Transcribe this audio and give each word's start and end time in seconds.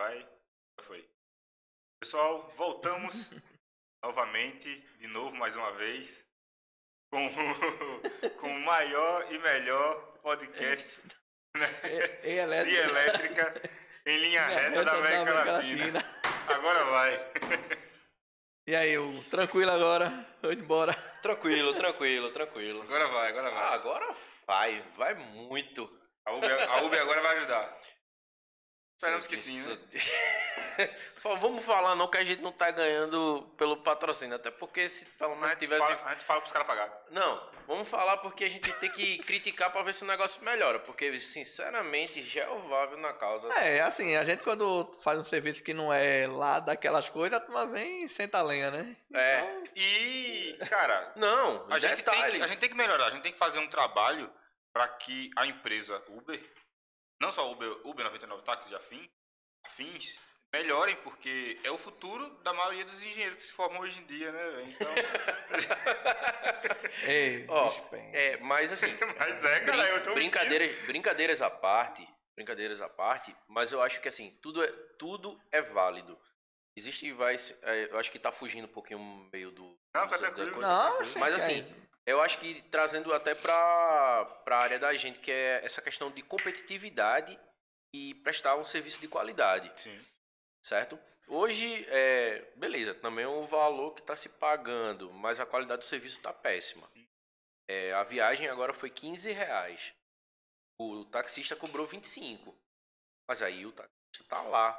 Vai. 0.00 0.18
Já 0.78 0.82
foi. 0.86 1.06
Pessoal, 2.02 2.50
voltamos 2.56 3.30
novamente, 4.02 4.74
de 4.98 5.06
novo, 5.08 5.36
mais 5.36 5.54
uma 5.56 5.72
vez, 5.72 6.24
com, 7.12 7.26
o- 7.26 8.30
com 8.40 8.48
o 8.48 8.60
maior 8.60 9.30
e 9.30 9.38
melhor 9.38 10.00
podcast 10.22 10.98
né, 11.54 11.66
E, 11.84 12.28
e 12.28 12.32
de 12.32 12.38
elétrica. 12.38 12.80
elétrica 12.88 13.70
em 14.06 14.18
linha 14.20 14.42
reta 14.48 14.84
da 14.84 14.92
América 14.94 15.52
Latina. 15.52 16.04
Agora 16.48 16.82
vai. 16.86 17.32
E 18.66 18.74
aí, 18.74 18.96
Hugo, 18.96 19.22
tranquilo 19.24 19.70
agora? 19.70 20.08
Vamos 20.40 20.56
embora. 20.56 20.94
Tranquilo, 21.20 21.74
tranquilo, 21.74 22.30
tranquilo. 22.32 22.80
Agora 22.84 23.06
vai, 23.06 23.28
agora 23.28 23.48
Ah, 23.48 23.52
vai. 23.52 23.74
agora 23.74 24.16
vai, 24.46 24.80
vai 24.96 25.14
muito. 25.14 25.94
A 26.24 26.32
Uber, 26.32 26.70
a 26.70 26.80
Uber 26.84 27.02
agora 27.02 27.20
vai 27.20 27.36
ajudar. 27.36 27.76
Esperamos 29.00 29.26
que 29.26 29.34
sim, 29.34 29.58
né? 29.62 29.78
Vamos 31.40 31.64
falar 31.64 31.94
não 31.94 32.06
que 32.06 32.18
a 32.18 32.24
gente 32.24 32.42
não 32.42 32.52
tá 32.52 32.70
ganhando 32.70 33.50
pelo 33.56 33.78
patrocínio, 33.78 34.36
até 34.36 34.50
porque 34.50 34.90
se 34.90 35.06
pelo 35.06 35.32
A 35.32 35.36
menos 35.36 35.50
gente, 35.50 35.58
tivesse... 35.60 35.86
fala, 35.86 36.02
a 36.04 36.12
gente 36.12 36.24
fala 36.24 36.40
pros 36.42 36.52
caras 36.52 36.68
pagar. 36.68 37.02
Não, 37.10 37.50
vamos 37.66 37.88
falar 37.88 38.18
porque 38.18 38.44
a 38.44 38.48
gente 38.50 38.70
tem 38.74 38.90
que 38.90 39.16
criticar 39.24 39.72
pra 39.72 39.80
ver 39.80 39.94
se 39.94 40.04
o 40.04 40.06
negócio 40.06 40.44
melhora, 40.44 40.78
porque 40.80 41.18
sinceramente 41.18 42.20
Jeová 42.20 42.86
viu 42.86 42.98
na 42.98 43.14
causa. 43.14 43.48
É, 43.54 43.80
assim, 43.80 44.16
a 44.16 44.24
gente 44.24 44.44
quando 44.44 44.92
faz 45.02 45.18
um 45.18 45.24
serviço 45.24 45.64
que 45.64 45.72
não 45.72 45.90
é 45.90 46.26
lá 46.26 46.60
daquelas 46.60 47.08
coisas, 47.08 47.38
a 47.38 47.40
turma 47.40 47.66
vem 47.66 48.04
e 48.04 48.08
senta 48.08 48.38
a 48.38 48.42
lenha, 48.42 48.70
né? 48.70 48.96
É. 49.14 49.62
E, 49.74 50.58
cara, 50.68 51.14
Não, 51.16 51.66
a 51.70 51.78
gente, 51.78 52.02
tem 52.02 52.14
que, 52.14 52.42
a 52.42 52.46
gente 52.46 52.58
tem 52.58 52.68
que 52.68 52.76
melhorar, 52.76 53.06
a 53.06 53.10
gente 53.10 53.22
tem 53.22 53.32
que 53.32 53.38
fazer 53.38 53.60
um 53.60 53.68
trabalho 53.68 54.30
para 54.74 54.86
que 54.86 55.30
a 55.36 55.46
empresa 55.46 56.02
Uber, 56.08 56.38
não 57.20 57.32
só 57.32 57.50
Uber, 57.50 57.70
Uber 57.84 58.04
99 58.04 58.42
Táxis 58.42 58.72
e 58.72 58.74
afim, 58.74 59.10
afins, 59.64 60.18
melhorem, 60.52 60.96
porque 60.96 61.60
é 61.62 61.70
o 61.70 61.78
futuro 61.78 62.28
da 62.42 62.52
maioria 62.52 62.84
dos 62.84 63.00
engenheiros 63.02 63.36
que 63.36 63.44
se 63.44 63.52
formam 63.52 63.82
hoje 63.82 64.00
em 64.00 64.06
dia, 64.06 64.32
né, 64.32 64.50
velho? 64.50 64.68
Então, 64.70 64.88
Ei, 67.06 67.44
Ó. 67.48 67.70
É, 68.12 68.38
mas 68.38 68.72
assim, 68.72 68.88
mas 69.18 69.44
é, 69.44 69.60
cara, 69.60 69.88
eu 69.90 70.02
tô 70.02 70.14
brincadeiras, 70.14 70.74
brincadeiras 70.86 71.42
à 71.42 71.50
parte, 71.50 72.08
brincadeiras 72.34 72.80
à 72.80 72.88
parte, 72.88 73.36
mas 73.46 73.70
eu 73.70 73.82
acho 73.82 74.00
que 74.00 74.08
assim, 74.08 74.36
tudo 74.42 74.64
é, 74.64 74.72
tudo 74.98 75.38
é 75.52 75.60
válido. 75.60 76.18
Existe 76.76 77.12
vai, 77.12 77.36
é, 77.62 77.88
eu 77.90 77.98
acho 77.98 78.10
que 78.10 78.18
tá 78.18 78.32
fugindo 78.32 78.64
um 78.64 78.72
pouquinho 78.72 78.98
meio 79.32 79.50
do 79.50 79.78
Não, 79.94 80.08
tá 80.08 80.16
da 80.16 80.32
coisa. 80.32 80.50
Não, 80.52 80.98
mas 81.18 81.34
assim. 81.34 81.89
Eu 82.12 82.20
acho 82.22 82.38
que 82.38 82.62
trazendo 82.62 83.12
até 83.12 83.34
para 83.34 84.24
para 84.44 84.58
área 84.58 84.78
da 84.78 84.94
gente 84.94 85.18
que 85.20 85.30
é 85.30 85.64
essa 85.64 85.82
questão 85.82 86.10
de 86.10 86.22
competitividade 86.22 87.38
e 87.94 88.14
prestar 88.16 88.56
um 88.56 88.64
serviço 88.64 89.00
de 89.00 89.08
qualidade, 89.08 89.70
Sim. 89.76 90.04
certo? 90.62 90.98
Hoje, 91.28 91.86
é, 91.88 92.50
beleza, 92.56 92.94
também 92.94 93.24
é 93.24 93.28
um 93.28 93.46
valor 93.46 93.94
que 93.94 94.00
está 94.00 94.16
se 94.16 94.28
pagando, 94.28 95.12
mas 95.12 95.38
a 95.38 95.46
qualidade 95.46 95.80
do 95.80 95.86
serviço 95.86 96.16
está 96.16 96.32
péssima. 96.32 96.90
É, 97.68 97.92
a 97.92 98.02
viagem 98.02 98.48
agora 98.48 98.72
foi 98.72 98.90
15 98.90 99.30
reais. 99.30 99.94
O 100.76 101.04
taxista 101.04 101.54
cobrou 101.54 101.86
25. 101.86 102.52
Mas 103.28 103.42
aí 103.42 103.64
o 103.64 103.70
taxista 103.70 104.24
tá 104.28 104.42
lá, 104.42 104.72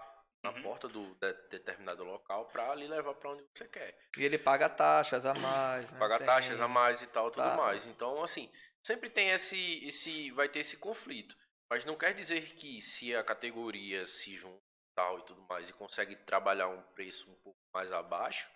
na 0.44 0.52
Uhum. 0.52 0.64
porta 0.64 0.88
do 0.88 1.14
de- 1.16 1.34
determinado 1.50 2.04
local, 2.04 2.46
para 2.48 2.74
lhe 2.76 2.88
levar 2.88 3.14
para 3.14 3.30
onde 3.32 3.46
você 3.56 3.68
quer. 3.68 3.98
E 4.18 4.24
ele 4.24 4.38
paga 4.38 4.68
taxas 4.70 5.26
a 5.26 5.34
mais. 5.34 5.92
né? 5.92 6.00
Pagar 6.00 6.18
Tem- 6.18 6.26
taxas 6.26 6.60
a 6.62 6.68
mais 6.68 7.02
e 7.02 7.08
tal, 7.08 7.30
tudo 7.30 7.44
Tá. 7.44 7.56
mais. 7.56 7.86
Então, 7.86 8.22
assim, 8.24 8.52
sempre 8.86 9.10
tem 9.10 9.30
esse, 9.30 9.86
esse. 9.86 10.32
Vai 10.32 10.50
ter 10.50 10.60
esse 10.60 10.78
conflito. 10.78 11.36
Mas 11.70 11.86
não 11.86 11.96
quer 11.96 12.14
dizer 12.14 12.54
que 12.56 12.82
se 12.82 13.16
a 13.16 13.24
categoria 13.24 14.06
se 14.08 14.36
junta 14.36 14.58
e 14.58 14.94
tal 14.96 15.20
e 15.20 15.26
tudo 15.26 15.42
mais 15.48 15.70
e 15.70 15.74
consegue 15.74 16.16
trabalhar 16.18 16.68
um 16.68 16.82
preço 16.94 17.32
um 17.32 17.36
pouco 17.36 17.60
mais 17.74 17.92
abaixo, 17.94 18.50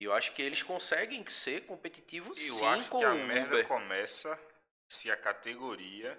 eu 0.00 0.12
acho 0.14 0.32
que 0.32 0.40
eles 0.40 0.62
conseguem 0.62 1.26
ser 1.28 1.66
competitivos 1.66 2.40
Eu 2.40 2.54
sim 2.54 2.66
acho 2.66 2.88
com 2.88 2.98
que 2.98 3.04
a 3.04 3.12
o 3.12 3.26
merda 3.26 3.56
Uber. 3.56 3.66
começa 3.68 4.40
se 4.88 5.10
a 5.10 5.16
categoria 5.16 6.16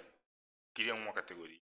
cria 0.76 0.94
uma 0.94 1.12
categoria. 1.14 1.60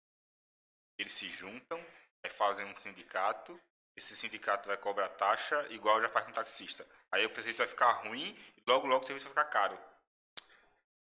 Eles 0.98 1.14
se 1.14 1.28
juntam, 1.30 1.86
aí 2.26 2.30
fazem 2.30 2.66
um 2.66 2.76
sindicato, 2.76 3.60
esse 3.96 4.16
sindicato 4.16 4.68
vai 4.68 4.78
cobrar 4.78 5.08
taxa 5.10 5.66
igual 5.70 6.02
já 6.02 6.10
faz 6.10 6.26
com 6.26 6.32
taxista. 6.32 6.86
Aí 7.12 7.26
o 7.26 7.34
serviço 7.34 7.60
vai 7.60 7.68
ficar 7.68 7.92
ruim 7.92 8.38
e 8.58 8.64
logo 8.68 8.86
logo 8.88 9.04
o 9.04 9.08
serviço 9.08 9.26
vai 9.30 9.32
ficar 9.46 9.46
caro. 9.46 9.80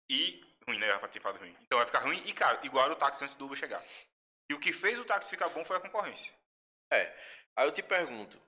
E 0.09 0.41
ruim, 0.67 0.77
né? 0.79 0.87
Já 0.87 1.07
tinha 1.07 1.21
falado 1.21 1.39
ruim. 1.39 1.55
Então 1.63 1.77
vai 1.77 1.85
ficar 1.85 1.99
ruim 1.99 2.21
e 2.25 2.33
caro, 2.33 2.59
igual 2.63 2.89
o 2.89 2.95
táxi 2.95 3.23
antes 3.23 3.35
do 3.35 3.45
Uber 3.45 3.57
chegar. 3.57 3.83
E 4.49 4.53
o 4.53 4.59
que 4.59 4.71
fez 4.71 4.99
o 4.99 5.05
táxi 5.05 5.29
ficar 5.29 5.49
bom 5.49 5.65
foi 5.65 5.77
a 5.77 5.79
concorrência. 5.79 6.31
É. 6.91 7.13
Aí 7.55 7.67
eu 7.67 7.71
te 7.71 7.81
pergunto. 7.81 8.39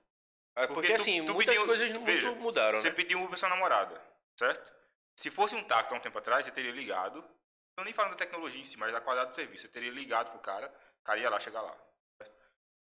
é 0.56 0.66
Porque 0.66 0.74
Porque, 0.74 0.94
tu- 0.96 1.00
assim, 1.02 1.24
tu 1.24 1.34
muitas 1.34 1.54
pediu- 1.54 1.66
coisas 1.66 1.90
muito 1.90 2.04
veja, 2.06 2.30
mudaram, 2.32 2.78
Você 2.78 2.88
né? 2.90 2.94
pediu 2.94 3.18
um 3.18 3.22
Uber 3.22 3.30
pra 3.30 3.38
sua 3.38 3.48
namorada, 3.48 4.00
certo? 4.38 4.72
Se 5.16 5.30
fosse 5.30 5.54
um 5.56 5.64
táxi 5.64 5.92
há 5.92 5.96
um 5.96 6.00
tempo 6.00 6.16
atrás, 6.18 6.44
você 6.44 6.50
teria 6.52 6.70
ligado. 6.72 7.24
Não 7.76 7.84
nem 7.84 7.92
falando 7.92 8.12
da 8.12 8.16
tecnologia 8.18 8.60
em 8.60 8.64
si, 8.64 8.76
mas 8.76 8.92
da 8.92 9.00
qualidade 9.00 9.30
do 9.30 9.34
serviço. 9.36 9.62
Você 9.62 9.68
teria 9.68 9.90
ligado 9.90 10.30
pro 10.30 10.40
cara, 10.40 10.72
o 11.00 11.04
cara 11.04 11.18
ia 11.18 11.30
lá 11.30 11.38
chegar 11.40 11.60
lá. 11.62 11.76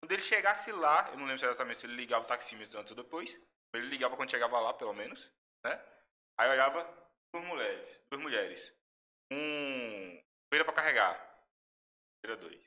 Quando 0.02 0.12
ele 0.12 0.22
chegasse 0.22 0.72
lá, 0.72 1.08
eu 1.12 1.16
não 1.16 1.26
lembro 1.26 1.44
exatamente 1.46 1.78
se 1.78 1.86
ele 1.86 1.94
ligava 1.94 2.24
o 2.24 2.26
taxímetro 2.26 2.80
antes 2.80 2.90
ou 2.90 2.96
depois. 2.96 3.38
Ele 3.72 3.86
ligava 3.86 4.16
quando 4.16 4.30
chegava 4.30 4.58
lá, 4.58 4.74
pelo 4.74 4.92
menos, 4.92 5.30
né? 5.64 5.80
Aí 6.36 6.50
olhava 6.50 6.82
duas 7.32 7.46
mulheres, 7.46 8.00
duas 8.10 8.20
mulheres. 8.20 8.74
Um 9.32 10.20
bandeira 10.50 10.64
pra 10.64 10.74
carregar. 10.74 11.14
Bandeira 12.20 12.42
2. 12.42 12.60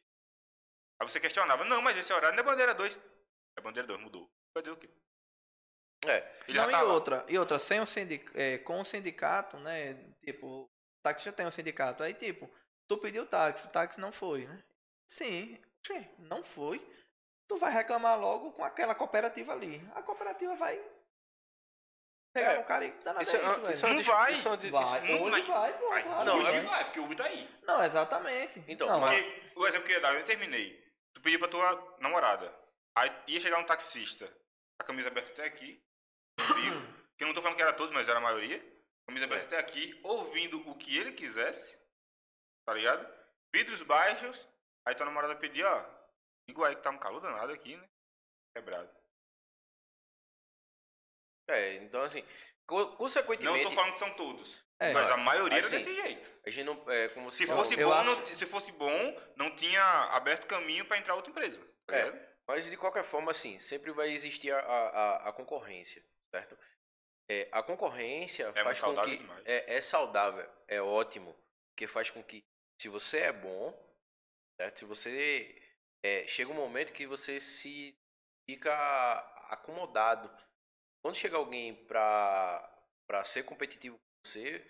Aí 1.01 1.09
você 1.09 1.19
questionava, 1.19 1.65
não, 1.65 1.81
mas 1.81 1.97
esse 1.97 2.13
horário 2.13 2.37
não 2.37 2.41
é 2.41 2.45
bandeira 2.45 2.73
2. 2.73 2.97
É 3.57 3.61
bandeira 3.61 3.85
2, 3.85 3.99
mudou. 3.99 4.31
Vai 4.55 4.63
dizer 4.63 4.73
o 4.73 4.77
quê? 4.77 4.89
É. 6.05 6.41
Ele 6.47 6.57
não, 6.57 6.65
já 6.65 6.71
tá 6.71 6.79
e 6.79 6.83
lá. 6.83 6.93
outra, 6.93 7.25
e 7.27 7.37
outra, 7.37 7.59
sem 7.59 7.81
o 7.81 7.85
sindic, 7.85 8.31
é, 8.33 8.59
com 8.59 8.79
o 8.79 8.85
sindicato, 8.85 9.57
né? 9.57 9.93
Tipo, 10.23 10.63
o 10.63 10.69
táxi 11.03 11.25
já 11.25 11.33
tem 11.33 11.45
um 11.45 11.51
sindicato. 11.51 12.01
Aí, 12.01 12.13
tipo, 12.13 12.49
tu 12.87 12.97
pediu 12.97 13.27
táxi, 13.27 13.67
o 13.67 13.71
táxi 13.71 13.99
não 13.99 14.11
foi, 14.11 14.47
né? 14.47 14.63
Sim, 15.05 15.61
sim, 15.85 16.09
não 16.19 16.41
foi. 16.41 16.79
Tu 17.47 17.57
vai 17.57 17.71
reclamar 17.71 18.19
logo 18.19 18.51
com 18.53 18.63
aquela 18.63 18.95
cooperativa 18.95 19.53
ali. 19.53 19.81
A 19.95 20.01
cooperativa 20.01 20.55
vai 20.55 20.75
pegar 22.33 22.53
É, 22.53 22.57
no 22.57 22.63
cara 22.65 22.85
e 22.85 22.91
dar 22.91 23.13
nada 23.13 23.23
Isso 23.23 23.35
é, 23.35 23.39
isso, 23.39 23.85
é 23.85 23.89
Não 23.89 23.95
dis- 23.97 24.05
vai. 24.07 24.33
isso 24.33 24.49
é 24.49 24.57
dis- 24.57 24.69
Vai, 24.71 24.83
isso- 24.83 25.05
não 25.05 25.23
hoje 25.23 25.41
vai. 25.47 25.71
vai, 25.71 25.79
pô, 25.79 25.89
Vai. 25.89 26.03
claro. 26.03 26.25
Não, 26.25 26.39
Hoje 26.39 26.51
é- 26.55 26.61
vai, 26.61 26.83
porque 26.85 26.99
o 26.99 27.03
Uber 27.05 27.17
tá 27.17 27.23
aí. 27.25 27.49
Não, 27.63 27.83
exatamente. 27.83 28.63
Então, 28.67 28.87
não, 28.87 28.99
mas- 28.99 29.23
Porque 29.23 29.59
o 29.59 29.67
exemplo 29.67 29.85
que 29.85 29.91
eu 29.91 29.95
ia 29.95 30.01
dar, 30.01 30.15
eu 30.15 30.23
terminei. 30.23 30.83
Tu 31.13 31.21
pediu 31.21 31.39
pra 31.39 31.47
tua 31.47 31.97
namorada. 31.99 32.53
Aí 32.97 33.09
ia 33.27 33.39
chegar 33.39 33.57
um 33.59 33.63
taxista, 33.65 34.31
a 34.79 34.83
camisa 34.83 35.07
aberta 35.09 35.31
até 35.31 35.45
aqui, 35.45 35.81
frio, 36.39 36.81
que 37.17 37.23
eu 37.23 37.27
não 37.27 37.33
tô 37.33 37.41
falando 37.41 37.55
que 37.57 37.61
era 37.63 37.73
todos, 37.73 37.93
mas 37.93 38.09
era 38.09 38.17
a 38.17 38.21
maioria. 38.21 38.59
Camisa 39.07 39.25
aberta 39.25 39.45
até 39.45 39.57
aqui, 39.59 39.99
ouvindo 40.03 40.67
o 40.69 40.75
que 40.75 40.97
ele 40.97 41.11
quisesse, 41.11 41.77
tá 42.65 42.73
ligado? 42.73 43.07
Vidros 43.53 43.81
baixos, 43.83 44.47
aí 44.85 44.95
tua 44.95 45.05
namorada 45.05 45.35
pedia, 45.35 45.69
ó, 45.69 45.85
igual 46.47 46.69
aí 46.69 46.75
que 46.75 46.81
tá 46.81 46.89
um 46.89 46.97
calor 46.97 47.19
danado 47.21 47.51
aqui, 47.51 47.75
né? 47.75 47.87
Quebrado. 48.55 48.89
É, 51.47 51.75
então 51.75 52.01
assim, 52.01 52.23
co- 52.65 52.79
Não 52.85 52.95
consequentemente, 52.95 53.63
tô 53.63 53.71
falando 53.71 53.93
que 53.93 53.99
são 53.99 54.09
todos, 54.15 54.63
É. 54.79 54.91
mas 54.93 55.09
a 55.11 55.17
maioria 55.17 55.59
era 55.59 55.67
Assim, 55.67 55.77
desse 55.77 55.93
jeito. 55.93 56.31
a 56.45 56.49
gente 56.49 56.65
não, 56.65 56.91
é, 56.91 57.09
como 57.09 57.29
Se 57.29 57.45
falou, 57.45 57.63
fosse, 57.63 57.75
bom, 57.77 57.91
acho- 57.93 58.09
não, 58.09 58.25
se 58.25 58.45
fosse 58.47 58.71
bom, 58.71 59.21
não 59.35 59.55
tinha 59.55 59.83
aberto 60.15 60.47
caminho 60.47 60.85
pra 60.85 60.97
entrar 60.97 61.15
outra 61.15 61.31
empresa. 61.31 61.61
Tá 61.85 61.95
É. 61.97 62.35
Mas 62.47 62.65
de 62.69 62.77
qualquer 62.77 63.03
forma, 63.03 63.31
assim, 63.31 63.57
sempre 63.59 63.91
vai 63.91 64.09
existir 64.11 64.51
a, 64.51 64.59
a, 64.59 65.29
a- 65.29 65.33
concorrência, 65.33 66.03
certo? 66.31 66.57
É, 67.27 67.47
a 67.51 67.61
concorrência 67.63 68.51
É 68.55 68.63
faz 68.63 68.79
com 68.81 68.95
que. 69.01 69.17
demais. 69.17 69.43
É, 69.45 69.75
é 69.77 69.81
saudável, 69.81 70.47
é 70.67 70.79
ótimo, 70.79 71.35
porque 71.71 71.87
faz 71.87 72.11
com 72.11 72.23
que, 72.23 72.43
se 72.79 72.87
você 72.87 73.17
é 73.19 73.31
bom, 73.31 73.73
certo? 74.59 74.77
Se 74.79 74.85
você. 74.85 75.61
É, 76.05 76.27
chega 76.27 76.51
um 76.51 76.55
momento 76.55 76.93
que 76.93 77.07
você 77.07 77.39
se 77.39 77.97
fica 78.49 78.73
acomodado. 79.49 80.29
Quando 81.03 81.15
chega 81.15 81.37
alguém 81.37 81.75
pra, 81.87 82.59
pra 83.07 83.23
ser 83.23 83.43
competitivo 83.43 83.95
com 83.97 84.29
você, 84.29 84.65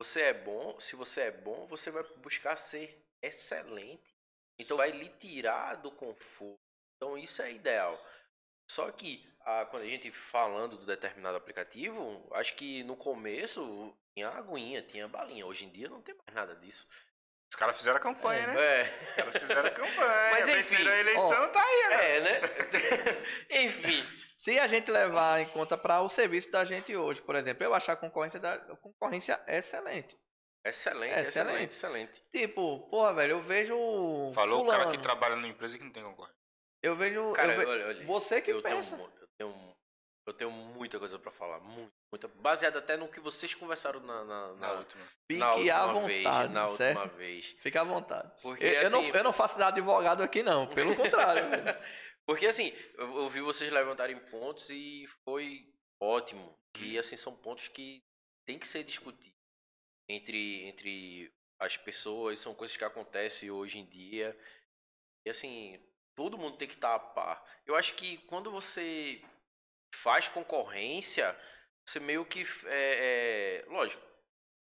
você 0.00 0.22
é 0.22 0.34
bom, 0.34 0.78
se 0.80 0.96
você 0.96 1.22
é 1.22 1.30
bom, 1.30 1.66
você 1.66 1.90
vai 1.90 2.02
buscar 2.18 2.56
ser 2.56 3.04
excelente. 3.22 4.14
Então 4.60 4.76
vai 4.76 4.90
lhe 4.92 5.08
tirar 5.10 5.76
do 5.76 5.90
conforto. 5.90 6.60
Então 6.96 7.18
isso 7.18 7.42
é 7.42 7.52
ideal. 7.52 7.98
Só 8.70 8.90
que 8.92 9.28
a- 9.40 9.66
quando 9.66 9.82
a 9.84 9.86
gente 9.88 10.10
falando 10.12 10.76
do 10.78 10.86
determinado 10.86 11.36
aplicativo, 11.36 12.28
acho 12.34 12.54
que 12.54 12.82
no 12.84 12.96
começo 12.96 13.96
tinha 14.16 14.28
aguinha, 14.28 14.82
tinha 14.82 15.08
balinha. 15.08 15.46
Hoje 15.46 15.64
em 15.66 15.70
dia 15.70 15.88
não 15.88 16.02
tem 16.02 16.14
mais 16.14 16.34
nada 16.34 16.54
disso. 16.56 16.86
Os 17.50 17.56
caras 17.56 17.76
fizeram 17.76 17.96
a 17.96 18.00
campanha, 18.00 18.46
né? 18.48 18.60
É, 18.80 18.98
Os 19.02 19.10
caras 19.12 19.36
fizeram 19.38 19.66
a 19.66 19.70
campanha. 19.70 20.30
Mas, 20.32 20.48
enfim, 20.48 20.86
a 20.88 20.98
eleição, 21.00 21.48
tá 21.52 21.62
aí, 21.62 21.88
né? 21.88 22.16
é 22.16 22.20
né? 22.20 22.40
Enfim. 23.64 24.04
Se 24.34 24.58
a 24.58 24.66
gente 24.66 24.90
levar 24.90 25.40
em 25.40 25.46
conta 25.46 25.78
para 25.78 26.00
o 26.00 26.08
serviço 26.08 26.50
da 26.50 26.64
gente 26.64 26.94
hoje, 26.94 27.22
por 27.22 27.34
exemplo, 27.34 27.64
eu 27.64 27.72
achar 27.74 27.94
a 27.94 27.96
concorrência, 27.96 28.38
da, 28.38 28.54
a 28.54 28.76
concorrência 28.76 29.40
excelente. 29.46 30.16
Excelente, 30.64 31.12
Excelente. 31.14 31.28
excelente, 31.28 31.70
excelente. 31.72 32.24
Tipo, 32.30 32.88
porra, 32.90 33.14
velho, 33.14 33.32
eu 33.32 33.40
vejo. 33.40 33.74
Falou 34.34 34.62
o 34.62 34.64
fulano. 34.64 34.82
cara 34.84 34.90
que 34.96 34.98
trabalha 35.02 35.36
numa 35.36 35.46
empresa 35.46 35.78
que 35.78 35.84
não 35.84 35.92
tem 35.92 36.02
concorrência. 36.02 36.36
Eu 36.82 36.96
vejo. 36.96 37.32
Cara, 37.32 37.54
eu 37.54 37.68
olha, 37.68 37.86
olha, 37.86 38.04
Você 38.04 38.40
que 38.42 38.50
eu 38.50 38.60
tenho, 38.60 38.76
pensa. 38.76 38.96
mu- 38.96 39.08
eu, 39.20 39.28
tenho, 39.38 39.75
eu 40.26 40.32
tenho 40.32 40.50
muita 40.50 40.98
coisa 40.98 41.18
pra 41.18 41.30
falar. 41.30 41.60
Muito, 41.60 41.92
muita. 42.10 42.26
Baseado 42.26 42.78
até 42.78 42.96
no 42.96 43.08
que 43.08 43.20
vocês 43.20 43.54
conversaram 43.54 44.00
na, 44.00 44.24
na, 44.24 44.48
Na 44.48 44.54
na, 44.54 44.72
última. 44.72 45.06
Fique 45.30 45.38
na 45.38 45.54
última 45.54 45.74
à 45.76 45.86
vontade, 45.86 46.08
vez. 46.08 46.50
Na 46.50 46.68
certo? 46.68 46.98
última 46.98 47.16
vez. 47.16 47.56
Fica 47.60 47.80
à 47.80 47.84
vontade. 47.84 48.32
Porque, 48.42 48.64
Eu, 48.64 48.72
eu 48.72 48.90
não, 48.90 49.00
assim, 49.00 49.10
eu 49.14 49.24
não 49.24 49.32
faço 49.32 49.56
de 49.56 49.62
advogado 49.62 50.22
aqui, 50.22 50.42
não. 50.42 50.66
Pelo 50.66 50.94
contrário. 50.96 51.44
Porque 52.26 52.46
assim, 52.46 52.74
eu 52.98 53.18
eu 53.18 53.28
vi 53.28 53.40
vocês 53.40 53.70
levantarem 53.70 54.18
pontos 54.18 54.68
e 54.70 55.06
foi 55.24 55.72
ótimo. 56.00 56.58
Que 56.74 56.98
assim 56.98 57.16
são 57.16 57.34
pontos 57.34 57.68
que 57.68 58.04
tem 58.44 58.58
que 58.58 58.68
ser 58.68 58.84
discutidos 58.84 59.36
entre, 60.08 60.66
entre 60.66 61.32
as 61.58 61.76
pessoas, 61.76 62.38
são 62.38 62.54
coisas 62.54 62.76
que 62.76 62.84
acontecem 62.84 63.50
hoje 63.50 63.78
em 63.78 63.86
dia. 63.86 64.38
E 65.24 65.30
assim, 65.30 65.80
todo 66.14 66.38
mundo 66.38 66.56
tem 66.56 66.68
que 66.68 66.74
estar 66.74 66.94
a 66.94 66.98
par. 66.98 67.42
Eu 67.64 67.76
acho 67.76 67.94
que 67.94 68.18
quando 68.18 68.50
você 68.50 69.22
faz 69.96 70.28
concorrência, 70.28 71.36
você 71.86 71.98
meio 72.00 72.24
que. 72.24 72.42
É, 72.66 73.64
é, 73.64 73.70
lógico, 73.70 74.02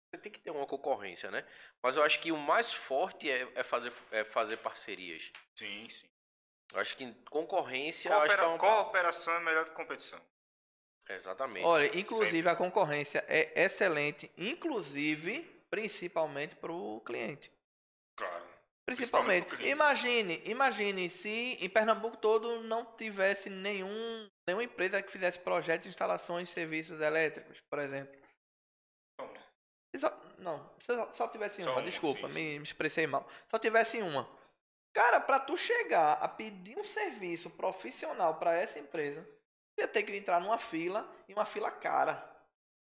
você 0.10 0.22
tem 0.22 0.32
que 0.32 0.40
ter 0.40 0.52
uma 0.52 0.68
concorrência, 0.68 1.32
né? 1.32 1.46
Mas 1.82 1.98
eu 1.98 2.04
acho 2.04 2.20
que 2.20 2.32
o 2.32 2.38
mais 2.38 2.72
forte 2.74 3.30
é, 3.30 3.52
é 3.56 3.64
fazer, 3.64 3.94
é 4.12 4.24
fazer 4.24 4.58
parcerias. 4.58 5.32
Sim, 5.58 5.90
sim. 5.90 6.08
Eu 6.72 6.80
acho 6.80 6.96
que 6.96 7.14
concorrência, 7.30 8.10
eu 8.10 8.22
acho 8.22 8.36
que 8.36 8.42
é 8.42 8.46
Coopera- 8.46 8.50
uma... 8.50 8.84
Cooperação 8.84 9.34
é 9.34 9.40
melhor 9.40 9.66
do 9.66 9.72
que 9.72 9.76
competição. 9.76 10.22
Exatamente. 11.10 11.66
Olha, 11.66 11.98
inclusive 11.98 12.48
a 12.48 12.56
concorrência 12.56 13.24
é 13.28 13.64
excelente, 13.64 14.32
inclusive, 14.38 15.42
principalmente 15.70 16.56
para 16.56 16.72
o 16.72 17.02
cliente. 17.02 17.52
Claro. 18.16 18.53
Principalmente. 18.86 19.56
Imagine, 19.66 20.42
imagine 20.46 21.10
se 21.10 21.58
em 21.60 21.70
Pernambuco 21.70 22.18
todo 22.18 22.62
não 22.64 22.86
tivesse 22.96 23.50
nenhum, 23.50 24.30
nenhuma 24.48 24.64
empresa 24.64 25.02
que 25.02 25.12
fizesse 25.12 25.40
projetos 25.40 25.86
de 25.86 25.90
instalações 25.90 26.50
serviços 26.50 27.00
elétricos, 27.00 27.62
por 27.70 27.80
exemplo. 27.80 28.14
Não. 29.20 29.34
Só- 29.96 30.24
não, 30.40 30.76
se 30.80 30.88
só, 30.96 31.12
só 31.12 31.28
tivesse 31.30 31.64
Só 31.64 31.70
uma, 31.70 31.78
uma, 31.80 31.84
desculpa, 31.84 32.28
sim, 32.28 32.34
me, 32.34 32.60
me 32.60 32.64
expressei 32.64 33.08
mal. 33.08 33.26
Só 33.48 33.58
tivesse 33.58 34.02
uma. 34.02 34.30
Cara, 34.94 35.20
pra 35.20 35.40
tu 35.40 35.56
chegar 35.58 36.14
a 36.14 36.28
pedir 36.28 36.78
um 36.78 36.84
serviço 36.84 37.50
profissional 37.50 38.38
pra 38.38 38.58
essa 38.58 38.80
empresa, 38.80 39.24
tu 39.24 39.82
ia 39.82 39.88
ter 39.88 40.04
que 40.04 40.16
entrar 40.16 40.42
numa 40.42 40.58
fila 40.58 41.10
e 41.28 41.34
uma 41.34 41.46
fila 41.46 41.72
cara. 41.72 42.32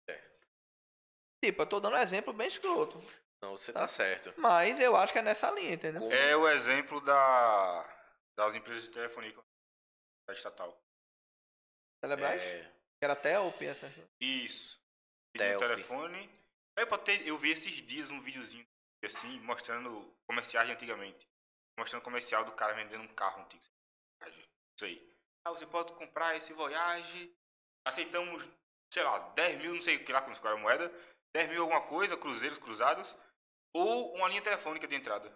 É. 0.09 0.21
Tipo, 1.45 1.63
eu 1.63 1.67
tô 1.67 1.79
dando 1.81 1.95
um 1.95 2.01
exemplo 2.01 2.33
bem 2.33 2.49
escroto. 2.49 3.01
Não, 3.43 3.57
você 3.57 3.73
Tá. 3.73 3.81
tá 3.81 3.87
certo. 3.87 4.33
Mas 4.39 4.79
eu 4.79 4.95
acho 4.97 5.13
que 5.13 5.19
é 5.19 5.23
nessa 5.23 5.51
linha, 5.51 5.73
entendeu? 5.75 6.01
Como- 6.03 6.13
É 6.15 6.37
o 6.37 6.49
exemplo 6.49 7.01
da, 7.01 7.83
das 8.37 8.55
empresas 8.55 8.85
de 8.85 8.91
telefonia 8.91 9.35
da 10.29 10.33
estatal. 10.33 10.81
Telebrás? 12.01 12.43
É, 12.43 12.73
era 13.03 13.13
até 13.15 13.39
o 13.39 13.51
PSS. 13.53 14.09
Isso. 14.21 14.81
Telp. 15.37 15.59
telefone. 15.61 16.31
Aí, 16.79 16.85
pra 16.87 16.99
ter- 16.99 17.27
eu 17.27 17.37
vi 17.39 17.51
esses 17.53 17.73
dias 17.83 18.11
um 18.11 18.21
videozinho 18.21 18.67
assim, 19.05 19.41
mostrando 19.41 20.15
comerciais 20.29 20.67
de 20.69 20.75
antigamente. 20.75 21.27
Mostrando 21.79 22.03
comercial 22.03 22.45
do 22.45 22.53
cara 22.53 22.75
vendendo 22.75 23.03
um 23.03 23.15
carro 23.15 23.43
antigo. 23.43 23.65
Isso 24.77 24.85
aí. 24.85 25.13
Ah, 25.45 25.51
você 25.51 25.67
pode 25.67 25.93
comprar 25.95 26.37
esse 26.37 26.53
Voyage. 26.53 27.35
Aceitamos, 27.85 28.49
sei 28.93 29.03
lá, 29.03 29.19
10 29.31 29.57
mil, 29.59 29.75
não 29.75 29.83
sei 29.83 29.97
o 29.97 30.05
que 30.05 30.13
lá, 30.13 30.23
qual 30.23 30.37
era 30.45 30.55
a 30.55 30.57
moeda. 30.59 30.89
10 31.35 31.49
mil 31.49 31.63
alguma 31.63 31.81
coisa, 31.87 32.17
cruzeiros 32.17 32.59
cruzados. 32.59 33.17
Ou 33.75 34.15
uma 34.15 34.29
linha 34.29 34.43
telefônica 34.43 34.87
de 34.87 34.95
entrada. 34.95 35.31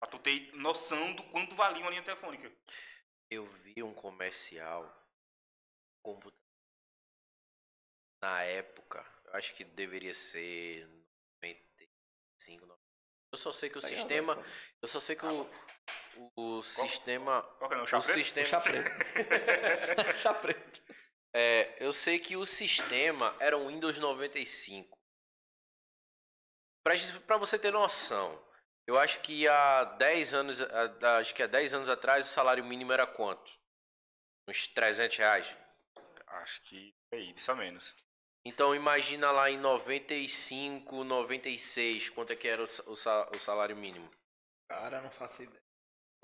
Pra 0.00 0.08
tu 0.10 0.18
ter 0.18 0.52
noção 0.54 1.12
do 1.14 1.22
quanto 1.24 1.54
valia 1.54 1.82
uma 1.82 1.90
linha 1.90 2.02
telefônica. 2.02 2.50
eu 3.30 3.44
vi 3.46 3.82
um 3.82 3.94
comercial 3.94 4.82
computador. 6.02 6.38
Na 8.22 8.42
época, 8.42 9.04
eu 9.26 9.34
acho 9.34 9.54
que 9.54 9.64
deveria 9.64 10.12
ser 10.12 10.86
95, 11.42 12.66
90. 12.66 12.80
Eu 13.32 13.38
só 13.38 13.52
sei 13.52 13.70
que 13.70 13.78
o 13.78 13.82
sistema, 13.82 14.36
eu 14.82 14.88
só 14.88 14.98
sei 14.98 15.14
que 15.16 15.24
o, 15.24 15.48
o, 16.36 16.58
o 16.58 16.62
sistema, 16.62 17.42
Qual 17.58 17.70
que 17.70 17.76
é 17.76 17.78
o 17.78 17.80
nome? 17.80 17.82
o 17.84 17.86
Chá 17.86 18.00
preto? 18.00 18.14
sistema, 18.16 18.46
Chá 18.46 18.60
preto. 18.60 18.90
Chá 20.20 20.34
preto. 20.34 20.82
é, 21.32 21.76
eu 21.78 21.92
sei 21.92 22.18
que 22.18 22.36
o 22.36 22.44
sistema 22.44 23.36
era 23.38 23.56
o 23.56 23.68
Windows 23.68 23.98
95. 23.98 24.98
Pra, 26.84 26.94
gente- 26.96 27.20
pra 27.20 27.36
você 27.36 27.58
ter 27.58 27.70
noção, 27.72 28.40
eu 28.86 28.98
acho 28.98 29.20
que 29.20 29.46
há 29.46 29.84
10 29.84 30.34
anos, 30.34 30.60
acho 31.18 31.34
que 31.34 31.42
há 31.42 31.46
10 31.46 31.74
anos 31.74 31.88
atrás 31.88 32.26
o 32.26 32.30
salário 32.32 32.64
mínimo 32.64 32.92
era 32.92 33.06
quanto? 33.06 33.52
Uns 34.48 34.66
300 34.68 35.16
reais. 35.16 35.56
Acho 36.26 36.60
que 36.62 36.94
é 37.12 37.18
isso 37.18 37.50
a 37.50 37.54
menos. 37.54 37.94
Então 38.44 38.74
imagina 38.74 39.30
lá 39.30 39.50
em 39.50 39.58
95, 39.58 41.04
96, 41.04 42.08
quanto 42.08 42.32
é 42.32 42.36
que 42.36 42.48
era 42.48 42.62
o, 42.62 42.66
o 42.86 42.92
o 42.92 43.38
salário 43.38 43.76
mínimo. 43.76 44.10
Cara, 44.70 45.00
não 45.02 45.10
faço 45.10 45.42
ideia. 45.42 45.60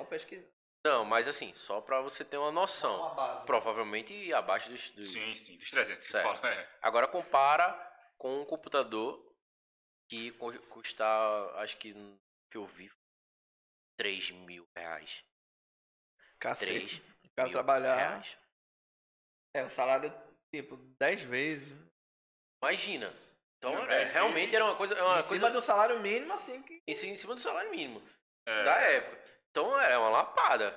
Só 0.01 0.07
pesquisa. 0.07 0.47
Não, 0.87 1.05
mas 1.05 1.27
assim, 1.29 1.53
só 1.53 1.81
pra 1.81 2.01
você 2.01 2.25
ter 2.25 2.39
uma 2.39 2.53
noção. 2.53 2.97
Uma 3.01 3.15
base. 3.15 3.45
Provavelmente 3.45 4.33
abaixo 4.33 4.71
dos, 4.71 4.89
dos- 4.91 5.13
Sim, 5.13 5.35
sim, 5.35 5.57
dos 5.59 5.71
300 5.71 6.07
que 6.07 6.13
tu 6.13 6.17
Certo. 6.17 6.39
fala. 6.41 6.55
É. 6.55 6.69
Agora 6.81 7.07
compara 7.09 7.69
com 8.17 8.41
um 8.41 8.45
computador 8.45 9.26
que 10.09 10.31
cu- 10.33 10.59
custa, 10.69 11.05
acho 11.57 11.77
que 11.79 11.93
que 12.51 12.57
eu 12.57 12.67
vi, 12.67 12.91
3 13.99 14.31
mil 14.31 14.67
reais. 14.77 15.25
Cacete. 16.39 17.01
3 17.01 17.03
O 17.25 17.29
cara 17.35 17.49
mil 17.49 17.53
trabalhar. 17.53 17.97
reais. 17.97 18.39
É, 19.55 19.63
o 19.65 19.71
salário, 19.71 20.13
tipo, 20.55 20.77
10 21.01 21.23
vezes. 21.23 21.69
Imagina. 22.63 23.15
Então, 23.59 23.73
Não, 23.73 23.91
é, 23.91 24.05
realmente 24.05 24.41
vezes 24.45 24.55
era 24.55 24.65
uma 24.65 24.77
coisa, 24.77 24.95
é 24.95 25.03
uma 25.03 25.21
em 25.21 25.25
coisa 25.25 25.47
cima 25.47 25.51
do 25.51 25.63
salário 25.65 25.99
mínimo, 26.01 26.33
assim 26.33 26.63
que. 26.63 26.83
em 26.87 27.17
cima 27.17 27.35
do 27.35 27.41
salário 27.41 27.71
mínimo. 27.71 28.03
É. 28.47 28.65
da 28.65 28.75
época. 28.77 29.41
Então 29.51 29.79
era 29.81 29.99
uma 29.99 30.11
lapada. 30.11 30.71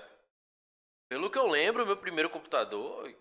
Pelo 1.12 1.30
que 1.30 1.38
eu 1.38 1.48
lembro, 1.48 1.86
meu 1.86 1.98
primeiro 1.98 2.30
computador 2.30 3.14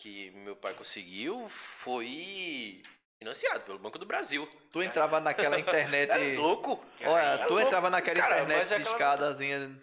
que 0.00 0.30
meu 0.32 0.56
pai 0.56 0.74
conseguiu 0.74 1.48
foi 1.48 2.82
financiado 3.22 3.60
pelo 3.64 3.78
Banco 3.78 3.98
do 3.98 4.04
Brasil. 4.06 4.48
Tu 4.72 4.82
entrava 4.82 5.20
naquela 5.20 5.58
internet. 5.58 6.10
É 6.12 6.36
louco? 6.36 6.84
Olha, 7.04 7.22
É 7.22 7.36
tu 7.46 7.54
louco. 7.54 7.66
entrava 7.66 7.88
naquela 7.88 8.20
Cara, 8.20 8.34
internet 8.42 8.60
é 8.60 8.64
de 8.64 8.74
aquela- 8.74 8.90
escadazinha. 8.90 9.82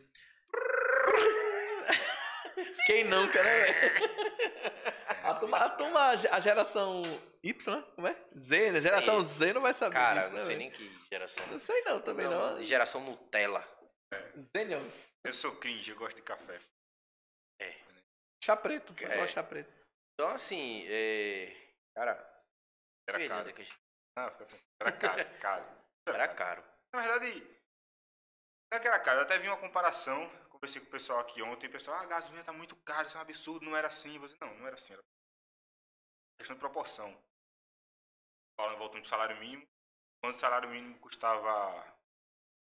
Quem 2.86 3.04
nunca, 3.06 3.42
né, 3.42 3.60
velho? 3.62 4.10
A 5.24 5.34
turma, 5.36 5.58
a 5.58 5.70
turma, 5.70 6.10
a 6.10 6.40
geração 6.40 7.02
Y, 7.44 7.76
né? 7.76 7.84
Como 7.96 8.08
é? 8.08 8.16
Z, 8.38 8.72
né? 8.72 8.82
Geração 8.82 9.20
Z 9.22 9.54
não 9.54 9.62
vai 9.62 9.74
saber 9.74 9.96
Cara, 9.96 10.22
disso, 10.22 10.30
não 10.32 10.38
né, 10.40 10.44
sei 10.44 10.56
velho? 10.56 10.60
nem 10.60 10.72
que 10.72 11.00
geração. 11.12 11.48
Não 11.48 11.60
sei 11.60 11.82
não, 11.84 12.02
também 12.02 12.28
não. 12.28 12.62
Geração 12.64 13.02
Nutella. 13.02 13.64
Zenials. 14.52 15.14
Eu 15.24 15.34
sou 15.34 15.56
cringe, 15.56 15.92
eu 15.92 15.98
gosto 15.98 16.16
de 16.16 16.22
café. 16.24 16.60
Chá 18.44 18.56
preto. 18.56 18.94
Eu 19.02 19.12
É. 19.12 19.16
gosto 19.18 19.28
de 19.28 19.34
chá 19.34 19.44
preto. 19.44 19.72
Então 20.14 20.30
assim, 20.32 20.86
é... 20.88 21.54
cara, 21.96 22.16
Era 23.10 23.18
perdi 23.18 23.54
caro. 23.54 23.80
Ah, 24.16 24.32
fica. 24.32 24.60
Era 24.80 24.92
caro, 24.92 25.26
caro. 25.40 25.66
era 26.08 26.28
caro. 26.28 26.64
Na 26.94 27.02
verdade, 27.02 27.60
não 28.72 28.78
é 28.78 28.80
que 28.80 28.88
era 28.88 29.00
caro. 29.00 29.20
Eu 29.20 29.24
até 29.24 29.40
vi 29.40 29.48
uma 29.48 29.58
comparação. 29.58 30.30
Conversei 30.50 30.82
com 30.82 30.88
o 30.88 30.92
pessoal 30.92 31.20
aqui 31.20 31.42
ontem. 31.42 31.68
O 31.68 31.72
pessoal, 31.72 31.98
ah, 31.98 32.02
a 32.02 32.06
gasolina 32.06 32.44
tá 32.44 32.54
muito 32.54 32.76
cara, 32.78 33.08
isso 33.08 33.18
é 33.18 33.20
um 33.20 33.24
absurdo. 33.24 33.66
Não 33.66 33.76
era 33.76 33.88
assim. 33.88 34.20
Falei, 34.20 34.38
não, 34.42 34.60
não 34.60 34.68
era 34.68 34.76
assim. 34.76 34.94
Era 34.94 35.04
questão 36.38 36.56
de 36.56 36.60
proporção. 36.60 37.18
Falando, 38.60 38.78
voltando 38.78 39.02
pro 39.02 39.10
salário 39.10 39.38
mínimo. 39.38 39.68
Quando 40.22 40.36
o 40.36 40.40
salário 40.40 40.70
mínimo 40.70 41.00
custava... 41.00 41.98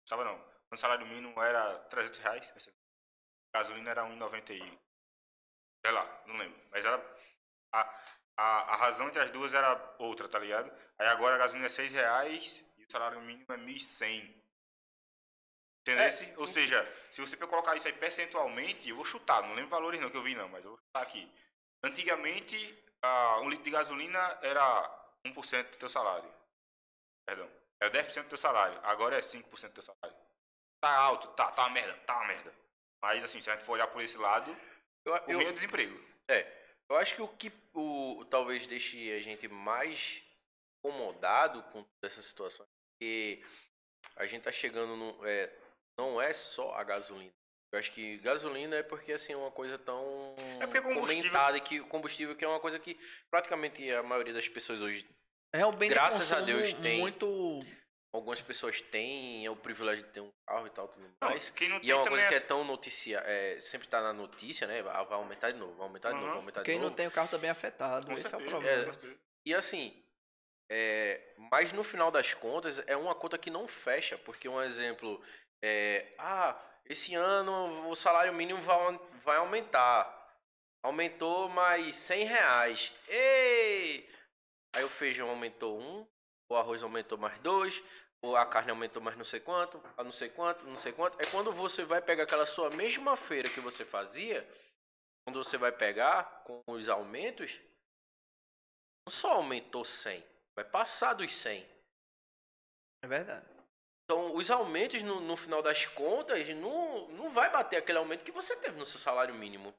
Custava 0.01 0.25
não. 0.25 0.37
Quando 0.37 0.73
o 0.73 0.77
salário 0.77 1.07
mínimo 1.07 1.41
era 1.41 1.79
300 1.85 2.19
reais. 2.19 2.69
A 3.53 3.59
gasolina 3.59 3.89
era 3.89 4.03
1,90 4.03 4.51
e... 4.51 4.79
Sei 5.85 5.91
lá, 5.93 6.23
não 6.27 6.37
lembro. 6.37 6.61
Mas 6.69 6.85
era... 6.85 6.97
A, 7.73 7.83
a, 8.37 8.73
a 8.73 8.75
razão 8.75 9.07
entre 9.07 9.19
as 9.19 9.31
duas 9.31 9.53
era 9.53 9.95
outra, 9.97 10.27
tá 10.29 10.37
ligado? 10.37 10.71
Aí 10.97 11.07
agora 11.07 11.35
a 11.35 11.39
gasolina 11.39 11.65
é 11.65 11.69
6 11.69 11.91
reais 11.91 12.63
e 12.77 12.83
o 12.83 12.91
salário 12.91 13.19
mínimo 13.21 13.51
é 13.51 13.57
1.100. 13.57 14.33
Entendeu? 15.81 16.03
É, 16.03 16.33
Ou 16.37 16.45
seja, 16.45 16.87
se 17.11 17.19
você 17.19 17.35
colocar 17.37 17.75
isso 17.75 17.87
aí 17.87 17.93
percentualmente, 17.93 18.89
eu 18.89 18.95
vou 18.95 19.05
chutar, 19.05 19.41
não 19.41 19.55
lembro 19.55 19.69
valores 19.69 19.99
não 19.99 20.09
que 20.09 20.17
eu 20.17 20.21
vi 20.21 20.35
não, 20.35 20.47
mas 20.49 20.63
eu 20.63 20.71
vou 20.71 20.79
chutar 20.79 21.01
aqui. 21.01 21.31
Antigamente, 21.83 22.83
ah, 23.01 23.39
um 23.41 23.49
litro 23.49 23.63
de 23.63 23.71
gasolina 23.71 24.37
era 24.41 25.13
1% 25.25 25.71
do 25.71 25.77
teu 25.77 25.89
salário. 25.89 26.31
Perdão. 27.25 27.49
Era 27.79 27.91
10% 27.91 28.23
do 28.23 28.29
teu 28.29 28.37
salário. 28.37 28.79
Agora 28.83 29.17
é 29.17 29.21
5% 29.21 29.67
do 29.69 29.73
teu 29.73 29.83
salário. 29.83 30.17
Tá 30.81 30.95
alto, 30.95 31.27
tá, 31.29 31.51
tá 31.51 31.63
uma 31.63 31.71
merda, 31.71 31.93
tá 32.05 32.15
uma 32.17 32.27
merda. 32.27 32.53
Mas 33.01 33.23
assim, 33.23 33.39
se 33.39 33.49
a 33.49 33.55
gente 33.55 33.65
for 33.65 33.73
olhar 33.73 33.87
por 33.87 34.01
esse 34.01 34.17
lado, 34.17 34.55
Eu, 35.05 35.13
o 35.13 35.17
eu, 35.27 35.37
meio 35.37 35.49
é 35.49 35.53
desemprego. 35.53 35.97
É, 36.27 36.56
eu 36.89 36.97
acho 36.97 37.15
que 37.15 37.21
o 37.21 37.27
que 37.27 37.51
o, 37.73 38.25
talvez 38.29 38.65
deixe 38.65 39.11
a 39.13 39.19
gente 39.19 39.47
mais 39.47 40.21
incomodado 40.83 41.63
com 41.71 41.85
essa 42.03 42.21
situação 42.21 42.65
é 42.65 43.03
que 43.03 43.43
a 44.15 44.25
gente 44.25 44.43
tá 44.43 44.51
chegando 44.51 44.95
no. 44.95 45.25
É, 45.25 45.51
não 45.99 46.21
é 46.21 46.31
só 46.33 46.73
a 46.75 46.83
gasolina. 46.83 47.31
Eu 47.73 47.79
acho 47.79 47.91
que 47.91 48.17
gasolina 48.19 48.77
é 48.77 48.83
porque 48.83 49.11
assim 49.11 49.33
é 49.33 49.37
uma 49.37 49.51
coisa 49.51 49.77
tão 49.77 50.33
É 50.61 50.65
porque 50.65 50.81
combustível- 50.81 51.23
comentada 51.23 51.59
que 51.59 51.79
combustível 51.81 52.35
que 52.35 52.45
é 52.45 52.47
uma 52.47 52.59
coisa 52.61 52.79
que 52.79 52.97
praticamente 53.29 53.91
a 53.93 54.01
maioria 54.01 54.33
das 54.33 54.47
pessoas 54.47 54.81
hoje, 54.81 55.05
É 55.53 55.65
um 55.65 55.73
bem 55.75 55.89
Graças 55.89 56.31
a 56.31 56.39
Deus 56.39 56.73
tem. 56.75 56.99
muito 57.01 57.59
algumas 58.13 58.41
pessoas 58.41 58.81
têm 58.81 59.45
é 59.45 59.49
o 59.49 59.55
privilégio 59.55 60.05
de 60.05 60.11
ter 60.11 60.21
um 60.21 60.31
carro 60.47 60.67
e 60.67 60.69
tal 60.69 60.87
tudo 60.87 61.07
Não, 61.21 61.29
mais. 61.29 61.49
quem 61.49 61.69
não 61.69 61.77
E 61.77 61.81
tem 61.81 61.91
é 61.91 61.95
uma 61.95 62.07
coisa 62.07 62.27
que 62.27 62.33
é- 62.33 62.37
é 62.37 62.39
tão 62.41 62.63
notícia, 62.63 63.21
é, 63.25 63.59
sempre 63.61 63.87
tá 63.87 64.01
na 64.01 64.13
notícia, 64.13 64.65
né? 64.67 64.81
Vai 64.81 64.93
vai 65.05 65.17
aumentar 65.17 65.51
de 65.51 65.57
novo, 65.57 65.73
vai 65.75 65.87
aumentar 65.87 66.09
de 66.09 66.15
novo, 66.15 66.25
Aham. 66.25 66.33
vai 66.33 66.41
aumentar 66.41 66.61
de 66.61 66.65
quem 66.65 66.75
novo. 66.79 66.89
não 66.89 66.95
tem 66.95 67.07
o 67.07 67.11
carro 67.11 67.27
também 67.29 67.47
é 67.49 67.51
afetado, 67.51 68.07
Com 68.07 68.13
esse 68.13 68.25
é 68.25 68.27
o 68.27 68.31
certeza, 68.31 68.49
problema. 68.51 68.93
certeza. 68.93 69.19
E 69.45 69.53
assim, 69.53 70.03
é, 70.69 71.33
mas 71.51 71.71
no 71.71 71.83
final 71.83 72.11
das 72.11 72.33
contas 72.33 72.79
é 72.87 72.95
uma 72.97 73.15
conta 73.15 73.37
que 73.37 73.49
não 73.49 73.67
fecha, 73.67 74.17
porque 74.17 74.49
um 74.49 74.61
exemplo 74.61 75.23
é, 75.61 76.13
ah, 76.17 76.59
esse 76.85 77.15
ano 77.15 77.89
o 77.89 77.95
salário 77.95 78.33
mínimo 78.33 78.61
vai, 78.61 78.99
vai 79.23 79.37
aumentar. 79.37 80.15
Aumentou 80.83 81.49
mais 81.49 81.95
100 81.95 82.23
reais. 82.25 82.93
Ei! 83.07 84.07
Aí 84.73 84.83
o 84.83 84.89
feijão 84.89 85.29
aumentou 85.29 85.79
um, 85.79 86.07
o 86.49 86.55
arroz 86.55 86.83
aumentou 86.83 87.17
mais 87.17 87.37
dois, 87.39 87.83
ou 88.21 88.35
a 88.35 88.45
carne 88.45 88.71
aumentou 88.71 89.01
mais 89.01 89.15
não 89.15 89.23
sei 89.23 89.39
quanto, 89.39 89.81
a 89.95 90.03
não 90.03 90.11
sei 90.11 90.29
quanto, 90.29 90.65
não 90.65 90.75
sei 90.75 90.91
quanto. 90.91 91.19
É 91.19 91.29
quando 91.31 91.51
você 91.51 91.83
vai 91.83 92.01
pegar 92.01 92.23
aquela 92.23 92.45
sua 92.45 92.69
mesma 92.69 93.15
feira 93.15 93.49
que 93.49 93.59
você 93.59 93.85
fazia, 93.85 94.47
quando 95.25 95.43
você 95.43 95.57
vai 95.57 95.71
pegar 95.71 96.43
com 96.45 96.63
os 96.67 96.89
aumentos, 96.89 97.59
não 99.05 99.11
só 99.11 99.33
aumentou 99.33 99.83
100, 99.83 100.23
vai 100.55 100.65
passar 100.65 101.13
dos 101.13 101.31
100. 101.31 101.65
É 103.03 103.07
verdade. 103.07 103.45
Então, 104.03 104.35
os 104.35 104.49
aumentos, 104.49 105.03
no, 105.03 105.19
no 105.19 105.35
final 105.35 105.61
das 105.61 105.85
contas, 105.85 106.47
não, 106.55 107.09
não 107.09 107.29
vai 107.29 107.49
bater 107.49 107.77
aquele 107.77 107.97
aumento 107.97 108.23
que 108.23 108.31
você 108.31 108.55
teve 108.55 108.77
no 108.77 108.85
seu 108.85 108.99
salário 108.99 109.35
mínimo. 109.35 109.73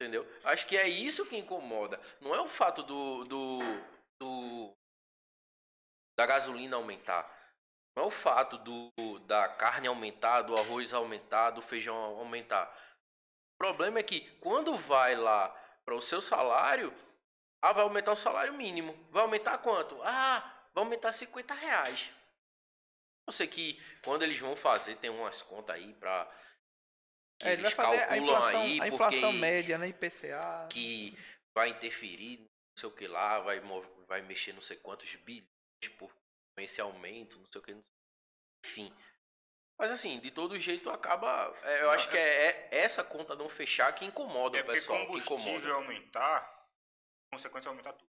Entendeu? 0.00 0.26
Acho 0.42 0.66
que 0.66 0.76
é 0.76 0.88
isso 0.88 1.26
que 1.26 1.36
incomoda. 1.36 2.00
Não 2.20 2.34
é 2.34 2.40
o 2.40 2.48
fato 2.48 2.82
do, 2.82 3.24
do, 3.24 3.58
do 4.18 4.74
da 6.16 6.26
gasolina 6.26 6.76
aumentar. 6.76 7.30
Não 7.96 8.04
é 8.04 8.06
o 8.06 8.10
fato 8.10 8.58
do, 8.58 8.90
da 9.20 9.48
carne 9.48 9.86
aumentar, 9.86 10.42
do 10.42 10.56
arroz 10.56 10.92
aumentar, 10.92 11.50
do 11.50 11.62
feijão 11.62 11.94
aumentar. 11.96 12.66
O 13.54 13.58
problema 13.58 14.00
é 14.00 14.02
que 14.02 14.20
quando 14.40 14.76
vai 14.76 15.14
lá 15.14 15.48
para 15.84 15.94
o 15.94 16.00
seu 16.00 16.20
salário, 16.20 16.92
ah, 17.62 17.72
vai 17.72 17.84
aumentar 17.84 18.12
o 18.12 18.16
salário 18.16 18.52
mínimo. 18.52 18.94
Vai 19.10 19.22
aumentar 19.22 19.58
quanto? 19.58 20.00
Ah, 20.02 20.40
vai 20.74 20.84
aumentar 20.84 21.12
50 21.12 21.54
reais. 21.54 22.10
Eu 23.26 23.32
sei 23.32 23.46
que 23.46 23.80
quando 24.02 24.22
eles 24.22 24.38
vão 24.38 24.56
fazer, 24.56 24.96
tem 24.96 25.08
umas 25.08 25.40
contas 25.40 25.76
aí 25.76 25.94
que 27.38 27.48
É, 27.48 27.52
eles 27.52 27.72
fazer 27.72 28.02
a 28.02 28.06
calculam 28.08 28.36
inflação, 28.36 28.60
aí, 28.60 28.80
a 28.80 28.88
inflação 28.88 29.32
média, 29.32 29.78
né? 29.78 29.88
IPCA. 29.88 30.68
que 30.70 31.16
vai 31.54 31.70
interferir, 31.70 32.38
não 32.40 32.48
sei 32.76 32.88
o 32.88 32.92
que 32.92 33.06
lá, 33.06 33.38
vai, 33.38 33.60
vai 34.06 34.20
mexer 34.20 34.52
não 34.52 34.60
sei 34.60 34.76
quantos 34.76 35.14
bilhões 35.16 35.53
por 35.90 36.12
com 36.56 36.60
esse 36.62 36.80
aumento, 36.80 37.38
não 37.38 37.46
sei 37.46 37.60
o 37.60 37.64
que. 37.64 37.74
não 37.74 37.82
sei- 37.82 37.92
Enfim. 38.66 38.96
Mas 39.78 39.90
assim, 39.90 40.20
de 40.20 40.30
todo 40.30 40.58
jeito 40.58 40.88
acaba. 40.90 41.52
é, 41.64 41.80
eu 41.80 41.84
Não, 41.86 41.90
acho 41.90 42.08
que 42.08 42.16
é, 42.16 42.68
é 42.70 42.76
essa 42.78 43.02
conta 43.02 43.34
não 43.34 43.48
fechar 43.48 43.92
que 43.94 44.04
incomoda 44.04 44.56
É 44.58 44.62
o 44.62 44.66
pessoal. 44.66 45.00
Que 45.08 45.20
combustível 45.24 45.74
aumentar, 45.74 46.68
consequência 47.32 47.68
é 47.68 47.70
aumentar 47.70 47.92
tudo. 47.94 48.08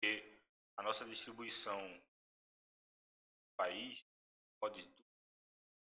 Porque 0.00 0.40
a 0.78 0.82
nossa 0.82 1.04
distribuição 1.04 1.80
do 1.98 2.02
país 3.58 4.02
pode 4.60 4.88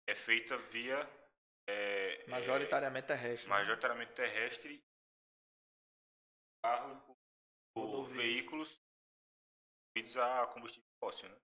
é 0.08 0.14
feita 0.14 0.56
via 0.56 0.96
é, 1.68 2.26
Majoritariamente 2.28 3.06
terrestre. 3.06 3.46
é, 3.46 3.50
né? 3.50 3.56
majoritariamente 3.58 4.12
terrestre, 4.12 4.84
carro 6.62 7.16
ou 7.76 8.04
veículos 8.06 8.80
movidos 9.94 10.16
a 10.16 10.46
combustível 10.48 10.88
fóssil, 11.00 11.28
né? 11.28 11.36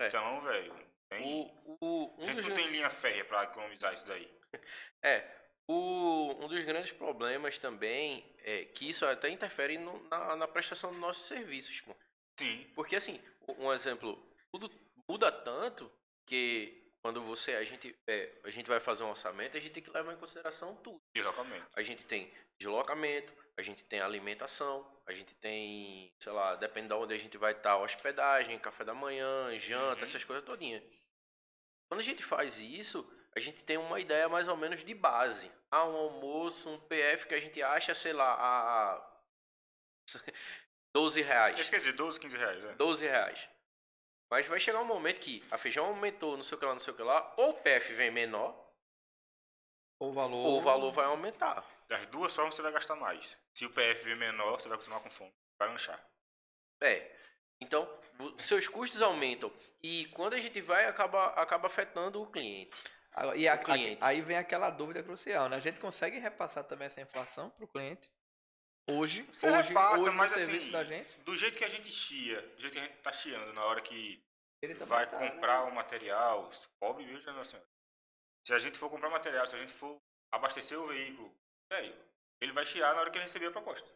É. 0.00 0.08
Então, 0.08 0.40
velho, 0.42 0.74
tem, 1.08 1.22
O, 1.64 1.76
o, 1.80 2.14
a 2.18 2.22
um 2.22 2.26
gente 2.26 2.36
dos 2.36 2.48
não 2.48 2.56
tem 2.56 2.66
linha 2.68 2.90
férrea 2.90 3.24
para 3.24 3.44
economizar 3.44 3.92
isso 3.94 4.06
daí. 4.06 4.30
É, 5.02 5.22
o, 5.68 6.32
um 6.40 6.48
dos 6.48 6.64
grandes 6.64 6.90
problemas 6.92 7.58
também 7.58 8.24
é 8.38 8.64
que 8.64 8.88
isso 8.88 9.04
até 9.06 9.28
interfere 9.28 9.76
no- 9.78 10.02
na, 10.08 10.34
na 10.36 10.48
prestação 10.48 10.90
dos 10.90 10.98
nossos 11.00 11.26
serviços, 11.28 11.80
pô. 11.82 11.94
Sim, 12.38 12.70
Porque 12.74 12.96
assim, 12.96 13.20
um 13.58 13.72
exemplo, 13.72 14.16
tudo 14.52 14.70
muda 15.08 15.30
tanto 15.30 15.92
que 16.26 16.90
quando 17.02 17.22
você 17.22 17.54
a 17.54 17.64
gente 17.64 17.94
é, 18.08 18.40
a 18.44 18.50
gente 18.50 18.68
vai 18.68 18.80
fazer 18.80 19.04
um 19.04 19.10
orçamento, 19.10 19.56
a 19.56 19.60
gente 19.60 19.72
tem 19.72 19.82
que 19.82 19.90
levar 19.90 20.12
em 20.12 20.18
consideração 20.18 20.74
tudo. 20.76 21.00
deslocamento. 21.14 21.66
A 21.74 21.82
gente 21.82 22.04
tem 22.06 22.32
deslocamento, 22.58 23.32
a 23.58 23.62
gente 23.62 23.84
tem 23.84 24.00
alimentação, 24.00 24.86
a 25.06 25.12
gente 25.12 25.34
tem, 25.36 26.12
sei 26.18 26.32
lá, 26.32 26.56
depende 26.56 26.88
de 26.88 26.94
onde 26.94 27.14
a 27.14 27.18
gente 27.18 27.36
vai 27.38 27.52
estar, 27.52 27.76
hospedagem, 27.78 28.58
café 28.58 28.84
da 28.84 28.94
manhã, 28.94 29.56
janta, 29.58 29.98
Uhum. 29.98 30.02
essas 30.02 30.24
coisas 30.24 30.44
todinhas. 30.44 30.82
Quando 31.88 32.00
a 32.00 32.04
gente 32.04 32.22
faz 32.22 32.58
isso, 32.58 33.10
a 33.34 33.40
gente 33.40 33.62
tem 33.64 33.76
uma 33.78 34.00
ideia 34.00 34.28
mais 34.28 34.48
ou 34.48 34.56
menos 34.56 34.84
de 34.84 34.92
base. 34.94 35.50
Ah, 35.70 35.84
um 35.84 35.96
almoço, 35.96 36.68
um 36.68 36.80
PF 36.80 37.26
que 37.26 37.34
a 37.34 37.40
gente 37.40 37.62
acha, 37.62 37.94
sei 37.94 38.12
lá, 38.12 38.34
a 38.34 39.20
12 40.94 41.22
reais. 41.22 41.58
Isso 41.58 41.70
quer 41.70 41.78
dizer 41.78 41.92
12, 41.92 42.18
15 42.20 42.36
reais, 42.36 42.62
né? 42.62 42.74
12 42.74 43.04
reais. 43.06 43.48
Mas 44.30 44.46
vai 44.48 44.58
chegar 44.58 44.80
um 44.80 44.84
momento 44.84 45.20
que 45.20 45.44
a 45.50 45.56
feijão 45.58 45.86
aumentou, 45.86 46.36
não 46.36 46.42
sei 46.42 46.56
o 46.56 46.58
que 46.58 46.66
lá, 46.66 46.72
não 46.72 46.80
sei 46.80 46.92
o 46.92 46.96
que 46.96 47.02
lá, 47.02 47.32
ou 47.36 47.50
o 47.50 47.54
PF 47.54 47.92
vem 47.94 48.10
menor, 48.10 48.54
O 50.00 50.12
valor. 50.12 50.36
ou 50.46 50.58
o 50.58 50.60
valor 50.60 50.90
vai 50.90 51.04
aumentar. 51.06 51.64
Das 51.88 52.04
duas 52.08 52.34
formas 52.34 52.54
você 52.56 52.62
vai 52.62 52.72
gastar 52.72 52.96
mais. 52.96 53.36
Se 53.56 53.64
o 53.64 53.70
PF 53.70 54.04
vir 54.04 54.16
menor, 54.16 54.60
você 54.60 54.68
vai 54.68 54.76
continuar 54.76 55.00
com 55.00 55.08
fome. 55.08 55.32
Vai 55.58 55.68
lanchar. 55.68 55.98
É. 56.82 57.10
Então, 57.58 57.88
seus 58.36 58.68
custos 58.68 59.00
aumentam. 59.00 59.50
E 59.82 60.04
quando 60.08 60.34
a 60.34 60.38
gente 60.40 60.60
vai, 60.60 60.84
acaba, 60.84 61.28
acaba 61.28 61.66
afetando 61.66 62.20
o 62.20 62.30
cliente. 62.30 62.82
E 63.34 63.48
a- 63.48 63.54
o 63.54 63.58
cliente. 63.64 64.02
a- 64.04 64.08
aí 64.08 64.20
vem 64.20 64.36
aquela 64.36 64.68
dúvida 64.68 65.02
crucial, 65.02 65.48
né? 65.48 65.56
A 65.56 65.60
gente 65.60 65.80
consegue 65.80 66.18
repassar 66.18 66.64
também 66.64 66.84
essa 66.84 67.00
inflação 67.00 67.48
pro 67.48 67.66
cliente? 67.66 68.10
Hoje, 68.90 69.22
Você 69.32 69.48
hoje, 69.48 69.68
repassa, 69.68 70.02
hoje 70.02 70.10
mas 70.10 70.32
assim, 70.34 70.70
da 70.70 70.84
gente? 70.84 71.18
do 71.20 71.34
jeito 71.34 71.56
que 71.56 71.64
a 71.64 71.68
gente 71.68 71.90
chia, 71.90 72.42
do 72.42 72.60
jeito 72.60 72.74
que 72.74 72.78
a 72.78 72.82
gente 72.84 72.98
tá 72.98 73.10
chiando, 73.10 73.54
na 73.54 73.64
hora 73.64 73.80
que 73.80 74.22
Ele 74.60 74.74
também 74.74 74.88
vai 74.88 75.10
tá, 75.10 75.18
né? 75.18 75.30
comprar 75.30 75.64
o 75.64 75.74
material, 75.74 76.50
pobre 76.78 77.06
mesmo, 77.06 77.32
né, 77.32 77.42
senhora? 77.44 77.66
Se 78.46 78.52
a 78.52 78.58
gente 78.58 78.76
for 78.78 78.90
comprar 78.90 79.08
material, 79.08 79.46
se 79.48 79.56
a 79.56 79.58
gente 79.58 79.72
for 79.72 79.96
abastecer 80.30 80.78
o 80.78 80.86
veículo, 80.86 81.34
velho, 81.72 81.96
ele 82.40 82.52
vai 82.52 82.64
chiar 82.66 82.94
na 82.94 83.00
hora 83.00 83.10
que 83.10 83.18
ele 83.18 83.24
receber 83.24 83.46
a 83.46 83.50
proposta. 83.52 83.88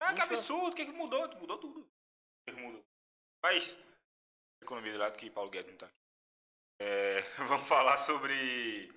Ah, 0.00 0.12
que 0.14 0.20
absurdo, 0.20 0.68
o 0.70 0.74
que, 0.74 0.86
que 0.86 0.92
mudou? 0.92 1.26
Mudou 1.36 1.58
tudo. 1.58 1.80
O 1.80 1.86
que, 2.46 2.54
que 2.54 2.60
mudou? 2.60 2.84
Mas, 3.42 3.76
economia 4.62 4.92
de 4.92 4.98
lado 4.98 5.16
que 5.16 5.30
Paulo 5.30 5.50
Guedes 5.50 5.70
não 5.70 5.78
tá 5.78 5.86
aqui. 5.86 5.94
É, 6.80 7.20
vamos 7.46 7.68
falar 7.68 7.96
sobre 7.98 8.88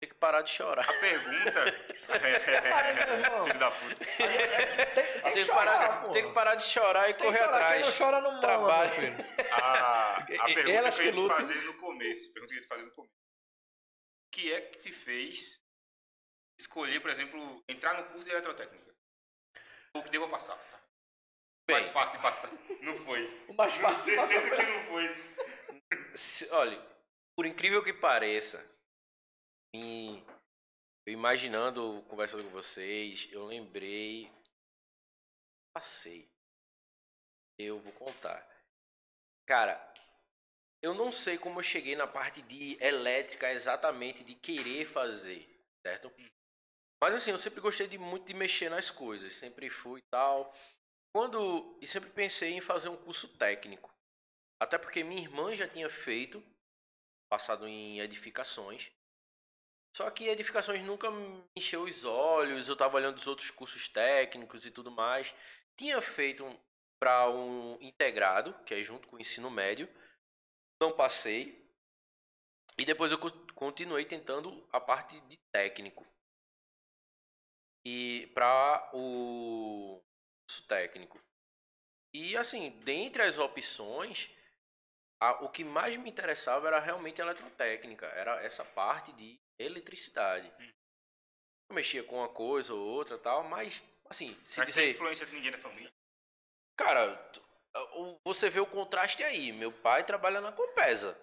Tem 0.00 0.08
que 0.08 0.14
parar 0.16 0.42
de 0.42 0.50
chorar. 0.50 0.84
a 0.88 1.00
pergunta. 1.00 1.60
irmão. 1.68 3.44
Filho 3.46 3.58
da 3.58 3.70
puta. 3.70 4.04
Tem, 4.04 4.28
tem 4.94 5.22
Tem 5.22 5.22
que 5.22 5.32
que, 5.32 5.44
chorar, 5.44 5.64
parar, 5.78 6.02
pô. 6.02 6.10
tem 6.10 6.26
que 6.26 6.32
parar 6.34 6.54
de 6.56 6.64
chorar 6.64 7.10
e 7.10 7.14
correr 7.14 7.38
chorar. 7.38 7.50
Quem 7.50 7.66
atrás. 7.66 7.86
não 7.86 7.92
chora 7.98 8.20
não 8.20 8.40
Trabalho. 8.40 8.90
A, 9.52 10.16
a 10.16 10.24
pergunta 10.24 10.70
elas 10.70 10.94
que 10.94 11.02
eu 11.02 11.06
ia 11.06 11.12
te 11.12 11.28
fazer 11.28 11.62
no 11.62 11.74
começo. 11.74 12.32
Pergunta 12.32 12.52
que 12.52 12.58
eu 12.58 12.58
ia 12.58 12.62
te 12.62 12.68
fazer 12.68 12.84
no 12.84 12.90
começo. 12.92 13.14
O 13.14 14.30
que 14.32 14.52
é 14.52 14.60
que 14.60 14.78
te 14.78 14.92
fez 14.92 15.59
escolher, 16.60 17.00
por 17.00 17.10
exemplo, 17.10 17.62
entrar 17.68 17.94
no 17.96 18.04
curso 18.08 18.24
de 18.24 18.30
eletrotécnica? 18.30 18.94
O 19.94 20.02
que 20.02 20.10
deu 20.10 20.22
pra 20.22 20.30
passar? 20.38 20.56
Tá? 20.56 20.80
Bem, 21.66 21.76
Mais 21.76 21.88
fácil 21.88 22.12
de 22.12 22.18
passar. 22.22 22.50
Não 22.82 22.96
foi. 22.96 23.46
O 23.48 23.54
mais 23.54 23.74
fácil 23.76 24.14
certeza 24.14 24.56
que 24.56 24.62
não 24.62 24.84
foi. 24.86 26.16
se- 26.16 26.50
olha, 26.50 26.80
por 27.36 27.46
incrível 27.46 27.82
que 27.82 27.92
pareça, 27.92 28.58
eu 29.74 31.12
imaginando, 31.12 32.04
conversando 32.08 32.44
com 32.44 32.50
vocês, 32.50 33.28
eu 33.32 33.46
lembrei. 33.46 34.30
Passei. 35.74 36.28
Eu 37.58 37.78
vou 37.80 37.92
contar. 37.92 38.46
Cara, 39.46 39.92
eu 40.82 40.94
não 40.94 41.12
sei 41.12 41.36
como 41.38 41.58
eu 41.60 41.64
cheguei 41.64 41.94
na 41.94 42.06
parte 42.06 42.42
de 42.42 42.76
elétrica 42.82 43.52
exatamente, 43.52 44.24
de 44.24 44.34
querer 44.34 44.84
fazer, 44.86 45.46
certo? 45.86 46.10
Mas 47.02 47.14
assim, 47.14 47.30
eu 47.30 47.38
sempre 47.38 47.60
gostei 47.60 47.86
de 47.86 47.96
muito 47.96 48.26
de 48.26 48.34
mexer 48.34 48.68
nas 48.68 48.90
coisas, 48.90 49.32
sempre 49.32 49.70
fui 49.70 50.00
e 50.00 50.04
tal. 50.10 50.54
Quando 51.14 51.78
e 51.80 51.86
sempre 51.86 52.10
pensei 52.10 52.52
em 52.52 52.60
fazer 52.60 52.88
um 52.88 52.96
curso 52.96 53.26
técnico. 53.36 53.90
Até 54.62 54.76
porque 54.76 55.02
minha 55.02 55.22
irmã 55.22 55.54
já 55.54 55.66
tinha 55.66 55.88
feito, 55.88 56.44
passado 57.30 57.66
em 57.66 58.00
edificações. 58.00 58.92
Só 59.96 60.08
que 60.10 60.28
edificações 60.28 60.84
nunca 60.84 61.10
me 61.10 61.42
encheu 61.56 61.82
os 61.82 62.04
olhos, 62.04 62.68
eu 62.68 62.76
tava 62.76 62.96
olhando 62.96 63.16
os 63.16 63.26
outros 63.26 63.50
cursos 63.50 63.88
técnicos 63.88 64.66
e 64.66 64.70
tudo 64.70 64.90
mais. 64.90 65.34
Tinha 65.76 66.00
feito 66.00 66.44
um, 66.44 66.60
para 67.00 67.28
um 67.30 67.80
integrado, 67.80 68.52
que 68.64 68.74
é 68.74 68.82
junto 68.82 69.08
com 69.08 69.16
o 69.16 69.20
ensino 69.20 69.50
médio. 69.50 69.88
Não 70.80 70.92
passei. 70.94 71.66
E 72.78 72.84
depois 72.84 73.10
eu 73.10 73.18
co- 73.18 73.32
continuei 73.54 74.04
tentando 74.04 74.66
a 74.70 74.78
parte 74.80 75.18
de 75.22 75.38
técnico. 75.52 76.06
E 77.86 78.30
para 78.34 78.90
o 78.94 80.00
curso 80.48 80.66
técnico. 80.66 81.20
E 82.14 82.36
assim, 82.36 82.70
dentre 82.80 83.22
as 83.22 83.38
opções, 83.38 84.28
a- 85.22 85.44
o 85.44 85.48
que 85.48 85.64
mais 85.64 85.96
me 85.96 86.10
interessava 86.10 86.66
era 86.66 86.78
realmente 86.80 87.20
a 87.20 87.24
eletrotécnica, 87.24 88.06
era 88.06 88.42
essa 88.42 88.64
parte 88.64 89.12
de 89.12 89.38
eletricidade. 89.58 90.52
Eu 91.68 91.74
mexia 91.74 92.02
com 92.02 92.16
uma 92.16 92.28
coisa 92.28 92.74
ou 92.74 92.80
outra 92.80 93.16
tal, 93.16 93.44
mas 93.44 93.82
assim, 94.06 94.34
se 94.42 94.58
Mas 94.58 94.74
sem 94.74 94.84
dizer, 94.84 94.90
influência 94.90 95.24
de 95.24 95.32
ninguém 95.32 95.52
da 95.52 95.58
família. 95.58 95.90
cara, 96.76 97.30
você 98.24 98.50
vê 98.50 98.58
o 98.60 98.66
contraste 98.66 99.22
aí. 99.22 99.52
Meu 99.52 99.72
pai 99.72 100.04
trabalha 100.04 100.40
na 100.40 100.50
Compesa. 100.52 101.16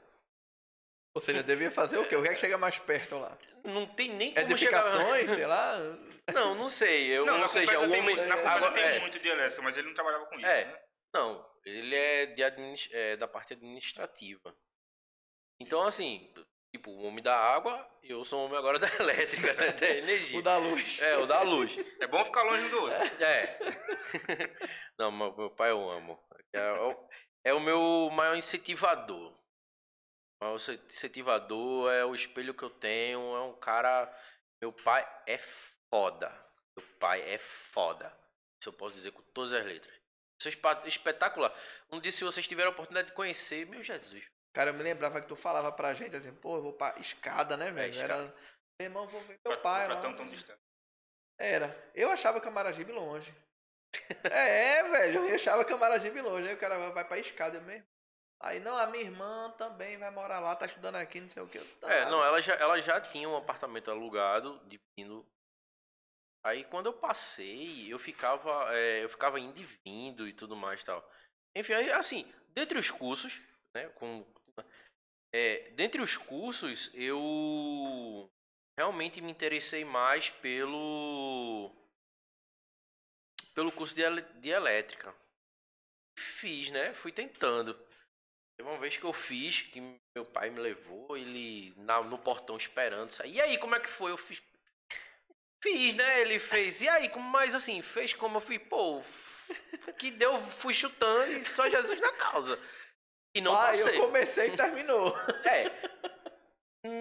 Ou 1.17 1.21
seja, 1.21 1.41
devia 1.41 1.71
fazer 1.71 1.97
o 1.97 2.05
quê? 2.07 2.15
O 2.15 2.21
que 2.21 2.29
é 2.29 2.33
que 2.35 2.39
chega 2.39 2.57
mais 2.59 2.77
perto 2.77 3.17
lá? 3.17 3.35
Não 3.63 3.87
tem 3.87 4.09
nem 4.13 4.33
como 4.33 4.55
chegar... 4.55 4.85
Edificações, 4.85 5.31
sei 5.31 5.45
lá. 5.47 5.79
Não, 6.31 6.53
não 6.55 6.69
sei. 6.69 7.07
Eu, 7.07 7.25
Não, 7.25 7.33
ou 7.33 7.39
na 7.39 7.47
seja, 7.49 7.71
o 7.79 7.89
tem, 7.89 7.99
homem. 7.99 8.01
muito, 8.03 8.21
na 8.25 8.35
Agora- 8.51 8.71
tem 8.71 8.83
é, 8.83 8.99
muito 8.99 9.17
de 9.19 9.27
elétrica, 9.27 9.61
mas 9.63 9.75
ele 9.75 9.87
não 9.87 9.95
trabalhava 9.95 10.25
com 10.27 10.35
isso, 10.35 10.45
É. 10.45 10.65
né? 10.65 10.79
Não, 11.13 11.43
ele 11.65 11.95
é, 11.95 12.25
de 12.27 12.43
administ- 12.43 12.89
é 12.93 13.17
da 13.17 13.27
parte 13.27 13.53
administrativa. 13.53 14.55
Então, 15.59 15.81
assim, 15.83 16.31
tipo, 16.75 16.91
o 16.91 17.03
homem 17.03 17.23
da 17.23 17.35
água, 17.35 17.83
eu 18.03 18.23
sou 18.23 18.41
o 18.41 18.45
homem 18.45 18.57
agora 18.59 18.77
da 18.77 18.87
elétrica, 19.01 19.53
né? 19.53 19.71
Da 19.71 19.89
energia. 19.89 20.37
O 20.37 20.43
da 20.43 20.57
luz. 20.57 21.01
É, 21.01 21.17
o 21.17 21.25
da 21.25 21.41
luz. 21.41 21.77
É 21.99 22.05
bom 22.07 22.23
ficar 22.23 22.43
longe 22.43 22.63
um 22.65 22.69
do 22.69 22.81
outro. 22.83 23.23
É. 23.23 23.57
Não, 24.99 25.11
meu, 25.11 25.35
meu 25.35 25.49
pai 25.49 25.71
eu 25.71 25.89
amo. 25.89 26.19
É 26.53 26.71
o, 26.71 27.09
é 27.45 27.53
o 27.53 27.59
meu 27.59 28.09
maior 28.11 28.35
incentivador. 28.35 29.36
O 30.39 30.45
maior 30.45 30.55
incentivador 30.89 31.91
é 31.91 32.05
o 32.05 32.13
espelho 32.13 32.53
que 32.53 32.63
eu 32.63 32.69
tenho. 32.69 33.35
É 33.35 33.41
um 33.41 33.53
cara. 33.55 34.11
Meu 34.61 34.71
pai 34.71 35.07
é 35.25 35.37
foda. 35.37 36.29
Meu 36.77 36.85
pai 36.99 37.21
é 37.21 37.37
foda. 37.37 38.07
Isso 38.61 38.69
eu 38.69 38.73
posso 38.73 38.95
dizer 38.95 39.11
com 39.11 39.21
todas 39.33 39.53
as 39.53 39.65
letras. 39.65 39.93
Isso 40.39 40.47
é 40.49 40.87
espetacular. 40.87 41.53
Um 41.91 41.99
dia, 41.99 42.11
se 42.11 42.23
vocês 42.23 42.47
tiverem 42.47 42.69
a 42.69 42.73
oportunidade 42.73 43.07
de 43.07 43.13
conhecer, 43.13 43.65
meu 43.65 43.81
Jesus. 43.81 44.29
Cara, 44.53 44.69
eu 44.69 44.73
me 44.73 44.83
lembrava 44.83 45.19
que 45.21 45.27
tu 45.27 45.35
falava 45.35 45.71
pra 45.71 45.93
gente 45.93 46.15
assim, 46.15 46.33
pô, 46.33 46.57
eu 46.57 46.61
vou 46.63 46.73
pra 46.73 46.97
escada, 46.99 47.55
né, 47.57 47.71
velho? 47.71 47.93
escada. 47.93 48.13
Era. 48.13 48.35
Meu 48.79 48.87
irmão, 48.87 49.07
vou 49.07 49.21
ver 49.21 49.37
Pra- 49.39 49.51
meu 49.53 49.61
pai 49.61 49.85
pra 49.85 49.95
lá. 49.95 50.01
tão, 50.01 50.15
tão 50.15 50.27
distante. 50.27 50.59
Era. 51.39 51.91
Eu 51.93 52.09
achava 52.11 52.41
Camaragibe 52.41 52.91
longe. 52.91 53.33
é, 54.23 54.83
velho, 54.83 55.27
eu 55.27 55.35
achava 55.35 55.65
Camaragibe 55.65 56.21
longe. 56.21 56.47
Aí 56.47 56.53
o 56.55 56.59
cara 56.59 56.89
vai- 56.89 57.05
pra 57.05 57.17
escada 57.19 57.59
mesmo. 57.61 57.85
Aí, 58.39 58.59
não, 58.59 58.77
a 58.77 58.87
minha 58.87 59.03
irmã 59.03 59.51
também 59.57 59.97
vai 59.97 60.11
morar 60.11 60.39
lá, 60.39 60.55
tá 60.55 60.67
estudando 60.67 60.95
aqui, 60.95 61.19
não 61.19 61.29
sei 61.29 61.41
o 61.41 61.47
que. 61.47 61.57
É, 61.83 62.05
não, 62.09 62.23
ela 62.23 62.39
já, 62.39 62.53
ela 62.55 62.79
já 62.79 63.01
tinha 63.01 63.27
um 63.27 63.35
apartamento 63.35 63.89
alugado, 63.89 64.61
dividindo. 64.65 65.25
Aí 66.43 66.63
quando 66.65 66.85
eu 66.85 66.93
passei, 66.93 67.91
eu 67.91 67.97
ficava, 67.97 68.73
é, 68.75 69.03
eu 69.03 69.09
ficava 69.09 69.39
indo 69.39 69.59
e 69.59 69.67
vindo 69.83 70.27
e 70.27 70.33
tudo 70.33 70.55
mais 70.55 70.81
e 70.81 70.85
tal. 70.85 71.11
Enfim, 71.55 71.73
aí, 71.73 71.91
assim, 71.91 72.31
dentre 72.49 72.77
os 72.77 72.91
cursos, 72.91 73.41
né, 73.75 73.89
com, 73.89 74.23
é, 75.33 75.71
dentre 75.71 76.01
os 76.01 76.15
cursos, 76.15 76.91
eu 76.93 78.29
realmente 78.77 79.19
me 79.19 79.31
interessei 79.31 79.83
mais 79.83 80.29
pelo 80.29 81.75
pelo 83.55 83.71
curso 83.71 83.95
de, 83.95 84.03
de 84.39 84.49
elétrica. 84.49 85.13
Fiz, 86.17 86.69
né? 86.69 86.93
Fui 86.93 87.11
tentando. 87.11 87.86
Teve 88.57 88.69
uma 88.69 88.79
vez 88.79 88.97
que 88.97 89.03
eu 89.03 89.13
fiz, 89.13 89.61
que 89.61 89.79
meu 90.15 90.25
pai 90.25 90.49
me 90.49 90.59
levou, 90.59 91.15
ele 91.15 91.73
na- 91.77 92.01
no 92.01 92.17
portão 92.17 92.57
esperando 92.57 93.11
sair. 93.11 93.33
E 93.35 93.41
aí, 93.41 93.57
como 93.57 93.75
é 93.75 93.79
que 93.79 93.89
foi? 93.89 94.11
Eu 94.11 94.17
fiz. 94.17 94.41
Fiz, 95.63 95.93
né? 95.93 96.21
Ele 96.21 96.39
fez. 96.39 96.81
E 96.81 96.89
aí, 96.89 97.09
como 97.09 97.27
mas 97.29 97.53
assim, 97.53 97.81
fez 97.81 98.13
como 98.13 98.37
eu 98.37 98.41
fui, 98.41 98.57
pô, 98.59 99.01
que 99.99 100.09
deu, 100.11 100.37
fui 100.39 100.73
chutando 100.73 101.31
e 101.31 101.43
só 101.45 101.67
Jesus 101.69 101.99
na 101.99 102.11
causa. 102.13 102.59
E 103.35 103.41
não 103.41 103.53
Pai, 103.53 103.77
passei. 103.77 103.97
eu 103.97 104.01
comecei 104.01 104.47
e 104.49 104.57
terminou. 104.57 105.13
É. 105.45 105.87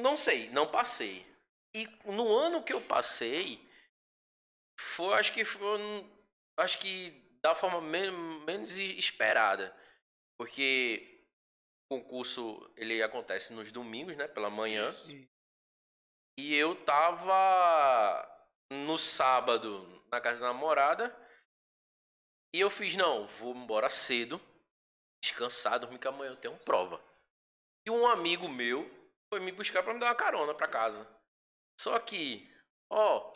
Não 0.03 0.16
sei, 0.16 0.51
não 0.51 0.66
passei. 0.71 1.25
E 1.75 1.87
no 2.07 2.35
ano 2.37 2.62
que 2.62 2.73
eu 2.73 2.81
passei, 2.81 3.66
foi, 4.79 5.14
acho 5.14 5.33
que 5.33 5.45
foi, 5.45 6.07
acho 6.59 6.79
que 6.79 7.11
da 7.42 7.55
forma 7.55 7.81
men- 7.81 8.11
menos 8.45 8.77
esperada. 8.77 9.75
Porque 10.38 11.15
o 11.88 12.01
concurso, 12.01 12.72
ele 12.77 13.03
acontece 13.03 13.53
nos 13.53 13.70
domingos, 13.70 14.16
né, 14.16 14.27
pela 14.27 14.51
manhã. 14.51 14.90
E 16.38 16.55
eu 16.55 16.85
tava 16.85 18.37
no 18.70 18.99
sábado 18.99 20.05
na 20.11 20.20
casa 20.20 20.40
da 20.40 20.46
namorada. 20.46 21.14
E 22.55 22.61
eu 22.61 22.70
fiz, 22.70 22.96
não, 22.96 23.27
vou 23.27 23.55
embora 23.55 23.88
cedo, 23.90 24.40
descansar, 25.22 25.79
dormir 25.79 25.99
que 25.99 26.09
amanhã 26.09 26.31
eu 26.31 26.37
tenho 26.37 26.59
prova. 26.59 27.03
E 27.87 27.90
um 27.90 28.07
amigo 28.07 28.49
meu 28.49 28.88
foi 29.33 29.40
me 29.40 29.53
buscar 29.53 29.83
pra 29.83 29.94
me 29.94 30.01
dar 30.01 30.07
uma 30.07 30.14
carona 30.14 30.55
pra 30.55 30.68
casa. 30.68 31.07
Só 31.81 31.99
que, 32.01 32.51
ó, 32.90 33.33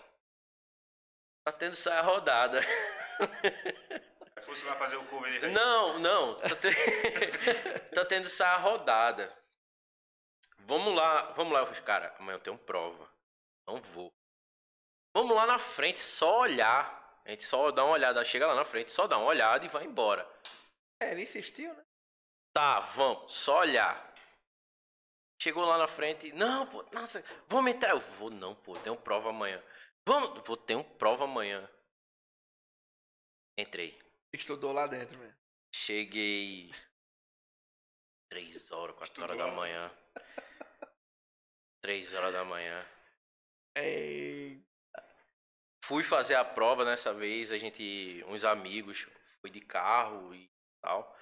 tá 1.47 1.53
tendo 1.53 1.75
saia 1.75 2.03
rodada. 2.03 2.61
Fosse 4.45 4.65
lá 4.65 4.77
fazer 4.77 4.97
o 4.97 5.05
cover 5.07 5.41
dele. 5.41 5.53
Não, 5.53 5.99
não. 5.99 6.39
Tá, 6.41 6.57
te- 6.57 6.71
tá 7.95 8.05
tendo 8.05 8.29
saia 8.29 8.57
rodada. 8.59 9.37
Vamos 10.61 10.95
lá, 10.95 11.33
vamos 11.33 11.53
lá. 11.53 11.61
Eu 11.61 11.67
falei, 11.67 11.83
cara, 11.83 12.15
amanhã 12.19 12.37
eu 12.37 12.41
tenho 12.43 12.59
prova. 12.59 13.11
Não 13.67 13.81
vou. 13.81 14.13
Vamos 15.15 15.35
lá 15.35 15.47
na 15.47 15.59
frente, 15.59 16.01
só 16.01 16.41
olhar. 16.41 17.21
A 17.25 17.31
gente 17.31 17.45
só 17.45 17.71
dá 17.71 17.85
uma 17.85 17.93
olhada, 17.95 18.25
chega 18.25 18.47
lá 18.47 18.55
na 18.55 18.65
frente, 18.65 18.93
só 18.93 19.07
dá 19.07 19.19
uma 19.19 19.27
olhada 19.27 19.65
e 19.65 19.69
vai 19.69 19.85
embora. 19.85 20.29
É, 21.03 21.13
ele 21.13 21.23
insistiu, 21.23 21.73
né? 21.75 21.83
Tá, 22.53 22.81
vamos, 22.81 23.33
só 23.33 23.61
olhar. 23.61 24.13
Chegou 25.41 25.65
lá 25.65 25.79
na 25.79 25.87
frente, 25.87 26.33
não, 26.33 26.67
pô, 26.67 26.85
nossa, 26.93 27.25
vamos 27.49 27.73
entrar. 27.73 27.91
Eu 27.91 28.01
vou, 28.01 28.31
não, 28.31 28.55
pô, 28.55 28.75
tenho 28.79 28.97
prova 28.97 29.31
amanhã. 29.31 29.63
Vamos, 30.07 30.45
vou 30.47 30.57
ter 30.57 30.75
um 30.77 30.83
prova 30.83 31.25
amanhã. 31.25 31.69
Entrei. 33.59 33.99
Estudou 34.33 34.73
lá 34.73 34.87
dentro 34.87 35.19
mesmo. 35.19 35.37
Cheguei. 35.75 36.71
Três 38.31 38.71
horas, 38.71 38.97
quatro 38.97 39.13
Estudou 39.13 39.37
horas 39.37 39.39
da 39.39 39.57
manhã. 39.57 39.99
Três 41.83 42.15
horas 42.15 42.33
da 42.33 42.45
manhã. 42.45 42.87
Ei. 43.77 44.65
Fui 45.85 46.05
fazer 46.05 46.37
a 46.37 46.45
prova 46.45 46.85
dessa 46.85 47.13
vez, 47.13 47.51
a 47.51 47.59
gente, 47.59 48.23
uns 48.29 48.45
amigos, 48.45 49.09
foi 49.41 49.51
de 49.51 49.61
carro 49.61 50.35
e 50.35 50.49
tal. 50.81 51.17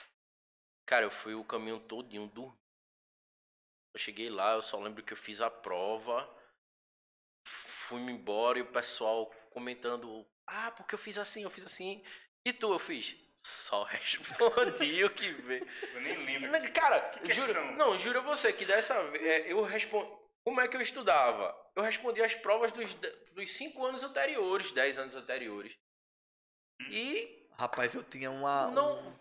Cara, 0.87 1.05
eu 1.05 1.11
fui 1.11 1.35
o 1.35 1.45
caminho 1.45 1.81
todinho 1.81 2.27
dormindo. 2.27 2.59
Eu 3.95 4.01
cheguei 4.01 4.29
lá, 4.29 4.55
eu 4.55 4.63
só 4.63 4.79
lembro 4.79 5.03
que 5.03 5.13
eu 5.13 5.17
fiz 5.17 5.41
a 5.41 5.51
prova. 5.51 6.29
Fui 7.47 8.01
embora 8.01 8.59
e 8.59 8.63
o 8.63 8.73
pessoal 8.73 9.31
comentando: 9.51 10.27
Ah, 10.47 10.71
porque 10.71 10.95
eu 10.95 10.99
fiz 10.99 11.19
assim, 11.19 11.43
eu 11.43 11.51
fiz 11.51 11.65
assim. 11.65 12.03
E 12.45 12.53
tu, 12.53 12.73
eu 12.73 12.79
fiz? 12.79 13.17
Só 13.37 13.83
respondi 13.89 15.05
o 15.05 15.11
que 15.11 15.29
veio. 15.33 15.67
Eu 15.95 16.01
nem 16.01 16.17
lembro. 16.25 16.73
Cara, 16.73 17.01
Que 17.21 17.33
juro, 17.33 17.55
não, 17.77 17.97
juro 17.97 18.19
a 18.19 18.23
você 18.23 18.53
que 18.53 18.65
dessa 18.65 19.03
vez 19.05 19.23
é, 19.23 19.53
eu 19.53 19.63
respondi. 19.63 20.11
Como 20.45 20.61
é 20.61 20.69
que 20.69 20.77
eu 20.77 20.81
estudava? 20.81 21.55
Eu 21.77 21.83
respondi 21.83 22.23
as 22.23 22.35
provas 22.35 22.73
dos, 22.73 22.95
dos 22.95 23.51
cinco 23.53 23.85
anos 23.85 24.03
anteriores, 24.03 24.73
dez 24.73 24.99
anos 24.99 25.15
anteriores. 25.15 25.77
E 26.91 27.47
Rapaz, 27.59 27.95
eu 27.95 28.03
tinha 28.05 28.31
uma, 28.31 28.71
Não. 28.71 29.09
um 29.09 29.19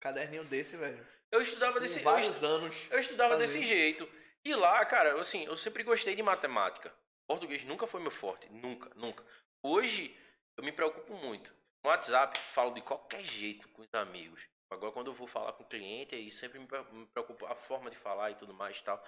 caderninho 0.00 0.44
desse, 0.44 0.76
velho. 0.76 1.06
eu 1.30 1.40
estudava 1.40 1.78
desse 1.80 1.98
eu, 1.98 2.04
vários 2.04 2.28
estu- 2.28 2.44
anos. 2.46 2.76
eu 2.90 2.98
estudava 2.98 3.34
fazer. 3.38 3.46
desse 3.46 3.62
jeito. 3.64 4.08
E 4.44 4.54
lá, 4.54 4.84
cara, 4.84 5.18
assim, 5.20 5.44
eu 5.46 5.56
sempre 5.56 5.82
gostei 5.84 6.14
de 6.14 6.22
matemática. 6.22 6.92
Português 7.26 7.64
nunca 7.64 7.86
foi 7.86 8.00
meu 8.00 8.10
forte, 8.10 8.48
nunca, 8.50 8.90
nunca. 8.94 9.24
Hoje 9.62 10.16
eu 10.56 10.64
me 10.64 10.70
preocupo 10.72 11.14
muito. 11.14 11.52
No 11.84 11.90
WhatsApp 11.90 12.38
falo 12.38 12.72
de 12.74 12.82
qualquer 12.82 13.24
jeito 13.24 13.68
com 13.68 13.82
os 13.82 13.94
amigos. 13.94 14.42
Agora 14.70 14.92
quando 14.92 15.08
eu 15.08 15.14
vou 15.14 15.26
falar 15.26 15.52
com 15.52 15.62
o 15.62 15.68
cliente, 15.68 16.14
aí 16.14 16.30
sempre 16.30 16.58
me 16.58 16.66
pre- 16.66 16.82
me 16.92 17.06
preocupa 17.06 17.50
a 17.50 17.54
forma 17.54 17.90
de 17.90 17.96
falar 17.96 18.30
e 18.32 18.36
tudo 18.36 18.52
mais 18.52 18.78
e 18.78 18.84
tal. 18.84 19.04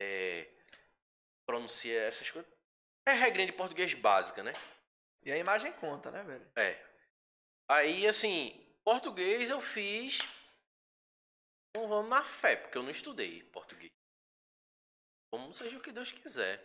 É, 0.00 0.50
pronuncia 1.46 2.00
essas 2.02 2.30
coisas. 2.30 2.50
É 3.06 3.12
regrinha 3.12 3.46
de 3.46 3.52
português 3.52 3.92
básica, 3.94 4.42
né? 4.42 4.52
E 5.24 5.30
a 5.30 5.36
imagem 5.36 5.72
conta, 5.74 6.10
né, 6.10 6.22
velho? 6.22 6.50
É. 6.56 6.84
Aí, 7.68 8.06
assim, 8.06 8.64
português 8.84 9.50
eu 9.50 9.60
fiz. 9.60 10.20
Não 11.76 11.88
vamos 11.88 12.08
na 12.08 12.24
fé, 12.24 12.56
porque 12.56 12.78
eu 12.78 12.82
não 12.82 12.90
estudei 12.90 13.42
português. 13.44 13.90
Como 15.30 15.52
seja 15.52 15.76
o 15.76 15.80
que 15.80 15.92
Deus 15.92 16.10
quiser. 16.10 16.58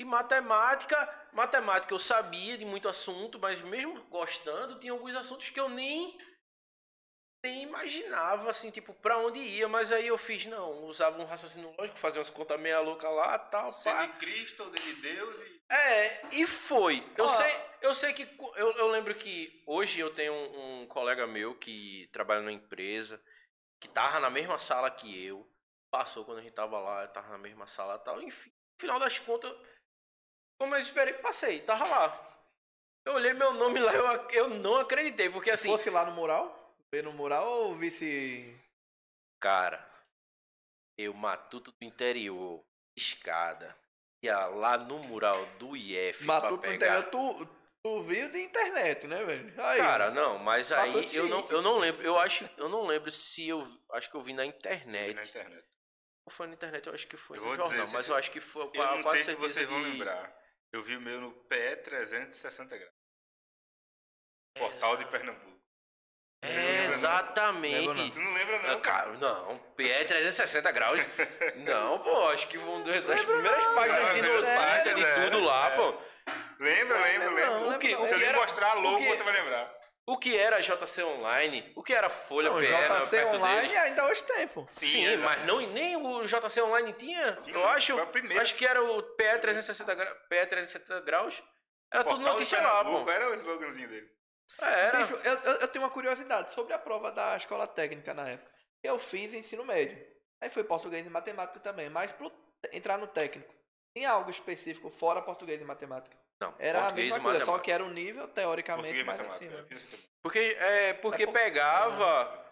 E 0.00 0.04
matemática, 0.04 1.28
matemática 1.32 1.92
eu 1.92 1.98
sabia 1.98 2.56
de 2.56 2.64
muito 2.64 2.88
assunto, 2.88 3.38
mas 3.38 3.60
mesmo 3.60 4.00
gostando, 4.04 4.78
tinha 4.78 4.92
alguns 4.92 5.16
assuntos 5.16 5.50
que 5.50 5.58
eu 5.58 5.68
nem 5.68 6.16
nem 7.44 7.62
imaginava, 7.62 8.50
assim, 8.50 8.70
tipo, 8.70 8.92
pra 8.94 9.18
onde 9.18 9.38
ia, 9.38 9.68
mas 9.68 9.92
aí 9.92 10.08
eu 10.08 10.18
fiz, 10.18 10.44
não, 10.46 10.84
usava 10.84 11.20
um 11.20 11.24
raciocínio 11.24 11.72
lógico, 11.78 11.98
fazia 11.98 12.18
umas 12.18 12.30
contas 12.30 12.60
meia 12.60 12.80
louca 12.80 13.08
lá, 13.08 13.38
tal, 13.38 13.70
Ser 13.70 13.92
pá. 13.92 14.06
de 14.06 14.12
Cristo 14.14 14.64
ou 14.64 14.70
de 14.70 14.92
Deus 14.94 15.40
e. 15.40 15.62
É, 15.70 16.28
e 16.32 16.46
foi. 16.46 17.06
Eu 17.16 17.28
sei, 17.28 17.60
eu 17.80 17.94
sei 17.94 18.12
que 18.12 18.22
eu, 18.56 18.72
eu 18.72 18.88
lembro 18.88 19.14
que 19.14 19.62
hoje 19.66 20.00
eu 20.00 20.12
tenho 20.12 20.32
um, 20.32 20.82
um 20.82 20.86
colega 20.86 21.26
meu 21.26 21.54
que 21.54 22.08
trabalha 22.12 22.40
numa 22.40 22.52
empresa 22.52 23.22
que 23.80 23.88
tava 23.88 24.18
na 24.18 24.30
mesma 24.30 24.58
sala 24.58 24.90
que 24.90 25.24
eu. 25.24 25.48
Passou 25.90 26.24
quando 26.24 26.38
a 26.38 26.42
gente 26.42 26.52
tava 26.52 26.78
lá, 26.78 27.02
eu 27.02 27.08
tava 27.12 27.28
na 27.28 27.38
mesma 27.38 27.66
sala 27.66 27.96
e 27.96 28.04
tal. 28.04 28.20
Enfim, 28.22 28.50
no 28.50 28.80
final 28.80 28.98
das 28.98 29.18
contas, 29.18 29.54
como 30.58 30.74
eu 30.74 30.78
esperei, 30.80 31.14
passei, 31.14 31.60
tava 31.60 31.86
lá. 31.86 32.24
Eu 33.06 33.14
olhei 33.14 33.32
meu 33.32 33.52
nome 33.54 33.78
lá, 33.78 33.94
eu, 33.94 34.06
ac- 34.06 34.34
eu 34.34 34.48
não 34.48 34.76
acreditei, 34.76 35.30
porque 35.30 35.50
assim, 35.50 35.70
Fosse 35.70 35.88
lá 35.90 36.04
no 36.04 36.12
mural? 36.12 36.74
Ver 36.92 37.02
no 37.02 37.12
mural 37.12 37.46
ou 37.46 37.74
visse. 37.76 38.54
cara, 39.40 39.86
eu 40.98 41.14
matuto 41.14 41.70
do 41.72 41.84
interior, 41.86 42.62
escada, 42.98 43.76
ia 44.22 44.46
lá 44.46 44.76
no 44.76 44.98
mural 44.98 45.46
do 45.58 45.76
IF 45.76 46.24
pra 46.24 46.34
Matuto 46.34 46.54
no 46.56 46.60
pegar. 46.62 46.74
interior, 46.74 47.04
tu, 47.04 47.46
tu 47.82 48.02
viu 48.02 48.30
de 48.30 48.40
internet, 48.42 49.06
né, 49.06 49.22
velho? 49.24 49.54
Aí, 49.62 49.78
Cara, 49.78 50.10
não, 50.10 50.38
mas 50.38 50.72
aí 50.72 50.92
Matuto 50.92 51.14
eu 51.16 51.28
não, 51.28 51.40
chique. 51.42 51.52
eu 51.54 51.62
não 51.62 51.78
lembro, 51.78 52.02
eu 52.02 52.18
acho, 52.18 52.48
eu 52.56 52.68
não 52.68 52.84
lembro 52.86 53.10
se 53.10 53.46
eu, 53.48 53.66
acho 53.92 54.10
que 54.10 54.16
eu 54.16 54.22
vi 54.22 54.32
na 54.32 54.42
vi 54.42 54.48
internet. 54.48 55.14
na 55.14 55.24
internet. 55.24 55.64
Ou 56.26 56.32
foi 56.32 56.46
na 56.46 56.54
internet, 56.54 56.86
eu 56.86 56.92
acho 56.94 57.06
que 57.06 57.16
foi 57.16 57.38
Eu 57.38 57.42
no 57.42 57.48
vou 57.48 57.56
dizer, 57.56 57.68
jornal, 57.68 57.86
se 57.86 57.92
mas 57.94 58.08
eu 58.08 58.14
acho 58.16 58.30
que 58.30 58.40
foi 58.40 58.64
Eu 58.64 58.86
não 58.86 59.02
quase 59.02 59.10
sei 59.10 59.18
se 59.18 59.24
certeza 59.26 59.48
vocês 59.48 59.68
vão 59.68 59.82
de- 59.82 59.90
lembrar. 59.90 60.36
Eu 60.72 60.82
vi 60.82 60.96
o 60.96 61.00
meu 61.00 61.20
no 61.20 61.32
PE 61.32 61.76
360 61.76 62.76
graus. 62.76 62.92
Portal 64.56 64.96
de 64.96 65.04
Pernambuco. 65.06 65.58
É, 66.42 66.48
Lembra 66.48 66.86
não? 66.86 66.94
exatamente. 66.94 68.10
Tu 68.12 68.20
não 68.20 68.32
lembra, 68.32 68.58
não? 68.58 68.80
cara? 68.80 68.80
Cara, 68.80 69.12
não, 69.18 69.58
PE 69.76 70.04
360 70.04 70.70
graus. 70.70 71.00
Não, 71.56 71.98
pô, 71.98 72.28
acho 72.28 72.46
que 72.46 72.56
foi 72.56 72.68
uma 72.68 72.84
das 72.84 73.24
primeiras 73.24 73.64
páginas 73.74 74.02
Não, 74.02 74.14
de 74.14 74.20
primeira 74.20 74.70
notícia 74.70 74.94
de 74.94 75.04
tudo 75.24 75.40
lá, 75.40 75.68
é. 75.68 75.76
pô. 75.76 75.94
Lembra, 76.60 76.98
lembra, 76.98 77.30
lembra. 77.30 77.60
não 77.60 77.70
O 77.70 77.78
que, 77.78 77.88
lembro 77.88 78.04
o 78.04 78.08
Se 78.08 78.14
eu 78.14 78.18
lhe 78.18 78.32
mostrar 78.32 78.74
logo, 78.74 78.98
você 79.04 79.22
vai 79.24 79.32
lembrar. 79.32 79.77
O 80.08 80.16
que 80.16 80.34
era 80.38 80.58
JC 80.58 81.02
Online? 81.02 81.70
O 81.76 81.82
que 81.82 81.92
era 81.92 82.08
Folha 82.08 82.48
Não, 82.48 82.56
PE 82.56 82.66
JC 82.66 83.10
perto 83.10 83.36
Online 83.36 83.68
deles? 83.68 83.76
ainda 83.76 84.06
hoje 84.06 84.24
tem, 84.24 84.48
pô. 84.48 84.66
Sim, 84.70 85.04
exato. 85.04 85.22
mas 85.22 85.46
não, 85.46 85.60
nem 85.60 85.96
o 85.96 86.24
JC 86.24 86.62
Online 86.62 86.94
tinha. 86.94 87.32
Tinha, 87.42 87.54
eu 87.54 87.66
acho. 87.66 87.92
foi 87.92 88.02
a 88.02 88.06
primeira. 88.06 88.40
Acho 88.40 88.54
que 88.54 88.66
era 88.66 88.82
o 88.82 89.02
PE 89.02 89.38
360, 89.38 89.94
gra... 89.94 90.14
PE 90.30 90.46
360 90.46 91.00
graus. 91.02 91.42
Era 91.92 92.04
tudo 92.04 92.16
Portal 92.16 92.32
notícia 92.32 92.58
lá, 92.58 92.82
pô. 92.86 93.10
Era 93.10 93.28
o 93.28 93.34
sloganzinho 93.34 93.86
dele. 93.86 94.10
É, 94.62 94.86
era. 94.86 94.98
Bicho, 94.98 95.14
eu, 95.22 95.34
eu, 95.34 95.52
eu 95.60 95.68
tenho 95.68 95.84
uma 95.84 95.90
curiosidade 95.90 96.52
sobre 96.52 96.72
a 96.72 96.78
prova 96.78 97.12
da 97.12 97.36
escola 97.36 97.66
técnica 97.66 98.14
na 98.14 98.30
época. 98.30 98.50
Eu 98.82 98.98
fiz 98.98 99.34
ensino 99.34 99.62
médio. 99.62 100.02
Aí 100.40 100.48
foi 100.48 100.64
português 100.64 101.06
e 101.06 101.10
matemática 101.10 101.60
também. 101.60 101.90
Mas 101.90 102.10
pro 102.12 102.32
entrar 102.72 102.96
no 102.96 103.08
técnico, 103.08 103.54
tinha 103.94 104.10
algo 104.10 104.30
específico 104.30 104.88
fora 104.88 105.20
português 105.20 105.60
e 105.60 105.64
matemática. 105.64 106.16
Não, 106.40 106.54
Era 106.58 106.86
a 106.86 106.92
mesma 106.92 107.18
e 107.18 107.20
coisa, 107.20 107.44
só 107.44 107.58
que 107.58 107.70
era 107.72 107.82
um 107.84 107.90
nível 107.90 108.28
teoricamente 108.28 109.02
mais 109.02 109.20
acima. 109.20 109.66
Porque, 110.22 110.38
é, 110.60 110.92
porque 110.94 111.24
É 111.24 111.26
por- 111.26 111.32
pegava. 111.32 112.46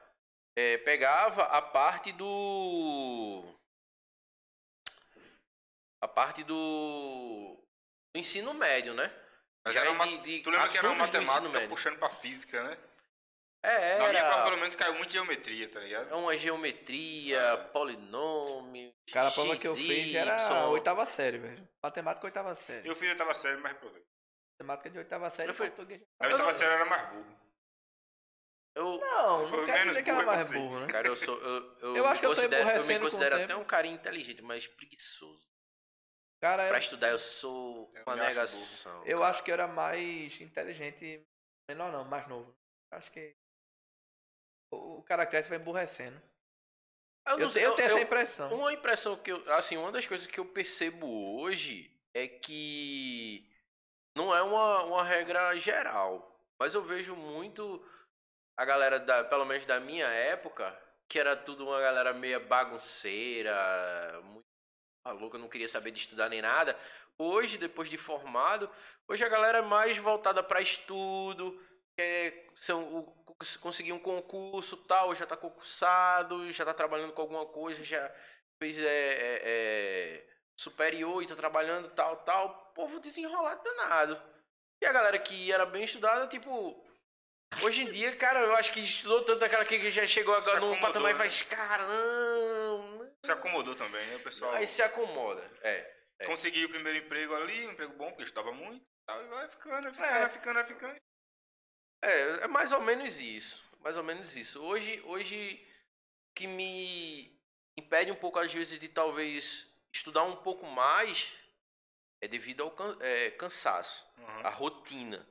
é, 0.57 0.79
pegava 0.79 1.42
a 1.44 1.62
parte 1.62 2.11
do. 2.12 3.44
A 6.03 6.09
parte 6.09 6.42
do. 6.42 7.57
do 8.14 8.18
ensino 8.18 8.53
médio, 8.55 8.92
né? 8.92 9.11
Mas 9.64 9.75
Já 9.75 9.81
era 9.83 9.90
é 9.90 9.92
uma, 9.92 10.07
de- 10.07 10.18
de 10.18 10.40
tu 10.42 10.51
lembra 10.51 10.68
que 10.68 10.79
era 10.79 10.94
matemática 10.94 11.68
puxando 11.68 11.99
pra 11.99 12.11
física, 12.11 12.62
né? 12.64 12.77
É, 13.68 13.98
Na 13.98 14.09
minha 14.11 14.22
prova, 14.22 14.37
pelo 14.44 14.52
era. 14.52 14.57
menos, 14.61 14.76
caiu 14.76 14.94
muito 14.94 15.12
geometria, 15.12 15.68
tá 15.68 15.81
ligado? 15.81 16.09
É 16.11 16.14
uma 16.14 16.37
geometria, 16.38 17.38
É. 17.40 17.57
polinômio. 17.57 18.94
Cara, 19.12 19.29
a 19.29 19.33
prova 19.33 19.57
que 19.57 19.66
eu 19.66 19.74
fiz 19.74 20.14
era 20.14 20.37
a 20.37 20.68
oitava 20.68 21.05
série, 21.07 21.38
velho. 21.38 21.68
Matemática 21.83 22.26
oitava 22.26 22.55
série. 22.55 22.88
Eu 22.88 22.94
fiz 22.94 23.09
a 23.09 23.12
oitava 23.12 23.35
série, 23.35 23.57
mas 23.61 23.72
reprovei. 23.72 24.02
Matemática 24.61 24.90
de 24.90 24.98
oitava 24.98 25.29
série 25.31 25.50
Eu 25.50 25.55
fui- 25.55 25.66
português. 25.68 26.00
Na 26.20 26.26
Eu 26.29 26.33
oitava 26.33 26.52
série 26.57 26.70
eu 26.70 26.74
era 26.74 26.85
mais 26.87 27.09
burro. 27.11 27.37
Eu, 28.76 28.98
Não, 28.98 29.48
não 29.48 29.64
quer 29.66 29.72
menos 29.72 29.88
dizer 29.88 30.02
que 30.02 30.11
era 30.11 30.20
que 30.20 30.26
mais 30.26 30.52
burro, 30.52 30.81
né? 30.81 30.87
Cara, 30.88 31.09
eu 31.09 31.16
sou. 31.16 31.38
Eu, 31.40 31.76
eu, 31.79 31.96
Eu 31.96 32.07
acho 32.07 32.20
que 32.20 32.26
eu 32.26 32.31
tô 32.31 32.37
considero, 32.37 32.68
eu 32.68 32.85
me 32.87 32.98
considero 33.00 33.42
até 33.42 33.57
um 33.57 33.64
cara 33.64 33.87
inteligente, 33.87 34.42
mas 34.42 34.66
preguiçoso. 34.66 35.46
Cara, 36.42 36.64
eu, 36.64 36.68
Pra 36.68 36.79
estudar 36.79 37.09
eu 37.09 37.18
sou 37.18 37.90
Eu 37.94 38.02
uma 38.07 38.14
negação. 38.16 39.02
eu 39.07 39.24
acho 39.24 39.42
que 39.42 39.50
eu 39.50 39.55
era 39.55 39.66
mais 39.66 40.38
inteligente. 40.40 41.26
Menor 41.70 41.90
não, 41.90 42.05
mais 42.05 42.29
novo. 42.29 42.55
Acho 42.92 43.11
que. 43.11 43.35
O 44.70 45.02
cara 45.02 45.26
cresce 45.26 45.48
e 45.48 45.50
vai 45.50 45.59
emburrecendo. 45.59 46.20
Eu, 47.29 47.38
Eu, 47.40 47.50
sei, 47.50 47.64
eu 47.66 47.74
tenho 47.74 47.88
eu- 47.88 47.96
essa 47.96 48.05
impressão. 48.05 48.55
Uma 48.55 48.72
impressão 48.72 49.16
que 49.16 49.33
eu. 49.33 49.52
Assim, 49.55 49.76
uma 49.76 49.90
das 49.92 50.07
coisas 50.07 50.26
que 50.26 50.38
eu 50.38 50.44
percebo 50.44 51.07
hoje 51.40 51.90
é 52.14 52.26
que 52.29 53.48
não 54.16 54.35
é 54.35 54.42
uma, 54.42 54.85
uma 54.85 55.05
regra 55.05 55.57
geral. 55.59 56.33
Mas 56.59 56.74
eu 56.74 56.83
vejo 56.83 57.14
muito 57.16 57.85
a 58.57 58.64
galera, 58.64 58.98
da, 58.98 59.24
pelo 59.24 59.44
menos 59.44 59.66
da 59.66 59.79
minha 59.79 60.07
época, 60.07 60.76
que 61.09 61.18
era 61.18 61.37
tudo 61.37 61.66
uma 61.66 61.81
galera 61.81 62.12
meio 62.14 62.40
bagunceira, 62.46 64.20
muito 64.24 64.46
maluca, 65.05 65.38
não 65.38 65.48
queria 65.48 65.68
saber 65.68 65.90
de 65.90 66.00
estudar 66.00 66.29
nem 66.29 66.40
nada. 66.40 66.79
Hoje, 67.18 67.59
depois 67.59 67.88
de 67.90 67.98
formado, 67.98 68.70
hoje 69.09 69.24
a 69.24 69.29
galera 69.29 69.59
é 69.59 69.62
mais 69.62 69.98
voltada 69.98 70.42
para 70.42 70.61
estudo, 70.61 71.61
quer 72.06 72.46
ser 72.54 72.74
um- 72.74 72.98
o- 72.98 73.37
conseguir 73.61 73.92
um 73.92 73.98
concurso 73.98 74.76
tal, 74.85 75.14
já 75.14 75.26
tá 75.26 75.37
concursado, 75.37 76.50
já 76.52 76.64
tá 76.64 76.74
trabalhando 76.74 77.12
com 77.12 77.22
alguma 77.22 77.46
coisa, 77.46 77.82
já 77.82 78.14
fez 78.59 78.78
é, 78.78 78.85
é, 78.87 79.42
é, 79.44 80.26
superior 80.59 81.22
e 81.22 81.26
tá 81.26 81.35
trabalhando 81.35 81.88
tal, 81.90 82.16
tal. 82.18 82.72
Povo 82.74 83.00
desenrolado 83.00 83.62
danado. 83.62 84.22
E 84.82 84.87
a 84.87 84.92
galera 84.92 85.18
que 85.18 85.50
era 85.50 85.64
bem 85.66 85.85
estudada, 85.85 86.26
tipo. 86.26 86.85
Hoje 87.62 87.82
em 87.82 87.90
dia, 87.90 88.14
cara, 88.16 88.40
eu 88.40 88.54
acho 88.56 88.72
que 88.72 88.80
estudou 88.80 89.22
tanto 89.22 89.44
aquela 89.44 89.64
que 89.64 89.88
já 89.90 90.04
chegou 90.04 90.35
agora 90.35 90.59
acomodou, 90.59 90.80
patamar 90.80 91.11
e 91.11 91.14
né? 91.14 91.18
faz, 91.18 91.42
caramba. 91.42 93.12
Se 93.24 93.30
acomodou 93.32 93.74
também, 93.74 94.04
né? 94.09 94.18
Pessoal 94.18 94.52
Aí 94.54 94.66
se 94.66 94.82
acomoda. 94.82 95.42
É. 95.62 95.94
é. 96.20 96.26
conseguiu 96.26 96.66
o 96.66 96.70
primeiro 96.70 96.98
emprego 96.98 97.35
ali, 97.35 97.66
um 97.66 97.70
emprego 97.70 97.94
bom, 97.94 98.09
porque 98.11 98.24
estudava 98.24 98.52
muito. 98.52 98.85
E 99.09 99.26
vai 99.28 99.48
ficando, 99.48 99.82
vai 99.85 99.92
ficando, 99.92 100.06
É. 100.16 100.20
vai 100.20 100.30
ficando, 100.30 100.54
vai 100.54 100.66
ficando. 100.66 100.96
É, 102.06 102.44
é 102.44 102.46
mais 102.46 102.70
ou 102.72 102.80
menos 102.80 103.20
isso. 103.20 103.64
Mais 103.80 103.96
ou 103.96 104.04
menos 104.04 104.36
isso. 104.36 104.62
Hoje, 104.62 105.00
hoje 105.02 105.60
que 106.34 106.46
me 106.46 107.36
impede 107.76 108.12
um 108.12 108.16
pouco, 108.16 108.38
às 108.38 108.52
vezes, 108.52 108.78
de 108.78 108.88
talvez 108.88 109.66
estudar 109.92 110.22
um 110.22 110.36
pouco 110.36 110.66
mais 110.66 111.32
é 112.20 112.28
devido 112.28 112.62
ao 112.62 112.70
can- 112.70 112.96
é, 113.00 113.30
cansaço. 113.32 114.06
Uhum. 114.18 114.46
A 114.46 114.50
rotina. 114.50 115.26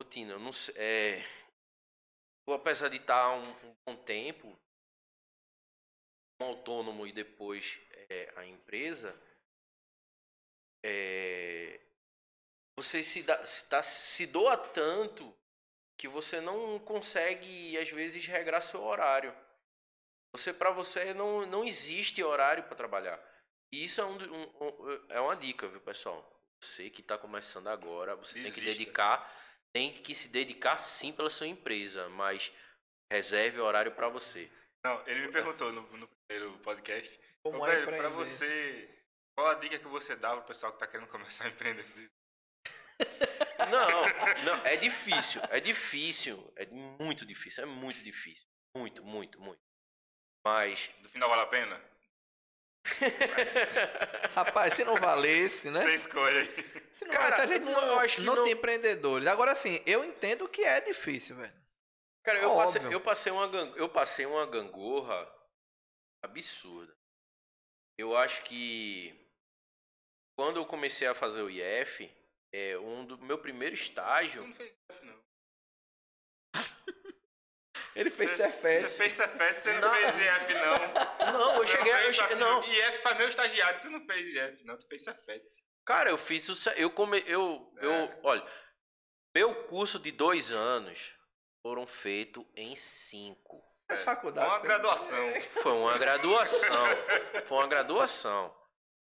Rotina. 0.00 0.32
Eu 0.32 0.38
não 0.38 0.52
sei. 0.52 0.74
É, 0.76 1.24
eu, 2.46 2.52
apesar 2.54 2.88
de 2.88 2.96
estar 2.98 3.30
um, 3.36 3.50
um 3.66 3.74
bom 3.86 3.96
tempo 3.96 4.58
um 6.42 6.46
autônomo 6.46 7.06
e 7.06 7.12
depois 7.12 7.78
é, 8.10 8.32
a 8.36 8.44
empresa, 8.44 9.18
é, 10.84 11.80
você 12.76 13.02
se, 13.02 13.22
dá, 13.22 13.46
se, 13.46 13.68
tá- 13.68 13.82
se 13.82 14.26
doa 14.26 14.56
tanto 14.58 15.34
que 15.98 16.08
você 16.08 16.40
não 16.40 16.78
consegue, 16.80 17.76
às 17.78 17.88
vezes, 17.90 18.26
regrar 18.26 18.60
seu 18.60 18.82
horário. 18.82 19.34
Você, 20.34 20.52
para 20.52 20.70
você, 20.70 21.14
não, 21.14 21.46
não 21.46 21.64
existe 21.64 22.22
horário 22.22 22.64
para 22.64 22.74
trabalhar. 22.76 23.20
E 23.72 23.84
isso 23.84 24.00
é, 24.00 24.04
um, 24.04 24.16
um- 24.16 24.52
um- 24.60 25.06
é 25.08 25.20
uma 25.20 25.36
dica, 25.36 25.68
viu, 25.68 25.80
pessoal? 25.80 26.28
Você 26.62 26.90
que 26.90 27.00
está 27.00 27.16
começando 27.16 27.68
agora, 27.68 28.16
você 28.16 28.42
tem 28.42 28.50
que 28.52 28.60
dedicar, 28.60 29.32
tem 29.72 29.92
que 29.92 30.14
se 30.14 30.28
dedicar 30.28 30.78
sim 30.78 31.12
pela 31.12 31.30
sua 31.30 31.46
empresa, 31.46 32.08
mas 32.08 32.50
reserve 33.12 33.60
horário 33.60 33.92
para 33.92 34.08
você. 34.08 34.50
Não, 34.84 35.06
ele 35.06 35.26
me 35.26 35.32
perguntou 35.32 35.72
no, 35.72 35.82
no 35.96 36.08
primeiro 36.08 36.58
podcast. 36.58 37.18
Como 37.42 37.66
é 37.66 37.82
empreender? 37.82 38.08
você, 38.10 38.88
qual 39.36 39.48
a 39.48 39.54
dica 39.54 39.78
que 39.78 39.86
você 39.86 40.16
dá 40.16 40.32
pro 40.36 40.46
pessoal 40.46 40.72
que 40.72 40.78
tá 40.78 40.86
querendo 40.86 41.06
começar 41.10 41.44
a 41.44 41.48
empreender? 41.48 41.84
Não, 43.70 44.54
não, 44.56 44.66
é 44.66 44.76
difícil, 44.76 45.40
é 45.50 45.60
difícil, 45.60 46.52
é 46.56 46.66
muito 46.66 47.24
difícil, 47.26 47.62
é 47.62 47.66
muito 47.66 48.02
difícil. 48.02 48.46
Muito, 48.76 49.04
muito, 49.04 49.40
muito. 49.40 49.60
Mas. 50.44 50.90
No 51.00 51.08
final 51.08 51.28
vale 51.28 51.42
a 51.42 51.46
pena? 51.46 51.80
Rapaz, 54.34 54.74
se 54.74 54.84
não 54.84 54.94
valesse, 54.96 55.70
né? 55.70 55.80
Você 55.82 55.94
escolhe 55.94 56.38
aí. 56.38 56.90
Se 56.92 57.04
não 57.04 57.12
Cara, 57.12 57.30
valesse, 57.30 57.42
a 57.42 57.46
gente 57.46 57.64
não, 57.64 57.72
não, 57.86 57.98
acho 58.00 58.16
que 58.16 58.22
não 58.22 58.36
não- 58.36 58.44
tem 58.44 58.52
empreendedores. 58.52 59.26
Agora, 59.26 59.52
assim, 59.52 59.82
eu 59.86 60.04
entendo 60.04 60.48
que 60.48 60.62
é 60.62 60.80
difícil, 60.80 61.36
velho. 61.36 61.64
Cara, 62.22 62.38
eu 62.40 62.54
passei, 62.54 62.82
eu 62.90 63.00
passei 63.00 63.32
uma 63.32 63.46
eu 63.76 63.88
passei 63.88 64.26
uma 64.26 64.46
gangorra 64.46 65.30
absurda. 66.22 66.94
Eu 67.98 68.16
acho 68.16 68.42
que 68.42 69.14
quando 70.36 70.56
eu 70.56 70.66
comecei 70.66 71.06
a 71.06 71.14
fazer 71.14 71.42
o 71.42 71.50
IF, 71.50 72.10
é 72.56 72.78
um 72.78 73.04
do 73.04 73.18
meu 73.18 73.38
primeiro 73.38 73.74
Tu 73.76 73.80
estágio 73.82 74.42
não 74.46 74.52
fez 74.52 74.72
F, 74.90 75.04
não. 75.04 75.18
Ele 77.96 78.10
fez 78.10 78.30
Você 78.30 78.36
Cefet. 78.50 78.88
fez 78.96 79.12
Cefet, 79.12 79.60
você 79.60 79.72
não, 79.78 79.92
fez 79.94 80.14
IF, 80.18 80.54
não. 80.54 81.34
Não, 81.38 81.56
eu 81.58 81.66
cheguei. 81.66 81.92
Eu 81.92 81.96
pra 82.02 82.12
che... 82.12 82.28
cima. 82.28 82.40
Não, 82.40 82.60
IF 82.64 82.98
faz 83.02 83.16
meu 83.18 83.28
estagiário, 83.28 83.80
tu 83.80 83.90
não 83.90 84.00
fez 84.06 84.26
IF, 84.34 84.64
não, 84.64 84.76
tu 84.76 84.86
fez 84.86 85.02
Cefet. 85.02 85.44
cara, 85.84 86.10
eu 86.10 86.18
fiz 86.18 86.48
o. 86.48 86.70
Eu 86.76 86.90
come... 86.90 87.22
eu, 87.26 87.72
eu 87.80 87.92
É. 87.92 88.20
Olha, 88.22 88.46
meu 89.34 89.64
curso 89.66 89.98
de 89.98 90.10
dois 90.12 90.50
anos 90.52 91.12
foram 91.62 91.86
feitos 91.86 92.44
em 92.56 92.74
cinco. 92.76 93.62
É 93.88 93.94
Foi 93.96 94.04
faculdade. 94.04 94.46
uma 94.48 94.58
foi- 94.58 94.68
graduação. 94.68 95.18
Foi 95.62 95.72
uma 95.72 95.98
graduação. 95.98 96.86
Foi 97.46 97.58
uma 97.58 97.66
graduação. 97.68 98.63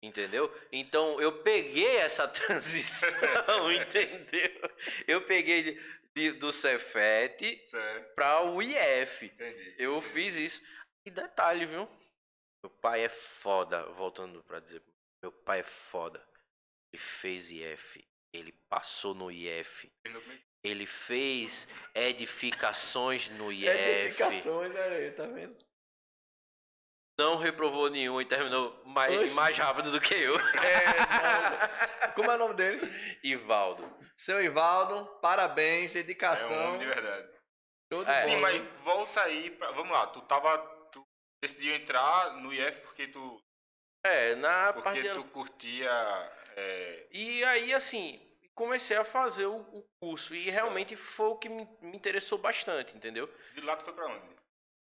Entendeu? 0.01 0.53
Então 0.71 1.19
eu 1.19 1.41
peguei 1.41 1.97
essa 1.97 2.27
transição, 2.29 3.09
entendeu? 3.73 4.69
Eu 5.07 5.21
peguei 5.25 5.63
de- 5.63 5.97
de- 6.15 6.31
do 6.33 6.51
Cefet 6.51 7.61
para 8.15 8.43
o 8.43 8.61
IF. 8.61 9.25
entendi. 9.25 9.75
Eu 9.77 9.99
fiz 10.01 10.35
isso. 10.35 10.61
E 11.05 11.09
detalhe, 11.11 11.65
viu? 11.65 11.89
Meu 12.63 12.69
pai 12.69 13.01
é 13.05 13.09
foda, 13.09 13.83
voltando 13.93 14.43
pra 14.43 14.59
dizer. 14.59 14.81
Meu 15.21 15.31
pai 15.31 15.59
é 15.59 15.63
foda. 15.63 16.19
Ele 16.93 17.01
fez 17.01 17.51
IF. 17.51 18.07
Ele 18.33 18.51
passou 18.69 19.15
no 19.15 19.31
IF. 19.31 19.91
Ele 20.63 20.85
fez 20.85 21.67
edificações 21.95 23.29
no 23.29 23.51
IF. 23.51 23.67
Edificações, 23.69 24.45
olha 24.75 24.83
aí, 24.83 25.11
tá 25.11 25.25
vendo? 25.27 25.57
Não 27.19 27.35
reprovou 27.35 27.89
nenhum 27.89 28.21
e 28.21 28.25
terminou 28.25 28.79
mais, 28.85 29.19
Oxe. 29.19 29.33
mais 29.33 29.57
rápido 29.57 29.89
do 29.91 29.99
que 29.99 30.13
eu. 30.13 30.35
É, 30.39 32.07
Como 32.13 32.29
é 32.29 32.35
o 32.35 32.37
nome 32.37 32.53
dele? 32.53 32.79
Ivaldo. 33.23 33.91
Seu 34.15 34.43
Ivaldo, 34.43 35.05
parabéns, 35.21 35.87
É 35.87 35.91
um 35.91 35.93
dedicação. 35.93 36.67
homem 36.67 36.77
de 36.77 36.85
verdade. 36.85 37.27
de 37.91 38.11
É. 38.11 38.21
Sim, 38.23 38.35
mas 38.37 38.61
volta 38.83 39.21
aí, 39.23 39.49
pra, 39.51 39.71
vamos 39.71 39.91
lá, 39.91 40.05
tu 40.07 40.21
tava, 40.21 40.57
tu 40.91 41.03
decidiu 41.41 41.73
entrar 41.75 42.33
no 42.37 42.53
IF 42.53 42.81
porque 42.81 43.07
tu, 43.07 43.41
É, 44.03 44.35
na 44.35 44.73
parte 44.73 44.83
porque 44.83 45.01
de... 45.01 45.13
tu 45.15 45.23
curtia, 45.25 45.89
é, 46.55 47.07
E 47.11 47.43
aí, 47.45 47.73
assim, 47.73 48.21
comecei 48.53 48.95
a 48.97 49.03
fazer 49.03 49.47
o, 49.47 49.55
o 49.57 49.83
curso. 49.99 50.35
E 50.35 50.49
realmente 50.51 50.95
foi 50.95 51.27
o 51.29 51.35
que 51.37 51.49
me, 51.49 51.67
me 51.81 51.97
interessou 51.97 52.37
bastante, 52.37 52.95
entendeu? 52.95 53.27
de 53.55 53.61
lá 53.61 53.75
tu 53.75 53.85
foi 53.85 53.93
pra 53.93 54.05
onde? 54.05 54.36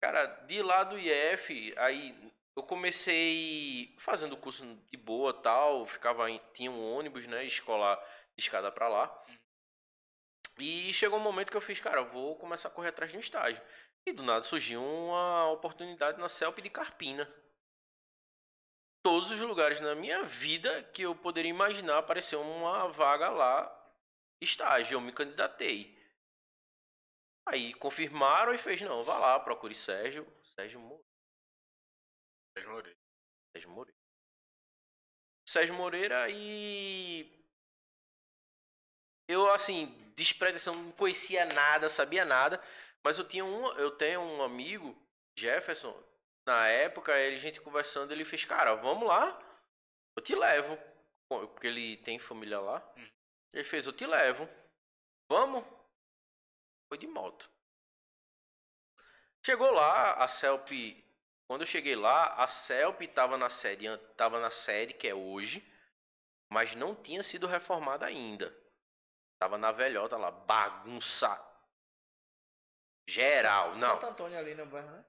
Cara, 0.03 0.27
de 0.49 0.61
lá 0.61 0.83
do 0.83 0.99
IF, 0.99 1.73
aí 1.79 2.12
eu 2.57 2.62
comecei 2.65 3.95
fazendo 3.99 4.37
curso 4.37 4.67
de 4.91 4.97
boa 4.97 5.33
tal, 5.33 5.87
ficava 5.87 6.29
em, 6.29 6.41
tinha 6.53 6.73
um 6.73 6.93
ônibus, 6.97 7.25
né, 7.29 7.45
escolar 7.45 7.95
de 8.37 8.43
escada 8.43 8.73
pra 8.73 8.88
lá. 8.88 9.25
E 10.59 10.93
chegou 10.93 11.21
um 11.21 11.23
momento 11.23 11.53
que 11.53 11.57
eu 11.57 11.61
fiz, 11.61 11.79
cara, 11.79 12.01
eu 12.01 12.09
vou 12.09 12.35
começar 12.35 12.67
a 12.67 12.73
correr 12.73 12.88
atrás 12.88 13.12
de 13.12 13.17
um 13.17 13.21
estágio. 13.21 13.62
E 14.05 14.12
do 14.12 14.25
nada 14.25 14.43
surgiu 14.43 14.83
uma 14.83 15.49
oportunidade 15.53 16.19
na 16.19 16.29
CELP 16.29 16.59
de 16.59 16.69
Carpina. 16.69 17.33
Todos 19.05 19.31
os 19.31 19.41
lugares 19.41 19.79
na 19.79 19.95
minha 19.95 20.25
vida 20.25 20.83
que 20.93 21.03
eu 21.03 21.15
poderia 21.15 21.51
imaginar 21.51 21.99
apareceu 21.99 22.41
uma 22.41 22.88
vaga 22.88 23.31
lá, 23.31 23.95
estágio, 24.41 24.97
eu 24.97 25.01
me 25.01 25.12
candidatei. 25.12 25.97
Aí 27.46 27.74
confirmaram 27.74 28.55
e 28.55 28.59
fez, 28.59 28.81
não, 28.81 29.02
vá 29.02 29.18
lá, 29.18 29.40
procure 29.40 29.74
Sérgio. 29.74 30.26
Sérgio 30.42 30.81
Moreira. 30.81 31.05
Sérgio 32.57 32.70
Moreira. 32.70 32.98
Sérgio 33.52 33.70
Moreira. 33.70 33.98
Sérgio 35.48 35.74
Moreira 35.74 36.31
e. 36.31 37.42
Eu, 39.28 39.50
assim, 39.50 39.87
despretensão, 40.16 40.74
não 40.74 40.92
conhecia 40.92 41.44
nada, 41.46 41.88
sabia 41.88 42.24
nada. 42.24 42.62
Mas 43.05 43.18
eu 43.18 43.26
tinha 43.26 43.44
um. 43.44 43.72
Eu 43.76 43.90
tenho 43.90 44.20
um 44.20 44.42
amigo, 44.42 44.96
Jefferson. 45.38 45.92
Na 46.46 46.68
época, 46.68 47.16
ele, 47.18 47.37
a 47.37 47.38
gente 47.38 47.61
conversando, 47.61 48.12
ele 48.12 48.24
fez, 48.24 48.44
cara, 48.44 48.74
vamos 48.74 49.07
lá. 49.07 49.38
Eu 50.16 50.22
te 50.22 50.35
levo. 50.35 50.78
Porque 51.28 51.66
ele 51.66 51.96
tem 51.98 52.18
família 52.18 52.61
lá. 52.61 52.94
Ele 53.55 53.64
fez, 53.64 53.87
eu 53.87 53.92
te 53.92 54.07
levo. 54.07 54.48
Vamos? 55.31 55.64
Foi 56.92 56.98
de 56.98 57.07
moto. 57.07 57.50
Chegou 59.42 59.70
lá, 59.70 60.12
a 60.22 60.28
Celp. 60.28 60.68
Quando 61.48 61.62
eu 61.62 61.66
cheguei 61.66 61.96
lá, 61.96 62.35
a 62.35 62.46
Celp 62.46 63.00
estava 63.00 63.38
na 63.38 63.48
sede, 63.48 63.87
tava 64.14 64.38
na 64.38 64.50
sede 64.50 64.92
que 64.92 65.09
é 65.09 65.14
hoje, 65.14 65.66
mas 66.50 66.74
não 66.74 66.94
tinha 66.94 67.22
sido 67.22 67.46
reformada 67.46 68.05
ainda. 68.05 68.55
Tava 69.38 69.57
na 69.57 69.72
velhota 69.72 70.18
lá, 70.18 70.31
bagunça 70.31 71.31
geral. 73.09 73.74
Não, 73.76 73.98
Santo 73.98 74.07
Antônio 74.09 74.38
ali 74.38 74.55
no 74.55 74.66
bairro, 74.66 74.90
né? 74.90 75.05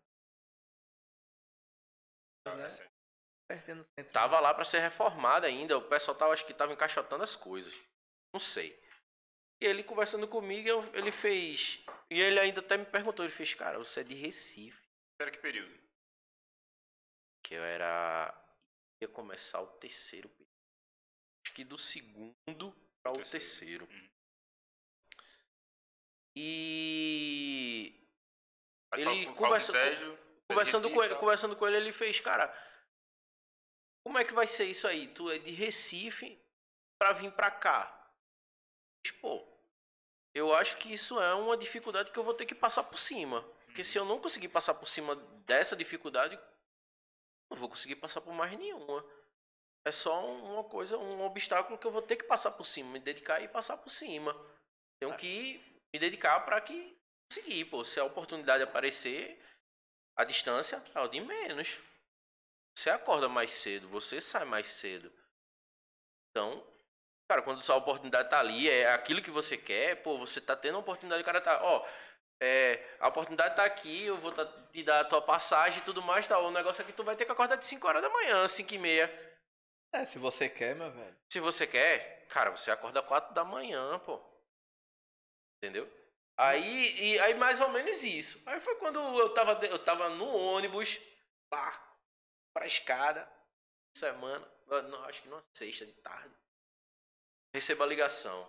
Né? 2.45 2.89
Pertinho 3.45 3.75
no 3.75 3.85
centro. 3.99 4.13
tava 4.13 4.39
lá 4.39 4.53
para 4.53 4.63
ser 4.63 4.79
reformada 4.79 5.47
ainda. 5.47 5.77
O 5.77 5.89
pessoal 5.89 6.15
tava, 6.15 6.31
acho 6.31 6.45
que 6.45 6.53
tava 6.53 6.71
encaixotando 6.71 7.25
as 7.25 7.35
coisas. 7.35 7.77
Não 8.33 8.39
sei. 8.39 8.81
E 9.63 9.65
ele 9.65 9.81
conversando 9.81 10.27
comigo, 10.27 10.67
eu- 10.67 10.93
ele 10.93 11.09
fez. 11.09 11.79
E 12.11 12.19
ele 12.19 12.37
ainda 12.37 12.59
até 12.59 12.75
me 12.75 12.85
perguntou, 12.85 13.23
ele 13.23 13.33
fez, 13.33 13.53
cara, 13.53 13.77
você 13.79 14.01
é 14.01 14.03
de 14.03 14.13
Recife. 14.13 14.83
Era 15.21 15.31
que 15.31 15.37
período? 15.39 15.81
que 17.45 17.53
eu 17.55 17.63
era 17.63 18.33
ia 19.01 19.07
começar 19.09 19.59
o 19.61 19.67
terceiro 19.67 20.29
período. 20.29 20.49
acho 21.45 21.53
que 21.55 21.63
do 21.65 21.77
segundo 21.77 22.71
para 23.03 23.11
o 23.11 23.15
terceiro. 23.17 23.85
terceiro 23.85 23.85
Uhum. 23.85 24.09
e 26.37 27.93
Ele 28.95 29.25
com 29.27 29.33
conversa- 29.35 29.71
Sérgio, 29.73 30.17
conversando 30.49 30.83
Recife, 30.83 30.95
com 30.95 31.03
ele 31.03 31.13
tá? 31.13 31.19
conversando 31.19 31.55
com 31.57 31.67
ele 31.67 31.77
ele 31.77 31.91
fez 31.91 32.19
cara 32.21 32.47
como 34.05 34.17
é 34.17 34.23
que 34.23 34.33
vai 34.33 34.47
ser 34.47 34.65
isso 34.65 34.87
aí 34.87 35.07
tu 35.13 35.29
é 35.29 35.37
de 35.37 35.51
Recife 35.51 36.41
para 36.97 37.11
vir 37.11 37.31
para 37.33 37.51
cá 37.51 38.13
pô 39.19 39.45
eu 40.33 40.53
acho 40.53 40.77
que 40.77 40.91
isso 40.91 41.19
é 41.19 41.33
uma 41.33 41.55
dificuldade 41.55 42.11
que 42.11 42.17
eu 42.17 42.23
vou 42.23 42.33
ter 42.33 42.45
que 42.45 42.55
passar 42.55 42.83
por 42.83 42.97
cima. 42.97 43.43
Porque 43.65 43.83
se 43.83 43.97
eu 43.97 44.05
não 44.05 44.19
conseguir 44.19 44.49
passar 44.49 44.73
por 44.73 44.87
cima 44.87 45.15
dessa 45.45 45.75
dificuldade 45.75 46.39
não 47.49 47.57
vou 47.57 47.69
conseguir 47.69 47.95
passar 47.95 48.21
por 48.21 48.33
mais 48.33 48.57
nenhuma. 48.57 49.05
É 49.85 49.91
só 49.91 50.25
uma 50.25 50.63
coisa 50.63 50.97
um 50.97 51.23
obstáculo 51.23 51.77
que 51.77 51.85
eu 51.85 51.91
vou 51.91 52.01
ter 52.01 52.15
que 52.15 52.23
passar 52.23 52.51
por 52.51 52.63
cima 52.63 52.91
me 52.91 52.99
dedicar 52.99 53.41
e 53.41 53.47
passar 53.47 53.77
por 53.77 53.89
cima. 53.89 54.33
Tenho 54.99 55.15
que 55.17 55.61
me 55.93 55.99
dedicar 55.99 56.39
para 56.41 56.59
que 56.61 56.97
conseguir 57.29 57.65
pô. 57.65 57.83
Se 57.83 57.99
a 57.99 58.03
oportunidade 58.03 58.63
aparecer 58.63 59.39
a 60.15 60.23
distância 60.23 60.81
é 60.95 60.99
o 60.99 61.07
de 61.07 61.19
menos. 61.19 61.79
Você 62.75 62.89
acorda 62.89 63.29
mais 63.29 63.51
cedo, 63.51 63.87
você 63.87 64.19
sai 64.19 64.45
mais 64.45 64.67
cedo. 64.67 65.11
Então, 66.31 66.65
cara, 67.33 67.41
quando 67.41 67.61
sua 67.61 67.75
oportunidade 67.75 68.29
tá 68.29 68.39
ali, 68.39 68.69
é 68.69 68.91
aquilo 68.93 69.21
que 69.21 69.31
você 69.31 69.57
quer, 69.57 70.03
pô, 70.03 70.19
você 70.19 70.39
tá 70.39 70.55
tendo 70.55 70.75
a 70.75 70.79
oportunidade, 70.79 71.23
o 71.23 71.25
cara 71.25 71.41
tá, 71.41 71.59
ó, 71.63 71.83
é, 72.39 72.79
a 72.99 73.07
oportunidade 73.07 73.55
tá 73.55 73.65
aqui, 73.65 74.05
eu 74.05 74.17
vou 74.17 74.31
tá, 74.31 74.45
te 74.71 74.83
dar 74.83 74.99
a 74.99 75.05
tua 75.05 75.21
passagem 75.21 75.79
e 75.79 75.83
tudo 75.83 76.01
mais, 76.01 76.27
tá, 76.27 76.37
o 76.37 76.51
negócio 76.51 76.83
é 76.83 76.85
que 76.85 76.93
tu 76.93 77.03
vai 77.03 77.15
ter 77.15 77.25
que 77.25 77.31
acordar 77.31 77.55
de 77.55 77.65
5 77.65 77.87
horas 77.87 78.03
da 78.03 78.09
manhã, 78.09 78.47
5 78.47 78.73
e 78.75 78.77
meia. 78.77 79.35
É, 79.91 80.05
se 80.05 80.19
você 80.19 80.47
quer, 80.47 80.75
meu 80.75 80.91
velho. 80.91 81.15
Se 81.31 81.39
você 81.39 81.65
quer, 81.65 82.27
cara, 82.27 82.51
você 82.51 82.69
acorda 82.69 83.01
4 83.01 83.33
da 83.33 83.43
manhã, 83.43 83.97
pô. 83.99 84.21
Entendeu? 85.57 85.91
Aí, 86.37 86.93
e, 86.99 87.19
aí 87.19 87.33
mais 87.33 87.59
ou 87.61 87.69
menos 87.69 88.03
isso. 88.03 88.43
Aí 88.45 88.59
foi 88.59 88.75
quando 88.75 88.99
eu 88.99 89.33
tava, 89.33 89.53
eu 89.65 89.79
tava 89.79 90.09
no 90.09 90.27
ônibus, 90.27 90.99
lá, 91.51 91.97
pra 92.53 92.67
escada, 92.67 93.27
semana, 93.97 94.47
não, 94.67 95.03
acho 95.05 95.23
que 95.23 95.29
numa 95.29 95.43
sexta 95.53 95.85
de 95.85 95.93
tarde. 95.93 96.42
Recebo 97.53 97.83
a 97.83 97.85
ligação. 97.85 98.47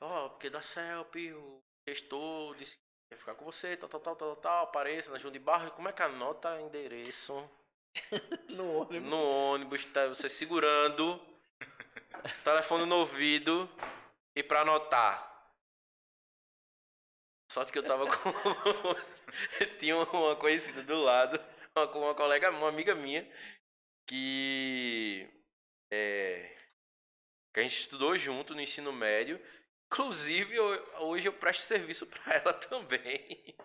Ó, 0.00 0.28
porque 0.28 0.50
da 0.50 0.60
CELP, 0.60 1.32
o 1.32 1.62
gestor 1.88 2.54
disse 2.56 2.76
que 2.76 3.14
ia 3.14 3.18
ficar 3.18 3.34
com 3.34 3.44
você, 3.44 3.76
tal, 3.76 3.88
tal, 3.88 4.00
tal, 4.00 4.16
tal, 4.16 4.36
tal, 4.36 4.64
apareça 4.64 5.10
na 5.10 5.18
João 5.18 5.32
de 5.32 5.38
Barro. 5.38 5.70
Como 5.70 5.88
é 5.88 5.92
que 5.92 6.02
anota 6.02 6.60
endereço? 6.60 7.48
No 8.48 8.82
ônibus. 8.82 9.10
no 9.10 9.22
ônibus, 9.22 9.84
tá, 9.86 10.06
você 10.06 10.28
segurando, 10.28 11.20
telefone 12.44 12.86
no 12.86 12.96
ouvido 12.96 13.68
e 14.36 14.42
pra 14.42 14.62
anotar. 14.62 15.28
Sorte 17.50 17.72
que 17.72 17.78
eu 17.78 17.84
tava 17.84 18.04
com. 18.06 18.30
Tinha 19.78 19.96
uma 19.96 20.36
conhecida 20.36 20.82
do 20.82 21.02
lado, 21.02 21.40
uma, 21.74 21.90
uma 21.96 22.14
colega, 22.14 22.50
uma 22.50 22.68
amiga 22.68 22.94
minha, 22.94 23.28
que. 24.06 25.28
É, 25.90 26.57
que 27.52 27.60
a 27.60 27.62
gente 27.62 27.78
estudou 27.80 28.16
junto 28.18 28.54
no 28.54 28.60
ensino 28.60 28.92
médio. 28.92 29.40
Inclusive, 29.86 30.54
eu- 30.54 31.00
hoje 31.02 31.28
eu 31.28 31.32
presto 31.32 31.62
serviço 31.62 32.06
pra 32.06 32.22
ela 32.34 32.52
também. 32.54 33.56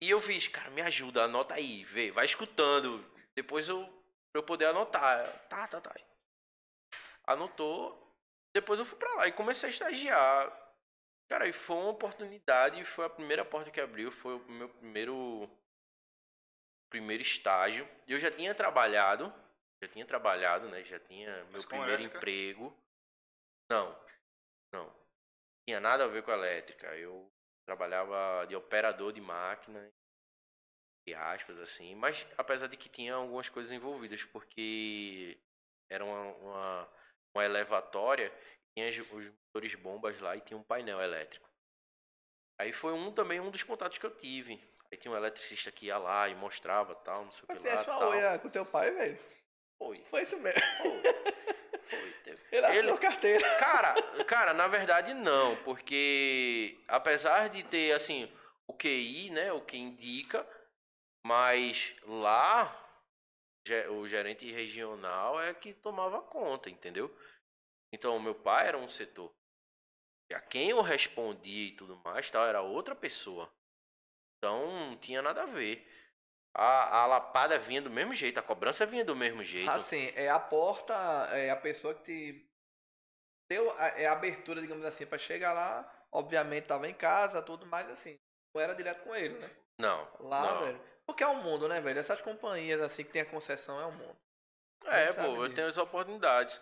E 0.00 0.10
eu 0.10 0.20
fiz, 0.20 0.46
cara, 0.46 0.70
me 0.70 0.80
ajuda, 0.82 1.24
anota 1.24 1.54
aí, 1.54 1.84
vê, 1.84 2.10
vai 2.10 2.24
escutando. 2.24 3.04
Depois 3.34 3.68
eu 3.68 3.84
pra 4.32 4.40
eu 4.40 4.42
poder 4.42 4.66
anotar. 4.66 5.26
Tá, 5.48 5.66
tá, 5.66 5.80
tá. 5.80 5.94
Anotou. 7.26 8.04
Depois 8.54 8.78
eu 8.80 8.86
fui 8.86 8.98
pra 8.98 9.14
lá 9.14 9.26
e 9.28 9.32
comecei 9.32 9.68
a 9.68 9.72
estagiar. 9.72 10.68
Cara, 11.28 11.46
e 11.46 11.52
foi 11.52 11.76
uma 11.76 11.90
oportunidade, 11.90 12.82
foi 12.84 13.04
a 13.04 13.10
primeira 13.10 13.44
porta 13.44 13.70
que 13.70 13.80
abriu, 13.80 14.10
foi 14.10 14.36
o 14.36 14.50
meu 14.50 14.68
primeiro 14.68 15.48
primeiro 16.90 17.22
estágio. 17.22 17.86
Eu 18.06 18.18
já 18.18 18.30
tinha 18.30 18.54
trabalhado, 18.54 19.32
já 19.82 19.88
tinha 19.88 20.06
trabalhado, 20.06 20.68
né? 20.68 20.82
Já 20.84 20.98
tinha 21.00 21.44
meu 21.44 21.52
Mas 21.52 21.64
com 21.64 21.70
primeiro 21.70 21.92
elétrica? 22.02 22.16
emprego. 22.18 22.76
Não, 23.70 23.98
não. 24.72 24.94
Tinha 25.68 25.80
nada 25.80 26.04
a 26.04 26.08
ver 26.08 26.22
com 26.22 26.30
a 26.30 26.34
elétrica. 26.34 26.86
Eu 26.96 27.30
trabalhava 27.66 28.46
de 28.46 28.56
operador 28.56 29.12
de 29.12 29.20
máquina, 29.20 29.90
e 31.06 31.14
aspas, 31.14 31.58
assim. 31.58 31.94
Mas 31.94 32.26
apesar 32.36 32.66
de 32.66 32.76
que 32.76 32.88
tinha 32.88 33.14
algumas 33.14 33.48
coisas 33.48 33.72
envolvidas, 33.72 34.24
porque 34.24 35.38
era 35.90 36.04
uma, 36.04 36.22
uma, 36.34 36.94
uma 37.34 37.44
elevatória, 37.44 38.30
tinha 38.76 38.88
os- 38.90 39.10
os 39.12 39.28
motores 39.30 39.74
bombas 39.74 40.20
lá 40.20 40.36
e 40.36 40.40
tinha 40.40 40.56
um 40.58 40.62
painel 40.62 41.00
elétrico. 41.00 41.48
Aí 42.60 42.72
foi 42.72 42.92
um 42.92 43.12
também 43.12 43.40
um 43.40 43.50
dos 43.50 43.62
contatos 43.62 43.98
que 43.98 44.04
eu 44.06 44.14
tive. 44.16 44.60
Aí 44.90 44.98
tinha 44.98 45.12
um 45.12 45.16
eletricista 45.16 45.70
que 45.70 45.86
ia 45.86 45.98
lá 45.98 46.28
e 46.28 46.34
mostrava 46.34 46.94
tal, 46.94 47.24
não 47.24 47.30
sei 47.32 47.44
o 47.44 47.46
que 47.46 47.52
lá. 47.54 47.58
fizesse 47.60 47.88
uma 47.90 47.98
Tal. 47.98 48.40
com 48.40 48.50
teu 48.50 48.66
pai, 48.66 48.90
velho. 48.90 49.18
Foi, 49.78 50.04
Foi 50.10 50.22
isso 50.22 50.38
mesmo. 50.40 50.60
foi. 50.82 51.02
foi. 51.88 52.12
teve- 52.24 52.42
Ele 52.52 52.66
assinou 52.66 52.92
Ele- 52.94 52.98
carteira. 52.98 53.56
Cara, 53.58 53.94
cara, 54.26 54.54
na 54.54 54.66
verdade 54.68 55.14
não, 55.14 55.56
porque 55.64 56.78
apesar 56.88 57.48
de 57.48 57.62
ter 57.62 57.92
assim 57.92 58.30
o 58.66 58.74
QI, 58.74 59.30
né, 59.30 59.52
o 59.52 59.60
que 59.60 59.76
indica, 59.76 60.46
mas 61.26 61.94
lá 62.04 62.74
o 63.90 64.06
gerente 64.08 64.50
regional 64.50 65.38
é 65.40 65.52
que 65.52 65.74
tomava 65.74 66.22
conta, 66.22 66.70
entendeu? 66.70 67.14
Então 67.92 68.18
meu 68.18 68.34
pai 68.34 68.66
era 68.68 68.78
um 68.78 68.88
setor. 68.88 69.30
E 70.30 70.34
a 70.34 70.40
quem 70.40 70.70
eu 70.70 70.80
respondia 70.82 71.68
e 71.68 71.76
tudo 71.76 71.96
mais, 72.04 72.30
tal, 72.30 72.46
era 72.46 72.60
outra 72.62 72.94
pessoa. 72.94 73.50
Então 74.38 74.66
não 74.90 74.96
tinha 74.98 75.20
nada 75.22 75.42
a 75.42 75.46
ver. 75.46 75.86
A, 76.60 77.02
a 77.02 77.06
lapada 77.06 77.56
vinha 77.56 77.80
do 77.80 77.88
mesmo 77.88 78.12
jeito, 78.12 78.40
a 78.40 78.42
cobrança 78.42 78.84
vinha 78.84 79.04
do 79.04 79.14
mesmo 79.14 79.44
jeito. 79.44 79.70
Assim, 79.70 80.12
é 80.16 80.28
a 80.28 80.40
porta, 80.40 80.92
é 81.32 81.50
a 81.50 81.56
pessoa 81.56 81.94
que 81.94 82.02
te 82.02 82.50
deu 83.48 83.70
a, 83.78 83.88
é 83.90 84.06
a 84.06 84.12
abertura, 84.12 84.60
digamos 84.60 84.84
assim, 84.84 85.06
pra 85.06 85.16
chegar 85.16 85.52
lá. 85.52 85.88
Obviamente 86.10 86.64
tava 86.64 86.88
em 86.88 86.94
casa, 86.94 87.40
tudo 87.40 87.64
mais 87.64 87.88
assim. 87.88 88.18
Não 88.52 88.60
era 88.60 88.74
direto 88.74 89.04
com 89.04 89.14
ele, 89.14 89.38
né? 89.38 89.48
Não. 89.78 90.08
Lá, 90.18 90.54
não. 90.54 90.64
velho. 90.64 90.80
Porque 91.06 91.22
é 91.22 91.28
um 91.28 91.40
mundo, 91.44 91.68
né, 91.68 91.80
velho? 91.80 92.00
Essas 92.00 92.20
companhias 92.20 92.80
assim 92.80 93.04
que 93.04 93.12
tem 93.12 93.22
a 93.22 93.26
concessão 93.26 93.80
é 93.80 93.86
um 93.86 93.92
mundo. 93.92 94.18
É, 94.86 95.12
pô, 95.12 95.22
eu 95.22 95.44
disso. 95.44 95.54
tenho 95.54 95.68
as 95.68 95.78
oportunidades. 95.78 96.60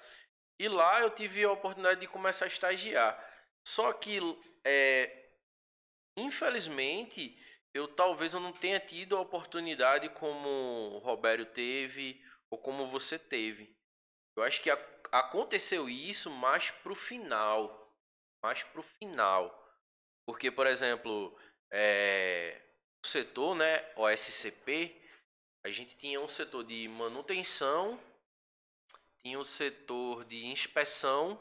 E 0.60 0.68
lá 0.68 1.00
eu 1.00 1.08
tive 1.08 1.42
a 1.42 1.52
oportunidade 1.52 2.00
de 2.00 2.06
começar 2.06 2.44
a 2.44 2.48
estagiar. 2.48 3.18
Só 3.66 3.94
que, 3.94 4.20
é, 4.62 5.30
infelizmente, 6.18 7.34
eu 7.76 7.88
talvez 7.88 8.34
eu 8.34 8.40
não 8.40 8.52
tenha 8.52 8.80
tido 8.80 9.16
a 9.16 9.20
oportunidade 9.20 10.08
como 10.10 10.48
o 10.94 10.98
Robério 10.98 11.46
teve 11.46 12.22
ou 12.50 12.58
como 12.58 12.86
você 12.86 13.18
teve. 13.18 13.74
Eu 14.36 14.42
acho 14.42 14.60
que 14.60 14.70
a- 14.70 14.88
aconteceu 15.12 15.88
isso 15.88 16.30
mais 16.30 16.70
pro 16.70 16.94
final. 16.94 17.94
Mais 18.42 18.62
pro 18.62 18.82
final. 18.82 19.50
Porque, 20.26 20.50
por 20.50 20.66
exemplo, 20.66 21.36
é, 21.70 22.60
o 23.04 23.06
setor, 23.06 23.54
né, 23.54 23.84
OSCP, 23.96 25.00
a 25.64 25.70
gente 25.70 25.96
tinha 25.96 26.20
um 26.20 26.28
setor 26.28 26.64
de 26.64 26.86
manutenção, 26.88 27.98
tinha 29.20 29.38
o 29.38 29.44
setor 29.44 30.24
de 30.24 30.46
inspeção, 30.46 31.32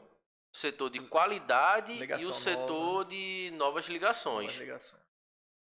o 0.54 0.58
setor 0.58 0.90
de 0.90 1.00
qualidade 1.08 1.92
e 1.94 1.98
Ligação 2.00 2.26
o 2.26 2.30
nova. 2.30 2.40
setor 2.42 3.06
de 3.06 3.52
novas 3.56 3.86
ligações. 3.88 4.52
Uma 4.54 4.60
ligação. 4.62 5.05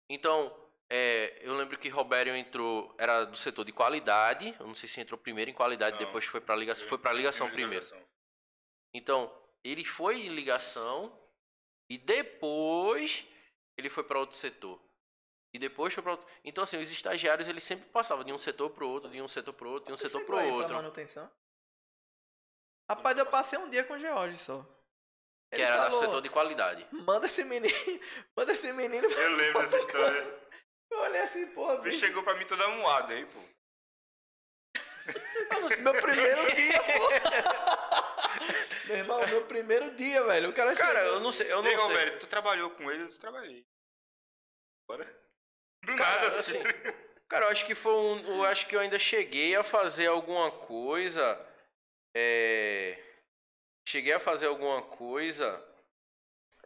Então, 0.08 0.54
é, 0.88 1.38
eu 1.40 1.54
lembro 1.54 1.78
que 1.78 1.88
Robério 1.88 2.34
entrou, 2.36 2.94
era 2.96 3.24
do 3.24 3.36
setor 3.36 3.64
de 3.64 3.72
qualidade, 3.72 4.54
eu 4.58 4.66
não 4.66 4.74
sei 4.74 4.88
se 4.88 5.00
entrou 5.00 5.18
primeiro 5.18 5.50
em 5.50 5.54
qualidade, 5.54 5.98
Não. 5.98 6.04
depois 6.04 6.24
foi 6.24 6.40
para 6.40 6.54
ligação, 6.54 6.86
foi 6.86 6.98
para 6.98 7.12
ligação 7.12 7.50
Primeiro. 7.50 7.86
Então, 8.94 9.32
ele 9.64 9.84
foi 9.84 10.26
em 10.26 10.28
ligação 10.28 11.12
e 11.90 11.98
depois 11.98 13.26
ele 13.76 13.90
foi 13.90 14.04
para 14.04 14.18
outro 14.18 14.36
setor. 14.36 14.80
E 15.52 15.58
depois 15.58 15.92
foi 15.92 16.02
para 16.02 16.12
outro. 16.12 16.26
Então, 16.44 16.62
assim, 16.62 16.78
os 16.78 16.90
estagiários 16.90 17.48
eles 17.48 17.62
sempre 17.62 17.88
passavam 17.88 18.24
de 18.24 18.32
um 18.32 18.38
setor 18.38 18.70
para 18.70 18.84
outro, 18.84 19.10
de 19.10 19.20
um 19.20 19.28
setor 19.28 19.54
para 19.54 19.68
outro, 19.68 19.86
de 19.86 19.92
um 19.92 19.96
setor 19.96 20.24
para 20.24 20.40
aí 20.40 20.48
pra 20.48 20.56
outro. 20.56 20.74
manutenção? 20.74 21.30
Rapaz, 22.88 23.18
eu 23.18 23.26
passei 23.26 23.58
um 23.58 23.68
dia 23.68 23.82
com 23.84 23.94
o 23.94 23.98
George 23.98 24.38
só. 24.38 24.64
Que 25.56 25.62
era 25.62 25.76
do 25.76 25.82
falou, 25.90 26.00
setor 26.00 26.22
de 26.22 26.28
qualidade. 26.28 26.86
Manda 26.92 27.26
esse 27.26 27.44
menino, 27.44 27.74
manda 28.36 28.52
esse 28.52 28.72
menino. 28.72 29.06
Eu 29.10 29.30
lembro 29.36 29.62
dessa 29.62 29.78
história. 29.78 30.40
Eu 30.90 30.98
olhei 31.00 31.20
assim, 31.22 31.46
porra, 31.48 31.74
Ele 31.74 31.82
bicho. 31.82 31.98
chegou 31.98 32.22
pra 32.22 32.34
mim 32.34 32.44
toda 32.46 32.66
moada 32.68 33.12
aí, 33.14 33.26
pô. 33.26 33.40
Meu 35.80 35.94
primeiro 36.00 36.42
dia, 36.54 36.82
pô. 36.82 37.08
Meu 38.86 38.96
irmão, 38.96 39.26
meu 39.26 39.44
primeiro 39.46 39.90
dia, 39.92 40.22
velho. 40.24 40.50
O 40.50 40.52
cara 40.52 40.74
Cara, 40.74 41.00
chegou- 41.00 41.14
eu 41.14 41.20
não 41.20 41.32
sei, 41.32 41.50
eu 41.52 41.62
não 41.62 41.70
Ei, 41.70 41.76
sei. 41.76 41.86
Roberto, 41.86 42.20
tu 42.20 42.26
trabalhou 42.26 42.70
com 42.70 42.90
ele? 42.90 43.02
Eu 43.04 43.18
trabalhei. 43.18 43.64
Bora. 44.88 45.04
Do 45.84 45.96
Cara, 45.96 46.22
nada, 46.28 46.38
assim. 46.38 46.58
assim, 46.58 47.06
Cara, 47.28 47.46
eu 47.46 47.50
acho 47.50 47.66
que 47.66 47.74
foi 47.74 47.92
um. 47.92 48.36
Eu 48.38 48.44
acho 48.44 48.66
que 48.66 48.74
eu 48.76 48.80
ainda 48.80 48.98
cheguei 48.98 49.54
a 49.56 49.62
fazer 49.64 50.06
alguma 50.06 50.50
coisa. 50.50 51.38
É. 52.16 53.02
Cheguei 53.88 54.12
a 54.14 54.20
fazer 54.20 54.46
alguma 54.46 54.82
coisa 54.82 55.62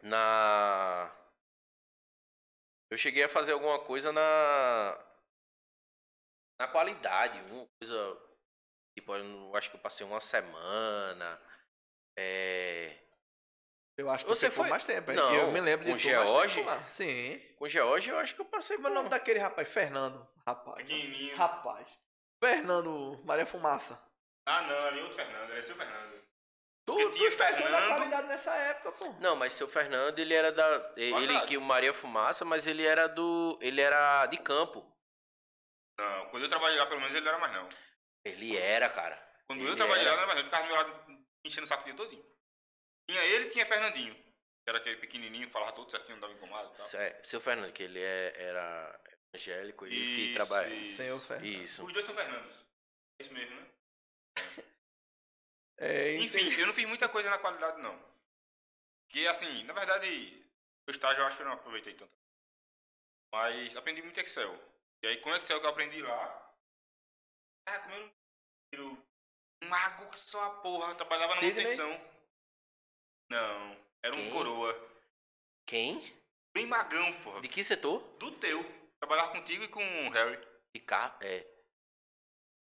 na. 0.01 1.11
Eu 2.89 2.97
cheguei 2.97 3.23
a 3.23 3.29
fazer 3.29 3.51
alguma 3.53 3.79
coisa 3.79 4.11
na. 4.11 4.97
Na 6.59 6.67
qualidade. 6.67 7.39
Uma 7.51 7.67
coisa. 7.79 8.17
Tipo, 8.97 9.15
eu 9.15 9.23
não- 9.23 9.55
acho 9.55 9.69
que 9.69 9.75
eu 9.77 9.81
passei 9.81 10.05
uma 10.05 10.19
semana. 10.19 11.39
É. 12.17 12.97
Eu 13.97 14.09
acho 14.09 14.25
que 14.25 14.29
Você 14.29 14.49
foi- 14.49 14.67
mais 14.69 14.83
tempo. 14.83 15.11
Não, 15.11 15.33
eu 15.33 15.51
me 15.51 15.61
lembro 15.61 15.85
de 15.85 15.91
com 15.91 15.97
tu 15.97 16.01
George? 16.01 16.63
Sim. 16.89 17.39
Com 17.57 17.65
o 17.65 17.69
George, 17.69 18.09
eu 18.09 18.17
acho 18.17 18.33
que 18.33 18.41
eu 18.41 18.45
passei 18.45 18.77
Como 18.77 18.87
é 18.87 18.91
o 18.91 18.93
nome 18.95 19.09
daquele 19.09 19.37
rapaz? 19.39 19.69
Fernando. 19.69 20.27
Rapaz. 20.47 20.77
Pequenininho. 20.77 21.35
Rapaz. 21.37 21.87
Fernando 22.43 23.21
Maria 23.23 23.45
Fumaça. 23.45 24.01
Ah, 24.47 24.61
não, 24.63 24.87
ali 24.87 25.01
outro 25.01 25.15
Fernando. 25.15 25.51
Esse 25.51 25.71
é 25.71 25.73
o 25.75 25.77
Fernando. 25.77 26.21
Tu, 26.85 26.93
Porque 26.93 27.09
tu 27.09 27.17
tinha 27.17 27.31
Fernando- 27.31 27.87
qualidade 27.87 28.27
nessa 28.27 28.51
época, 28.55 28.91
pô. 28.93 29.13
Não, 29.19 29.35
mas 29.35 29.53
seu 29.53 29.67
Fernando, 29.67 30.17
ele 30.19 30.33
era 30.33 30.51
da. 30.51 30.93
Ele 30.97 31.39
que 31.45 31.55
o 31.55 31.61
Maria 31.61 31.93
Fumaça, 31.93 32.43
mas 32.43 32.65
ele 32.65 32.83
era 32.85 33.07
do. 33.07 33.57
Ele 33.61 33.79
era 33.81 34.25
de 34.25 34.37
campo. 34.37 34.85
Não, 35.99 36.29
quando 36.29 36.43
eu 36.43 36.49
trabalhei 36.49 36.79
lá, 36.79 36.87
pelo 36.87 36.99
menos 36.99 37.15
ele 37.15 37.23
não 37.25 37.31
era 37.33 37.39
mais 37.39 37.53
não. 37.53 37.69
Ele 38.25 38.57
era, 38.57 38.89
cara. 38.89 39.15
Quando 39.47 39.61
Ele 39.61 39.69
eu 39.69 39.75
trabalhei 39.75 40.03
era. 40.05 40.11
lá, 40.11 40.15
não 40.17 40.23
era 40.23 40.27
mais 40.33 40.35
não. 40.35 40.41
Ele 40.41 40.45
ficava 40.45 40.63
do 40.63 40.67
meu 40.67 40.77
lado 40.77 41.25
enchendo 41.45 41.65
o 41.65 41.67
saco 41.67 41.81
o 41.83 41.85
dia 41.85 41.93
todinho. 41.95 42.25
Tinha 43.09 43.23
ele 43.25 43.45
e 43.45 43.49
tinha 43.49 43.65
Fernandinho. 43.65 44.13
Que 44.15 44.69
era 44.69 44.77
aquele 44.79 44.97
pequenininho, 44.97 45.49
falava 45.49 45.71
tudo 45.73 45.89
certinho, 45.91 46.15
não 46.15 46.21
dava 46.21 46.33
incomodado 46.33 46.71
e 46.73 46.77
tal. 46.77 47.01
É, 47.01 47.19
seu 47.23 47.41
Fernando, 47.41 47.71
que 47.73 47.83
ele 47.83 47.99
é, 47.99 48.33
era 48.43 48.99
evangélico 49.33 49.85
e 49.87 49.89
que 49.89 49.95
Isso, 49.95 50.33
trabalha. 50.35 50.73
isso. 50.73 50.97
Senhor 50.97 51.19
Fernando. 51.19 51.45
Isso. 51.45 51.85
Os 51.85 51.93
dois 51.93 52.05
são 52.05 52.15
Fernandos. 52.15 52.55
É 53.19 53.23
isso 53.23 53.33
mesmo, 53.33 53.55
né? 53.55 53.67
É, 55.81 56.15
Enfim, 56.17 56.53
eu 56.59 56.67
não 56.67 56.73
fiz 56.75 56.85
muita 56.85 57.09
coisa 57.09 57.27
na 57.27 57.39
qualidade, 57.39 57.81
não. 57.81 57.99
Que, 59.09 59.27
assim, 59.27 59.63
na 59.63 59.73
verdade, 59.73 60.45
o 60.87 60.91
estágio 60.91 61.21
eu 61.21 61.25
acho 61.25 61.37
que 61.37 61.41
eu 61.41 61.47
não 61.47 61.53
aproveitei 61.53 61.95
tanto. 61.95 62.13
Mas 63.33 63.75
aprendi 63.75 64.03
muito 64.03 64.19
Excel. 64.19 64.53
E 65.03 65.07
aí, 65.07 65.17
com 65.17 65.33
Excel 65.33 65.59
que 65.59 65.65
eu 65.65 65.71
aprendi 65.71 65.99
lá, 66.03 66.55
cara, 67.65 67.81
como 67.81 68.11
eu 68.73 69.11
um 69.63 69.67
mago 69.67 70.11
que 70.11 70.19
só 70.19 70.39
a 70.43 70.61
porra, 70.61 70.93
trabalhava 70.95 71.35
na 71.35 71.41
Sidney? 71.41 71.63
manutenção. 71.63 72.11
Não, 73.31 73.77
era 74.03 74.15
um 74.15 74.19
Quem? 74.19 74.31
coroa. 74.31 74.91
Quem? 75.65 76.21
Bem 76.53 76.67
magão, 76.67 77.11
porra. 77.21 77.41
De 77.41 77.47
que 77.47 77.63
setor? 77.63 78.01
Do 78.19 78.31
teu. 78.33 78.63
Trabalhava 78.99 79.31
contigo 79.31 79.63
e 79.63 79.67
com 79.67 79.81
o 79.81 80.09
Harry. 80.11 80.37
De 80.75 80.81
cá? 80.81 81.17
É. 81.21 81.50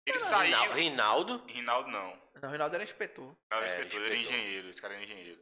Ele 0.06 0.18
Rinal- 0.18 0.28
saiu. 0.30 0.72
Rinaldo? 0.72 1.44
Rinaldo 1.46 1.90
não. 1.90 2.22
Não, 2.34 2.48
o 2.48 2.50
Reinaldo 2.50 2.74
era 2.74 2.84
inspetor. 2.84 3.24
O 3.24 3.36
cara 3.50 3.64
É, 3.64 3.68
era 3.70 3.78
inspetor, 3.84 4.00
ele 4.02 4.10
era 4.10 4.16
engenheiro. 4.20 4.68
Esse 4.70 4.82
cara 4.82 4.94
era 4.94 5.02
engenheiro. 5.02 5.40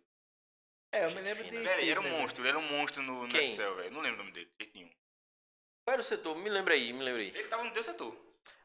É, 0.94 1.04
eu 1.04 1.08
Gente 1.08 1.18
me 1.18 1.24
lembro 1.24 1.44
fina. 1.44 1.58
de. 1.58 1.64
Velho, 1.66 1.90
era 1.90 2.00
um 2.00 2.10
monstro, 2.20 2.42
ele 2.42 2.48
era 2.50 2.58
um 2.58 2.62
monstro 2.78 3.02
no, 3.02 3.26
no? 3.26 3.36
Excel, 3.36 3.74
velho. 3.76 3.90
Não 3.90 4.00
lembro 4.00 4.20
o 4.20 4.24
nome 4.24 4.32
dele, 4.32 4.46
de 4.46 4.64
jeito 4.64 4.76
nenhum. 4.76 4.90
Qual 5.84 5.92
era 5.94 6.00
o 6.00 6.04
setor? 6.04 6.36
Me 6.36 6.48
lembra 6.50 6.74
aí, 6.74 6.92
me 6.92 7.02
lembra 7.02 7.22
aí. 7.22 7.28
Ele 7.34 7.48
tava 7.48 7.64
no 7.64 7.72
teu 7.72 7.82
setor. 7.82 8.16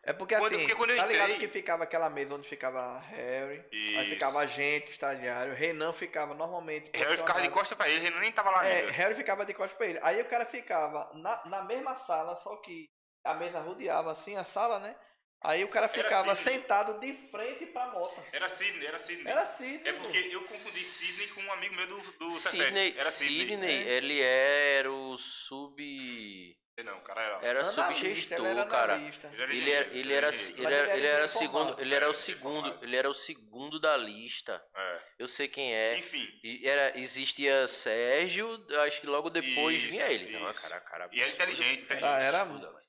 É 0.04 0.14
porque 0.14 0.36
Quando- 0.36 0.48
assim, 0.54 0.60
porque 0.60 0.76
quando 0.76 0.90
eu 0.92 0.98
tá 0.98 1.06
ligado 1.06 1.32
entrei- 1.32 1.40
que 1.48 1.52
ficava 1.52 1.84
aquela 1.84 2.10
mesa 2.10 2.36
onde 2.36 2.48
ficava 2.48 2.98
Harry, 3.00 3.60
aí 3.72 4.02
Isso. 4.04 4.10
ficava 4.12 4.40
a 4.40 4.46
gente, 4.46 4.92
estagiário, 4.92 5.54
Renan 5.54 5.92
ficava 5.94 6.34
normalmente. 6.34 6.90
Harry 6.94 7.18
ficava 7.18 7.42
de 7.42 7.50
posicionado- 7.50 7.52
costa 7.54 7.76
pra 7.76 7.90
ele, 7.90 8.06
ele 8.08 8.20
nem 8.20 8.32
tava 8.32 8.50
lá 8.52 8.66
É, 8.66 8.80
ainda. 8.82 8.92
Harry 8.92 9.16
ficava 9.16 9.46
de 9.46 9.54
costas 9.54 9.78
pra 9.78 9.88
ele. 9.88 10.00
Aí 10.02 10.22
o 10.22 10.26
cara 10.26 10.46
ficava 10.46 11.12
na, 11.16 11.46
na 11.46 11.62
mesma 11.64 11.96
sala, 11.96 12.36
só 12.36 12.56
que 12.58 12.86
a 13.26 13.34
mesa 13.34 13.60
rodeava 13.60 14.12
assim 14.12 14.38
a 14.38 14.44
sala, 14.44 14.80
né? 14.80 14.96
Aí 15.42 15.64
o 15.64 15.68
cara 15.68 15.88
ficava 15.88 16.36
Sidney. 16.36 16.56
sentado 16.60 17.00
de 17.00 17.14
frente 17.14 17.66
pra 17.68 17.88
moto. 17.88 18.20
Era 18.34 18.50
Sidney, 18.50 18.86
era 18.88 19.00
Sidney. 19.00 19.28
Era 19.32 19.42
assim, 19.44 19.80
É 19.86 19.94
porque 19.94 20.18
eu 20.32 20.42
confundi 20.42 20.80
Sidney 20.80 21.28
com 21.30 21.42
um 21.42 21.52
amigo 21.54 21.76
meu 21.76 21.88
do, 21.88 21.98
do 22.14 22.32
Sidney. 22.32 22.96
Era 22.98 23.12
Sidney. 23.12 23.48
Sidney, 23.48 23.88
ele 23.88 24.22
era 24.22 24.92
o 24.92 25.16
sub. 25.18 26.58
Não, 26.84 26.98
o 27.00 27.02
cara 27.02 27.22
era. 27.22 27.36
Era 27.42 27.60
Analista, 27.62 27.84
subgestor, 27.88 28.38
ele 28.38 28.48
era 28.50 28.66
cara. 28.68 28.96
Ele 28.98 29.12
era 29.42 29.54
Ele 29.54 29.72
era, 29.72 29.88
ele 29.96 30.14
era, 30.14 30.96
ele 30.98 31.08
era, 31.08 31.28
segundo, 31.28 31.82
ele 31.82 31.96
era 31.96 32.08
o 32.08 32.12
É, 32.12 32.14
segundo, 32.14 32.84
ele 32.84 32.96
era 32.96 33.10
o 33.10 33.14
segundo 33.16 33.80
da 33.80 33.98
lista. 33.98 34.64
É. 34.76 35.02
Eu 35.18 35.28
sei 35.28 35.48
quem 35.48 35.74
é. 35.74 35.98
Enfim. 35.98 36.28
E 36.44 36.68
era, 36.68 36.96
existia 37.00 37.66
Sérgio, 37.66 38.64
acho 38.86 39.02
que 39.02 39.08
logo 39.08 39.30
depois 39.32 39.80
Isso, 39.82 39.90
vinha 39.90 40.06
ele. 40.08 40.38
Não, 40.38 40.54
cara, 40.54 40.80
cara. 40.82 41.10
E 41.12 41.20
era 41.20 41.30
inteligente, 41.32 41.82
inteligente. 41.82 42.08
Ah, 42.08 42.20
era, 42.20 42.38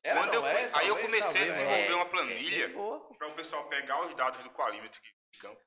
era 0.05 0.21
Quando 0.21 0.35
eu 0.35 0.43
fui- 0.43 0.51
é, 0.51 0.71
aí 0.75 0.89
eu 0.89 0.95
talvez, 0.99 1.07
comecei 1.07 1.29
a 1.29 1.33
talvez, 1.33 1.55
desenvolver 1.55 1.91
é. 1.91 1.95
uma 1.95 2.07
planilha 2.07 2.63
Gente 2.67 2.75
boa, 2.75 3.01
pô. 3.01 3.15
para 3.15 3.29
o 3.29 3.35
pessoal 3.35 3.69
pegar 3.71 4.05
os 4.07 4.15
dados 4.15 4.43
do 4.45 4.51
qualímetro 4.51 5.01
de 5.03 5.39
campo. 5.39 5.61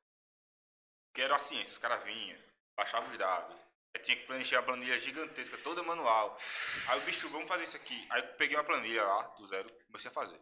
Que 1.15 1.21
era 1.23 1.35
a 1.35 1.39
ciência, 1.39 1.73
os 1.73 1.79
caras 1.79 2.03
vinham, 2.03 2.37
baixavam 2.77 3.09
os 3.09 3.17
dados. 3.17 3.57
Eu 3.93 4.01
tinha 4.01 4.17
que 4.17 4.25
preencher 4.25 4.55
a 4.55 4.63
planilha 4.63 4.97
gigantesca, 4.97 5.57
toda 5.57 5.83
manual. 5.83 6.37
Aí 6.87 6.99
o 6.99 7.01
bicho, 7.03 7.29
vamos 7.29 7.47
fazer 7.47 7.63
isso 7.63 7.75
aqui. 7.75 8.07
Aí 8.09 8.21
eu 8.21 8.27
peguei 8.35 8.55
uma 8.55 8.63
planilha 8.63 9.03
lá, 9.03 9.23
do 9.37 9.45
zero, 9.45 9.69
comecei 9.87 10.09
a 10.09 10.13
fazer. 10.13 10.39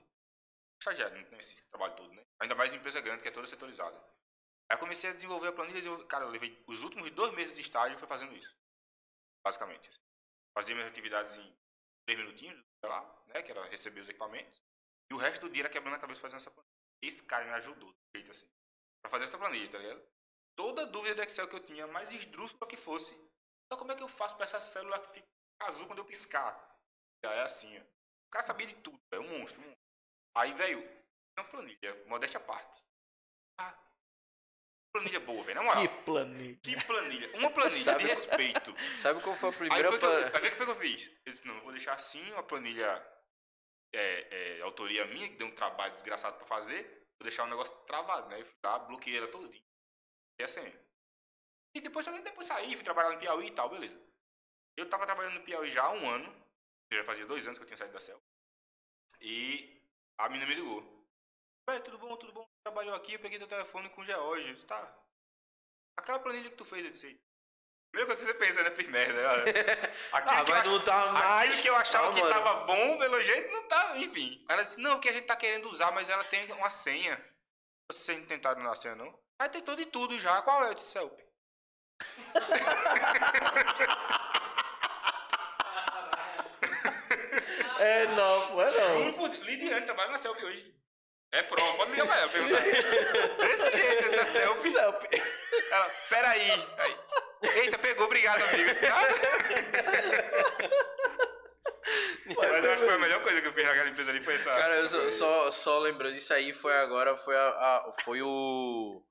Estagiário, 0.79 1.17
não 1.17 1.25
tem 1.25 1.39
esse 1.39 1.55
trabalho 1.69 1.95
todo, 1.95 2.13
né? 2.13 2.23
Ainda 2.39 2.55
mais 2.55 2.71
em 2.71 2.77
empresa 2.77 3.01
grande, 3.01 3.21
que 3.21 3.27
é 3.27 3.31
toda 3.31 3.47
setorizada. 3.47 3.97
Aí 4.69 4.75
eu 4.75 4.77
comecei 4.77 5.09
a 5.09 5.13
desenvolver 5.13 5.47
a 5.47 5.51
planilha. 5.51 6.05
Cara, 6.05 6.25
eu 6.25 6.29
levei 6.29 6.63
os 6.67 6.83
últimos 6.83 7.09
dois 7.11 7.33
meses 7.33 7.55
de 7.55 7.61
estágio 7.61 7.97
foi 7.97 8.07
fazendo 8.07 8.35
isso. 8.35 8.55
Basicamente. 9.43 9.89
Fazia 10.53 10.75
minhas 10.75 10.89
atividades 10.89 11.35
em 11.37 11.57
três 12.05 12.19
minutinhos, 12.19 12.63
sei 12.79 12.89
lá, 12.89 13.23
né? 13.27 13.41
Que 13.41 13.51
era 13.51 13.65
receber 13.65 14.01
os 14.01 14.09
equipamentos. 14.09 14.61
E 15.11 15.13
o 15.15 15.17
resto 15.17 15.41
do 15.41 15.49
dia 15.49 15.63
era 15.63 15.69
quebrando 15.69 15.95
a 15.95 15.99
cabeça 15.99 16.21
fazendo 16.21 16.37
essa 16.37 16.51
planilha. 16.51 16.73
Esse 17.01 17.23
cara 17.23 17.45
me 17.45 17.51
ajudou, 17.51 17.91
de 17.91 18.19
jeito 18.19 18.31
assim. 18.31 18.47
Pra 19.01 19.09
fazer 19.09 19.23
essa 19.23 19.37
planilha, 19.37 19.69
tá 19.69 19.77
ligado? 19.77 20.03
Toda 20.55 20.85
dúvida 20.85 21.15
do 21.15 21.21
Excel 21.23 21.47
que 21.47 21.55
eu 21.55 21.65
tinha, 21.65 21.87
mais 21.87 22.11
esdrúxula 22.11 22.67
que 22.67 22.77
fosse. 22.77 23.15
Então 23.69 23.77
como 23.77 23.91
é 23.91 23.95
que 23.95 24.01
eu 24.01 24.07
faço 24.07 24.35
pra 24.35 24.45
essa 24.45 24.59
célula 24.59 24.99
que 24.99 25.13
fica 25.13 25.27
azul 25.59 25.85
quando 25.85 25.99
eu 25.99 26.05
piscar? 26.05 26.57
Já 27.23 27.31
é 27.33 27.41
assim, 27.41 27.77
ó. 27.77 27.81
O 27.81 28.31
cara 28.31 28.43
sabia 28.43 28.65
de 28.65 28.73
tudo, 28.75 28.99
é 29.11 29.19
um 29.19 29.39
monstro, 29.39 29.61
um 29.61 29.65
monstro. 29.65 29.83
Aí, 30.35 30.53
velho, 30.53 30.79
uma 31.37 31.45
planilha, 31.47 32.03
modéstia 32.07 32.39
à 32.39 32.43
parte. 32.43 32.83
Ah, 33.59 33.77
planilha 34.91 35.19
boa, 35.19 35.43
velho, 35.43 35.55
na 35.55 35.63
moral. 35.63 35.81
Que 35.83 35.89
planilha. 36.03 36.59
Que 36.63 36.85
planilha? 36.85 37.37
Uma 37.37 37.51
planilha 37.51 37.83
Sabe- 37.83 38.03
de 38.03 38.09
respeito. 38.09 38.75
Sabe 38.99 39.21
qual 39.21 39.35
foi 39.35 39.49
a 39.49 39.53
primeira 39.53 39.99
pa- 39.99 40.07
aí 40.07 40.25
o 40.25 40.41
que 40.41 40.51
foi 40.51 40.65
que 40.65 40.71
eu 40.71 40.75
fiz? 40.79 41.07
Eu 41.25 41.31
disse, 41.31 41.45
não, 41.47 41.55
eu 41.55 41.61
vou 41.61 41.71
deixar 41.71 41.93
assim, 41.93 42.23
uma 42.31 42.41
planilha 42.43 42.87
é, 43.93 44.57
é, 44.57 44.61
autoria 44.61 45.05
minha, 45.05 45.29
que 45.29 45.35
deu 45.35 45.45
um 45.47 45.55
trabalho 45.55 45.93
desgraçado 45.93 46.37
pra 46.37 46.45
fazer, 46.47 46.83
vou 47.19 47.23
deixar 47.23 47.43
o 47.43 47.47
negócio 47.47 47.75
travado, 47.85 48.29
né? 48.29 48.41
Eu 48.41 48.45
fui 48.45 48.55
lá, 48.63 48.79
bloqueei 48.79 49.17
ela 49.17 49.27
todinha. 49.27 49.63
E 50.39 50.43
assim. 50.43 50.73
E 51.75 51.81
depois, 51.81 52.05
depois 52.05 52.47
saí, 52.47 52.75
fui 52.75 52.83
trabalhar 52.83 53.11
no 53.11 53.19
Piauí 53.19 53.47
e 53.47 53.51
tal, 53.51 53.69
beleza. 53.69 53.99
Eu 54.77 54.89
tava 54.89 55.05
trabalhando 55.05 55.35
no 55.35 55.43
Piauí 55.43 55.71
já 55.71 55.83
há 55.83 55.91
um 55.91 56.09
ano, 56.09 56.33
já 56.91 57.03
fazia 57.03 57.25
dois 57.25 57.45
anos 57.45 57.59
que 57.59 57.63
eu 57.63 57.67
tinha 57.67 57.77
saído 57.77 57.93
da 57.93 57.99
CEL. 57.99 58.19
E 59.21 59.81
a 60.17 60.29
menina 60.29 60.47
me 60.47 60.55
ligou. 60.55 61.05
Velho, 61.69 61.83
tudo 61.83 61.97
bom, 61.97 62.15
tudo 62.17 62.33
bom? 62.33 62.47
Trabalhou 62.63 62.95
aqui, 62.95 63.13
eu 63.13 63.19
peguei 63.19 63.37
teu 63.37 63.47
telefone 63.47 63.89
com 63.89 64.01
o 64.01 64.05
George. 64.05 64.47
Eu 64.47 64.53
disse, 64.53 64.65
tá. 64.65 64.97
Aquela 65.97 66.19
planilha 66.19 66.49
que 66.49 66.55
tu 66.55 66.65
fez, 66.65 66.85
eu 66.85 66.91
disse, 66.91 67.19
Primeira 67.91 68.15
coisa 68.15 68.19
que 68.33 68.39
você 68.39 68.45
pensa, 68.47 68.63
né? 68.63 68.69
Fiz 68.71 68.87
merda. 68.87 69.31
olha. 69.31 69.43
Aquilo, 70.13 70.39
Ah, 70.39 70.43
que, 70.45 70.51
eu 70.51 70.55
ach- 70.77 70.83
tá 70.85 71.11
mais. 71.11 71.49
aquilo 71.49 71.61
que 71.63 71.69
eu 71.69 71.75
achava 71.75 72.09
Ah, 72.09 72.13
que 72.13 72.21
mano. 72.21 72.33
tava 72.33 72.53
bom, 72.65 72.97
pelo 72.99 73.21
jeito, 73.23 73.51
não 73.51 73.67
tá. 73.67 73.97
Enfim. 73.97 74.45
Ela 74.47 74.61
disse, 74.63 74.79
não, 74.79 74.99
que 74.99 75.09
a 75.09 75.11
gente 75.13 75.25
tá 75.25 75.35
querendo 75.35 75.67
usar, 75.67 75.91
mas 75.91 76.07
ela 76.07 76.23
tem 76.23 76.51
uma 76.51 76.69
senha. 76.69 77.19
Vocês 77.91 78.19
não 78.19 78.27
tentaram 78.27 78.61
na 78.61 78.75
senha, 78.75 78.95
não? 78.95 79.19
Aí 79.39 79.49
tentou 79.49 79.75
de 79.75 79.87
tudo 79.87 80.19
já. 80.19 80.39
Qual 80.43 80.63
é? 80.65 80.69
Eu 80.69 80.73
disse, 80.75 80.91
Celp. 80.91 81.19
É 87.79 88.05
não, 88.07 88.47
pô, 88.47 88.61
é 88.61 88.71
não. 88.71 89.13
Por 89.13 89.29
Lidiane 89.29 89.85
trabalha 89.85 90.11
na 90.11 90.17
Celp 90.17 90.37
hoje. 90.43 90.73
É 91.31 91.43
prova, 91.43 91.77
pode 91.77 91.91
ligar 91.91 92.07
pra 92.07 92.17
ela. 92.17 92.29
perguntar. 92.29 92.59
Desse 92.61 93.77
jeito, 93.77 94.13
essa 94.15 94.25
Celp. 94.25 94.61
Celp. 94.61 95.03
Ela, 95.71 95.89
peraí. 96.09 96.51
Aí, 96.77 96.95
Eita, 97.61 97.77
pegou, 97.77 98.05
obrigado, 98.05 98.41
"Ah." 98.43 98.47
Mas 102.35 102.63
eu 102.65 102.71
acho 102.71 102.79
que 102.81 102.85
foi 102.85 102.95
a 102.95 102.99
melhor 102.99 103.21
coisa 103.21 103.41
que 103.41 103.47
eu 103.47 103.53
fiz 103.53 103.65
naquela 103.65 103.89
empresa 103.89 104.11
ali, 104.11 104.21
foi 104.21 104.35
essa. 104.35 104.49
Cara, 104.55 104.75
eu 104.75 104.87
só, 104.87 105.09
só, 105.09 105.51
só 105.51 105.79
lembrando 105.79 106.13
disso 106.13 106.33
aí, 106.33 106.51
foi 106.51 106.75
agora, 106.77 107.15
foi, 107.15 107.35
a, 107.35 107.47
a- 107.49 107.91
foi 108.03 108.21
o, 108.21 109.01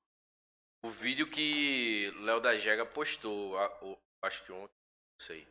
o 0.83 0.91
vídeo 0.91 1.27
que 1.29 2.13
Léo 2.21 2.41
da 2.41 2.57
Jega 2.57 2.85
postou, 2.87 3.59
a- 3.59 3.85
o- 3.85 3.99
acho 4.23 4.43
que 4.45 4.53
ontem, 4.53 4.73
não 5.21 5.27
sei. 5.27 5.47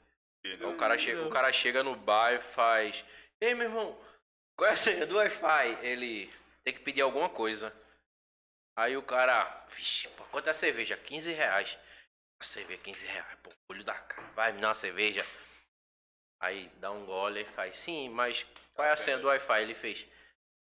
O 0.64 0.78
cara, 0.78 0.98
chega, 0.98 1.22
o 1.24 1.30
cara 1.30 1.52
chega 1.52 1.84
no 1.84 1.96
bar 1.96 2.34
e 2.34 2.40
faz, 2.40 3.04
ei 3.42 3.54
meu 3.54 3.66
irmão, 3.68 4.00
qual 4.58 4.70
é 4.70 4.74
a 4.74 4.76
senha 4.76 5.06
do 5.06 5.16
Wi-Fi? 5.18 5.80
Ele 5.86 6.30
tem 6.64 6.74
que 6.74 6.80
pedir 6.80 7.02
alguma 7.02 7.30
coisa. 7.30 7.74
Aí 8.78 8.96
o 8.96 9.02
cara, 9.04 9.66
vixe, 9.68 10.08
pô, 10.10 10.24
quanto 10.26 10.48
é 10.48 10.52
a 10.52 10.54
cerveja? 10.54 10.96
15 10.96 11.32
reais. 11.34 11.78
A 12.40 12.44
cerveja, 12.46 12.80
15 12.82 13.06
reais, 13.08 13.38
pô, 13.44 13.52
olho 13.70 13.84
da 13.84 13.96
cara, 13.96 14.28
vai 14.34 14.52
me 14.54 14.62
dar 14.62 14.70
uma 14.70 14.74
cerveja. 14.76 15.26
Aí 16.40 16.70
dá 16.80 16.92
um 16.92 17.06
gole 17.06 17.42
e 17.42 17.46
faz, 17.46 17.76
sim, 17.78 18.10
mas 18.10 18.46
qual 18.76 18.88
é 18.88 18.92
a 18.92 18.96
senha 18.96 19.18
do 19.18 19.28
Wi-Fi? 19.28 19.62
Ele 19.62 19.74
fez, 19.74 20.06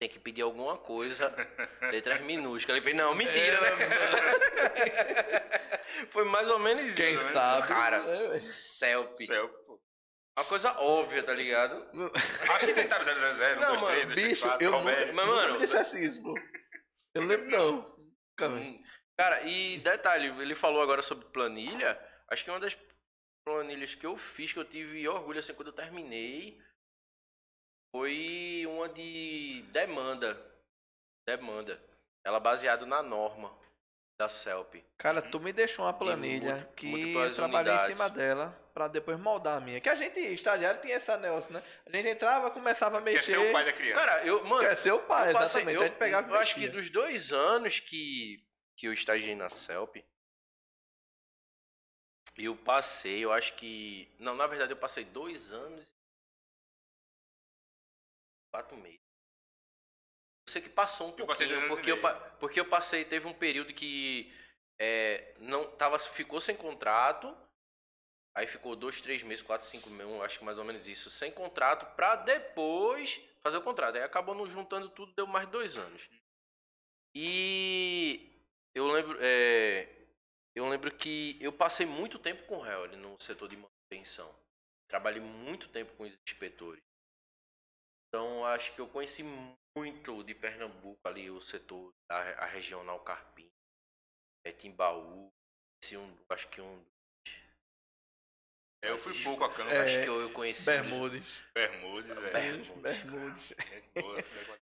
tem 0.03 0.09
que 0.09 0.19
pedir 0.19 0.41
alguma 0.41 0.77
coisa, 0.77 1.33
letras 1.89 2.19
minúsculas. 2.21 2.75
Ele 2.77 2.83
fez, 2.83 2.95
não, 2.95 3.15
mentira, 3.15 3.59
né? 3.61 3.69
Foi 6.11 6.25
mais 6.25 6.49
ou 6.49 6.59
menos 6.59 6.93
Quem 6.93 7.13
isso. 7.13 7.23
né? 7.23 7.31
sabe? 7.31 7.67
Cara, 7.69 7.97
É, 8.05 8.39
selfie. 8.51 9.25
Céu, 9.25 9.47
pô. 9.65 9.81
Uma 10.37 10.45
coisa 10.45 10.71
óbvia, 10.79 11.23
tá 11.23 11.33
ligado? 11.33 11.87
Acho 12.53 12.67
que 12.67 12.73
tentaram 12.73 13.05
000, 13.05 13.33
0, 13.33 13.61
Não, 13.61 13.75
1, 13.75 13.79
2, 13.79 13.81
3, 13.81 14.05
2, 14.05 14.13
3, 14.13 14.27
Bicho, 14.29 14.41
4, 14.47 14.65
eu 14.65 14.71
Roberto. 14.71 14.99
nunca, 14.99 15.13
Mas, 15.13 15.25
nunca 15.25 15.41
mano, 15.41 15.53
me 15.53 15.59
dissesse 15.59 16.05
isso, 16.05 16.21
pô. 16.21 16.35
Eu 17.15 17.21
não 17.21 17.29
lembro, 17.29 17.49
não. 17.49 17.95
Velho. 18.39 18.55
Hum, 18.55 18.83
Cara, 19.17 19.41
e 19.43 19.77
detalhe, 19.77 20.27
ele 20.41 20.55
falou 20.55 20.81
agora 20.81 21.01
sobre 21.01 21.25
planilha. 21.27 21.97
Acho 22.29 22.43
que 22.43 22.49
uma 22.49 22.59
das 22.59 22.75
planilhas 23.45 23.95
que 23.95 24.05
eu 24.05 24.17
fiz, 24.17 24.51
que 24.51 24.59
eu 24.59 24.65
tive 24.65 25.07
orgulho 25.07 25.39
assim 25.39 25.53
quando 25.53 25.67
eu 25.67 25.73
terminei, 25.73 26.57
foi 27.93 28.65
uma 28.67 28.89
de 28.89 29.61
demanda. 29.71 30.35
Demanda. 31.27 31.79
Ela 32.25 32.39
baseada 32.39 32.85
na 32.87 33.03
norma 33.03 33.55
da 34.17 34.27
CELP. 34.27 34.83
Cara, 34.97 35.21
tu 35.21 35.39
me 35.39 35.53
deixou 35.53 35.85
uma 35.85 35.93
planilha 35.93 36.55
múlti- 36.55 36.67
que 36.75 37.13
eu 37.13 37.35
trabalhei 37.35 37.71
em 37.71 37.75
unidades. 37.75 37.97
cima 37.97 38.09
dela 38.09 38.59
pra 38.73 38.87
depois 38.87 39.19
moldar 39.19 39.57
a 39.57 39.61
minha. 39.61 39.79
Que 39.79 39.89
a 39.89 39.95
gente, 39.95 40.19
estagiário, 40.19 40.81
tinha 40.81 40.95
esse 40.97 41.15
negócio, 41.17 41.51
né? 41.53 41.61
A 41.85 41.95
gente 41.95 42.07
entrava, 42.09 42.49
começava 42.49 42.97
a 42.97 43.01
Quer 43.01 43.11
mexer. 43.13 43.31
ser 43.31 43.37
o 43.37 43.51
pai 43.51 43.65
da 43.65 43.73
criança. 43.73 43.99
Cara, 44.05 44.25
eu, 44.25 44.43
mano, 44.45 44.67
Quer 44.67 44.75
ser 44.75 44.91
o 44.91 44.99
pai, 45.01 45.29
eu 45.29 45.33
passei- 45.33 45.61
exatamente. 45.61 45.75
eu, 45.75 45.81
a 45.81 45.85
gente 45.85 45.97
pegava 45.97 46.29
eu 46.29 46.35
acho 46.39 46.55
que 46.55 46.67
dos 46.67 46.89
dois 46.89 47.31
anos 47.31 47.79
que, 47.79 48.43
que 48.75 48.87
eu 48.87 48.93
estagiei 48.93 49.35
na 49.35 49.49
CELP, 49.49 50.03
eu 52.37 52.55
passei, 52.55 53.23
eu 53.23 53.31
acho 53.31 53.53
que. 53.55 54.09
Não, 54.19 54.33
na 54.35 54.47
verdade 54.47 54.71
eu 54.71 54.77
passei 54.77 55.03
dois 55.05 55.53
anos 55.53 55.87
e 55.89 55.93
quatro 58.53 58.77
meses. 58.77 59.01
Eu 60.47 60.51
sei 60.51 60.61
que 60.61 60.69
passou 60.69 61.07
um 61.07 61.15
Eu 61.17 61.25
pouquinho, 61.25 61.67
porque 61.67 61.91
eu, 61.91 61.97
porque 62.39 62.59
eu 62.59 62.69
passei, 62.69 63.03
teve 63.03 63.27
um 63.27 63.33
período 63.33 63.73
que 63.73 64.31
é, 64.79 65.33
não 65.39 65.65
tava, 65.75 65.97
ficou 65.97 66.39
sem 66.39 66.55
contrato. 66.55 67.35
Aí 68.35 68.47
ficou 68.47 68.75
dois, 68.75 68.99
três 68.99 69.21
meses, 69.21 69.43
quatro, 69.43 69.65
cinco 69.65 69.89
meses, 69.89 70.21
acho 70.21 70.39
que 70.39 70.45
mais 70.45 70.57
ou 70.57 70.65
menos 70.65 70.87
isso, 70.87 71.09
sem 71.09 71.31
contrato, 71.31 71.85
pra 71.95 72.15
depois 72.15 73.21
fazer 73.41 73.57
o 73.57 73.61
contrato. 73.61 73.95
Aí 73.95 74.03
acabou 74.03 74.33
não 74.33 74.47
juntando 74.47 74.89
tudo, 74.89 75.13
deu 75.13 75.27
mais 75.27 75.47
dois 75.49 75.77
anos. 75.77 76.09
E 77.15 78.41
eu 78.73 78.87
lembro, 78.87 79.17
é, 79.21 79.87
eu 80.55 80.67
lembro 80.67 80.91
que 80.95 81.37
eu 81.39 81.53
passei 81.53 81.85
muito 81.85 82.17
tempo 82.17 82.43
com 82.47 82.57
o 82.57 82.65
Hell 82.65 82.97
no 82.97 83.17
setor 83.19 83.47
de 83.47 83.55
manutenção. 83.55 84.33
Trabalhei 84.87 85.21
muito 85.21 85.69
tempo 85.69 85.93
com 85.93 86.03
os 86.03 86.17
inspetores. 86.27 86.83
Então 88.13 88.45
acho 88.45 88.75
que 88.75 88.79
eu 88.79 88.87
conheci 88.87 89.23
muito 89.75 90.23
de 90.23 90.35
Pernambuco 90.35 90.99
ali, 91.03 91.31
o 91.31 91.41
setor 91.41 91.91
da 92.07 92.17
a 92.43 92.45
regional 92.45 92.99
Carpim, 92.99 93.49
é, 94.45 94.51
Timbaú, 94.51 95.31
conheci 95.81 95.97
um, 95.97 96.15
acho 96.29 96.47
que 96.49 96.61
um 96.61 96.85
É, 98.85 98.91
eu 98.91 98.99
fui 98.99 99.13
pouco 99.23 99.43
a 99.43 99.51
campo. 99.51 99.71
É, 99.71 99.79
acho 99.79 100.03
que 100.03 100.07
eu, 100.07 100.21
eu 100.21 100.31
conheci. 100.31 100.63
Bermudes. 100.63 101.25
Bermudes, 101.55 102.15
velho. 102.15 102.31
Bermudes. 102.31 103.01
Bermudes. 103.01 103.51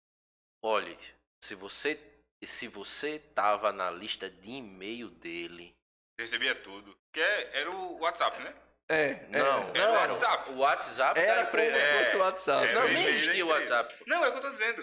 Olha, 0.63 0.99
se 1.43 1.55
você 1.55 1.99
se 2.45 2.69
você 2.69 3.19
tava 3.35 3.73
na 3.73 3.91
lista 3.91 4.29
de 4.29 4.51
e-mail 4.51 5.09
dele, 5.09 5.75
Eu 6.19 6.25
recebia 6.27 6.55
tudo. 6.55 6.95
Que 7.15 7.21
é- 7.21 7.61
era 7.61 7.71
o 7.71 7.99
WhatsApp, 8.01 8.43
né? 8.43 8.68
É, 8.91 9.27
Não, 9.29 9.69
Era 9.75 9.91
o 9.91 9.95
WhatsApp. 9.95 10.51
o 10.51 10.57
WhatsApp 10.59 11.21
Era 11.21 11.47
como 11.47 11.63
se 11.63 12.05
fosse 12.05 12.17
o 12.17 12.21
WhatsApp. 12.21 12.67
É, 12.69 12.73
Não, 12.75 12.89
nem 12.89 13.05
existia 13.07 13.45
o. 13.45 13.49
WhatsApp. 13.49 13.95
Não, 14.07 14.25
é 14.25 14.29
o 14.29 14.33
que 14.33 14.39
eu 14.39 14.43
tô 14.43 14.51
dizendo. 14.51 14.83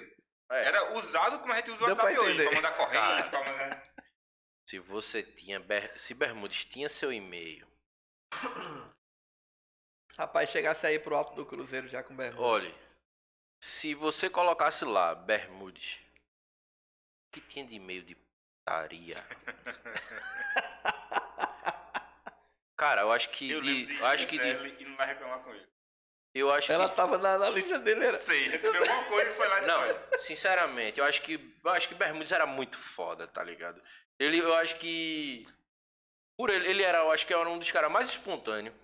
É. 0.51 0.65
Era 0.65 0.93
usado 0.93 1.39
como 1.39 1.51
a 1.53 1.55
gente 1.55 1.71
usa 1.71 1.83
o 1.85 1.87
WhatsApp 1.89 2.19
hoje, 2.19 2.43
pra 2.43 2.51
mandar 2.55 2.71
corrente, 2.77 3.29
pra 3.29 3.43
mandar... 3.43 3.93
Se 4.69 4.77
você 4.79 5.23
tinha. 5.23 5.59
Ber- 5.59 5.91
Se 5.97 6.13
Bermudes 6.13 6.65
tinha 6.65 6.87
seu 6.89 7.11
e-mail. 7.11 7.67
Rapaz, 10.17 10.49
chegasse 10.49 10.85
aí 10.85 10.99
pro 10.99 11.15
alto 11.15 11.33
do 11.33 11.45
Cruzeiro 11.45 11.87
já 11.87 12.03
com 12.03 12.15
bermuda. 12.15 12.41
Olha. 12.43 12.75
Se 13.63 13.93
você 13.95 14.29
colocasse 14.29 14.85
lá, 14.85 15.15
Bermudes. 15.15 15.95
O 17.27 17.31
que 17.33 17.41
tinha 17.41 17.65
de 17.65 17.75
e-mail 17.75 18.03
de 18.03 18.15
putaria? 18.15 19.17
Cara, 22.77 23.01
eu 23.01 23.11
acho 23.11 23.29
que 23.29 23.49
Eu 23.49 23.61
de. 23.61 23.67
lembro 23.67 23.93
de 23.93 23.99
Eu 23.99 24.05
acho 24.07 24.27
que 24.27 24.37
de. 24.37 24.81
E 24.81 24.85
não 24.85 24.95
vai 24.97 25.07
reclamar 25.07 25.39
com 25.39 25.53
ele. 25.53 25.65
Eu 26.33 26.51
acho 26.51 26.71
Ela 26.71 26.89
que. 26.89 26.95
tava 26.95 27.17
na, 27.17 27.37
na 27.37 27.49
lista 27.49 27.79
dele, 27.79 28.03
era. 28.03 28.17
Sei, 28.17 28.49
recebeu 28.49 28.81
alguma 28.81 29.03
coisa 29.05 29.31
e 29.31 29.33
foi 29.35 29.47
lá 29.47 29.63
e 29.63 29.65
Não, 29.65 30.19
sinceramente, 30.19 30.99
eu 30.99 31.05
acho 31.05 31.21
que. 31.21 31.55
Eu 31.63 31.71
acho 31.71 31.87
que 31.87 31.95
Bermudes 31.95 32.31
era 32.31 32.45
muito 32.45 32.77
foda, 32.77 33.25
tá 33.27 33.41
ligado? 33.41 33.81
Ele, 34.19 34.39
eu 34.39 34.53
acho 34.55 34.75
que. 34.77 35.43
Por 36.37 36.49
ele, 36.49 36.67
ele 36.67 36.83
era, 36.83 36.97
eu 36.99 37.11
acho 37.11 37.25
que 37.25 37.33
era 37.33 37.49
um 37.49 37.57
dos 37.57 37.71
caras 37.71 37.89
mais 37.89 38.09
espontâneos. 38.09 38.75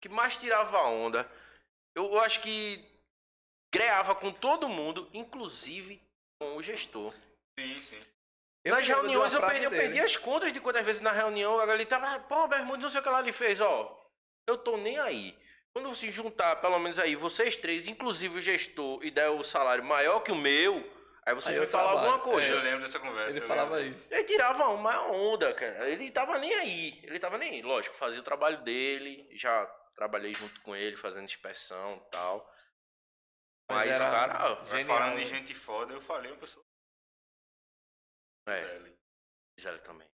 Que 0.00 0.08
mais 0.08 0.36
tirava 0.36 0.78
onda. 0.82 1.30
Eu, 1.94 2.06
eu 2.06 2.20
acho 2.20 2.40
que. 2.40 2.84
Greava 3.72 4.14
com 4.14 4.32
todo 4.32 4.68
mundo, 4.68 5.08
inclusive 5.14 6.02
com 6.38 6.56
o 6.56 6.62
gestor. 6.62 7.14
sim, 7.58 7.80
sim. 7.80 8.00
Eu 8.64 8.74
Nas 8.76 8.86
reuniões 8.86 9.34
eu 9.34 9.40
perdi, 9.40 9.64
eu 9.64 9.70
perdi 9.70 9.98
as 9.98 10.16
contas 10.16 10.52
de 10.52 10.60
quantas 10.60 10.84
vezes 10.86 11.00
na 11.00 11.10
reunião 11.10 11.60
ele 11.72 11.84
tava, 11.84 12.20
pô, 12.20 12.46
Bermudes, 12.46 12.82
não 12.84 12.90
sei 12.90 13.00
o 13.00 13.02
que 13.02 13.08
lá 13.10 13.20
ele 13.20 13.32
fez, 13.32 13.60
ó. 13.60 13.98
Eu 14.46 14.56
tô 14.56 14.76
nem 14.76 14.98
aí. 14.98 15.36
Quando 15.72 15.92
se 15.94 16.10
juntar, 16.10 16.56
pelo 16.56 16.78
menos 16.78 16.98
aí, 16.98 17.16
vocês 17.16 17.56
três, 17.56 17.88
inclusive 17.88 18.38
o 18.38 18.40
gestor, 18.40 19.02
e 19.02 19.10
der 19.10 19.30
o 19.30 19.42
salário 19.42 19.82
maior 19.82 20.20
que 20.20 20.30
o 20.30 20.36
meu, 20.36 20.76
aí 21.26 21.34
vocês 21.34 21.54
Aí 21.56 21.60
vão 21.60 21.68
falar 21.68 21.92
trabalho. 21.92 22.12
alguma 22.12 22.32
coisa. 22.32 22.52
Eu 22.54 22.60
lembro 22.62 22.80
dessa 22.82 23.00
conversa. 23.00 23.30
Ele 23.30 23.40
eu 23.44 23.48
falava 23.48 23.76
lembro. 23.76 23.90
isso. 23.90 24.06
Ele 24.14 24.24
tirava 24.24 24.68
uma 24.68 25.10
onda, 25.10 25.52
cara. 25.54 25.88
Ele 25.88 26.10
tava 26.10 26.38
nem 26.38 26.54
aí. 26.54 27.00
Ele 27.02 27.18
tava 27.18 27.38
nem 27.38 27.50
aí. 27.54 27.62
Lógico, 27.62 27.96
fazia 27.96 28.20
o 28.20 28.24
trabalho 28.24 28.62
dele. 28.62 29.28
Já 29.32 29.64
trabalhei 29.96 30.34
junto 30.34 30.60
com 30.60 30.76
ele, 30.76 30.96
fazendo 30.96 31.24
inspeção 31.24 32.00
e 32.06 32.10
tal. 32.10 32.48
Mas 33.68 33.88
Mas, 33.88 33.90
era- 33.92 34.08
o 34.08 34.10
cara. 34.10 34.64
Genial, 34.66 34.98
falando 34.98 35.16
de 35.18 35.24
gente 35.24 35.54
foda, 35.54 35.94
eu 35.94 36.00
falei 36.02 36.30
uma 36.30 36.38
pessoa 36.38 36.64
É. 38.46 38.80
Gisele 39.58 39.78
também. 39.80 40.08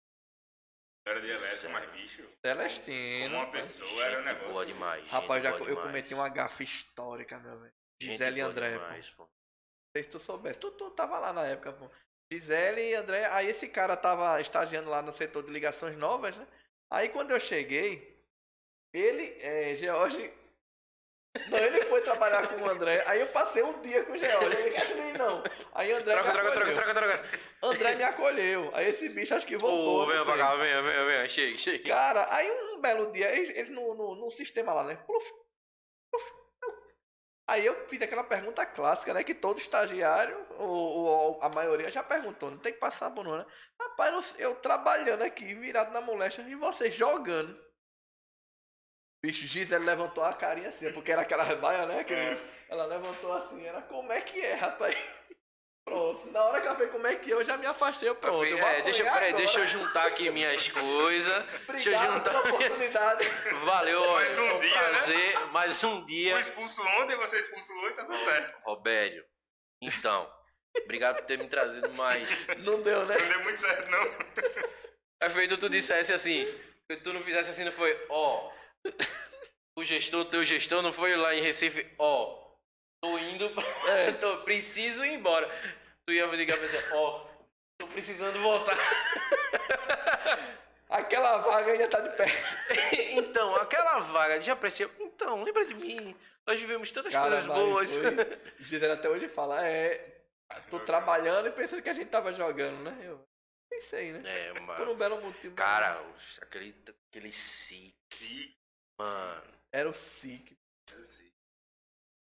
Era 1.06 1.20
de 1.20 1.28
elétrico, 1.30 1.72
mas 1.72 1.90
bicho. 1.92 2.24
Celestino. 2.44 3.24
Como 3.26 3.36
uma 3.36 3.44
rapaz. 3.44 3.66
pessoa 3.66 4.04
era 4.04 4.10
um 4.20 4.24
Gente 4.24 4.32
negócio. 4.32 4.52
boa 4.52 4.66
demais. 4.66 5.08
Rapaz, 5.08 5.42
gente 5.42 5.52
já, 5.52 5.58
boa 5.58 5.60
eu 5.70 5.74
demais. 5.76 5.86
cometi 5.86 6.14
uma 6.14 6.28
gafa 6.28 6.62
histórica, 6.64 7.38
meu 7.38 7.58
velho. 7.60 7.72
Gente 8.00 8.10
Gisele 8.12 8.38
e 8.38 8.42
André, 8.42 8.72
pô. 8.72 8.78
demais, 8.84 9.10
pô. 9.10 9.22
Não 9.22 9.28
sei 9.96 10.02
se 10.02 10.10
tu 10.10 10.18
soubesse. 10.18 10.58
Tu, 10.58 10.70
tu 10.72 10.90
tava 10.90 11.18
lá 11.20 11.32
na 11.32 11.46
época, 11.46 11.72
pô. 11.72 11.88
Gisele 12.32 12.80
e 12.90 12.94
André. 12.94 13.24
Aí 13.26 13.48
esse 13.48 13.68
cara 13.68 13.96
tava 13.96 14.40
estagiando 14.40 14.90
lá 14.90 15.00
no 15.00 15.12
setor 15.12 15.44
de 15.44 15.50
ligações 15.52 15.96
novas, 15.96 16.36
né? 16.36 16.46
Aí 16.90 17.08
quando 17.08 17.30
eu 17.30 17.38
cheguei, 17.38 18.20
ele, 18.92 19.38
é, 19.40 19.76
George. 19.76 20.32
Não, 21.48 21.58
ele 21.58 21.84
foi 21.86 22.00
trabalhar 22.00 22.48
com 22.48 22.60
o 22.62 22.68
André. 22.68 23.04
Aí 23.06 23.20
eu 23.20 23.26
passei 23.28 23.62
um 23.62 23.80
dia 23.80 24.04
com 24.04 24.12
o 24.12 24.18
George. 24.18 24.56
Ele 24.56 24.70
quer 24.70 24.94
nem 24.94 25.12
não. 25.12 25.42
Aí 25.74 25.92
André 25.92 26.14
Troca, 26.14 26.32
troca, 26.32 26.52
troca, 26.52 26.74
troca, 26.74 26.94
troca. 26.94 27.40
André 27.62 27.94
me 27.94 28.04
acolheu. 28.04 28.70
Aí 28.74 28.88
esse 28.88 29.08
bicho 29.08 29.34
acho 29.34 29.46
que 29.46 29.56
voltou. 29.56 29.96
Ô, 29.96 29.98
não 30.00 30.06
venha 30.06 30.24
pra 30.24 30.36
cá, 30.36 30.54
venha, 30.56 30.82
venha, 30.82 31.04
venha. 31.04 31.28
Chega, 31.28 31.58
chega. 31.58 31.88
Cara, 31.88 32.26
aí 32.34 32.50
um 32.50 32.80
belo 32.80 33.10
dia, 33.12 33.34
eles, 33.34 33.50
eles 33.50 33.70
no, 33.70 33.94
no, 33.94 34.14
no 34.16 34.30
sistema 34.30 34.72
lá, 34.72 34.84
né? 34.84 34.96
Pluf, 35.06 35.26
pluf. 36.10 36.46
Aí 37.48 37.64
eu 37.64 37.86
fiz 37.86 38.02
aquela 38.02 38.24
pergunta 38.24 38.66
clássica, 38.66 39.14
né? 39.14 39.22
Que 39.22 39.34
todo 39.34 39.58
estagiário, 39.58 40.36
ou, 40.58 40.68
ou 40.68 41.38
a 41.40 41.48
maioria 41.48 41.90
já 41.92 42.02
perguntou, 42.02 42.50
não 42.50 42.58
tem 42.58 42.72
que 42.72 42.80
passar 42.80 43.10
por 43.10 43.24
não, 43.24 43.36
né? 43.36 43.46
Rapaz, 43.80 44.34
eu, 44.36 44.50
eu 44.50 44.56
trabalhando 44.56 45.22
aqui, 45.22 45.54
virado 45.54 45.92
na 45.92 46.00
moléstia, 46.00 46.42
e 46.42 46.56
você 46.56 46.90
jogando. 46.90 47.65
Bicho, 49.24 49.46
Gisele 49.46 49.84
levantou 49.84 50.22
a 50.24 50.32
carinha 50.32 50.68
assim, 50.68 50.92
porque 50.92 51.10
era 51.12 51.22
aquela 51.22 51.44
baia, 51.56 51.86
né? 51.86 52.04
Que 52.04 52.14
É. 52.14 52.38
Ela 52.68 52.84
levantou 52.86 53.32
assim, 53.32 53.64
era 53.64 53.80
como 53.82 54.12
é 54.12 54.20
que 54.20 54.40
é, 54.40 54.54
rapaz? 54.54 54.96
Pronto. 55.86 56.28
Na 56.32 56.42
hora 56.42 56.60
que 56.60 56.66
ela 56.66 56.74
fez 56.76 56.90
como 56.90 57.06
é 57.06 57.14
que 57.14 57.30
é, 57.30 57.34
eu 57.34 57.44
já 57.44 57.56
me 57.56 57.64
afastei, 57.64 58.08
eu 58.08 58.16
pronto. 58.16 58.44
eu 58.44 58.58
É, 58.58 58.82
deixa, 58.82 59.04
peraí, 59.04 59.32
deixa 59.34 59.60
eu 59.60 59.66
juntar 59.68 60.06
aqui 60.06 60.28
minhas 60.30 60.66
coisas. 60.68 61.44
Deixa 61.68 61.90
eu 61.90 61.94
Obrigado 61.94 62.14
juntar. 62.14 62.30
pela 62.30 62.40
oportunidade. 62.40 63.24
Valeu, 63.64 64.12
Mais 64.12 64.36
um 64.36 64.48
foi 64.48 64.58
dia, 64.58 64.90
né? 64.90 65.34
Mais 65.52 65.84
um 65.84 66.04
dia. 66.04 66.32
Fui 66.32 66.40
expulso 66.40 66.82
ontem, 67.00 67.14
você 67.14 67.38
expulsou 67.38 67.76
hoje, 67.84 67.94
tá 67.94 68.04
tudo 68.04 68.18
certo. 68.18 68.58
Robério, 68.64 69.24
então, 69.80 70.28
obrigado 70.82 71.18
por 71.18 71.24
ter 71.26 71.38
me 71.38 71.48
trazido 71.48 71.88
mais. 71.92 72.28
Não 72.58 72.82
deu, 72.82 73.06
né? 73.06 73.16
Não 73.16 73.28
deu 73.28 73.40
muito 73.44 73.60
certo, 73.60 73.88
não. 73.88 74.16
É 75.22 75.30
feito 75.30 75.56
tu 75.56 75.68
dissesse 75.68 76.12
assim, 76.12 76.44
que 76.90 76.96
tu 76.96 77.12
não 77.12 77.22
fizesse 77.22 77.50
assim, 77.50 77.62
não 77.64 77.70
foi, 77.70 77.96
ó. 78.10 78.50
O 79.78 79.84
gestor, 79.84 80.24
teu 80.26 80.44
gestor 80.44 80.80
não 80.82 80.92
foi 80.92 81.14
lá 81.16 81.34
em 81.34 81.40
Recife, 81.42 81.86
ó. 81.98 82.46
Tô 83.02 83.18
indo, 83.18 83.50
É. 83.88 84.12
tô, 84.18 84.38
preciso 84.38 85.04
ir 85.04 85.14
embora. 85.14 85.48
Tu 86.06 86.12
ia 86.14 86.24
ligar 86.26 86.56
pra 86.56 86.66
dizer, 86.66 86.88
ó, 86.94 87.26
tô 87.78 87.86
precisando 87.88 88.38
voltar. 88.40 88.76
Aquela 90.88 91.38
vaga 91.38 91.72
ainda 91.72 91.88
tá 91.88 92.00
de 92.00 92.10
pé. 92.16 92.26
então, 93.12 93.56
aquela 93.56 93.98
vaga, 93.98 94.40
já 94.40 94.52
apareceu. 94.52 94.90
Então, 95.00 95.42
lembra 95.42 95.66
de 95.66 95.74
mim. 95.74 96.14
Nós 96.46 96.60
vivemos 96.60 96.90
tantas 96.92 97.12
coisas 97.14 97.44
mas 97.46 97.58
boas. 97.58 97.96
foi- 97.96 98.90
até 98.92 99.08
hoje 99.08 99.28
fala, 99.28 99.66
é. 99.66 100.12
Tô 100.70 100.78
trabalhando 100.78 101.48
e 101.48 101.50
pensando 101.50 101.82
que 101.82 101.90
a 101.90 101.94
gente 101.94 102.08
tava 102.08 102.32
jogando, 102.32 102.78
né? 102.84 102.96
Eu 103.02 103.20
pensei, 103.68 104.12
né? 104.12 104.22
É, 104.24 104.52
Por 104.52 104.60
mano. 104.62 104.92
um 104.92 104.96
belo 104.96 105.20
motivo. 105.20 105.56
Cara, 105.56 106.00
aquele, 106.40 106.72
aquele 107.10 107.32
si, 107.32 107.92
Sim. 108.12 108.54
Mano. 108.98 109.60
Era 109.72 109.88
o 109.88 109.94
SIC. 109.94 110.56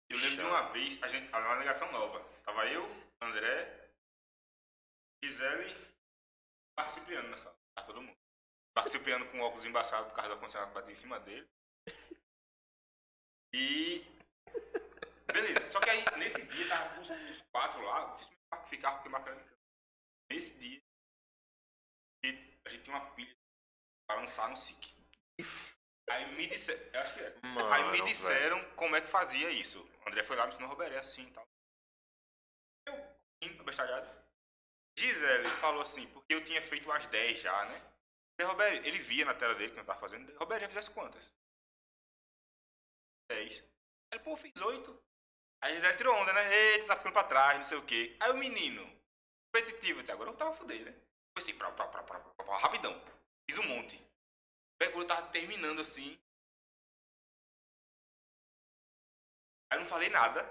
Eu 0.09 0.19
lembro 0.19 0.37
de 0.37 0.43
uma 0.43 0.73
vez, 0.73 1.03
a 1.03 1.09
gente 1.09 1.31
tava 1.31 1.45
numa 1.45 1.59
ligação 1.59 1.91
nova. 1.91 2.23
Tava 2.45 2.67
eu, 2.67 2.85
André, 3.21 3.91
Gisele 5.23 5.71
e 5.71 5.95
Marco 6.77 6.93
Cipriano 6.93 7.29
na 7.29 7.39
sala. 7.39 7.57
Tava 7.75 7.87
todo 7.89 8.03
mundo. 8.03 8.17
Marco 8.77 8.91
Cipriano 8.91 9.29
com 9.31 9.41
óculos 9.41 9.67
embaçados 9.67 10.09
por 10.09 10.15
causa 10.15 10.29
do 10.29 10.35
ar-condicionado 10.35 10.71
que 10.71 10.75
bateu 10.75 10.91
em 10.91 10.95
cima 10.95 11.19
dele. 11.21 11.49
E. 13.55 14.05
Beleza. 15.27 15.67
Só 15.67 15.81
que 15.81 15.91
aí, 15.91 16.05
nesse 16.19 16.45
dia, 16.47 16.69
tava 16.69 17.01
os, 17.01 17.09
os 17.09 17.43
quatro 17.53 17.81
lá. 17.83 18.03
Eu 18.03 18.17
fiz 18.17 18.27
o 18.29 18.33
Marco 18.51 18.69
ficar 18.69 18.93
porque 18.93 19.09
o 19.09 19.13
Marco 19.13 19.29
era 19.29 19.39
de 19.39 19.45
campo. 19.45 19.61
Nesse 20.31 20.51
dia, 20.55 20.83
a 22.65 22.69
gente 22.69 22.83
tinha 22.83 22.97
uma 22.97 23.11
pilha 23.15 23.37
pra 24.07 24.17
lançar 24.17 24.49
no 24.49 24.57
SIC. 24.57 24.93
Aí 26.11 26.35
me 26.37 26.47
disseram. 26.47 27.01
Acho 27.01 27.15
que 27.15 27.21
é. 27.21 27.35
Mano, 27.43 27.73
Aí 27.73 27.85
me 27.85 27.93
velho. 27.93 28.05
disseram 28.05 28.75
como 28.75 28.95
é 28.97 29.01
que 29.01 29.07
fazia 29.09 29.51
isso. 29.51 29.81
O 30.05 30.09
André 30.09 30.23
foi 30.23 30.37
lá, 30.37 30.47
me 30.47 30.53
ensinou 30.53 30.69
Roberé 30.69 30.99
assim 30.99 31.27
e 31.27 31.31
tal. 31.31 31.45
Eu, 32.87 33.61
abestalhado. 33.61 34.25
Gisele 34.99 35.49
falou 35.49 35.83
assim, 35.83 36.07
porque 36.09 36.35
eu 36.35 36.45
tinha 36.45 36.63
feito 36.63 36.89
umas 36.89 37.07
10 37.07 37.41
já, 37.41 37.65
né? 37.65 37.83
E 38.39 38.45
Roberto, 38.45 38.85
ele 38.85 38.99
via 38.99 39.25
na 39.25 39.35
tela 39.35 39.55
dele 39.55 39.73
que 39.73 39.81
eu 39.81 39.85
tava 39.85 39.99
fazendo. 39.99 40.37
Roberto, 40.39 40.63
já 40.63 40.69
fizesse 40.69 40.91
quantas? 40.91 41.23
10. 43.31 43.65
Ele, 44.13 44.23
pô, 44.23 44.37
fiz 44.37 44.53
8. 44.61 45.03
Aí 45.63 45.75
Gisele 45.75 45.97
tirou 45.97 46.15
onda, 46.15 46.33
né? 46.33 46.55
Eita, 46.55 46.89
tá 46.89 46.97
ficando 46.97 47.15
pra 47.15 47.25
trás, 47.25 47.57
não 47.57 47.63
sei 47.63 47.79
o 47.79 47.85
quê. 47.85 48.17
Aí 48.21 48.31
o 48.31 48.37
menino, 48.37 48.85
competitivo, 49.47 50.01
disse, 50.01 50.13
agora 50.13 50.31
eu 50.31 50.37
tava 50.37 50.55
fudendo, 50.55 50.85
né? 50.85 50.93
Foi 51.37 51.43
assim, 51.43 51.55
pra, 51.57 51.73
pra, 51.73 51.89
pra, 51.89 52.03
pra, 52.03 52.21
pra, 52.21 52.45
pra, 52.45 52.59
rapidão. 52.59 53.01
Fiz 53.49 53.59
um 53.59 53.67
monte. 53.67 54.01
Aí 54.81 54.91
quando 54.91 55.03
eu 55.03 55.09
tava 55.09 55.31
terminando 55.31 55.81
assim, 55.81 56.19
Aí 59.71 59.79
eu 59.79 59.83
não 59.83 59.89
falei 59.89 60.09
nada, 60.09 60.45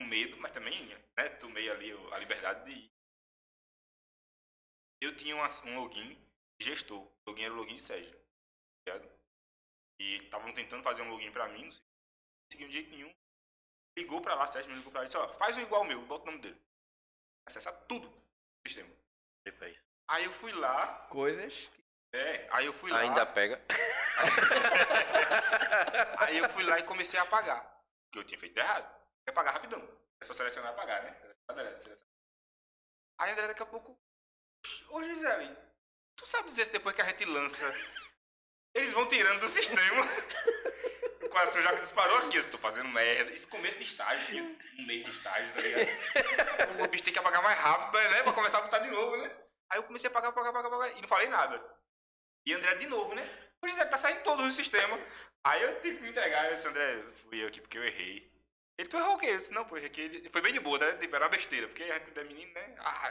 com 0.00 0.06
medo, 0.06 0.36
mas 0.38 0.50
também, 0.50 0.84
né, 0.86 1.28
tomei 1.38 1.70
ali 1.70 1.94
o- 1.94 2.12
a 2.12 2.18
liberdade 2.18 2.64
de 2.64 2.72
ir. 2.72 2.90
Eu 5.00 5.16
tinha 5.16 5.36
uma- 5.36 5.46
um 5.64 5.76
login 5.80 6.14
de 6.58 6.64
gestor, 6.66 7.00
o 7.02 7.30
login 7.30 7.44
era 7.44 7.54
o 7.54 7.56
login 7.56 7.76
de 7.76 7.82
Sérgio, 7.82 8.18
tá? 8.84 9.00
E 10.00 10.16
estavam 10.16 10.52
tentando 10.52 10.82
fazer 10.82 11.02
um 11.02 11.10
login 11.10 11.30
pra 11.30 11.48
mim, 11.48 11.64
não 11.64 11.70
conseguiam 12.50 12.68
de 12.68 12.72
jeito 12.72 12.90
nenhum. 12.90 13.14
Ligou 13.96 14.20
pra 14.20 14.34
lá, 14.34 14.48
Sérgio 14.48 14.70
me 14.72 14.78
ligou 14.78 14.90
pra 14.90 15.02
lá 15.02 15.04
e 15.04 15.08
disse, 15.08 15.18
ó, 15.18 15.32
faz 15.34 15.56
um 15.56 15.62
igual 15.62 15.82
ao 15.82 15.88
meu, 15.88 16.04
bota 16.06 16.22
o 16.24 16.26
nome 16.26 16.40
dele. 16.40 16.60
Acessa 17.46 17.72
tudo 17.72 18.10
sistema. 18.66 18.92
Aí 20.08 20.24
eu 20.24 20.32
fui 20.32 20.52
lá, 20.52 21.06
Coisas. 21.08 21.70
Que- 22.16 22.22
é, 22.22 22.48
aí 22.50 22.66
eu 22.66 22.72
fui 22.72 22.90
lá. 22.90 22.98
Ainda 23.00 23.26
pega. 23.26 23.60
Aí 26.18 26.38
eu 26.38 26.48
fui 26.48 26.64
lá 26.64 26.78
e 26.78 26.84
comecei 26.84 27.18
a 27.18 27.22
apagar. 27.22 27.60
Porque 28.06 28.18
eu 28.18 28.24
tinha 28.24 28.38
feito 28.38 28.56
errado. 28.58 28.84
Ia 29.26 29.30
apagar 29.30 29.54
rapidão. 29.54 29.86
É 30.20 30.24
só 30.24 30.32
selecionar 30.32 30.72
e 30.72 30.74
apagar, 30.74 31.02
né? 31.02 31.14
Aí 33.18 33.32
André 33.32 33.46
daqui 33.48 33.62
a 33.62 33.66
pouco. 33.66 33.98
Ô 34.90 35.02
Gisele, 35.02 35.56
tu 36.16 36.26
sabe 36.26 36.50
dizer 36.50 36.64
se 36.64 36.72
depois 36.72 36.94
que 36.94 37.02
a 37.02 37.04
gente 37.04 37.24
lança, 37.24 37.64
eles 38.74 38.92
vão 38.92 39.06
tirando 39.06 39.40
do 39.40 39.48
sistema? 39.48 40.06
coração 41.36 41.62
já 41.62 41.72
disparou 41.74 42.16
aqui. 42.18 42.38
Eu 42.38 42.50
tô 42.50 42.58
fazendo 42.58 42.88
merda. 42.88 43.30
Isso 43.32 43.48
começo 43.48 43.76
de 43.78 43.84
estágio, 43.84 44.56
um 44.78 44.86
mês 44.86 45.04
de 45.04 45.10
estágio, 45.10 45.52
tá 45.54 45.60
ligado? 45.60 46.82
O 46.82 46.88
bicho 46.88 47.04
tem 47.04 47.12
que 47.12 47.18
apagar 47.18 47.42
mais 47.42 47.58
rápido, 47.58 47.98
né? 48.10 48.22
Pra 48.22 48.32
começar 48.32 48.58
a 48.58 48.62
botar 48.62 48.78
de 48.78 48.90
novo, 48.90 49.16
né? 49.18 49.30
Aí 49.70 49.78
eu 49.78 49.82
comecei 49.82 50.08
a 50.08 50.10
apagar, 50.10 50.30
apagar, 50.30 50.50
apagar, 50.50 50.72
apagar. 50.72 50.96
E 50.96 51.00
não 51.02 51.08
falei 51.08 51.28
nada. 51.28 51.62
E 52.46 52.52
André 52.54 52.74
de 52.76 52.86
novo, 52.86 53.14
né? 53.14 53.22
O 53.62 53.68
José 53.68 53.84
tá 53.86 53.98
saindo 53.98 54.22
todo 54.22 54.42
o 54.44 54.52
sistema. 54.52 54.96
Aí 55.44 55.62
eu 55.62 55.80
tive 55.80 55.96
que 55.96 56.02
me 56.04 56.10
entregar. 56.10 56.50
Eu 56.50 56.56
disse, 56.56 56.68
André, 56.68 57.02
fui 57.14 57.42
eu 57.42 57.48
aqui 57.48 57.60
porque 57.60 57.78
eu 57.78 57.84
errei. 57.84 58.30
Ele, 58.78 58.88
tu 58.88 58.96
errou 58.96 59.14
o 59.16 59.18
quê? 59.18 59.26
Eu 59.26 59.38
disse, 59.38 59.52
não, 59.52 59.64
pô, 59.64 59.76
errei 59.76 59.88
aqui. 59.88 60.00
Ele 60.02 60.30
foi 60.30 60.40
bem 60.40 60.52
de 60.52 60.60
boa, 60.60 60.78
tá? 60.78 60.86
Era 60.86 61.18
uma 61.24 61.28
besteira. 61.28 61.66
Porque 61.66 61.82
a 61.82 61.98
gente 61.98 62.18
é 62.18 62.24
menino, 62.24 62.52
né? 62.52 62.74
Ah, 62.78 63.10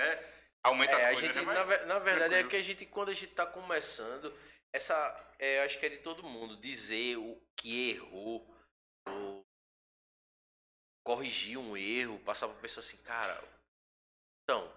né? 0.00 0.34
Aumenta 0.64 0.92
É, 0.92 0.96
as 0.96 1.04
coisas, 1.04 1.34
gente, 1.36 1.46
né? 1.46 1.54
na, 1.54 1.62
ve- 1.62 1.84
na 1.84 1.98
verdade, 1.98 2.34
é 2.34 2.38
tranquilo. 2.38 2.48
que 2.50 2.56
a 2.56 2.62
gente, 2.62 2.86
quando 2.86 3.10
a 3.10 3.14
gente 3.14 3.32
tá 3.32 3.46
começando, 3.46 4.36
essa, 4.72 5.34
é, 5.38 5.62
acho 5.62 5.78
que 5.78 5.86
é 5.86 5.90
de 5.90 5.98
todo 5.98 6.22
mundo, 6.24 6.56
dizer 6.56 7.16
o 7.16 7.40
que 7.56 7.90
errou, 7.90 8.44
ou 9.06 9.46
corrigir 11.06 11.56
um 11.58 11.76
erro, 11.76 12.18
passar 12.20 12.48
pra 12.48 12.60
pessoa 12.60 12.84
assim, 12.84 12.96
cara, 12.98 13.42
então, 14.42 14.70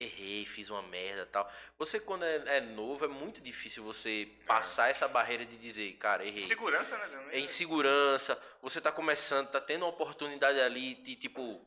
errei, 0.00 0.44
fiz 0.44 0.70
uma 0.70 0.82
merda 0.82 1.26
tal. 1.26 1.50
Você, 1.78 1.98
quando 1.98 2.24
é, 2.24 2.58
é 2.58 2.60
novo, 2.60 3.04
é 3.04 3.08
muito 3.08 3.40
difícil 3.40 3.82
você 3.82 4.28
passar 4.46 4.90
essa 4.90 5.08
barreira 5.08 5.44
de 5.44 5.56
dizer, 5.56 5.92
cara, 5.94 6.24
errei. 6.24 6.40
Segurança, 6.40 6.96
né? 6.98 7.06
Também. 7.08 7.36
É 7.36 7.40
insegurança, 7.40 8.40
você 8.60 8.80
tá 8.80 8.92
começando, 8.92 9.50
tá 9.50 9.60
tendo 9.60 9.82
uma 9.82 9.90
oportunidade 9.90 10.60
ali 10.60 10.94
de 10.96 11.16
tipo, 11.16 11.66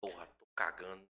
porra, 0.00 0.26
tô 0.38 0.46
cagando. 0.54 1.06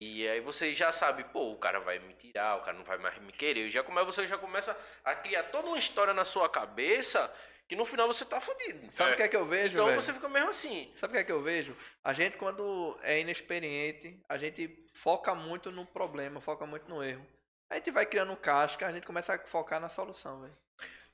E 0.00 0.28
aí 0.28 0.40
você 0.40 0.72
já 0.74 0.92
sabe, 0.92 1.24
pô, 1.24 1.50
o 1.52 1.58
cara 1.58 1.80
vai 1.80 1.98
me 1.98 2.14
tirar, 2.14 2.56
o 2.56 2.60
cara 2.60 2.76
não 2.76 2.84
vai 2.84 2.98
mais 2.98 3.18
me 3.18 3.32
querer. 3.32 3.66
E 3.66 3.70
já 3.70 3.82
come, 3.82 4.02
você 4.04 4.26
já 4.26 4.38
começa 4.38 4.78
a 5.04 5.14
criar 5.14 5.44
toda 5.44 5.68
uma 5.68 5.78
história 5.78 6.14
na 6.14 6.24
sua 6.24 6.48
cabeça 6.48 7.32
que 7.68 7.76
no 7.76 7.84
final 7.84 8.06
você 8.06 8.24
tá 8.24 8.40
fudido. 8.40 8.90
Sabe 8.90 9.10
o 9.10 9.12
É. 9.12 9.16
que 9.16 9.22
é 9.22 9.28
que 9.28 9.36
eu 9.36 9.44
vejo, 9.46 9.74
Então 9.74 9.86
velho? 9.86 10.00
você 10.00 10.12
fica 10.12 10.28
mesmo 10.28 10.48
assim. 10.48 10.90
Sabe 10.94 11.12
o 11.12 11.14
que 11.16 11.20
é 11.20 11.24
que 11.24 11.32
eu 11.32 11.42
vejo? 11.42 11.76
A 12.02 12.12
gente, 12.12 12.36
quando 12.38 12.98
é 13.02 13.20
inexperiente, 13.20 14.18
a 14.28 14.38
gente 14.38 14.86
foca 14.94 15.34
muito 15.34 15.70
no 15.70 15.84
problema, 15.84 16.40
foca 16.40 16.64
muito 16.66 16.88
no 16.88 17.02
erro. 17.02 17.26
A 17.70 17.74
gente 17.74 17.90
vai 17.90 18.06
criando 18.06 18.34
casca, 18.36 18.86
a 18.86 18.92
gente 18.92 19.06
começa 19.06 19.34
a 19.34 19.38
focar 19.46 19.78
na 19.78 19.90
solução, 19.90 20.40
velho. 20.40 20.56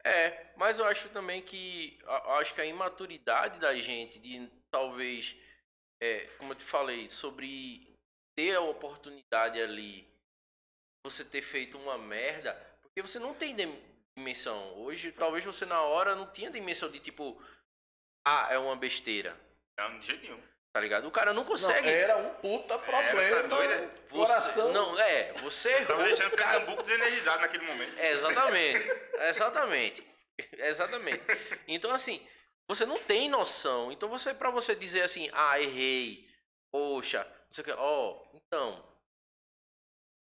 É, 0.04 0.52
mas 0.56 0.78
eu 0.78 0.84
acho 0.84 1.08
também 1.08 1.42
que 1.42 1.98
acho 2.38 2.54
que 2.54 2.60
a 2.60 2.66
imaturidade 2.66 3.58
da 3.58 3.74
gente 3.74 4.18
de 4.18 4.48
talvez, 4.70 5.34
é, 6.00 6.26
como 6.38 6.52
eu 6.52 6.56
te 6.56 6.62
falei, 6.64 7.08
sobre 7.08 7.90
ter 8.36 8.54
a 8.54 8.60
oportunidade 8.60 9.60
ali, 9.60 10.06
você 11.04 11.24
ter 11.24 11.42
feito 11.42 11.78
uma 11.78 11.96
merda, 11.98 12.52
porque 12.82 13.00
você 13.02 13.18
não 13.18 13.34
tem 13.34 13.54
dimensão. 14.16 14.78
Hoje, 14.78 15.12
talvez 15.12 15.44
você 15.44 15.64
na 15.66 15.82
hora 15.82 16.14
não 16.14 16.30
tinha 16.30 16.50
dimensão 16.50 16.90
de 16.90 16.98
tipo, 17.00 17.40
ah, 18.26 18.48
é 18.50 18.58
uma 18.58 18.76
besteira, 18.76 19.38
Não, 19.78 19.98
de 19.98 20.06
jeito 20.06 20.22
nenhum. 20.22 20.40
tá 20.72 20.80
ligado? 20.80 21.06
O 21.06 21.10
cara 21.10 21.32
não 21.32 21.44
consegue. 21.44 21.88
era 21.88 22.16
um 22.16 22.34
puta 22.34 22.78
problema. 22.78 23.42
tá 23.42 23.48
doido, 23.48 23.72
é? 23.72 23.86
você, 24.08 24.32
coração. 24.32 24.72
não, 24.72 24.98
é, 25.00 25.32
você 25.34 25.70
errou. 25.70 25.86
Tava 25.86 26.04
deixando 26.04 26.32
o 26.32 26.36
Pernambuco 26.36 26.82
desenergizado 26.82 27.40
naquele 27.40 27.66
momento. 27.66 27.98
É, 27.98 28.12
exatamente. 28.12 28.88
Exatamente. 29.28 30.14
Exatamente. 30.52 31.20
Então, 31.68 31.92
assim, 31.92 32.26
você 32.68 32.84
não 32.86 32.98
tem 32.98 33.28
noção. 33.28 33.92
Então, 33.92 34.08
você 34.08 34.32
para 34.34 34.50
você 34.50 34.74
dizer 34.74 35.02
assim, 35.02 35.28
ah, 35.32 35.60
errei, 35.60 36.28
poxa, 36.72 37.24
não 37.24 37.52
sei 37.52 37.62
o 37.62 37.64
que, 37.64 37.72
ó, 37.72 38.24
então. 38.34 38.94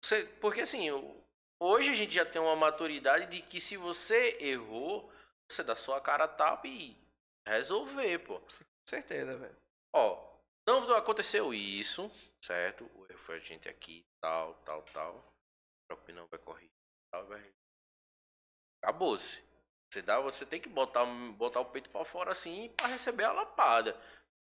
Você, 0.03 0.25
porque 0.41 0.61
assim, 0.61 0.89
hoje 1.63 1.91
a 1.91 1.95
gente 1.95 2.13
já 2.13 2.25
tem 2.25 2.41
uma 2.41 2.55
maturidade 2.55 3.27
de 3.27 3.41
que 3.41 3.61
se 3.61 3.77
você 3.77 4.37
errou, 4.39 5.11
você 5.49 5.63
dá 5.63 5.75
sua 5.75 6.01
cara 6.01 6.27
tapa 6.27 6.67
e 6.67 6.97
resolver, 7.47 8.19
pô. 8.19 8.39
Com 8.39 8.49
certeza, 8.89 9.37
velho. 9.37 9.55
Ó, 9.93 10.33
não 10.67 10.95
aconteceu 10.95 11.53
isso, 11.53 12.11
certo? 12.43 12.89
O 12.95 13.05
erro 13.09 13.19
foi 13.19 13.37
a 13.37 13.39
gente 13.39 13.69
aqui, 13.69 14.05
tal, 14.21 14.53
tal, 14.65 14.81
tal. 14.93 15.33
A 15.89 15.93
opinião 15.93 16.27
vai 16.27 16.39
corrigir, 16.39 16.71
tal, 17.11 17.25
vai. 17.27 17.53
Acabou-se. 18.81 19.43
Você 19.91 20.01
dá, 20.01 20.19
você 20.19 20.45
tem 20.45 20.59
que 20.59 20.67
botar, 20.67 21.05
botar 21.33 21.59
o 21.59 21.65
peito 21.65 21.89
pra 21.89 22.03
fora 22.03 22.31
assim 22.31 22.69
pra 22.75 22.87
receber 22.87 23.25
a 23.25 23.31
lapada. 23.31 23.95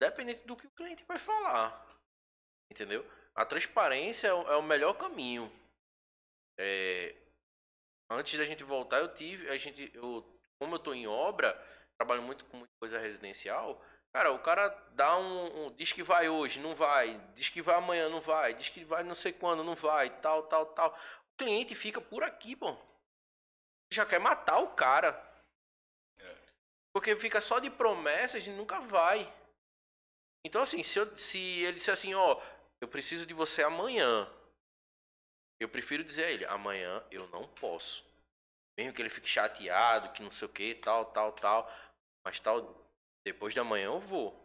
Dependente 0.00 0.46
do 0.46 0.56
que 0.56 0.66
o 0.66 0.70
cliente 0.70 1.04
vai 1.04 1.18
falar. 1.18 1.84
Entendeu? 2.70 3.04
A 3.34 3.44
transparência 3.44 4.28
é 4.28 4.32
o, 4.32 4.42
é 4.52 4.56
o 4.56 4.62
melhor 4.62 4.94
caminho. 4.94 5.50
É, 6.64 7.16
antes 8.08 8.38
da 8.38 8.44
gente 8.44 8.62
voltar, 8.62 8.98
eu 9.00 9.12
tive, 9.12 9.50
a 9.50 9.56
gente, 9.56 9.90
eu, 9.94 10.24
como 10.60 10.76
eu 10.76 10.78
tô 10.78 10.94
em 10.94 11.08
obra, 11.08 11.52
trabalho 11.98 12.22
muito 12.22 12.44
com 12.46 12.58
muita 12.58 12.72
coisa 12.78 13.00
residencial. 13.00 13.82
Cara, 14.14 14.30
o 14.30 14.38
cara 14.38 14.68
dá 14.92 15.16
um, 15.16 15.66
um- 15.66 15.74
Diz 15.74 15.90
que 15.92 16.02
vai 16.02 16.28
hoje, 16.28 16.60
não 16.60 16.74
vai. 16.74 17.18
Diz 17.34 17.48
que 17.48 17.60
vai 17.62 17.74
amanhã, 17.74 18.08
não 18.08 18.20
vai. 18.20 18.54
Diz 18.54 18.68
que 18.68 18.84
vai 18.84 19.02
não 19.02 19.14
sei 19.14 19.32
quando, 19.32 19.64
não 19.64 19.74
vai. 19.74 20.10
Tal, 20.20 20.44
tal, 20.44 20.66
tal. 20.66 20.90
O 21.32 21.36
cliente 21.38 21.74
fica 21.74 22.00
por 22.00 22.22
aqui, 22.22 22.54
pô. 22.54 22.76
Já 23.92 24.06
quer 24.06 24.20
matar 24.20 24.58
o 24.58 24.74
cara. 24.74 25.10
Porque 26.94 27.16
fica 27.16 27.40
só 27.40 27.58
de 27.58 27.70
promessas 27.70 28.46
e 28.46 28.50
nunca 28.50 28.78
vai. 28.80 29.32
Então, 30.44 30.60
assim, 30.60 30.82
se, 30.82 30.98
eu, 30.98 31.16
se 31.16 31.38
ele 31.38 31.76
disser 31.78 31.94
assim, 31.94 32.14
ó, 32.14 32.40
eu 32.80 32.88
preciso 32.88 33.24
de 33.26 33.32
você 33.32 33.62
amanhã. 33.62 34.30
Eu 35.62 35.68
prefiro 35.68 36.02
dizer 36.02 36.24
a 36.24 36.30
ele, 36.30 36.44
amanhã 36.46 37.04
eu 37.10 37.28
não 37.28 37.46
posso. 37.46 38.04
Mesmo 38.76 38.92
que 38.92 39.00
ele 39.00 39.08
fique 39.08 39.28
chateado, 39.28 40.12
que 40.12 40.22
não 40.22 40.30
sei 40.30 40.48
o 40.48 40.50
que, 40.50 40.74
tal, 40.74 41.04
tal, 41.06 41.30
tal. 41.32 41.72
Mas 42.24 42.40
tal, 42.40 42.84
depois 43.24 43.54
de 43.54 43.60
amanhã 43.60 43.84
eu 43.84 44.00
vou. 44.00 44.36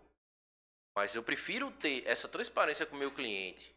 Mas 0.95 1.15
eu 1.15 1.23
prefiro 1.23 1.71
ter 1.71 2.05
essa 2.05 2.27
transparência 2.27 2.85
com 2.85 2.95
o 2.95 2.99
meu 2.99 3.11
cliente. 3.11 3.75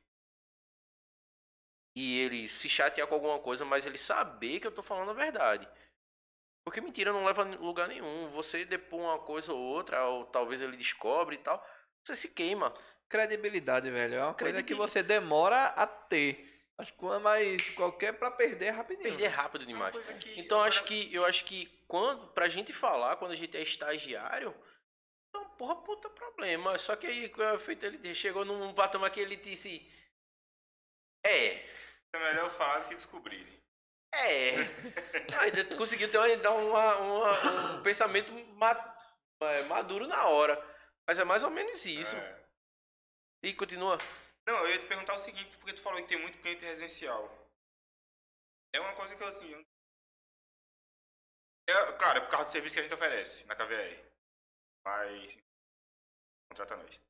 E 1.96 2.18
ele 2.18 2.46
se 2.46 2.68
chatear 2.68 3.06
com 3.06 3.14
alguma 3.14 3.38
coisa, 3.38 3.64
mas 3.64 3.86
ele 3.86 3.98
saber 3.98 4.60
que 4.60 4.66
eu 4.66 4.72
tô 4.72 4.82
falando 4.82 5.10
a 5.10 5.14
verdade. 5.14 5.66
Porque 6.62 6.80
mentira 6.80 7.12
não 7.12 7.24
leva 7.24 7.42
a 7.42 7.56
lugar 7.56 7.88
nenhum. 7.88 8.28
Você 8.28 8.66
depor 8.66 9.00
uma 9.00 9.18
coisa 9.18 9.52
ou 9.52 9.58
outra, 9.58 10.04
ou 10.06 10.26
talvez 10.26 10.60
ele 10.60 10.76
descobre 10.76 11.36
e 11.36 11.38
tal, 11.38 11.66
você 12.04 12.14
se 12.14 12.28
queima. 12.28 12.72
Credibilidade, 13.08 13.90
velho. 13.90 14.14
É 14.14 14.24
uma 14.24 14.34
coisa 14.34 14.62
que 14.62 14.74
você 14.74 15.02
demora 15.02 15.68
a 15.68 15.86
ter. 15.86 16.59
Acho 16.80 16.92
que 16.94 17.04
mas 17.20 17.68
qualquer 17.70 18.12
pra 18.14 18.30
perder 18.30 18.66
é 18.66 18.70
rapidinho. 18.70 19.08
Perder 19.10 19.26
rápido 19.28 19.66
demais. 19.66 19.92
coisa 19.92 20.12
que- 20.14 20.40
Então 20.40 20.62
acho 20.62 20.82
que 20.84 21.12
eu 21.14 21.24
acho 21.24 21.44
que 21.44 21.66
quando 21.86 22.28
pra 22.28 22.48
gente 22.48 22.72
falar, 22.72 23.16
quando 23.16 23.32
a 23.32 23.36
gente 23.36 23.56
é 23.56 23.60
estagiário, 23.62 24.54
é 25.34 25.38
um 25.38 25.48
porra 25.50 25.76
puta 25.76 26.08
problema. 26.10 26.78
Só 26.78 26.96
que 26.96 27.06
aí 27.06 27.26
o 27.54 27.58
feito 27.58 27.84
ele 27.84 28.14
chegou 28.14 28.44
num 28.44 28.72
patamar 28.74 29.10
que 29.10 29.20
ele 29.20 29.36
disse 29.36 29.86
é, 31.24 31.54
É 32.12 32.18
melhor 32.18 32.50
falar 32.50 32.80
do 32.80 32.88
que 32.88 32.94
descobrir. 32.94 33.46
é. 34.14 34.54
Ainda 35.44 35.76
conseguiu 35.76 36.10
ter 36.10 36.18
uma, 36.18 36.36
dar 36.36 36.50
uma- 36.52 36.96
uma- 36.96 37.72
um 37.76 37.82
pensamento 37.82 38.32
ma- 38.56 38.96
é, 39.42 39.62
maduro 39.62 40.06
na 40.06 40.26
hora. 40.26 40.56
Mas 41.06 41.18
é 41.18 41.24
mais 41.24 41.44
ou 41.44 41.50
menos 41.50 41.84
isso. 41.84 42.16
É. 42.16 42.40
E 43.44 43.52
continua. 43.54 43.96
Não, 44.50 44.64
eu 44.64 44.70
ia 44.70 44.80
te 44.80 44.86
perguntar 44.86 45.14
o 45.14 45.18
seguinte, 45.20 45.56
porque 45.58 45.72
tu 45.72 45.80
falou 45.80 46.02
que 46.02 46.08
tem 46.08 46.18
muito 46.18 46.40
cliente 46.40 46.64
residencial. 46.64 47.22
É 48.74 48.80
uma 48.80 48.96
coisa 48.96 49.14
que 49.14 49.22
eu 49.22 49.38
tinha. 49.38 49.64
É, 51.68 51.92
claro, 51.92 52.18
é 52.18 52.20
por 52.22 52.30
causa 52.30 52.46
do 52.46 52.50
serviço 52.50 52.74
que 52.74 52.80
a 52.80 52.82
gente 52.82 52.94
oferece 52.94 53.44
na 53.44 53.54
KVR. 53.54 54.10
Mas. 54.84 55.38
Contrata 56.50 56.76
nós. 56.76 57.00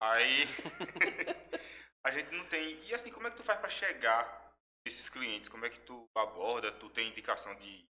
Aí. 0.00 0.42
a 2.04 2.10
gente 2.10 2.34
não 2.34 2.48
tem. 2.48 2.84
E 2.84 2.92
assim, 2.92 3.12
como 3.12 3.28
é 3.28 3.30
que 3.30 3.36
tu 3.36 3.44
faz 3.44 3.60
pra 3.60 3.70
chegar 3.70 4.52
nesses 4.84 5.08
clientes? 5.08 5.48
Como 5.48 5.64
é 5.64 5.70
que 5.70 5.78
tu 5.82 6.04
aborda? 6.16 6.72
Tu 6.72 6.90
tem 6.90 7.10
indicação 7.10 7.54
de. 7.60 7.88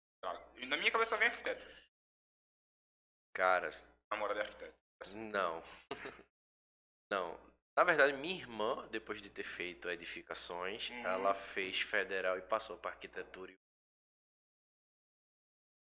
Na 0.67 0.77
minha 0.77 0.91
cabeça 0.91 1.09
só 1.09 1.17
vem 1.17 1.27
arquiteto. 1.27 1.65
Cara, 3.33 3.67
Namorada 4.11 4.41
de 4.43 4.47
arquiteto. 4.47 4.77
Não. 5.15 5.63
Não. 7.09 7.50
Na 7.75 7.83
verdade, 7.83 8.13
minha 8.13 8.35
irmã, 8.35 8.87
depois 8.89 9.21
de 9.21 9.29
ter 9.29 9.43
feito 9.43 9.89
edificações, 9.89 10.89
Uhum. 10.89 11.05
ela 11.05 11.33
fez 11.33 11.79
federal 11.81 12.37
e 12.37 12.41
passou 12.41 12.77
para 12.77 12.91
arquitetura. 12.91 13.53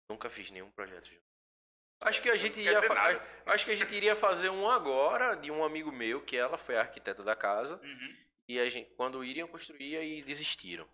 Nunca 0.09 0.29
fiz 0.29 0.49
nenhum 0.51 0.71
projeto 0.71 1.07
junto. 1.07 1.23
Acho 2.03 2.21
que 2.21 2.29
a 2.29 2.35
gente 2.35 2.59
ia 2.59 2.79
acho 3.47 3.65
que 3.65 3.71
a 3.71 3.75
gente 3.75 3.93
iria 3.93 4.15
fazer 4.15 4.49
um 4.49 4.69
agora 4.69 5.35
de 5.35 5.51
um 5.51 5.63
amigo 5.63 5.91
meu, 5.91 6.23
que 6.23 6.37
ela 6.37 6.57
foi 6.57 6.77
a 6.77 6.81
arquiteta 6.81 7.23
da 7.23 7.35
casa, 7.35 7.75
Uhum. 7.83 8.17
e 8.47 8.59
a 8.59 8.69
gente 8.69 8.89
quando 8.95 9.23
iriam 9.23 9.47
construir 9.47 10.01
e 10.01 10.23
desistiram. 10.23 10.89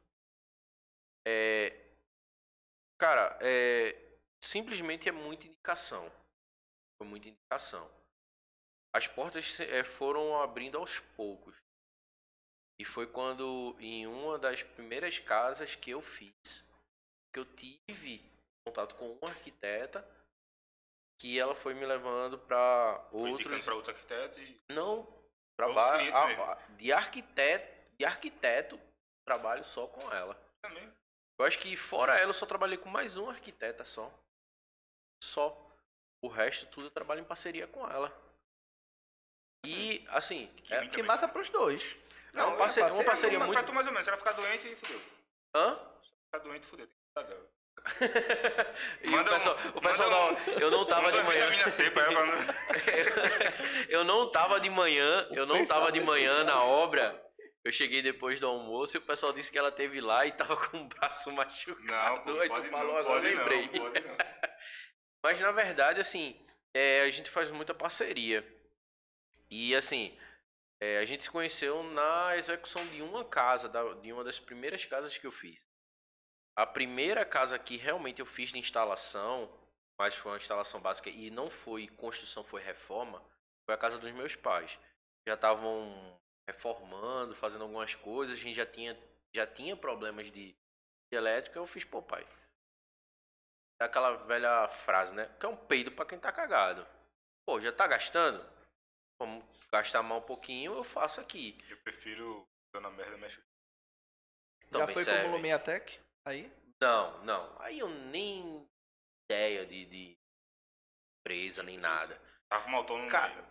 É, 1.28 1.92
cara, 2.98 3.38
é 3.42 3.96
simplesmente 4.44 5.08
é 5.08 5.12
muita 5.12 5.46
indicação. 5.48 6.12
Foi 6.98 7.08
muita 7.08 7.30
indicação. 7.30 7.90
As 8.96 9.08
portas 9.08 9.60
eh, 9.60 9.84
foram 9.84 10.42
abrindo 10.42 10.78
aos 10.78 11.00
poucos. 11.18 11.58
E 12.80 12.86
foi 12.86 13.06
quando, 13.06 13.76
em 13.78 14.08
uma 14.08 14.40
das 14.40 14.64
primeiras 14.64 15.20
casas 15.20 15.76
que 15.76 15.92
eu 15.92 16.00
fiz, 16.00 16.64
que 17.34 17.40
eu 17.42 17.46
tive 17.46 18.24
contato 18.66 18.96
com 18.96 19.12
uma 19.12 19.32
arquiteta 19.32 20.10
que 21.20 21.38
ela 21.38 21.54
foi 21.54 21.74
me 21.74 21.86
levando 21.86 22.40
para 22.40 23.06
outros. 23.12 23.66
pra 23.66 23.76
outros 23.76 23.94
arquitetos 23.94 24.38
e. 24.38 24.62
Não, 24.70 25.06
trabalho 25.60 26.10
de 26.78 26.94
arquiteto, 26.94 27.98
de 27.98 28.06
arquiteto, 28.06 28.80
trabalho 29.28 29.66
só 29.66 29.88
com 29.88 30.10
ela. 30.10 30.42
Também. 30.62 30.90
Eu 31.38 31.46
acho 31.46 31.60
que 31.60 31.76
fora 31.76 32.16
ela 32.16 32.30
eu 32.30 32.34
só 32.34 32.46
trabalhei 32.46 32.78
com 32.78 32.88
mais 32.88 33.18
uma 33.18 33.34
arquiteta 33.34 33.84
só. 33.84 34.10
Só. 35.22 35.70
O 36.24 36.30
resto 36.30 36.66
tudo 36.68 36.88
eu 36.88 36.92
trabalho 36.92 37.20
em 37.20 37.26
parceria 37.26 37.68
com 37.68 37.86
ela. 37.86 38.25
E 39.70 40.06
assim, 40.10 40.50
Que 40.64 40.74
é- 40.74 40.88
Que 40.88 41.04
massa 41.04 41.28
pros 41.28 41.50
dois. 41.50 41.96
Não, 42.34 42.52
Não, 42.52 42.58
parceria, 42.58 42.90
é 42.90 42.94
uma 42.94 43.04
parceria 43.04 43.38
Pra- 43.38 43.48
muito. 43.48 43.58
Pra 43.60 43.68
tu 43.68 43.74
mais 43.74 43.88
ou 43.88 43.94
menos, 43.94 44.04
se 44.06 44.10
ela 44.10 44.18
ficar 44.18 44.32
doente, 44.34 44.68
aí 44.68 44.76
fudeu. 44.76 45.02
Hã? 45.56 45.80
Ficar 46.26 46.44
doente, 46.44 46.66
fudeu. 46.66 46.86
Tem 46.88 46.96
que 46.96 47.24
cuidar 47.24 47.30
dela. 47.34 47.56
e 49.04 49.10
Manda 49.10 49.30
o 49.30 49.34
pessoal, 49.34 49.58
um- 49.58 49.78
o 49.78 49.82
pessoal 49.82 50.10
manda 50.34 50.42
da- 50.42 50.52
eu 50.62 50.72
não 50.72 50.86
tava 50.86 51.12
de 51.12 51.18
uma 51.20 51.24
manhã. 51.26 51.70
C 51.70 51.92
pra 51.92 52.04
ela 52.04 52.26
não. 52.26 52.36
eu 53.90 54.04
não 54.04 54.32
tava 54.32 54.60
de 54.60 54.70
manhã, 54.70 55.28
eu 55.32 55.46
não 55.46 55.66
tava 55.66 55.92
de 55.92 56.02
manhã 56.02 56.44
na 56.44 56.64
obra. 56.64 57.22
Eu 57.64 57.72
cheguei 57.72 58.02
depois 58.02 58.40
do 58.40 58.48
almoço 58.48 58.96
e 58.98 59.00
o 59.00 59.02
pessoal 59.02 59.34
disse 59.34 59.52
que 59.52 59.58
ela 59.58 59.72
teve 59.72 60.00
lá 60.02 60.26
e 60.26 60.32
tava 60.32 60.56
com 60.70 60.78
o 60.78 60.86
braço 60.86 61.32
machucado. 61.32 61.84
Não, 61.86 62.22
pô, 62.24 62.40
Aí 62.40 62.50
tu 62.50 62.56
pode 62.56 62.70
falou, 62.70 62.94
não, 62.94 62.98
agora 63.00 63.22
lembrei. 63.22 63.62
Não, 63.74 63.92
pode 63.92 64.00
não. 64.02 64.18
Mas 65.24 65.40
na 65.42 65.52
verdade, 65.52 66.00
assim, 66.00 66.40
é, 66.76 67.02
a 67.02 67.10
gente 67.10 67.30
faz 67.30 67.50
muita 67.52 67.74
parceria. 67.74 68.46
E 69.50 69.76
assim, 69.76 70.18
é, 70.82 71.00
a 71.00 71.06
gente 71.06 71.24
se 71.24 71.32
conheceu 71.32 71.84
na 71.84 72.36
execução 72.38 72.86
de 72.88 73.02
uma 73.02 73.26
casa, 73.26 73.70
da- 73.70 73.94
de 73.96 74.14
uma 74.14 74.24
das 74.24 74.40
primeiras 74.40 74.86
casas 74.86 75.18
que 75.18 75.28
eu 75.28 75.32
fiz. 75.32 75.68
A 76.56 76.66
primeira 76.66 77.26
casa 77.26 77.60
que 77.60 77.78
realmente 77.78 78.20
eu 78.22 78.26
fiz 78.26 78.52
de 78.52 78.60
instalação, 78.60 79.52
mas 80.00 80.16
foi 80.16 80.32
uma 80.34 80.38
instalação 80.38 80.82
básica 80.82 81.10
e 81.10 81.30
não 81.30 81.50
foi 81.50 81.88
construção, 81.88 82.44
foi 82.44 82.62
reforma, 82.62 83.22
foi 83.66 83.76
a 83.76 83.78
casa 83.78 84.00
dos 84.00 84.12
meus 84.12 84.36
pais. 84.36 84.80
Já 85.28 85.36
estavam 85.36 86.18
reformando, 86.48 87.36
fazendo 87.36 87.64
algumas 87.64 87.96
coisas, 87.96 88.38
a 88.38 88.42
gente 88.42 88.56
já 88.56 88.66
tinha, 88.66 88.98
já 89.36 89.48
tinha 89.48 89.76
problemas 89.78 90.28
de, 90.32 90.52
de 90.54 91.18
elétrica, 91.18 91.60
eu 91.60 91.68
fiz, 91.68 91.84
pô, 91.86 92.02
pai, 92.02 92.28
aquela 93.80 94.16
velha 94.26 94.68
frase, 94.68 95.14
né? 95.14 95.30
Que 95.40 95.46
é 95.46 95.50
um 95.50 95.56
peido 95.56 95.92
pra 95.92 96.06
quem 96.06 96.20
tá 96.20 96.32
cagado. 96.32 96.86
Pô, 97.46 97.60
já 97.62 97.72
tá 97.72 97.88
gastando? 97.88 98.44
Vamos 99.20 99.44
gastar 99.72 100.04
mais 100.04 100.22
um 100.22 100.26
pouquinho, 100.26 100.74
eu 100.76 100.84
faço 100.84 101.22
aqui. 101.22 101.58
Eu 101.70 101.78
prefiro 101.78 102.46
Dona 102.74 102.90
Merda 102.90 103.18
Mexe. 103.18 103.42
Já 104.72 104.88
foi 104.88 105.04
serve. 105.04 105.24
como 105.24 105.36
Lumiatec? 105.38 106.00
Aí? 106.28 106.52
Não, 106.82 107.24
não. 107.24 107.62
Aí 107.62 107.80
eu 107.80 107.88
nem 107.88 108.68
ideia 109.30 109.66
de, 109.66 109.86
de 109.86 110.18
empresa, 111.22 111.64
nem 111.64 111.78
nada. 111.78 112.22
Tava 112.50 112.64
como 112.66 112.78
autônomo 112.78 113.10
Cara, 113.10 113.34
mesmo. 113.34 113.48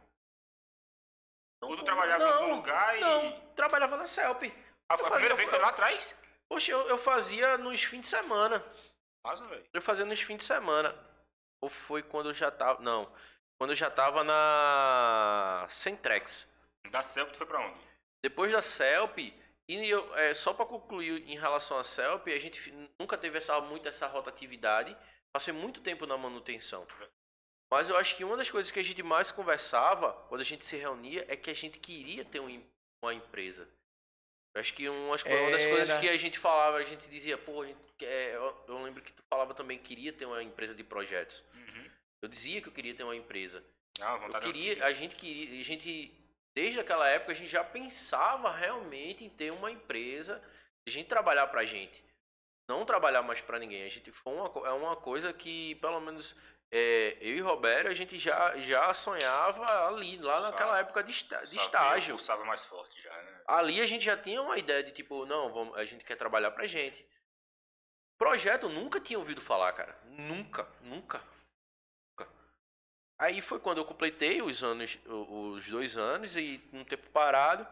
Não, 1.62 1.70
Ou 1.70 1.76
tu 1.76 1.84
trabalhava 1.84 2.22
em 2.22 2.26
não, 2.26 2.42
algum 2.42 2.54
lugar 2.56 2.96
e. 2.96 3.00
Não, 3.00 3.54
trabalhava 3.54 3.96
na 3.96 4.06
CELP. 4.06 4.44
Ah, 4.90 4.98
foi 4.98 5.06
a 5.06 5.10
fazia- 5.10 5.10
primeira 5.12 5.34
vez 5.36 5.48
foi 5.48 5.58
lá 5.58 5.68
atrás? 5.68 6.14
Poxa, 6.48 6.70
eu, 6.72 6.86
eu 6.88 6.98
fazia 6.98 7.56
nos 7.56 7.82
fins 7.82 8.02
de 8.02 8.06
semana. 8.08 8.62
Nossa, 9.24 9.46
velho. 9.46 9.66
Eu 9.72 9.80
fazia 9.80 10.04
nos 10.04 10.20
fins 10.20 10.36
de 10.38 10.44
semana. 10.44 10.94
Ou 11.62 11.70
foi 11.70 12.02
quando 12.02 12.28
eu 12.28 12.34
já 12.34 12.50
tava. 12.50 12.82
Não. 12.82 13.10
Quando 13.59 13.70
eu 13.70 13.76
já 13.76 13.90
tava 13.90 14.24
na 14.24 15.66
Centrex. 15.68 16.52
Da 16.90 17.02
CELP 17.02 17.32
tu 17.32 17.38
foi 17.38 17.46
pra 17.46 17.61
onde? 17.61 17.78
Depois 18.22 18.52
da 18.52 18.61
CELP, 18.62 19.32
e 19.68 19.88
eu, 19.88 20.14
é, 20.16 20.34
só 20.34 20.52
para 20.52 20.66
concluir 20.66 21.28
em 21.28 21.38
relação 21.38 21.78
à 21.78 21.84
CELP, 21.84 22.28
a 22.28 22.38
gente 22.38 22.72
nunca 22.98 23.16
teve 23.16 23.38
essa, 23.38 23.61
muito 23.61 23.88
essa 23.88 24.07
rotatividade. 24.07 24.96
Passei 25.32 25.52
muito 25.52 25.80
tempo 25.80 26.07
na 26.07 26.16
manutenção. 26.16 26.86
Mas 27.72 27.88
eu 27.88 27.96
acho 27.96 28.14
que 28.14 28.24
uma 28.24 28.36
das 28.36 28.50
coisas 28.50 28.70
que 28.70 28.78
a 28.78 28.84
gente 28.84 29.02
mais 29.02 29.32
conversava, 29.32 30.12
quando 30.28 30.42
a 30.42 30.44
gente 30.44 30.64
se 30.64 30.76
reunia, 30.76 31.24
é 31.28 31.36
que 31.36 31.50
a 31.50 31.55
gente 31.55 31.78
queria 31.78 32.24
ter 32.24 32.40
um 32.40 32.62
uma 33.02 33.12
empresa. 33.12 33.68
Eu 34.55 34.61
acho 34.61 34.72
que 34.72 34.88
umas, 34.88 35.22
uma 35.24 35.50
das 35.50 35.66
coisas 35.66 36.00
que 36.00 36.09
a 36.09 36.16
gente 36.16 36.38
falava, 36.38 36.78
a 36.78 36.84
gente 36.84 37.07
dizia, 37.09 37.36
pô, 37.36 37.61
a 37.62 37.66
gente 37.66 37.78
quer- 37.98 38.34
eu, 38.34 38.64
eu 38.68 38.82
lembro 38.82 39.02
que 39.02 39.12
tu 39.12 39.22
falava 39.28 39.52
também 39.52 39.76
que 39.76 39.84
queria 39.84 40.11
ter 40.12 40.24
uma 40.24 40.42
empresa 40.42 40.74
de 40.74 40.82
projetos. 40.82 41.44
Uhum. 41.52 41.90
Eu 42.25 42.29
dizia 42.29 42.61
que 42.62 42.68
eu 42.68 42.72
queria 42.72 42.95
ter 42.95 43.05
uma 43.05 43.14
empresa. 43.14 43.62
Ah, 44.01 44.14
Eu 44.14 44.18
vontade 44.20 44.47
queria, 44.47 44.85
a 44.87 44.93
gente 44.95 45.14
queria, 45.14 45.61
a 45.61 45.64
gente 45.64 46.12
desde 46.55 46.81
aquela 46.81 47.07
época 47.09 47.33
a 47.33 47.35
gente 47.35 47.51
já 47.51 47.62
pensava 47.62 48.51
realmente 48.51 49.25
em 49.25 49.29
ter 49.29 49.53
uma 49.53 49.70
empresa, 49.70 50.43
a 50.87 50.91
gente 50.91 51.07
trabalhar 51.07 51.47
pra 51.49 51.64
gente, 51.66 52.03
não 52.68 52.85
trabalhar 52.87 53.20
mais 53.22 53.41
pra 53.43 53.59
ninguém. 53.59 53.85
A 53.85 53.91
gente 53.91 54.11
foi 54.11 54.33
uma, 54.33 54.47
é 54.66 54.72
uma 54.72 54.97
coisa 54.97 55.33
que 55.35 55.75
pelo 55.77 56.01
menos 56.01 56.35
é, 56.72 57.16
eu 57.20 57.37
e 57.37 57.41
Roberto 57.41 57.89
a 57.89 57.95
gente 57.95 58.18
já 58.18 58.57
já 58.59 58.93
sonhava 58.95 59.64
ali 59.87 60.16
lá 60.16 60.39
Sabe. 60.41 60.51
naquela 60.53 60.79
época 60.79 61.03
de, 61.05 61.11
esta- 61.11 61.45
de 61.45 61.57
estágio. 61.59 62.16
Pulsava 62.16 62.45
mais 62.47 62.64
forte 62.64 63.01
já, 63.03 63.12
né? 63.22 63.41
Ali 63.47 63.81
a 63.83 63.87
gente 63.87 64.03
já 64.05 64.16
tinha 64.16 64.41
uma 64.41 64.57
ideia 64.57 64.83
de 64.83 64.93
tipo, 64.93 65.27
não, 65.27 65.53
vamos, 65.53 65.77
a 65.77 65.85
gente 65.85 66.05
quer 66.07 66.16
trabalhar 66.16 66.51
pra 66.53 66.66
gente. 66.66 67.07
Projeto 68.16 68.64
eu 68.66 68.70
nunca 68.70 68.99
tinha 68.99 69.18
ouvido 69.18 69.41
falar, 69.41 69.72
cara. 69.72 69.97
Nunca. 70.05 70.66
Nunca. 70.81 71.20
Aí 73.18 73.40
foi 73.40 73.60
quando 73.60 73.78
eu 73.78 73.84
completei 73.84 74.42
os 74.42 74.62
anos, 74.62 74.98
os 75.06 75.68
dois 75.68 75.96
anos 75.96 76.36
e 76.36 76.60
um 76.72 76.84
tempo 76.84 77.08
parado. 77.10 77.66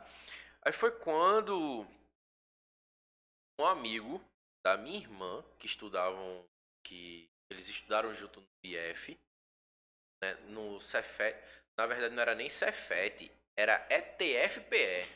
Aí 0.63 0.73
foi 0.73 0.91
quando 0.93 1.87
um 3.61 3.67
amigo 3.67 4.23
da 4.65 4.77
minha 4.77 4.99
irmã, 4.99 5.45
que 5.59 5.67
estudavam, 5.67 6.45
que 6.87 7.29
eles 7.51 7.69
estudaram 7.69 8.15
junto 8.15 8.41
no 8.41 8.47
IF, 8.63 9.19
né, 10.23 10.35
no 10.49 10.81
Cefet, 10.81 11.37
na 11.77 11.87
verdade 11.87 12.15
não 12.15 12.23
era 12.23 12.35
nem 12.35 12.49
Cefet, 12.49 13.31
era 13.57 13.85
ETFPE, 13.91 15.09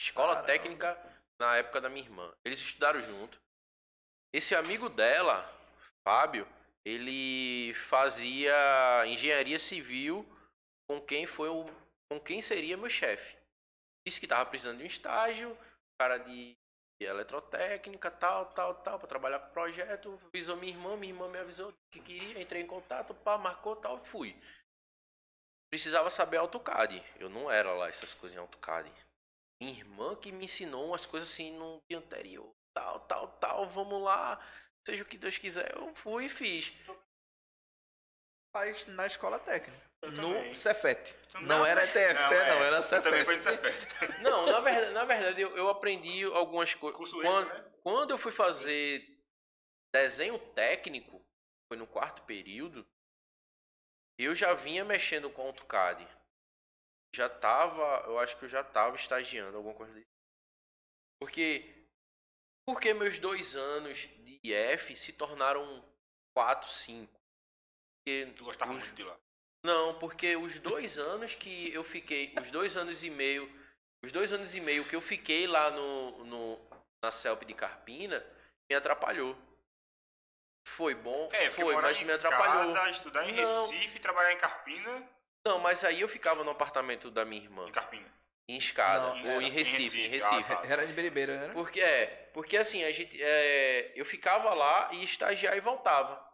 Escola 0.00 0.34
Caramba. 0.34 0.46
Técnica 0.46 1.20
na 1.40 1.56
época 1.56 1.80
da 1.80 1.88
minha 1.88 2.04
irmã. 2.04 2.32
Eles 2.44 2.60
estudaram 2.60 3.00
junto. 3.00 3.40
Esse 4.32 4.54
amigo 4.54 4.88
dela, 4.88 5.42
Fábio, 6.04 6.46
ele 6.88 7.74
fazia 7.74 8.54
engenharia 9.06 9.58
civil 9.58 10.26
com 10.88 10.98
quem 11.00 11.26
foi 11.26 11.50
o 11.50 11.66
com 12.10 12.18
quem 12.18 12.40
seria 12.40 12.78
meu 12.78 12.88
chefe. 12.88 13.36
Disse 14.06 14.18
que 14.18 14.26
tava 14.26 14.48
precisando 14.48 14.78
de 14.78 14.84
um 14.84 14.86
estágio, 14.86 15.56
cara 16.00 16.16
de 16.16 16.56
eletrotécnica, 16.98 18.10
tal, 18.10 18.46
tal, 18.46 18.74
tal, 18.76 18.98
para 18.98 19.06
trabalhar 19.06 19.40
com 19.40 19.52
projeto. 19.52 20.18
Avisou 20.28 20.56
minha 20.56 20.72
irmã, 20.72 20.96
minha 20.96 21.12
irmã 21.12 21.28
me 21.28 21.38
avisou 21.38 21.74
que 21.92 22.00
queria, 22.00 22.40
entrei 22.40 22.62
em 22.62 22.66
contato, 22.66 23.14
pá, 23.14 23.36
marcou, 23.36 23.76
tal, 23.76 23.98
fui. 23.98 24.34
Precisava 25.70 26.08
saber 26.08 26.38
AutoCAD. 26.38 27.04
Eu 27.20 27.28
não 27.28 27.50
era 27.50 27.70
lá 27.74 27.88
essas 27.88 28.14
coisas 28.14 28.34
em 28.34 28.40
AutoCAD. 28.40 28.90
Minha 29.60 29.74
irmã 29.74 30.16
que 30.16 30.32
me 30.32 30.46
ensinou 30.46 30.86
umas 30.86 31.04
coisas 31.04 31.28
assim 31.28 31.52
no 31.52 31.82
dia 31.90 31.98
anterior. 31.98 32.50
Tal, 32.74 33.00
tal, 33.00 33.28
tal, 33.32 33.66
vamos 33.66 34.00
lá. 34.00 34.40
Seja 34.88 35.02
o 35.02 35.06
que 35.06 35.18
Deus 35.18 35.36
quiser. 35.36 35.76
Eu 35.76 35.92
fui 35.92 36.24
e 36.24 36.28
fiz. 36.30 36.72
Faz 38.56 38.86
na 38.86 39.06
escola 39.06 39.38
técnica. 39.38 39.78
Eu 40.00 40.12
no 40.12 40.34
também. 40.34 40.54
Cefet. 40.54 41.14
Tu 41.28 41.42
Não 41.42 41.66
era 41.66 41.84
ETFP, 41.84 42.14
não, 42.14 42.32
é, 42.32 42.66
era 42.68 42.76
eu 42.78 43.02
Também 43.02 43.22
Cefet. 43.22 43.24
foi 43.26 43.36
de 43.36 43.42
Cefet. 43.42 44.22
Não, 44.22 44.46
na 44.46 44.60
verdade, 44.60 44.92
na 44.92 45.04
verdade 45.04 45.42
eu, 45.42 45.54
eu 45.58 45.68
aprendi 45.68 46.24
algumas 46.24 46.74
coisas. 46.74 47.10
Quando, 47.10 47.48
né? 47.48 47.64
quando 47.82 48.10
eu 48.12 48.16
fui 48.16 48.32
fazer 48.32 49.06
desenho 49.94 50.38
técnico, 50.54 51.22
foi 51.70 51.76
no 51.76 51.86
quarto 51.86 52.22
período, 52.22 52.86
eu 54.18 54.34
já 54.34 54.54
vinha 54.54 54.86
mexendo 54.86 55.28
com 55.28 55.42
AutoCAD. 55.42 56.08
Já 57.14 57.28
tava, 57.28 58.04
eu 58.06 58.18
acho 58.18 58.38
que 58.38 58.46
eu 58.46 58.48
já 58.48 58.64
tava 58.64 58.96
estagiando, 58.96 59.58
alguma 59.58 59.74
coisa 59.74 59.92
desse. 59.92 60.08
Porque, 61.20 61.77
porque 62.68 62.92
meus 62.92 63.18
dois 63.18 63.56
anos 63.56 63.96
de 64.24 64.38
IF 64.44 64.94
se 64.94 65.14
tornaram 65.14 65.82
quatro, 66.36 66.68
cinco. 66.68 67.18
Porque 68.04 68.30
Tu 68.36 68.44
gostava 68.44 68.72
os- 68.74 68.84
muito 68.84 68.94
de 68.94 69.04
lá. 69.04 69.16
não, 69.64 69.98
porque 69.98 70.36
os 70.36 70.58
dois 70.58 70.98
anos 70.98 71.34
que 71.34 71.72
eu 71.72 71.82
fiquei, 71.82 72.34
os 72.38 72.50
dois 72.50 72.76
anos 72.76 73.02
e 73.02 73.08
meio, 73.08 73.50
os 74.04 74.12
dois 74.12 74.34
anos 74.34 74.54
e 74.54 74.60
meio 74.60 74.84
que 74.86 74.94
eu 74.94 75.00
fiquei 75.00 75.46
lá 75.46 75.70
no, 75.70 76.24
no 76.24 76.60
na 77.02 77.10
CELP 77.10 77.44
de 77.46 77.54
Carpina, 77.54 78.22
me 78.70 78.76
atrapalhou. 78.76 79.34
Foi 80.66 80.94
bom, 80.94 81.30
É, 81.32 81.48
foi, 81.48 81.74
mas 81.76 82.02
me 82.02 82.12
atrapalhou. 82.12 82.76
Estudar 82.90 83.26
em 83.28 83.32
Não. 83.32 83.68
Recife, 83.70 83.98
trabalhar 83.98 84.32
em 84.32 84.36
Carpina. 84.38 85.08
Não, 85.46 85.58
mas 85.58 85.84
aí 85.84 86.02
eu 86.02 86.08
ficava 86.08 86.44
no 86.44 86.50
apartamento 86.50 87.10
da 87.10 87.24
minha 87.24 87.42
irmã, 87.42 87.66
Em 87.66 87.72
Carpina. 87.72 88.12
Em 88.48 88.56
Escada, 88.56 89.14
Não, 89.14 89.34
ou 89.34 89.42
em 89.42 89.48
em 89.48 89.50
Recife, 89.50 90.00
em 90.00 90.08
Recife, 90.08 90.34
Recife. 90.34 90.52
ah, 90.52 90.56
tá. 90.62 90.66
Era 90.66 90.86
de 90.86 90.92
Beribeira, 90.92 91.48
né? 91.48 91.52
Porque 91.52 91.80
é, 91.80 92.06
porque 92.32 92.56
assim, 92.56 92.82
a 92.84 92.90
gente 92.90 93.22
é, 93.22 93.92
eu 93.94 94.04
ficava 94.04 94.54
lá 94.54 94.90
e 94.92 95.04
estagiar 95.04 95.56
e 95.56 95.60
voltava. 95.60 96.26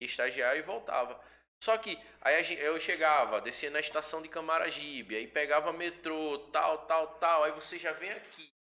Ia 0.00 0.06
Estagiar 0.06 0.56
e 0.56 0.62
voltava. 0.62 1.18
Só 1.64 1.76
que 1.78 1.98
aí 2.20 2.36
a 2.36 2.42
gen- 2.42 2.58
eu 2.58 2.78
chegava, 2.78 3.40
descia 3.40 3.70
na 3.70 3.80
estação 3.80 4.20
de 4.22 4.28
Camaragibe, 4.28 5.16
aí 5.16 5.26
pegava 5.26 5.72
metrô, 5.72 6.38
tal, 6.52 6.86
tal, 6.86 7.18
tal, 7.18 7.44
aí 7.44 7.52
você 7.52 7.78
já 7.78 7.92
vem 7.92 8.10
aqui. 8.12 8.52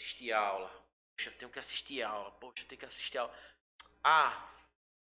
Assistir 0.00 0.32
aula. 0.32 0.70
Poxa, 1.16 1.30
tenho 1.38 1.50
que 1.50 1.58
assistir 1.58 2.02
aula. 2.02 2.30
Poxa, 2.32 2.64
tenho 2.68 2.78
que 2.78 2.84
assistir 2.84 3.18
aula. 3.18 3.34
Ah, 4.04 4.52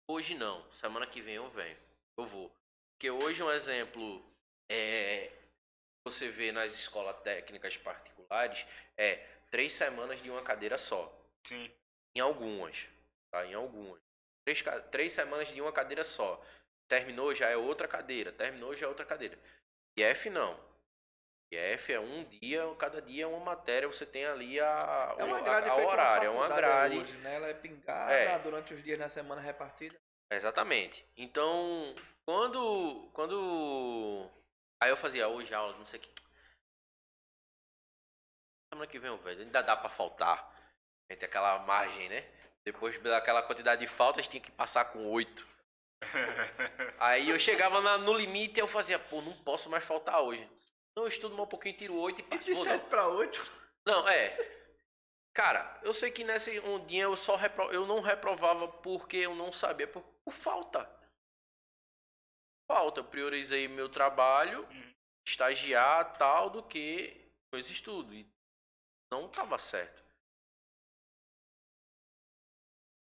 Hoje 0.05 0.35
não. 0.35 0.69
Semana 0.71 1.07
que 1.07 1.21
vem 1.21 1.35
eu 1.35 1.49
venho. 1.49 1.77
Eu 2.17 2.25
vou. 2.27 2.53
Porque 2.93 3.09
hoje 3.09 3.41
um 3.41 3.49
exemplo 3.49 4.21
é 4.70 5.32
você 6.05 6.30
vê 6.30 6.51
nas 6.51 6.74
escolas 6.74 7.16
técnicas 7.22 7.78
particulares 7.78 8.66
é 8.97 9.26
três 9.49 9.72
semanas 9.74 10.22
de 10.22 10.30
uma 10.30 10.41
cadeira 10.41 10.78
só. 10.78 11.11
Sim. 11.47 11.72
Em 12.16 12.20
algumas, 12.20 12.88
tá? 13.32 13.45
Em 13.45 13.53
algumas. 13.53 13.99
Três, 14.45 14.64
três 14.91 15.11
semanas 15.14 15.53
de 15.53 15.61
uma 15.61 15.72
cadeira 15.72 16.03
só. 16.03 16.43
Terminou 16.89 17.34
já 17.34 17.49
é 17.49 17.55
outra 17.55 17.88
cadeira. 17.88 18.32
Terminou 18.34 18.76
já 18.76 18.86
é 18.86 18.89
outra 18.89 19.05
cadeira. 19.05 19.38
IF 19.97 20.30
não. 20.30 20.59
IF 21.51 21.93
é 21.93 21.99
um 21.99 22.24
dia, 22.26 22.64
cada 22.78 23.01
dia 23.01 23.24
é 23.24 23.28
uma 23.28 23.39
matéria. 23.39 23.88
Você 23.88 24.05
tem 24.05 24.26
ali 24.26 24.59
a, 24.59 25.16
É 25.18 25.24
uma 25.24 25.38
a- 25.38 25.41
grade 25.41 25.70
a, 25.70 25.76
feita 25.76 25.89
horário, 25.89 26.28
é 26.28 26.30
uma 26.30 26.49
faculdade 26.49 26.95
grade. 26.95 26.97
Hoje, 26.97 27.18
né? 27.20 27.36
Ela 27.36 27.47
é 27.47 27.53
pingada 27.53 28.11
É. 28.11 28.39
durante 28.39 28.74
os 28.74 28.84
dias 28.84 28.99
na 28.99 29.09
semana 29.09 29.39
repartida. 29.39 29.95
Exatamente. 30.32 31.05
Então, 31.16 31.95
quando. 32.26 33.09
Quando. 33.14 34.30
Aí 34.84 34.89
eu 34.89 34.97
fazia 34.97 35.29
hoje 35.29 35.53
aula, 35.53 35.77
não 35.77 35.86
sei 35.86 35.97
o 35.97 36.03
que. 36.03 36.09
Semana 38.73 38.86
que 38.86 38.99
vem, 38.99 39.09
eu 39.09 39.17
velho. 39.17 39.41
Ainda 39.41 39.61
dá 39.61 39.77
pra 39.77 39.89
faltar. 39.89 40.51
Tem 41.07 41.17
aquela 41.25 41.59
margem, 41.59 42.09
né? 42.09 42.21
Depois 42.65 43.01
daquela 43.01 43.41
quantidade 43.41 43.79
de 43.79 43.88
faltas, 43.88 44.27
tinha 44.27 44.41
que 44.41 44.51
passar 44.51 44.86
com 44.86 45.05
oito. 45.11 45.47
Aí 46.99 47.29
eu 47.29 47.39
chegava 47.39 47.79
na- 47.79 47.97
no 47.97 48.13
limite 48.13 48.59
e 48.59 48.61
eu 48.61 48.67
fazia, 48.67 48.99
pô, 48.99 49.21
não 49.21 49.31
posso 49.43 49.69
mais 49.69 49.86
faltar 49.86 50.19
hoje. 50.21 50.43
Não, 50.97 51.03
eu 51.03 51.07
estudo 51.07 51.34
mais 51.36 51.45
um 51.47 51.49
pouquinho, 51.49 51.77
tiro 51.77 51.95
oito 51.95 52.19
e 52.19 52.25
E 52.25 52.27
passo. 52.27 52.43
de 52.43 52.53
Vou, 52.53 52.63
7 52.65 52.81
não. 52.81 52.89
para 52.89 53.07
8. 53.07 53.51
Não, 53.86 54.07
é. 54.09 54.38
Cara, 55.34 55.79
eu 55.81 55.93
sei 55.93 56.11
que 56.11 56.23
nessa 56.25 56.51
ondinha 56.67 57.03
eu 57.03 57.15
só 57.15 57.36
repro... 57.38 57.71
eu 57.71 57.86
não 57.88 58.01
reprovava 58.01 58.67
porque 58.67 59.17
eu 59.17 59.34
não 59.34 59.49
sabia, 59.51 59.88
por, 59.88 60.01
por 60.25 60.34
falta. 60.34 60.89
Falta, 62.74 63.01
eu 63.01 63.05
priorizei 63.05 63.67
meu 63.67 63.88
trabalho, 63.88 64.63
Uhum. 64.67 64.93
estagiar 65.28 66.17
tal 66.17 66.49
do 66.49 66.63
que 66.63 67.32
meus 67.53 67.69
estudos. 67.69 68.15
E 68.15 68.28
não 69.11 69.30
tava 69.30 69.59
certo. 69.59 70.03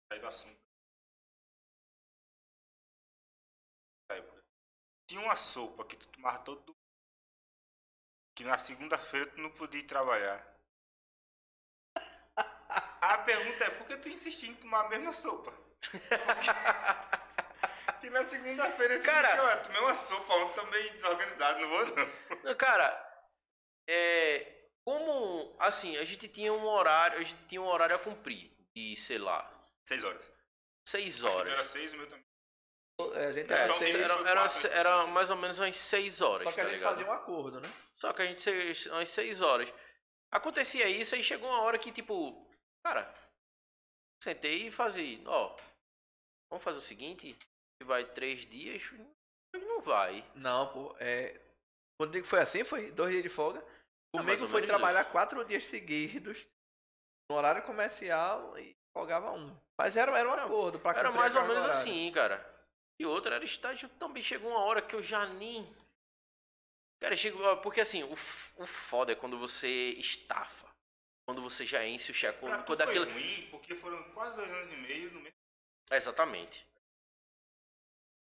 Sair 0.08 0.20
do 0.20 0.28
assunto. 0.28 0.60
Tinha 5.08 5.20
uma 5.22 5.34
sopa 5.36 5.84
que 5.84 5.96
tu 5.96 6.06
tomava 6.06 6.38
todo. 6.44 6.72
Que 8.36 8.44
na 8.44 8.58
segunda-feira 8.58 9.28
tu 9.28 9.40
não 9.40 9.50
podia 9.50 9.80
ir 9.80 9.88
trabalhar. 9.88 10.38
A 13.02 13.18
pergunta 13.24 13.64
é, 13.64 13.70
por 13.70 13.88
que 13.88 13.96
tu 13.96 14.08
insistia 14.08 14.50
em 14.50 14.54
tomar 14.54 14.84
a 14.84 14.88
mesma 14.88 15.12
sopa? 15.12 15.52
que 17.92 18.10
na 18.10 18.26
segunda-feira 18.28 18.94
esse 18.94 19.04
Cara- 19.04 19.32
bicho, 19.36 19.42
eu 19.48 19.62
tomei 19.64 19.80
uma 19.80 19.96
sopa 19.96 20.34
ontem, 20.34 20.54
tô 20.54 20.66
meio 20.66 20.92
desorganizado, 20.94 21.60
não 21.60 21.68
vou 21.68 21.86
não. 22.44 22.54
Cara, 22.56 23.26
é. 23.88 24.54
Como. 24.84 25.54
Assim, 25.58 25.96
a 25.98 26.04
gente 26.04 26.28
tinha 26.28 26.52
um 26.52 26.64
horário. 26.66 27.18
A 27.18 27.22
gente 27.22 27.44
tinha 27.46 27.60
um 27.60 27.66
horário 27.68 27.96
a 27.96 27.98
cumprir. 27.98 28.50
De, 28.74 28.94
sei 28.96 29.18
lá, 29.18 29.50
Seis 29.84 30.04
horas. 30.04 30.24
seis 30.88 31.24
Acho 31.24 31.26
que 31.36 31.42
tu 31.42 31.48
Era 31.48 31.52
horas. 31.58 31.66
seis, 31.66 31.94
o 31.94 31.96
meu 31.96 32.06
também. 32.08 32.24
É, 33.14 33.26
a 33.26 33.32
gente 33.32 33.52
É, 33.52 33.56
era 33.56 33.66
só 33.66 33.74
seis, 33.74 33.94
era, 33.94 34.14
era, 34.28 34.40
quatro, 34.48 34.68
era 34.72 35.06
mais 35.06 35.30
ou 35.30 35.36
menos 35.36 35.58
umas 35.58 35.76
seis 35.76 36.20
horas. 36.20 36.42
só 36.44 36.52
que 36.52 36.60
a 36.60 36.64
tá 36.64 36.68
gente 36.70 36.78
ligado? 36.78 36.92
fazia 36.94 37.06
um 37.06 37.12
acordo, 37.12 37.60
né? 37.60 37.68
Só 37.94 38.12
que 38.12 38.22
a 38.22 38.26
gente 38.26 38.88
umas 38.90 39.08
seis 39.08 39.40
horas. 39.42 39.72
Acontecia 40.30 40.86
isso, 40.88 41.14
aí 41.14 41.22
chegou 41.22 41.48
uma 41.48 41.62
hora 41.62 41.78
que, 41.78 41.90
tipo, 41.92 42.48
cara, 42.84 43.12
sentei 44.22 44.66
e 44.66 44.70
fazia, 44.70 45.20
ó, 45.26 45.56
vamos 46.50 46.62
fazer 46.62 46.78
o 46.78 46.82
seguinte, 46.82 47.36
vai 47.88 48.04
três 48.04 48.40
dias, 48.46 48.82
não 49.56 49.80
vai. 49.80 50.24
Não, 50.34 50.72
pô, 50.72 50.94
é. 51.00 51.40
Quando 51.98 52.12
digo 52.12 52.22
que 52.24 52.30
foi 52.30 52.40
assim, 52.40 52.62
foi 52.62 52.92
dois 52.92 53.10
dias 53.10 53.22
de 53.24 53.28
folga. 53.28 53.64
Comigo 54.14 54.42
ou 54.42 54.48
foi 54.48 54.64
trabalhar 54.64 55.02
isso. 55.02 55.10
quatro 55.10 55.44
dias 55.44 55.64
seguidos, 55.64 56.46
no 57.30 57.36
horário 57.36 57.62
comercial 57.62 58.56
e 58.58 58.74
folgava 58.96 59.32
um. 59.32 59.54
Mas 59.80 59.96
era, 59.96 60.16
era 60.16 60.28
um 60.28 60.32
Era- 60.32 60.44
acordo 60.44 60.78
pra 60.78 60.92
Era 60.92 61.10
mais 61.10 61.34
ou 61.34 61.42
menos 61.42 61.64
horário. 61.64 61.74
assim, 61.80 62.10
cara. 62.12 62.56
E 63.00 63.06
outra 63.06 63.36
era 63.36 63.44
estágio, 63.44 63.88
também 63.90 64.22
chegou 64.22 64.50
uma 64.50 64.60
hora 64.60 64.82
que 64.82 64.94
eu 64.94 65.02
já 65.02 65.24
nem... 65.26 65.64
Cara, 67.00 67.16
chegou, 67.16 67.56
porque 67.58 67.80
assim, 67.80 68.02
o, 68.02 68.12
o 68.12 68.66
foda 68.66 69.12
é 69.12 69.14
quando 69.14 69.38
você 69.38 69.90
estafa. 69.92 70.66
Quando 71.28 71.40
você 71.42 71.64
já 71.64 71.84
enche 71.86 72.10
o 72.10 72.14
cheque. 72.14 72.38
Pra 72.40 72.48
Quando, 72.48 72.64
quando 72.66 72.78
foi 72.84 72.88
aquilo... 72.88 73.12
ruim, 73.12 73.48
porque 73.50 73.74
foram 73.76 74.02
quase 74.12 74.34
dois 74.36 74.50
anos 74.50 74.72
e 74.72 74.76
meio 74.78 75.12
no 75.12 75.20
mesmo. 75.20 75.36
Exatamente. 75.92 76.66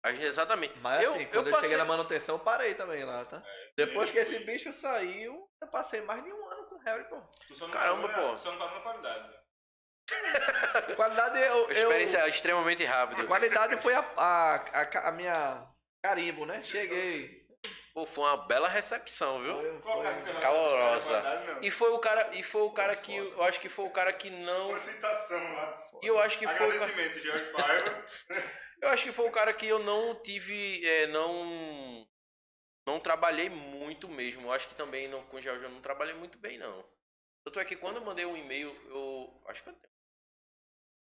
A 0.03 0.13
gente- 0.13 0.25
Exatamente. 0.27 0.75
Mas 0.81 1.03
eu, 1.03 1.15
assim, 1.15 1.23
eu 1.25 1.29
quando 1.31 1.47
eu, 1.49 1.53
passei... 1.53 1.69
cheguei 1.71 1.77
na 1.79 1.85
manutenção, 1.85 2.35
eu 2.37 2.39
parei 2.39 2.75
também 2.75 3.05
lá, 3.05 3.25
tá? 3.27 3.43
É, 3.45 3.73
Depois 3.77 4.11
que 4.11 4.19
eu 4.19 4.23
esse 4.23 4.37
fui. 4.37 4.45
bicho 4.45 4.73
saiu, 4.73 5.49
eu 5.61 5.69
passei 5.69 6.01
mais 6.01 6.23
de 6.25 6.33
um 6.33 6.51
ano 6.51 6.65
com 6.69 6.77
o 6.77 6.79
Harry, 6.81 7.05
pô. 7.05 7.21
Caramba, 7.71 8.09
parou 8.09 8.33
pô. 8.33 8.39
Só 8.39 8.51
não 8.53 8.59
parou 8.59 8.75
na 8.75 8.81
qualidade. 8.81 9.41
Qualidade 10.97 11.39
eu. 11.39 11.45
eu 11.65 11.71
Experiência 11.71 12.19
é 12.19 12.29
extremamente 12.29 12.85
rápida. 12.85 13.25
qualidade 13.25 13.77
foi 13.77 13.95
a, 13.95 14.01
a, 14.17 14.55
a, 14.83 15.09
a 15.09 15.13
minha 15.13 15.69
carimbo, 16.03 16.45
né? 16.47 16.61
Cheguei. 16.63 17.41
Pô, 17.95 18.05
foi 18.07 18.25
uma 18.25 18.37
bela 18.47 18.69
recepção, 18.69 19.41
viu? 19.41 19.55
Foi- 19.55 19.81
foi- 19.83 20.41
Calorosa. 20.41 21.23
E 21.63 21.71
foi 21.71 21.91
o 21.93 21.99
cara, 21.99 22.29
e 22.35 22.43
foi 22.43 22.63
o 22.63 22.71
cara 22.73 22.97
que 22.97 23.15
eu 23.17 23.43
acho 23.45 23.61
que 23.61 23.69
foi 23.69 23.85
o 23.85 23.91
cara 23.91 24.13
que 24.13 24.31
não, 24.31 24.71
Uma 24.71 24.79
citação 24.79 25.39
lá. 25.55 25.83
e 26.03 26.07
eu 26.09 26.19
acho 26.21 26.39
que 26.39 26.47
foi 26.49 26.67
o 26.67 26.73
Agradecimento, 26.73 27.21
Jorge 27.21 27.45
Paiva. 27.53 28.07
eu 28.81 28.89
acho 28.89 29.05
que 29.05 29.13
foi 29.13 29.27
o 29.27 29.33
cara 29.33 29.53
que 29.53 29.67
eu 29.67 29.79
não 29.79 30.15
tive, 30.23 30.87
é, 30.87 31.07
não 31.09 32.07
não 32.87 32.99
trabalhei 32.99 33.49
muito 33.49 34.09
mesmo. 34.09 34.49
Eu 34.49 34.53
acho 34.53 34.69
que 34.69 34.75
também 34.75 35.09
não, 35.09 35.25
com 35.27 35.37
o 35.37 35.41
George 35.41 35.65
eu 35.65 35.71
não 35.71 35.81
trabalhei 35.81 36.15
muito 36.15 36.39
bem 36.39 36.59
não. 36.59 36.85
Tanto 37.45 37.61
é 37.61 37.65
que 37.65 37.77
quando 37.77 37.97
eu 37.97 38.05
mandei 38.05 38.27
um 38.27 38.37
e-mail, 38.37 38.69
eu 38.89 39.43
acho 39.47 39.63
que 39.63 39.69
eu 39.69 39.75
tenho 39.75 39.91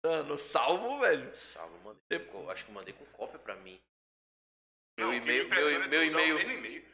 Mano, 0.06 0.38
salvo, 0.38 1.00
velho. 1.00 1.34
salvo, 1.34 1.78
mandei, 1.80 2.30
eu 2.34 2.50
acho 2.50 2.66
que 2.66 2.72
mandei 2.72 2.94
com 2.94 3.06
cópia 3.08 3.38
pra 3.38 3.56
mim. 3.56 3.82
Meu 4.98 5.14
e-mail, 5.14 5.50
meu, 5.50 5.70
e-mail. 6.54 6.86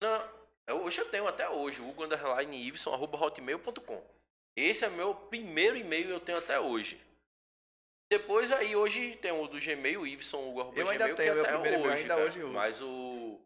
Não, 0.00 0.82
hoje 0.82 1.00
eu 1.00 1.10
tenho 1.10 1.26
até 1.26 1.48
hoje, 1.48 1.80
o 1.80 1.88
Hugo 1.88 2.04
Underline 2.04 2.66
Iveson, 2.68 2.92
arroba 2.92 3.18
hotmail.com. 3.18 4.04
Esse 4.56 4.84
é 4.84 4.88
meu 4.88 5.14
primeiro 5.14 5.76
e-mail 5.76 6.06
que 6.06 6.12
eu 6.12 6.20
tenho 6.20 6.38
até 6.38 6.60
hoje. 6.60 7.00
Depois 8.10 8.52
aí, 8.52 8.76
hoje 8.76 9.16
tem 9.16 9.32
o 9.32 9.46
do 9.48 9.58
Gmail, 9.58 10.06
Iveson, 10.06 10.48
Hugo, 10.48 10.60
arroba 10.60 10.78
Eu 10.78 10.88
ainda 10.88 11.08
Gmail, 11.08 11.16
tenho, 11.16 11.32
que 11.32 11.50
meu 11.50 11.58
até 11.58 11.78
hoje, 11.78 12.02
ainda 12.02 12.14
cara. 12.14 12.26
hoje 12.26 12.38
eu 12.40 12.46
uso. 12.46 12.54
Mas 12.54 12.82
o, 12.82 13.40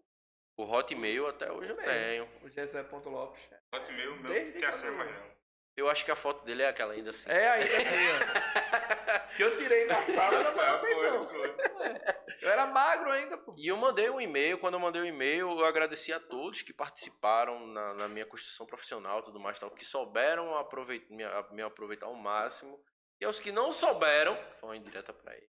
o 0.57 0.63
Hotmail 0.65 1.27
até 1.29 1.51
hoje 1.53 1.71
eu 1.73 1.77
tenho. 1.77 2.29
O 2.43 2.49
José.lopes. 2.49 3.43
Hotmail, 3.75 4.17
meu, 4.17 4.23
Desde 4.33 4.53
não 4.53 4.59
que 4.61 4.65
acesso 4.67 4.87
eu- 4.87 4.93
mais 4.97 5.15
não. 5.15 5.39
Eu 5.77 5.89
acho 5.89 6.05
que 6.05 6.11
a 6.11 6.17
foto 6.17 6.45
dele 6.45 6.63
é 6.65 6.69
aquela 6.69 6.93
ainda 6.93 7.11
assim. 7.11 7.31
É 7.31 7.49
ainda 7.51 7.77
assim, 7.77 7.87
ó. 7.87 9.29
Que 9.37 9.45
eu 9.45 9.57
tirei 9.57 9.85
na 9.85 9.95
sala 10.03 10.43
da 10.43 10.51
manutenção. 10.53 11.29
Foi, 11.29 11.49
foi. 11.69 12.01
Eu 12.43 12.51
era 12.51 12.67
magro 12.67 13.11
ainda, 13.13 13.39
pô. 13.39 13.55
E 13.57 13.69
eu 13.69 13.77
mandei 13.77 14.11
um 14.11 14.21
e-mail, 14.21 14.59
quando 14.59 14.75
eu 14.75 14.81
mandei 14.81 15.01
o 15.01 15.07
e-mail, 15.07 15.49
eu 15.57 15.65
agradeci 15.65 16.13
a 16.13 16.19
todos 16.19 16.63
que 16.63 16.73
participaram 16.73 17.65
na, 17.69 17.95
na 17.95 18.09
minha 18.09 18.27
construção 18.27 18.67
profissional 18.67 19.21
e 19.21 19.23
tudo 19.23 19.39
mais, 19.39 19.57
tal, 19.61 19.71
que 19.71 19.85
souberam 19.85 20.57
aproveitar, 20.59 21.15
me, 21.15 21.25
me 21.53 21.63
aproveitar 21.63 22.07
ao 22.07 22.15
máximo. 22.15 22.83
E 23.21 23.25
aos 23.25 23.41
que 23.41 23.51
não 23.51 23.73
souberam, 23.73 24.37
foi 24.55 24.69
uma 24.71 24.77
indireta 24.77 25.13
pra 25.13 25.35
ele. 25.37 25.49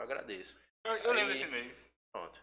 Eu 0.00 0.04
agradeço. 0.04 0.58
Eu, 0.84 0.92
eu 0.96 1.12
lembro 1.12 1.32
desse 1.32 1.44
e-mail. 1.44 1.74
Pronto. 2.12 2.40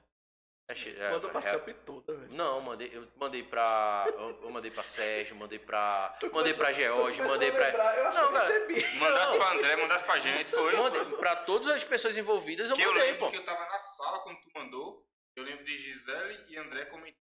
É 0.69 0.73
é- 0.73 1.09
Quando 1.09 1.27
eu 1.27 1.33
passei 1.33 1.51
é- 1.51 1.55
a 1.55 1.59
pitoda, 1.59 2.15
velho. 2.15 2.33
Não, 2.33 2.61
mandei, 2.61 2.89
eu 2.95 3.05
mandei 3.17 3.43
pra. 3.43 4.05
Eu, 4.07 4.43
eu 4.43 4.49
mandei 4.49 4.71
pra 4.71 4.81
Sérgio, 4.83 5.35
mandei 5.35 5.59
pra. 5.59 6.15
Tu 6.21 6.33
mandei 6.33 6.53
pra 6.53 6.71
George, 6.71 7.21
mandei 7.21 7.51
pra. 7.51 7.67
lembrar, 7.67 7.97
Eu 7.97 8.07
acho 8.07 8.17
Não, 8.17 8.27
que 8.29 8.35
eu 8.35 8.39
cara. 8.41 8.53
recebi. 8.53 8.85
Mandasse 8.99 9.37
pra 9.37 9.51
André, 9.51 9.75
mandasse 9.75 10.03
pra 10.05 10.19
gente, 10.19 10.51
foi. 10.51 10.75
Mandei 10.75 11.05
pra 11.17 11.35
todas 11.43 11.67
as 11.67 11.83
pessoas 11.83 12.15
envolvidas, 12.17 12.69
eu 12.69 12.75
que 12.77 12.81
eu 12.81 12.93
mandei, 12.93 13.11
lembro 13.11 13.25
pô. 13.25 13.31
que 13.31 13.37
eu 13.37 13.45
tava 13.45 13.65
na 13.65 13.79
sala 13.79 14.19
quando 14.23 14.39
tu 14.41 14.49
mandou. 14.55 15.05
Eu 15.35 15.43
lembro 15.43 15.65
de 15.65 15.77
Gisele 15.77 16.45
e 16.49 16.57
André 16.57 16.85
comentando. 16.85 17.17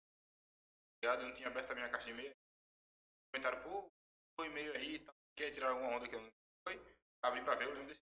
Eu 1.03 1.19
não 1.23 1.33
tinha 1.33 1.49
aberto 1.49 1.71
a 1.71 1.75
minha 1.75 1.89
caixa 1.89 2.07
de 2.07 2.11
e-mail. 2.11 2.33
Comentaram, 3.33 3.63
pô, 3.63 3.89
foi 4.39 4.49
e-mail 4.49 4.75
aí, 4.77 4.99
tá, 4.99 5.15
quer 5.37 5.51
tirar 5.53 5.71
alguma 5.71 5.97
onda 5.97 6.07
que 6.09 6.15
eu 6.15 6.21
não 6.21 6.29
foi. 6.69 6.79
Abri 7.23 7.43
pra 7.43 7.55
ver, 7.55 7.67
eu 7.67 7.75
lembro 7.75 7.87
desse. 7.89 8.01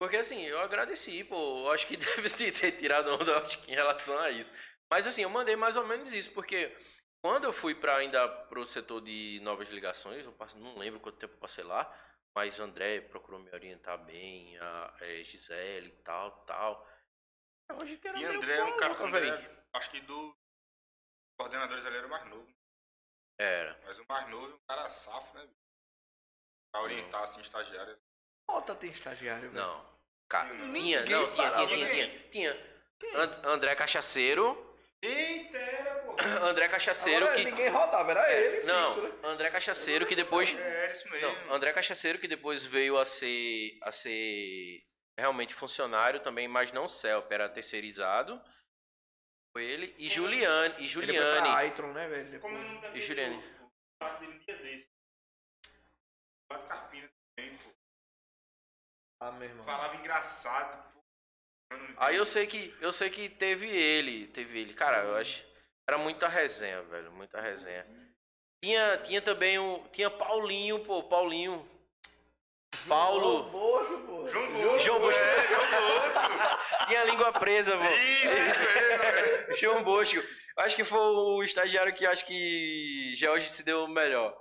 Porque 0.00 0.16
assim, 0.16 0.42
eu 0.42 0.60
agradeci, 0.60 1.22
pô. 1.24 1.60
Eu 1.60 1.70
acho 1.70 1.86
que 1.86 1.96
deve 1.98 2.28
ter 2.52 2.72
tirado 2.72 3.08
onda, 3.12 3.38
acho 3.38 3.58
que 3.62 3.70
em 3.70 3.74
relação 3.74 4.18
a 4.18 4.30
isso. 4.30 4.50
Mas 4.90 5.06
assim, 5.06 5.22
eu 5.22 5.30
mandei 5.30 5.54
mais 5.56 5.76
ou 5.76 5.86
menos 5.86 6.12
isso, 6.12 6.32
porque 6.32 6.74
quando 7.22 7.44
eu 7.44 7.52
fui 7.52 7.74
para 7.74 7.96
ainda 7.96 8.26
pro 8.46 8.64
setor 8.66 9.00
de 9.00 9.38
novas 9.42 9.68
ligações, 9.70 10.24
eu 10.24 10.32
passo- 10.32 10.58
não 10.58 10.76
lembro 10.78 10.98
quanto 10.98 11.18
tempo 11.18 11.34
eu 11.34 11.38
passei 11.38 11.62
lá, 11.62 11.86
mas 12.34 12.58
André 12.58 13.00
procurou 13.02 13.38
me 13.38 13.50
orientar 13.52 14.02
bem, 14.04 14.58
a 14.58 14.96
eh, 15.00 15.22
Gisele 15.22 15.88
e 15.88 16.02
tal, 16.02 16.32
tal. 16.44 16.88
Eu 17.68 17.80
acho 17.80 17.96
que 17.98 18.08
era 18.08 18.18
E 18.18 18.24
André 18.24 18.54
era 18.54 18.64
um 18.64 18.76
cara 18.78 18.94
com 18.96 19.04
André, 19.06 19.28
acho 19.74 19.90
que 19.90 20.00
do 20.00 20.36
coordenadores 21.38 21.86
ali 21.86 21.98
era 21.98 22.06
o 22.06 22.10
mais 22.10 22.26
novo. 22.28 22.48
Era. 23.38 23.78
Mas 23.84 23.98
o 23.98 24.04
mais 24.08 24.28
novo 24.28 24.50
é 24.50 24.54
um 24.54 24.58
cara 24.66 24.88
safo, 24.88 25.34
né? 25.36 25.48
Pra 26.72 26.82
orientar 26.82 27.22
assim, 27.22 27.40
estagiário. 27.40 27.98
Falta 28.46 28.74
tem 28.74 28.90
estagiário, 28.90 29.50
velho. 29.50 29.64
Não. 29.64 29.90
Cara, 30.28 30.52
Ninguém 30.54 30.82
tinha, 30.82 31.00
não, 31.00 31.06
tinha, 31.06 31.30
tinha, 31.32 31.50
parava. 31.50 31.66
tinha, 31.68 31.88
tinha, 31.90 32.28
tinha. 32.30 32.70
And- 33.22 33.48
André 33.48 33.74
Cachaceiro, 33.74 34.66
Eita, 35.02 35.56
era, 35.56 35.94
pô. 36.02 36.14
André 36.46 36.68
Cachaceiro 36.68 37.24
Agora, 37.24 37.38
que 37.38 37.50
ninguém 37.50 37.68
rodava, 37.70 38.10
era 38.10 38.32
ele, 38.32 38.64
não, 38.66 38.92
fixo, 38.94 39.08
né? 39.08 39.28
André 39.28 39.50
Cachaceiro 39.50 40.06
que 40.06 40.14
depois 40.14 40.54
É, 40.56 40.92
isso 40.92 41.08
mesmo. 41.10 41.46
Não, 41.46 41.54
André 41.54 41.72
Cachaceiro 41.72 42.18
que 42.18 42.28
depois 42.28 42.64
veio 42.66 42.98
a 42.98 43.04
ser 43.04 43.78
a 43.82 43.90
ser 43.90 44.84
realmente 45.18 45.54
funcionário 45.54 46.20
também, 46.20 46.46
mas 46.46 46.70
não 46.70 46.86
CELP, 46.86 47.32
era 47.32 47.48
terceirizado. 47.48 48.40
Foi 49.56 49.64
ele 49.64 49.94
e 49.98 50.08
Juliane, 50.08 50.74
e 50.74 50.84
Ele 50.84 50.88
foi 50.88 51.02
Juliane. 51.06 51.40
pra 51.40 51.56
Aitron, 51.56 51.92
né, 51.92 52.06
velho? 52.06 52.38
Como 52.40 52.56
E 52.94 53.00
Juliane? 53.00 53.36
O 54.00 54.04
um 54.04 54.38
dia 54.38 54.56
desse. 54.58 54.89
Quatro 56.50 56.66
carpina 56.66 57.08
também, 57.36 57.56
pô. 57.58 57.70
Ah, 59.20 59.30
meu 59.32 59.48
irmão. 59.48 59.64
Falava 59.64 59.94
engraçado, 59.94 60.92
pô. 60.92 61.00
Aí 61.96 62.16
eu 62.16 62.24
sei 62.24 62.46
que 62.48 62.76
eu 62.80 62.90
sei 62.90 63.08
que 63.08 63.28
teve 63.28 63.68
ele, 63.68 64.26
teve 64.28 64.58
ele. 64.58 64.74
Cara, 64.74 65.04
eu 65.04 65.16
acho 65.16 65.44
era 65.88 65.96
muita 65.96 66.28
resenha, 66.28 66.82
velho, 66.82 67.12
muita 67.12 67.40
resenha. 67.40 67.86
Tinha 68.62 68.98
tinha 68.98 69.22
também 69.22 69.60
o 69.60 69.78
tinha 69.92 70.10
Paulinho, 70.10 70.80
pô, 70.84 71.04
Paulinho. 71.04 71.68
Paulo, 72.88 73.44
Bojo, 73.50 73.98
pô. 74.06 74.28
João 74.28 74.50
Bosco. 74.52 74.78
João 74.80 75.00
Bosco. 75.00 75.20
É, 75.20 75.48
João 75.48 75.70
Bosco. 75.70 76.58
tinha 76.86 77.00
a 77.00 77.04
língua 77.04 77.32
presa, 77.32 77.76
pô. 77.76 77.84
Isso, 77.84 78.38
isso 78.38 78.74
mesmo. 78.74 79.56
João 79.56 79.82
Bosco. 79.84 80.20
Acho 80.56 80.74
que 80.74 80.84
foi 80.84 80.98
o 80.98 81.42
estagiário 81.44 81.94
que 81.94 82.06
acho 82.06 82.26
que 82.26 83.12
George 83.14 83.50
se 83.50 83.62
deu 83.62 83.86
melhor. 83.86 84.36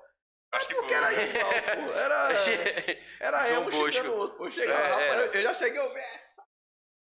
Acho 0.51 0.67
que 0.67 0.73
Porque 0.75 0.93
era 0.93 1.11
foi. 1.11 1.23
igual, 1.25 1.51
pô. 1.51 1.93
Era, 1.99 2.29
era 3.19 3.49
eu 3.49 3.63
Bosco. 3.65 3.91
xingando 3.91 4.11
o 4.13 4.17
outro. 4.17 4.37
Pô. 4.37 4.49
Chegava, 4.51 4.81
É, 4.81 4.87
rapaz, 4.89 5.11
era. 5.11 5.21
eu, 5.21 5.33
eu 5.33 5.41
já 5.43 5.53
cheguei 5.53 5.79
a 5.79 5.83
ouvir 5.83 5.99
essa. 5.99 6.43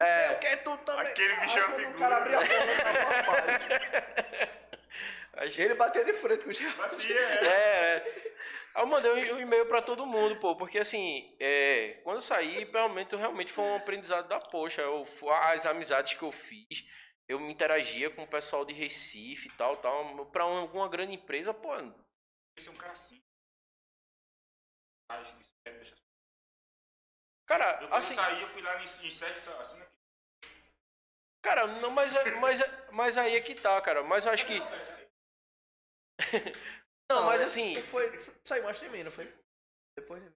É. 0.00 0.30
O 0.32 0.38
que 0.38 0.56
tu 0.58 0.76
também. 0.78 1.06
Aquele 1.08 1.32
Ah, 1.32 1.40
bicho 1.40 1.58
é 1.58 1.88
O 1.88 1.94
cara 1.98 2.16
abria 2.18 2.38
a 2.38 3.24
porta. 3.24 4.58
Acho- 5.38 5.60
Ele 5.62 5.74
batia 5.74 6.04
de 6.04 6.12
frente 6.14 6.44
com 6.44 6.50
o 6.50 6.52
Geraldo. 6.52 6.78
Batia, 6.96 7.14
é. 7.20 7.44
É, 7.48 7.96
é. 7.96 8.28
Eu 8.76 8.86
mandei 8.86 9.32
um 9.32 9.40
e-mail 9.40 9.66
pra 9.66 9.82
todo 9.82 10.06
mundo, 10.06 10.36
pô, 10.36 10.54
porque 10.54 10.78
assim, 10.78 11.34
é, 11.40 12.00
quando 12.04 12.16
eu 12.18 12.20
saí, 12.20 12.62
realmente, 12.72 13.16
realmente 13.16 13.50
foi 13.50 13.64
um 13.64 13.76
aprendizado 13.76 14.28
da 14.28 14.38
poxa. 14.38 14.82
Eu, 14.82 15.04
as 15.50 15.66
amizades 15.66 16.14
que 16.14 16.22
eu 16.22 16.30
fiz, 16.30 16.84
eu 17.28 17.40
me 17.40 17.50
interagia 17.50 18.08
com 18.10 18.22
o 18.22 18.26
pessoal 18.28 18.64
de 18.64 18.72
Recife 18.72 19.48
e 19.48 19.52
tal, 19.56 19.76
tal. 19.78 20.26
Pra 20.26 20.46
uma- 20.46 20.60
alguma 20.60 20.88
grande 20.88 21.14
empresa, 21.14 21.52
pô, 21.52 21.74
Esse 22.56 22.68
é 22.68 22.70
um 22.70 22.76
cara 22.76 22.92
assim. 22.92 23.20
Isso- 25.22 25.34
é, 25.64 25.72
deixa- 25.72 25.96
cara, 27.46 27.82
Eu 27.82 27.94
assim, 27.94 28.14
saí, 28.14 28.42
eu 28.42 28.48
fui 28.48 28.62
lá 28.62 28.80
em, 28.82 29.06
em 29.06 29.10
sete, 29.10 29.48
assim, 29.48 29.80
aqui. 29.80 29.92
cara, 31.42 31.66
não, 31.66 31.90
mas, 31.90 32.14
é- 32.14 32.34
mas, 32.40 32.60
é- 32.60 32.90
mas 32.92 33.16
aí 33.18 33.34
é 33.36 33.40
que 33.40 33.54
tá, 33.54 33.80
cara. 33.80 34.02
Mas 34.02 34.26
eu 34.26 34.32
acho 34.32 34.46
que. 34.46 34.58
Não, 37.10 37.24
mas 37.24 37.40
é- 37.40 37.44
assim, 37.44 37.82
Foi, 37.84 38.18
saiu 38.44 38.68
antes 38.68 38.80
de 38.82 38.88
mim, 38.90 39.02
não 39.02 39.10
foi? 39.10 39.24
Depois 39.96 40.22
de 40.22 40.28
mim. 40.28 40.34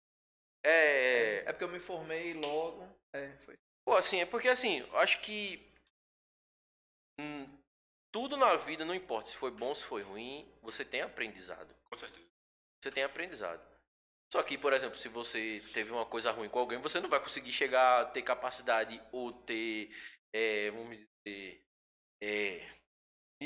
é. 0.64 1.41
É 1.41 1.53
porque 1.53 1.64
eu 1.64 1.68
me 1.68 1.79
formei 1.79 2.33
logo. 2.33 2.89
É, 3.14 3.37
foi. 3.39 3.59
Pô, 3.85 3.95
assim, 3.97 4.20
é 4.20 4.27
porque 4.27 4.49
assim, 4.49 4.79
eu 4.79 4.99
acho 4.99 5.20
que. 5.20 5.61
hum, 7.20 7.47
tudo 8.11 8.37
na 8.39 8.57
vida, 8.57 8.85
não 8.87 8.95
importa 8.95 9.29
se 9.29 9.37
foi 9.37 9.51
bom, 9.51 9.75
se 9.75 9.85
foi 9.85 10.03
ruim, 10.03 10.51
você 10.62 10.83
tem 10.85 11.03
aprendizado. 11.03 11.75
Com 11.91 11.99
certeza. 11.99 12.27
Você 12.83 12.91
tem 12.91 13.03
aprendizado. 13.05 13.61
Só 14.33 14.43
que, 14.43 14.57
por 14.57 14.72
exemplo, 14.72 14.97
se 14.97 15.11
você 15.11 15.62
teve 15.74 15.93
uma 15.93 16.07
coisa 16.07 16.30
ruim 16.30 16.49
com 16.49 16.59
alguém, 16.59 16.78
você 16.78 16.99
não 16.99 17.11
vai 17.11 17.20
conseguir 17.20 17.53
chegar 17.53 18.01
a 18.01 18.05
ter 18.07 18.22
capacidade 18.22 18.99
ou 19.12 19.30
ter, 19.30 19.91
é, 20.33 20.70
vamos 20.70 20.97
dizer, 20.97 21.62
é, 22.18 22.66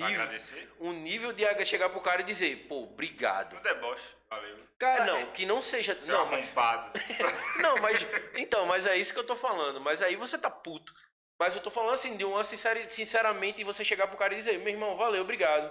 agradecer. 0.01 0.73
um 0.79 0.93
nível 0.93 1.33
de 1.33 1.65
chegar 1.65 1.89
pro 1.89 2.01
cara 2.01 2.21
e 2.21 2.25
dizer, 2.25 2.69
pô, 2.69 2.85
obrigado. 2.85 3.57
No 3.57 3.63
deboche. 3.63 4.15
Valeu. 4.31 4.65
Cara, 4.79 5.07
não, 5.07 5.33
que 5.33 5.45
não 5.45 5.61
seja. 5.61 5.97
Seu 5.97 6.17
Não, 6.19 6.27
mas, 6.27 6.45
arrombado. 6.45 7.01
não, 7.61 7.77
mas. 7.79 8.07
Então, 8.37 8.65
mas 8.67 8.87
é 8.87 8.97
isso 8.97 9.13
que 9.13 9.19
eu 9.19 9.27
tô 9.27 9.35
falando. 9.35 9.81
Mas 9.81 10.01
aí 10.01 10.15
você 10.15 10.39
tá 10.39 10.51
puto. 10.51 10.95
Mas 11.37 11.57
eu 11.57 11.63
tô 11.63 11.71
falando 11.71 11.95
assim, 11.95 12.17
de 12.17 12.25
uma 12.25 12.45
sinceramente, 12.45 13.65
você 13.65 13.83
chegar 13.83 14.07
pro 14.07 14.17
cara 14.17 14.35
e 14.35 14.37
dizer, 14.37 14.61
meu 14.61 14.73
irmão, 14.73 14.97
valeu, 14.97 15.23
obrigado. 15.23 15.69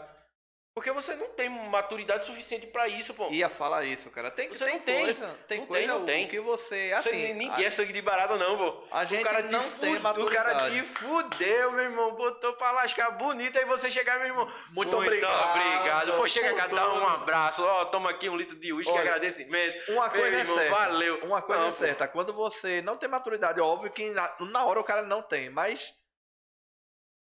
Porque 0.75 0.91
você 0.91 1.15
não 1.15 1.29
tem 1.29 1.47
maturidade 1.47 2.25
suficiente 2.25 2.67
pra 2.67 2.85
isso, 2.89 3.13
pô. 3.13 3.29
Ia 3.29 3.47
falar 3.47 3.85
isso, 3.85 4.09
cara. 4.09 4.29
Tem, 4.29 4.49
Você 4.49 4.65
tem 4.65 4.73
não 4.73 4.81
tem. 4.81 5.03
coisa, 5.05 5.27
tem 5.47 5.59
Não 5.61 5.65
coisa 5.67 5.79
tem, 5.79 5.87
não 5.87 6.03
o 6.03 6.05
tem. 6.05 6.27
que 6.27 6.37
você, 6.41 6.89
Você- 6.89 6.93
assim, 7.11 7.33
ninguém 7.33 7.63
a- 7.63 7.67
é 7.67 7.69
sangue 7.69 7.93
de 7.93 8.01
barata, 8.01 8.35
não, 8.37 8.57
pô. 8.57 8.83
A 8.91 9.05
gente 9.05 9.21
o 9.21 9.23
cara 9.23 9.41
te 9.41 9.53
não 9.53 9.61
tem 9.61 9.69
fude- 9.69 10.21
O 10.21 10.25
cara 10.25 10.53
maturidade. 10.53 10.75
te 10.75 10.83
fudeu, 10.83 11.71
meu 11.71 11.83
irmão. 11.85 12.13
Botou 12.15 12.51
pra 12.57 12.73
lascar 12.73 13.11
bonito. 13.11 13.57
Aí 13.57 13.63
você 13.63 13.89
chegar, 13.89 14.17
meu 14.19 14.27
irmão. 14.27 14.51
Muito 14.71 14.97
obrigado 14.97 15.49
obrigado. 15.51 16.17
Pô, 16.17 16.27
chega 16.27 16.53
cá, 16.53 16.67
dá 16.67 16.93
um 16.93 17.07
abraço. 17.07 17.63
Ó, 17.63 17.85
toma 17.85 18.09
aqui 18.09 18.27
um 18.27 18.35
litro 18.35 18.57
de 18.59 18.73
uísque, 18.73 18.97
agradecimento. 18.97 19.91
Uma 19.93 20.09
Meu 20.09 20.19
coisa 20.21 20.35
é 20.35 20.39
irmão, 20.41 20.57
certa. 20.57 20.75
valeu. 20.75 21.23
Uma 21.23 21.41
coisa 21.41 21.61
Não, 21.61 21.69
é 21.69 21.71
pô. 21.71 21.77
certa. 21.77 22.05
Quando 22.09 22.33
você 22.33 22.81
não 22.81 22.97
tem 22.97 23.07
maturidade, 23.07 23.61
óbvio 23.61 23.89
que 23.91 24.09
na, 24.09 24.35
na 24.41 24.65
hora 24.65 24.81
o 24.81 24.83
cara 24.83 25.03
não 25.03 25.21
tem, 25.21 25.49
mas. 25.49 25.93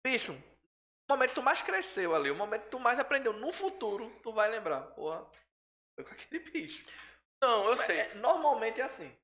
Bicho, 0.04 0.36
o 1.08 1.12
momento 1.14 1.30
que 1.30 1.34
tu 1.36 1.42
mais 1.42 1.62
cresceu 1.62 2.14
ali, 2.14 2.30
o 2.30 2.34
momento 2.34 2.64
que 2.64 2.70
tu 2.70 2.78
mais 2.78 2.98
aprendeu 2.98 3.32
no 3.32 3.50
futuro, 3.52 4.10
tu 4.22 4.32
vai 4.32 4.48
lembrar. 4.50 4.82
Porra, 4.94 5.24
foi 5.94 6.04
com 6.04 6.12
aquele 6.12 6.38
bicho. 6.50 6.84
Não, 7.42 7.68
eu 7.68 7.76
sei. 7.76 7.98
É, 7.98 8.14
normalmente 8.14 8.80
é 8.80 8.84
assim. 8.84 9.16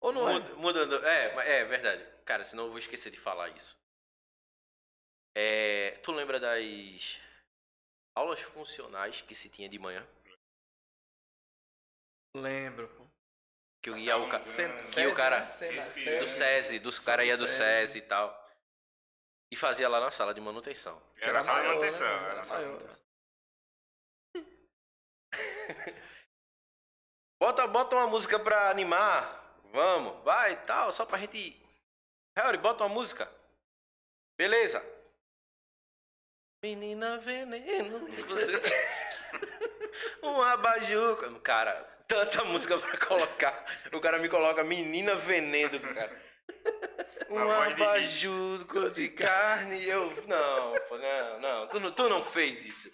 Ou 0.00 0.12
não 0.12 0.28
é? 0.28 0.32
Muda- 0.34 0.54
Mudando. 0.56 1.06
É, 1.06 1.34
mas- 1.34 1.48
é 1.48 1.64
verdade. 1.64 2.22
Cara, 2.24 2.44
senão 2.44 2.64
eu 2.64 2.70
vou 2.70 2.78
esquecer 2.78 3.10
de 3.10 3.18
falar 3.18 3.48
isso. 3.50 3.76
É, 5.36 5.92
tu 6.02 6.12
lembra 6.12 6.38
das 6.38 7.18
aulas 8.16 8.40
funcionais 8.40 9.22
que 9.22 9.34
se 9.34 9.48
tinha 9.48 9.68
de 9.68 9.78
manhã? 9.78 10.06
Lembro. 12.36 12.88
pô. 12.88 13.06
Que 13.82 13.90
eu 13.90 13.96
ia 13.98 14.16
o 14.16 14.28
ca... 14.28 14.38
Que 14.40 15.06
o 15.06 15.14
cara 15.14 15.40
né? 15.40 16.18
Do 16.20 16.26
SESI, 16.26 16.78
dos 16.78 16.98
caras 17.00 17.26
ia 17.26 17.36
do. 17.36 17.46
SESI 17.46 17.98
e 17.98 18.02
tal. 18.02 18.41
E 19.52 19.56
fazia 19.56 19.86
lá 19.86 20.00
na 20.00 20.10
sala 20.10 20.32
de 20.32 20.40
manutenção. 20.40 20.98
Era 21.20 21.40
a 21.40 21.42
sala 21.42 21.58
de 21.60 21.66
maior, 21.66 21.78
manutenção. 21.78 22.06
né? 22.06 22.14
Era 22.22 22.30
Era 22.32 22.44
sala 22.44 22.60
maior. 22.62 22.72
manutenção. 22.72 23.02
Bota, 27.38 27.66
bota 27.66 27.96
uma 27.96 28.06
música 28.06 28.38
pra 28.38 28.70
animar. 28.70 29.58
Vamos, 29.72 30.22
vai, 30.24 30.64
tal, 30.64 30.90
só 30.92 31.04
pra 31.04 31.18
gente. 31.18 31.60
Harry, 32.38 32.56
bota 32.56 32.84
uma 32.84 32.94
música. 32.94 33.30
Beleza. 34.38 34.82
Menina 36.64 37.18
veneno, 37.18 38.06
você 38.28 38.58
tem 38.58 38.72
um 40.22 40.40
abajuca. 40.40 41.30
Cara, 41.40 41.74
tanta 42.06 42.44
música 42.44 42.78
pra 42.78 42.96
colocar. 43.06 43.66
O 43.92 44.00
cara 44.00 44.18
me 44.18 44.28
coloca 44.28 44.62
menina 44.62 45.14
veneno, 45.16 45.80
cara. 45.92 46.31
Um 47.32 47.44
Na 47.48 47.68
voz 47.70 48.20
de 48.94 49.08
carne, 49.10 49.84
eu. 49.84 50.10
Não, 50.26 50.72
pô, 50.88 50.98
não, 50.98 51.40
não. 51.40 51.66
Tu, 51.68 51.80
não. 51.80 51.92
tu 51.92 52.08
não 52.08 52.22
fez 52.24 52.66
isso. 52.66 52.90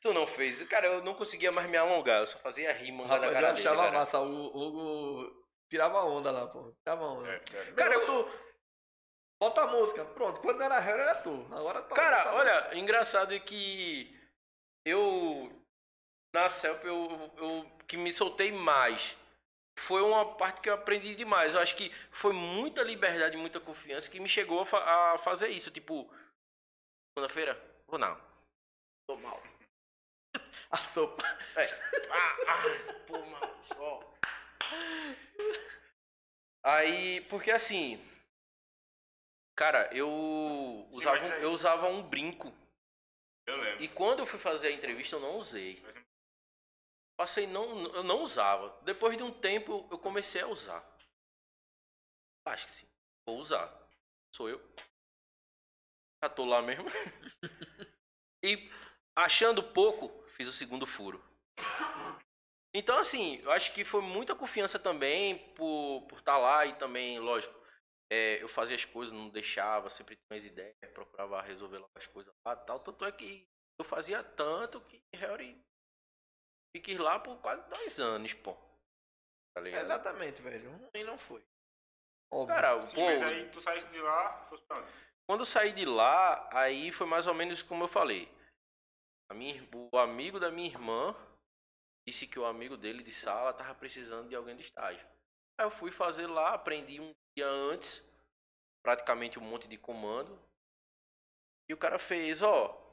Tu 0.00 0.12
não 0.12 0.26
fez 0.26 0.56
isso. 0.56 0.68
Cara, 0.68 0.86
eu 0.86 1.02
não 1.02 1.14
conseguia 1.14 1.50
mais 1.50 1.68
me 1.68 1.76
alongar. 1.76 2.20
Eu 2.20 2.26
só 2.26 2.38
fazia 2.38 2.72
rima 2.72 3.06
na 3.06 3.16
eu 3.16 3.32
cara 3.32 3.52
dele. 3.52 3.66
achava 3.66 3.84
cara. 3.84 3.98
massa. 3.98 4.20
O 4.20 4.46
Hugo 4.46 5.44
tirava 5.70 6.02
onda 6.04 6.30
lá, 6.30 6.46
pô. 6.46 6.72
Tirava 6.84 7.04
onda. 7.04 7.28
É. 7.30 7.38
Cara, 7.72 7.94
eu- 7.94 8.06
tu. 8.06 8.28
Bota 9.40 9.62
a 9.62 9.66
música. 9.68 10.04
Pronto. 10.04 10.40
Quando 10.40 10.62
era 10.62 10.78
Harry, 10.80 11.00
era 11.00 11.14
tu. 11.14 11.46
Agora 11.52 11.80
tu. 11.82 11.94
Cara, 11.94 12.28
a 12.30 12.34
olha, 12.34 12.70
engraçado 12.76 13.32
é 13.34 13.38
que 13.38 14.12
eu 14.84 15.52
na 16.34 16.48
CELP 16.48 16.84
eu, 16.84 17.32
eu 17.38 17.70
que 17.86 17.96
me 17.96 18.10
soltei 18.12 18.52
mais. 18.52 19.16
Foi 19.78 20.02
uma 20.02 20.34
parte 20.36 20.60
que 20.60 20.68
eu 20.68 20.74
aprendi 20.74 21.14
demais. 21.14 21.54
Eu 21.54 21.60
acho 21.60 21.76
que 21.76 21.90
foi 22.10 22.32
muita 22.32 22.82
liberdade, 22.82 23.36
muita 23.36 23.60
confiança 23.60 24.10
que 24.10 24.18
me 24.20 24.28
chegou 24.28 24.60
a, 24.60 24.66
fa- 24.66 25.12
a 25.14 25.18
fazer 25.18 25.48
isso. 25.48 25.70
Tipo, 25.70 26.12
segunda-feira? 27.16 27.54
Ou 27.86 27.96
não? 27.98 28.20
Tô 29.08 29.16
mal. 29.16 29.40
A 30.70 30.76
sopa. 30.78 31.24
É. 31.56 31.64
Ah, 32.10 32.36
ah, 32.48 32.94
pô, 33.06 33.18
mal, 33.24 33.58
só. 33.64 34.14
Aí, 36.62 37.20
porque 37.22 37.50
assim, 37.50 38.04
cara, 39.56 39.88
eu 39.94 40.86
usava, 40.90 41.34
aí- 41.34 41.42
eu 41.42 41.50
usava 41.50 41.86
um 41.88 42.02
brinco. 42.02 42.52
Eu 43.46 43.56
lembro. 43.56 43.82
E 43.82 43.88
quando 43.88 44.18
eu 44.18 44.26
fui 44.26 44.38
fazer 44.38 44.68
a 44.68 44.72
entrevista, 44.72 45.16
eu 45.16 45.20
não 45.20 45.36
usei. 45.38 45.82
Passei, 47.18 47.48
não, 47.48 47.82
eu 47.96 48.04
não 48.04 48.22
usava. 48.22 48.80
Depois 48.82 49.16
de 49.16 49.24
um 49.24 49.32
tempo, 49.32 49.88
eu 49.90 49.98
comecei 49.98 50.40
a 50.40 50.46
usar. 50.46 50.88
Acho 52.46 52.66
que 52.66 52.72
sim. 52.72 52.86
Vou 53.26 53.38
usar. 53.38 53.68
Sou 54.32 54.48
eu. 54.48 54.62
Já 56.22 56.30
tô 56.30 56.44
lá 56.44 56.62
mesmo. 56.62 56.84
e 58.44 58.70
achando 59.16 59.64
pouco, 59.64 60.24
fiz 60.28 60.46
o 60.46 60.52
segundo 60.52 60.86
furo. 60.86 61.20
Então, 62.72 62.96
assim, 62.98 63.38
eu 63.38 63.50
acho 63.50 63.74
que 63.74 63.84
foi 63.84 64.00
muita 64.00 64.36
confiança 64.36 64.78
também 64.78 65.38
por 65.54 66.02
estar 66.02 66.08
por 66.08 66.22
tá 66.22 66.38
lá 66.38 66.66
e 66.66 66.74
também, 66.76 67.18
lógico, 67.18 67.58
é, 68.12 68.40
eu 68.40 68.48
fazia 68.48 68.76
as 68.76 68.84
coisas, 68.84 69.12
não 69.12 69.28
deixava, 69.28 69.90
sempre 69.90 70.14
tinha 70.14 70.38
as 70.38 70.44
ideias, 70.44 70.76
procurava 70.94 71.42
resolver 71.42 71.84
as 71.96 72.06
coisas 72.06 72.32
lá 72.46 72.54
tal. 72.54 72.78
Tanto 72.78 73.04
é 73.04 73.10
que 73.10 73.44
eu 73.76 73.84
fazia 73.84 74.22
tanto 74.22 74.80
que 74.82 75.02
Harry 75.16 75.60
fiquei 76.78 76.96
lá 76.96 77.18
por 77.18 77.36
quase 77.38 77.68
dois 77.68 77.98
anos, 77.98 78.32
pô. 78.32 78.56
Tá 79.54 79.60
ligado? 79.60 79.82
Exatamente, 79.82 80.40
velho. 80.40 80.90
E 80.94 81.04
não 81.04 81.18
foi. 81.18 81.44
Óbvio. 82.32 82.54
Cara, 82.54 82.80
Sim, 82.80 82.94
pô, 82.94 83.02
mas 83.02 83.22
aí 83.22 83.50
tu 83.50 83.60
saísse 83.60 83.88
de 83.88 84.00
lá, 84.00 84.46
fosse 84.48 84.62
pra 84.64 84.78
onde? 84.78 84.92
Quando 85.26 85.40
eu 85.40 85.44
saí 85.44 85.72
de 85.72 85.84
lá, 85.84 86.48
aí 86.52 86.92
foi 86.92 87.06
mais 87.06 87.26
ou 87.26 87.34
menos 87.34 87.62
como 87.62 87.84
eu 87.84 87.88
falei. 87.88 88.32
A 89.30 89.34
minha, 89.34 89.68
o 89.92 89.98
amigo 89.98 90.38
da 90.38 90.50
minha 90.50 90.68
irmã 90.68 91.14
disse 92.08 92.26
que 92.26 92.38
o 92.38 92.46
amigo 92.46 92.76
dele 92.76 93.02
de 93.02 93.10
sala 93.10 93.52
tava 93.52 93.74
precisando 93.74 94.28
de 94.28 94.34
alguém 94.34 94.56
de 94.56 94.62
estágio. 94.62 95.06
Aí 95.58 95.66
eu 95.66 95.70
fui 95.70 95.90
fazer 95.90 96.26
lá, 96.26 96.54
aprendi 96.54 97.00
um 97.00 97.10
dia 97.36 97.46
antes, 97.46 98.08
praticamente 98.82 99.38
um 99.38 99.42
monte 99.42 99.68
de 99.68 99.76
comando. 99.76 100.40
E 101.68 101.74
o 101.74 101.76
cara 101.76 101.98
fez, 101.98 102.40
ó. 102.40 102.84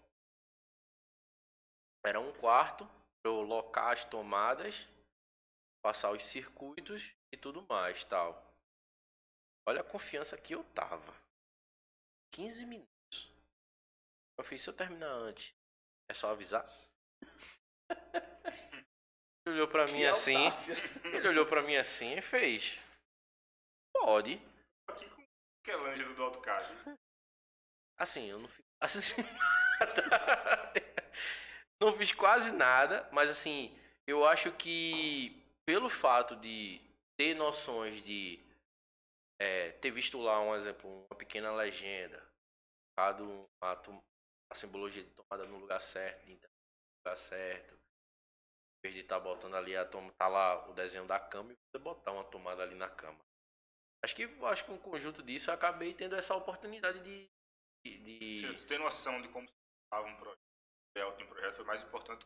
Era 2.05 2.19
um 2.19 2.33
quarto 2.33 2.89
para 3.25 3.31
eu 3.31 3.41
locar 3.41 3.91
as 3.91 4.05
tomadas, 4.05 4.87
passar 5.83 6.11
os 6.11 6.23
circuitos 6.23 7.11
e 7.33 7.37
tudo 7.37 7.63
mais, 7.63 8.03
tal. 8.03 8.53
Olha 9.67 9.81
a 9.81 9.83
confiança 9.83 10.37
que 10.37 10.53
eu 10.53 10.63
tava. 10.75 11.11
15 12.35 12.67
minutos. 12.67 13.33
Eu 14.37 14.43
fiz, 14.43 14.61
se 14.61 14.69
eu 14.69 14.75
terminar 14.75 15.09
antes, 15.09 15.55
é 16.07 16.13
só 16.13 16.29
avisar? 16.29 16.63
Ele 19.43 19.55
olhou 19.55 19.67
pra 19.69 19.87
mim 19.87 19.97
que 19.97 20.05
assim. 20.05 20.35
Audácia. 20.35 20.75
Ele 21.05 21.27
olhou 21.27 21.47
pra 21.47 21.63
mim 21.63 21.77
assim 21.77 22.13
e 22.13 22.21
fez. 22.21 22.77
Pode. 23.91 24.39
Aqui 24.87 25.09
com 25.09 25.23
aquele 25.63 25.89
ângelo 25.89 26.13
do 26.13 26.23
AutoCAD. 26.25 26.95
Assim, 27.97 28.29
eu 28.29 28.37
não 28.37 28.47
fiz 28.47 28.63
assim, 28.79 29.23
não 31.81 31.93
fiz 31.97 32.11
quase 32.11 32.51
nada, 32.51 33.07
mas 33.11 33.29
assim, 33.29 33.77
eu 34.07 34.25
acho 34.25 34.51
que 34.51 35.43
pelo 35.65 35.89
fato 35.89 36.35
de 36.35 36.81
ter 37.17 37.35
noções 37.35 38.01
de 38.01 38.39
é, 39.39 39.71
ter 39.71 39.91
visto 39.91 40.19
lá 40.19 40.41
um 40.41 40.55
exemplo, 40.55 41.05
uma 41.09 41.17
pequena 41.17 41.51
legenda, 41.53 42.23
colocado 42.95 43.49
a, 43.61 43.81
a 44.51 44.55
simbologia 44.55 45.03
de 45.03 45.09
tomada 45.11 45.45
no 45.45 45.57
lugar 45.57 45.79
certo, 45.79 46.25
no 46.27 46.33
lugar 46.33 47.17
certo, 47.17 47.73
em 47.73 48.87
vez 48.87 48.95
de 48.95 49.01
estar 49.01 49.17
tá 49.17 49.23
botando 49.23 49.55
ali 49.55 49.75
a 49.75 49.85
tomada, 49.85 50.13
tá 50.17 50.27
lá 50.27 50.69
o 50.69 50.73
desenho 50.73 51.05
da 51.05 51.19
cama 51.19 51.51
e 51.51 51.55
você 51.55 51.77
botar 51.81 52.11
uma 52.11 52.23
tomada 52.23 52.63
ali 52.63 52.75
na 52.75 52.89
cama. 52.89 53.19
Acho 54.03 54.15
que 54.15 54.23
acho 54.23 54.65
que 54.65 54.71
um 54.71 54.77
conjunto 54.77 55.23
disso 55.23 55.49
eu 55.49 55.55
acabei 55.55 55.93
tendo 55.93 56.15
essa 56.15 56.35
oportunidade 56.35 56.99
de. 56.99 57.27
de... 57.83 58.39
Sim, 58.39 58.57
tu 58.57 58.65
tem 58.67 58.77
noção 58.77 59.19
de 59.21 59.27
como 59.29 59.47
estava 59.47 60.07
um 60.07 60.15
projeto, 60.15 60.44
de 60.95 61.23
um 61.23 61.27
projeto 61.27 61.55
foi 61.55 61.65
mais 61.65 61.83
importante 61.83 62.25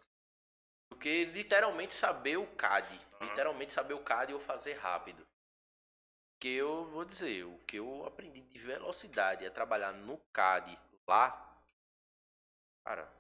do 0.92 0.98
que 0.98 1.26
literalmente 1.26 1.94
saber 1.94 2.38
o 2.38 2.48
CAD. 2.56 2.94
Uhum. 2.94 3.28
Literalmente 3.28 3.74
saber 3.74 3.94
o 3.94 4.04
CAD 4.04 4.34
ou 4.34 4.40
fazer 4.40 4.74
rápido 4.74 5.26
que 6.40 6.48
eu 6.48 6.86
vou 6.86 7.04
dizer, 7.04 7.44
o 7.44 7.58
que 7.60 7.78
eu 7.78 8.06
aprendi 8.06 8.42
de 8.42 8.58
velocidade 8.58 9.46
é 9.46 9.50
trabalhar 9.50 9.92
no 9.92 10.18
CAD 10.32 10.80
lá. 11.06 11.62
Cara, 12.86 13.12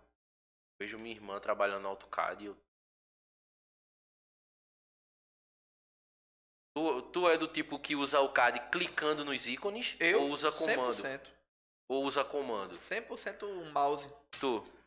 vejo 0.81 0.97
minha 0.97 1.13
irmã 1.13 1.39
trabalhando 1.39 1.83
no 1.83 1.89
AutoCAD 1.89 2.43
e 2.43 2.47
eu 2.47 2.57
Tu, 6.77 7.01
tu 7.11 7.27
é 7.27 7.37
do 7.37 7.47
tipo 7.47 7.77
que 7.77 7.95
usa 7.95 8.21
o 8.21 8.31
CAD 8.31 8.69
clicando 8.71 9.25
nos 9.25 9.47
ícones 9.47 9.97
eu, 9.99 10.21
ou 10.21 10.29
usa 10.29 10.49
comando? 10.49 10.91
100%. 10.91 11.27
Ou 11.89 12.03
usa 12.05 12.23
comando? 12.23 12.75
100% 12.75 13.71
mouse. 13.71 14.07
Tu? 14.39 14.78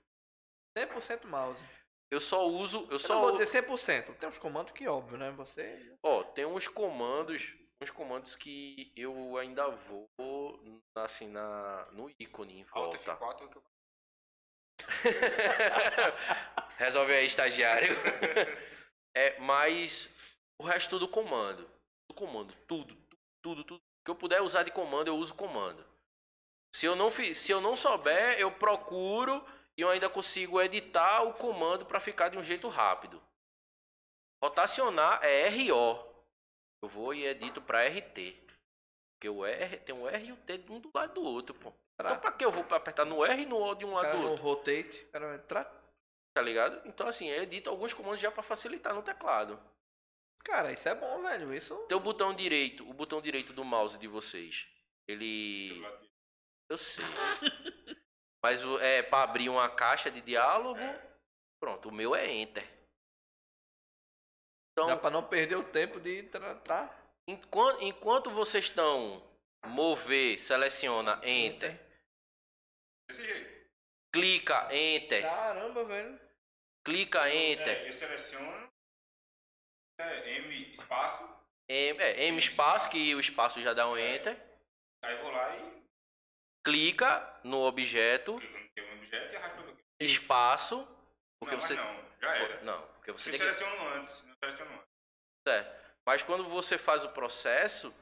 100% 0.77 1.27
mouse. 1.27 1.63
Eu 2.11 2.21
só 2.21 2.47
uso, 2.47 2.85
eu, 2.85 2.93
eu 2.93 2.99
só 2.99 3.15
não 3.15 3.23
vou 3.23 3.33
dizer 3.33 3.63
100%. 3.63 4.17
Tem 4.17 4.29
uns 4.29 4.39
comandos 4.39 4.73
que 4.73 4.87
óbvio, 4.87 5.17
né? 5.17 5.31
Você 5.33 5.97
Ó, 6.03 6.23
tem 6.23 6.45
uns 6.45 6.69
comandos 6.69 7.55
uns 7.83 7.91
comandos 7.91 8.37
que 8.37 8.93
eu 8.97 9.37
ainda 9.37 9.69
vou 9.69 10.09
assim 10.95 11.29
na 11.29 11.87
no 11.93 12.11
ícone 12.19 12.61
em 12.61 12.65
volta. 12.65 12.99
F4 12.99 13.49
que 13.49 13.59
eu... 13.59 13.65
Resolve 16.79 17.13
aí, 17.13 17.27
estagiário. 17.27 17.95
é, 19.17 19.39
mas 19.41 20.09
o 20.61 20.65
resto 20.65 20.99
do 20.99 21.09
comando, 21.09 21.69
do 22.09 22.15
comando, 22.15 22.55
tudo, 22.67 22.97
tudo, 23.43 23.65
tudo 23.65 23.83
que 24.05 24.11
eu 24.11 24.17
puder 24.17 24.43
usar 24.43 24.63
de 24.63 24.71
comando, 24.71 25.09
eu 25.09 25.17
uso 25.17 25.35
comando. 25.35 25.85
Se 26.75 26.87
eu 26.87 26.97
não 26.97 27.11
se 27.11 27.51
eu 27.51 27.61
não 27.61 27.77
souber, 27.77 28.39
eu 28.39 28.51
procuro 28.51 29.45
e 29.77 29.83
eu 29.83 29.89
ainda 29.89 30.09
consigo 30.09 30.61
editar 30.61 31.23
o 31.23 31.35
comando 31.35 31.87
para 31.87 32.01
ficar 32.01 32.29
de 32.29 32.39
um 32.39 32.43
jeito 32.43 32.69
rápido. 32.69 33.23
Rotacionar 34.43 35.23
é 35.23 35.49
RO. 35.49 36.05
Eu 36.83 36.89
vou 36.89 37.15
e 37.15 37.25
edito 37.25 37.63
para 37.63 37.87
RT. 37.87 38.43
Porque 39.15 39.29
o 39.29 39.47
R 39.47 39.77
tem 39.79 39.95
um 39.95 40.09
R 40.09 40.27
e 40.27 40.33
o 40.33 40.37
T 40.37 40.65
um 40.69 40.81
do 40.81 40.91
lado 40.93 41.15
do 41.15 41.23
outro, 41.23 41.55
pô. 41.55 41.73
Então 41.95 42.19
pra 42.19 42.33
que 42.33 42.45
eu 42.45 42.51
vou 42.51 42.67
apertar 42.71 43.05
no 43.05 43.25
R 43.25 43.43
e 43.43 43.47
no 43.47 43.57
O 43.63 43.75
de 43.75 43.85
um 43.85 43.95
lado 43.95 44.07
cara 44.07 44.19
do 44.19 44.31
outro? 44.31 44.43
rotate, 44.43 45.05
cara 45.13 45.37
entrar. 45.37 45.65
Tá 46.35 46.43
ligado? 46.43 46.83
Então 46.89 47.07
assim, 47.07 47.29
eu 47.29 47.43
edito 47.43 47.71
alguns 47.71 47.93
comandos 47.93 48.21
já 48.21 48.33
para 48.33 48.43
facilitar 48.43 48.95
no 48.95 49.03
teclado. 49.03 49.61
Cara, 50.45 50.73
isso 50.73 50.89
é 50.89 50.95
bom, 50.95 51.23
velho. 51.23 51.55
Isso. 51.55 51.77
Tem 51.87 51.97
o 51.97 52.01
botão 52.01 52.35
direito, 52.35 52.89
o 52.89 52.93
botão 52.93 53.21
direito 53.21 53.53
do 53.53 53.65
mouse 53.65 53.97
de 53.97 54.09
vocês. 54.09 54.67
Ele. 55.07 55.81
Eu 56.69 56.77
sei. 56.77 57.05
Mas 58.43 58.61
é 58.81 59.03
para 59.03 59.23
abrir 59.23 59.49
uma 59.49 59.69
caixa 59.69 60.11
de 60.11 60.21
diálogo. 60.21 60.81
Pronto, 61.61 61.89
o 61.89 61.93
meu 61.93 62.15
é 62.15 62.29
Enter. 62.29 62.69
Então, 64.73 64.89
Dá 64.89 64.97
para 64.97 65.11
não 65.11 65.29
perder 65.29 65.57
o 65.57 65.65
tempo 65.65 66.01
de 66.01 66.25
tratar. 66.25 66.99
Enquanto, 67.29 67.83
enquanto 67.83 68.31
vocês 68.31 68.65
estão 68.65 69.23
mover, 69.67 70.41
seleciona 70.41 71.21
Enter. 71.23 71.79
Desse 73.09 73.23
jeito. 73.23 73.71
Clica 74.13 74.75
Enter. 74.75 75.23
Caramba, 75.23 75.85
velho. 75.85 76.21
Clica 76.85 77.33
Enter. 77.33 77.69
É, 77.69 77.89
eu 77.89 77.93
seleciono. 77.93 78.73
É, 79.99 80.31
M 80.39 80.75
espaço. 80.75 81.29
M, 81.69 82.03
é, 82.03 82.25
M 82.25 82.39
espaço, 82.39 82.91
que 82.91 83.15
o 83.15 83.21
espaço 83.21 83.63
já 83.63 83.73
dá 83.73 83.89
um 83.89 83.97
é. 83.97 84.17
Enter. 84.17 84.37
Aí 85.03 85.17
vou 85.23 85.31
lá 85.31 85.57
e. 85.57 85.62
Clica 86.65 87.41
no 87.43 87.61
objeto. 87.63 88.37
Clica 88.37 88.83
no 88.83 88.93
objeto 88.99 89.33
e 89.33 89.37
arrasta 89.37 89.63
Espaço. 90.01 90.89
Porque 91.41 91.55
não, 91.55 91.61
você. 91.61 91.75
Não, 91.75 92.05
já 92.21 92.37
era. 92.37 92.63
Não, 92.63 92.83
porque 92.95 93.13
você 93.13 93.31
eu 93.31 93.33
tem 93.33 93.41
seleciono 93.41 93.77
que... 93.77 93.85
antes. 93.87 94.23
É. 95.47 95.83
Mas 96.07 96.23
quando 96.23 96.45
você 96.45 96.79
faz 96.79 97.05
o 97.05 97.11
processo, 97.11 97.95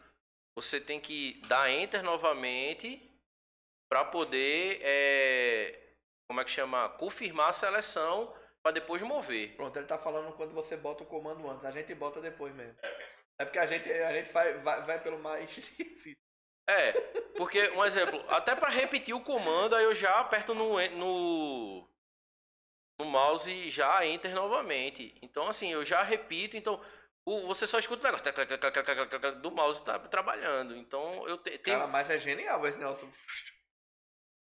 você 0.56 0.80
tem 0.80 1.00
que 1.00 1.40
dar 1.46 1.70
enter 1.70 2.02
novamente 2.02 3.10
para 3.90 4.04
poder, 4.04 4.80
é, 4.82 5.94
como 6.28 6.40
é 6.40 6.44
que 6.44 6.50
chama, 6.50 6.88
confirmar 6.90 7.50
a 7.50 7.52
seleção 7.52 8.34
para 8.62 8.72
depois 8.72 9.02
mover. 9.02 9.54
Pronto, 9.56 9.76
ele 9.76 9.86
tá 9.86 9.98
falando 9.98 10.34
quando 10.36 10.54
você 10.54 10.76
bota 10.76 11.02
o 11.02 11.06
comando 11.06 11.48
antes, 11.50 11.64
a 11.64 11.70
gente 11.70 11.94
bota 11.94 12.20
depois 12.20 12.54
mesmo. 12.54 12.76
É 13.38 13.44
porque 13.44 13.58
a 13.58 13.66
gente, 13.66 13.90
a 13.90 14.12
gente 14.12 14.30
vai, 14.32 14.58
vai, 14.58 14.82
vai 14.84 15.02
pelo 15.02 15.18
mais 15.18 15.50
difícil. 15.54 16.16
É, 16.70 16.92
porque, 17.36 17.68
um 17.70 17.84
exemplo, 17.84 18.24
até 18.28 18.54
para 18.54 18.68
repetir 18.68 19.12
o 19.12 19.24
comando, 19.24 19.74
aí 19.74 19.82
eu 19.82 19.92
já 19.92 20.20
aperto 20.20 20.54
no, 20.54 20.80
no, 20.90 21.88
no 23.00 23.04
mouse 23.06 23.70
já 23.70 24.06
enter 24.06 24.32
novamente. 24.32 25.12
Então, 25.20 25.48
assim, 25.48 25.72
eu 25.72 25.84
já 25.84 26.00
repito. 26.02 26.56
Então, 26.56 26.80
o, 27.24 27.48
você 27.48 27.66
só 27.66 27.76
escuta 27.76 28.08
o 28.08 28.12
negócio 28.12 29.40
do 29.40 29.50
mouse 29.50 29.82
tá 29.82 29.98
trabalhando. 29.98 30.76
Então, 30.76 31.26
eu 31.26 31.38
te, 31.38 31.58
tenho. 31.58 31.78
Cara, 31.78 31.90
mas 31.90 32.08
é 32.08 32.20
genial 32.20 32.64
esse 32.64 32.78
Nelson. 32.78 33.10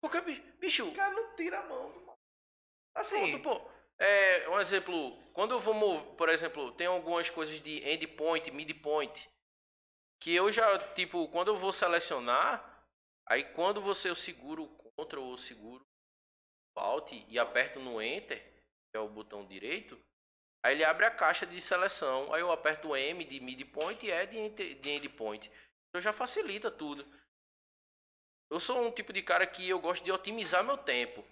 Porque, 0.02 0.22
bicho. 0.60 0.88
O 0.88 0.96
cara 0.96 1.14
não 1.14 1.36
tira 1.36 1.60
a 1.60 1.66
mão. 1.68 2.18
Assim. 2.96 3.40
Pronto, 3.40 3.60
pô. 3.60 3.72
É, 4.00 4.50
um 4.50 4.60
exemplo, 4.60 5.16
quando 5.32 5.54
eu 5.54 5.60
vou 5.60 5.74
mover, 5.74 6.16
por 6.16 6.28
exemplo, 6.30 6.72
tem 6.72 6.88
algumas 6.88 7.30
coisas 7.30 7.62
de 7.62 7.88
endpoint, 7.88 8.52
midpoint, 8.52 9.30
que 10.26 10.34
eu 10.34 10.52
já, 10.52 10.80
tipo, 10.96 11.28
quando 11.28 11.50
eu 11.50 11.56
vou 11.56 11.72
selecionar, 11.72 12.84
aí 13.28 13.44
quando 13.44 13.80
você 13.80 14.10
eu 14.10 14.16
seguro 14.16 14.64
o 14.64 15.06
Ctrl 15.06 15.22
ou 15.22 15.38
seguro 15.38 15.86
Alt 16.76 17.12
e 17.30 17.38
aperto 17.38 17.80
no 17.80 18.02
Enter, 18.02 18.40
que 18.42 18.98
é 18.98 19.00
o 19.00 19.08
botão 19.08 19.46
direito, 19.46 19.96
aí 20.66 20.74
ele 20.74 20.84
abre 20.84 21.06
a 21.06 21.12
caixa 21.12 21.46
de 21.46 21.62
seleção. 21.62 22.34
Aí 22.34 22.42
eu 22.42 22.52
aperto 22.52 22.88
o 22.88 22.98
M 22.98 23.24
de 23.24 23.40
midpoint 23.40 24.04
e 24.04 24.10
E 24.12 24.26
de 24.26 24.90
endpoint. 24.90 25.52
Então 25.90 26.02
já 26.02 26.12
facilita 26.12 26.72
tudo. 26.72 27.06
Eu 28.50 28.60
sou 28.60 28.84
um 28.84 28.92
tipo 28.92 29.14
de 29.14 29.22
cara 29.22 29.46
que 29.46 29.70
eu 29.70 29.80
gosto 29.80 30.04
de 30.04 30.12
otimizar 30.12 30.64
meu 30.64 30.80
tempo. 30.80 31.24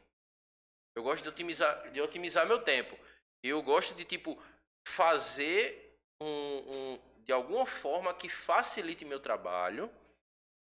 Eu 0.95 1.01
gosto 1.01 1.23
de 1.23 1.29
otimizar, 1.29 1.91
de 1.91 1.99
otimizar 1.99 2.45
meu 2.45 2.61
tempo. 2.61 2.95
Eu 3.41 3.59
gosto 3.63 3.95
de 3.95 4.05
tipo, 4.05 4.39
fazer 4.87 5.97
um, 6.21 6.27
um- 6.27 7.12
de 7.25 7.31
alguma 7.31 7.65
forma 7.65 8.13
que 8.13 8.27
facilite 8.29 9.05
meu 9.05 9.19
trabalho 9.19 9.91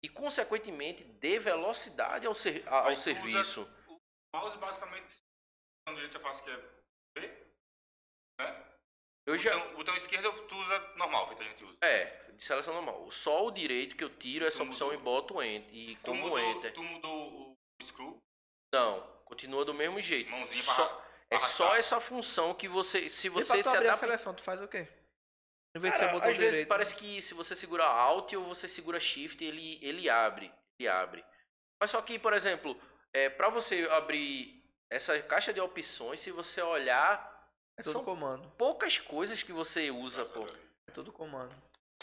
e, 0.04 0.10
consequentemente, 0.10 1.04
dê 1.04 1.38
velocidade 1.40 2.26
ao, 2.26 2.34
ser, 2.36 2.68
a- 2.68 2.88
ao 2.90 2.96
serviço. 2.96 3.68
O 3.88 4.00
mouse 4.36 4.58
basicamente, 4.58 5.16
quando 5.86 6.00
ele 6.00 6.10
te 6.10 6.20
fala 6.20 6.40
que 6.42 6.50
é 6.50 6.58
B, 7.18 7.28
né? 8.40 8.64
Eu 9.28 9.38
já, 9.38 9.54
Então, 9.56 9.74
o 9.74 9.78
botão 9.78 9.96
esquerdo 9.96 10.32
tu 10.48 10.56
usa 10.56 10.80
normal, 10.96 11.28
feito 11.28 11.42
a 11.42 11.46
gente 11.46 11.64
usa. 11.66 11.78
é, 11.82 12.32
de 12.32 12.44
seleção 12.44 12.74
normal. 12.74 13.10
Só 13.12 13.46
o 13.46 13.52
direito 13.52 13.96
que 13.96 14.04
eu 14.04 14.10
tiro 14.18 14.46
essa 14.46 14.60
Tu 14.60 14.64
opção 14.70 14.88
mudou. 14.88 15.02
e 15.02 15.04
boto 15.04 15.42
enter. 15.44 15.76
E 15.76 15.96
Tu 15.98 16.02
como 16.06 16.22
mudou, 16.22 16.40
enter. 16.40 16.74
tu 16.74 16.84
mudou 16.84 17.52
o 17.82 17.84
screw, 17.84 18.18
Não, 18.74 19.02
continua 19.26 19.66
do 19.66 19.74
mesmo 19.74 20.00
jeito. 20.00 20.30
mãozinha 20.30 20.64
pra 20.64 20.74
Só, 20.74 20.84
arra- 20.84 21.06
é 21.32 21.36
arrastar. 21.36 21.68
só 21.68 21.76
essa 21.76 22.00
função 22.00 22.54
que 22.54 22.68
você. 22.70 23.10
Se 23.10 23.28
E 23.28 23.32
pra 23.32 23.42
você 23.42 23.58
tu 23.64 23.70
se 23.70 23.76
abrir 23.76 23.88
a 23.90 23.92
adapta. 23.92 24.08
seleção, 24.08 24.34
tu 24.34 24.44
faz 24.44 24.62
o 24.62 24.68
quê? 24.68 24.88
Em 25.78 25.80
vez 25.80 25.94
de 26.00 26.08
botão 26.08 26.32
às 26.32 26.38
vezes 26.38 26.52
direito. 26.52 26.68
parece 26.68 26.96
que 26.96 27.22
se 27.22 27.34
você 27.34 27.56
segura 27.56 27.86
Alt 27.86 28.34
ou 28.34 28.44
você 28.46 28.68
segura 28.68 29.00
Shift, 29.00 29.44
ele, 29.44 29.80
ele 29.82 30.10
abre. 30.10 30.52
Ele 30.80 30.88
abre. 30.90 31.24
Mas 31.82 31.92
só 31.92 32.02
que, 32.02 32.18
por 32.20 32.34
exemplo, 32.34 32.80
é, 33.14 33.30
para 33.30 33.50
você 33.50 33.88
abrir 33.92 34.64
essa 34.92 35.22
caixa 35.22 35.54
de 35.54 35.60
opções, 35.62 36.20
se 36.20 36.32
você 36.32 36.62
olhar, 36.62 37.50
É 37.78 37.84
são 37.84 38.04
comando. 38.04 38.50
poucas 38.58 38.98
coisas 39.00 39.44
que 39.44 39.52
você 39.54 39.90
usa, 39.92 40.26
pô. 40.26 40.46
É 40.88 40.92
tudo 40.94 41.12
comando. 41.12 41.56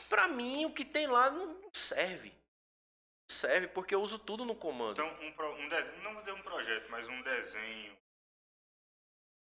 Pra 0.09 0.29
mim, 0.29 0.65
o 0.67 0.73
que 0.73 0.85
tem 0.85 1.07
lá 1.07 1.31
não 1.31 1.59
serve. 1.73 2.31
Não 2.31 3.37
serve 3.37 3.69
porque 3.69 3.95
eu 3.95 4.03
uso 4.03 4.19
tudo 4.19 4.45
no 4.45 4.55
comando. 4.55 5.01
Então, 5.03 5.27
um, 5.27 5.33
pro- 5.33 5.55
um 5.55 5.69
desenho, 5.69 6.03
não 6.03 6.13
vou 6.15 6.23
dizer 6.23 6.35
um 6.35 6.43
projeto, 6.43 6.91
mas 6.91 7.09
um 7.09 7.23
desenho. 7.23 7.97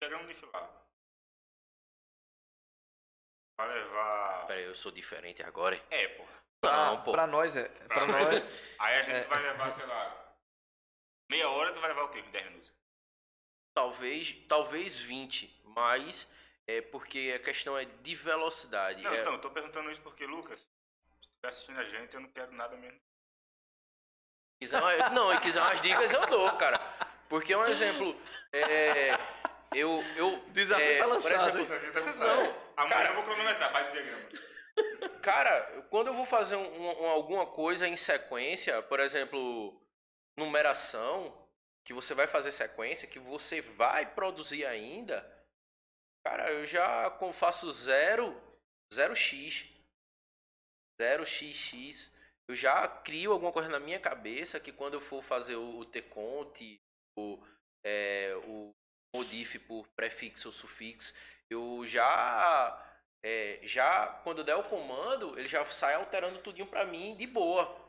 Diagrama 0.01 0.23
unifilar. 0.25 0.80
Vai 3.67 3.73
levar. 3.75 4.47
Pera 4.47 4.59
aí, 4.59 4.65
eu 4.65 4.75
sou 4.75 4.91
diferente 4.91 5.43
agora. 5.43 5.75
hein? 5.75 5.83
É, 5.91 6.07
pô. 6.09 6.25
Não, 6.63 7.01
pô. 7.03 7.11
Pra 7.11 7.27
nós 7.27 7.55
é. 7.55 7.67
Pra 7.67 8.05
nós. 8.07 8.57
Aí 8.79 8.95
a 8.99 9.03
gente 9.03 9.15
É. 9.15 9.27
vai 9.27 9.41
levar, 9.41 9.71
sei 9.73 9.85
lá. 9.85 10.33
Meia 11.29 11.49
hora, 11.49 11.71
tu 11.71 11.79
vai 11.79 11.89
levar 11.89 12.03
o 12.03 12.09
quê? 12.09 12.21
10 12.23 12.45
minutos. 12.45 12.73
Talvez, 13.73 14.35
talvez 14.47 14.99
20, 14.99 15.61
mas 15.63 16.27
é 16.67 16.81
porque 16.81 17.33
a 17.35 17.39
questão 17.43 17.77
é 17.77 17.85
de 17.85 18.15
velocidade. 18.15 19.01
Não, 19.03 19.13
É- 19.13 19.21
então, 19.21 19.33
eu 19.33 19.39
tô 19.41 19.49
perguntando 19.49 19.89
isso 19.91 20.01
porque, 20.01 20.25
Lucas, 20.25 20.59
se 20.59 20.65
tu 21.21 21.27
estiver 21.27 21.47
assistindo 21.49 21.79
a 21.79 21.83
gente, 21.85 22.13
eu 22.13 22.19
não 22.21 22.29
quero 22.29 22.51
nada 22.51 22.75
mesmo. 22.75 22.99
Quiser 24.61 24.79
uma- 24.81 25.09
não, 25.11 25.31
e 25.33 25.39
quiser 25.39 25.61
umas 25.61 25.81
dicas 25.81 26.11
eu 26.13 26.25
dou, 26.27 26.51
cara. 26.57 26.77
Porque 27.29 27.55
um 27.55 27.65
exemplo, 27.65 28.13
é, 28.53 29.09
eu, 29.73 30.03
eu 30.17 30.37
Desafio 30.49 30.85
é, 30.85 30.97
tá 30.97 31.03
por 31.05 31.13
lançado, 31.13 31.59
exemplo, 31.59 31.61
Isso 31.63 31.73
aqui 31.73 31.91
tá 31.91 32.01
pensando. 32.01 32.25
Não, 32.25 32.60
Amanhã 32.81 32.95
cara- 32.95 33.09
eu 33.09 33.15
vou 33.15 33.23
cronometrar, 33.23 33.71
faz 33.71 33.89
o 33.89 33.91
diagrama. 33.91 34.29
cara, 35.21 35.81
quando 35.89 36.07
eu 36.07 36.13
vou 36.13 36.25
fazer 36.25 36.55
um- 36.55 37.01
um- 37.03 37.07
alguma 37.07 37.45
coisa 37.45 37.87
em 37.87 37.95
sequência, 37.95 38.81
por 38.83 38.99
exemplo, 38.99 39.79
numeração, 40.37 41.37
que 41.85 41.93
você 41.93 42.13
vai 42.13 42.27
fazer 42.27 42.51
sequência, 42.51 43.07
que 43.07 43.19
você 43.19 43.61
vai 43.61 44.05
produzir 44.13 44.65
ainda, 44.65 45.21
cara, 46.25 46.51
eu 46.51 46.65
já 46.65 47.11
faço 47.33 47.71
zero, 47.71 48.39
zero 48.93 49.15
x, 49.15 49.67
zero 51.01 51.25
xx, 51.25 52.11
eu 52.47 52.55
já 52.55 52.87
crio 52.87 53.31
alguma 53.31 53.51
coisa 53.51 53.69
na 53.69 53.79
minha 53.79 53.99
cabeça 53.99 54.59
que 54.59 54.71
quando 54.71 54.95
eu 54.95 55.01
for 55.01 55.21
fazer 55.23 55.55
o, 55.55 55.79
o 55.79 55.85
tconte, 55.85 56.79
o, 57.17 57.39
é, 57.83 58.33
o 58.45 58.71
modif 59.15 59.57
por 59.59 59.87
prefixo 59.89 60.47
ou 60.47 60.51
sufixo, 60.51 61.13
eu 61.51 61.85
já 61.85 62.81
é, 63.21 63.59
já 63.63 64.07
quando 64.23 64.43
der 64.43 64.55
o 64.55 64.63
comando, 64.63 65.37
ele 65.37 65.47
já 65.47 65.63
sai 65.65 65.93
alterando 65.93 66.41
tudinho 66.41 66.67
pra 66.67 66.85
mim 66.85 67.15
de 67.15 67.27
boa. 67.27 67.79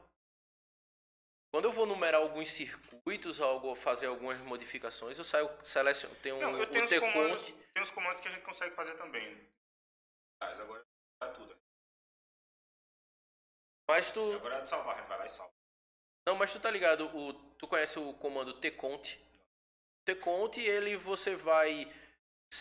Quando 1.52 1.66
eu 1.66 1.72
vou 1.72 1.86
numerar 1.86 2.20
alguns 2.20 2.50
circuitos, 2.50 3.40
algo, 3.40 3.74
fazer 3.74 4.06
algumas 4.06 4.38
modificações, 4.40 5.18
eu 5.18 5.24
saio 5.24 5.50
seleciono, 5.62 6.14
tem 6.16 6.32
um 6.32 6.40
Não, 6.40 6.56
eu 6.56 6.66
tenho 6.66 6.84
o 6.84 6.88
tconte, 6.88 7.52
tem 7.74 7.82
uns 7.82 7.90
comandos 7.90 8.20
que 8.20 8.28
a 8.28 8.30
gente 8.32 8.44
consegue 8.44 8.74
fazer 8.74 8.94
também. 8.96 9.38
Mas 10.40 10.58
agora 10.58 10.82
tá 11.20 11.28
tudo. 11.32 11.56
mas 13.88 14.10
tu 14.10 14.32
Agora 14.32 14.56
é 14.56 14.60
de 14.62 14.68
salvar, 14.68 15.06
vai 15.06 15.18
lá 15.18 15.26
e 15.26 15.30
salva. 15.30 15.52
Não, 16.26 16.36
mas 16.36 16.52
tu 16.52 16.60
tá 16.60 16.70
ligado, 16.70 17.06
o, 17.16 17.34
tu 17.58 17.68
conhece 17.68 17.98
o 17.98 18.14
comando 18.14 18.58
tconte? 18.60 19.20
Tconte, 20.04 20.60
ele 20.60 20.96
você 20.96 21.36
vai. 21.36 21.92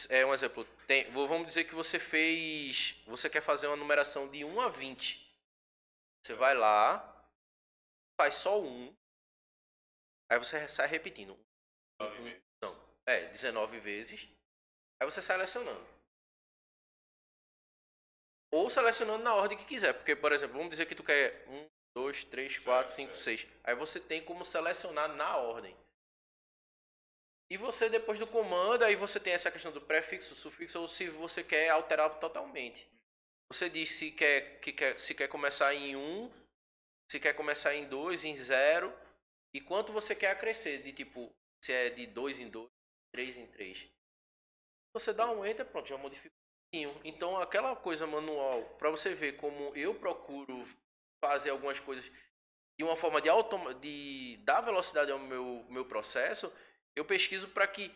É 0.09 0.25
um 0.25 0.33
exemplo. 0.33 0.63
Tem, 0.87 1.11
vamos 1.11 1.47
dizer 1.47 1.65
que 1.65 1.75
você 1.75 1.99
fez. 1.99 2.95
Você 3.07 3.29
quer 3.29 3.41
fazer 3.41 3.67
uma 3.67 3.75
numeração 3.75 4.29
de 4.29 4.43
1 4.45 4.61
a 4.61 4.69
20. 4.69 5.29
Você 6.23 6.33
vai 6.33 6.53
lá, 6.53 7.27
faz 8.19 8.35
só 8.35 8.61
um. 8.61 8.95
Aí 10.31 10.37
você 10.39 10.65
sai 10.69 10.87
repetindo. 10.87 11.37
Não, 12.63 12.79
é, 13.05 13.27
19 13.27 13.79
vezes. 13.79 14.29
Aí 15.01 15.09
você 15.09 15.21
selecionando. 15.21 15.85
Ou 18.53 18.69
selecionando 18.69 19.23
na 19.23 19.35
ordem 19.35 19.57
que 19.57 19.65
quiser. 19.65 19.93
Porque, 19.93 20.15
por 20.15 20.31
exemplo, 20.31 20.55
vamos 20.55 20.69
dizer 20.69 20.85
que 20.85 20.95
tu 20.95 21.03
quer 21.03 21.45
1, 21.47 21.67
2, 21.97 22.23
3, 22.25 22.59
4, 22.59 22.93
5, 22.93 23.15
6. 23.15 23.47
Aí 23.63 23.75
você 23.75 23.99
tem 23.99 24.23
como 24.23 24.45
selecionar 24.45 25.13
na 25.15 25.35
ordem. 25.37 25.75
E 27.51 27.57
você, 27.57 27.89
depois 27.89 28.17
do 28.17 28.25
comando, 28.25 28.83
aí 28.83 28.95
você 28.95 29.19
tem 29.19 29.33
essa 29.33 29.51
questão 29.51 29.73
do 29.73 29.81
prefixo, 29.81 30.33
sufixo, 30.35 30.79
ou 30.79 30.87
se 30.87 31.09
você 31.09 31.43
quer 31.43 31.67
alterar 31.67 32.09
totalmente. 32.17 32.89
Você 33.51 33.69
diz 33.69 33.89
se 33.89 34.09
quer, 34.09 34.61
que 34.61 34.71
quer, 34.71 34.97
se 34.97 35.13
quer 35.13 35.27
começar 35.27 35.75
em 35.75 35.97
1, 35.97 36.31
se 37.11 37.19
quer 37.19 37.33
começar 37.33 37.75
em 37.75 37.83
2, 37.89 38.23
em 38.23 38.33
0, 38.33 38.97
e 39.53 39.59
quanto 39.59 39.91
você 39.91 40.15
quer 40.15 40.31
acrescer, 40.31 40.81
de 40.81 40.93
tipo, 40.93 41.29
se 41.61 41.73
é 41.73 41.89
de 41.89 42.07
2 42.07 42.39
em 42.39 42.47
2, 42.47 42.69
3 43.13 43.37
em 43.39 43.47
3. 43.47 43.85
Você 44.93 45.11
dá 45.11 45.29
um 45.29 45.45
enter, 45.45 45.65
pronto, 45.65 45.89
já 45.89 45.97
modifica 45.97 46.33
um. 46.73 47.01
Então, 47.03 47.35
aquela 47.37 47.75
coisa 47.75 48.07
manual, 48.07 48.63
para 48.77 48.89
você 48.89 49.13
ver 49.13 49.35
como 49.35 49.75
eu 49.75 49.93
procuro 49.93 50.65
fazer 51.21 51.49
algumas 51.49 51.81
coisas 51.81 52.09
de 52.79 52.85
uma 52.85 52.95
forma 52.95 53.19
de, 53.19 53.27
de 53.81 54.37
dar 54.45 54.61
velocidade 54.61 55.11
ao 55.11 55.19
meu, 55.19 55.65
meu 55.69 55.83
processo, 55.83 56.49
eu 56.95 57.05
pesquiso 57.05 57.49
para 57.49 57.67
que 57.67 57.93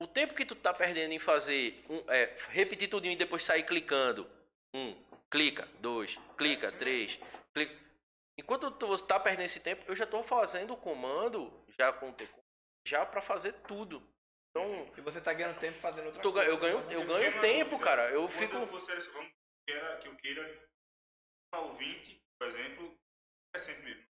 o 0.00 0.06
tempo 0.06 0.34
que 0.34 0.44
tu 0.44 0.54
tá 0.54 0.72
perdendo 0.74 1.12
em 1.12 1.18
fazer, 1.18 1.84
um, 1.88 2.10
é, 2.10 2.34
repetir 2.48 2.88
tudinho 2.88 3.12
e 3.12 3.16
depois 3.16 3.44
sair 3.44 3.64
clicando. 3.64 4.28
Um, 4.74 4.94
clica, 5.30 5.66
dois, 5.80 6.18
clica, 6.36 6.68
assim 6.68 6.78
três, 6.78 7.18
clica. 7.54 7.80
Enquanto 8.38 8.70
tu 8.70 8.96
tá 9.06 9.20
perdendo 9.20 9.44
esse 9.44 9.60
tempo, 9.60 9.84
eu 9.86 9.94
já 9.94 10.06
tô 10.06 10.22
fazendo 10.22 10.72
o 10.72 10.76
comando 10.76 11.52
já 11.68 11.92
com 11.92 12.14
já 12.86 13.04
para 13.06 13.20
fazer 13.20 13.52
tudo. 13.68 14.02
Então, 14.50 14.92
E 14.96 15.00
você 15.00 15.20
tá 15.20 15.32
ganhando 15.32 15.58
tempo 15.58 15.78
fazendo 15.78 16.06
outra 16.06 16.22
tô 16.22 16.32
coisa. 16.32 16.50
eu 16.50 16.58
ganho, 16.58 16.84
né? 16.84 16.94
eu 16.94 17.00
Eu 17.00 17.06
ganho 17.06 17.40
tempo, 17.40 17.70
dúvida. 17.70 17.88
cara. 17.88 18.10
Eu 18.10 18.22
Quando 18.22 18.30
fico 18.30 18.56
eu 18.56 18.80
selecionar, 18.80 19.22
vamos 19.22 19.32
que, 19.66 19.72
era, 19.72 19.98
que 19.98 20.08
eu 20.08 20.16
queira 20.16 20.68
ao 21.54 21.74
20, 21.74 22.22
por 22.38 22.48
exemplo, 22.48 22.98
é 23.54 23.58
sempre 23.58 23.82
mesmo. 23.82 24.12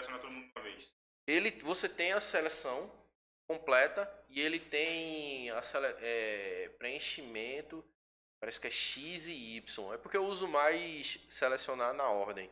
Selecionar 0.00 0.20
todo 0.20 0.32
mundo 0.32 0.46
de 0.46 0.52
uma 0.52 0.62
vez. 0.62 0.92
ele 1.26 1.50
você 1.62 1.88
tem 1.88 2.12
a 2.12 2.20
seleção 2.20 2.90
completa 3.48 4.08
e 4.28 4.40
ele 4.40 4.58
tem 4.60 5.50
a 5.50 5.62
sele, 5.62 5.86
é, 6.00 6.68
preenchimento 6.78 7.84
parece 8.40 8.60
que 8.60 8.66
é 8.66 8.70
x 8.70 9.28
e 9.28 9.56
y 9.56 9.94
é 9.94 9.98
porque 9.98 10.16
eu 10.16 10.24
uso 10.24 10.48
mais 10.48 11.18
selecionar 11.28 11.92
na 11.92 12.08
ordem 12.08 12.50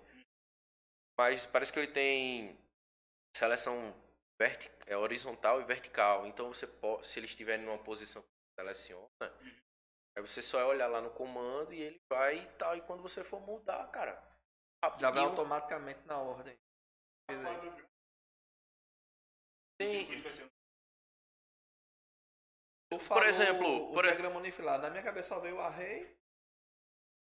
mas 1.18 1.46
parece 1.46 1.72
que 1.72 1.78
ele 1.78 1.92
tem 1.92 2.58
seleção 3.36 3.94
verti 4.40 4.70
é 4.86 4.96
horizontal 4.96 5.60
e 5.60 5.64
vertical 5.64 6.26
então 6.26 6.52
você 6.52 6.66
pode 6.66 7.06
se 7.06 7.18
ele 7.18 7.26
estiver 7.26 7.58
numa 7.58 7.78
posição 7.78 8.22
que 8.22 8.28
você 8.28 8.60
seleciona 8.60 9.08
aí 10.16 10.20
você 10.20 10.42
só 10.42 10.60
é 10.60 10.64
olhar 10.64 10.88
lá 10.88 11.00
no 11.00 11.10
comando 11.10 11.72
e 11.72 11.80
ele 11.80 12.00
vai 12.08 12.38
e 12.38 12.46
tal 12.58 12.76
e 12.76 12.82
quando 12.82 13.02
você 13.02 13.22
for 13.24 13.40
mudar 13.40 13.86
cara 13.90 14.28
Já 15.00 15.10
vai 15.10 15.24
automaticamente 15.24 16.00
na 16.06 16.18
ordem. 16.18 16.56
Fez 17.28 17.44
aí. 17.44 17.72
tem, 19.78 20.22
Tu 22.90 22.98
falou 23.00 23.24
exemplo, 23.24 23.90
o 23.90 23.92
por 23.92 24.04
diagrama 24.04 24.36
unifilar. 24.38 24.80
Na 24.80 24.88
minha 24.88 25.02
cabeça 25.02 25.28
só 25.28 25.40
veio 25.40 25.56
o 25.56 25.60
array. 25.60 26.16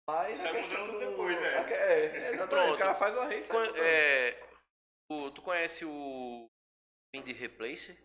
Mas 0.07 0.39
Isso 0.39 0.47
a 0.47 0.51
é 0.51 0.61
questão 0.63 0.87
do... 0.87 0.99
depois, 0.99 1.37
é. 1.43 1.73
É, 1.73 2.31
exatamente. 2.35 2.73
O 2.75 2.79
cara 2.79 2.95
faz 2.95 3.15
o 3.15 3.21
array 3.21 3.47
Con- 3.47 3.77
é, 3.77 4.49
o- 5.11 5.31
tu 5.31 5.43
conhece 5.43 5.85
o 5.87 6.47
Find 7.15 7.27
Replace? 7.29 7.99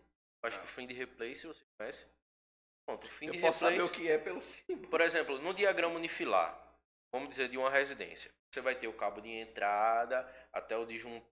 Acho 0.44 0.58
que 0.58 0.64
o 0.64 0.68
Find 0.68 0.90
Replace 0.90 1.46
você 1.46 1.64
conhece. 1.78 2.06
Pronto, 2.86 3.06
o 3.06 3.10
Find 3.10 3.34
Eu 3.34 3.40
posso 3.40 3.60
saber 3.60 3.82
o 3.82 3.90
que 3.90 4.08
é 4.08 4.18
pelo 4.18 4.40
símbolo. 4.42 4.88
Por 4.90 5.00
exemplo, 5.00 5.38
no 5.38 5.54
diagrama 5.54 5.94
unifilar, 5.96 6.76
vamos 7.14 7.28
dizer 7.30 7.48
de 7.48 7.56
uma 7.56 7.70
residência, 7.70 8.30
você 8.52 8.60
vai 8.60 8.74
ter 8.78 8.88
o 8.88 8.96
cabo 8.96 9.20
de 9.22 9.30
entrada 9.30 10.20
até 10.52 10.76
o 10.76 10.84
disjuntor, 10.84 11.26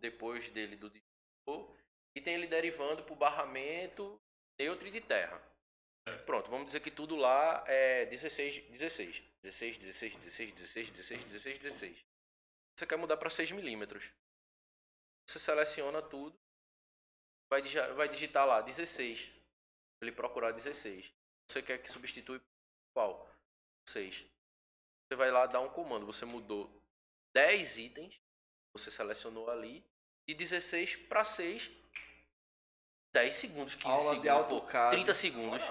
depois 0.00 0.48
dele 0.50 0.76
do 0.76 0.90
disjuntor, 0.90 1.76
e 2.14 2.20
tem 2.20 2.34
ele 2.34 2.46
derivando 2.46 3.02
para 3.02 3.12
o 3.12 3.16
barramento 3.16 4.20
neutro 4.58 4.86
e 4.86 4.90
de 4.90 5.00
terra. 5.00 5.40
Pronto, 6.26 6.50
vamos 6.50 6.66
dizer 6.66 6.80
que 6.80 6.90
tudo 6.90 7.16
lá 7.16 7.64
é 7.66 8.06
16, 8.06 8.68
16. 8.68 9.22
16, 9.42 9.78
16, 9.78 10.16
16, 10.16 10.52
16, 10.52 10.90
16, 10.90 11.24
16, 11.24 11.58
16. 11.58 12.04
Você 12.76 12.86
quer 12.86 12.96
mudar 12.96 13.16
para 13.16 13.30
6 13.30 13.50
milímetros. 13.50 14.10
Você 15.26 15.38
seleciona 15.38 16.00
tudo, 16.00 16.36
vai, 17.50 17.62
vai 17.94 18.08
digitar 18.08 18.46
lá 18.46 18.60
16. 18.60 19.30
Ele 20.00 20.12
procurar 20.12 20.52
16. 20.52 21.12
Você 21.48 21.62
quer 21.62 21.78
que 21.78 21.90
substitui 21.90 22.40
qual? 22.94 23.28
6. 23.88 24.26
Você 25.08 25.16
vai 25.16 25.30
lá 25.30 25.46
dar 25.46 25.60
um 25.60 25.68
comando. 25.68 26.06
Você 26.06 26.24
mudou 26.24 26.70
10 27.34 27.78
itens. 27.78 28.21
Você 28.74 28.90
selecionou 28.90 29.50
ali. 29.50 29.84
De 30.28 30.34
16 30.34 30.96
para 30.96 31.24
6. 31.24 31.70
10 33.14 33.34
segundos, 33.34 33.74
15 33.74 33.86
Aula 33.88 34.14
de 34.16 34.22
segundos. 34.22 34.46
pô, 34.48 34.54
AutoCAD. 34.54 34.90
30 34.96 35.14
segundos. 35.14 35.62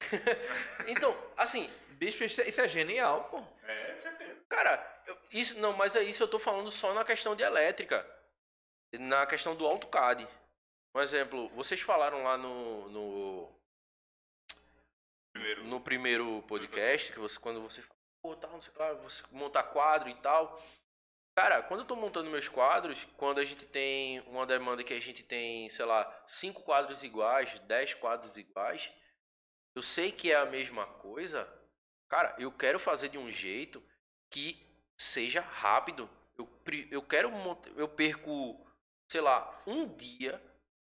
Então, 0.88 1.14
assim, 1.36 1.68
Bicho, 1.90 2.24
isso 2.24 2.40
é, 2.40 2.48
isso 2.48 2.60
é 2.60 2.66
genial, 2.66 3.24
pô. 3.30 3.38
É, 3.62 4.00
certeza. 4.00 4.40
Cara, 4.48 5.02
eu- 5.06 5.18
isso 5.32 5.58
não, 5.60 5.74
mas 5.74 5.94
é 5.94 6.02
isso 6.02 6.22
eu 6.22 6.28
tô 6.28 6.38
falando 6.38 6.70
só 6.70 6.94
na 6.94 7.04
questão 7.04 7.36
de 7.36 7.42
elétrica. 7.42 8.04
Na 8.94 9.26
questão 9.26 9.54
do 9.54 9.66
AutoCAD. 9.66 10.26
Um 10.96 11.00
exemplo, 11.00 11.48
vocês 11.50 11.80
falaram 11.80 12.24
lá 12.24 12.36
no, 12.38 12.88
no, 12.88 13.60
Primeiro. 15.32 15.64
no 15.64 15.80
primeiro 15.80 16.42
podcast, 16.48 17.12
que 17.12 17.18
você, 17.18 17.38
quando 17.38 17.60
você 17.62 17.82
pô, 18.22 18.36
tal, 18.36 18.52
não 18.52 18.62
sei 18.62 18.72
lá, 18.76 18.92
você 18.94 19.22
montar 19.32 19.64
quadro 19.64 20.08
e 20.08 20.14
tal. 20.14 20.60
Cara, 21.36 21.62
quando 21.62 21.80
eu 21.80 21.86
tô 21.86 21.96
montando 21.96 22.30
meus 22.30 22.48
quadros, 22.48 23.06
quando 23.16 23.38
a 23.38 23.44
gente 23.44 23.64
tem 23.64 24.20
uma 24.26 24.46
demanda 24.46 24.84
que 24.84 24.92
a 24.92 25.00
gente 25.00 25.22
tem, 25.22 25.68
sei 25.68 25.84
lá, 25.84 26.22
cinco 26.26 26.62
quadros 26.62 27.02
iguais, 27.02 27.58
10 27.60 27.94
quadros 27.94 28.36
iguais, 28.36 28.92
eu 29.74 29.82
sei 29.82 30.12
que 30.12 30.30
é 30.30 30.36
a 30.36 30.44
mesma 30.44 30.86
coisa, 30.86 31.48
cara, 32.08 32.34
eu 32.38 32.50
quero 32.52 32.78
fazer 32.78 33.08
de 33.08 33.16
um 33.16 33.30
jeito 33.30 33.82
que 34.30 34.66
seja 34.98 35.40
rápido. 35.40 36.10
Eu, 36.36 36.48
eu 36.90 37.02
quero 37.02 37.30
eu 37.76 37.88
perco, 37.88 38.66
sei 39.10 39.20
lá, 39.20 39.62
um 39.66 39.86
dia 39.86 40.42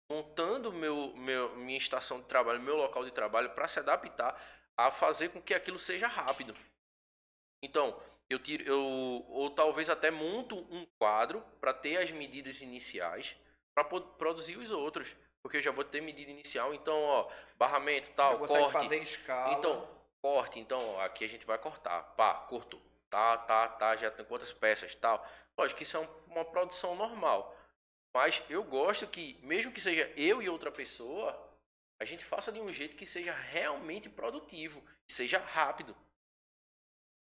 montando 0.10 0.72
meu, 0.72 1.16
meu 1.16 1.56
minha 1.56 1.78
estação 1.78 2.20
de 2.20 2.28
trabalho, 2.28 2.62
meu 2.62 2.76
local 2.76 3.04
de 3.04 3.12
trabalho 3.12 3.50
para 3.52 3.68
se 3.68 3.80
adaptar 3.80 4.40
a 4.78 4.92
fazer 4.92 5.30
com 5.30 5.42
que 5.42 5.54
aquilo 5.54 5.80
seja 5.80 6.08
rápido. 6.08 6.56
Então, 7.62 8.00
eu 8.30 8.40
tiro 8.40 8.64
eu 8.64 8.80
ou 8.82 9.50
talvez 9.50 9.90
até 9.90 10.10
monto 10.12 10.56
um 10.72 10.86
quadro 11.00 11.42
para 11.60 11.74
ter 11.74 11.98
as 11.98 12.12
medidas 12.12 12.62
iniciais 12.62 13.36
para 13.74 13.84
produzir 13.84 14.58
os 14.58 14.72
outros, 14.72 15.16
porque 15.44 15.58
eu 15.58 15.62
já 15.62 15.72
vou 15.72 15.84
ter 15.84 16.02
medida 16.02 16.32
inicial, 16.32 16.74
então, 16.74 16.98
ó, 17.04 17.30
barramento, 17.58 18.10
tal, 18.16 18.40
consegue 18.40 18.64
corte. 18.64 18.74
fazer 18.74 19.02
escala. 19.04 19.54
Então, 19.54 19.88
corte, 20.22 20.60
então, 20.60 20.96
ó, 20.96 21.02
aqui 21.02 21.24
a 21.26 21.30
gente 21.30 21.46
vai 21.46 21.58
cortar. 21.58 22.02
Pá, 22.16 22.34
cortou. 22.50 22.82
Tá, 23.10 23.38
tá, 23.38 23.68
tá, 23.68 23.96
já 23.96 24.10
tem 24.10 24.26
quantas 24.26 24.52
peças, 24.54 24.96
tal. 24.96 25.26
Lógico 25.58 25.78
que 25.78 25.84
isso 25.84 25.98
é 25.98 26.00
um- 26.00 26.10
uma 26.28 26.44
produção 26.46 26.96
normal. 26.96 27.56
Mas 28.14 28.42
eu 28.50 28.64
gosto 28.64 29.06
que, 29.08 29.38
mesmo 29.44 29.72
que 29.72 29.80
seja 29.82 30.12
eu 30.16 30.42
e 30.42 30.50
outra 30.50 30.72
pessoa, 30.72 31.38
a 32.02 32.06
gente 32.06 32.24
faça 32.26 32.52
de 32.52 32.60
um 32.60 32.72
jeito 32.74 32.96
que 32.96 33.06
seja 33.06 33.34
realmente 33.34 34.10
produtivo, 34.10 34.82
que 35.06 35.14
seja 35.14 35.38
rápido. 35.38 35.96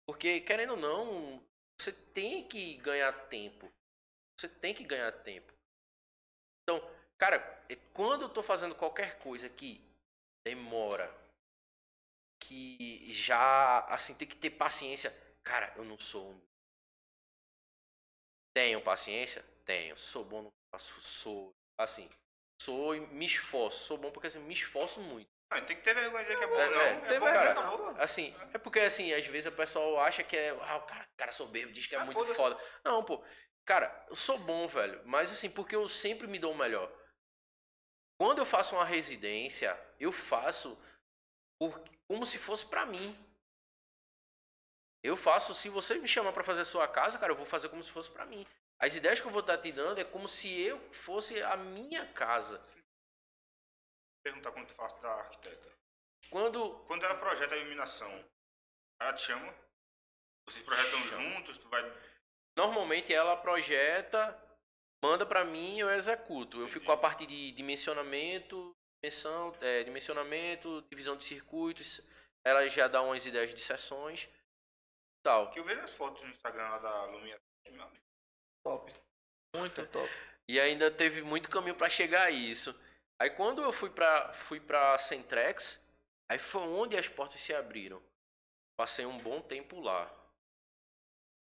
Porque, 0.06 0.40
querendo 0.40 0.72
ou 0.74 0.76
não, 0.76 1.42
você 1.78 1.92
tem 1.92 2.46
que 2.46 2.76
ganhar 2.76 3.12
tempo. 3.28 3.68
Você 4.38 4.48
tem 4.48 4.74
que 4.74 4.84
ganhar 4.84 5.12
tempo. 5.12 5.52
Então, 6.62 6.80
cara, 7.18 7.36
é- 7.68 7.76
quando 7.94 8.22
eu 8.22 8.28
tô 8.28 8.42
fazendo 8.42 8.74
qualquer 8.74 9.18
coisa 9.18 9.48
que 9.48 9.80
demora, 10.44 11.12
que 12.38 13.12
já, 13.12 13.80
assim, 13.86 14.14
tem 14.14 14.28
que 14.28 14.36
ter 14.36 14.50
paciência. 14.50 15.12
Cara, 15.42 15.72
eu 15.76 15.84
não 15.84 15.98
sou 15.98 16.30
um. 16.32 16.40
Tenho 18.54 18.80
paciência? 18.82 19.44
Tenho. 19.64 19.96
Sou 19.96 20.24
bom 20.24 20.42
no 20.42 20.52
faço? 20.70 21.00
Sou. 21.00 21.54
Assim, 21.78 22.08
sou 22.60 22.94
e 22.94 23.00
me 23.00 23.24
esforço. 23.26 23.84
Sou 23.84 23.98
bom 23.98 24.10
porque 24.10 24.26
assim, 24.28 24.40
me 24.40 24.52
esforço 24.52 25.00
muito. 25.00 25.31
Não, 25.60 25.66
tem 25.66 25.76
que 25.76 25.82
ter 25.82 25.94
vergonha 25.94 26.24
de 26.24 26.30
dizer 26.30 26.38
que 26.38 26.44
é 26.44 26.46
bom, 26.48 26.60
É, 26.60 26.70
não. 26.70 26.80
é, 26.80 26.88
É, 26.90 26.94
bom, 26.94 27.06
vergonha, 27.08 27.32
cara, 27.32 27.54
não, 27.54 27.62
acabou. 27.74 27.94
Assim, 27.98 28.34
é 28.52 28.58
porque 28.58 28.80
assim, 28.80 29.12
às 29.12 29.26
vezes 29.26 29.46
o 29.52 29.56
pessoal 29.56 30.00
acha 30.00 30.22
que 30.22 30.36
é. 30.36 30.50
Ah, 30.50 30.76
o 30.76 30.82
cara, 30.82 31.04
o 31.12 31.16
cara 31.16 31.32
soberbo, 31.32 31.72
diz 31.72 31.86
que 31.86 31.94
é 31.94 31.98
Ah, 31.98 32.04
muito 32.04 32.24
foda. 32.34 32.58
Não, 32.84 33.04
pô. 33.04 33.22
Cara, 33.64 34.06
eu 34.08 34.16
sou 34.16 34.38
bom, 34.38 34.66
velho. 34.66 35.00
Mas 35.04 35.30
assim, 35.32 35.48
porque 35.50 35.76
eu 35.76 35.88
sempre 35.88 36.26
me 36.26 36.38
dou 36.38 36.52
o 36.52 36.56
melhor. 36.58 36.90
Quando 38.18 38.38
eu 38.38 38.44
faço 38.44 38.74
uma 38.74 38.84
residência, 38.84 39.78
eu 39.98 40.12
faço 40.12 40.78
por, 41.58 41.82
como 42.08 42.24
se 42.26 42.38
fosse 42.38 42.66
pra 42.66 42.84
mim. 42.86 43.16
Eu 45.02 45.16
faço, 45.16 45.54
se 45.54 45.68
você 45.68 45.96
me 45.96 46.06
chamar 46.06 46.32
pra 46.32 46.44
fazer 46.44 46.60
a 46.60 46.64
sua 46.64 46.86
casa, 46.86 47.18
cara, 47.18 47.32
eu 47.32 47.36
vou 47.36 47.44
fazer 47.46 47.68
como 47.68 47.82
se 47.82 47.90
fosse 47.90 48.10
pra 48.10 48.24
mim. 48.24 48.46
As 48.78 48.94
ideias 48.96 49.20
que 49.20 49.26
eu 49.26 49.32
vou 49.32 49.40
estar 49.40 49.58
te 49.58 49.72
dando 49.72 50.00
é 50.00 50.04
como 50.04 50.28
se 50.28 50.60
eu 50.60 50.78
fosse 50.90 51.42
a 51.42 51.56
minha 51.56 52.06
casa. 52.12 52.60
Perguntar 54.22 54.52
quanto 54.52 54.72
faço 54.72 55.00
da 55.02 55.10
arquiteta. 55.10 55.72
Quando 56.30 56.78
Quando 56.86 57.04
ela 57.04 57.18
projeta 57.18 57.54
a 57.54 57.58
iluminação, 57.58 58.24
ela 59.00 59.12
te 59.12 59.22
chama? 59.22 59.54
Vocês 60.48 60.64
projetam 60.64 60.98
juntos, 61.00 61.58
tu 61.58 61.68
vai. 61.68 61.82
Normalmente 62.56 63.12
ela 63.12 63.36
projeta, 63.36 64.38
manda 65.02 65.24
pra 65.24 65.44
mim 65.44 65.76
e 65.76 65.80
eu 65.80 65.90
executo. 65.90 66.60
Eu 66.60 66.68
fico 66.68 66.86
com 66.86 66.92
a 66.92 66.96
parte 66.96 67.26
de 67.26 67.52
dimensionamento, 67.52 68.74
dimensão, 69.02 69.56
é, 69.60 69.82
dimensionamento, 69.82 70.82
divisão 70.90 71.16
de 71.16 71.24
circuitos. 71.24 72.00
Ela 72.44 72.66
já 72.68 72.88
dá 72.88 73.02
umas 73.02 73.24
ideias 73.26 73.54
de 73.54 73.60
sessões. 73.60 74.28
Tal. 75.24 75.50
Que 75.50 75.60
eu 75.60 75.64
vejo 75.64 75.80
as 75.80 75.94
fotos 75.94 76.22
no 76.22 76.30
Instagram 76.30 76.68
lá 76.68 76.78
da 76.78 77.04
Lumia. 77.06 77.40
Top. 78.64 78.92
Muito 79.56 79.86
top. 79.88 80.10
E 80.48 80.60
ainda 80.60 80.90
teve 80.90 81.22
muito 81.22 81.48
caminho 81.48 81.74
pra 81.74 81.88
chegar 81.88 82.24
a 82.24 82.30
isso. 82.30 82.78
Aí 83.22 83.30
quando 83.30 83.62
eu 83.62 83.70
fui 83.70 83.88
pra 83.88 84.32
fui 84.32 84.58
para 84.58 84.98
Centrex, 84.98 85.80
aí 86.28 86.40
foi 86.40 86.62
onde 86.62 86.96
as 86.96 87.08
portas 87.08 87.40
se 87.40 87.54
abriram. 87.54 88.02
Passei 88.76 89.06
um 89.06 89.16
bom 89.16 89.40
tempo 89.40 89.78
lá. 89.78 90.12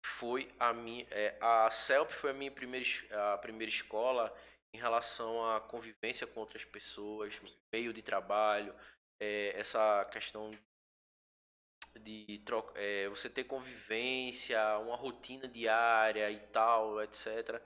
Foi 0.01 0.49
a 0.61 0.73
minha 0.73 1.05
é, 1.11 1.37
a 1.41 1.69
CELP 1.69 2.13
foi 2.13 2.31
a 2.31 2.35
minha 2.35 2.53
primeira 2.53 2.87
a 3.33 3.39
primeira 3.39 3.69
escola 3.69 4.33
em 4.73 4.79
relação 4.79 5.45
à 5.51 5.61
convivência 5.61 6.25
com 6.25 6.39
outras 6.39 6.65
pessoas, 6.65 7.41
meio 7.73 7.93
de 7.93 8.01
trabalho, 8.01 8.73
é, 9.19 9.53
essa 9.59 10.05
questão 10.05 10.53
de 11.99 12.41
troca, 12.45 12.81
é, 12.81 13.09
você 13.09 13.29
ter 13.29 13.43
convivência, 13.43 14.61
uma 14.79 14.95
rotina 14.95 15.49
diária 15.49 16.31
e 16.31 16.39
tal, 16.53 17.03
etc. 17.03 17.61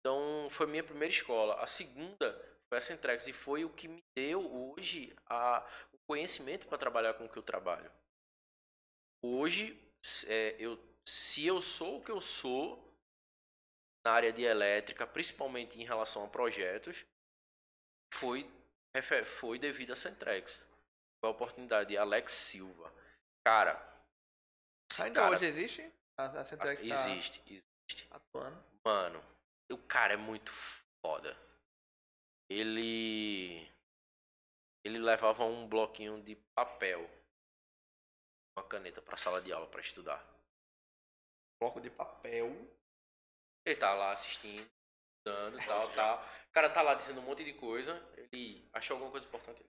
Então, 0.00 0.46
foi 0.50 0.66
minha 0.66 0.84
primeira 0.84 1.14
escola. 1.14 1.54
A 1.62 1.66
segunda 1.66 2.53
a 2.70 2.80
Centrex 2.80 3.26
e 3.28 3.32
foi 3.32 3.64
o 3.64 3.70
que 3.70 3.88
me 3.88 4.02
deu 4.16 4.40
hoje 4.52 5.14
a, 5.26 5.64
o 5.92 5.98
conhecimento 6.06 6.66
para 6.66 6.78
trabalhar 6.78 7.14
com 7.14 7.24
o 7.26 7.28
que 7.28 7.38
eu 7.38 7.42
trabalho. 7.42 7.90
Hoje, 9.22 9.80
é, 10.26 10.56
eu, 10.58 10.78
se 11.06 11.46
eu 11.46 11.60
sou 11.60 11.98
o 11.98 12.04
que 12.04 12.10
eu 12.10 12.20
sou 12.20 12.82
na 14.04 14.12
área 14.12 14.32
de 14.32 14.42
elétrica, 14.42 15.06
principalmente 15.06 15.80
em 15.80 15.84
relação 15.84 16.24
a 16.24 16.28
projetos, 16.28 17.04
foi, 18.12 18.50
foi 19.24 19.58
devido 19.58 19.92
a 19.92 19.96
Centrex. 19.96 20.60
Foi 21.20 21.30
a 21.30 21.32
oportunidade 21.32 21.90
de 21.90 21.96
Alex 21.96 22.32
Silva. 22.32 22.92
Cara, 23.46 23.94
Ainda 25.00 25.20
cara 25.20 25.36
hoje 25.36 25.46
existe? 25.46 25.92
A, 26.18 26.26
a 26.40 26.44
Centrex 26.44 26.82
tá 26.82 26.86
existe, 26.86 27.42
existe. 27.46 28.08
atuando. 28.10 28.62
Mano, 28.84 29.24
o 29.72 29.78
cara 29.78 30.14
é 30.14 30.16
muito 30.16 30.52
foda. 31.04 31.36
Ele. 32.48 33.66
Ele 34.84 34.98
levava 34.98 35.44
um 35.44 35.66
bloquinho 35.66 36.22
de 36.22 36.36
papel. 36.54 37.08
Uma 38.56 38.66
caneta 38.66 39.02
pra 39.02 39.16
sala 39.16 39.40
de 39.40 39.52
aula 39.52 39.66
pra 39.66 39.80
estudar. 39.80 40.24
Bloco 41.60 41.80
de 41.80 41.90
papel. 41.90 42.50
Ele 43.66 43.76
tá 43.76 43.94
lá 43.94 44.12
assistindo, 44.12 44.70
estudando, 45.16 45.58
tal, 45.66 45.88
tal. 45.90 46.24
O 46.48 46.52
cara 46.52 46.68
tá 46.68 46.82
lá 46.82 46.94
dizendo 46.94 47.20
um 47.20 47.24
monte 47.24 47.42
de 47.42 47.54
coisa. 47.54 47.94
Ele 48.16 48.68
achou 48.72 48.94
alguma 48.94 49.10
coisa 49.10 49.26
importante. 49.26 49.64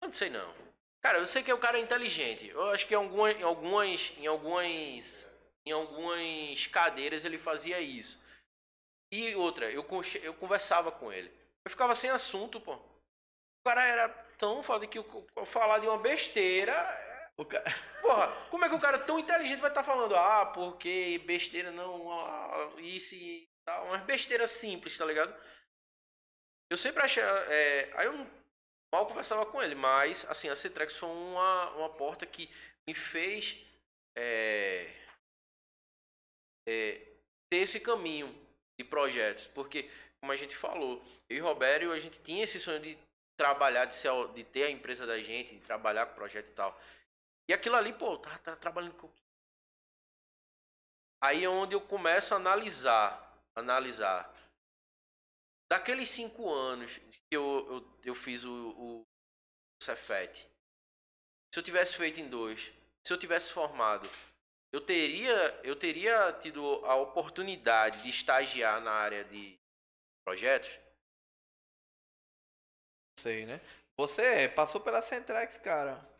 Eu 0.00 0.08
não 0.08 0.12
sei 0.12 0.28
não. 0.28 0.52
Cara, 1.00 1.18
eu 1.18 1.26
sei 1.26 1.42
que 1.42 1.52
o 1.52 1.58
cara 1.58 1.78
é 1.78 1.80
inteligente. 1.80 2.48
Eu 2.48 2.70
acho 2.70 2.86
que 2.86 2.94
em 2.94 2.96
algumas, 2.96 3.36
em 3.36 3.42
algumas, 3.42 4.12
em 4.18 4.26
algumas, 4.26 5.28
em 5.64 5.72
algumas 5.72 6.66
cadeiras 6.68 7.24
ele 7.24 7.38
fazia 7.38 7.80
isso. 7.80 8.21
E 9.12 9.34
outra, 9.34 9.70
eu, 9.70 9.86
eu 10.22 10.34
conversava 10.34 10.90
com 10.90 11.12
ele. 11.12 11.30
Eu 11.62 11.70
ficava 11.70 11.94
sem 11.94 12.08
assunto, 12.08 12.58
pô. 12.58 12.74
O 12.74 13.68
cara 13.68 13.84
era 13.84 14.08
tão 14.38 14.62
foda 14.62 14.86
que 14.86 14.98
eu, 14.98 15.26
eu 15.36 15.44
falar 15.44 15.78
de 15.80 15.86
uma 15.86 15.98
besteira. 15.98 16.74
O 17.36 17.44
cara... 17.44 17.62
Porra, 18.00 18.48
como 18.50 18.64
é 18.64 18.68
que 18.70 18.74
o 18.74 18.80
cara 18.80 18.98
tão 18.98 19.18
inteligente 19.18 19.60
vai 19.60 19.70
estar 19.70 19.84
falando? 19.84 20.16
Ah, 20.16 20.46
porque 20.46 21.22
besteira 21.26 21.70
não. 21.70 22.10
ah, 22.10 22.72
isso 22.78 23.14
e 23.14 23.46
tal, 23.66 23.86
umas 23.86 24.02
besteiras 24.04 24.50
simples, 24.50 24.96
tá 24.96 25.04
ligado? 25.04 25.32
Eu 26.70 26.78
sempre 26.78 27.02
achei. 27.02 27.22
É, 27.22 27.92
aí 27.94 28.06
eu 28.06 28.26
mal 28.92 29.06
conversava 29.06 29.44
com 29.44 29.62
ele, 29.62 29.74
mas 29.74 30.24
assim, 30.30 30.48
a 30.48 30.56
Cetrex 30.56 30.96
foi 30.96 31.08
uma, 31.08 31.70
uma 31.76 31.90
porta 31.90 32.26
que 32.26 32.50
me 32.88 32.94
fez 32.94 33.56
é, 34.16 34.90
é, 36.66 36.94
ter 37.50 37.58
esse 37.58 37.78
caminho 37.78 38.42
de 38.78 38.84
projetos, 38.84 39.46
porque 39.48 39.90
como 40.20 40.32
a 40.32 40.36
gente 40.36 40.56
falou, 40.56 41.02
eu 41.28 41.36
e 41.36 41.40
Robério, 41.40 41.92
a 41.92 41.98
gente 41.98 42.20
tinha 42.20 42.44
esse 42.44 42.60
sonho 42.60 42.80
de 42.80 42.96
trabalhar, 43.36 43.86
de, 43.86 43.94
ser, 43.94 44.10
de 44.34 44.44
ter 44.44 44.64
a 44.64 44.70
empresa 44.70 45.06
da 45.06 45.20
gente, 45.20 45.54
de 45.54 45.60
trabalhar 45.60 46.06
com 46.06 46.12
o 46.12 46.14
projeto 46.16 46.48
e 46.48 46.52
tal. 46.52 46.80
E 47.48 47.52
aquilo 47.52 47.76
ali, 47.76 47.92
pô, 47.92 48.16
tá, 48.18 48.38
tá 48.38 48.56
trabalhando 48.56 48.94
com 48.94 49.10
Aí 51.22 51.44
é 51.44 51.48
onde 51.48 51.74
eu 51.74 51.80
começo 51.80 52.34
a 52.34 52.36
analisar, 52.36 53.40
analisar. 53.54 54.32
Daqueles 55.70 56.08
cinco 56.08 56.52
anos 56.52 56.96
que 56.96 57.36
eu, 57.36 57.66
eu, 57.68 57.98
eu 58.04 58.14
fiz 58.14 58.44
o, 58.44 58.70
o 58.70 59.06
Cefet, 59.82 60.48
se 61.52 61.58
eu 61.58 61.62
tivesse 61.62 61.96
feito 61.96 62.18
em 62.18 62.28
dois, 62.28 62.72
se 63.06 63.12
eu 63.12 63.18
tivesse 63.18 63.52
formado, 63.52 64.08
eu 64.72 64.80
teria, 64.80 65.60
eu 65.62 65.76
teria 65.76 66.32
tido 66.40 66.84
a 66.86 66.96
oportunidade 66.96 68.02
de 68.02 68.08
estagiar 68.08 68.80
na 68.80 68.92
área 68.92 69.22
de 69.24 69.58
projetos? 70.24 70.78
Sei, 73.18 73.44
né? 73.46 73.60
Você 73.96 74.48
passou 74.48 74.80
pela 74.80 75.02
Centrex, 75.02 75.58
cara. 75.58 76.10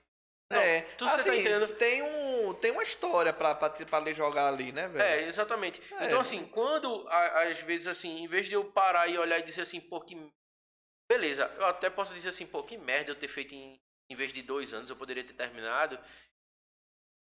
Não, 0.53 0.61
é, 0.61 0.83
tu- 0.99 1.07
tá 1.07 1.15
assim, 1.15 1.31
entendendo? 1.31 1.74
tem, 1.77 2.03
um, 2.03 2.53
tem 2.53 2.70
uma 2.70 2.83
história 2.83 3.33
pra, 3.33 3.55
pra, 3.55 3.70
pra 3.70 4.12
jogar 4.12 4.49
ali, 4.49 4.70
né, 4.70 4.87
velho? 4.87 5.03
É, 5.03 5.23
exatamente. 5.23 5.81
É. 5.95 6.07
Então, 6.07 6.20
assim, 6.20 6.45
quando, 6.45 7.09
às 7.09 7.59
vezes, 7.61 7.87
assim, 7.87 8.19
em 8.23 8.27
vez 8.29 8.47
de 8.47 8.53
eu 8.53 8.65
parar 8.70 9.09
e 9.09 9.16
olhar 9.16 9.39
e 9.39 9.43
dizer 9.43 9.62
assim, 9.62 9.81
pô, 9.81 10.01
que. 10.01 10.31
Beleza, 11.11 11.51
eu 11.57 11.65
até 11.66 11.89
posso 11.89 12.12
dizer 12.12 12.29
assim, 12.29 12.47
pô, 12.47 12.62
que 12.62 12.77
merda 12.77 13.11
eu 13.11 13.15
ter 13.15 13.29
feito 13.29 13.55
em, 13.55 13.81
em 14.11 14.15
vez 14.15 14.33
de 14.33 14.43
dois 14.43 14.74
anos, 14.74 14.91
eu 14.91 14.97
poderia 14.97 15.24
ter 15.24 15.33
terminado. 15.33 15.99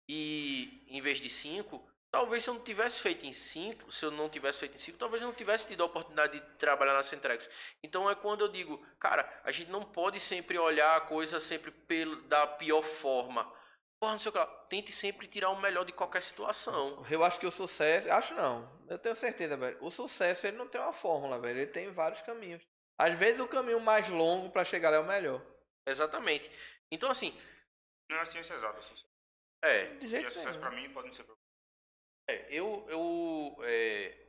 E 0.09 0.85
em 0.89 1.01
vez 1.01 1.21
de 1.21 1.29
cinco, 1.29 1.87
talvez 2.11 2.43
se 2.45 2.51
eu 2.51 2.55
não 2.55 2.63
tivesse 2.63 3.01
feito 3.01 3.27
em 3.27 3.33
cinco, 3.33 3.93
se 3.93 4.05
eu 4.05 4.11
não 4.11 4.29
tivesse 4.29 4.61
feito 4.61 4.75
em 4.75 4.79
cinco, 4.79 4.99
talvez 4.99 5.23
eu 5.23 5.29
não 5.29 5.35
tivesse 5.35 5.67
tido 5.67 5.83
a 5.83 5.87
oportunidade 5.87 6.41
de 6.41 6.47
trabalhar 6.57 6.95
na 6.95 7.03
Centrex. 7.03 7.49
Então 7.83 8.09
é 8.11 8.15
quando 8.15 8.43
eu 8.43 8.49
digo, 8.49 8.79
cara, 8.99 9.29
a 9.45 9.53
gente 9.53 9.71
não 9.71 9.83
pode 9.83 10.19
sempre 10.19 10.59
olhar 10.59 10.97
a 10.97 11.01
coisa 11.03 11.39
sempre 11.39 11.71
pelo, 11.71 12.23
da 12.23 12.47
pior 12.47 12.83
forma. 12.83 13.53
Porra, 14.01 14.13
não 14.13 14.19
sei 14.19 14.29
o 14.31 14.33
que 14.33 14.39
lá. 14.39 14.47
Tente 14.69 14.93
sempre 14.93 15.27
tirar 15.27 15.51
o 15.51 15.61
melhor 15.61 15.85
de 15.85 15.93
qualquer 15.93 16.23
situação. 16.23 17.05
Eu 17.11 17.25
acho 17.25 17.41
que 17.41 17.47
o 17.47 17.51
sucesso. 17.51 18.11
Acho 18.11 18.33
não. 18.35 18.71
Eu 18.89 18.97
tenho 18.99 19.17
certeza, 19.17 19.57
velho. 19.57 19.77
O 19.81 19.91
sucesso 19.91 20.47
ele 20.47 20.57
não 20.57 20.69
tem 20.69 20.81
uma 20.81 20.93
fórmula, 20.93 21.39
velho. 21.39 21.59
Ele 21.59 21.67
tem 21.71 21.91
vários 21.91 22.23
caminhos. 22.23 22.63
Às 22.97 23.19
vezes 23.19 23.41
o 23.41 23.49
caminho 23.49 23.81
mais 23.81 24.09
longo 24.09 24.51
pra 24.51 24.65
chegar 24.65 24.91
lá 24.91 24.97
é 24.97 25.01
o 25.01 25.07
melhor. 25.07 25.45
Exatamente. 25.87 26.51
Então, 26.93 27.11
assim, 27.11 27.37
Não 28.11 28.19
é 28.19 28.25
ciência 28.25 28.55
exata. 28.55 28.81
É, 29.63 29.95
De 29.97 30.09
jeito 30.09 30.27
é 30.27 30.45
nenhum. 30.45 30.61
pra 30.61 30.71
mim 30.71 30.93
pode 30.93 31.09
não 31.09 31.15
ser 31.15 31.27
é, 32.31 32.47
eu, 32.51 32.85
eu, 32.91 33.57
é, 33.63 34.29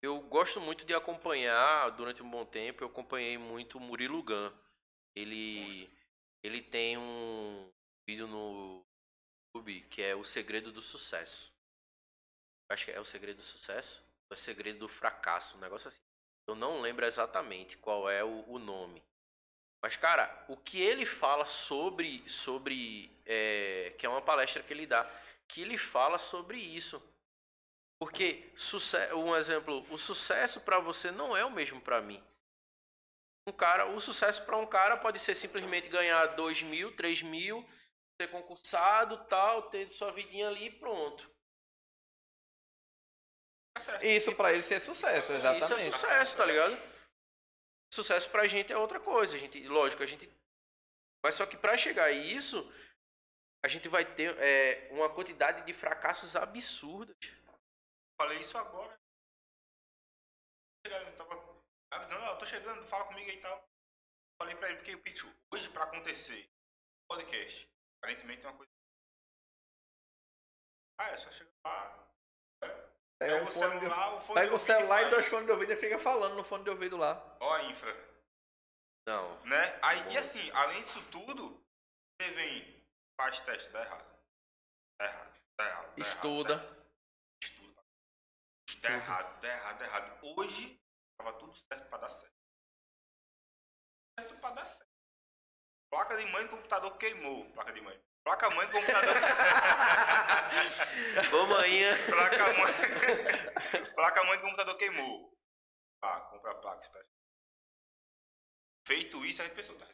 eu 0.00 0.20
gosto 0.22 0.60
muito 0.60 0.84
de 0.84 0.94
acompanhar, 0.94 1.90
durante 1.90 2.22
um 2.22 2.30
bom 2.30 2.46
tempo, 2.46 2.84
eu 2.84 2.88
acompanhei 2.88 3.36
muito 3.36 3.76
o 3.76 3.80
Murilo 3.80 4.22
Gun. 4.22 4.52
Ele, 5.16 5.90
ele 6.44 6.62
tem 6.62 6.96
um 6.96 7.68
vídeo 8.08 8.28
no 8.28 8.86
YouTube 9.48 9.80
que 9.90 10.00
é 10.00 10.14
O 10.14 10.22
Segredo 10.22 10.70
do 10.70 10.80
Sucesso. 10.80 11.52
Acho 12.70 12.84
que 12.84 12.92
é 12.92 13.00
O 13.00 13.04
Segredo 13.04 13.38
do 13.38 13.42
Sucesso 13.42 14.00
ou 14.30 14.30
é 14.30 14.34
O 14.34 14.36
Segredo 14.36 14.78
do 14.78 14.88
Fracasso, 14.88 15.56
um 15.56 15.60
negócio 15.60 15.88
assim. 15.88 16.00
Eu 16.46 16.54
não 16.54 16.80
lembro 16.80 17.04
exatamente 17.04 17.76
qual 17.76 18.08
é 18.08 18.22
o, 18.22 18.48
o 18.48 18.60
nome. 18.60 19.02
Mas, 19.82 19.96
cara, 19.96 20.44
o 20.48 20.56
que 20.56 20.80
ele 20.80 21.06
fala 21.06 21.46
sobre. 21.46 22.28
sobre 22.28 23.10
é, 23.24 23.94
que 23.98 24.04
é 24.04 24.08
uma 24.08 24.22
palestra 24.22 24.62
que 24.62 24.72
ele 24.72 24.86
dá. 24.86 25.10
Que 25.48 25.62
ele 25.62 25.78
fala 25.78 26.18
sobre 26.18 26.58
isso. 26.58 27.02
Porque, 27.98 28.50
um 29.14 29.36
exemplo, 29.36 29.84
o 29.90 29.98
sucesso 29.98 30.60
para 30.60 30.78
você 30.78 31.10
não 31.10 31.36
é 31.36 31.44
o 31.44 31.50
mesmo 31.50 31.80
para 31.80 32.00
mim. 32.00 32.22
Um 33.46 33.52
cara, 33.52 33.86
o 33.86 34.00
sucesso 34.00 34.44
para 34.44 34.56
um 34.56 34.66
cara 34.66 34.96
pode 34.96 35.18
ser 35.18 35.34
simplesmente 35.34 35.88
ganhar 35.88 36.24
2 36.28 36.62
mil, 36.62 36.94
3 36.96 37.22
mil, 37.22 37.66
ser 38.20 38.28
concursado, 38.28 39.18
tal, 39.24 39.70
ter 39.70 39.90
sua 39.90 40.12
vidinha 40.12 40.48
ali 40.48 40.66
e 40.66 40.70
pronto. 40.70 41.30
Isso 44.02 44.34
pra 44.34 44.52
ele 44.52 44.62
ser 44.62 44.80
sucesso, 44.80 45.32
exatamente. 45.32 45.64
Isso 45.64 45.74
é 45.74 45.90
sucesso, 45.90 46.36
tá 46.36 46.44
ligado? 46.44 46.76
Sucesso 48.00 48.30
pra 48.30 48.48
gente 48.48 48.72
é 48.72 48.78
outra 48.78 48.98
coisa. 48.98 49.36
A 49.36 49.38
gente, 49.38 49.62
lógico, 49.68 50.02
a 50.02 50.06
gente. 50.06 50.26
Mas 51.22 51.34
só 51.34 51.44
que 51.44 51.54
pra 51.54 51.76
chegar 51.76 52.04
a 52.04 52.10
isso, 52.10 52.56
a 53.62 53.68
gente 53.68 53.90
vai 53.90 54.06
ter 54.14 54.34
é, 54.38 54.88
uma 54.90 55.14
quantidade 55.14 55.66
de 55.66 55.74
fracassos 55.74 56.34
absurdas. 56.34 57.14
Falei 58.18 58.40
isso 58.40 58.56
agora. 58.56 58.98
Chegando, 60.86 61.14
tava 61.14 61.62
avisando, 61.92 62.24
eu 62.24 62.38
tô 62.38 62.46
chegando, 62.46 62.86
fala 62.86 63.04
comigo 63.04 63.30
aí 63.30 63.36
e 63.36 63.42
tal. 63.42 63.68
Falei 64.40 64.56
pra 64.56 64.70
ele, 64.70 64.78
porque, 64.78 64.96
Pichu, 64.96 65.30
hoje 65.52 65.68
pra 65.68 65.84
acontecer 65.84 66.50
podcast, 67.06 67.70
aparentemente 67.98 68.40
tem 68.40 68.50
uma 68.50 68.56
coisa. 68.56 68.72
Ah, 70.98 71.10
é 71.10 71.16
só 71.18 71.30
chegar 71.30 71.52
lá. 71.66 72.09
Pega 73.20 73.34
Pega 73.34 73.44
o 73.44 73.44
o 73.44 73.52
fone 73.52 73.80
celular, 73.80 74.14
o 74.14 74.20
fone 74.22 74.40
Pega 74.40 74.54
o 74.54 74.58
celular 74.58 75.02
e 75.02 75.10
dois 75.10 75.26
fones 75.26 75.44
de 75.46 75.52
ouvido 75.52 75.72
e 75.72 75.76
fica 75.76 75.98
falando 75.98 76.36
no 76.36 76.42
fone 76.42 76.64
de 76.64 76.70
ouvido 76.70 76.96
lá. 76.96 77.36
Ó 77.38 77.52
a 77.52 77.62
infra, 77.64 77.94
Não. 79.06 79.38
né? 79.44 79.78
Aí, 79.82 80.14
e 80.14 80.16
assim, 80.18 80.50
além 80.52 80.80
disso 80.82 81.02
tudo, 81.10 81.62
você 82.18 82.30
vem, 82.30 82.82
faz 83.20 83.38
teste, 83.40 83.68
dá 83.70 83.82
errado. 83.82 84.18
Dá 84.98 85.04
errado, 85.06 85.32
dá 85.58 85.66
errado. 85.66 85.84
dá 85.84 85.92
errado, 85.92 85.98
Estuda. 85.98 86.56
dá 86.56 86.64
errado. 86.64 86.86
Estuda. 87.42 87.82
Dá 88.80 88.90
errado, 88.92 89.40
dá 89.42 89.48
errado, 89.48 89.78
dá 89.78 89.84
errado. 89.84 90.18
Hoje, 90.22 90.80
tava 91.18 91.32
tudo 91.34 91.54
certo 91.54 91.88
pra 91.90 91.98
dar 91.98 92.08
certo. 92.08 92.34
Certo 94.18 94.34
pra 94.40 94.50
dar 94.52 94.64
certo. 94.66 94.90
Placa 95.92 96.16
de 96.16 96.24
mãe 96.32 96.44
do 96.44 96.50
computador 96.50 96.96
queimou. 96.96 97.50
Placa 97.52 97.72
de 97.72 97.80
mãe. 97.82 98.00
Placa 98.30 98.46
mãe 98.50 98.64
do 98.64 98.72
computador. 98.72 99.10
Ô, 101.34 101.46
manhã. 101.46 101.96
placa 102.06 102.52
mãe. 102.52 102.72
placa 103.92 104.22
mãe 104.22 104.38
do 104.38 104.44
computador 104.44 104.76
queimou. 104.76 105.36
Ah, 106.00 106.20
compra 106.20 106.52
a 106.52 106.54
placa, 106.54 106.80
espera. 106.80 107.04
Feito 108.86 109.24
isso, 109.24 109.42
a 109.42 109.46
gente 109.46 109.56
pensou, 109.56 109.76
tá? 109.76 109.88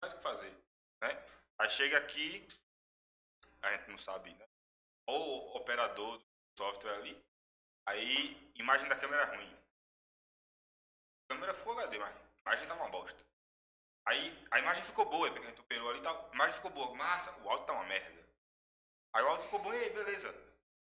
mais 0.00 0.14
o 0.14 0.18
que 0.18 0.22
fazer, 0.22 0.56
né? 1.02 1.26
Aí 1.58 1.68
chega 1.70 1.98
aqui, 1.98 2.46
a 3.62 3.76
gente 3.76 3.90
não 3.90 3.98
sabe, 3.98 4.32
né? 4.32 4.46
Ou 5.08 5.52
o 5.52 5.56
operador 5.56 6.18
do 6.18 6.24
software 6.56 6.94
ali, 6.94 7.20
aí 7.84 8.52
imagem 8.54 8.88
da 8.88 8.94
câmera 8.94 9.24
é 9.24 9.36
ruim. 9.36 9.52
A 11.24 11.28
câmera 11.34 11.54
Full 11.54 11.80
HD, 11.80 11.98
mas 11.98 12.14
a 12.14 12.20
imagem 12.46 12.68
tá 12.68 12.74
uma 12.74 12.90
bosta. 12.90 13.26
Aí 14.06 14.46
a 14.50 14.58
imagem 14.58 14.82
ficou 14.82 15.04
boa, 15.04 15.30
porque 15.30 15.46
a 15.46 15.50
gente 15.50 15.60
operou 15.60 15.90
ali 15.90 16.00
e 16.00 16.02
tal. 16.02 16.28
A 16.30 16.34
imagem 16.34 16.54
ficou 16.54 16.70
boa, 16.70 16.94
massa, 16.94 17.30
o 17.42 17.50
áudio 17.50 17.66
tá 17.66 17.72
uma 17.72 17.84
merda. 17.84 18.20
Aí 19.14 19.22
o 19.22 19.28
áudio 19.28 19.44
ficou 19.44 19.60
bom 19.60 19.72
e 19.72 19.76
aí, 19.76 19.90
beleza. 19.90 20.34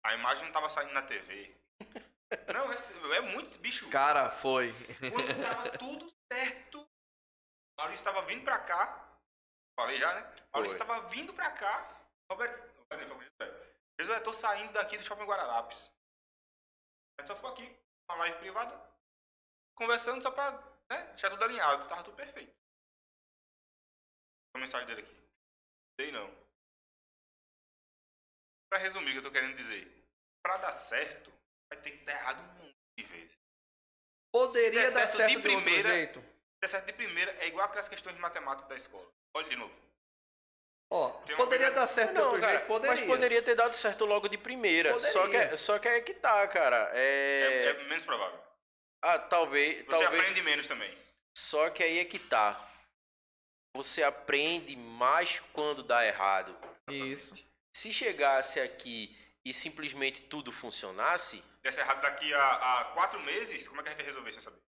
A 0.05 0.15
imagem 0.15 0.45
não 0.45 0.53
tava 0.53 0.69
saindo 0.71 0.93
na 0.93 1.03
TV. 1.03 1.57
Não, 2.53 2.73
é, 2.73 3.17
é 3.17 3.21
muito, 3.21 3.59
bicho. 3.61 3.89
Cara, 3.91 4.29
foi. 4.29 4.75
Quando 4.99 5.43
tava 5.43 5.71
tudo 5.79 6.13
certo, 6.33 6.85
Maurício 7.79 8.01
estava 8.01 8.27
vindo 8.27 8.43
pra 8.43 8.59
cá. 8.59 9.19
Falei 9.79 9.99
já, 9.99 10.15
né? 10.15 10.21
Maurício 10.53 10.77
Foi. 10.77 10.87
estava 10.87 11.09
vindo 11.09 11.33
pra 11.33 11.51
cá. 11.51 11.89
Roberto. 12.31 12.75
Roberto, 12.91 13.09
Roberto. 13.13 13.75
Fez 13.97 14.09
eu 14.09 14.23
tô 14.23 14.33
saindo 14.33 14.73
daqui 14.73 14.97
do 14.97 15.05
shopping 15.05 15.25
Guararapes. 15.25 15.91
Então 17.21 17.37
ficou 17.37 17.51
aqui, 17.51 17.79
uma 18.09 18.19
live 18.19 18.39
privada, 18.39 18.81
conversando 19.77 20.23
só 20.23 20.31
pra 20.31 20.51
né, 20.91 21.03
deixar 21.11 21.31
tudo 21.31 21.45
alinhado. 21.45 21.87
Tava 21.87 22.03
tudo 22.03 22.17
perfeito. 22.17 22.55
A 24.55 24.59
mensagem 24.59 24.87
dele 24.87 25.03
aqui. 25.03 25.17
Sei 26.01 26.13
não. 26.13 26.31
Pra 28.71 28.79
resumir 28.79 29.11
o 29.11 29.13
que 29.13 29.19
eu 29.19 29.23
tô 29.23 29.31
querendo 29.31 29.57
dizer. 29.57 29.87
Pra 30.45 30.57
dar 30.59 30.73
certo, 30.73 31.33
vai 31.73 31.81
ter 31.81 31.91
que 31.93 32.05
dar 32.05 32.13
errado 32.13 32.41
um 32.43 32.63
monte 32.65 32.75
de 32.99 33.05
vezes. 33.05 33.35
Poderia 34.33 34.89
Se 34.89 34.95
dar 34.95 35.01
certo 35.09 35.17
certo 35.17 35.31
de 35.31 35.41
de, 35.43 35.49
outro 35.49 35.63
primeira- 35.63 35.91
jeito. 35.91 36.21
Se 36.21 36.61
der 36.63 36.69
certo 36.69 36.87
de 36.87 36.93
primeira, 36.93 37.31
é 37.43 37.47
igual 37.47 37.67
aquelas 37.67 37.89
questões 37.89 38.15
de 38.15 38.21
matemática 38.21 38.69
da 38.69 38.77
escola. 38.77 39.09
Olha 39.37 39.49
de 39.49 39.57
novo. 39.57 39.75
Ó, 40.93 41.11
Tem 41.23 41.35
uma 41.35 41.45
poderia 41.45 41.67
coisa- 41.69 41.81
dar 41.81 41.89
certo 41.89 42.09
de 42.11 42.15
Não, 42.15 42.25
outro 42.27 42.41
cara, 42.41 42.53
jeito? 42.53 42.67
Poderia. 42.67 42.97
mas 42.97 43.07
poderia 43.07 43.43
ter 43.43 43.55
dado 43.55 43.75
certo 43.75 44.05
logo 44.05 44.29
de 44.29 44.39
primeira. 44.39 44.99
Só 45.01 45.29
que, 45.29 45.37
é- 45.37 45.57
só 45.57 45.79
que 45.79 45.89
é 45.89 46.01
que 46.01 46.15
tá, 46.15 46.47
cara. 46.49 46.91
É, 46.93 47.65
É... 47.65 47.67
é 47.71 47.83
menos 47.85 48.05
provável. 48.05 48.39
Ah, 49.03 49.19
talvez. 49.19 49.79
Você 49.85 49.91
talvez... 49.91 50.21
aprende 50.23 50.43
menos 50.43 50.67
também. 50.67 50.97
Só 51.37 51.71
que 51.71 51.83
aí 51.83 51.99
é 51.99 52.05
que 52.05 52.19
tá. 52.19 52.53
Você 53.77 54.03
aprende 54.03 54.77
mais 54.77 55.41
quando 55.53 55.83
dá 55.83 56.07
errado. 56.07 56.57
Isso. 56.91 57.35
Se 57.77 57.93
chegasse 57.93 58.61
aqui 58.61 59.17
e 59.45 59.53
simplesmente 59.53 60.23
tudo 60.23 60.53
funcionasse, 60.53 61.43
Desse 61.63 61.81
errado 61.81 62.03
daqui 62.03 62.33
a, 62.33 62.81
a 62.81 62.85
quatro 62.93 63.19
meses, 63.21 63.67
como 63.67 63.81
é 63.81 63.83
que 63.85 63.89
a 63.89 63.93
gente 63.93 63.99
vai 64.03 64.07
resolver 64.07 64.33
sem 64.33 64.41
saber? 64.43 64.59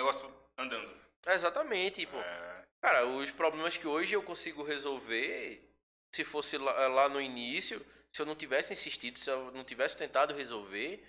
O 0.00 0.04
negócio 0.04 0.32
andando. 0.56 0.96
exatamente, 1.26 2.06
pô. 2.06 2.16
É, 2.18 2.62
Cara, 2.80 3.04
os 3.06 3.30
problemas 3.32 3.76
que 3.76 3.86
hoje 3.88 4.14
eu 4.14 4.22
consigo 4.22 4.62
resolver, 4.62 5.68
se 6.14 6.24
fosse 6.24 6.56
lá, 6.56 6.86
lá 6.86 7.08
no 7.08 7.20
início, 7.20 7.84
se 8.12 8.22
eu 8.22 8.26
não 8.26 8.36
tivesse 8.36 8.72
insistido, 8.72 9.18
se 9.18 9.28
eu 9.28 9.50
não 9.50 9.64
tivesse 9.64 9.98
tentado 9.98 10.32
resolver, 10.32 11.04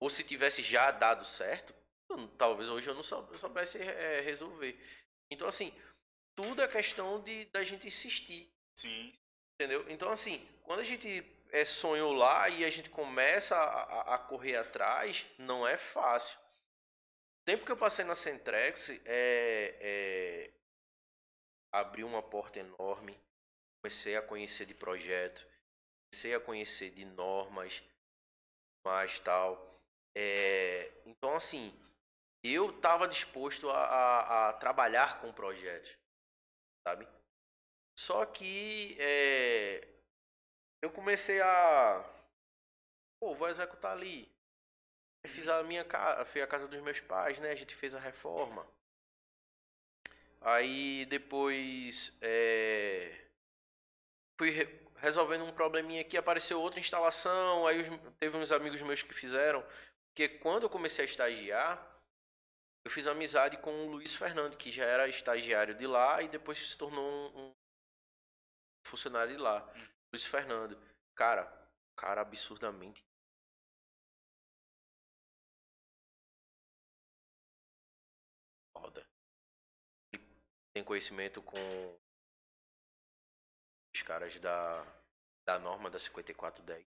ou 0.00 0.10
se 0.10 0.22
tivesse 0.22 0.62
já 0.62 0.90
dado 0.90 1.24
certo, 1.24 1.74
eu- 2.10 2.28
talvez 2.36 2.68
hoje 2.68 2.88
eu 2.90 2.94
não 2.94 3.02
sou- 3.02 3.36
soubesse 3.38 3.78
é, 3.78 4.20
resolver. 4.20 4.78
Então, 5.32 5.48
assim, 5.48 5.72
tudo 6.34 6.62
é 6.62 6.68
questão 6.68 7.20
de 7.22 7.44
da 7.46 7.62
gente 7.64 7.86
insistir. 7.86 8.50
sim. 8.74 9.12
Entendeu? 9.54 9.88
Então, 9.90 10.10
assim, 10.10 10.44
quando 10.64 10.80
a 10.80 10.84
gente 10.84 11.24
é, 11.52 11.64
sonhou 11.64 12.12
lá 12.12 12.48
e 12.48 12.64
a 12.64 12.70
gente 12.70 12.90
começa 12.90 13.54
a, 13.56 13.82
a- 14.12 14.14
a 14.14 14.18
correr 14.18 14.56
atrás, 14.56 15.24
não 15.38 15.66
é 15.68 15.76
fácil. 15.76 16.38
O 16.40 17.44
tempo 17.44 17.64
que 17.64 17.70
eu 17.70 17.76
passei 17.76 18.04
na 18.04 18.14
Centrex 18.14 18.90
é, 19.04 19.78
é, 19.80 20.52
abriu 21.72 22.06
uma 22.06 22.22
porta 22.22 22.58
enorme. 22.58 23.18
Comecei 23.82 24.16
a 24.16 24.22
conhecer 24.22 24.64
de 24.66 24.74
projeto, 24.74 25.46
comecei 26.12 26.34
a 26.34 26.40
conhecer 26.40 26.90
de 26.90 27.04
normas, 27.04 27.82
mais 28.84 29.18
tal. 29.20 29.80
É, 30.16 30.90
então, 31.06 31.34
assim, 31.34 31.72
eu 32.44 32.70
estava 32.70 33.08
disposto 33.08 33.70
a, 33.70 33.76
a- 33.78 34.48
a 34.48 34.52
trabalhar 34.54 35.20
com 35.20 35.32
projetos, 35.32 35.96
sabe? 36.86 37.06
Só 37.98 38.24
que 38.26 38.96
é, 38.98 39.86
eu 40.82 40.90
comecei 40.90 41.40
a. 41.40 42.04
Pô, 43.20 43.34
vou 43.34 43.48
executar 43.48 43.92
ali. 43.92 44.30
Eu 45.24 45.30
fiz 45.30 45.48
a 45.48 45.62
minha 45.62 45.84
casa, 45.84 46.24
fui 46.24 46.42
a 46.42 46.46
casa 46.46 46.66
dos 46.68 46.80
meus 46.82 47.00
pais, 47.00 47.38
né? 47.38 47.50
A 47.50 47.54
gente 47.54 47.74
fez 47.74 47.94
a 47.94 48.00
reforma. 48.00 48.66
Aí 50.40 51.06
depois 51.06 52.16
é, 52.20 53.16
fui 54.38 54.50
re- 54.50 54.80
resolvendo 54.96 55.44
um 55.44 55.52
probleminha 55.52 56.00
aqui, 56.00 56.16
apareceu 56.16 56.60
outra 56.60 56.80
instalação, 56.80 57.66
aí 57.66 57.80
os- 57.82 58.00
teve 58.18 58.36
uns 58.36 58.50
amigos 58.50 58.82
meus 58.82 59.02
que 59.02 59.14
fizeram. 59.14 59.64
Porque 60.08 60.28
quando 60.28 60.64
eu 60.64 60.70
comecei 60.70 61.04
a 61.04 61.06
estagiar, 61.06 61.91
eu 62.84 62.90
fiz 62.90 63.06
amizade 63.06 63.56
com 63.58 63.70
o 63.86 63.90
Luiz 63.90 64.14
Fernando, 64.14 64.56
que 64.56 64.70
já 64.70 64.84
era 64.84 65.08
estagiário 65.08 65.74
de 65.74 65.86
lá 65.86 66.22
e 66.22 66.28
depois 66.28 66.58
se 66.58 66.76
tornou 66.76 67.04
um, 67.36 67.48
um 67.48 67.52
funcionário 68.86 69.32
de 69.34 69.40
lá. 69.40 69.60
Luiz 70.12 70.26
Fernando. 70.26 70.76
Cara, 71.14 71.44
cara 71.96 72.20
absurdamente. 72.20 73.04
Foda. 78.72 79.06
Ele 80.12 80.24
tem 80.74 80.84
conhecimento 80.84 81.42
com 81.42 81.58
os 83.94 84.02
caras 84.02 84.38
da, 84.40 84.82
da 85.46 85.58
norma 85.58 85.90
da 85.90 85.98
5410. 85.98 86.84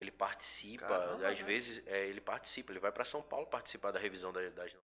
Ele 0.00 0.10
participa, 0.12 0.86
Caramba, 0.86 1.28
às 1.28 1.34
velho. 1.34 1.46
vezes, 1.46 1.86
é, 1.86 2.06
ele 2.06 2.20
participa, 2.20 2.72
ele 2.72 2.80
vai 2.80 2.92
para 2.92 3.04
São 3.04 3.22
Paulo 3.22 3.46
participar 3.46 3.90
da 3.90 3.98
revisão 3.98 4.32
da- 4.32 4.48
das 4.50 4.72
normas. 4.72 4.93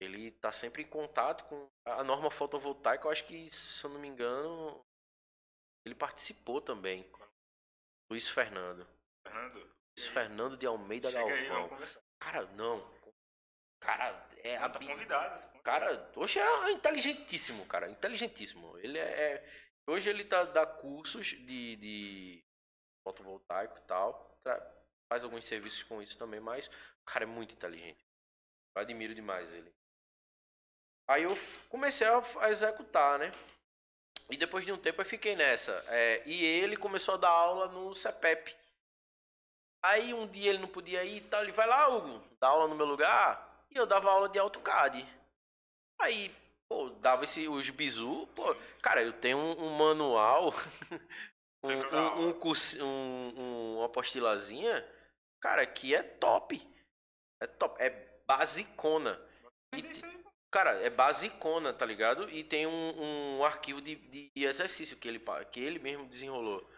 Ele 0.00 0.30
tá 0.30 0.50
sempre 0.50 0.82
em 0.82 0.86
contato 0.88 1.44
com 1.44 1.68
a 1.84 2.02
norma 2.02 2.30
fotovoltaica, 2.30 3.06
eu 3.06 3.10
acho 3.10 3.26
que, 3.26 3.50
se 3.50 3.84
eu 3.84 3.90
não 3.90 4.00
me 4.00 4.08
engano, 4.08 4.82
ele 5.84 5.94
participou 5.94 6.60
também. 6.60 7.10
Luiz 8.10 8.28
Fernando. 8.28 8.86
Fernando, 9.22 9.54
Luiz 9.58 10.06
Fernando 10.08 10.56
de 10.56 10.66
Almeida 10.66 11.10
chega 11.10 11.34
aí, 11.34 11.48
Galvão. 11.48 11.68
conversar. 11.68 12.00
Cara, 12.18 12.46
não. 12.52 12.80
Cara, 13.80 14.28
é 14.38 14.56
Ah, 14.56 14.68
tá 14.70 14.76
abi- 14.78 14.86
convidado. 14.86 15.60
Cara, 15.62 16.10
hoje 16.16 16.38
é 16.38 16.70
inteligentíssimo, 16.72 17.66
cara. 17.66 17.90
Inteligentíssimo. 17.90 18.78
Ele 18.78 18.98
é. 18.98 19.02
é- 19.34 19.70
hoje 19.86 20.08
ele 20.08 20.24
tá, 20.24 20.44
dá 20.44 20.66
cursos 20.66 21.26
de, 21.26 21.76
de 21.76 22.44
fotovoltaico 23.06 23.76
e 23.78 23.82
tal. 23.82 24.38
tra- 24.42 24.76
faz 25.12 25.22
alguns 25.24 25.44
serviços 25.44 25.82
com 25.82 26.00
isso 26.00 26.16
também, 26.16 26.40
mas 26.40 26.66
o 26.68 27.04
cara 27.04 27.24
é 27.24 27.26
muito 27.26 27.54
inteligente. 27.54 28.02
Eu 28.74 28.80
admiro 28.82 29.14
demais 29.14 29.50
ele. 29.52 29.70
Aí 31.10 31.24
eu 31.24 31.36
comecei 31.68 32.06
a, 32.06 32.48
executar, 32.50 33.18
né? 33.18 33.32
E 34.30 34.36
depois 34.36 34.64
de 34.64 34.70
um 34.70 34.78
tempo 34.78 35.00
eu 35.00 35.04
fiquei 35.04 35.34
nessa. 35.34 35.72
É, 35.88 36.22
e 36.24 36.44
ele 36.44 36.76
começou 36.76 37.14
a 37.14 37.18
dar 37.18 37.30
aula 37.30 37.66
no 37.66 37.92
CEPEP. 37.96 38.56
Aí 39.82 40.14
um 40.14 40.24
dia 40.28 40.50
ele 40.50 40.60
não 40.60 40.68
podia 40.68 41.02
ir 41.02 41.16
e 41.16 41.20
tal. 41.22 41.42
Ele 41.42 41.50
vai 41.50 41.66
lá, 41.66 41.88
Hugo, 41.88 42.22
dá 42.38 42.46
aula 42.46 42.68
no 42.68 42.76
meu 42.76 42.86
lugar. 42.86 43.66
E 43.72 43.76
eu 43.76 43.86
dava 43.86 44.08
aula 44.08 44.28
de 44.28 44.38
AutoCAD. 44.38 45.04
Aí, 46.00 46.32
pô, 46.68 46.90
dava 47.00 47.24
esse, 47.24 47.48
os 47.48 47.68
bizu. 47.70 48.28
Pô, 48.28 48.54
cara, 48.80 49.02
eu 49.02 49.12
tenho 49.12 49.36
um, 49.36 49.64
um 49.64 49.70
manual, 49.76 50.52
um, 51.64 51.70
um, 51.72 52.28
um, 52.28 52.84
um- 52.84 53.34
um- 53.36 53.76
uma 53.78 53.86
apostilazinha, 53.86 54.86
cara, 55.40 55.66
que 55.66 55.92
é 55.92 56.04
top. 56.04 56.64
É 57.42 57.48
top. 57.48 57.82
É 57.82 57.90
basicona. 58.28 59.20
E, 59.74 59.82
Cara, 60.50 60.72
é 60.82 60.90
basicona, 60.90 61.72
tá 61.72 61.86
ligado? 61.86 62.28
E 62.28 62.42
tem 62.42 62.66
um, 62.66 63.38
um 63.38 63.44
arquivo 63.44 63.80
de, 63.80 63.94
de 63.94 64.30
exercício 64.36 64.96
que 64.96 65.06
ele, 65.06 65.22
que 65.52 65.60
ele 65.60 65.78
mesmo 65.78 66.06
desenrolou. 66.06 66.68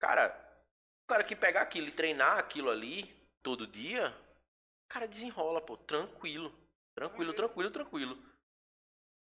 Cara, 0.00 0.28
o 1.04 1.06
cara 1.08 1.22
que 1.22 1.36
pegar 1.36 1.60
aquilo 1.62 1.88
e 1.88 1.92
treinar 1.92 2.38
aquilo 2.38 2.70
ali 2.70 3.14
todo 3.42 3.66
dia, 3.66 4.14
cara, 4.88 5.06
desenrola, 5.06 5.60
pô, 5.60 5.76
tranquilo. 5.76 6.52
Tranquilo, 6.94 7.32
tranquilo, 7.34 7.70
tranquilo. 7.70 8.18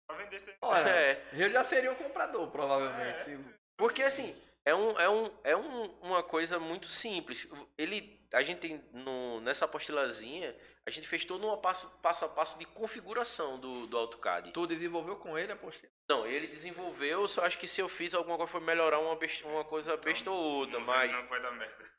Pra 0.07 0.18
vender. 0.18 0.57
Olha, 0.61 0.89
É. 0.89 1.30
eu 1.34 1.49
já 1.49 1.64
seria 1.64 1.91
o 1.91 1.95
comprador, 1.95 2.49
provavelmente. 2.51 3.31
É. 3.31 3.60
Porque 3.77 4.03
assim, 4.03 4.35
é, 4.65 4.76
um, 4.76 4.99
é, 4.99 5.10
um, 5.10 5.39
é 5.43 5.56
um, 5.56 5.85
uma 6.01 6.23
coisa 6.23 6.60
muito 6.60 6.88
simples. 6.88 7.47
Ele, 7.77 8.19
a 8.34 8.41
gente 8.41 8.60
tem 8.60 8.77
no, 8.91 9.39
nessa 9.41 9.65
apostilazinha, 9.65 10.53
a 10.88 10.91
gente 10.91 11.07
fez 11.07 11.23
todo 11.23 11.47
um 11.47 11.57
passo, 11.57 11.89
passo 12.01 12.26
a 12.26 12.30
passo 12.30 12.57
de 12.57 12.65
configuração 12.65 13.60
do, 13.60 13.85
do 13.88 13.97
AutoCAD. 13.97 14.51
Tu 14.51 14.68
desenvolveu 14.68 15.15
com 15.18 15.38
ele 15.38 15.51
a 15.51 15.56
apostila? 15.56 15.91
Não, 16.10 16.26
ele 16.26 16.47
desenvolveu, 16.47 17.27
só 17.27 17.45
acho 17.45 17.57
que 17.57 17.68
se 17.68 17.81
eu 17.81 17.88
fiz 17.88 18.15
alguma 18.15 18.38
coisa 18.38 18.51
foi 18.51 18.61
melhorar 18.61 18.99
uma, 18.99 19.15
besta, 19.15 19.47
uma 19.47 19.64
coisa 19.64 19.95
besta 19.97 20.31
ou 20.31 20.38
outra, 20.38 20.80
Não, 20.80 20.85
mas 20.85 21.11
Não 21.15 21.27
vai 21.27 21.41
dar 21.41 21.51
merda. 21.51 21.91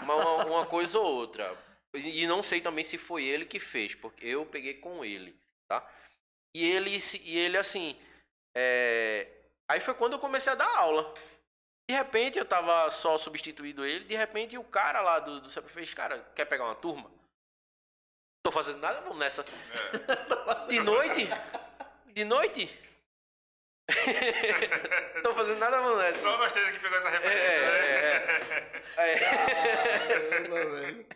uma, 0.00 0.16
uma, 0.16 0.44
uma 0.46 0.66
coisa 0.66 0.98
ou 0.98 1.06
outra. 1.06 1.56
E 1.94 2.26
não 2.26 2.42
sei 2.42 2.60
também 2.60 2.82
se 2.84 2.96
foi 2.96 3.24
ele 3.24 3.44
que 3.44 3.60
fez, 3.60 3.94
porque 3.94 4.26
eu 4.26 4.46
peguei 4.46 4.74
com 4.74 5.04
ele, 5.04 5.38
tá? 5.68 5.86
E 6.54 6.64
ele, 6.64 6.98
e 7.22 7.38
ele 7.38 7.58
assim, 7.58 8.00
é... 8.56 9.28
aí 9.68 9.78
foi 9.78 9.94
quando 9.94 10.14
eu 10.14 10.18
comecei 10.18 10.52
a 10.52 10.56
dar 10.56 10.78
aula. 10.78 11.12
De 11.88 11.94
repente 11.94 12.38
eu 12.38 12.44
tava 12.44 12.88
só 12.88 13.18
substituindo 13.18 13.84
ele, 13.84 14.04
de 14.04 14.16
repente 14.16 14.56
o 14.56 14.64
cara 14.64 15.00
lá 15.02 15.20
do, 15.20 15.42
do 15.42 15.50
CEP 15.50 15.68
fez, 15.70 15.92
cara, 15.92 16.18
quer 16.34 16.46
pegar 16.46 16.64
uma 16.64 16.74
turma? 16.74 17.10
Tô 18.42 18.50
fazendo 18.50 18.78
nada, 18.78 19.00
vamos 19.02 19.18
nessa. 19.18 19.44
De 20.68 20.80
noite? 20.80 21.28
De 22.12 22.24
noite? 22.24 22.68
Tô 25.22 25.32
fazendo 25.32 25.58
nada, 25.58 25.80
vamos 25.80 25.98
nessa. 25.98 26.20
Só 26.20 26.36
nós 26.38 26.52
três 26.52 26.68
aqui 26.68 26.78
pegou 26.80 26.98
essa 26.98 27.08
É, 27.08 27.12
referência, 27.12 27.70
né? 27.70 28.82
é, 28.96 29.12
é. 29.12 29.18
Caramba, 29.18 30.66
velho. 30.76 31.06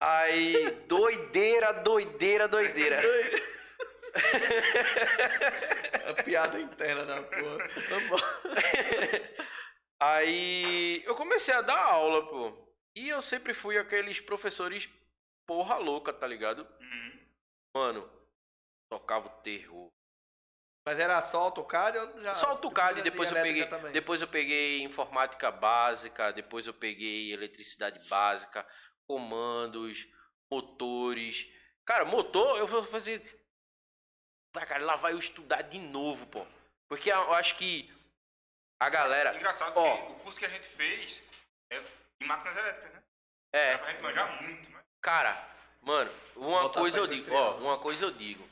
Aí, 0.00 0.70
doideira, 0.88 1.72
doideira, 1.72 2.48
doideira. 2.48 3.00
A 6.08 6.22
piada 6.22 6.58
interna 6.60 7.04
da 7.04 7.22
porra. 7.22 7.70
Aí 10.00 11.02
eu 11.04 11.14
comecei 11.14 11.54
a 11.54 11.60
dar 11.60 11.78
aula, 11.78 12.26
pô. 12.26 12.52
E 12.96 13.08
eu 13.08 13.22
sempre 13.22 13.54
fui 13.54 13.78
aqueles 13.78 14.18
professores 14.20 14.88
porra 15.46 15.76
louca, 15.76 16.12
tá 16.12 16.26
ligado? 16.26 16.66
Uhum. 16.80 17.26
Mano, 17.74 18.10
tocava 18.90 19.26
o 19.28 19.42
terror. 19.42 19.88
Mas 20.86 20.98
era 20.98 21.22
só 21.22 21.42
AutoCAD 21.42 21.98
ou 21.98 22.22
já... 22.22 22.34
Só 22.34 22.50
AutoCAD, 22.50 22.96
de 22.96 23.02
depois 23.02 23.30
eu 23.30 23.40
peguei, 23.40 23.66
também? 23.66 23.92
depois 23.92 24.20
eu 24.20 24.28
peguei 24.28 24.82
informática 24.82 25.50
básica, 25.50 26.32
depois 26.32 26.66
eu 26.66 26.74
peguei 26.74 27.32
eletricidade 27.32 28.00
básica, 28.08 28.66
comandos, 29.06 30.06
motores. 30.50 31.46
Cara, 31.84 32.04
motor, 32.04 32.58
eu 32.58 32.66
vou 32.66 32.82
fazer 32.82 33.20
Vai, 34.54 34.66
cara, 34.66 34.84
lá 34.84 34.96
vai 34.96 35.12
eu 35.12 35.18
estudar 35.18 35.62
de 35.62 35.78
novo, 35.78 36.26
pô. 36.26 36.46
Porque 36.88 37.10
eu 37.10 37.32
acho 37.34 37.56
que 37.56 37.90
a 38.78 38.90
galera, 38.90 39.34
Engraçado 39.34 39.76
ó. 39.78 39.96
que 39.96 40.12
o 40.12 40.16
curso 40.16 40.38
que 40.38 40.44
a 40.44 40.48
gente 40.48 40.68
fez 40.68 41.22
é 41.70 41.82
em 42.20 42.26
máquinas 42.26 42.56
elétricas, 42.56 42.92
né? 42.92 43.02
é, 43.54 43.72
Dá 43.72 43.78
pra 43.78 43.90
gente 43.92 44.02
manjar 44.02 44.42
muito, 44.42 44.70
né? 44.70 44.81
Cara, 45.02 45.48
mano, 45.80 46.12
uma 46.36 46.60
Voltar 46.62 46.80
coisa 46.80 47.00
eu 47.00 47.06
digo, 47.08 47.34
ó, 47.34 47.56
uma 47.56 47.76
coisa 47.76 48.04
eu 48.04 48.12
digo. 48.12 48.48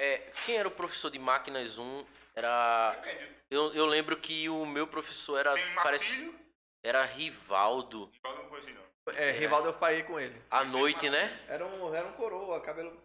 É, 0.00 0.16
quem 0.46 0.56
era 0.56 0.66
o 0.66 0.70
professor 0.70 1.10
de 1.10 1.18
máquinas 1.18 1.76
1 1.76 2.06
era 2.34 2.92
Depende. 2.92 3.36
eu, 3.50 3.74
eu 3.74 3.84
lembro 3.84 4.16
que 4.16 4.48
o 4.48 4.64
meu 4.64 4.86
professor 4.86 5.38
era 5.38 5.52
Tem 5.52 5.74
parece 5.74 6.34
Era 6.82 7.04
Rivaldo. 7.04 8.10
Eu 8.24 8.34
não 8.34 8.48
conheci, 8.48 8.72
não. 8.72 8.90
É, 9.14 9.32
Rivaldo 9.32 9.68
eu 9.68 9.74
paguei 9.74 10.02
com 10.04 10.18
ele. 10.18 10.40
À 10.50 10.64
noite, 10.64 11.10
né? 11.10 11.44
Era 11.46 11.66
um, 11.66 11.94
era 11.94 12.08
um 12.08 12.12
coroa, 12.12 12.58
cabelo. 12.62 12.98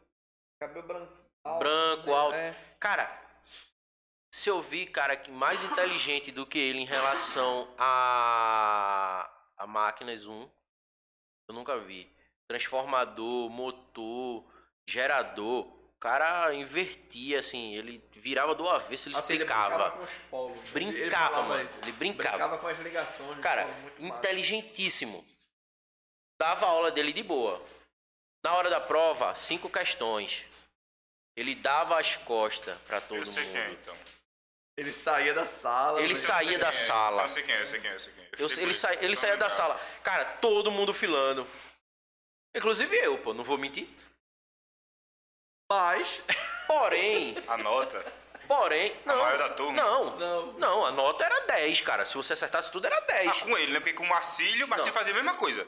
Cabelo 0.57 0.88
branco. 0.88 1.14
alto, 1.44 1.60
Branco, 1.60 2.06
né? 2.06 2.14
alto. 2.14 2.36
É. 2.36 2.56
Cara, 2.80 3.22
se 4.34 4.49
eu 4.49 4.61
vi, 4.61 4.86
cara, 4.86 5.18
que 5.18 5.30
mais 5.30 5.61
inteligente 5.65 6.32
do 6.32 6.45
que 6.45 6.57
ele 6.57 6.80
em 6.80 6.86
relação 6.86 7.68
a, 7.77 9.30
a 9.57 9.68
máquinas 9.68 10.26
1, 10.26 10.49
eu 11.49 11.56
nunca 11.56 11.77
vi. 11.77 12.14
Transformador, 12.47 13.49
motor, 13.49 14.43
gerador. 14.88 15.65
O 15.65 15.97
cara 15.99 16.53
invertia, 16.53 17.39
assim, 17.39 17.73
ele 17.73 18.03
virava 18.11 18.53
do 18.53 18.69
avesso, 18.69 19.09
ele 19.09 19.17
Assim, 19.17 19.34
ele 19.34 19.43
explicava. 19.43 19.69
brincava 19.77 19.97
com 19.97 20.03
os 20.03 20.11
polos. 20.30 20.57
Ele- 20.76 20.85
ele 20.85 20.91
Brincava, 21.01 21.30
falava 21.35 21.47
mano. 21.47 21.69
Ele 21.81 21.91
brincava. 21.93 22.30
Brincava 22.38 22.57
com 22.59 22.67
as 22.67 22.80
ligações. 22.80 23.39
Cara, 23.39 23.65
muito 23.65 24.01
massa. 24.03 24.17
inteligentíssimo. 24.19 25.26
Dava 26.39 26.67
aula 26.67 26.91
dele 26.91 27.11
de 27.13 27.23
boa. 27.23 27.61
Na 28.43 28.53
hora 28.53 28.69
da 28.69 28.80
prova, 28.80 29.34
cinco 29.34 29.69
questões. 29.69 30.45
Ele 31.35 31.55
dava 31.55 31.99
as 31.99 32.15
costas 32.17 32.77
pra 32.81 33.01
todo 33.01 33.17
Eu 33.19 33.26
sei 33.26 33.43
mundo. 33.43 33.51
quem 33.53 33.61
é, 33.61 33.72
então. 33.72 33.97
Ele 34.77 34.91
saía 34.91 35.34
da 35.34 35.45
sala. 35.47 36.01
Ele 36.01 36.13
velho. 36.13 36.26
saía 36.27 36.59
da 36.59 36.69
é? 36.69 36.72
sala. 36.73 37.23
Eu 37.23 37.30
sei 37.30 37.43
quem 37.43 37.55
é, 37.55 37.61
eu 37.61 37.67
sei 37.67 37.80
quem 37.80 37.89
é, 37.89 37.95
eu 37.95 37.99
sei 37.99 38.13
quem 38.13 38.23
é. 38.23 38.27
Eu- 38.38 38.63
ele, 38.63 38.73
sa, 38.73 38.93
ele 38.93 39.15
Tô 39.15 39.22
saía 39.22 39.38
da 39.38 39.45
lembrado. 39.47 39.57
sala. 39.57 39.80
Cara, 40.03 40.26
todo 40.26 40.69
mundo 40.69 40.93
filando. 40.93 41.47
Inclusive 42.56 42.95
eu, 42.98 43.18
pô, 43.19 43.34
não 43.34 43.44
vou 43.44 43.57
mentir. 43.57 43.88
Mas. 45.72 46.22
Porém, 46.68 47.36
Anota. 47.48 48.02
porém. 48.48 48.99
Não, 49.06 49.15
maior 49.18 49.38
da 49.38 49.53
turma? 49.53 49.73
Não, 49.84 50.18
Não. 50.18 50.53
não, 50.53 50.86
a 50.86 50.91
nota 50.91 51.23
era 51.23 51.41
10, 51.41 51.82
cara. 51.82 52.06
Se 52.06 52.15
você 52.15 52.34
acertasse 52.34 52.72
tudo, 52.72 52.88
era 52.88 52.99
10. 53.02 53.30
Ah, 53.30 53.45
com 53.45 53.56
ele, 53.57 53.72
né? 53.73 53.80
Porque 53.80 53.94
com 53.94 54.03
o 54.03 54.07
Marcílio, 54.10 54.65
o 54.65 54.69
Marcílio 54.69 54.91
Não. 54.91 54.99
fazia 54.99 55.14
a 55.14 55.15
mesma 55.15 55.36
coisa. 55.38 55.68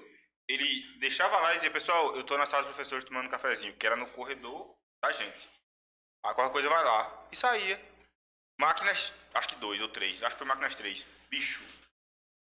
Ele 0.50 0.98
deixava 1.00 1.38
lá 1.38 1.52
e 1.52 1.56
dizia, 1.56 1.70
pessoal, 1.70 2.16
eu 2.16 2.24
tô 2.24 2.36
na 2.36 2.48
sala 2.48 2.64
dos 2.64 2.74
professores 2.74 3.04
tomando 3.04 3.28
um 3.28 3.30
cafezinho, 3.30 3.76
que 3.78 3.86
era 3.86 3.96
no 3.96 4.10
corredor 4.10 4.74
da 5.04 5.12
gente. 5.12 5.48
Aí 6.26 6.34
qualquer 6.34 6.52
coisa 6.52 6.68
vai 6.70 6.84
lá. 6.84 7.28
E 7.32 7.36
saía. 7.36 7.80
Máquinas, 8.60 9.14
acho 9.36 9.50
que 9.50 9.56
dois 9.58 9.80
ou 9.80 9.90
três. 9.90 10.22
Acho 10.24 10.32
que 10.32 10.38
foi 10.40 10.48
máquinas 10.48 10.74
três. 10.74 11.06
Bicho. 11.30 11.64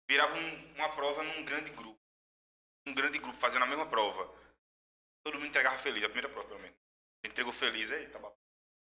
Virava 0.09 0.37
um- 0.37 0.75
uma 0.77 0.89
prova 0.91 1.23
num 1.25 1.45
grande 1.45 1.71
grupo. 1.71 1.99
Um 2.87 2.95
grande 2.95 3.19
grupo 3.19 3.39
fazendo 3.39 3.65
a 3.65 3.67
mesma 3.67 3.87
prova. 3.87 4.25
Todo 5.25 5.35
mundo 5.35 5.49
entregava 5.49 5.77
feliz, 5.77 6.05
a 6.05 6.09
primeira 6.09 6.29
prova, 6.29 6.49
pelo 6.49 6.61
menos. 6.61 6.77
Entregou 7.25 7.53
feliz, 7.53 7.91
aí, 7.91 8.07
tá 8.09 8.19
bom. 8.19 8.35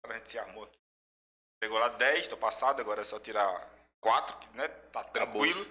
A 0.05 0.13
gente 0.15 0.31
se 0.31 0.39
armou 0.39 0.65
aqui. 0.65 0.79
Entregou 1.57 1.79
lá 1.79 1.89
10, 1.89 2.29
tô 2.29 2.37
passado, 2.37 2.81
agora 2.81 3.01
é 3.01 3.05
só 3.05 3.19
tirar 3.19 3.69
4, 4.01 4.55
né? 4.55 4.69
Tá 4.69 5.03
tranquilo. 5.03 5.67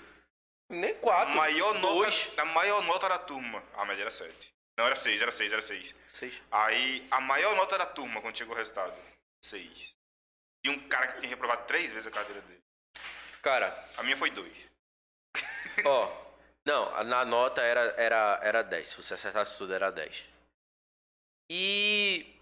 Nem 0.70 0.94
4. 1.00 1.34
Maior 1.36 1.80
dois. 1.80 2.28
nota, 2.28 2.42
a 2.42 2.46
maior 2.46 2.84
nota 2.84 3.08
da 3.08 3.18
turma. 3.18 3.64
Ah, 3.74 3.86
mas 3.86 3.98
era 3.98 4.12
7. 4.12 4.54
Não, 4.78 4.86
era 4.86 4.96
6, 4.96 5.22
era 5.22 5.32
6, 5.32 5.52
era 5.54 5.62
6. 5.62 5.96
Seis. 6.08 6.42
Aí, 6.52 7.08
a 7.10 7.22
maior 7.22 7.56
nota 7.56 7.78
da 7.78 7.86
turma, 7.86 8.22
quando 8.22 8.38
chegou 8.38 8.54
o 8.54 8.58
resultado, 8.58 8.94
6. 9.42 9.96
E 10.66 10.70
um 10.70 10.88
cara 10.90 11.08
que 11.08 11.20
tinha 11.20 11.30
reprovado 11.30 11.66
3 11.66 11.92
vezes 11.92 12.06
a 12.08 12.12
cadeira 12.12 12.42
dele. 12.42 12.62
Cara, 13.42 13.90
A 13.96 14.04
minha 14.04 14.18
foi 14.18 14.30
2. 14.30 14.54
Ó, 15.86 16.27
não, 16.68 17.04
na 17.06 17.24
nota 17.26 17.62
era, 17.62 17.94
era, 17.98 18.40
era 18.44 18.62
10. 18.64 18.88
Se 18.88 19.02
você 19.02 19.14
acertasse 19.14 19.58
tudo, 19.58 19.74
era 19.74 19.90
10. 19.92 20.26
E 21.50 22.36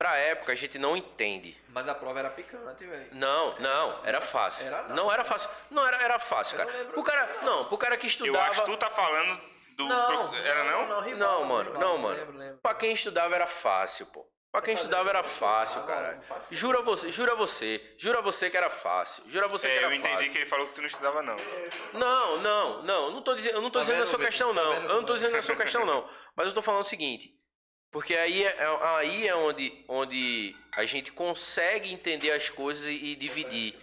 pra 0.00 0.16
época 0.16 0.52
a 0.52 0.54
gente 0.54 0.78
não 0.78 0.96
entende. 0.96 1.56
Mas 1.68 1.88
a 1.88 1.94
prova 1.94 2.18
era 2.18 2.30
picante, 2.30 2.84
velho. 2.84 3.08
Não, 3.14 3.54
não, 3.58 4.04
era 4.04 4.20
fácil. 4.20 4.66
Era 4.66 4.82
não. 4.88 4.96
não. 4.96 5.12
era 5.12 5.24
fácil. 5.24 5.50
Não 5.70 5.86
era, 5.86 6.02
era 6.02 6.18
fácil, 6.18 6.54
Eu 6.58 6.58
não 6.58 6.66
cara. 6.66 6.78
lembro 6.78 6.92
Pro 6.94 7.02
cara, 7.04 7.36
não, 7.42 7.64
pro 7.66 7.78
cara 7.78 7.96
que 7.96 8.06
Eu 8.06 8.08
estudava. 8.08 8.50
acho 8.50 8.64
que 8.64 8.70
tu 8.70 8.76
tá 8.76 8.90
falando 8.90 9.40
do. 9.76 9.86
Não, 9.86 10.28
prof- 10.28 10.46
Era 10.46 10.64
não? 10.64 10.88
Não, 10.88 11.00
rival, 11.00 11.18
Não, 11.40 11.44
mano, 11.44 11.70
rival, 11.72 11.80
não, 11.88 11.98
mano. 11.98 12.18
Lembro, 12.18 12.36
lembro. 12.36 12.58
Pra 12.58 12.74
quem 12.74 12.92
estudava 12.92 13.34
era 13.34 13.46
fácil, 13.46 14.06
pô. 14.06 14.26
Pra 14.50 14.62
quem 14.62 14.74
estudava 14.74 15.10
era 15.10 15.22
fácil, 15.22 15.82
cara. 15.84 16.20
fácil. 16.22 16.56
Jura 16.56 16.80
você, 16.82 17.10
jura 17.10 17.34
você, 17.36 17.94
jura 17.98 18.22
você 18.22 18.48
que 18.48 18.56
era 18.56 18.70
fácil. 18.70 19.22
Jura 19.28 19.46
você 19.46 19.68
que 19.68 19.74
É, 19.74 19.76
era 19.76 19.86
eu 19.86 19.92
entendi 19.92 20.14
fácil. 20.14 20.32
que 20.32 20.38
ele 20.38 20.46
falou 20.46 20.66
que 20.68 20.74
tu 20.74 20.80
não 20.80 20.86
estudava, 20.88 21.22
não. 21.22 21.36
Não, 21.92 22.36
não, 22.38 22.82
não. 22.82 23.04
Eu 23.06 23.10
não 23.12 23.22
tô 23.22 23.34
dizendo, 23.34 23.56
eu 23.56 23.60
não 23.62 23.70
tô 23.70 23.78
Tá 23.80 23.84
dizendo 23.84 24.02
a 24.02 24.06
sua 24.06 24.18
questão, 24.18 24.54
Tá 24.54 24.62
não. 24.64 24.72
Eu 24.72 24.88
não 24.88 25.04
tô 25.04 25.12
é? 25.12 25.16
dizendo 25.16 25.36
a 25.36 25.42
sua 25.42 25.54
questão, 25.56 25.84
não. 25.84 26.08
Mas 26.34 26.48
eu 26.48 26.54
tô 26.54 26.62
falando 26.62 26.80
o 26.80 26.84
seguinte. 26.84 27.34
Porque 27.90 28.14
aí 28.16 28.44
é, 28.44 28.48
é- 28.48 28.86
aí 28.96 29.28
é 29.28 29.34
onde, 29.34 29.84
onde 29.88 30.56
a 30.72 30.84
gente 30.86 31.12
consegue 31.12 31.92
entender 31.92 32.30
as 32.32 32.48
coisas 32.48 32.86
e, 32.88 32.92
e 32.94 33.16
dividir. 33.16 33.74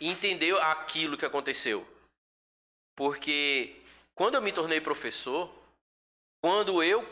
E 0.00 0.10
entender 0.10 0.54
aquilo 0.60 1.16
que 1.16 1.24
aconteceu. 1.26 1.86
Porque 2.96 3.80
quando 4.14 4.34
eu 4.34 4.42
me 4.42 4.52
tornei 4.52 4.80
professor, 4.80 5.50
quando 6.42 6.82
eu 6.82 7.02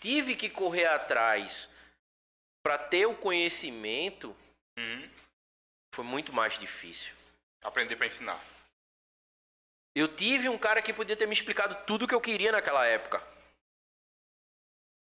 tive 0.00 0.34
que 0.34 0.48
correr 0.50 0.86
atrás 0.86 1.70
para 2.68 2.76
ter 2.76 3.06
o 3.06 3.16
conhecimento, 3.16 4.36
Uhum. 4.78 5.10
foi 5.94 6.04
muito 6.04 6.34
mais 6.34 6.58
difícil. 6.58 7.14
Aprender 7.64 7.96
pra 7.96 8.06
ensinar. 8.06 8.38
Eu 9.96 10.14
tive 10.14 10.50
um 10.50 10.58
cara 10.58 10.82
que 10.82 10.92
podia 10.92 11.16
ter 11.16 11.26
me 11.26 11.32
explicado 11.32 11.86
tudo 11.86 12.04
o 12.04 12.06
que 12.06 12.14
eu 12.14 12.20
queria 12.20 12.52
naquela 12.52 12.84
época. 12.84 13.26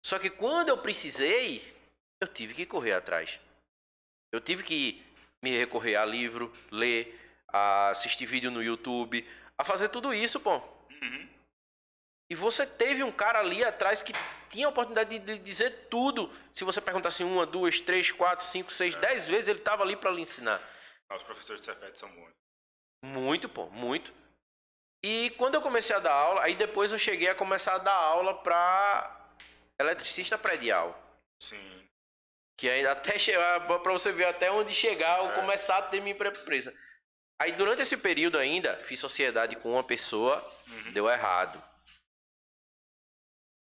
Só 0.05 0.19
que 0.19 0.29
quando 0.29 0.67
eu 0.67 0.81
precisei, 0.81 1.73
eu 2.21 2.27
tive 2.27 2.53
que 2.53 2.65
correr 2.65 2.95
atrás. 2.95 3.39
Eu 4.33 4.41
tive 4.41 4.61
que 4.61 5.01
me 5.41 5.57
recorrer 5.57 5.95
a 5.95 6.03
livro, 6.03 6.53
ler, 6.69 7.17
a 7.47 7.91
assistir 7.91 8.25
vídeo 8.25 8.51
no 8.51 8.61
YouTube, 8.61 9.25
a 9.57 9.63
fazer 9.63 9.87
tudo 9.87 10.13
isso, 10.13 10.37
pô. 10.41 10.57
Uhum. 10.57 11.32
E 12.29 12.35
você 12.35 12.65
teve 12.65 13.03
um 13.03 13.11
cara 13.11 13.39
ali 13.39 13.63
atrás 13.63 14.01
que 14.01 14.13
tinha 14.49 14.65
a 14.67 14.69
oportunidade 14.69 15.19
de 15.19 15.37
dizer 15.39 15.87
tudo. 15.89 16.31
Se 16.51 16.63
você 16.63 16.79
perguntasse 16.79 17.23
uma, 17.23 17.45
duas, 17.45 17.79
três, 17.79 18.11
quatro, 18.11 18.45
cinco, 18.45 18.71
seis, 18.71 18.95
dez 18.95 19.27
vezes, 19.27 19.49
ele 19.49 19.59
tava 19.59 19.83
ali 19.83 19.95
para 19.95 20.11
lhe 20.11 20.21
ensinar. 20.21 20.61
Ah, 21.09 21.15
Os 21.15 21.23
professores 21.23 21.61
de 21.61 21.65
Cefet 21.65 21.97
são 21.99 22.09
bons. 22.09 22.31
Muito, 23.03 23.49
pô, 23.49 23.67
muito. 23.67 24.13
E 25.03 25.31
quando 25.31 25.55
eu 25.55 25.61
comecei 25.61 25.95
a 25.95 25.99
dar 25.99 26.13
aula, 26.13 26.43
aí 26.43 26.55
depois 26.55 26.91
eu 26.91 26.97
cheguei 26.97 27.27
a 27.27 27.35
começar 27.35 27.75
a 27.75 27.79
dar 27.79 27.93
aula 27.93 28.41
pra 28.41 29.35
eletricista 29.77 30.37
predial. 30.37 30.97
Sim. 31.41 31.83
Que 32.57 32.69
aí 32.69 32.87
até 32.87 33.19
chegar, 33.19 33.67
pra 33.67 33.91
você 33.91 34.11
ver 34.13 34.25
até 34.25 34.49
onde 34.49 34.73
chegar, 34.73 35.19
eu 35.19 35.33
começar 35.33 35.77
a 35.77 35.81
ter 35.81 35.99
minha 35.99 36.15
empresa. 36.15 36.73
Aí 37.41 37.51
durante 37.51 37.81
esse 37.81 37.97
período 37.97 38.37
ainda, 38.37 38.77
fiz 38.77 38.99
sociedade 38.99 39.57
com 39.57 39.73
uma 39.73 39.83
pessoa, 39.83 40.41
deu 40.93 41.09
errado. 41.09 41.61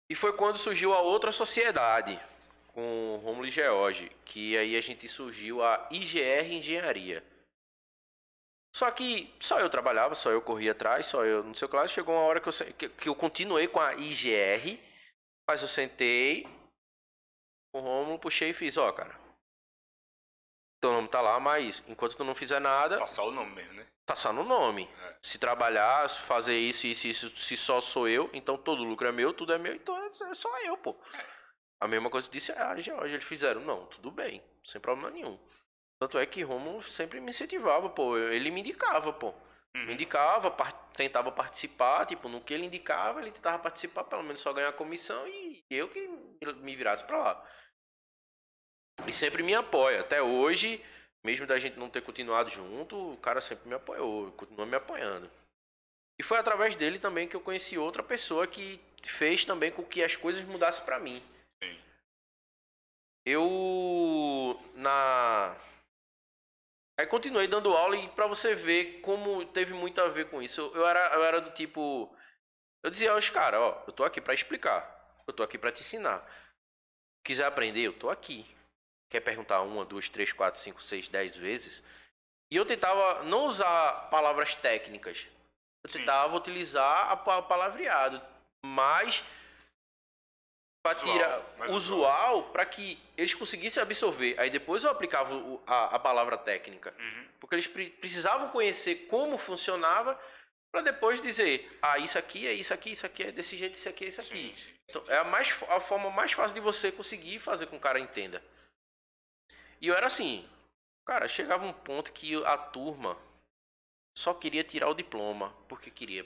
E 0.09 0.15
foi 0.15 0.33
quando 0.33 0.57
surgiu 0.57 0.93
a 0.93 0.99
outra 0.99 1.31
sociedade, 1.31 2.19
com 2.67 3.15
o 3.15 3.17
Romulo 3.17 3.47
e 3.47 3.49
George, 3.49 4.11
que 4.23 4.57
aí 4.57 4.75
a 4.75 4.81
gente 4.81 5.07
surgiu 5.07 5.63
a 5.63 5.87
IGR 5.89 6.51
Engenharia. 6.51 7.23
Só 8.75 8.91
que 8.91 9.33
só 9.39 9.59
eu 9.59 9.69
trabalhava, 9.69 10.13
só 10.15 10.29
eu 10.31 10.41
corria 10.41 10.73
atrás, 10.73 11.05
só 11.05 11.23
eu 11.23 11.43
não 11.43 11.53
sei 11.53 11.65
o 11.65 11.69
que 11.69 11.75
lá. 11.77 11.87
Chegou 11.87 12.13
uma 12.13 12.23
hora 12.23 12.41
que 12.41 12.49
eu, 12.49 12.53
que, 12.77 12.89
que 12.89 13.09
eu 13.09 13.15
continuei 13.15 13.67
com 13.69 13.79
a 13.79 13.93
IGR, 13.93 14.77
mas 15.49 15.61
eu 15.61 15.67
sentei 15.67 16.43
com 17.73 17.79
o 17.79 17.83
Romulo, 17.83 18.19
puxei 18.19 18.49
e 18.49 18.53
fiz, 18.53 18.75
ó, 18.75 18.91
cara. 18.91 19.17
Teu 20.81 20.91
nome 20.91 21.07
tá 21.07 21.21
lá, 21.21 21.39
mas 21.39 21.83
enquanto 21.87 22.17
tu 22.17 22.23
não 22.25 22.35
fizer 22.35 22.59
nada, 22.59 22.97
Tá 22.97 23.07
só 23.07 23.27
o 23.27 23.31
nome 23.31 23.55
mesmo, 23.55 23.73
né? 23.73 23.87
Tá 24.05 24.15
só 24.15 24.31
no 24.31 24.43
nome. 24.43 24.89
É. 25.01 25.15
Se 25.21 25.37
trabalhar, 25.39 26.07
se 26.09 26.21
fazer 26.21 26.57
isso, 26.57 26.87
isso, 26.87 27.07
isso, 27.07 27.35
se 27.35 27.57
só 27.57 27.81
sou 27.81 28.07
eu, 28.07 28.29
então 28.33 28.57
todo 28.57 28.83
lucro 28.83 29.07
é 29.07 29.11
meu, 29.11 29.33
tudo 29.33 29.53
é 29.53 29.57
meu, 29.57 29.73
então 29.73 29.97
é 30.03 30.09
só- 30.09 30.27
é 30.29 30.35
só 30.35 30.59
eu, 30.61 30.77
pô. 30.77 30.95
A 31.81 31.87
mesma 31.87 32.09
coisa 32.09 32.29
disse 32.29 32.51
a 32.51 32.75
Georgia, 32.77 33.13
eles 33.15 33.23
fizeram, 33.25 33.61
não, 33.61 33.85
tudo 33.87 34.11
bem, 34.11 34.41
sem 34.63 34.79
problema 34.79 35.09
nenhum. 35.11 35.37
Tanto 35.99 36.17
é 36.19 36.25
que 36.25 36.41
Romulo 36.43 36.81
sempre 36.81 37.19
me 37.19 37.29
incentivava, 37.29 37.89
pô, 37.89 38.17
ele 38.17 38.51
me 38.51 38.59
indicava, 38.61 39.11
pô. 39.13 39.33
Me 39.75 39.93
indicava, 39.93 40.49
par- 40.49 40.71
tentava 40.93 41.31
participar, 41.33 42.05
tipo, 42.05 42.29
no 42.29 42.39
que 42.39 42.53
ele 42.53 42.65
indicava, 42.65 43.19
ele 43.21 43.31
tentava 43.31 43.59
participar, 43.59 44.05
pelo 44.05 44.23
menos 44.23 44.39
só 44.39 44.53
ganhar 44.53 44.71
comissão 44.71 45.27
e 45.27 45.65
eu 45.69 45.89
que 45.89 46.07
me 46.61 46.75
virasse 46.77 47.03
pra 47.03 47.17
lá. 47.17 47.45
E 49.05 49.11
sempre 49.11 49.43
me 49.43 49.53
apoia. 49.53 49.99
Até 49.99 50.21
hoje, 50.21 50.81
mesmo 51.25 51.47
da 51.47 51.57
gente 51.57 51.77
não 51.77 51.89
ter 51.89 52.01
continuado 52.01 52.51
junto, 52.51 53.13
o 53.13 53.17
cara 53.17 53.41
sempre 53.41 53.67
me 53.67 53.73
apoiou, 53.73 54.31
continua 54.33 54.65
me 54.65 54.75
apoiando. 54.75 55.29
E 56.19 56.23
foi 56.23 56.37
através 56.37 56.75
dele 56.75 56.99
também 56.99 57.27
que 57.27 57.35
eu 57.35 57.41
conheci 57.41 57.77
outra 57.77 58.03
pessoa 58.03 58.45
que 58.45 58.79
fez 59.03 59.43
também 59.43 59.71
com 59.71 59.83
que 59.83 60.03
as 60.03 60.15
coisas 60.15 60.45
mudassem 60.45 60.85
pra 60.85 60.99
mim. 60.99 61.21
Sim. 61.61 61.79
Eu 63.25 64.57
na 64.75 65.57
Aí 66.97 67.07
continuei 67.07 67.47
dando 67.47 67.75
aula 67.75 67.97
e 67.97 68.07
pra 68.09 68.27
você 68.27 68.55
ver 68.55 69.01
como 69.01 69.45
teve 69.47 69.73
muito 69.73 69.99
a 69.99 70.07
ver 70.07 70.29
com 70.29 70.41
isso. 70.41 70.71
Eu, 70.73 70.87
era 70.87 71.15
eu 71.15 71.23
era 71.23 71.41
do 71.41 71.49
tipo 71.49 72.15
eu 72.83 72.91
dizia 72.91 73.11
aos 73.11 73.31
caras, 73.31 73.59
ó, 73.59 73.83
eu 73.87 73.91
tô 73.91 74.03
aqui 74.03 74.21
pra 74.21 74.35
explicar. 74.35 74.93
Eu 75.27 75.33
tô 75.33 75.41
aqui 75.41 75.57
pra 75.57 75.71
te 75.71 75.81
ensinar. 75.81 76.23
Quiser 77.23 77.45
aprender, 77.45 77.81
eu 77.81 77.97
tô 77.97 78.11
aqui. 78.11 78.45
Quer 79.15 79.21
perguntar 79.21 79.61
uma, 79.61 79.85
duas, 79.85 80.09
três, 80.09 80.33
quatro, 80.33 80.59
cinco, 80.59 80.83
seis, 80.83 81.07
dez 81.07 81.37
vezes? 81.37 81.81
E 82.51 82.57
eu 82.57 82.65
tentava 82.65 83.23
não 83.23 83.45
usar 83.45 84.09
palavras 84.09 84.55
técnicas. 84.55 85.25
Eu 85.85 85.89
Sim. 85.89 85.99
tentava 85.99 86.35
utilizar 86.35 87.09
a 87.09 87.15
pa- 87.15 87.41
palavreado, 87.41 88.21
mas 88.65 89.23
para 90.85 90.97
Usual, 90.97 91.13
tirar 91.13 91.57
mais 91.57 91.71
usual 91.71 92.43
para 92.51 92.65
que 92.65 93.01
eles 93.15 93.33
conseguissem 93.33 93.81
absorver. 93.81 94.35
Aí 94.37 94.49
depois 94.49 94.83
eu 94.83 94.91
aplicava 94.91 95.33
a, 95.65 95.95
a 95.95 95.99
palavra 95.99 96.37
técnica, 96.37 96.93
Uhum. 96.99 97.27
porque 97.39 97.55
eles 97.55 97.67
pre- 97.67 97.91
precisavam 97.91 98.49
conhecer 98.49 99.07
como 99.07 99.37
funcionava 99.37 100.19
para 100.73 100.81
depois 100.81 101.21
dizer, 101.21 101.79
ah, 101.81 101.97
isso 101.99 102.19
aqui 102.19 102.45
é 102.45 102.51
isso 102.51 102.73
aqui, 102.73 102.91
isso 102.91 103.05
aqui 103.05 103.23
é 103.23 103.31
desse 103.31 103.55
jeito, 103.55 103.75
isso 103.75 103.87
aqui 103.87 104.03
é 104.03 104.07
isso 104.09 104.19
aqui. 104.19 104.29
Sim, 104.49 104.55
sim. 104.57 104.75
Então, 104.89 105.03
é 105.07 105.19
a, 105.19 105.23
mais, 105.23 105.63
a 105.69 105.79
forma 105.79 106.09
mais 106.09 106.33
fácil 106.33 106.53
de 106.53 106.59
você 106.59 106.91
conseguir 106.91 107.39
fazer 107.39 107.65
com 107.67 107.71
que 107.71 107.77
o 107.77 107.79
cara 107.79 107.97
entenda. 107.97 108.43
E 109.81 109.87
eu 109.87 109.95
era 109.95 110.07
assim, 110.07 110.47
cara, 111.05 111.27
chegava 111.27 111.65
um 111.65 111.73
ponto 111.73 112.11
que 112.11 112.35
a 112.45 112.57
turma 112.57 113.17
só 114.17 114.33
queria 114.33 114.63
tirar 114.63 114.89
o 114.89 114.93
diploma 114.95 115.51
porque 115.67 115.91
queria 115.91 116.25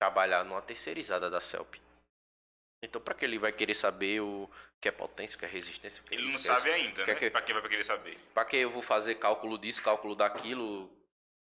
trabalhar 0.00 0.44
numa 0.44 0.62
terceirizada 0.62 1.30
da 1.30 1.40
CELP. 1.40 1.76
Então, 2.82 3.00
para 3.00 3.14
que 3.14 3.24
ele 3.24 3.38
vai 3.38 3.50
querer 3.52 3.74
saber 3.74 4.20
o 4.20 4.48
que 4.80 4.88
é 4.88 4.92
potência, 4.92 5.36
o 5.36 5.38
que 5.40 5.44
é 5.44 5.48
resistência? 5.48 6.02
que 6.04 6.14
é 6.14 6.18
Ele 6.18 6.26
não 6.32 6.38
que 6.38 6.48
é 6.48 6.54
sabe 6.56 6.70
ainda, 6.70 7.04
Quer 7.04 7.14
né? 7.14 7.18
que- 7.18 7.30
Pra 7.30 7.42
quem 7.42 7.54
vai 7.54 7.68
querer 7.68 7.84
saber? 7.84 8.16
Pra 8.32 8.44
que 8.44 8.56
eu 8.56 8.70
vou 8.70 8.82
fazer 8.82 9.16
cálculo 9.16 9.58
disso, 9.58 9.82
cálculo 9.82 10.14
daquilo? 10.14 10.88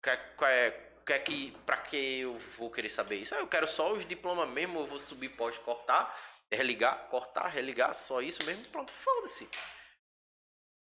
Quer, 0.02 0.34
quer, 0.36 1.02
quer 1.06 1.18
que, 1.20 1.52
pra 1.64 1.76
que 1.76 2.20
eu 2.20 2.36
vou 2.36 2.68
querer 2.70 2.88
saber 2.88 3.16
isso? 3.16 3.34
Ah, 3.34 3.38
eu 3.38 3.46
quero 3.46 3.66
só 3.68 3.92
os 3.92 4.04
diplomas 4.04 4.48
mesmo, 4.48 4.80
eu 4.80 4.86
vou 4.86 4.98
subir, 4.98 5.28
pode 5.28 5.60
cortar, 5.60 6.18
religar, 6.50 7.06
cortar, 7.08 7.46
religar, 7.46 7.94
só 7.94 8.20
isso 8.20 8.44
mesmo, 8.44 8.64
pronto, 8.66 8.90
foda-se. 8.90 9.48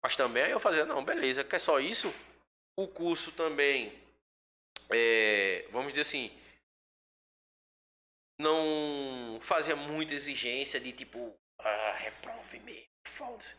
Mas 0.03 0.17
também 0.17 0.51
eu 0.51 0.59
fazia, 0.59 0.85
não, 0.85 1.05
beleza, 1.05 1.45
quer 1.45 1.61
só 1.61 1.79
isso? 1.79 2.09
O 2.77 2.89
curso 2.89 3.31
também, 3.33 3.93
é, 4.91 5.69
vamos 5.71 5.93
dizer 5.93 6.01
assim, 6.01 6.37
não 8.41 9.39
fazia 9.41 9.77
muita 9.77 10.15
exigência 10.15 10.81
de 10.81 10.93
tipo, 10.93 11.35
ah, 11.61 11.93
reprove 11.93 12.59
mesmo, 12.61 12.89
foda-se. 13.07 13.55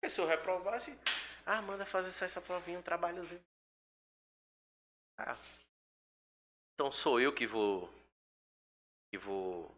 Porque 0.00 0.10
se 0.10 0.20
eu 0.20 0.26
reprovasse, 0.26 0.96
ah, 1.44 1.60
manda 1.62 1.84
fazer 1.84 2.12
só 2.12 2.24
essa 2.24 2.40
provinha, 2.40 2.78
um 2.78 2.82
trabalhozinho. 2.82 3.42
Ah. 5.18 5.36
Então 6.74 6.92
sou 6.92 7.20
eu 7.20 7.34
que 7.34 7.46
vou. 7.46 7.92
Que 9.10 9.18
vou. 9.18 9.74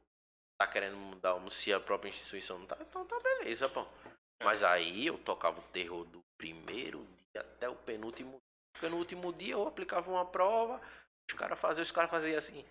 Tá 0.58 0.66
querendo 0.66 0.96
mudar 0.96 1.34
um, 1.36 1.48
se 1.48 1.72
a 1.72 1.80
própria 1.80 2.10
instituição 2.10 2.58
não 2.58 2.66
tá. 2.66 2.76
Então 2.80 3.06
tá 3.06 3.18
beleza, 3.18 3.66
pô. 3.70 3.86
Mas 4.42 4.64
aí 4.64 5.06
eu 5.06 5.18
tocava 5.18 5.60
o 5.60 5.64
terror 5.64 6.04
do 6.04 6.20
primeiro 6.38 7.06
dia 7.32 7.42
até 7.42 7.68
o 7.68 7.76
penúltimo. 7.76 8.40
Porque 8.72 8.88
no 8.88 8.96
último 8.96 9.32
dia 9.32 9.52
eu 9.52 9.68
aplicava 9.68 10.10
uma 10.10 10.24
prova, 10.24 10.80
os 11.30 11.36
caras 11.36 11.58
faziam, 11.58 11.82
os 11.82 11.92
caras 11.92 12.10
faziam 12.10 12.38
assim. 12.38 12.64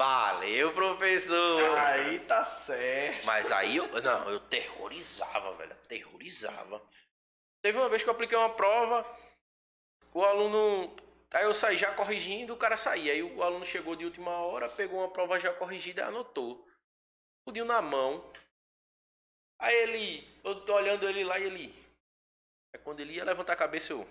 Valeu, 0.00 0.72
professor! 0.72 1.78
Aí 1.78 2.18
tá 2.20 2.44
certo. 2.44 3.26
Mas 3.26 3.52
aí 3.52 3.76
eu. 3.76 4.02
Não, 4.02 4.30
eu 4.30 4.40
terrorizava, 4.40 5.52
velho. 5.52 5.76
Terrorizava. 5.86 6.82
Teve 7.62 7.78
uma 7.78 7.88
vez 7.88 8.02
que 8.02 8.08
eu 8.08 8.14
apliquei 8.14 8.36
uma 8.36 8.54
prova, 8.54 9.06
o 10.12 10.24
aluno. 10.24 10.96
Aí 11.32 11.44
eu 11.44 11.54
saí 11.54 11.76
já 11.76 11.92
corrigindo, 11.94 12.54
o 12.54 12.56
cara 12.56 12.76
saía. 12.76 13.12
Aí 13.12 13.22
o 13.22 13.42
aluno 13.42 13.64
chegou 13.64 13.94
de 13.94 14.04
última 14.04 14.32
hora, 14.32 14.68
pegou 14.68 14.98
uma 14.98 15.10
prova 15.10 15.38
já 15.38 15.52
corrigida 15.52 16.02
e 16.02 16.04
anotou. 16.04 16.66
Tudinho 17.46 17.64
na 17.64 17.80
mão. 17.80 18.24
Aí 19.62 19.74
ele. 19.76 20.28
Eu 20.42 20.64
tô 20.64 20.74
olhando 20.74 21.08
ele 21.08 21.22
lá 21.22 21.38
e 21.38 21.44
ele. 21.44 21.74
Aí 22.74 22.82
quando 22.82 22.98
ele 22.98 23.14
ia 23.14 23.24
levantar 23.24 23.52
a 23.52 23.56
cabeça, 23.56 23.92
eu. 23.92 24.04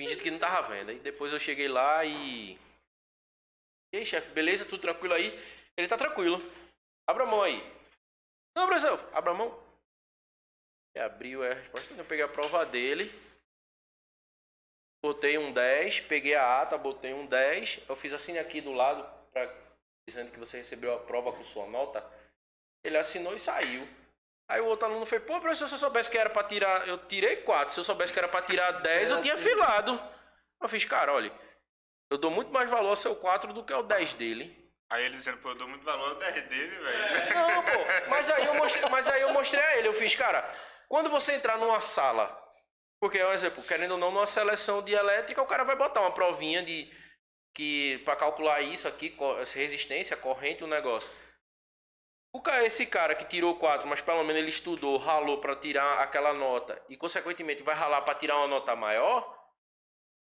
Fingindo 0.00 0.22
que 0.22 0.30
não 0.30 0.38
tava 0.38 0.68
vendo. 0.68 0.88
Aí 0.90 0.98
depois 0.98 1.32
eu 1.32 1.38
cheguei 1.38 1.68
lá 1.68 2.02
e. 2.04 2.58
E 3.92 3.98
aí, 3.98 4.06
chefe, 4.06 4.32
beleza? 4.32 4.64
Tudo 4.64 4.80
tranquilo 4.80 5.14
aí? 5.14 5.30
Ele 5.76 5.86
tá 5.86 5.96
tranquilo. 5.96 6.38
Abra 7.06 7.24
a 7.24 7.26
mão 7.26 7.42
aí. 7.42 7.60
Não, 8.56 8.66
professor, 8.66 8.98
abra 9.14 9.30
a 9.30 9.34
mão. 9.34 9.62
E 10.96 11.00
abriu 11.00 11.44
a 11.44 11.54
resposta. 11.54 11.92
Eu 11.92 12.04
peguei 12.06 12.24
a 12.24 12.28
prova 12.28 12.64
dele. 12.64 13.12
Botei 15.04 15.36
um 15.36 15.52
10. 15.52 16.00
Peguei 16.00 16.34
a 16.34 16.62
ata, 16.62 16.78
botei 16.78 17.12
um 17.12 17.26
10. 17.26 17.82
Eu 17.86 17.94
fiz 17.94 18.14
assim 18.14 18.38
aqui 18.38 18.60
do 18.60 18.72
lado, 18.72 19.04
pra, 19.30 19.46
dizendo 20.08 20.30
que 20.30 20.38
você 20.38 20.56
recebeu 20.58 20.94
a 20.94 20.98
prova 20.98 21.32
com 21.32 21.42
sua 21.42 21.66
nota. 21.66 22.04
Ele 22.84 22.96
assinou 22.96 23.34
e 23.34 23.38
saiu. 23.38 23.88
Aí 24.48 24.60
o 24.60 24.66
outro 24.66 24.86
aluno 24.88 25.06
fez, 25.06 25.22
pô, 25.22 25.40
professor, 25.40 25.66
se 25.66 25.74
eu 25.74 25.78
soubesse 25.78 26.10
que 26.10 26.18
era 26.18 26.30
pra 26.30 26.44
tirar. 26.44 26.86
Eu 26.86 26.98
tirei 27.06 27.36
4. 27.36 27.72
Se 27.72 27.80
eu 27.80 27.84
soubesse 27.84 28.12
que 28.12 28.18
era 28.18 28.28
pra 28.28 28.42
tirar 28.42 28.70
10, 28.72 29.10
eu 29.10 29.22
tinha 29.22 29.38
filado. 29.38 30.00
Eu 30.60 30.68
fiz, 30.68 30.84
cara, 30.84 31.12
olha. 31.12 31.32
Eu 32.10 32.18
dou 32.18 32.30
muito 32.30 32.52
mais 32.52 32.70
valor 32.70 32.90
ao 32.90 32.96
seu 32.96 33.16
4 33.16 33.52
do 33.52 33.64
que 33.64 33.72
ao 33.72 33.82
10 33.82 34.14
dele. 34.14 34.64
Aí 34.90 35.04
ele 35.06 35.16
dizendo, 35.16 35.38
pô, 35.38 35.48
eu 35.48 35.54
dou 35.54 35.66
muito 35.66 35.84
valor 35.84 36.10
ao 36.10 36.14
10 36.16 36.34
dele, 36.48 36.76
velho. 36.76 37.34
Não, 37.34 37.62
pô, 37.64 38.10
mas 38.10 38.30
aí 38.30 38.44
eu 38.44 38.54
mostrei, 38.54 38.88
mas 38.90 39.08
aí 39.08 39.22
eu 39.22 39.32
mostrei 39.32 39.62
a 39.62 39.78
ele, 39.78 39.88
eu 39.88 39.92
fiz, 39.92 40.14
cara, 40.14 40.48
quando 40.88 41.08
você 41.08 41.32
entrar 41.32 41.58
numa 41.58 41.80
sala, 41.80 42.28
porque 43.00 43.18
é 43.18 43.26
um 43.26 43.32
exemplo, 43.32 43.62
querendo 43.64 43.92
ou 43.92 43.98
não, 43.98 44.12
numa 44.12 44.26
seleção 44.26 44.82
de 44.82 44.92
elétrica, 44.92 45.42
o 45.42 45.46
cara 45.46 45.64
vai 45.64 45.74
botar 45.74 46.00
uma 46.00 46.12
provinha 46.12 46.62
de 46.62 46.92
que 47.54 47.98
para 48.04 48.16
calcular 48.16 48.60
isso 48.60 48.88
aqui, 48.88 49.16
resistência, 49.54 50.16
corrente, 50.16 50.64
o 50.64 50.66
negócio. 50.66 51.10
O 52.34 52.40
cara, 52.42 52.66
esse 52.66 52.84
cara 52.84 53.14
que 53.14 53.24
tirou 53.24 53.56
4, 53.56 53.86
mas 53.86 54.00
pelo 54.00 54.24
menos 54.24 54.40
ele 54.42 54.48
estudou, 54.50 54.96
ralou 54.96 55.38
para 55.38 55.54
tirar 55.54 56.00
aquela 56.00 56.32
nota 56.32 56.82
e 56.88 56.96
consequentemente 56.96 57.62
vai 57.62 57.76
ralar 57.76 58.02
para 58.02 58.16
tirar 58.18 58.36
uma 58.38 58.48
nota 58.48 58.74
maior, 58.74 59.40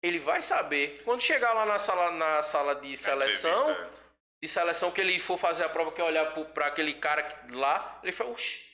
ele 0.03 0.19
vai 0.19 0.43
saber. 0.43 1.01
Quando 1.03 1.21
chegar 1.21 1.53
lá 1.53 1.65
na 1.65 1.79
sala 1.79 2.11
na 2.11 2.43
sala 2.43 2.75
de 2.75 2.95
seleção, 2.95 3.71
Entrevista, 3.71 3.97
de 4.43 4.47
seleção 4.47 4.91
que 4.91 5.01
ele 5.01 5.17
for 5.17 5.39
fazer 5.39 5.63
a 5.63 5.69
prova, 5.69 5.91
que 5.91 5.99
olhar 5.99 6.31
para 6.53 6.67
aquele 6.67 6.93
cara 6.93 7.23
que- 7.23 7.55
lá, 7.55 7.99
ele 8.03 8.11
fala, 8.11 8.29
Oxi, 8.29 8.69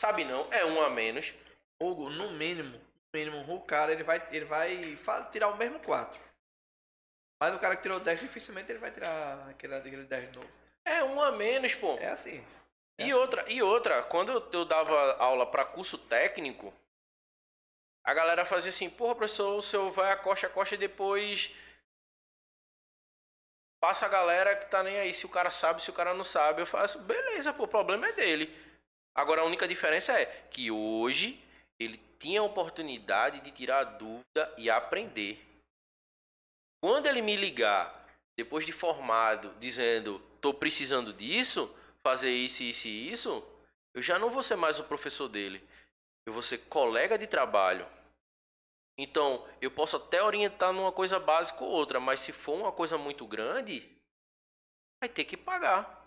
sabe 0.00 0.24
não, 0.24 0.50
é 0.50 0.64
um 0.64 0.80
a 0.80 0.88
menos. 0.88 1.34
Hugo, 1.78 2.08
no 2.08 2.30
mínimo, 2.30 2.78
no 2.78 3.18
mínimo, 3.20 3.54
o 3.54 3.60
cara 3.60 3.92
ele 3.92 4.02
vai, 4.02 4.26
ele 4.32 4.46
vai 4.46 5.30
tirar 5.30 5.48
o 5.48 5.56
mesmo 5.58 5.78
4. 5.80 6.18
Mas 7.40 7.54
o 7.54 7.58
cara 7.58 7.76
que 7.76 7.82
tirou 7.82 8.00
10, 8.00 8.20
dificilmente 8.20 8.70
ele 8.70 8.78
vai 8.78 8.90
tirar 8.90 9.48
aquele, 9.48 9.74
aquele 9.74 10.04
10 10.04 10.30
de 10.32 10.38
novo. 10.38 10.50
É 10.84 11.04
um 11.04 11.20
a 11.20 11.30
menos, 11.30 11.74
pô. 11.74 11.96
É 11.98 12.08
assim. 12.08 12.44
É 12.98 13.02
E 13.02 13.04
assim. 13.04 13.12
outra, 13.12 13.44
e 13.50 13.62
outra, 13.62 14.02
quando 14.02 14.32
eu, 14.32 14.50
eu 14.52 14.64
dava 14.64 15.14
aula 15.14 15.46
para 15.46 15.64
curso 15.64 15.96
técnico, 15.98 16.74
a 18.04 18.12
galera 18.14 18.44
fazia 18.44 18.70
assim, 18.70 18.90
porra, 18.90 19.14
professor, 19.14 19.56
o 19.56 19.62
senhor 19.62 19.90
vai 19.90 20.10
a 20.10 20.16
costa 20.16 20.46
a 20.46 20.50
costa 20.50 20.74
e 20.74 20.78
depois 20.78 21.54
passa 23.80 24.06
a 24.06 24.08
galera 24.08 24.56
que 24.56 24.66
tá 24.66 24.82
nem 24.82 24.98
aí 24.98 25.14
se 25.14 25.26
o 25.26 25.28
cara 25.28 25.50
sabe, 25.50 25.82
se 25.82 25.90
o 25.90 25.94
cara 25.94 26.14
não 26.14 26.24
sabe. 26.24 26.62
Eu 26.62 26.66
faço, 26.66 26.98
beleza, 27.00 27.52
pô, 27.52 27.64
o 27.64 27.68
problema 27.68 28.08
é 28.08 28.12
dele. 28.12 28.52
Agora 29.14 29.42
a 29.42 29.44
única 29.44 29.68
diferença 29.68 30.18
é 30.18 30.26
que 30.50 30.70
hoje 30.70 31.42
ele 31.78 31.98
tinha 32.18 32.40
a 32.40 32.44
oportunidade 32.44 33.40
de 33.40 33.50
tirar 33.52 33.80
a 33.80 33.84
dúvida 33.84 34.52
e 34.56 34.68
aprender. 34.68 35.47
Quando 36.80 37.06
ele 37.06 37.22
me 37.22 37.36
ligar, 37.36 38.06
depois 38.36 38.64
de 38.64 38.72
formado, 38.72 39.54
dizendo, 39.58 40.20
tô 40.40 40.54
precisando 40.54 41.12
disso, 41.12 41.74
fazer 42.02 42.30
isso, 42.30 42.62
isso 42.62 42.88
e 42.88 43.10
isso, 43.10 43.44
eu 43.92 44.00
já 44.00 44.18
não 44.18 44.30
vou 44.30 44.42
ser 44.42 44.56
mais 44.56 44.78
o 44.78 44.84
professor 44.84 45.28
dele. 45.28 45.66
Eu 46.24 46.32
vou 46.32 46.42
ser 46.42 46.58
colega 46.58 47.18
de 47.18 47.26
trabalho. 47.26 47.86
Então, 48.96 49.48
eu 49.60 49.70
posso 49.70 49.96
até 49.96 50.22
orientar 50.22 50.72
numa 50.72 50.92
coisa 50.92 51.18
básica 51.18 51.64
ou 51.64 51.70
outra, 51.70 51.98
mas 51.98 52.20
se 52.20 52.32
for 52.32 52.54
uma 52.54 52.72
coisa 52.72 52.98
muito 52.98 53.26
grande, 53.26 53.88
vai 55.00 55.08
ter 55.08 55.24
que 55.24 55.36
pagar. 55.36 55.98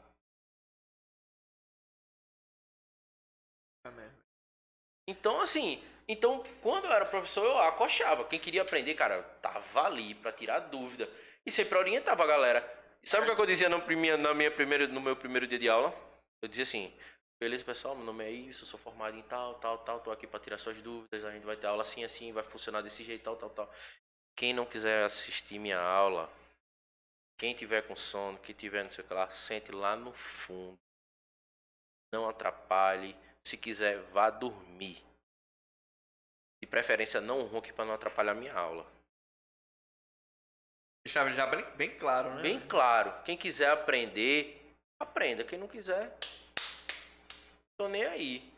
Então, 5.08 5.42
assim, 5.42 5.84
então, 6.08 6.44
quando 6.62 6.86
eu 6.86 6.92
era 6.92 7.06
professor, 7.06 7.46
eu 7.46 7.58
acochava. 7.60 8.26
Quem 8.26 8.40
queria 8.40 8.62
aprender, 8.62 8.94
cara, 8.96 9.24
tava 9.42 9.84
ali 9.84 10.16
pra 10.16 10.32
tirar 10.32 10.60
dúvida. 10.60 11.10
E 11.46 11.52
sempre 11.52 11.78
orientava 11.78 12.24
a 12.24 12.28
galera. 12.28 12.82
E 13.04 13.10
sabe 13.10 13.30
o 13.30 13.36
que 13.36 13.42
eu 13.42 13.46
dizia 13.46 13.70
minha, 13.70 14.18
na 14.18 14.34
minha 14.34 14.52
primeira, 14.52 14.88
no 14.88 15.02
meu 15.02 15.16
primeiro 15.16 15.48
dia 15.48 15.58
de 15.58 15.70
aula? 15.70 15.94
Eu 16.42 16.48
dizia 16.48 16.64
assim, 16.64 16.94
beleza, 17.40 17.64
pessoal, 17.64 17.96
meu 17.96 18.06
nome 18.06 18.24
é 18.24 18.30
isso, 18.30 18.64
eu 18.64 18.68
sou 18.68 18.80
formado 18.80 19.18
em 19.18 19.24
tal, 19.24 19.56
tal, 19.56 19.78
tal, 19.80 20.00
tô 20.00 20.12
aqui 20.12 20.28
pra 20.28 20.40
tirar 20.40 20.58
suas 20.58 20.82
dúvidas, 20.82 21.26
a 21.26 21.32
gente 21.32 21.46
vai 21.46 21.56
ter 21.56 21.68
aula 21.68 21.82
assim, 21.82 22.04
assim, 22.04 22.32
vai 22.32 22.44
funcionar 22.44 22.82
desse 22.82 23.04
jeito, 23.04 23.24
tal, 23.24 23.36
tal, 23.36 23.50
tal. 23.50 23.74
Quem 24.36 24.54
não 24.54 24.66
quiser 24.66 25.04
assistir 25.04 25.60
minha 25.60 25.80
aula, 25.80 26.32
quem 27.42 27.56
tiver 27.56 27.82
com 27.82 27.96
sono, 27.96 28.38
quem 28.38 28.54
tiver 28.54 28.84
não 28.84 28.92
sei 28.92 29.04
o 29.04 29.08
que 29.08 29.14
lá, 29.16 29.28
sente 29.32 29.72
lá 29.72 29.96
no 29.96 30.14
fundo. 30.14 30.78
Não 32.14 32.30
atrapalhe. 32.30 33.18
Se 33.44 33.58
quiser, 33.58 33.98
vá 34.12 34.30
dormir. 34.30 35.04
De 36.64 36.70
preferência, 36.70 37.20
não 37.20 37.42
ronque 37.48 37.74
para 37.74 37.86
não 37.86 37.94
atrapalhar 37.94 38.36
minha 38.36 38.54
aula. 38.54 38.86
Deixava 41.04 41.32
já 41.32 41.48
bem, 41.48 41.64
bem 41.76 41.98
claro, 41.98 42.36
né? 42.36 42.42
Bem 42.44 42.60
claro. 42.68 43.24
Quem 43.24 43.36
quiser 43.36 43.70
aprender, 43.70 44.76
aprenda. 45.00 45.44
Quem 45.44 45.58
não 45.58 45.68
quiser, 45.68 46.16
tô 47.78 47.88
nem 47.88 48.06
aí. 48.06 48.54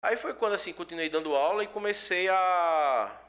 Aí 0.00 0.16
foi 0.16 0.32
quando 0.34 0.52
assim 0.52 0.72
continuei 0.72 1.08
dando 1.08 1.34
aula 1.34 1.64
e 1.64 1.68
comecei 1.68 2.28
a 2.28 3.24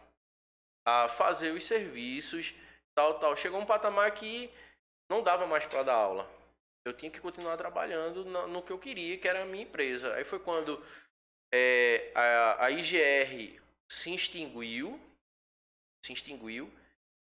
a 0.86 1.08
fazer 1.10 1.52
os 1.52 1.64
serviços. 1.64 2.54
tal, 2.96 3.20
tal. 3.20 3.36
Chegou 3.36 3.60
um 3.60 3.66
patamar 3.66 4.12
que 4.12 4.52
não 5.10 5.24
dava 5.24 5.46
mais 5.46 5.66
para 5.66 5.84
dar 5.84 5.94
aula. 5.94 6.30
Eu 6.86 6.94
tinha 6.94 7.12
que 7.12 7.20
continuar 7.20 7.58
trabalhando 7.58 8.26
no, 8.26 8.48
no, 8.48 8.64
que 8.64 8.72
eu 8.72 8.80
queria, 8.80 9.18
que 9.18 9.28
era 9.28 9.44
a 9.44 9.46
minha 9.46 9.64
empresa. 9.64 10.14
Aí 10.16 10.24
foi 10.24 10.40
quando 10.40 10.84
é, 11.54 12.12
a, 12.16 12.66
a 12.66 12.72
IGR 12.72 13.59
se 13.90 14.14
extinguiu, 14.14 15.00
se 16.06 16.14
extinguiu, 16.14 16.72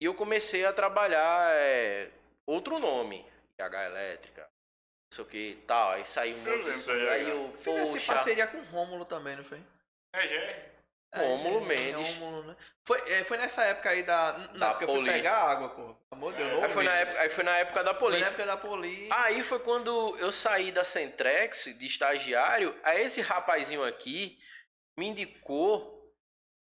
e 0.01 0.07
eu 0.07 0.15
comecei 0.15 0.65
a 0.65 0.73
trabalhar 0.73 1.53
é, 1.55 2.11
outro 2.47 2.79
nome, 2.79 3.25
IH 3.59 3.85
Elétrica, 3.87 4.43
não 4.43 5.15
sei 5.15 5.25
o 5.25 5.29
que, 5.29 5.63
tal. 5.67 5.91
Aí 5.93 6.05
saiu 6.07 6.37
um 6.37 6.41
monte 6.41 6.65
de 6.65 6.71
lembro, 6.91 7.11
Aí 7.11 7.29
eu, 7.31 7.53
Fizesse 7.59 8.07
parceria 8.07 8.47
com 8.47 8.59
o 8.59 8.65
Rômulo 8.65 9.05
também, 9.05 9.37
não 9.37 9.45
foi? 9.45 9.61
É, 10.15 10.27
já 10.29 10.35
é. 10.37 10.75
Rômulo 11.17 11.65
É, 11.65 11.69
Mendes. 11.69 12.17
Rômulo, 12.17 12.43
né? 12.43 12.57
Foi, 12.85 12.99
é, 13.13 13.23
foi 13.23 13.37
nessa 13.37 13.63
época 13.63 13.89
aí 13.91 14.03
da. 14.03 14.33
Na 14.33 14.47
Da 14.59 14.67
época 14.71 14.79
que 14.79 14.85
eu 14.85 14.89
fui 14.89 14.97
Poli. 14.97 15.13
pegar 15.13 15.37
água, 15.49 15.69
pô. 15.69 15.97
Amor 16.11 16.33
de 16.33 16.39
Deus, 16.43 16.65
aí 16.65 16.71
foi, 16.71 16.85
na 16.85 16.93
época, 16.97 17.21
aí 17.21 17.29
foi 17.31 17.45
na 17.45 17.57
época 17.59 17.85
da 17.85 17.91
Foi 17.95 18.01
Poli. 18.01 18.21
na 18.21 18.27
época 18.27 18.47
da 18.47 18.57
Poli. 18.57 19.09
Aí 19.13 19.43
foi 19.43 19.61
quando 19.61 20.17
eu 20.19 20.33
saí 20.33 20.73
da 20.73 20.83
Centrex, 20.83 21.67
de 21.79 21.87
estagiário, 21.87 22.77
aí 22.83 23.03
esse 23.03 23.21
rapazinho 23.21 23.85
aqui 23.85 24.41
me 24.99 25.07
indicou 25.07 25.94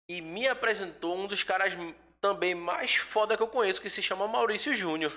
e 0.08 0.20
me 0.20 0.46
apresentou 0.46 1.16
um 1.16 1.26
dos 1.26 1.42
caras 1.42 1.74
também 2.20 2.54
mais 2.54 2.94
foda 2.94 3.36
que 3.36 3.42
eu 3.42 3.48
conheço, 3.48 3.80
que 3.80 3.90
se 3.90 4.02
chama 4.02 4.28
Maurício 4.28 4.74
Júnior. 4.74 5.12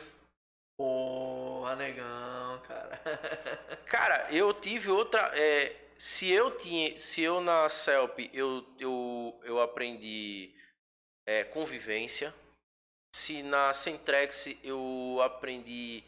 Porra, 0.78 1.76
negão, 1.76 2.62
cara. 2.68 3.02
Cara, 3.88 4.32
eu 4.32 4.54
tive 4.54 4.90
outra. 4.90 5.32
é, 5.34 5.76
se 5.98 6.30
eu 6.30 6.56
tinha. 6.56 7.00
Se 7.00 7.22
eu 7.22 7.42
na 7.42 7.68
CELP 7.68 8.30
eu, 8.34 8.66
eu, 8.78 9.40
eu 9.44 9.62
aprendi 9.62 10.54
é, 11.26 11.44
convivência. 11.44 12.34
Se 13.16 13.42
na 13.42 13.74
Centrex 13.74 14.48
eu 14.64 15.20
aprendi 15.24 16.04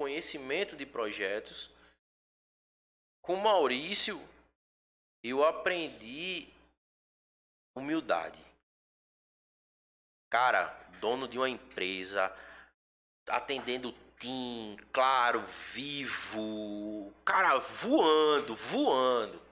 conhecimento 0.00 0.76
de 0.76 0.86
projetos. 0.86 1.70
Com 3.22 3.36
Maurício 3.36 4.20
eu 5.22 5.44
aprendi 5.44 6.48
humildade. 7.76 8.42
Cara, 10.30 10.74
dono 11.00 11.28
de 11.28 11.38
uma 11.38 11.48
empresa, 11.48 12.34
atendendo 13.28 13.94
Tim, 14.18 14.76
claro, 14.92 15.42
vivo. 15.72 17.12
Cara, 17.24 17.58
voando, 17.58 18.54
voando. 18.54 19.42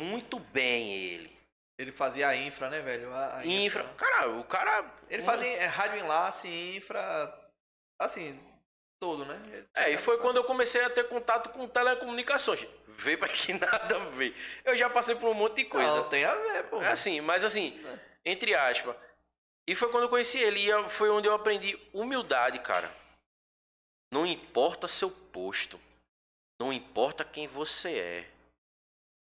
Muito 0.00 0.38
bem 0.38 0.92
ele. 0.92 1.34
Ele 1.78 1.92
fazia 1.92 2.28
a 2.28 2.36
infra, 2.36 2.68
né, 2.68 2.80
velho? 2.80 3.12
A, 3.12 3.38
a 3.38 3.46
Infra. 3.46 3.84
Cara, 3.94 4.30
o 4.30 4.44
cara. 4.44 4.92
Ele 5.08 5.22
fazia 5.22 5.46
é, 5.46 5.66
rádio 5.66 5.98
enlace, 5.98 6.48
infra. 6.48 7.00
Assim, 8.00 8.40
todo, 9.00 9.24
né? 9.24 9.40
Ele 9.52 9.66
É, 9.76 9.90
e 9.90 9.98
foi 9.98 10.18
quando 10.18 10.36
eu 10.36 10.44
comecei 10.44 10.82
a 10.82 10.90
ter 10.90 11.08
contato 11.08 11.50
com 11.50 11.68
telecomunicações. 11.68 12.66
Vê 12.96 13.16
pra 13.16 13.28
que 13.30 13.52
nada 13.52 13.96
a 13.96 14.08
ver. 14.10 14.34
Eu 14.64 14.76
já 14.76 14.88
passei 14.88 15.14
por 15.14 15.28
um 15.30 15.34
monte 15.34 15.56
de 15.56 15.64
coisa. 15.64 15.96
Não, 15.96 16.08
tem 16.08 16.24
a 16.24 16.34
ver, 16.34 16.64
pô. 16.64 16.80
É 16.82 16.88
assim, 16.88 17.20
mas 17.20 17.44
assim, 17.44 17.80
É. 17.86 17.98
entre 18.24 18.54
aspas. 18.54 18.96
E 19.66 19.74
foi 19.74 19.90
quando 19.90 20.04
eu 20.04 20.08
conheci 20.08 20.38
ele. 20.38 20.60
E 20.60 20.88
foi 20.88 21.10
onde 21.10 21.26
eu 21.28 21.34
aprendi 21.34 21.78
humildade, 21.92 22.58
cara. 22.58 22.92
Não 24.12 24.26
importa 24.26 24.86
seu 24.86 25.10
posto. 25.10 25.80
Não 26.60 26.72
importa 26.72 27.24
quem 27.24 27.46
você 27.48 27.98
é. 27.98 28.30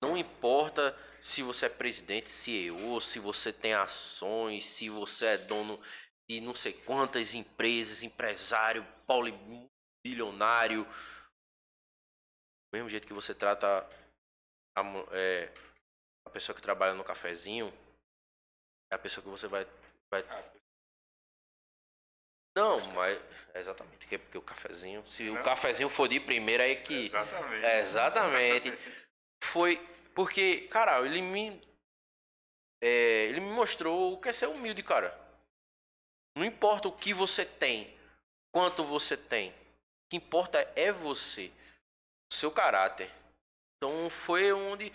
Não 0.02 0.16
importa 0.16 0.97
se 1.20 1.43
você 1.43 1.66
é 1.66 1.68
presidente, 1.70 2.30
CEO, 2.30 3.01
se 3.01 3.18
você 3.18 3.52
tem 3.52 3.74
ações, 3.74 4.64
se 4.64 4.88
você 4.88 5.26
é 5.26 5.38
dono 5.38 5.80
de 6.28 6.40
não 6.40 6.55
sei 6.55 6.72
quantas 6.72 7.34
empresas, 7.34 8.02
empresário, 8.02 8.86
bilionário. 10.05 10.86
Mesmo 12.76 12.90
jeito 12.90 13.06
que 13.06 13.14
você 13.14 13.34
trata 13.34 13.88
a, 14.76 14.82
é, 15.12 15.50
a 16.26 16.30
pessoa 16.30 16.54
que 16.54 16.60
trabalha 16.60 16.92
no 16.92 17.02
cafezinho, 17.02 17.72
é 18.92 18.96
a 18.96 18.98
pessoa 18.98 19.24
que 19.24 19.30
você 19.30 19.48
vai. 19.48 19.66
vai... 20.10 20.22
Não, 22.54 22.78
mas. 22.92 23.18
Exatamente, 23.54 23.96
porque, 23.96 24.18
porque 24.18 24.36
o 24.36 24.42
cafezinho. 24.42 25.06
Se 25.06 25.24
Não. 25.24 25.40
o 25.40 25.42
cafezinho 25.42 25.88
for 25.88 26.06
de 26.06 26.20
primeira, 26.20 26.64
aí 26.64 26.76
que. 26.82 27.06
Exatamente. 27.06 27.64
É, 27.64 27.80
exatamente. 27.80 28.72
Foi 29.42 29.76
porque, 30.14 30.68
cara, 30.68 31.00
ele 31.00 31.22
me. 31.22 31.58
é, 32.82 33.24
ele 33.24 33.40
me 33.40 33.52
mostrou 33.52 34.12
o 34.12 34.20
que 34.20 34.28
é 34.28 34.34
ser 34.34 34.48
humilde, 34.48 34.82
cara. 34.82 35.18
Não 36.36 36.44
importa 36.44 36.88
o 36.88 36.92
que 36.92 37.14
você 37.14 37.46
tem, 37.46 37.98
quanto 38.54 38.84
você 38.84 39.16
tem. 39.16 39.50
O 39.50 40.08
que 40.10 40.16
importa 40.18 40.60
é 40.76 40.92
você, 40.92 41.50
seu 42.32 42.50
caráter. 42.50 43.10
Então 43.76 44.08
foi 44.10 44.52
onde, 44.52 44.92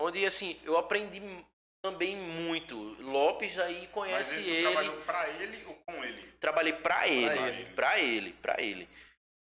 onde 0.00 0.24
assim, 0.24 0.60
eu 0.64 0.76
aprendi 0.76 1.20
também 1.84 2.16
muito. 2.16 2.76
Lopes 3.02 3.58
aí 3.58 3.82
Mas 3.82 3.90
conhece 3.90 4.40
ele, 4.40 4.48
tu 4.48 4.52
ele. 4.52 4.62
trabalhou 4.62 4.96
pra 5.02 5.28
ele 5.28 5.64
ou 5.66 5.74
com 5.86 6.04
ele? 6.04 6.32
Trabalhei 6.40 6.72
pra 6.72 7.08
ele, 7.08 7.74
pra 7.74 7.98
ele, 7.98 8.32
pra 8.34 8.60
ele. 8.60 8.88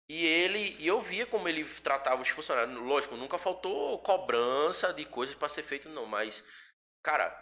E 0.09 0.23
ele, 0.23 0.75
e 0.79 0.85
eu 0.85 1.01
via 1.01 1.25
como 1.25 1.47
ele 1.47 1.65
tratava 1.81 2.21
os 2.21 2.29
funcionários. 2.29 2.77
Lógico, 2.79 3.15
nunca 3.15 3.37
faltou 3.39 3.97
cobrança 3.99 4.93
de 4.93 5.03
coisas 5.05 5.35
pra 5.35 5.49
ser 5.49 5.63
feito 5.63 5.89
não, 5.89 6.05
mas 6.05 6.43
cara, 7.03 7.33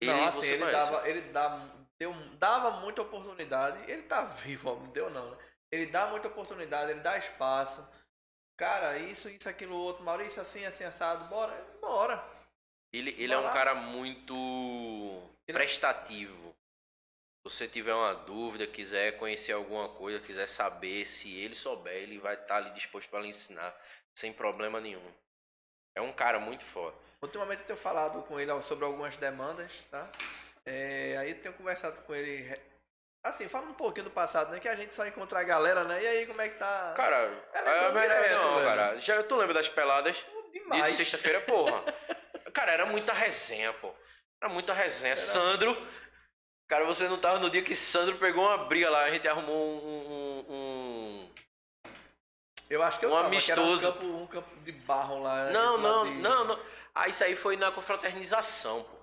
ele 0.00 0.12
não, 0.12 0.24
assim, 0.28 0.38
você 0.40 0.52
ele 0.54 0.64
conhece. 0.64 0.92
dava, 0.92 1.08
ele 1.08 1.20
dava, 1.32 1.88
deu, 2.00 2.14
dava 2.38 2.70
muita 2.80 3.02
oportunidade. 3.02 3.90
Ele 3.90 4.02
tá 4.02 4.24
vivo, 4.24 4.74
não 4.78 4.90
deu 4.90 5.10
não, 5.10 5.30
né? 5.30 5.38
Ele 5.70 5.86
dá 5.86 6.06
muita 6.06 6.28
oportunidade, 6.28 6.92
ele 6.92 7.00
dá 7.00 7.18
espaço. 7.18 7.86
Cara, 8.58 8.98
isso, 8.98 9.28
isso, 9.30 9.48
aquilo, 9.48 9.76
outro. 9.76 10.02
Maurício, 10.04 10.42
assim, 10.42 10.64
assim, 10.66 10.82
assado. 10.84 11.26
Bora, 11.28 11.54
bora. 11.80 12.22
Ele, 12.92 13.10
ele 13.16 13.32
é 13.32 13.36
Vai 13.36 13.44
um 13.44 13.46
lá. 13.46 13.52
cara 13.54 13.74
muito 13.76 14.34
Ele- 15.46 15.56
prestativo. 15.56 16.48
Se 17.46 17.54
você 17.54 17.68
tiver 17.68 17.94
uma 17.94 18.14
dúvida, 18.14 18.66
quiser 18.66 19.16
conhecer 19.16 19.52
alguma 19.52 19.88
coisa, 19.88 20.20
quiser 20.20 20.46
saber, 20.48 21.06
se 21.06 21.34
ele 21.36 21.54
souber, 21.54 21.94
ele 21.94 22.18
vai 22.18 22.34
estar 22.34 22.56
ali 22.56 22.70
disposto 22.72 23.08
para 23.08 23.20
lhe 23.20 23.28
ensinar, 23.28 23.74
sem 24.14 24.32
problema 24.32 24.80
nenhum. 24.80 25.14
É 25.96 26.00
um 26.00 26.12
cara 26.12 26.38
muito 26.40 26.64
foda. 26.64 26.96
Ultimamente 27.22 27.60
eu 27.60 27.66
tenho 27.66 27.78
falado 27.78 28.22
com 28.24 28.38
ele 28.38 28.50
sobre 28.62 28.84
algumas 28.84 29.16
demandas, 29.16 29.72
tá? 29.90 30.10
É, 30.66 31.16
aí 31.16 31.30
eu 31.30 31.40
tenho 31.40 31.54
conversado 31.54 32.02
com 32.02 32.14
ele. 32.14 32.60
Assim, 33.24 33.48
fala 33.48 33.66
um 33.66 33.74
pouquinho 33.74 34.04
do 34.04 34.10
passado, 34.10 34.50
né? 34.52 34.60
Que 34.60 34.68
a 34.68 34.76
gente 34.76 34.94
só 34.94 35.06
encontra 35.06 35.40
a 35.40 35.44
galera, 35.44 35.84
né? 35.84 36.02
E 36.02 36.06
aí, 36.06 36.26
como 36.26 36.40
é 36.40 36.48
que 36.48 36.58
tá? 36.58 36.94
Cara, 36.96 37.16
é 37.52 37.58
é, 37.58 37.62
tão 37.62 37.92
mas- 37.92 38.02
direto, 38.02 38.34
não, 38.34 38.54
velho. 38.54 38.64
cara, 38.66 38.98
já 38.98 39.22
tu 39.22 39.36
lembra 39.36 39.54
das 39.54 39.68
peladas? 39.68 40.16
Dia 40.52 40.62
demais. 40.62 40.84
de 40.86 40.92
sexta-feira, 40.92 41.40
porra. 41.42 41.82
Cara, 42.54 42.72
era 42.72 42.86
muita 42.86 43.12
resenha, 43.12 43.72
pô. 43.74 43.92
Era 44.42 44.50
muita 44.52 44.72
resenha. 44.72 45.16
Sandro. 45.16 45.76
Cara, 46.68 46.84
você 46.86 47.06
não 47.08 47.18
tava 47.18 47.38
no 47.38 47.50
dia 47.50 47.62
que 47.62 47.74
Sandro 47.74 48.16
pegou 48.18 48.44
uma 48.44 48.56
briga 48.66 48.88
lá. 48.90 49.02
A 49.04 49.10
gente 49.10 49.28
arrumou 49.28 49.56
um. 49.56 49.86
um- 49.86 50.52
um- 50.54 51.34
Eu 52.70 52.82
acho 52.82 52.98
que 52.98 53.04
eu 53.04 53.10
Um 53.10 53.12
tava, 53.12 53.24
era 53.26 53.28
um 53.28 53.36
amistoso. 53.36 53.92
campo, 53.92 54.06
um 54.06 54.26
campo 54.26 54.60
de 54.60 54.72
barro 54.72 55.22
lá. 55.22 55.50
Não, 55.50 55.76
não, 55.78 56.04
não, 56.06 56.44
não. 56.44 56.60
Ah, 56.94 57.06
isso 57.08 57.22
aí 57.22 57.36
foi 57.36 57.56
na 57.56 57.70
confraternização, 57.70 58.82
pô. 58.82 58.97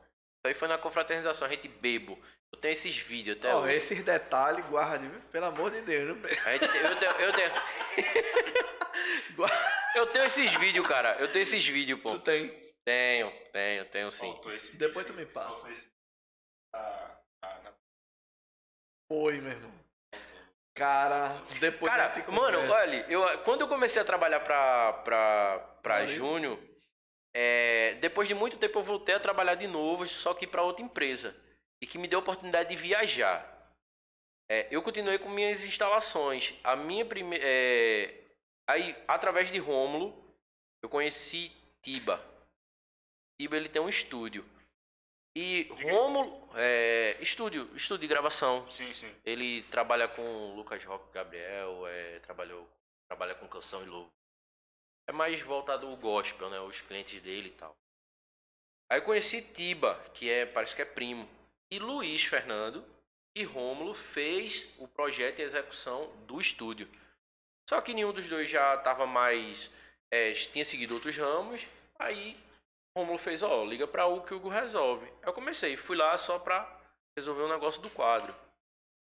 Isso 0.45 0.49
aí 0.49 0.53
foi 0.53 0.67
na 0.67 0.77
confraternização. 0.77 1.47
A 1.47 1.51
gente 1.51 1.67
bebo. 1.67 2.19
Eu 2.51 2.59
tenho 2.59 2.73
esses 2.73 2.95
vídeos 2.95 3.38
até 3.38 3.51
Ó, 3.53 3.61
hoje. 3.61 3.76
esses 3.77 4.03
detalhes, 4.03 4.63
guarde, 4.67 5.07
viu? 5.07 5.19
Pelo 5.31 5.47
amor 5.47 5.72
de 5.72 5.81
Deus. 5.81 6.15
Não... 6.15 6.23
A 6.23 6.51
gente 6.53 6.67
tem- 6.72 6.81
eu, 6.81 6.95
tenho, 6.97 7.11
eu, 7.13 7.34
tenho, 7.34 7.51
eu 9.95 10.07
tenho 10.07 10.26
esses 10.26 10.53
vídeos, 10.53 10.88
cara. 10.88 11.17
Eu 11.19 11.31
tenho 11.31 11.41
esses 11.41 11.67
vídeos, 11.67 11.99
pô. 11.99 12.11
Tu 12.11 12.19
tem. 12.19 12.65
Tenho, 12.85 13.31
tenho, 13.51 13.85
tenho 13.85 14.11
sim. 14.11 14.39
Esse 14.53 14.77
Depois 14.77 15.07
tu 15.07 15.13
me 15.13 15.26
passa. 15.26 15.67
Ah, 16.76 17.17
ah, 17.43 17.59
Foi, 19.11 19.41
meu 19.41 19.51
irmão. 19.51 19.73
Cara, 20.76 21.30
depois 21.59 21.91
Cara, 21.91 22.13
mano, 22.31 22.72
olha, 22.72 23.03
eu, 23.09 23.39
quando 23.39 23.61
eu 23.61 23.67
comecei 23.67 23.99
a 23.99 24.05
trabalhar 24.05 24.41
pra, 24.41 24.93
pra, 24.93 25.57
pra 25.81 25.93
Valeu. 25.95 26.07
Júnior, 26.09 26.59
é, 27.38 27.95
depois 27.95 28.30
de 28.30 28.34
muito 28.34 28.57
tempo 28.57 28.80
eu 28.80 28.84
voltei 28.84 29.14
a 29.14 29.20
trabalhar 29.20 29.56
de 29.56 29.68
novo, 29.68 30.06
só 30.06 30.34
que 30.34 30.48
pra 30.48 30.64
outra 30.64 30.86
empresa. 30.86 31.36
E 31.82 31.86
que 31.86 31.98
me 31.98 32.07
deu 32.07 32.20
a 32.20 32.22
oportunidade 32.22 32.70
de 32.70 32.78
viajar. 32.78 33.45
É, 34.49 34.70
eu 34.72 34.82
continuei 34.82 35.20
com 35.20 35.30
minhas 35.30 35.66
instalações. 35.66 36.53
A 36.64 36.78
minha 36.78 37.06
primeira. 37.06 37.45
aí, 38.66 38.95
através 39.06 39.52
de 39.52 39.60
Rômulo, 39.60 40.16
eu 40.82 40.88
conheci 40.88 41.52
Tiba. 41.82 42.24
Tiba 43.38 43.57
ele 43.57 43.68
tem 43.68 43.82
um 43.82 43.90
estúdio. 43.90 44.45
E 45.36 45.70
Rômulo. 45.84 46.48
É, 46.56 47.18
estúdio, 47.20 47.70
estúdio 47.76 48.07
de 48.07 48.07
gravação. 48.07 48.66
Sim, 48.70 48.94
sim. 48.94 49.14
Ele 49.26 49.64
trabalha 49.64 50.07
com 50.07 50.56
Lucas 50.56 50.86
Rock 50.86 51.12
Gabriel, 51.12 51.86
é, 51.86 52.20
trabalhou, 52.20 52.66
trabalha 53.10 53.36
com 53.36 53.45
canção 53.45 53.84
e 53.84 53.88
louvor. 53.88 54.10
É 55.07 55.11
mais 55.11 55.41
voltado 55.41 55.88
ao 55.88 55.95
gospel, 55.95 56.49
né? 56.49 56.60
Os 56.60 56.82
clientes 56.82 57.22
dele 57.22 57.49
e 57.49 57.52
tal. 57.52 57.76
Aí 58.90 59.02
conheci 59.02 59.41
Tiba, 59.41 59.95
que 60.14 60.30
é, 60.30 60.45
parece 60.45 60.76
que 60.76 60.82
é 60.82 60.86
primo. 60.86 61.27
E 61.72 61.80
Luiz 61.80 62.23
Fernando, 62.23 62.86
e 63.36 63.44
Rômulo 63.44 63.94
fez 63.94 64.68
o 64.77 64.88
projeto 64.88 65.40
e 65.40 65.44
execução 65.44 66.11
do 66.27 66.40
estúdio. 66.40 66.88
Só 67.69 67.82
que 67.82 67.94
nenhum 67.94 68.14
dos 68.14 68.30
dois 68.30 68.49
já 68.49 68.76
estava 68.76 69.06
mais. 69.06 69.72
É, 70.11 70.32
tinha 70.32 70.64
seguido 70.64 70.94
outros 70.94 71.18
ramos. 71.18 71.68
Aí 71.99 72.38
Rômulo 72.95 73.18
fez: 73.18 73.44
Ó, 73.44 73.65
liga 73.65 73.88
para 73.88 74.06
o 74.06 74.23
que 74.23 74.34
o 74.34 74.38
Hugo 74.38 74.49
resolve. 74.49 75.11
Eu 75.22 75.34
comecei, 75.34 75.76
fui 75.76 75.98
lá 75.98 76.18
só 76.18 76.40
para 76.40 76.65
resolver 77.18 77.44
o 77.44 77.49
negócio 77.49 77.82
do 77.82 77.90
quadro. 77.90 78.36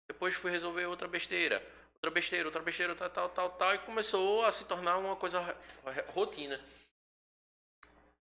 Depois 0.08 0.34
fui 0.34 0.50
resolver 0.50 0.86
outra 0.86 1.06
besteira. 1.06 1.64
Outra 1.98 2.10
besteira, 2.14 2.46
outra 2.46 2.62
besteira, 2.62 2.94
tal, 2.94 3.10
tal, 3.10 3.28
tal, 3.30 3.50
tal. 3.50 3.74
E 3.74 3.78
começou 3.80 4.44
a 4.44 4.52
se 4.52 4.64
tornar 4.66 4.98
uma 4.98 5.16
coisa 5.16 5.40
rotina. 6.14 6.60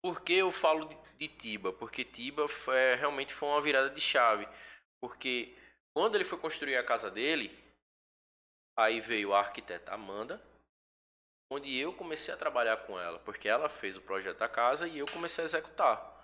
Por 0.03 0.23
que 0.23 0.35
eu 0.35 0.51
falo 0.51 0.87
de, 0.87 0.97
de 1.19 1.29
Tiba? 1.29 1.73
Porque 1.73 2.05
Tiba 2.05 2.49
foi, 2.49 2.95
realmente 2.95 3.35
foi 3.35 3.49
uma 3.49 3.61
virada 3.61 3.91
de 3.91 4.01
chave. 4.01 4.49
Porque 5.01 5.55
quando 5.95 6.15
ele 6.15 6.25
foi 6.25 6.39
construir 6.39 6.77
a 6.77 6.85
casa 6.85 7.11
dele, 7.11 7.57
aí 8.79 9.01
veio 9.01 9.35
a 9.35 9.41
arquiteta 9.41 9.93
Amanda, 9.93 10.41
onde 11.53 11.77
eu 11.77 11.93
comecei 11.93 12.33
a 12.33 12.37
trabalhar 12.37 12.79
com 12.87 12.99
ela, 12.99 13.19
porque 13.19 13.49
ela 13.49 13.69
fez 13.69 13.97
o 13.97 14.03
projeto 14.03 14.39
da 14.39 14.49
casa 14.49 14.89
e 14.89 14.99
eu 14.99 15.07
comecei 15.07 15.43
a 15.43 15.47
executar. 15.47 16.17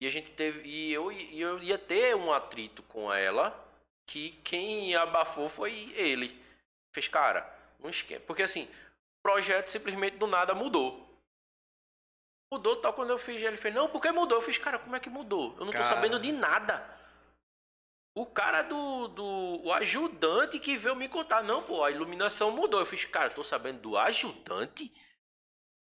E 0.00 0.06
a 0.06 0.10
gente 0.10 0.32
teve 0.32 0.66
e 0.68 0.92
eu, 0.92 1.10
e 1.12 1.40
eu 1.40 1.58
ia 1.62 1.78
ter 1.78 2.14
um 2.14 2.32
atrito 2.32 2.82
com 2.82 3.12
ela, 3.12 3.50
que 4.08 4.32
quem 4.44 4.94
abafou 4.94 5.48
foi 5.48 5.92
ele. 5.94 6.45
Fez, 6.96 7.08
cara, 7.08 7.46
não 7.78 7.90
esquece, 7.90 8.20
porque 8.20 8.42
assim, 8.42 8.64
o 8.64 9.22
projeto 9.22 9.68
simplesmente 9.68 10.16
do 10.16 10.26
nada 10.26 10.54
mudou. 10.54 11.06
Mudou 12.50 12.76
tal 12.76 12.94
quando 12.94 13.10
eu 13.10 13.18
fiz, 13.18 13.42
ele 13.42 13.58
fez, 13.58 13.74
não, 13.74 13.86
porque 13.86 14.10
mudou? 14.10 14.38
Eu 14.38 14.42
fiz, 14.42 14.56
cara, 14.56 14.78
como 14.78 14.96
é 14.96 15.00
que 15.00 15.10
mudou? 15.10 15.54
Eu 15.58 15.66
não 15.66 15.72
tô 15.72 15.72
Cara. 15.72 15.84
sabendo 15.84 16.18
de 16.18 16.32
nada. 16.32 16.88
O 18.16 18.24
cara 18.24 18.62
do, 18.62 19.08
do. 19.08 19.60
O 19.62 19.70
ajudante 19.74 20.58
que 20.58 20.78
veio 20.78 20.96
me 20.96 21.06
contar. 21.06 21.42
Não, 21.42 21.62
pô, 21.62 21.84
a 21.84 21.90
iluminação 21.90 22.50
mudou. 22.50 22.80
Eu 22.80 22.86
fiz, 22.86 23.04
cara, 23.04 23.28
tô 23.28 23.44
sabendo 23.44 23.80
do 23.80 23.98
ajudante? 23.98 24.90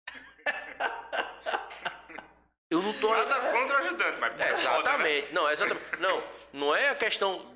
Eu 2.69 2.83
não 2.83 2.93
tô. 2.99 3.15
Nada 3.15 3.53
contra 3.53 3.77
o 3.77 3.79
ajudante, 3.85 4.19
mas 4.19 4.41
É, 4.41 4.49
é 4.49 4.53
exatamente. 4.53 5.33
Não, 5.33 5.49
exatamente. 5.49 6.01
Não, 6.01 6.25
não 6.53 6.75
é 6.75 6.89
a 6.89 6.97
questão 6.97 7.54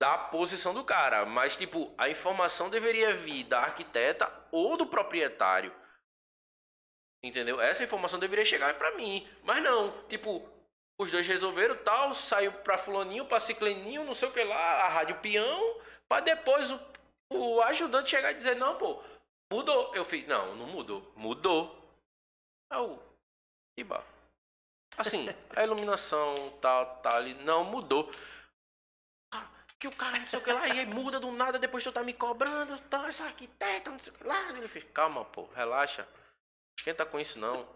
da 0.00 0.18
posição 0.18 0.74
do 0.74 0.84
cara, 0.84 1.24
mas 1.24 1.56
tipo, 1.56 1.92
a 1.96 2.08
informação 2.08 2.68
deveria 2.68 3.14
vir 3.14 3.44
da 3.44 3.60
arquiteta 3.60 4.30
ou 4.52 4.76
do 4.76 4.86
proprietário. 4.86 5.74
Entendeu? 7.24 7.60
Essa 7.60 7.82
informação 7.82 8.18
deveria 8.18 8.44
chegar 8.44 8.76
pra 8.76 8.92
mim. 8.92 9.26
Mas 9.42 9.62
não, 9.62 10.06
tipo, 10.06 10.46
os 11.00 11.10
dois 11.10 11.26
resolveram 11.26 11.76
tal, 11.76 12.14
saiu 12.14 12.52
pra 12.52 12.78
fulaninho, 12.78 13.26
pra 13.26 13.40
cicleninho, 13.40 14.04
não 14.04 14.14
sei 14.14 14.28
o 14.28 14.32
que 14.32 14.44
lá, 14.44 14.84
a 14.84 14.88
rádio 14.88 15.18
peão, 15.20 15.80
pra 16.08 16.20
depois 16.20 16.70
o, 16.70 16.80
o 17.30 17.62
ajudante 17.62 18.10
chegar 18.10 18.32
e 18.32 18.34
dizer, 18.34 18.56
não, 18.56 18.76
pô, 18.76 19.02
mudou. 19.52 19.94
Eu 19.94 20.04
fiz, 20.04 20.26
não, 20.26 20.54
não 20.54 20.66
mudou. 20.66 21.12
Mudou. 21.16 21.82
É 22.70 22.78
o. 22.78 22.98
Iba. 23.78 24.04
Assim, 24.96 25.26
a 25.54 25.62
iluminação 25.62 26.34
tal, 26.60 26.96
tal 27.02 27.16
ali, 27.16 27.34
não 27.34 27.64
mudou. 27.64 28.10
Ah, 29.86 29.90
que 29.90 29.94
o 29.94 29.96
cara 29.96 30.18
não 30.18 30.26
sei 30.26 30.38
o 30.38 30.42
que 30.42 30.52
lá, 30.52 30.66
e 30.68 30.80
aí 30.80 30.86
muda 30.86 31.20
do 31.20 31.30
nada, 31.30 31.58
depois 31.58 31.84
tu 31.84 31.92
tá 31.92 32.02
me 32.02 32.12
cobrando, 32.12 32.78
tá, 32.82 33.06
essa 33.08 33.24
arquiteta, 33.24 33.90
não 33.90 33.98
sei 33.98 34.12
o 34.12 34.16
que 34.16 34.24
lá. 34.24 34.50
Ele 34.50 34.68
fez, 34.68 34.84
calma, 34.92 35.24
pô, 35.24 35.46
relaxa. 35.54 36.06
Esquenta 36.78 37.06
com 37.06 37.20
isso 37.20 37.38
não. 37.38 37.68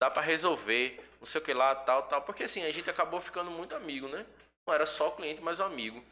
Dá 0.00 0.10
pra 0.10 0.22
resolver, 0.22 0.98
não 1.20 1.26
sei 1.26 1.40
o 1.40 1.44
que 1.44 1.52
lá, 1.52 1.74
tal, 1.74 2.08
tal. 2.08 2.22
Porque 2.22 2.44
assim, 2.44 2.64
a 2.64 2.70
gente 2.70 2.90
acabou 2.90 3.20
ficando 3.20 3.50
muito 3.50 3.74
amigo, 3.74 4.08
né? 4.08 4.26
Não 4.66 4.74
era 4.74 4.86
só 4.86 5.10
cliente, 5.10 5.40
mas 5.40 5.60
um 5.60 5.64
amigo. 5.64 6.02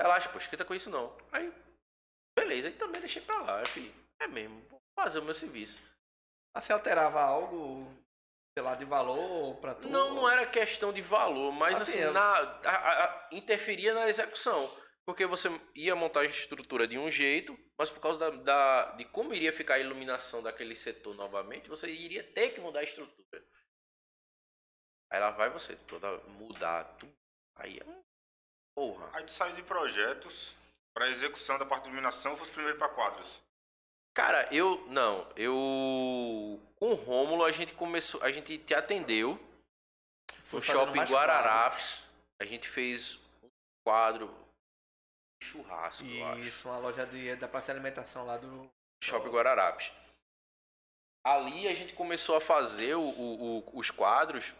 Relaxa, 0.00 0.28
pô, 0.28 0.38
esquenta 0.38 0.64
com 0.64 0.74
isso 0.74 0.90
não. 0.90 1.16
Aí, 1.30 1.52
beleza, 2.38 2.68
aí 2.68 2.74
também 2.74 3.00
deixei 3.00 3.22
pra 3.22 3.40
lá. 3.42 3.60
Eu 3.60 3.66
falei, 3.66 3.94
é 4.20 4.26
mesmo, 4.26 4.60
vou 4.68 4.80
fazer 4.98 5.20
o 5.20 5.24
meu 5.24 5.34
serviço. 5.34 5.80
Mas 6.54 6.64
você 6.64 6.72
alterava 6.72 7.20
algo, 7.20 7.86
sei 8.60 8.62
lá, 8.62 8.74
de 8.74 8.84
valor 8.84 9.56
pra 9.56 9.74
tu? 9.74 9.88
Não, 9.88 10.14
não 10.14 10.30
era 10.30 10.46
questão 10.46 10.92
de 10.92 11.00
valor, 11.00 11.50
mas 11.50 11.80
Assim, 11.80 11.92
assim, 11.92 12.00
eu- 12.02 12.12
na, 12.12 12.20
a- 12.20 13.04
a- 13.04 13.28
interferia 13.32 13.94
na 13.94 14.06
execução. 14.06 14.70
Porque 15.06 15.24
você 15.26 15.48
ia 15.74 15.96
montar 15.96 16.20
a 16.20 16.24
estrutura 16.26 16.86
de 16.86 16.98
um 16.98 17.10
jeito, 17.10 17.56
mas 17.78 17.90
por 17.90 18.00
causa 18.00 18.18
da, 18.18 18.30
da- 18.30 18.92
de 18.96 19.06
como 19.06 19.32
iria 19.34 19.50
ficar 19.52 19.74
a 19.74 19.78
iluminação 19.78 20.42
daquele 20.42 20.74
setor 20.76 21.14
novamente, 21.14 21.70
você 21.70 21.90
iria 21.90 22.22
ter 22.34 22.50
que 22.50 22.60
mudar 22.60 22.80
a 22.80 22.84
estrutura. 22.84 23.42
Aí 25.10 25.18
lá 25.18 25.30
vai 25.30 25.48
você 25.50 25.74
toda 25.74 26.18
mudar 26.28 26.84
tudo. 26.98 27.12
Aí 27.56 27.78
é 27.80 27.84
um. 27.84 28.02
Porra. 28.76 29.10
Aí 29.14 29.24
tu 29.24 29.32
saiu 29.32 29.54
de 29.56 29.62
projetos 29.62 30.54
pra 30.94 31.08
execução 31.08 31.58
da 31.58 31.64
parte 31.66 31.84
de 31.84 31.88
iluminação, 31.88 32.36
fosse 32.36 32.52
primeiro 32.52 32.78
pra 32.78 32.88
quadros. 32.90 33.42
Cara, 34.14 34.48
eu. 34.52 34.86
Não, 34.88 35.26
eu. 35.36 36.60
Com 36.76 36.90
o 36.90 36.94
Rômulo 36.94 37.44
a 37.44 37.52
gente 37.52 37.72
começou. 37.74 38.22
A 38.22 38.30
gente 38.30 38.58
te 38.58 38.74
atendeu. 38.74 39.38
Foi 40.44 40.58
no 40.58 40.62
shopping 40.64 41.00
Guararapes. 41.04 42.02
A 42.40 42.44
gente 42.44 42.68
fez 42.68 43.16
um 43.42 43.48
quadro 43.86 44.34
churrasco, 45.42 46.04
eu 46.06 46.26
acho. 46.26 46.40
Isso, 46.40 46.68
uma 46.68 46.78
loja 46.78 47.06
de, 47.06 47.36
da 47.36 47.46
praça 47.48 47.66
de 47.66 47.72
alimentação 47.72 48.26
lá 48.26 48.36
do. 48.36 48.68
Shopping 49.02 49.30
Guararapes. 49.30 49.92
Ali 51.24 51.68
a 51.68 51.74
gente 51.74 51.92
começou 51.94 52.36
a 52.36 52.40
fazer 52.40 52.94
o- 52.94 53.00
o- 53.02 53.58
o- 53.58 53.78
os 53.78 53.90
quadros, 53.90 54.54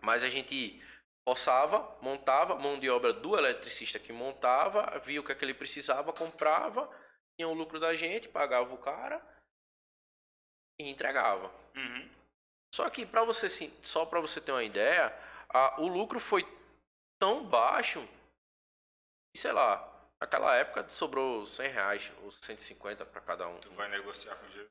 mas 0.00 0.22
a 0.24 0.28
gente 0.28 0.82
orçava, 1.28 1.96
montava, 2.02 2.56
mão 2.56 2.78
de 2.78 2.90
obra 2.90 3.12
do 3.12 3.36
eletricista 3.36 3.98
que 3.98 4.12
montava, 4.12 4.98
via 4.98 5.20
o 5.20 5.24
que, 5.24 5.32
é 5.32 5.34
que 5.34 5.44
ele 5.44 5.54
precisava, 5.54 6.12
comprava, 6.12 6.88
tinha 7.38 7.48
o 7.48 7.54
lucro 7.54 7.78
da 7.78 7.94
gente, 7.94 8.28
pagava 8.28 8.72
o 8.74 8.78
cara 8.78 9.20
e 10.80 10.88
entregava. 10.88 11.50
Uhum. 11.76 12.10
Só 12.74 12.88
que 12.90 13.04
para 13.06 13.24
você 13.24 13.48
sim, 13.48 13.72
só 13.82 14.04
para 14.04 14.20
você 14.20 14.40
ter 14.40 14.52
uma 14.52 14.64
ideia, 14.64 15.14
a- 15.48 15.80
o 15.80 15.86
lucro 15.86 16.18
foi 16.18 16.46
tão 17.20 17.44
baixo 17.46 18.00
que, 19.34 19.40
sei 19.40 19.52
lá, 19.52 19.86
naquela 20.20 20.54
época 20.56 20.86
sobrou 20.88 21.46
100 21.46 21.68
reais 21.70 22.12
ou 22.22 22.30
150 22.30 23.04
para 23.04 23.20
cada 23.20 23.46
um. 23.48 23.56
Tu 23.60 23.70
vai 23.70 23.88
negociar 23.88 24.34
com 24.36 24.46
o 24.46 24.48
dinheiro. 24.48 24.70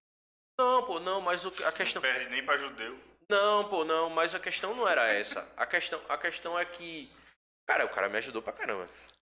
Não, 0.60 0.86
pô, 0.86 1.00
não, 1.00 1.22
mas 1.22 1.46
o 1.46 1.52
que- 1.52 1.64
a 1.64 1.68
Não 1.68 1.74
questão. 1.74 2.02
perde 2.02 2.30
nem 2.30 2.46
pra 2.46 2.58
judeu. 2.58 2.98
Não, 3.30 3.68
pô, 3.70 3.84
não, 3.84 4.10
mas 4.10 4.34
a 4.36 4.40
questão 4.40 4.76
não 4.76 4.88
era 4.88 5.08
essa. 5.12 5.48
A 5.58 5.66
questão, 5.66 6.02
a 6.08 6.18
questão 6.18 6.58
é 6.58 6.64
que. 6.66 7.12
Cara, 7.68 7.86
o 7.86 7.90
cara 7.90 8.08
me 8.08 8.18
ajudou 8.20 8.42
pra 8.42 8.54
caramba. 8.54 8.88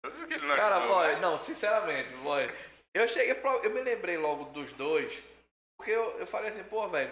Mas 0.03 0.15
que 0.25 0.33
ele 0.33 0.47
não 0.47 0.55
Cara, 0.55 0.77
ajudou, 0.77 0.95
boy, 0.95 1.07
né? 1.07 1.15
não, 1.19 1.37
sinceramente, 1.37 2.09
boy. 2.17 2.47
Eu 2.93 3.07
cheguei 3.07 3.33
pra, 3.35 3.51
Eu 3.63 3.71
me 3.71 3.81
lembrei 3.81 4.17
logo 4.17 4.45
dos 4.45 4.73
dois. 4.73 5.23
Porque 5.77 5.91
eu, 5.91 6.19
eu 6.19 6.27
falei 6.27 6.51
assim, 6.51 6.63
pô, 6.63 6.87
velho, 6.89 7.11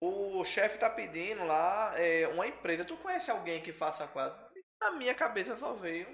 o 0.00 0.44
chefe 0.44 0.78
tá 0.78 0.90
pedindo 0.90 1.44
lá 1.44 1.92
é, 1.96 2.26
uma 2.28 2.46
empresa. 2.46 2.84
Tu 2.84 2.96
conhece 2.96 3.30
alguém 3.30 3.62
que 3.62 3.72
faça 3.72 4.08
quadro? 4.08 4.38
Na 4.80 4.92
minha 4.92 5.14
cabeça 5.14 5.56
só 5.56 5.74
veio 5.74 6.06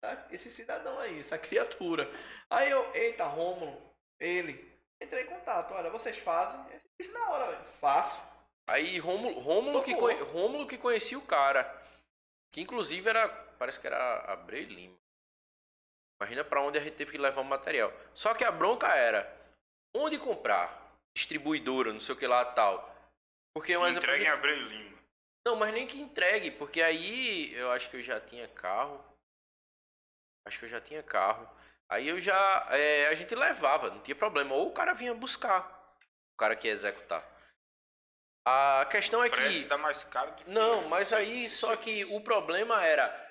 tá, 0.00 0.26
esse 0.30 0.50
cidadão 0.50 0.98
aí, 0.98 1.20
essa 1.20 1.38
criatura. 1.38 2.10
Aí 2.50 2.70
eu, 2.70 2.94
eita, 2.94 3.24
Rômulo, 3.24 3.80
ele. 4.20 4.74
Entrei 5.00 5.24
em 5.24 5.26
contato, 5.26 5.72
olha, 5.74 5.90
vocês 5.90 6.16
fazem? 6.18 6.60
Bicho 6.98 7.12
na 7.12 7.30
hora, 7.30 7.46
velho. 7.50 7.64
Faço. 7.80 8.20
Aí 8.68 8.98
Rômulo, 8.98 9.38
Rômulo, 9.38 9.82
que, 9.82 9.92
Rômulo 9.92 10.66
que 10.66 10.78
conhecia 10.78 11.18
o 11.18 11.26
cara. 11.26 11.64
Que 12.52 12.60
inclusive 12.60 13.08
era. 13.08 13.28
Parece 13.28 13.78
que 13.78 13.86
era 13.86 14.32
Abreu 14.32 14.64
Lima. 14.64 14.96
Imagina 16.20 16.44
pra 16.44 16.62
onde 16.62 16.78
a 16.78 16.80
gente 16.80 16.94
teve 16.94 17.12
que 17.12 17.18
levar 17.18 17.40
o 17.40 17.44
material. 17.44 17.92
Só 18.14 18.34
que 18.34 18.44
a 18.44 18.50
bronca 18.50 18.88
era 18.88 19.30
onde 19.94 20.18
comprar? 20.18 20.84
Distribuidora, 21.16 21.92
não 21.92 22.00
sei 22.00 22.14
o 22.14 22.18
que 22.18 22.26
lá 22.26 22.44
tal. 22.44 22.94
Porque 23.54 23.76
um 23.76 23.86
exemplo. 23.86 24.08
Entregue 24.08 24.24
em 24.24 24.28
Abreu 24.28 24.56
e 24.56 24.60
Lima. 24.60 24.98
Não, 25.46 25.56
mas 25.56 25.72
nem 25.72 25.86
que 25.86 26.00
entregue, 26.00 26.50
porque 26.50 26.82
aí 26.82 27.54
eu 27.54 27.70
acho 27.70 27.88
que 27.88 27.96
eu 27.96 28.02
já 28.02 28.20
tinha 28.20 28.48
carro. 28.48 29.02
Acho 30.46 30.58
que 30.58 30.64
eu 30.64 30.68
já 30.68 30.80
tinha 30.80 31.02
carro. 31.02 31.48
Aí 31.88 32.08
eu 32.08 32.20
já. 32.20 32.66
é, 32.70 33.06
a 33.06 33.14
gente 33.14 33.34
levava, 33.34 33.90
não 33.90 34.00
tinha 34.00 34.16
problema. 34.16 34.54
Ou 34.54 34.68
o 34.68 34.72
cara 34.72 34.92
vinha 34.92 35.14
buscar. 35.14 35.62
O 36.34 36.36
cara 36.36 36.56
que 36.56 36.66
ia 36.66 36.72
executar. 36.72 37.24
A 38.46 38.86
questão 38.90 39.24
é 39.24 39.28
Frete 39.28 39.60
que. 39.60 39.64
dá 39.64 39.76
mais 39.76 40.04
caro 40.04 40.28
do 40.30 40.34
que... 40.34 40.50
Não, 40.50 40.88
mas 40.88 41.12
aí 41.12 41.50
só 41.50 41.74
que 41.74 42.04
o 42.04 42.20
problema 42.20 42.84
era 42.84 43.25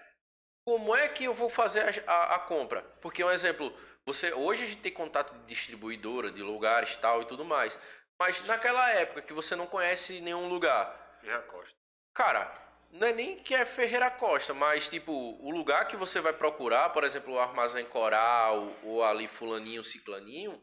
como 0.66 0.96
é 0.96 1.08
que 1.08 1.24
eu 1.26 1.34
vou 1.34 1.50
fazer 1.50 2.04
a, 2.08 2.12
a- 2.12 2.36
a 2.36 2.40
compra? 2.40 2.82
Porque 3.02 3.24
um 3.24 3.32
exemplo, 3.32 3.72
você 4.06 4.34
hoje 4.34 4.64
a 4.64 4.68
gente 4.68 4.82
tem 4.82 4.92
contato 4.92 5.34
de 5.34 5.46
distribuidora, 5.46 6.32
de 6.32 6.42
lugares 6.42 6.96
tal 6.98 7.22
e 7.22 7.26
tudo 7.26 7.46
mais. 7.46 7.78
Mas 8.20 8.44
naquela 8.46 8.90
época 8.92 9.22
que 9.22 9.34
você 9.34 9.56
não 9.56 9.68
conhece 9.68 10.22
nenhum 10.22 10.48
lugar, 10.48 11.18
Ferreira 11.22 11.42
Costa. 11.44 11.76
cara, 12.14 12.62
não 12.92 13.08
é 13.08 13.14
nem 13.14 13.38
que 13.38 13.54
é 13.54 13.66
Ferreira 13.66 14.10
Costa, 14.10 14.54
mas 14.54 14.88
tipo, 14.88 15.12
o 15.12 15.52
lugar 15.52 15.86
que 15.88 15.98
você 15.98 16.22
vai 16.22 16.32
procurar, 16.34 16.90
por 16.92 17.04
exemplo, 17.04 17.34
o 17.34 17.40
Armazém 17.40 17.86
Coral 17.86 18.74
ou 18.84 19.04
ali 19.04 19.28
fulaninho, 19.28 19.84
ciclaninho, 19.84 20.62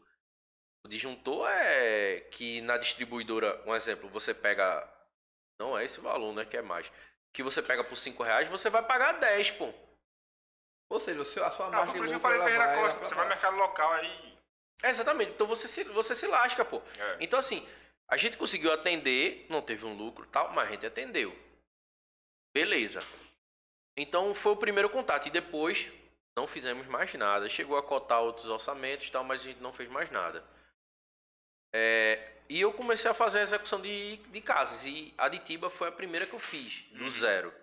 o 0.85 0.89
disjuntor 0.89 1.49
é 1.51 2.20
que 2.33 2.61
na 2.62 2.77
distribuidora, 2.79 3.62
um 3.66 3.74
exemplo, 3.74 4.09
você 4.09 4.35
pega. 4.35 4.89
Não 5.61 5.79
é 5.79 5.85
esse 5.85 6.01
valor, 6.01 6.33
né? 6.35 6.45
Que 6.45 6.57
é 6.57 6.62
mais. 6.62 6.91
Que 7.33 7.43
você 7.43 7.62
pega 7.62 7.85
por 7.85 7.97
5 7.97 8.23
reais, 8.23 8.49
você 8.49 8.69
vai 8.69 8.83
pagar 8.83 9.12
10, 9.12 9.53
pô. 9.53 9.73
Ou 10.93 11.01
seja, 11.01 11.24
seu, 11.24 11.44
a 11.44 11.51
sua 11.51 11.66
Ah, 11.66 11.70
margem 11.70 11.93
de 11.93 11.98
por 11.98 12.05
isso 12.05 12.12
que 12.12 12.16
eu 12.16 12.20
falei 12.20 12.39
Ferreira 12.43 12.66
vai 12.66 12.77
Costa. 12.77 13.01
Você 13.05 13.14
vai 13.14 13.28
mercado 13.28 13.56
local 13.56 13.93
aí. 13.93 14.39
É, 14.82 14.90
exatamente. 14.90 15.32
Então 15.32 15.47
você 15.47 15.66
se, 15.69 15.85
você 15.85 16.14
se 16.14 16.27
lasca, 16.27 16.64
pô. 16.64 16.82
É. 16.98 17.16
Então, 17.20 17.39
assim, 17.39 17.66
a 18.09 18.16
gente 18.16 18.36
conseguiu 18.36 18.73
atender, 18.73 19.47
não 19.48 19.62
teve 19.62 19.86
um 19.86 19.94
lucro 19.97 20.27
tal, 20.27 20.52
mas 20.52 20.69
a 20.69 20.73
gente 20.73 20.85
atendeu. 20.86 21.35
Beleza. 22.55 23.02
Então 23.97 24.35
foi 24.35 24.52
o 24.52 24.56
primeiro 24.56 24.90
contato. 24.90 25.27
E 25.27 25.31
depois 25.31 25.90
não 26.36 26.47
fizemos 26.47 26.86
mais 26.86 27.12
nada. 27.14 27.48
Chegou 27.48 27.77
a 27.77 27.82
cotar 27.82 28.20
outros 28.20 28.48
orçamentos 28.51 29.09
tal, 29.10 29.24
mas 29.24 29.40
a 29.40 29.44
gente 29.44 29.60
não 29.60 29.73
fez 29.73 29.89
mais 29.89 30.10
nada. 30.10 30.44
É, 31.74 32.31
e 32.48 32.60
eu 32.60 32.73
comecei 32.73 33.10
a 33.10 33.14
fazer 33.14 33.39
a 33.39 33.43
execução 33.43 33.81
de, 33.81 34.16
de 34.16 34.40
casas. 34.43 34.85
E 34.85 35.14
a 35.16 35.24
Aditiba 35.24 35.70
foi 35.70 35.89
a 35.89 35.93
primeira 35.93 36.27
que 36.27 36.35
eu 36.35 36.39
fiz, 36.39 36.85
do 36.93 37.05
Uhum. 37.05 37.09
zero. 37.10 37.55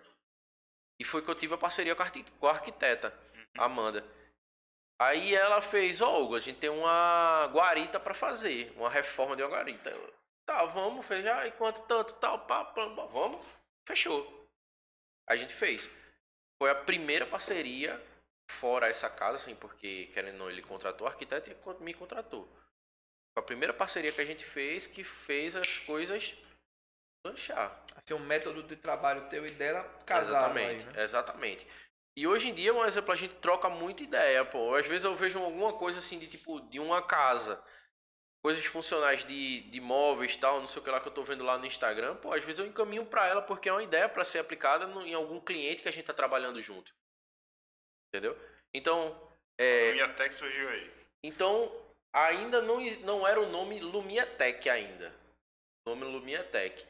E 1.00 1.04
foi 1.04 1.22
que 1.22 1.30
eu 1.30 1.34
tive 1.34 1.54
a 1.54 1.58
parceria 1.58 1.96
com 1.96 2.02
a 2.02 2.10
com 2.38 2.46
a 2.46 2.50
arquiteta, 2.50 3.18
Uhum. 3.34 3.64
Amanda. 3.64 4.04
Aí 5.00 5.34
ela 5.34 5.62
fez, 5.62 6.02
ó, 6.02 6.20
Hugo, 6.20 6.36
a 6.36 6.38
gente 6.38 6.58
tem 6.58 6.68
uma 6.68 7.46
guarita 7.50 7.98
pra 7.98 8.12
fazer, 8.12 8.70
uma 8.76 8.90
reforma 8.90 9.34
de 9.34 9.42
uma 9.42 9.48
guarita. 9.48 9.88
Eu, 9.88 10.14
tá, 10.44 10.62
vamos, 10.66 11.06
fez, 11.06 11.26
ah, 11.26 11.46
e 11.46 11.52
quanto 11.52 11.80
tanto, 11.82 12.12
tal, 12.14 12.46
pá, 12.46 12.66
pá, 12.66 12.90
pá, 12.90 13.06
vamos, 13.06 13.46
fechou. 13.88 14.46
A 15.26 15.36
gente 15.36 15.54
fez. 15.54 15.88
Foi 16.62 16.70
a 16.70 16.74
primeira 16.74 17.26
parceria 17.26 17.98
fora 18.50 18.88
essa 18.88 19.08
casa, 19.08 19.36
assim, 19.36 19.54
porque, 19.54 20.10
querendo 20.12 20.34
ou 20.34 20.38
não, 20.40 20.50
ele 20.50 20.60
contratou 20.60 21.06
o 21.06 21.10
arquiteto 21.10 21.50
e 21.50 21.82
me 21.82 21.94
contratou. 21.94 22.46
Foi 23.32 23.42
a 23.42 23.46
primeira 23.46 23.72
parceria 23.72 24.12
que 24.12 24.20
a 24.20 24.24
gente 24.24 24.44
fez 24.44 24.86
que 24.86 25.02
fez 25.02 25.56
as 25.56 25.78
coisas 25.78 26.34
lanchar. 27.24 27.84
Assim, 27.96 28.14
o 28.14 28.18
método 28.18 28.62
de 28.62 28.76
trabalho 28.76 29.28
teu 29.28 29.46
e 29.46 29.50
dela 29.50 29.82
casaram 30.06 30.56
aí, 30.56 30.74
Exatamente, 30.74 30.86
né? 30.96 31.02
exatamente. 31.02 31.66
E 32.16 32.26
hoje 32.26 32.48
em 32.50 32.54
dia, 32.54 32.74
um 32.74 32.84
exemplo, 32.84 33.12
a 33.12 33.16
gente 33.16 33.34
troca 33.36 33.68
muita 33.68 34.02
ideia, 34.02 34.44
pô. 34.44 34.74
Às 34.74 34.86
vezes 34.86 35.04
eu 35.04 35.14
vejo 35.14 35.38
alguma 35.38 35.72
coisa 35.74 35.98
assim 35.98 36.18
de 36.18 36.26
tipo, 36.26 36.60
de 36.62 36.78
uma 36.80 37.02
casa. 37.02 37.62
Coisas 38.42 38.64
funcionais 38.64 39.22
de, 39.24 39.60
de 39.70 39.80
móveis 39.80 40.34
tal, 40.34 40.60
não 40.60 40.66
sei 40.66 40.80
o 40.80 40.84
que 40.84 40.90
lá 40.90 40.98
que 41.00 41.08
eu 41.08 41.12
tô 41.12 41.22
vendo 41.22 41.44
lá 41.44 41.58
no 41.58 41.66
Instagram, 41.66 42.16
pô, 42.16 42.32
às 42.32 42.42
vezes 42.42 42.58
eu 42.58 42.66
encaminho 42.66 43.04
pra 43.04 43.26
ela 43.26 43.42
porque 43.42 43.68
é 43.68 43.72
uma 43.72 43.82
ideia 43.82 44.08
pra 44.08 44.24
ser 44.24 44.38
aplicada 44.38 44.86
no- 44.86 45.06
em 45.06 45.12
algum 45.12 45.38
cliente 45.38 45.82
que 45.82 45.88
a 45.88 45.92
gente 45.92 46.06
tá 46.06 46.14
trabalhando 46.14 46.60
junto. 46.60 46.90
Entendeu? 48.08 48.36
Então, 48.74 49.14
é, 49.60 50.08
tech 50.14 50.34
surgiu 50.34 50.68
aí. 50.70 50.90
então, 51.22 51.70
ainda 52.12 52.62
não, 52.62 52.80
não 53.02 53.26
era 53.28 53.38
o 53.40 53.50
nome 53.50 53.78
Lumiatec 53.78 54.68
ainda. 54.70 55.14
O 55.86 55.90
nome 55.90 56.04
Lumiatec. 56.04 56.86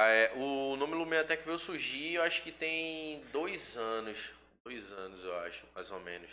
É, 0.00 0.30
o 0.36 0.76
nome 0.76 0.94
Lumiatec 0.94 1.42
veio 1.44 1.58
surgir, 1.58 2.14
eu 2.14 2.22
acho 2.22 2.40
que 2.40 2.52
tem 2.52 3.20
dois 3.32 3.76
anos. 3.76 4.32
Dois 4.64 4.92
anos, 4.92 5.24
eu 5.24 5.36
acho, 5.40 5.66
mais 5.74 5.90
ou 5.90 5.98
menos. 5.98 6.30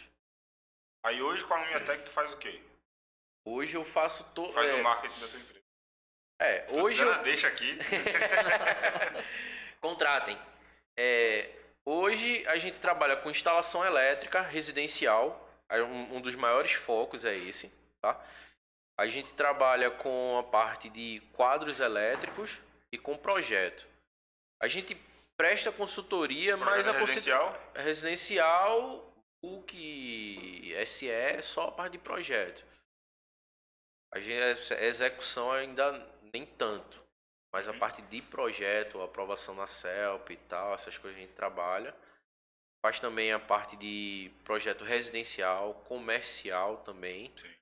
Aí 1.03 1.19
hoje 1.19 1.43
com 1.45 1.53
a 1.55 1.79
tech 1.79 2.03
tu 2.03 2.11
faz 2.11 2.31
o 2.31 2.37
quê? 2.37 2.61
Hoje 3.43 3.75
eu 3.75 3.83
faço 3.83 4.23
todo. 4.35 4.53
Faz 4.53 4.69
é, 4.69 4.75
o 4.75 4.83
marketing 4.83 5.19
da 5.19 5.27
tua 5.27 5.39
empresa. 5.39 5.65
é, 6.39 6.59
Tô 6.59 6.75
hoje 6.75 7.01
eu, 7.01 7.23
Deixa 7.23 7.47
aqui. 7.47 7.77
Contratem. 9.81 10.39
É, 10.95 11.49
hoje 11.83 12.45
a 12.47 12.57
gente 12.57 12.79
trabalha 12.79 13.15
com 13.15 13.31
instalação 13.31 13.83
elétrica 13.83 14.41
residencial. 14.41 15.41
Aí 15.67 15.81
Um, 15.81 16.17
um 16.17 16.21
dos 16.21 16.35
maiores 16.35 16.73
focos 16.73 17.25
é 17.25 17.35
esse, 17.35 17.71
tá? 17.99 18.23
A 18.95 19.07
gente 19.07 19.33
trabalha 19.33 19.89
com 19.89 20.37
a 20.37 20.43
parte 20.43 20.87
de 20.87 21.19
quadros 21.33 21.79
elétricos 21.79 22.61
e 22.95 22.97
com 22.97 23.17
projeto. 23.17 23.88
A 24.61 24.67
gente 24.67 24.95
presta 25.38 25.72
consultoria, 25.72 26.57
mas 26.57 26.88
a 26.88 26.91
residencial. 26.93 27.72
residencial, 27.76 29.13
o 29.43 29.61
que 29.63 30.73
SE 30.85 31.09
é 31.09 31.41
só 31.41 31.67
a 31.67 31.72
parte 31.72 31.93
de 31.93 31.97
projeto. 31.99 32.65
A 34.13 34.19
gente, 34.19 34.73
a 34.73 34.84
execução 34.84 35.51
ainda 35.51 35.91
nem 36.34 36.45
tanto. 36.45 37.03
Mas 37.53 37.67
a 37.67 37.72
Uhum. 37.72 37.80
parte 37.80 38.01
de 38.01 38.22
projeto, 38.22 39.01
aprovação 39.01 39.55
na 39.55 39.67
CELP 39.67 40.31
e 40.31 40.38
tal, 40.38 40.73
essas 40.73 40.97
coisas 40.97 41.17
a 41.17 41.22
gente 41.22 41.34
trabalha. 41.34 41.95
Faz 42.85 42.99
também 42.99 43.31
a 43.31 43.39
parte 43.39 43.76
de 43.77 44.31
projeto 44.43 44.84
residencial, 44.84 45.73
comercial 45.85 46.77
também. 46.77 47.31
Sim. 47.38 47.53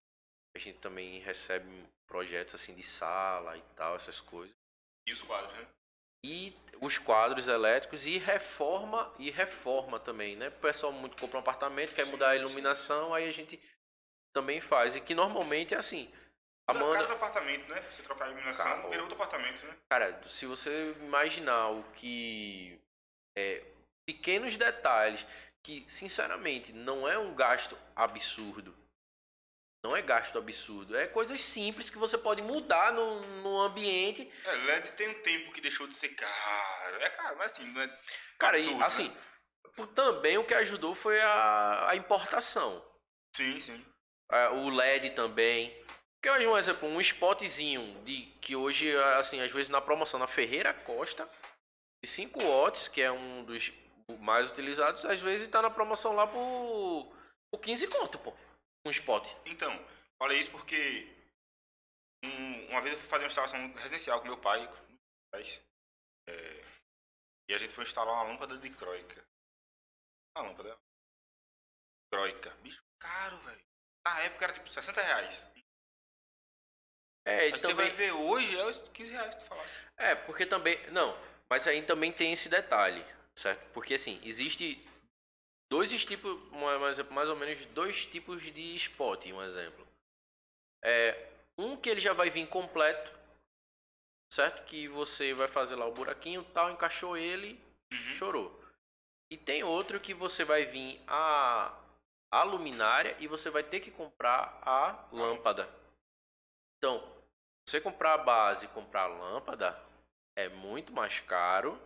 A 0.55 0.59
gente 0.59 0.79
também 0.79 1.19
recebe 1.19 1.87
projetos 2.07 2.55
assim 2.55 2.73
de 2.75 2.83
sala 2.83 3.57
e 3.57 3.61
tal, 3.75 3.95
essas 3.95 4.19
coisas 4.19 4.55
E 5.05 5.13
os 5.13 5.21
quadros, 5.21 5.53
né? 5.57 5.67
e 6.25 6.55
os 6.79 6.97
quadros 6.97 7.47
elétricos 7.47 8.07
e 8.07 8.17
reforma 8.17 9.13
e 9.19 9.29
reforma 9.29 9.99
também, 9.99 10.35
né? 10.35 10.47
O 10.47 10.51
pessoal 10.53 10.91
muito 10.91 11.17
compra 11.17 11.37
um 11.37 11.41
apartamento, 11.41 11.93
quer 11.93 12.05
Sim, 12.05 12.11
mudar 12.11 12.29
a 12.29 12.33
sim. 12.33 12.39
iluminação, 12.39 13.13
aí 13.13 13.27
a 13.27 13.31
gente 13.31 13.59
também 14.33 14.61
faz. 14.61 14.95
E 14.95 15.01
que 15.01 15.13
normalmente 15.13 15.73
é 15.73 15.77
assim. 15.77 16.11
A 16.65 16.73
cara 16.73 17.07
do 17.07 17.13
apartamento, 17.13 17.67
né? 17.67 17.81
Você 17.91 18.01
trocar 18.03 18.25
a 18.25 18.27
iluminação, 18.29 18.65
Cara, 18.65 18.89
vira 18.89 19.01
outro 19.01 19.15
apartamento, 19.15 19.65
né? 19.65 19.77
cara, 19.89 20.23
se 20.23 20.45
você 20.45 20.95
imaginar 21.01 21.71
o 21.71 21.83
que 21.91 22.79
é 23.37 23.65
pequenos 24.05 24.55
detalhes 24.55 25.25
que, 25.61 25.83
sinceramente, 25.87 26.71
não 26.71 27.07
é 27.07 27.17
um 27.17 27.35
gasto 27.35 27.77
absurdo. 27.93 28.73
Não 29.83 29.97
é 29.97 30.01
gasto 30.01 30.37
absurdo, 30.37 30.95
é 30.97 31.07
coisas 31.07 31.41
simples 31.41 31.89
que 31.89 31.97
você 31.97 32.17
pode 32.17 32.41
mudar 32.41 32.93
no, 32.93 33.19
no 33.41 33.59
ambiente 33.59 34.31
É, 34.45 34.51
LED 34.55 34.91
tem 34.93 35.09
um 35.09 35.21
tempo 35.21 35.51
que 35.51 35.59
deixou 35.59 35.85
de 35.87 35.95
ser 35.97 36.09
caro. 36.09 36.95
É 37.01 37.09
caro, 37.09 37.37
mas 37.37 37.51
assim, 37.51 37.65
não 37.65 37.81
é. 37.81 37.99
Cara, 38.39 38.55
absurdo, 38.57 38.77
e 38.77 38.79
né? 38.79 38.85
assim, 38.85 39.17
por- 39.75 39.87
também 39.87 40.37
o 40.37 40.45
que 40.45 40.53
ajudou 40.53 40.95
foi 40.95 41.19
a, 41.19 41.89
a 41.89 41.95
importação. 41.97 42.83
Sim, 43.35 43.59
sim. 43.59 43.85
É, 44.31 44.49
o 44.49 44.69
LED 44.69 45.09
também. 45.11 45.77
Porque 46.15 46.29
hoje, 46.29 46.47
um 46.47 46.57
exemplo, 46.57 46.87
um 46.87 47.01
spotzinho 47.01 48.01
de 48.05 48.21
que 48.39 48.55
hoje, 48.55 48.95
assim, 49.17 49.41
às 49.41 49.51
vezes 49.51 49.67
na 49.67 49.81
promoção 49.81 50.17
na 50.17 50.27
Ferreira 50.27 50.73
Costa, 50.73 51.29
de 52.01 52.09
5 52.09 52.41
watts, 52.41 52.87
que 52.87 53.01
é 53.01 53.11
um 53.11 53.43
dos 53.43 53.73
mais 54.19 54.49
utilizados, 54.49 55.03
às 55.05 55.19
vezes 55.19 55.49
tá 55.49 55.61
na 55.61 55.69
promoção 55.69 56.13
lá 56.13 56.25
por, 56.25 57.13
por 57.51 57.59
15 57.59 57.87
conto, 57.87 58.17
pô. 58.19 58.33
Um 58.85 58.91
spot. 58.91 59.27
Então, 59.45 59.71
falei 60.21 60.39
isso 60.39 60.51
porque 60.51 61.07
um- 62.23 62.69
uma 62.69 62.81
vez 62.81 62.93
eu 62.93 62.99
fui 62.99 63.09
fazer 63.09 63.23
uma 63.23 63.27
instalação 63.27 63.73
residencial 63.75 64.19
com 64.21 64.27
meu 64.27 64.37
pai. 64.37 64.61
é, 66.27 66.65
e 67.49 67.53
a 67.53 67.57
gente 67.57 67.73
foi 67.73 67.83
instalar 67.83 68.13
uma 68.13 68.23
lâmpada 68.23 68.57
de 68.57 68.69
croica. 68.69 69.25
Uma 70.37 70.47
lâmpada. 70.47 70.77
Croica. 72.11 72.51
Bicho, 72.61 72.83
caro, 72.99 73.37
velho. 73.39 73.61
Na 74.05 74.19
época 74.21 74.45
era 74.45 74.53
tipo 74.53 74.69
60 74.69 75.01
reais. 75.01 75.41
É, 77.25 77.47
e 77.47 77.51
você 77.51 77.73
vai 77.73 77.89
ver 77.89 78.11
hoje 78.11 78.55
é 78.57 78.65
os 78.65 78.77
15 78.89 79.11
reais 79.11 79.33
que 79.35 79.41
tu 79.41 79.47
falasse. 79.47 79.73
é, 79.97 80.13
porque 80.13 80.45
também. 80.45 80.77
Não, 80.91 81.17
mas 81.49 81.65
aí 81.67 81.81
também 81.81 82.11
tem 82.11 82.31
esse 82.33 82.47
detalhe, 82.49 83.03
certo? 83.35 83.65
Porque 83.71 83.93
assim, 83.95 84.19
existe 84.23 84.75
dois 85.73 86.05
tipos, 86.05 86.39
exemplo, 86.87 87.15
mais 87.15 87.29
ou 87.29 87.35
menos 87.35 87.65
dois 87.65 88.05
tipos 88.05 88.43
de 88.43 88.75
spot, 88.75 89.25
um 89.25 89.41
exemplo. 89.41 89.87
É, 90.83 91.31
um 91.57 91.75
que 91.75 91.89
ele 91.89 91.99
já 91.99 92.13
vai 92.13 92.29
vir 92.29 92.47
completo, 92.47 93.11
certo? 94.31 94.63
Que 94.65 94.87
você 94.87 95.33
vai 95.33 95.47
fazer 95.47 95.75
lá 95.75 95.87
o 95.87 95.91
buraquinho, 95.91 96.43
tal, 96.53 96.69
encaixou 96.69 97.17
ele, 97.17 97.59
chorou. 97.91 98.61
E 99.31 99.35
tem 99.35 99.63
outro 99.63 99.99
que 99.99 100.13
você 100.13 100.43
vai 100.43 100.63
vir 100.63 101.01
a, 101.07 101.75
a 102.31 102.43
luminária 102.43 103.17
e 103.19 103.25
você 103.25 103.49
vai 103.49 103.63
ter 103.63 103.79
que 103.79 103.89
comprar 103.89 104.61
a 104.61 105.07
lâmpada. 105.11 105.67
Então, 106.77 107.03
você 107.67 107.81
comprar 107.81 108.13
a 108.13 108.17
base 108.19 108.65
e 108.67 108.69
comprar 108.69 109.05
a 109.05 109.07
lâmpada 109.07 109.83
é 110.37 110.49
muito 110.49 110.93
mais 110.93 111.19
caro 111.21 111.81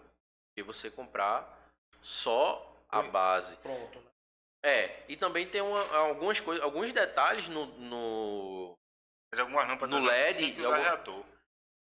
que 0.58 0.62
você 0.62 0.92
comprar 0.92 1.58
só 2.02 2.77
a 2.90 3.02
base. 3.04 3.58
Pronto. 3.58 4.00
né? 4.00 4.06
É, 4.64 5.06
e 5.08 5.16
também 5.16 5.48
tem 5.48 5.62
uma- 5.62 5.96
algumas 5.98 6.40
coisas, 6.40 6.64
alguns 6.64 6.92
detalhes 6.92 7.48
no, 7.48 7.66
no 7.78 8.78
Mas 9.32 9.40
algumas 9.40 9.68
lâmpadas 9.68 10.02
No 10.02 10.08
LED, 10.08 10.54
tem 10.54 10.66
algum- 10.66 10.82
reator. 10.82 11.26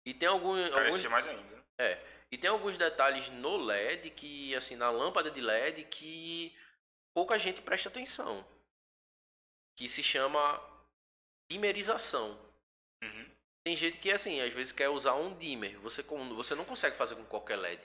e 0.07 0.15
tem 0.15 0.29
alguns 0.29 0.69
Carecia 0.71 1.11
mais 1.11 1.27
ainda. 1.27 1.65
É, 1.81 2.01
e 2.31 2.37
tem 2.39 2.51
alguns 2.51 2.77
detalhes 2.77 3.31
no 3.31 3.57
LED 3.57 4.11
que, 4.11 4.55
assim, 4.55 4.77
na 4.77 4.91
lâmpada 4.91 5.31
de 5.31 5.41
LED 5.41 5.85
que 5.85 6.57
pouca 7.15 7.39
gente 7.39 7.61
presta 7.63 7.89
atenção. 7.89 8.47
Que 9.77 9.89
se 9.89 10.03
chama 10.03 10.61
dimerização. 11.51 12.39
Uhum. 13.03 13.31
Tem 13.65 13.77
gente 13.77 13.99
que, 13.99 14.11
assim, 14.11 14.41
às 14.41 14.53
vezes 14.53 14.73
quer 14.73 14.89
usar 14.89 15.15
um 15.15 15.37
dimmer. 15.37 15.79
Você, 15.79 16.03
você 16.03 16.55
não 16.55 16.65
consegue 16.65 16.97
fazer 16.97 17.15
com 17.17 17.25
qualquer 17.25 17.57
LED. 17.57 17.83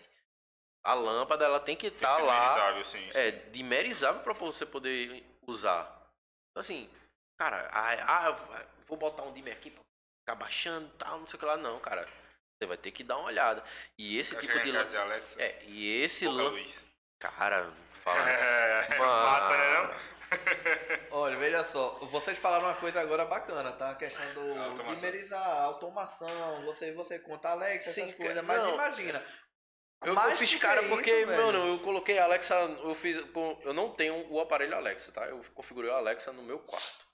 A 0.84 0.93
lâmpada, 0.93 1.45
ela 1.45 1.60
tem 1.60 1.76
que 1.76 1.88
estar 1.88 2.15
ser 2.15 2.22
lá. 2.23 2.84
sim. 2.84 2.97
sim. 3.11 3.18
É, 3.18 3.31
dimerizável 3.31 4.22
para 4.22 4.34
você 4.34 4.65
poder 4.65 5.23
usar. 5.47 5.84
Então, 6.51 6.60
assim, 6.60 6.89
cara, 7.39 7.69
ah, 7.72 8.27
ah, 8.27 8.65
vou 8.85 8.97
botar 8.97 9.23
um 9.23 9.31
dimmer 9.31 9.53
aqui 9.53 9.72
pra 9.72 9.81
ficar 10.22 10.35
baixando 10.35 10.88
e 10.88 10.97
tal, 10.97 11.19
não 11.19 11.27
sei 11.27 11.38
o 11.38 11.39
que 11.39 11.45
lá. 11.45 11.55
Não, 11.57 11.80
cara. 11.80 12.05
Você 12.61 12.68
vai 12.68 12.77
ter 12.77 12.91
que 12.91 13.03
dar 13.03 13.18
uma 13.18 13.27
olhada. 13.27 13.64
E 13.97 14.18
esse 14.18 14.38
tipo 14.39 14.60
de 14.60 14.72
lâmpada. 14.72 15.01
Alexa, 15.01 15.41
É, 15.41 15.64
e 15.65 16.01
esse 16.01 16.27
luz. 16.27 16.84
Cara, 17.19 17.72
fala. 17.91 18.30
É, 18.30 18.89
Mano. 18.99 19.23
massa, 19.23 19.57
né 19.57 19.73
não? 19.73 20.14
Olha, 21.19 21.35
veja 21.35 21.64
só, 21.64 21.89
vocês 22.11 22.38
falaram 22.38 22.65
uma 22.65 22.76
coisa 22.76 22.99
agora 22.99 23.26
bacana, 23.26 23.72
tá? 23.73 23.91
A 23.91 23.95
questão 23.95 24.26
do 24.34 24.60
Automação. 24.60 24.85
primerizar, 24.93 25.61
automação, 25.61 26.65
você, 26.65 26.91
você 26.93 27.19
conta 27.19 27.49
Alexa, 27.49 27.91
Sim, 27.91 28.03
essas 28.03 28.15
coisas, 28.15 28.43
mas 28.43 28.57
não. 28.57 28.73
imagina. 28.73 29.23
Eu, 30.05 30.13
eu 30.15 30.38
fiz 30.38 30.55
cara 30.55 30.81
isso, 30.81 30.89
porque, 30.89 31.25
velho. 31.25 31.45
mano, 31.45 31.67
eu 31.67 31.80
coloquei 31.80 32.17
a 32.19 32.25
Alexa, 32.25 32.55
eu 32.55 32.93
fiz, 32.93 33.17
eu 33.63 33.73
não 33.73 33.91
tenho 33.93 34.31
o 34.31 34.39
aparelho 34.39 34.75
Alexa, 34.75 35.11
tá? 35.11 35.25
Eu 35.25 35.43
configurei 35.53 35.89
a 35.89 35.95
Alexa 35.95 36.31
no 36.31 36.43
meu 36.43 36.59
quarto. 36.59 37.07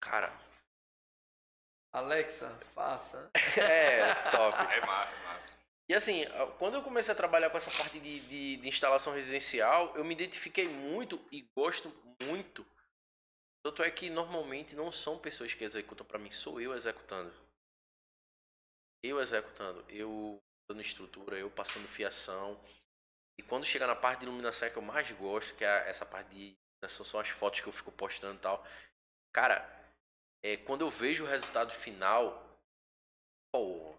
Cara, 0.00 0.32
Alexa, 1.92 2.48
faça. 2.74 3.30
é 3.58 4.30
top. 4.30 4.58
É 4.72 4.86
massa, 4.86 5.14
é 5.14 5.22
massa. 5.24 5.58
E 5.88 5.94
assim, 5.94 6.24
quando 6.58 6.74
eu 6.74 6.82
comecei 6.82 7.12
a 7.12 7.16
trabalhar 7.16 7.50
com 7.50 7.56
essa 7.56 7.70
parte 7.70 7.98
de, 7.98 8.20
de, 8.20 8.56
de 8.58 8.68
instalação 8.68 9.12
residencial, 9.12 9.92
eu 9.96 10.04
me 10.04 10.14
identifiquei 10.14 10.68
muito 10.68 11.20
e 11.32 11.42
gosto 11.56 11.92
muito. 12.22 12.64
Tanto 13.64 13.82
é 13.82 13.90
que 13.90 14.08
normalmente 14.08 14.76
não 14.76 14.92
são 14.92 15.18
pessoas 15.18 15.52
que 15.52 15.64
executam 15.64 16.06
pra 16.06 16.18
mim, 16.18 16.30
sou 16.30 16.60
eu 16.60 16.74
executando. 16.74 17.32
Eu 19.02 19.20
executando, 19.20 19.84
eu 19.88 20.40
dando 20.70 20.80
estrutura, 20.80 21.36
eu 21.36 21.50
passando 21.50 21.88
fiação. 21.88 22.58
E 23.38 23.42
quando 23.42 23.64
chega 23.64 23.86
na 23.86 23.96
parte 23.96 24.20
de 24.20 24.26
iluminação 24.26 24.68
é 24.68 24.70
que 24.70 24.76
eu 24.76 24.82
mais 24.82 25.10
gosto, 25.12 25.54
que 25.56 25.64
é 25.64 25.88
essa 25.88 26.06
parte 26.06 26.30
de 26.30 26.56
iluminação, 26.80 27.04
são 27.04 27.20
as 27.20 27.28
fotos 27.28 27.60
que 27.60 27.66
eu 27.66 27.72
fico 27.72 27.90
postando 27.92 28.36
e 28.36 28.38
tal. 28.38 28.64
Cara, 29.32 29.68
é, 30.44 30.56
quando 30.56 30.82
eu 30.82 30.90
vejo 30.90 31.24
o 31.24 31.26
resultado 31.26 31.72
final, 31.72 32.58
pô, 33.52 33.94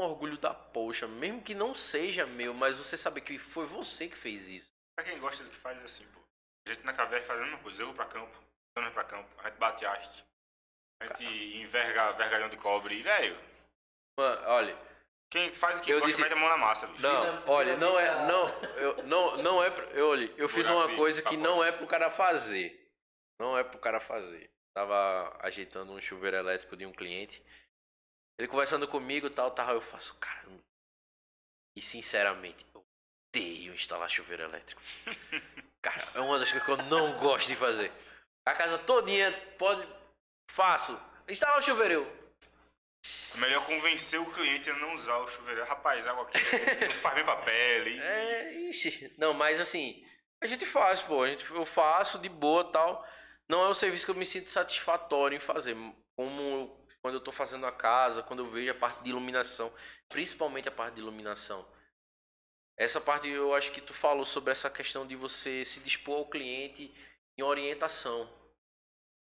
um 0.00 0.04
orgulho 0.04 0.38
da 0.38 0.54
poxa, 0.54 1.06
mesmo 1.06 1.42
que 1.42 1.54
não 1.54 1.74
seja 1.74 2.26
meu, 2.26 2.54
mas 2.54 2.78
você 2.78 2.96
saber 2.96 3.20
que 3.20 3.38
foi 3.38 3.66
você 3.66 4.08
que 4.08 4.16
fez 4.16 4.48
isso. 4.48 4.72
Pra 4.96 5.04
quem 5.04 5.18
gosta 5.18 5.44
do 5.44 5.50
que 5.50 5.56
faz 5.56 5.82
assim, 5.84 6.06
pô. 6.06 6.20
A 6.66 6.72
gente 6.72 6.84
na 6.84 6.92
caverna 6.92 7.26
faz 7.26 7.40
a 7.40 7.42
mesma 7.44 7.58
coisa. 7.58 7.82
Eu 7.82 7.86
vou 7.86 7.94
pra 7.94 8.04
campo, 8.06 8.36
eu 8.76 8.82
não 8.82 8.92
pra 8.92 9.04
campo. 9.04 9.28
A 9.38 9.48
gente 9.48 9.58
bate 9.58 9.84
haste. 9.84 10.24
A 11.00 11.06
gente 11.06 11.24
enverga 11.58 12.12
vergalhão 12.12 12.48
de 12.48 12.56
cobre. 12.56 13.00
Velho, 13.00 13.38
Mano, 14.18 14.42
olha, 14.48 14.76
quem 15.30 15.54
faz 15.54 15.80
o 15.80 15.82
que 15.82 15.90
Eu 15.90 15.96
gosta 16.00 16.10
disse- 16.10 16.22
mete 16.22 16.32
a 16.32 16.36
mão 16.36 16.48
na 16.48 16.56
massa, 16.56 16.86
bicho. 16.86 17.02
não, 17.02 17.44
olha, 17.46 17.76
não 17.76 17.98
é, 17.98 18.08
dinamita- 18.08 18.32
não, 18.32 18.62
eu, 18.76 19.02
não, 19.04 19.36
não 19.42 19.62
é, 19.64 19.68
eu, 19.92 20.08
olha, 20.08 20.32
eu 20.36 20.48
fiz 20.48 20.68
uma 20.68 20.94
coisa 20.96 21.20
que 21.22 21.36
não 21.36 21.58
capote. 21.58 21.68
é 21.68 21.72
pro 21.72 21.86
cara 21.86 22.10
fazer. 22.10 22.88
Não 23.40 23.56
é 23.56 23.62
pro 23.64 23.78
cara 23.78 24.00
fazer. 24.00 24.50
Tava 24.74 25.36
ajeitando 25.40 25.92
um 25.92 26.00
chuveiro 26.00 26.36
elétrico 26.36 26.76
de 26.76 26.86
um 26.86 26.92
cliente. 26.92 27.42
Ele 28.38 28.48
conversando 28.48 28.86
comigo 28.88 29.26
e 29.26 29.30
tal, 29.30 29.50
tal, 29.50 29.74
eu 29.74 29.80
faço, 29.80 30.14
cara, 30.18 30.42
eu- 30.44 30.60
e 31.76 31.80
sinceramente, 31.82 32.64
eu 32.74 32.84
odeio 33.34 33.74
instalar 33.74 34.08
chuveiro 34.08 34.42
elétrico. 34.44 34.80
Cara, 35.80 36.02
é 36.14 36.20
uma 36.20 36.38
das 36.40 36.50
coisas 36.50 36.66
que 36.66 36.72
eu 36.72 36.88
não 36.88 37.16
gosto 37.20 37.46
de 37.46 37.54
fazer. 37.54 37.92
A 38.46 38.52
casa 38.52 38.76
todinha 38.78 39.30
pode, 39.56 39.86
faço, 40.50 41.00
instalar 41.28 41.56
o 41.58 41.62
chuveiro, 41.62 42.04
É 43.34 43.38
melhor 43.38 43.64
convencer 43.64 44.20
o 44.20 44.30
cliente 44.32 44.70
a 44.70 44.74
não 44.74 44.94
usar 44.94 45.18
o 45.18 45.28
chuveiro. 45.28 45.64
Rapaz, 45.64 46.06
água 46.08 46.24
aqui 46.24 46.38
não 46.84 46.90
faz 47.00 47.14
bem 47.14 47.24
pra 47.24 47.36
pele. 47.36 47.90
E... 47.90 48.00
É, 48.00 48.52
ixi. 48.68 49.14
Não, 49.16 49.32
mas 49.32 49.60
assim, 49.60 50.04
a 50.40 50.46
gente 50.46 50.66
faz, 50.66 51.02
pô. 51.02 51.22
A 51.22 51.28
gente, 51.28 51.48
eu 51.50 51.64
faço 51.64 52.18
de 52.18 52.28
boa 52.28 52.70
tal. 52.70 53.06
Não 53.48 53.64
é 53.64 53.68
um 53.68 53.74
serviço 53.74 54.04
que 54.04 54.10
eu 54.10 54.14
me 54.14 54.26
sinto 54.26 54.50
satisfatório 54.50 55.36
em 55.36 55.40
fazer. 55.40 55.76
Como 56.16 56.76
quando 57.00 57.14
eu 57.14 57.20
tô 57.20 57.32
fazendo 57.32 57.64
a 57.66 57.72
casa, 57.72 58.22
quando 58.22 58.40
eu 58.40 58.50
vejo 58.50 58.70
a 58.70 58.74
parte 58.74 59.02
de 59.02 59.10
iluminação. 59.10 59.72
Principalmente 60.08 60.68
a 60.68 60.72
parte 60.72 60.94
de 60.94 61.00
iluminação. 61.00 61.66
Essa 62.76 63.00
parte 63.00 63.28
eu 63.28 63.54
acho 63.54 63.72
que 63.72 63.80
tu 63.80 63.92
falou 63.92 64.24
sobre 64.24 64.52
essa 64.52 64.70
questão 64.70 65.06
de 65.06 65.16
você 65.16 65.64
se 65.64 65.80
dispor 65.80 66.18
ao 66.18 66.26
cliente 66.30 66.94
em 67.36 67.42
orientação. 67.42 68.30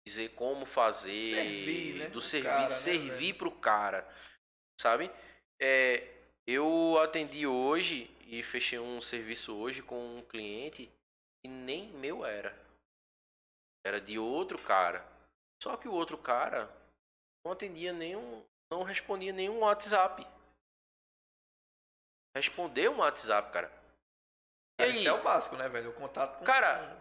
Dizer 0.09 0.31
como 0.31 0.65
fazer, 0.65 1.35
Servir, 1.35 1.95
né, 1.97 2.09
do 2.09 2.19
servir, 2.19 2.49
cara, 2.49 2.63
né, 2.63 2.69
servir 2.69 3.11
velho? 3.11 3.35
pro 3.35 3.51
cara, 3.53 4.09
sabe? 4.81 5.11
É, 5.61 6.03
eu 6.47 6.99
atendi 6.99 7.47
hoje 7.47 8.11
e 8.23 8.43
fechei 8.43 8.79
um 8.79 9.03
serviço 9.03 9.55
hoje 9.55 9.83
com 9.83 10.17
um 10.17 10.23
cliente 10.23 10.91
que 11.43 11.51
nem 11.51 11.89
meu 11.93 12.25
era. 12.25 12.59
Era 13.85 14.01
de 14.01 14.19
outro 14.19 14.59
cara. 14.59 15.07
Só 15.63 15.77
que 15.77 15.87
o 15.87 15.93
outro 15.93 16.17
cara 16.17 16.75
não 17.45 17.53
atendia 17.53 17.93
nenhum, 17.93 18.43
não 18.73 18.83
respondia 18.85 19.35
nenhum 19.35 19.59
WhatsApp. 19.59 20.27
Respondeu 22.35 22.93
um 22.93 23.01
WhatsApp, 23.01 23.53
cara. 23.53 23.71
E 24.81 24.85
aí? 24.85 25.01
Isso 25.01 25.09
é 25.09 25.13
o 25.13 25.23
básico, 25.23 25.55
né, 25.55 25.69
velho? 25.69 25.91
O 25.91 25.95
contato 25.95 26.39
com 26.39 26.47
Cara, 26.47 26.99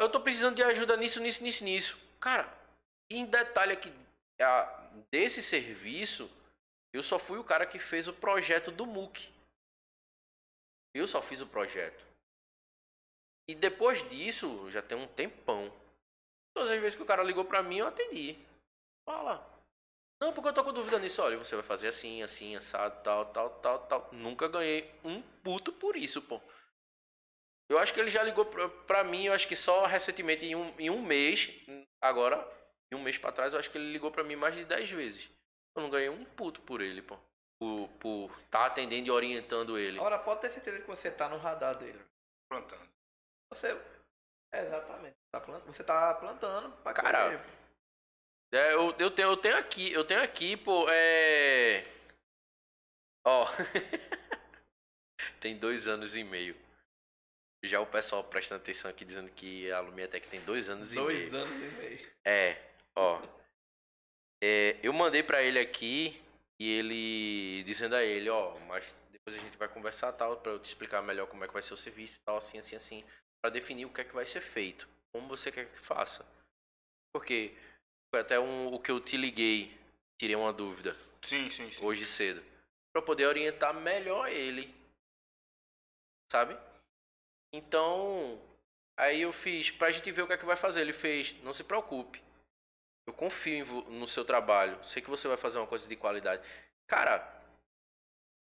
eu 0.00 0.08
tô 0.08 0.20
precisando 0.20 0.56
de 0.56 0.64
ajuda 0.64 0.96
nisso, 0.96 1.20
nisso, 1.20 1.44
nisso, 1.44 1.62
nisso. 1.62 2.07
Cara, 2.20 2.52
em 3.10 3.24
detalhe 3.24 3.72
aqui, 3.72 3.92
a, 4.40 4.90
desse 5.10 5.42
serviço, 5.42 6.30
eu 6.92 7.02
só 7.02 7.18
fui 7.18 7.38
o 7.38 7.44
cara 7.44 7.66
que 7.66 7.78
fez 7.78 8.08
o 8.08 8.12
projeto 8.12 8.70
do 8.70 8.86
MOOC. 8.86 9.32
Eu 10.94 11.06
só 11.06 11.22
fiz 11.22 11.40
o 11.40 11.46
projeto. 11.46 12.04
E 13.48 13.54
depois 13.54 14.06
disso, 14.08 14.70
já 14.70 14.82
tem 14.82 14.98
um 14.98 15.06
tempão. 15.06 15.72
Todas 16.54 16.70
as 16.70 16.80
vezes 16.80 16.96
que 16.96 17.02
o 17.02 17.06
cara 17.06 17.22
ligou 17.22 17.44
pra 17.44 17.62
mim, 17.62 17.78
eu 17.78 17.86
atendi. 17.86 18.36
Fala. 19.08 19.46
Não, 20.20 20.32
porque 20.32 20.48
eu 20.48 20.52
tô 20.52 20.64
com 20.64 20.72
dúvida 20.72 20.98
nisso. 20.98 21.22
Olha, 21.22 21.38
você 21.38 21.54
vai 21.54 21.64
fazer 21.64 21.88
assim, 21.88 22.22
assim, 22.22 22.56
assado, 22.56 23.02
tal, 23.02 23.26
tal, 23.26 23.50
tal, 23.60 23.78
tal. 23.86 24.08
Nunca 24.12 24.48
ganhei 24.48 24.92
um 25.04 25.22
puto 25.42 25.72
por 25.72 25.96
isso, 25.96 26.20
pô. 26.20 26.40
Eu 27.70 27.78
acho 27.78 27.92
que 27.92 28.00
ele 28.00 28.08
já 28.10 28.22
ligou 28.22 28.46
pra, 28.46 28.68
pra 28.68 29.04
mim, 29.04 29.26
eu 29.26 29.32
acho 29.34 29.46
que 29.46 29.54
só 29.56 29.84
recentemente, 29.86 30.44
em 30.46 30.54
um, 30.56 30.74
em 30.78 30.88
um 30.90 31.02
mês, 31.02 31.50
agora, 32.00 32.36
em 32.90 32.96
um 32.96 33.02
mês 33.02 33.18
pra 33.18 33.30
trás, 33.32 33.52
eu 33.52 33.58
acho 33.58 33.70
que 33.70 33.76
ele 33.76 33.92
ligou 33.92 34.10
pra 34.10 34.24
mim 34.24 34.36
mais 34.36 34.56
de 34.56 34.64
10 34.64 34.90
vezes. 34.90 35.28
Eu 35.76 35.82
não 35.82 35.90
ganhei 35.90 36.08
um 36.08 36.24
puto 36.24 36.60
por 36.62 36.80
ele, 36.80 37.02
pô. 37.02 37.18
Por, 37.60 37.88
por 38.00 38.40
tá 38.50 38.66
atendendo 38.66 39.08
e 39.08 39.10
orientando 39.10 39.78
ele. 39.78 39.98
Agora, 39.98 40.18
pode 40.18 40.40
ter 40.40 40.50
certeza 40.50 40.80
que 40.80 40.86
você 40.86 41.10
tá 41.10 41.28
no 41.28 41.36
radar 41.36 41.76
dele. 41.76 42.00
Plantando. 42.50 42.88
Você. 43.52 43.68
É, 44.54 44.62
exatamente. 44.62 45.16
Tá 45.30 45.40
plant- 45.40 45.64
Você 45.64 45.84
tá 45.84 46.14
plantando 46.14 46.70
pra 46.82 46.94
Cara. 46.94 47.44
É, 48.54 48.72
eu, 48.72 48.94
eu, 48.98 49.10
tenho, 49.10 49.28
eu 49.30 49.36
tenho 49.36 49.56
aqui, 49.58 49.92
eu 49.92 50.04
tenho 50.06 50.22
aqui, 50.22 50.56
pô, 50.56 50.86
é. 50.88 51.84
Ó. 53.26 53.44
tem 55.40 55.58
dois 55.58 55.86
anos 55.86 56.16
e 56.16 56.24
meio. 56.24 56.56
Já 57.64 57.80
o 57.80 57.86
pessoal 57.86 58.22
prestando 58.22 58.62
atenção 58.62 58.90
aqui 58.90 59.04
dizendo 59.04 59.30
que 59.30 59.70
a 59.72 59.80
Lumiatec 59.80 60.28
tem 60.28 60.40
dois 60.42 60.68
anos 60.68 60.92
e 60.92 60.96
meio. 60.96 61.06
Dois 61.06 61.34
anos 61.34 61.62
e 61.62 61.76
meio. 61.76 62.12
É, 62.24 62.56
ó. 62.96 63.20
É, 64.42 64.76
eu 64.82 64.92
mandei 64.92 65.22
pra 65.22 65.42
ele 65.42 65.58
aqui 65.58 66.22
e 66.60 66.70
ele 66.70 67.64
dizendo 67.64 67.96
a 67.96 68.04
ele, 68.04 68.30
ó, 68.30 68.56
mas 68.60 68.94
depois 69.10 69.36
a 69.36 69.38
gente 69.40 69.58
vai 69.58 69.68
conversar 69.68 70.12
tal 70.12 70.36
pra 70.36 70.52
eu 70.52 70.58
te 70.58 70.66
explicar 70.66 71.02
melhor 71.02 71.26
como 71.26 71.44
é 71.44 71.48
que 71.48 71.52
vai 71.52 71.62
ser 71.62 71.74
o 71.74 71.76
serviço, 71.76 72.20
tal, 72.24 72.36
assim, 72.36 72.58
assim, 72.58 72.76
assim, 72.76 73.04
Pra 73.40 73.50
definir 73.50 73.84
o 73.84 73.92
que 73.92 74.00
é 74.00 74.04
que 74.04 74.14
vai 74.14 74.26
ser 74.26 74.40
feito, 74.40 74.88
como 75.12 75.28
você 75.28 75.52
quer 75.52 75.70
que 75.70 75.78
faça. 75.78 76.26
Porque 77.12 77.56
foi 78.12 78.20
até 78.20 78.38
um, 78.38 78.66
o 78.66 78.80
que 78.80 78.90
eu 78.90 79.00
te 79.00 79.16
liguei, 79.16 79.78
tirei 80.20 80.34
uma 80.34 80.52
dúvida 80.52 80.96
Sim, 81.22 81.48
sim, 81.50 81.70
sim. 81.70 81.84
hoje 81.84 82.04
cedo, 82.04 82.42
Pra 82.92 83.00
poder 83.00 83.26
orientar 83.26 83.72
melhor 83.72 84.28
ele, 84.28 84.74
sabe? 86.32 86.56
Então, 87.52 88.40
aí 88.96 89.22
eu 89.22 89.32
fiz 89.32 89.70
pra 89.70 89.90
gente 89.90 90.10
ver 90.10 90.22
o 90.22 90.26
que 90.26 90.34
é 90.34 90.38
que 90.38 90.44
vai 90.44 90.56
fazer. 90.56 90.82
Ele 90.82 90.92
fez, 90.92 91.34
não 91.42 91.52
se 91.52 91.64
preocupe. 91.64 92.22
Eu 93.06 93.12
confio 93.14 93.64
no 93.90 94.06
seu 94.06 94.24
trabalho. 94.24 94.82
Sei 94.84 95.00
que 95.00 95.10
você 95.10 95.26
vai 95.28 95.36
fazer 95.36 95.58
uma 95.58 95.66
coisa 95.66 95.88
de 95.88 95.96
qualidade. 95.96 96.46
Cara, 96.86 97.38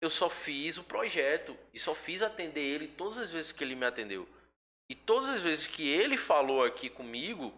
eu 0.02 0.10
só 0.10 0.30
fiz 0.30 0.78
o 0.78 0.84
projeto 0.84 1.58
e 1.74 1.80
só 1.80 1.94
fiz 1.94 2.22
atender 2.22 2.62
ele 2.62 2.88
todas 2.88 3.18
as 3.18 3.30
vezes 3.32 3.52
que 3.52 3.64
ele 3.64 3.76
me 3.76 3.86
atendeu. 3.86 4.28
E 4.90 4.96
todas 4.96 5.30
as 5.30 5.42
vezes 5.42 5.68
que 5.68 5.88
ele 5.88 6.18
falou 6.18 6.64
aqui 6.66 6.90
comigo, 6.90 7.54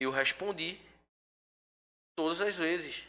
eu 0.00 0.10
respondi. 0.10 0.80
Todas 2.16 2.40
as 2.40 2.56
vezes. 2.56 3.04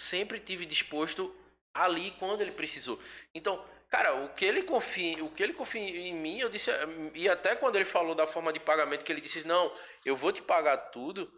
Sempre 0.00 0.38
tive 0.40 0.66
disposto 0.66 1.34
ali 1.74 2.10
quando 2.18 2.42
ele 2.42 2.52
precisou. 2.52 3.00
Então, 3.34 3.64
cara, 3.92 4.14
o 4.14 4.30
que 4.30 4.46
ele 4.46 4.62
confia, 4.62 5.22
o 5.22 5.30
que 5.30 5.42
ele 5.42 5.52
confia 5.52 5.82
em 5.82 6.14
mim, 6.14 6.40
eu 6.40 6.48
disse, 6.48 6.70
e 7.14 7.28
até 7.28 7.54
quando 7.54 7.76
ele 7.76 7.84
falou 7.84 8.14
da 8.14 8.26
forma 8.26 8.50
de 8.50 8.58
pagamento 8.58 9.04
que 9.04 9.12
ele 9.12 9.20
disse, 9.20 9.46
não, 9.46 9.70
eu 10.06 10.16
vou 10.16 10.32
te 10.32 10.40
pagar 10.40 10.78
tudo, 10.78 11.30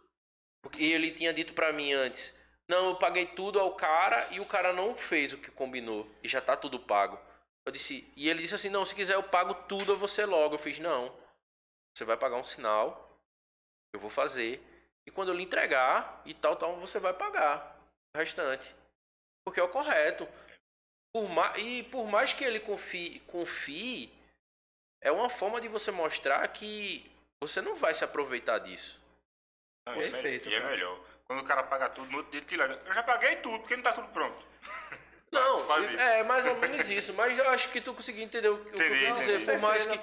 porque 0.62 0.84
ele 0.84 1.10
tinha 1.10 1.34
dito 1.34 1.52
pra 1.52 1.72
mim 1.72 1.92
antes, 1.92 2.32
não, 2.68 2.90
eu 2.90 2.96
paguei 2.96 3.26
tudo 3.26 3.58
ao 3.58 3.74
cara 3.74 4.24
e 4.30 4.38
o 4.38 4.46
cara 4.46 4.72
não 4.72 4.96
fez 4.96 5.32
o 5.32 5.38
que 5.38 5.50
combinou 5.50 6.08
e 6.22 6.28
já 6.28 6.40
tá 6.40 6.56
tudo 6.56 6.78
pago. 6.78 7.18
Eu 7.66 7.72
disse, 7.72 8.10
e 8.16 8.28
ele 8.28 8.42
disse 8.42 8.54
assim, 8.54 8.68
não, 8.68 8.84
se 8.84 8.94
quiser 8.94 9.14
eu 9.14 9.22
pago 9.24 9.54
tudo 9.66 9.92
a 9.92 9.96
você 9.96 10.24
logo. 10.24 10.54
Eu 10.54 10.58
fiz, 10.58 10.78
não, 10.78 11.12
você 11.92 12.04
vai 12.04 12.16
pagar 12.16 12.36
um 12.36 12.44
sinal, 12.44 13.20
eu 13.92 13.98
vou 13.98 14.10
fazer 14.10 14.62
e 15.04 15.10
quando 15.10 15.30
eu 15.30 15.34
lhe 15.34 15.42
entregar 15.42 16.22
e 16.24 16.32
tal, 16.32 16.54
tal, 16.54 16.78
você 16.78 17.00
vai 17.00 17.12
pagar 17.12 17.78
o 18.14 18.18
restante. 18.18 18.74
Porque 19.44 19.60
é 19.60 19.62
o 19.62 19.68
correto. 19.68 20.26
Por 21.14 21.28
ma 21.30 21.56
e 21.56 21.84
por 21.84 22.08
mais 22.08 22.32
que 22.32 22.42
ele 22.44 22.58
confie, 22.58 23.20
confie 23.28 24.12
é 25.00 25.12
uma 25.12 25.30
forma 25.30 25.60
de 25.60 25.68
você 25.68 25.92
mostrar 25.92 26.46
que 26.48 27.08
você 27.40 27.60
não 27.62 27.76
vai 27.76 27.94
se 27.94 28.02
aproveitar 28.02 28.58
disso. 28.58 29.00
Não, 29.86 30.00
isso 30.00 30.08
é- 30.16 30.20
Perfeito, 30.22 30.48
E 30.48 30.54
é 30.54 30.60
melhor. 30.60 30.98
Quando 31.24 31.40
o 31.40 31.44
cara 31.44 31.62
paga 31.62 31.88
tudo, 31.88 32.10
no 32.10 32.16
outro 32.18 32.32
dia 32.32 32.40
ele 32.40 32.46
te 32.46 32.56
liga. 32.56 32.82
Eu 32.84 32.92
já 32.92 33.02
paguei 33.04 33.36
tudo, 33.36 33.60
porque 33.60 33.76
não 33.76 33.82
tá 33.84 33.92
tudo 33.92 34.08
pronto. 34.08 34.44
Não, 35.30 35.60
é 36.00 36.24
mais 36.24 36.46
ou 36.46 36.56
menos 36.56 36.90
isso, 36.90 37.14
mas 37.14 37.38
eu 37.38 37.48
acho 37.50 37.70
que 37.70 37.80
tu 37.80 37.94
conseguiu 37.94 38.24
entender 38.24 38.48
o 38.48 38.58
que 38.58 38.70
o 38.70 38.72
que 38.72 38.80
eu 38.82 38.86
Entendi, 38.86 39.00
quero 39.04 39.16
dizer. 39.16 39.34
entendi. 39.40 39.52
Por 39.52 39.60
mais 39.60 39.86
que. 39.86 40.00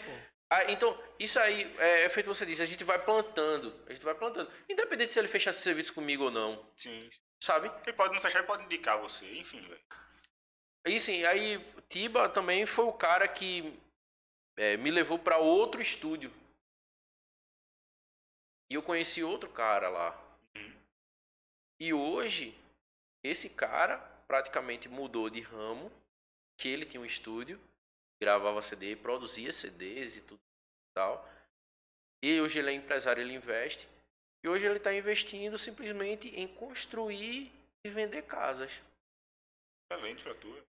Ah, 0.49 0.71
então, 0.71 0.97
isso 1.19 1.39
aí 1.39 1.75
é, 1.77 2.03
é 2.03 2.09
feito 2.09 2.27
você 2.27 2.45
disse, 2.45 2.61
a 2.61 2.65
gente 2.65 2.83
vai 2.85 2.99
plantando. 2.99 3.73
A 3.87 3.93
gente 3.93 4.03
vai 4.03 4.15
plantando. 4.15 4.49
Independente 4.69 5.11
se 5.11 5.19
ele 5.19 5.27
fechasse 5.27 5.61
serviço 5.61 5.93
comigo 5.93 6.25
ou 6.25 6.31
não, 6.31 6.65
Sim. 6.77 7.09
sabe? 7.43 7.69
Ele 7.85 7.93
pode 7.93 8.13
não 8.13 8.21
fechar, 8.21 8.39
ele 8.39 8.47
pode 8.47 8.63
indicar 8.63 8.97
você. 8.97 9.25
Enfim, 9.37 9.61
velho. 9.61 9.81
E 10.85 10.99
sim, 10.99 11.23
aí 11.25 11.57
Tiba 11.91 12.29
também 12.29 12.65
foi 12.65 12.85
o 12.85 12.93
cara 12.93 13.27
que 13.27 13.77
é, 14.57 14.77
me 14.77 14.89
levou 14.89 15.19
para 15.19 15.37
outro 15.37 15.81
estúdio. 15.81 16.31
E 18.71 18.75
eu 18.75 18.81
conheci 18.81 19.21
outro 19.21 19.49
cara 19.49 19.89
lá. 19.89 20.11
Uhum. 20.55 20.73
E 21.81 21.93
hoje, 21.93 22.57
esse 23.23 23.49
cara 23.49 23.97
praticamente 24.25 24.87
mudou 24.87 25.29
de 25.29 25.41
ramo, 25.41 25.91
que 26.57 26.69
ele 26.69 26.85
tinha 26.85 27.01
um 27.01 27.05
estúdio, 27.05 27.59
gravava 28.21 28.61
CD, 28.61 28.95
produzia 28.95 29.51
CDs 29.51 30.15
e 30.15 30.21
tudo 30.21 30.39
e 30.39 30.93
tal. 30.95 31.29
E 32.23 32.39
hoje 32.39 32.59
ele 32.59 32.69
é 32.69 32.73
empresário, 32.73 33.21
ele 33.21 33.33
investe. 33.33 33.89
E 34.43 34.47
hoje 34.47 34.65
ele 34.65 34.77
está 34.77 34.93
investindo 34.93 35.57
simplesmente 35.57 36.29
em 36.29 36.47
construir 36.47 37.51
e 37.85 37.89
vender 37.89 38.21
casas. 38.21 38.81
Excelente 39.91 40.23
tu. 40.35 40.70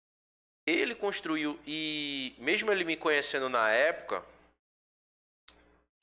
Ele 0.66 0.96
construiu 0.96 1.60
e 1.68 2.36
mesmo 2.38 2.72
ele 2.72 2.86
me 2.86 2.96
conhecendo 2.96 3.50
na 3.50 3.70
época, 3.70 4.26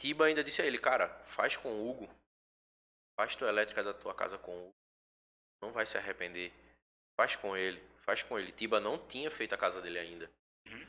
Tiba 0.01 0.25
ainda 0.25 0.43
disse 0.43 0.63
a 0.63 0.65
ele, 0.65 0.79
cara, 0.79 1.11
faz 1.27 1.59
com 1.59 1.69
o 1.69 1.91
Hugo. 1.91 2.09
Faz 3.19 3.37
tua 3.37 3.51
elétrica 3.51 3.85
da 3.85 3.93
tua 3.93 4.15
casa 4.15 4.39
com 4.39 4.51
o 4.51 4.69
Hugo. 4.69 4.75
Não 5.63 5.73
vai 5.73 5.85
se 5.85 5.99
arrepender. 5.99 6.51
Faz 7.21 7.37
com 7.37 7.55
ele, 7.55 7.79
faz 7.99 8.23
com 8.23 8.39
ele. 8.39 8.51
Tiba 8.51 8.81
não 8.81 8.97
tinha 9.09 9.31
feito 9.31 9.55
a 9.55 9.59
casa 9.59 9.83
dele 9.83 9.99
ainda. 9.99 10.31
Uhum. 10.67 10.87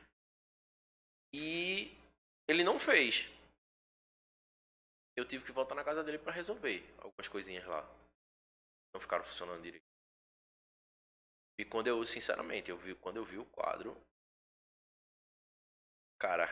E 1.33 1.93
ele 2.47 2.63
não 2.63 2.79
fez. 2.79 3.29
Eu 5.17 5.25
tive 5.25 5.43
que 5.43 5.51
voltar 5.51 5.75
na 5.75 5.83
casa 5.83 6.05
dele 6.05 6.17
para 6.17 6.31
resolver 6.31 6.81
algumas 6.99 7.27
coisinhas 7.27 7.65
lá. 7.65 7.85
Não 8.93 9.01
ficaram 9.01 9.25
funcionando 9.25 9.61
direito. 9.61 9.90
E 11.61 11.65
quando 11.65 11.85
eu, 11.85 12.03
sinceramente, 12.03 12.71
eu 12.71 12.77
vi, 12.77 12.95
quando 12.95 13.17
eu 13.17 13.23
vi 13.23 13.37
o 13.37 13.45
quadro, 13.45 13.95
cara, 16.17 16.49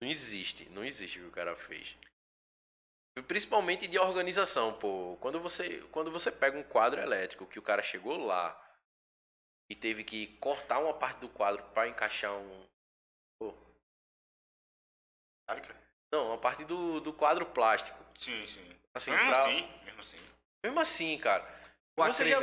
não 0.00 0.08
existe, 0.08 0.66
não 0.70 0.82
existe 0.82 1.18
o 1.18 1.24
que 1.24 1.28
o 1.28 1.32
cara 1.32 1.54
fez. 1.54 1.94
Principalmente 3.28 3.86
de 3.86 3.98
organização, 3.98 4.78
pô. 4.78 5.18
Quando 5.20 5.38
você, 5.40 5.82
quando 5.92 6.10
você 6.10 6.32
pega 6.32 6.56
um 6.56 6.62
quadro 6.62 7.02
elétrico 7.02 7.46
que 7.46 7.58
o 7.58 7.62
cara 7.62 7.82
chegou 7.82 8.16
lá 8.16 8.58
e 9.70 9.76
teve 9.76 10.02
que 10.02 10.38
cortar 10.38 10.78
uma 10.78 10.94
parte 10.94 11.20
do 11.20 11.28
quadro 11.28 11.62
para 11.74 11.86
encaixar 11.86 12.32
um, 12.32 12.66
Tálica? 15.46 15.76
não, 16.10 16.28
uma 16.28 16.38
parte 16.38 16.64
do, 16.64 16.98
do 17.02 17.12
quadro 17.12 17.44
plástico. 17.44 18.02
Sim, 18.18 18.46
sim. 18.46 18.74
Assim, 18.94 19.10
mesmo 19.10 19.26
pra- 19.26 19.44
assim, 19.44 19.84
mesmo 19.84 20.00
assim. 20.00 20.18
Mesmo 20.64 20.80
assim, 20.80 21.18
cara. 21.18 21.62
O 21.94 22.04
Você 22.04 22.24
já- 22.24 22.40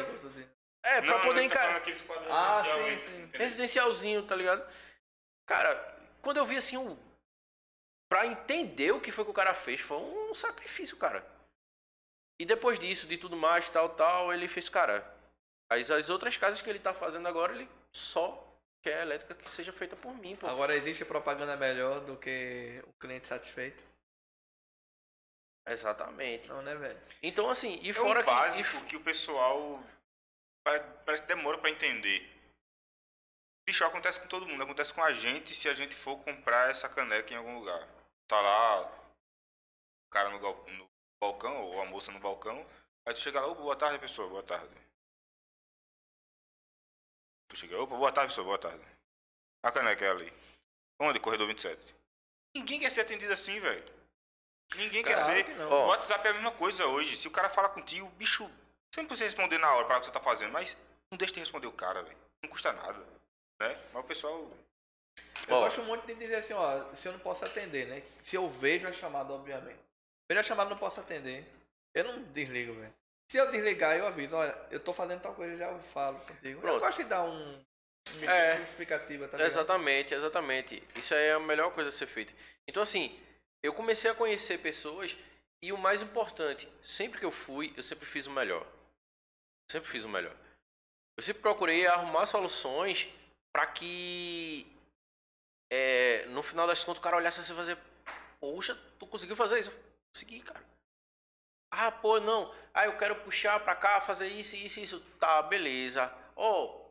É, 0.83 1.01
pra 1.01 1.17
Não, 1.17 1.21
poder 1.25 1.41
ele 1.41 1.49
tá 1.53 1.79
quadros 1.79 2.01
Ah, 2.29 2.63
sim, 2.63 2.99
sim. 2.99 3.21
entendeu? 3.21 3.39
residencialzinho, 3.39 4.25
tá 4.25 4.35
ligado? 4.35 4.67
Cara, 5.47 5.75
quando 6.21 6.37
eu 6.37 6.45
vi 6.45 6.57
assim, 6.57 6.77
um. 6.77 6.97
Pra 8.09 8.25
entender 8.25 8.91
o 8.91 8.99
que 8.99 9.11
foi 9.11 9.23
que 9.23 9.31
o 9.31 9.33
cara 9.33 9.53
fez, 9.53 9.79
foi 9.79 9.97
um 9.97 10.33
sacrifício, 10.33 10.97
cara. 10.97 11.25
E 12.39 12.45
depois 12.45 12.79
disso, 12.79 13.07
de 13.07 13.17
tudo 13.17 13.37
mais, 13.37 13.69
tal, 13.69 13.89
tal, 13.89 14.33
ele 14.33 14.47
fez, 14.47 14.67
cara. 14.69 15.05
As, 15.69 15.89
as 15.91 16.09
outras 16.09 16.35
casas 16.35 16.61
que 16.61 16.69
ele 16.69 16.79
tá 16.79 16.93
fazendo 16.93 17.27
agora, 17.27 17.53
ele 17.53 17.69
só 17.95 18.45
quer 18.83 18.99
a 18.99 19.01
elétrica 19.03 19.35
que 19.35 19.49
seja 19.49 19.71
feita 19.71 19.95
por 19.95 20.13
mim, 20.15 20.35
pô. 20.35 20.47
Agora 20.47 20.75
existe 20.75 21.05
propaganda 21.05 21.55
melhor 21.55 22.01
do 22.01 22.17
que 22.17 22.83
o 22.87 22.93
cliente 22.99 23.27
satisfeito? 23.27 23.85
Exatamente. 25.67 26.49
Não, 26.49 26.61
né, 26.61 26.75
velho? 26.75 26.99
Então, 27.21 27.49
assim, 27.49 27.79
e 27.83 27.91
É 27.91 27.93
fora 27.93 28.21
um 28.21 28.23
que. 28.23 28.29
e 28.29 28.33
básico 28.33 28.69
f- 28.77 28.85
que 28.85 28.95
o 28.97 29.01
pessoal 29.01 29.81
parece 30.63 31.23
que 31.23 31.27
demora 31.27 31.57
pra 31.57 31.69
entender. 31.69 32.27
Bicho, 33.67 33.83
acontece 33.85 34.19
com 34.19 34.27
todo 34.27 34.45
mundo. 34.47 34.63
Acontece 34.63 34.93
com 34.93 35.03
a 35.03 35.13
gente 35.13 35.55
se 35.55 35.69
a 35.69 35.73
gente 35.73 35.95
for 35.95 36.17
comprar 36.23 36.69
essa 36.69 36.89
caneca 36.89 37.33
em 37.33 37.37
algum 37.37 37.59
lugar. 37.59 37.87
Tá 38.27 38.39
lá 38.41 38.81
o 38.81 40.09
cara 40.11 40.29
no, 40.29 40.39
gal- 40.39 40.65
no 40.69 40.89
balcão, 41.21 41.61
ou 41.63 41.81
a 41.81 41.85
moça 41.85 42.11
no 42.11 42.19
balcão. 42.19 42.65
Aí 43.05 43.13
tu 43.13 43.19
chega 43.19 43.39
lá, 43.39 43.47
"Ô, 43.47 43.55
boa 43.55 43.75
tarde, 43.75 43.99
pessoa, 43.99 44.27
boa 44.29 44.43
tarde. 44.43 44.75
Tu 47.49 47.55
chega, 47.57 47.81
opa, 47.81 47.95
boa 47.95 48.11
tarde, 48.11 48.29
pessoa, 48.29 48.45
boa 48.45 48.57
tarde. 48.59 48.83
A 49.63 49.71
caneca 49.71 50.05
é 50.05 50.09
ali. 50.09 50.33
Onde? 50.99 51.19
Corredor 51.19 51.47
27. 51.47 51.95
Ninguém 52.55 52.79
quer 52.79 52.91
ser 52.91 53.01
atendido 53.01 53.33
assim, 53.33 53.59
velho. 53.59 53.83
Ninguém 54.75 55.03
quer 55.03 55.17
ser. 55.17 55.47
não. 55.57 55.69
O 55.69 55.87
WhatsApp 55.87 56.25
é 56.27 56.31
a 56.31 56.33
mesma 56.33 56.51
coisa 56.51 56.85
hoje. 56.87 57.17
Se 57.17 57.27
o 57.27 57.31
cara 57.31 57.49
fala 57.49 57.69
contigo, 57.69 58.07
bicho, 58.11 58.49
você 58.91 59.01
não 59.01 59.07
precisa 59.07 59.29
responder 59.29 59.57
na 59.57 59.73
hora 59.73 59.85
para 59.85 59.97
o 59.97 59.99
que 60.01 60.05
você 60.07 60.11
tá 60.11 60.19
fazendo, 60.19 60.51
mas 60.51 60.75
não 61.09 61.17
deixa 61.17 61.33
de 61.33 61.39
responder 61.39 61.67
o 61.67 61.71
cara, 61.71 62.03
velho. 62.03 62.17
Não 62.43 62.49
custa 62.49 62.73
nada. 62.73 62.99
Né? 63.59 63.79
Mas 63.93 64.03
o 64.03 64.07
pessoal. 64.07 64.47
Eu 65.47 65.55
Ó. 65.55 65.61
gosto 65.61 65.81
muito 65.83 66.05
de 66.05 66.13
dizer 66.15 66.35
assim, 66.35 66.53
ó, 66.53 66.93
se 66.93 67.07
eu 67.07 67.13
não 67.13 67.19
posso 67.19 67.45
atender, 67.45 67.87
né? 67.87 68.03
Se 68.21 68.35
eu 68.35 68.49
vejo 68.49 68.87
a 68.87 68.91
chamada, 68.91 69.33
obviamente. 69.33 69.79
Vejo 70.29 70.39
a 70.39 70.43
chamada, 70.43 70.69
não 70.69 70.77
posso 70.77 70.99
atender. 70.99 71.45
Eu 71.93 72.03
não 72.05 72.23
desligo, 72.23 72.73
velho. 72.73 72.93
Se 73.31 73.37
eu 73.37 73.49
desligar, 73.51 73.95
eu 73.97 74.05
aviso, 74.07 74.35
olha, 74.35 74.57
eu 74.69 74.79
tô 74.79 74.93
fazendo 74.93 75.21
tal 75.21 75.33
coisa, 75.33 75.57
já 75.57 75.67
eu 75.69 75.79
falo 75.93 76.19
contigo. 76.19 76.59
Eu 76.59 76.61
Pronto. 76.61 76.79
gosto 76.81 76.97
de 76.97 77.09
dar 77.09 77.23
um, 77.23 77.63
É. 78.27 78.61
explicativa, 78.61 79.27
tá? 79.27 79.41
Exatamente, 79.43 80.13
exatamente. 80.13 80.83
Isso 80.95 81.13
aí 81.13 81.27
é 81.27 81.33
a 81.33 81.39
melhor 81.39 81.71
coisa 81.73 81.89
a 81.89 81.93
ser 81.93 82.07
feita. 82.07 82.33
Então, 82.67 82.83
assim, 82.83 83.17
eu 83.63 83.73
comecei 83.73 84.11
a 84.11 84.15
conhecer 84.15 84.57
pessoas 84.59 85.17
e 85.61 85.71
o 85.71 85.77
mais 85.77 86.01
importante, 86.01 86.67
sempre 86.81 87.19
que 87.19 87.25
eu 87.25 87.31
fui, 87.31 87.73
eu 87.77 87.83
sempre 87.83 88.05
fiz 88.05 88.27
o 88.27 88.31
melhor. 88.31 88.65
Sempre 89.71 89.89
fiz 89.89 90.03
o 90.03 90.09
melhor. 90.09 90.35
Eu 91.17 91.23
sempre 91.23 91.41
procurei 91.41 91.87
arrumar 91.87 92.25
soluções 92.25 93.07
para 93.55 93.65
que 93.67 94.67
é, 95.71 96.25
no 96.25 96.43
final 96.43 96.67
das 96.67 96.83
contas 96.83 96.99
o 96.99 97.01
cara 97.01 97.15
olhasse 97.15 97.39
assim 97.39 97.53
e 97.53 97.55
fazer, 97.55 97.77
poxa, 98.41 98.75
tu 98.99 99.07
conseguiu 99.07 99.33
fazer 99.33 99.59
isso? 99.59 99.71
Consegui, 100.13 100.41
cara. 100.41 100.61
Ah, 101.73 101.89
pô, 101.89 102.19
não. 102.19 102.53
Ah, 102.73 102.85
eu 102.85 102.97
quero 102.97 103.15
puxar 103.23 103.61
pra 103.61 103.73
cá, 103.73 104.01
fazer 104.01 104.27
isso, 104.27 104.57
isso, 104.57 104.81
isso. 104.81 104.99
Tá, 105.17 105.41
beleza. 105.41 106.13
Ó, 106.35 106.89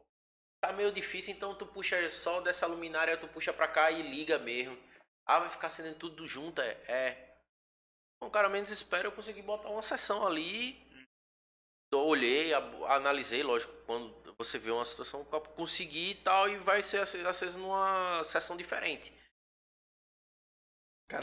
tá 0.65 0.73
meio 0.73 0.91
difícil, 0.91 1.35
então 1.35 1.55
tu 1.55 1.67
puxa 1.67 2.09
só 2.09 2.41
dessa 2.41 2.67
luminária, 2.67 3.19
tu 3.19 3.29
puxa 3.29 3.53
pra 3.53 3.69
cá 3.69 3.91
e 3.91 4.01
liga 4.01 4.39
mesmo. 4.39 4.79
Ah, 5.27 5.39
vai 5.39 5.51
ficar 5.51 5.69
sendo 5.69 5.95
tudo 5.99 6.27
junto, 6.27 6.63
é. 6.63 6.71
é. 6.89 7.37
Então, 8.17 8.31
cara, 8.31 8.49
menos 8.49 8.71
espera 8.71 9.07
eu 9.07 9.13
consegui 9.13 9.43
botar 9.43 9.69
uma 9.69 9.83
sessão 9.83 10.27
ali. 10.27 10.90
Olhei, 11.93 12.53
analisei, 12.89 13.43
lógico, 13.43 13.73
quando 13.85 14.15
você 14.39 14.59
vê 14.59 14.71
uma 14.71 14.85
situação, 14.85 15.25
consegui 15.25 16.11
e 16.11 16.15
tal, 16.15 16.49
e 16.49 16.57
vai 16.57 16.83
ser 16.83 17.01
ace- 17.03 17.27
aceso 17.27 17.59
numa 17.59 18.23
sessão 18.23 18.57
diferente. 18.57 19.13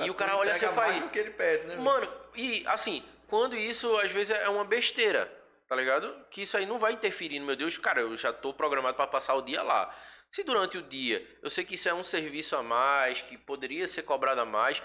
E 0.05 0.09
o 0.09 0.13
cara 0.15 0.35
olha 0.35 0.51
assim 0.51 0.65
e 0.65 0.69
faz- 0.75 1.11
que 1.11 1.19
ele 1.19 1.29
pede, 1.31 1.65
né? 1.67 1.75
Mano, 1.77 2.11
e 2.35 2.67
assim, 2.67 3.01
quando 3.27 3.55
isso 3.55 3.95
às 3.97 4.11
vezes 4.11 4.35
é 4.35 4.49
uma 4.49 4.65
besteira, 4.65 5.25
tá 5.67 5.75
ligado? 5.75 6.25
Que 6.29 6.41
isso 6.41 6.57
aí 6.57 6.65
não 6.65 6.77
vai 6.77 6.91
interferir 6.91 7.39
no 7.39 7.45
meu 7.45 7.55
Deus, 7.55 7.77
cara, 7.77 8.01
eu 8.01 8.15
já 8.17 8.33
tô 8.33 8.53
programado 8.53 8.97
pra 8.97 9.07
passar 9.07 9.35
o 9.35 9.41
dia 9.41 9.63
lá. 9.63 9.95
Se 10.29 10.43
durante 10.43 10.77
o 10.77 10.81
dia 10.81 11.25
eu 11.41 11.49
sei 11.49 11.63
que 11.63 11.75
isso 11.75 11.87
é 11.87 11.93
um 11.93 12.03
serviço 12.03 12.57
a 12.57 12.61
mais, 12.61 13.21
que 13.21 13.37
poderia 13.37 13.87
ser 13.87 14.01
cobrado 14.03 14.41
a 14.41 14.45
mais, 14.45 14.83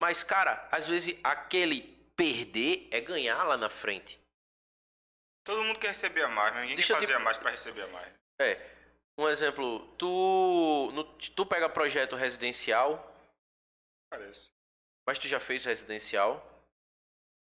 mas 0.00 0.22
cara, 0.22 0.66
às 0.72 0.88
vezes 0.88 1.18
aquele 1.22 1.82
perder 2.16 2.88
é 2.90 2.98
ganhar 3.02 3.44
lá 3.44 3.58
na 3.58 3.68
frente. 3.68 4.18
Todo 5.48 5.64
mundo 5.64 5.78
quer 5.78 5.88
receber 5.88 6.24
a 6.24 6.28
mais, 6.28 6.52
mas 6.52 6.60
ninguém 6.60 6.76
Deixa 6.76 6.92
quer 6.92 7.00
te- 7.00 7.06
fazer 7.06 7.16
a 7.16 7.20
mais 7.24 7.38
para 7.38 7.50
receber 7.50 7.80
a 7.80 7.86
mais. 7.86 8.12
É. 8.38 8.60
Um 9.16 9.26
exemplo, 9.26 9.80
tu 9.96 10.90
no- 10.92 11.04
tu 11.04 11.46
pega 11.46 11.70
projeto 11.70 12.14
residencial, 12.16 12.92
Parece. 14.10 14.50
mas 15.08 15.18
tu 15.18 15.26
já 15.26 15.40
fez 15.40 15.64
residencial, 15.64 16.44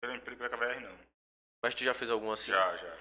Pela 0.04 0.14
empresa 0.14 0.38
pela 0.38 0.50
KVR 0.50 0.82
não. 0.82 1.00
mas 1.64 1.74
tu 1.74 1.86
já 1.86 1.94
fez 1.94 2.12
algum 2.12 2.34
assim? 2.34 2.52
Já, 2.52 2.76
já. 2.76 2.98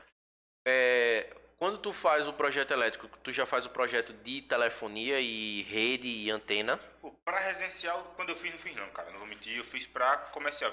É, 0.65 1.29
quando 1.59 1.79
tu 1.79 1.93
faz 1.93 2.29
o 2.29 2.33
projeto 2.33 2.71
elétrico, 2.71 3.09
tu 3.19 3.33
já 3.33 3.45
faz 3.45 3.67
o 3.67 3.71
projeto 3.71 4.13
de 4.13 4.43
telefonia 4.43 5.19
e 5.21 5.63
rede 5.63 6.07
e 6.07 6.31
antena. 6.31 6.77
Pô, 7.01 7.11
pra 7.25 7.41
residencial, 7.41 8.15
quando 8.15 8.29
eu 8.31 8.37
fiz, 8.37 8.53
não 8.53 8.59
fiz 8.61 8.77
não, 8.77 8.89
cara. 8.93 9.11
Não 9.11 9.19
vou 9.19 9.27
mentir, 9.27 9.57
eu 9.59 9.65
fiz 9.65 9.89
pra 9.89 10.17
comercial. 10.31 10.71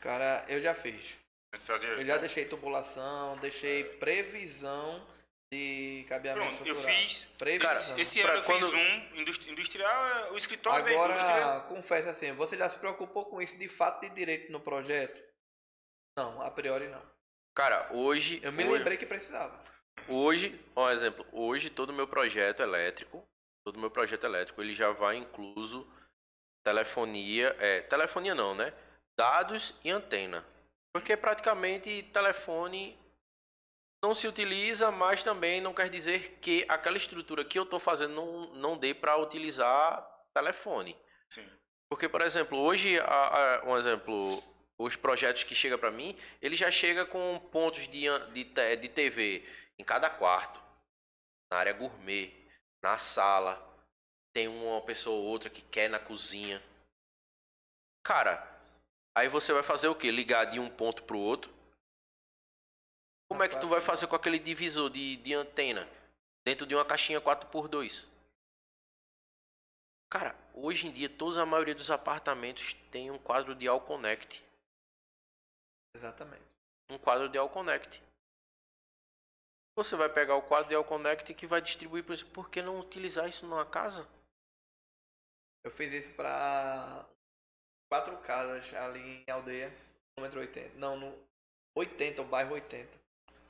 Cara, 0.00 0.44
eu 0.48 0.60
já 0.60 0.74
fiz. 0.74 1.21
Fazer... 1.58 1.98
Eu 1.98 2.04
já 2.04 2.16
deixei 2.16 2.44
tubulação, 2.44 3.36
deixei 3.38 3.84
previsão 3.84 5.06
de 5.52 6.04
cabeamento 6.08 6.46
Pronto, 6.48 6.66
eu 6.68 6.74
estrutural. 6.74 7.00
fiz. 7.02 7.24
Previsão. 7.38 7.98
Esse 7.98 8.22
Pra 8.22 8.30
ano 8.32 8.38
eu 8.40 8.44
quando- 8.44 8.70
fiz 8.70 8.74
um 9.14 9.20
industri- 9.20 9.52
industrial, 9.52 10.06
é 10.08 10.30
o 10.30 10.38
escritório 10.38 10.84
da 10.84 10.92
indústria. 10.92 11.20
Agora, 11.44 11.60
confessa 11.68 12.10
assim, 12.10 12.32
você 12.32 12.56
já 12.56 12.68
se 12.68 12.78
preocupou 12.78 13.26
com 13.26 13.40
isso 13.40 13.58
de 13.58 13.68
fato 13.68 14.00
de 14.00 14.10
direito 14.10 14.50
no 14.50 14.60
projeto? 14.60 15.22
Não, 16.18 16.40
a 16.42 16.50
priori 16.50 16.88
não. 16.88 17.02
Cara, 17.54 17.88
hoje. 17.92 18.40
Eu 18.42 18.50
me 18.50 18.64
hoje, 18.64 18.72
lembrei 18.78 18.96
que 18.96 19.04
precisava. 19.06 19.62
Hoje, 20.08 20.58
ó, 20.74 20.86
um 20.86 20.90
exemplo, 20.90 21.24
hoje 21.32 21.68
todo 21.68 21.90
o 21.90 21.94
meu 21.94 22.08
projeto 22.08 22.60
elétrico, 22.60 23.22
todo 23.64 23.76
o 23.76 23.78
meu 23.80 23.90
projeto 23.90 24.24
elétrico, 24.24 24.60
ele 24.62 24.72
já 24.72 24.90
vai 24.90 25.16
incluso 25.16 25.86
telefonia, 26.66 27.54
é, 27.60 27.82
telefonia 27.82 28.34
não, 28.34 28.54
né? 28.54 28.72
Dados 29.18 29.74
e 29.84 29.90
antena. 29.90 30.44
Porque 30.92 31.16
praticamente 31.16 32.02
telefone 32.12 32.98
não 34.02 34.12
se 34.14 34.26
utiliza, 34.26 34.90
mas 34.90 35.22
também 35.22 35.60
não 35.60 35.72
quer 35.72 35.88
dizer 35.88 36.38
que 36.40 36.66
aquela 36.68 36.96
estrutura 36.96 37.44
que 37.44 37.58
eu 37.58 37.62
estou 37.62 37.78
fazendo 37.78 38.14
não, 38.14 38.54
não 38.54 38.76
dê 38.76 38.92
para 38.92 39.16
utilizar 39.16 40.02
telefone. 40.34 40.96
Sim. 41.30 41.48
Porque, 41.88 42.08
por 42.08 42.20
exemplo, 42.20 42.58
hoje, 42.58 42.98
a- 43.00 43.60
a- 43.60 43.64
um 43.64 43.76
exemplo, 43.76 44.42
os 44.78 44.96
projetos 44.96 45.44
que 45.44 45.54
chegam 45.54 45.78
para 45.78 45.90
mim, 45.90 46.18
ele 46.40 46.56
já 46.56 46.70
chega 46.70 47.06
com 47.06 47.38
pontos 47.52 47.86
de, 47.88 48.06
de, 48.32 48.44
de 48.76 48.88
TV 48.88 49.44
em 49.78 49.84
cada 49.84 50.10
quarto, 50.10 50.60
na 51.50 51.58
área 51.58 51.72
gourmet, 51.72 52.32
na 52.82 52.98
sala, 52.98 53.60
tem 54.34 54.48
uma 54.48 54.80
pessoa 54.82 55.16
ou 55.16 55.24
outra 55.24 55.48
que 55.48 55.62
quer 55.62 55.88
na 55.88 55.98
cozinha. 55.98 56.62
Cara, 58.02 58.51
aí 59.14 59.28
você 59.28 59.52
vai 59.52 59.62
fazer 59.62 59.88
o 59.88 59.94
quê? 59.94 60.10
Ligar 60.10 60.46
de 60.46 60.58
um 60.58 60.70
ponto 60.70 61.02
pro 61.04 61.18
outro? 61.18 61.52
Como 63.28 63.42
é 63.42 63.48
que 63.48 63.58
tu 63.60 63.68
vai 63.68 63.80
fazer 63.80 64.06
com 64.06 64.14
aquele 64.14 64.38
divisor 64.38 64.90
de, 64.90 65.16
de 65.16 65.32
antena 65.32 65.88
dentro 66.44 66.66
de 66.66 66.74
uma 66.74 66.84
caixinha 66.84 67.20
4x2? 67.20 68.06
Cara, 70.10 70.36
hoje 70.52 70.86
em 70.86 70.92
dia, 70.92 71.08
toda 71.08 71.40
a 71.40 71.46
maioria 71.46 71.74
dos 71.74 71.90
apartamentos 71.90 72.74
tem 72.90 73.10
um 73.10 73.18
quadro 73.18 73.54
de 73.54 73.66
All 73.66 73.80
Connect. 73.80 74.44
Exatamente. 75.96 76.44
Um 76.90 76.98
quadro 76.98 77.30
de 77.30 77.38
All 77.38 77.48
Connect. 77.48 78.02
Você 79.74 79.96
vai 79.96 80.10
pegar 80.10 80.36
o 80.36 80.42
quadro 80.42 80.68
de 80.68 80.74
All 80.74 80.84
Connect 80.84 81.32
que 81.32 81.46
vai 81.46 81.62
distribuir 81.62 82.04
por 82.04 82.12
isso. 82.12 82.26
Por 82.26 82.50
que 82.50 82.60
não 82.60 82.78
utilizar 82.78 83.26
isso 83.26 83.46
numa 83.46 83.64
casa? 83.64 84.06
Eu 85.64 85.70
fiz 85.70 85.92
isso 85.94 86.14
pra 86.14 87.08
quatro 87.92 88.16
casas 88.16 88.72
ali 88.72 89.22
em 89.28 89.30
aldeia, 89.30 89.70
quilômetro 90.14 90.40
80. 90.40 90.78
Não, 90.78 90.96
no 90.96 91.14
80, 91.76 92.22
o 92.22 92.24
bairro 92.24 92.54
80. 92.54 92.88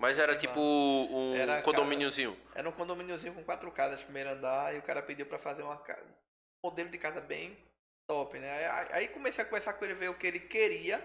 Mas 0.00 0.18
era 0.18 0.36
tipo 0.36 0.58
um 0.58 1.36
Era 1.36 1.62
condomíniozinho. 1.62 2.36
Era 2.52 2.68
um 2.68 2.72
condomíniozinho 2.72 3.32
com 3.34 3.44
quatro 3.44 3.70
casas, 3.70 4.02
primeiro 4.02 4.30
andar, 4.30 4.74
e 4.74 4.78
o 4.78 4.82
cara 4.82 5.00
pediu 5.00 5.26
pra 5.26 5.38
fazer 5.38 5.62
uma 5.62 5.76
casa, 5.76 6.02
um 6.02 6.68
modelo 6.68 6.88
de 6.88 6.98
casa 6.98 7.20
bem 7.20 7.56
top, 8.08 8.36
né? 8.36 8.68
Aí, 8.90 9.06
comecei 9.06 9.44
a 9.44 9.46
conversar 9.46 9.74
com 9.74 9.84
ele, 9.84 9.94
ver 9.94 10.10
o 10.10 10.18
que 10.18 10.26
ele 10.26 10.40
queria, 10.40 11.00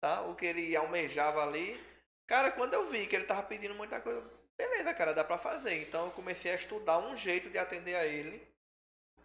tá? 0.00 0.22
O 0.22 0.34
que 0.34 0.46
ele 0.46 0.74
almejava 0.74 1.40
ali. 1.40 1.80
Cara, 2.26 2.50
quando 2.50 2.74
eu 2.74 2.90
vi 2.90 3.06
que 3.06 3.14
ele 3.14 3.26
tava 3.26 3.44
pedindo 3.44 3.76
muita 3.76 4.00
coisa, 4.00 4.28
beleza, 4.58 4.92
cara, 4.92 5.14
dá 5.14 5.22
pra 5.22 5.38
fazer. 5.38 5.80
Então 5.82 6.06
eu 6.06 6.10
comecei 6.10 6.50
a 6.50 6.56
estudar 6.56 6.98
um 6.98 7.16
jeito 7.16 7.48
de 7.48 7.58
atender 7.58 7.94
a 7.94 8.04
ele. 8.04 8.44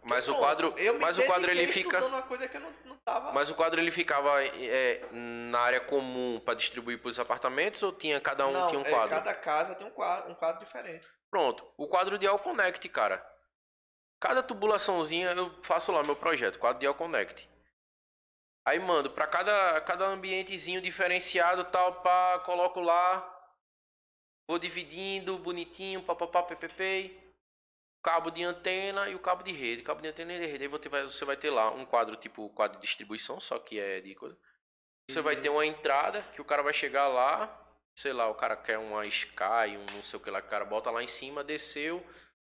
Mas 0.02 0.28
o 0.28 0.34
quadro, 0.34 0.74
mas 1.00 1.18
o 1.18 1.24
quadro 1.24 1.50
ele 1.50 1.66
fica, 1.66 2.00
não, 2.00 2.08
não 2.08 2.98
mas 3.32 3.50
o 3.50 3.54
quadro 3.54 3.80
ele 3.80 3.90
ficava 3.90 4.44
é, 4.44 5.00
na 5.12 5.60
área 5.60 5.80
comum 5.80 6.40
para 6.40 6.54
distribuir 6.54 7.00
para 7.00 7.08
os 7.08 7.18
apartamentos 7.18 7.82
ou 7.82 7.92
tinha 7.92 8.20
cada 8.20 8.46
um 8.46 8.52
não, 8.52 8.68
tinha 8.68 8.78
um 8.78 8.84
é, 8.84 8.90
quadro? 8.90 9.10
cada 9.10 9.34
casa 9.34 9.74
tem 9.74 9.86
um 9.86 9.90
quadro, 9.90 10.30
um 10.30 10.34
quadro 10.34 10.64
diferente. 10.64 11.06
Pronto, 11.30 11.66
o 11.76 11.86
quadro 11.86 12.18
de 12.18 12.26
All 12.26 12.38
Connect, 12.38 12.88
cara. 12.88 13.24
Cada 14.20 14.42
tubulaçãozinha 14.42 15.30
eu 15.30 15.54
faço 15.62 15.92
lá 15.92 16.02
meu 16.02 16.16
projeto, 16.16 16.58
quadro 16.58 16.80
de 16.80 16.86
All 16.86 16.94
Connect. 16.94 17.48
Aí 18.66 18.78
mando 18.78 19.10
para 19.10 19.26
cada 19.26 19.80
cada 19.80 20.06
ambientezinho 20.06 20.80
diferenciado 20.80 21.64
tal, 21.64 22.02
pá, 22.02 22.40
coloco 22.40 22.80
lá, 22.80 23.52
vou 24.46 24.58
dividindo 24.58 25.38
bonitinho, 25.38 26.02
papapá, 26.02 26.42
ppp, 26.42 27.27
cabo 28.02 28.30
de 28.30 28.42
antena 28.42 29.08
e 29.08 29.14
o 29.14 29.18
cabo 29.18 29.42
de 29.42 29.52
rede, 29.52 29.82
cabo 29.82 30.00
de 30.00 30.08
antena 30.08 30.32
e 30.34 30.40
de 30.40 30.46
rede. 30.46 30.64
Aí 30.64 30.68
você 30.68 30.88
vai, 30.88 31.02
você 31.02 31.24
vai 31.24 31.36
ter 31.36 31.50
lá 31.50 31.70
um 31.70 31.84
quadro 31.84 32.16
tipo 32.16 32.48
quadro 32.50 32.78
de 32.78 32.86
distribuição, 32.86 33.40
só 33.40 33.58
que 33.58 33.78
é 33.78 34.00
de 34.00 34.14
coisa. 34.14 34.38
Você 35.10 35.20
vai 35.20 35.36
ter 35.36 35.48
uma 35.48 35.64
entrada 35.64 36.22
que 36.34 36.40
o 36.40 36.44
cara 36.44 36.62
vai 36.62 36.72
chegar 36.72 37.08
lá, 37.08 37.66
sei 37.98 38.12
lá, 38.12 38.28
o 38.28 38.34
cara 38.34 38.56
quer 38.56 38.78
uma 38.78 39.04
Sky, 39.06 39.76
um 39.76 39.94
não 39.94 40.02
sei 40.02 40.18
o 40.18 40.22
que 40.22 40.30
lá, 40.30 40.38
o 40.38 40.42
cara 40.42 40.64
bota 40.64 40.90
lá 40.90 41.02
em 41.02 41.06
cima, 41.06 41.42
desceu, 41.42 42.04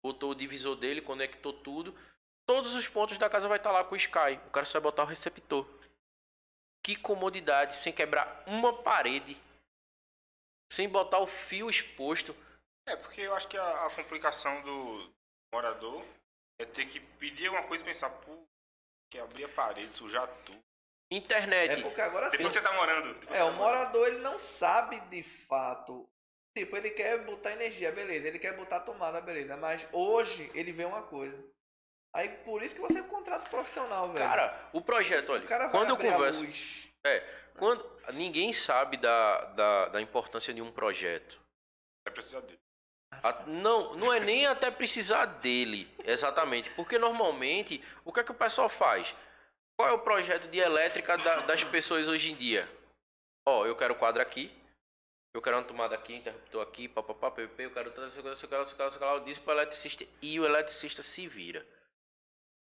botou 0.03 0.31
o 0.31 0.35
divisor 0.35 0.75
dele, 0.75 1.01
conectou 1.01 1.53
tudo. 1.53 1.97
Todos 2.47 2.75
os 2.75 2.87
pontos 2.87 3.17
da 3.17 3.29
casa 3.29 3.47
vai 3.47 3.57
estar 3.57 3.71
lá 3.71 3.83
com 3.83 3.93
o 3.93 3.97
Sky. 3.97 4.39
O 4.47 4.51
cara 4.51 4.65
só 4.65 4.79
vai 4.79 4.89
botar 4.91 5.03
o 5.03 5.07
receptor. 5.07 5.67
Que 6.83 6.95
comodidade, 6.95 7.75
sem 7.75 7.91
quebrar 7.91 8.43
uma 8.47 8.81
parede. 8.81 9.37
Sem 10.71 10.87
botar 10.87 11.19
o 11.19 11.27
fio 11.27 11.69
exposto. 11.69 12.35
É, 12.87 12.95
porque 12.95 13.21
eu 13.21 13.35
acho 13.35 13.47
que 13.47 13.57
a, 13.57 13.85
a 13.85 13.89
complicação 13.91 14.61
do 14.61 15.16
morador 15.53 16.03
é 16.59 16.65
ter 16.65 16.85
que 16.85 16.99
pedir 16.99 17.47
alguma 17.47 17.67
coisa 17.67 17.83
e 17.83 17.87
pensar, 17.87 18.09
pô, 18.09 18.37
que 19.09 19.19
abrir 19.19 19.45
a 19.45 19.49
parede, 19.49 19.93
sujar 19.93 20.27
tudo. 20.45 20.59
Internet. 21.09 21.79
É 21.79 21.81
porque 21.81 22.01
agora 22.01 22.29
sim. 22.29 22.37
Depois 22.37 22.53
você 22.53 22.61
tá 22.61 22.73
morando. 22.73 23.09
É, 23.09 23.43
o 23.43 23.47
tá 23.47 23.51
morando. 23.51 23.57
morador 23.57 24.07
ele 24.07 24.19
não 24.19 24.37
sabe 24.37 24.99
de 25.01 25.23
fato. 25.23 26.07
Tipo, 26.57 26.75
ele 26.75 26.89
quer 26.89 27.23
botar 27.23 27.53
energia, 27.53 27.91
beleza. 27.91 28.27
Ele 28.27 28.39
quer 28.39 28.55
botar 28.57 28.81
tomada, 28.81 29.21
beleza. 29.21 29.55
Mas 29.55 29.87
hoje 29.93 30.51
ele 30.53 30.71
vê 30.71 30.85
uma 30.85 31.03
coisa. 31.03 31.37
Aí 32.13 32.29
por 32.29 32.63
isso 32.63 32.75
que 32.75 32.81
você 32.81 33.01
contrata 33.03 33.45
um 33.45 33.49
profissional, 33.49 34.07
velho. 34.07 34.17
Cara, 34.17 34.69
o 34.73 34.81
projeto, 34.81 35.31
olha, 35.31 35.45
o 35.45 35.47
cara 35.47 35.67
vai 35.67 35.71
quando 35.71 35.89
eu 35.89 35.97
converso. 35.97 36.43
luz. 36.43 36.89
É, 37.05 37.19
quando 37.57 37.87
ninguém 38.13 38.51
sabe 38.51 38.97
da, 38.97 39.45
da, 39.45 39.89
da 39.89 40.01
importância 40.01 40.53
de 40.53 40.61
um 40.61 40.71
projeto. 40.71 41.39
Vai 42.05 42.13
precisar 42.13 42.41
dele. 42.41 42.59
A- 43.11 43.43
não, 43.47 43.95
não 43.95 44.13
é 44.13 44.19
nem 44.19 44.45
até 44.45 44.69
precisar 44.69 45.25
dele, 45.25 45.89
exatamente. 46.03 46.69
Porque 46.71 46.97
normalmente, 46.97 47.83
o 48.05 48.11
que 48.11 48.19
é 48.19 48.23
que 48.23 48.31
o 48.31 48.35
pessoal 48.35 48.69
faz? 48.69 49.15
Qual 49.79 49.89
é 49.89 49.93
o 49.93 49.99
projeto 49.99 50.47
de 50.47 50.59
elétrica 50.59 51.17
da- 51.17 51.41
das 51.41 51.63
pessoas 51.63 52.07
hoje 52.07 52.31
em 52.31 52.35
dia? 52.35 52.69
Ó, 53.47 53.65
eu 53.65 53.75
quero 53.75 53.95
quadro 53.95 54.21
aqui, 54.21 54.51
eu 55.33 55.41
quero 55.41 55.57
uma 55.57 55.63
tomada 55.63 55.95
aqui, 55.95 56.15
interruptor 56.15 56.61
aqui, 56.61 56.87
papapá, 56.87 57.31
pp, 57.31 57.63
eu 57.65 57.71
quero 57.71 57.91
tudo 57.91 58.07
isso, 58.07 58.19
isso, 58.19 58.27
isso, 58.27 58.45
isso, 58.45 58.75
isso, 58.75 59.03
eu 59.03 59.19
disse 59.21 59.39
pro 59.39 59.53
eletricista 59.53 60.05
e 60.21 60.39
o 60.39 60.45
eletricista 60.45 61.01
se 61.03 61.27
vira. 61.27 61.65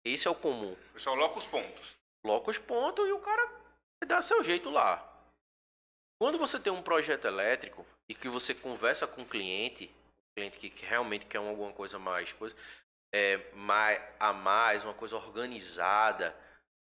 Esse 0.05 0.27
é 0.27 0.31
o 0.31 0.35
comum. 0.35 0.73
O 0.73 0.93
pessoal 0.95 1.17
coloca 1.17 1.39
os 1.39 1.47
pontos. 1.47 1.97
Coloca 2.23 2.51
os 2.51 2.59
pontos 2.59 3.09
e 3.09 3.13
o 3.13 3.21
cara 3.21 3.51
dá 4.07 4.21
seu 4.21 4.43
jeito 4.43 4.69
lá. 4.71 5.11
Quando 6.21 6.39
você 6.39 6.59
tem 6.59 6.73
um 6.73 6.83
projeto 6.83 7.27
elétrico 7.27 7.87
e 8.09 8.15
que 8.15 8.29
você 8.29 8.55
conversa 8.55 9.07
com 9.07 9.23
o 9.23 9.27
cliente, 9.27 9.95
cliente 10.35 10.59
que 10.59 10.69
que 10.69 10.85
realmente 10.85 11.27
quer 11.27 11.39
alguma 11.39 11.73
coisa 11.73 11.99
mais, 11.99 12.33
coisa 12.33 12.55
é, 13.15 13.39
mais 13.55 14.03
a 14.19 14.33
mais, 14.33 14.85
uma 14.85 14.95
coisa 14.95 15.17
organizada, 15.17 16.37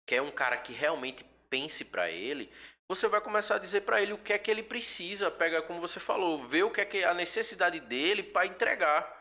quer 0.08 0.22
um 0.22 0.32
cara 0.32 0.58
que 0.58 0.72
realmente 0.72 1.26
pense 1.50 1.84
para 1.86 2.10
ele, 2.10 2.52
você 2.88 3.08
vai 3.08 3.22
começar 3.22 3.56
a 3.56 3.60
dizer 3.60 3.82
para 3.82 4.02
ele 4.02 4.14
o 4.14 4.18
que 4.18 4.34
é 4.34 4.38
que 4.38 4.50
ele 4.50 4.64
precisa, 4.64 5.30
pega 5.30 5.62
como 5.62 5.80
você 5.80 6.00
falou, 6.00 6.46
ver 6.48 6.64
o 6.64 6.72
que 6.72 6.82
é 6.82 6.86
que 6.86 7.04
a 7.04 7.14
necessidade 7.14 7.80
dele 7.80 8.24
para 8.24 8.46
entregar. 8.46 9.20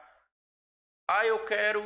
Ah, 1.09 1.27
eu 1.27 1.45
quero 1.45 1.83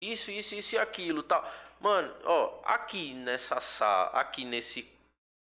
isso, 0.00 0.30
isso, 0.30 0.54
isso 0.54 0.76
e 0.76 0.78
aquilo, 0.78 1.22
tal. 1.22 1.44
Mano, 1.80 2.14
ó, 2.24 2.60
aqui 2.64 3.14
nessa 3.14 3.60
sala, 3.60 4.10
aqui 4.10 4.44
nesse 4.44 4.88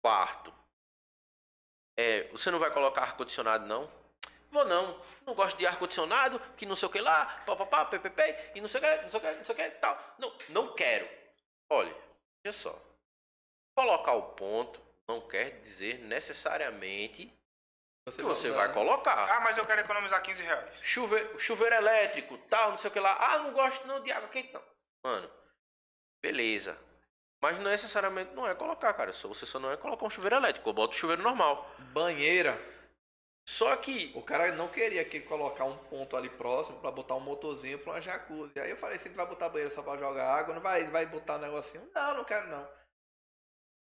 quarto, 0.03 0.53
é, 1.97 2.23
você 2.29 2.51
não 2.51 2.59
vai 2.59 2.71
colocar 2.71 3.01
ar 3.01 3.17
condicionado 3.17 3.65
não? 3.65 3.96
Vou 4.51 4.65
não. 4.65 5.01
Não 5.25 5.33
gosto 5.33 5.57
de 5.57 5.65
ar 5.65 5.77
condicionado, 5.77 6.39
que 6.55 6.65
não 6.65 6.75
sei 6.75 6.87
o 6.87 6.91
que 6.91 7.01
lá, 7.01 7.25
papapá, 7.45 7.85
ppp, 7.85 8.51
e 8.55 8.61
não 8.61 8.67
sei 8.67 8.79
o 8.79 8.83
que, 8.83 9.01
não 9.03 9.09
sei 9.09 9.19
o 9.19 9.23
que, 9.23 9.31
não 9.31 9.45
sei 9.45 9.55
o 9.55 9.57
que, 9.57 9.69
tal. 9.71 10.15
Não, 10.17 10.33
não 10.49 10.73
quero. 10.73 11.07
Olha, 11.69 11.93
olha 12.45 12.53
só. 12.53 12.79
Colocar 13.75 14.13
o 14.13 14.23
ponto 14.33 14.81
não 15.07 15.21
quer 15.21 15.59
dizer 15.61 15.99
necessariamente 15.99 17.31
que 18.15 18.23
você 18.23 18.49
vai 18.49 18.65
usar, 18.65 18.67
né? 18.69 18.73
colocar. 18.73 19.29
Ah, 19.29 19.41
mas 19.41 19.57
eu 19.57 19.65
quero 19.65 19.81
economizar 19.81 20.21
15 20.21 20.41
reais. 20.41 20.65
Chuveiro, 20.81 21.37
chuveiro 21.39 21.75
elétrico, 21.75 22.37
tal, 22.49 22.69
não 22.69 22.77
sei 22.77 22.89
o 22.89 22.93
que 22.93 22.99
lá. 22.99 23.17
Ah, 23.19 23.39
não 23.39 23.51
gosto 23.51 23.85
não 23.85 24.01
de 24.01 24.11
água 24.11 24.29
quente, 24.29 24.53
não. 24.53 24.63
Mano, 25.03 25.29
beleza. 26.23 26.77
Mas 27.41 27.57
não 27.59 27.69
necessariamente 27.69 28.33
não 28.33 28.47
é 28.47 28.55
colocar, 28.55 28.93
cara. 28.93 29.13
Só, 29.13 29.27
você 29.27 29.45
só 29.45 29.59
não 29.59 29.71
é 29.71 29.77
colocar 29.77 30.05
um 30.05 30.09
chuveiro 30.09 30.37
elétrico. 30.37 30.69
Eu 30.69 30.73
boto 30.73 30.95
o 30.95 30.97
chuveiro 30.97 31.21
normal. 31.21 31.69
Banheira. 31.93 32.59
Só 33.47 33.75
que. 33.77 34.11
O 34.13 34.21
cara 34.21 34.51
não 34.51 34.67
queria 34.67 35.05
que 35.05 35.21
colocar 35.21 35.63
um 35.65 35.77
ponto 35.77 36.17
ali 36.17 36.29
próximo 36.29 36.79
pra 36.79 36.91
botar 36.91 37.15
um 37.15 37.19
motorzinho 37.21 37.79
pra 37.79 37.93
uma 37.93 38.01
jacuzzi. 38.01 38.59
Aí 38.59 38.69
eu 38.69 38.77
falei, 38.77 38.99
se 38.99 39.07
ele 39.07 39.15
vai 39.15 39.25
botar 39.25 39.49
banheiro 39.49 39.73
só 39.73 39.81
pra 39.81 39.97
jogar 39.97 40.27
água, 40.35 40.53
não 40.53 40.61
vai, 40.61 40.83
vai 40.85 41.05
botar 41.05 41.35
um 41.37 41.39
negocinho? 41.41 41.89
Não, 41.95 42.15
não 42.17 42.23
quero 42.25 42.47
não. 42.49 42.67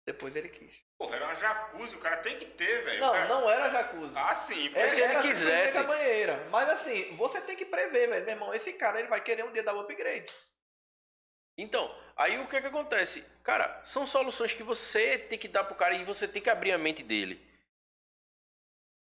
Depois 0.07 0.35
ele 0.37 0.49
quis. 0.49 0.73
Porra, 0.99 1.17
era 1.17 1.25
uma 1.27 1.35
jacuzzi, 1.35 1.97
o 1.97 1.99
cara 1.99 2.19
tem 2.19 2.39
que 2.39 2.45
ter, 2.47 2.85
velho. 2.85 3.01
Não, 3.01 3.13
cara- 3.13 3.29
não 3.29 3.51
era 3.51 3.71
jacuzzi. 3.71 4.13
Ah, 4.15 4.35
sim. 4.35 4.69
porque 4.69 4.79
É, 4.81 4.89
se 4.91 5.01
ele 5.01 5.13
era 5.13 5.23
quisesse. 5.23 5.73
simplesmente 5.73 5.79
a 5.79 5.83
banheira. 5.83 6.47
Mas 6.51 6.69
assim, 6.71 7.17
você 7.17 7.41
tem 7.41 7.57
que 7.57 7.65
prever, 7.65 8.09
velho. 8.09 8.25
Meu 8.25 8.35
irmão, 8.35 8.55
esse 8.55 8.73
cara 8.75 8.99
ele 9.01 9.09
vai 9.09 9.21
querer 9.21 9.45
um 9.45 9.53
dia 9.53 9.63
dar 9.63 9.75
o 9.75 9.81
upgrade. 9.81 10.31
Então, 11.59 11.93
aí 12.17 12.39
o 12.39 12.47
que 12.49 12.57
é 12.57 12.61
que 12.61 12.67
acontece? 12.69 13.23
Cara, 13.43 13.81
são 13.85 14.07
soluções 14.07 14.55
que 14.55 14.63
você 14.63 15.19
tem 15.19 15.39
que 15.39 15.49
dar 15.49 15.65
pro 15.65 15.75
cara 15.75 15.95
e 15.95 16.05
você 16.05 16.27
tem 16.29 16.41
que 16.41 16.49
abrir 16.51 16.73
a 16.73 16.79
mente 16.79 17.03
dele. 17.03 17.50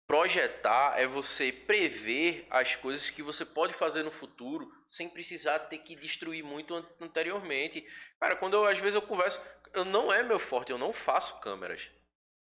Projetar 0.07 0.99
é 0.99 1.07
você 1.07 1.51
prever 1.51 2.45
as 2.49 2.75
coisas 2.75 3.09
que 3.09 3.23
você 3.23 3.43
pode 3.43 3.73
fazer 3.73 4.03
no 4.03 4.11
futuro 4.11 4.71
sem 4.85 5.09
precisar 5.09 5.59
ter 5.59 5.79
que 5.79 5.95
destruir 5.95 6.43
muito 6.43 6.75
an- 6.75 6.87
anteriormente. 7.01 7.81
Cara, 8.19 8.35
quando 8.35 8.53
eu, 8.53 8.65
às 8.65 8.77
vezes 8.77 8.95
eu 8.95 9.01
converso, 9.01 9.41
eu 9.73 9.83
não 9.83 10.13
é 10.13 10.21
meu 10.21 10.37
forte, 10.37 10.71
eu 10.71 10.77
não 10.77 10.93
faço 10.93 11.39
câmeras. 11.39 11.89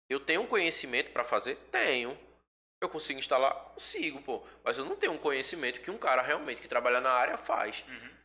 Eu 0.10 0.20
tenho 0.20 0.42
um 0.42 0.48
conhecimento 0.48 1.12
para 1.12 1.24
fazer? 1.24 1.56
Tenho. 1.72 2.18
Eu 2.82 2.90
consigo 2.90 3.20
instalar? 3.20 3.54
Consigo, 3.74 4.22
pô. 4.22 4.46
Mas 4.64 4.78
eu 4.80 4.86
não 4.86 4.96
tenho 4.96 5.14
um 5.14 5.18
conhecimento 5.18 5.82
que 5.82 5.92
um 5.92 5.98
cara 5.98 6.22
realmente 6.24 6.62
que 6.62 6.68
trabalha 6.68 7.00
na 7.00 7.12
área 7.12 7.38
faz. 7.38 7.86
Uhum. 7.88 8.16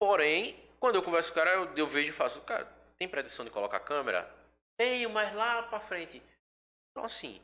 Porém, 0.00 0.62
quando 0.80 0.96
eu 0.96 1.02
converso 1.02 1.32
com 1.32 1.40
o 1.40 1.42
cara, 1.44 1.56
eu, 1.56 1.74
eu 1.76 1.86
vejo 1.86 2.10
e 2.10 2.12
faço, 2.14 2.40
cara, 2.42 2.64
tem 2.98 3.08
pretensão 3.08 3.44
de 3.44 3.50
colocar 3.50 3.80
câmera? 3.80 4.34
Tenho, 4.78 5.10
mas 5.10 5.34
lá 5.34 5.62
pra 5.62 5.80
frente. 5.80 6.22
Então, 6.90 7.04
assim, 7.04 7.40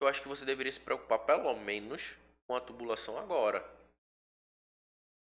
eu 0.00 0.08
acho 0.08 0.22
que 0.22 0.28
você 0.28 0.44
deveria 0.44 0.72
se 0.72 0.80
preocupar 0.80 1.20
pelo 1.20 1.54
menos 1.56 2.16
com 2.46 2.54
a 2.54 2.60
tubulação 2.60 3.18
agora. 3.18 3.64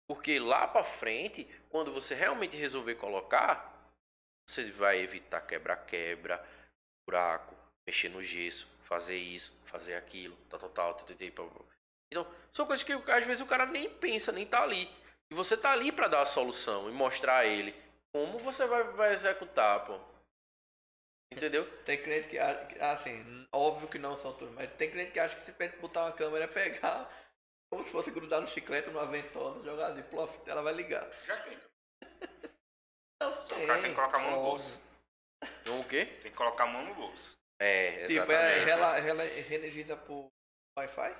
Porque 0.08 0.38
lá 0.38 0.68
pra 0.68 0.84
frente, 0.84 1.44
quando 1.70 1.92
você 1.92 2.14
realmente 2.14 2.56
resolver 2.56 2.96
colocar, 2.96 3.74
você 4.46 4.70
vai 4.70 4.98
evitar 4.98 5.40
quebra-quebra, 5.40 6.44
buraco, 7.06 7.56
mexer 7.86 8.10
no 8.10 8.22
gesso, 8.22 8.68
fazer 8.82 9.16
isso, 9.16 9.52
fazer 9.64 9.94
aquilo, 9.94 10.36
tal, 10.48 10.60
tal, 10.60 10.70
tal, 10.70 10.94
tal, 10.94 11.06
tal, 11.06 11.50
tal. 11.50 11.66
Então, 12.12 12.34
são 12.50 12.66
coisas 12.66 12.84
que 12.84 12.92
às 12.92 13.26
vezes 13.26 13.40
o 13.40 13.46
cara 13.46 13.66
nem 13.66 13.88
pensa, 13.88 14.30
nem 14.30 14.46
tá 14.46 14.62
ali. 14.62 14.90
E 15.30 15.34
você 15.34 15.56
tá 15.56 15.72
ali 15.72 15.90
pra 15.90 16.06
dar 16.06 16.22
a 16.22 16.26
solução 16.26 16.88
e 16.88 16.92
mostrar 16.92 17.38
a 17.38 17.46
ele 17.46 17.74
como 18.12 18.38
você 18.38 18.66
vai, 18.66 18.84
vai 18.92 19.12
executar, 19.12 19.84
pô. 19.86 19.98
Entendeu? 21.32 21.66
Tem 21.84 22.00
cliente 22.00 22.28
que, 22.28 22.38
a- 22.38 22.64
que, 22.66 22.80
assim, 22.80 23.46
óbvio 23.52 23.88
que 23.88 23.98
não 23.98 24.16
são 24.16 24.32
todos, 24.32 24.54
mas 24.54 24.70
tem 24.74 24.90
cliente 24.90 25.12
que 25.12 25.18
acha 25.20 25.34
que 25.34 25.42
se 25.42 25.52
botar 25.80 26.04
uma 26.04 26.12
câmera 26.12 26.44
é 26.44 26.48
pegar 26.48 27.10
como 27.70 27.82
se 27.82 27.90
fosse 27.90 28.10
grudar 28.10 28.40
no 28.40 28.46
chiclete, 28.46 28.88
numa 28.88 29.06
ventosa, 29.06 29.62
jogar 29.64 29.86
ali, 29.86 30.02
plof, 30.04 30.38
ela 30.46 30.62
vai 30.62 30.72
ligar. 30.74 31.08
Já 31.26 31.36
tem. 31.42 31.58
Não 33.20 33.34
sei. 33.46 33.64
O 33.64 33.66
cara 33.66 33.80
tem 33.82 33.90
que 33.90 33.96
colocar 33.96 34.16
a 34.16 34.20
mão 34.20 34.30
no 34.32 34.42
bolso. 34.42 34.80
Então, 35.62 35.80
o 35.80 35.84
quê? 35.88 36.06
Tem 36.22 36.30
que 36.30 36.36
colocar 36.36 36.64
a 36.64 36.68
mão 36.68 36.84
no 36.84 36.94
bolso. 36.94 37.36
É, 37.58 38.06
Tipo, 38.06 38.12
exatamente. 38.32 38.68
é, 38.68 38.70
ela, 38.70 38.98
ela 38.98 39.22
reenergiza 39.24 39.96
por 39.96 40.28
Wi-Fi? 40.78 41.16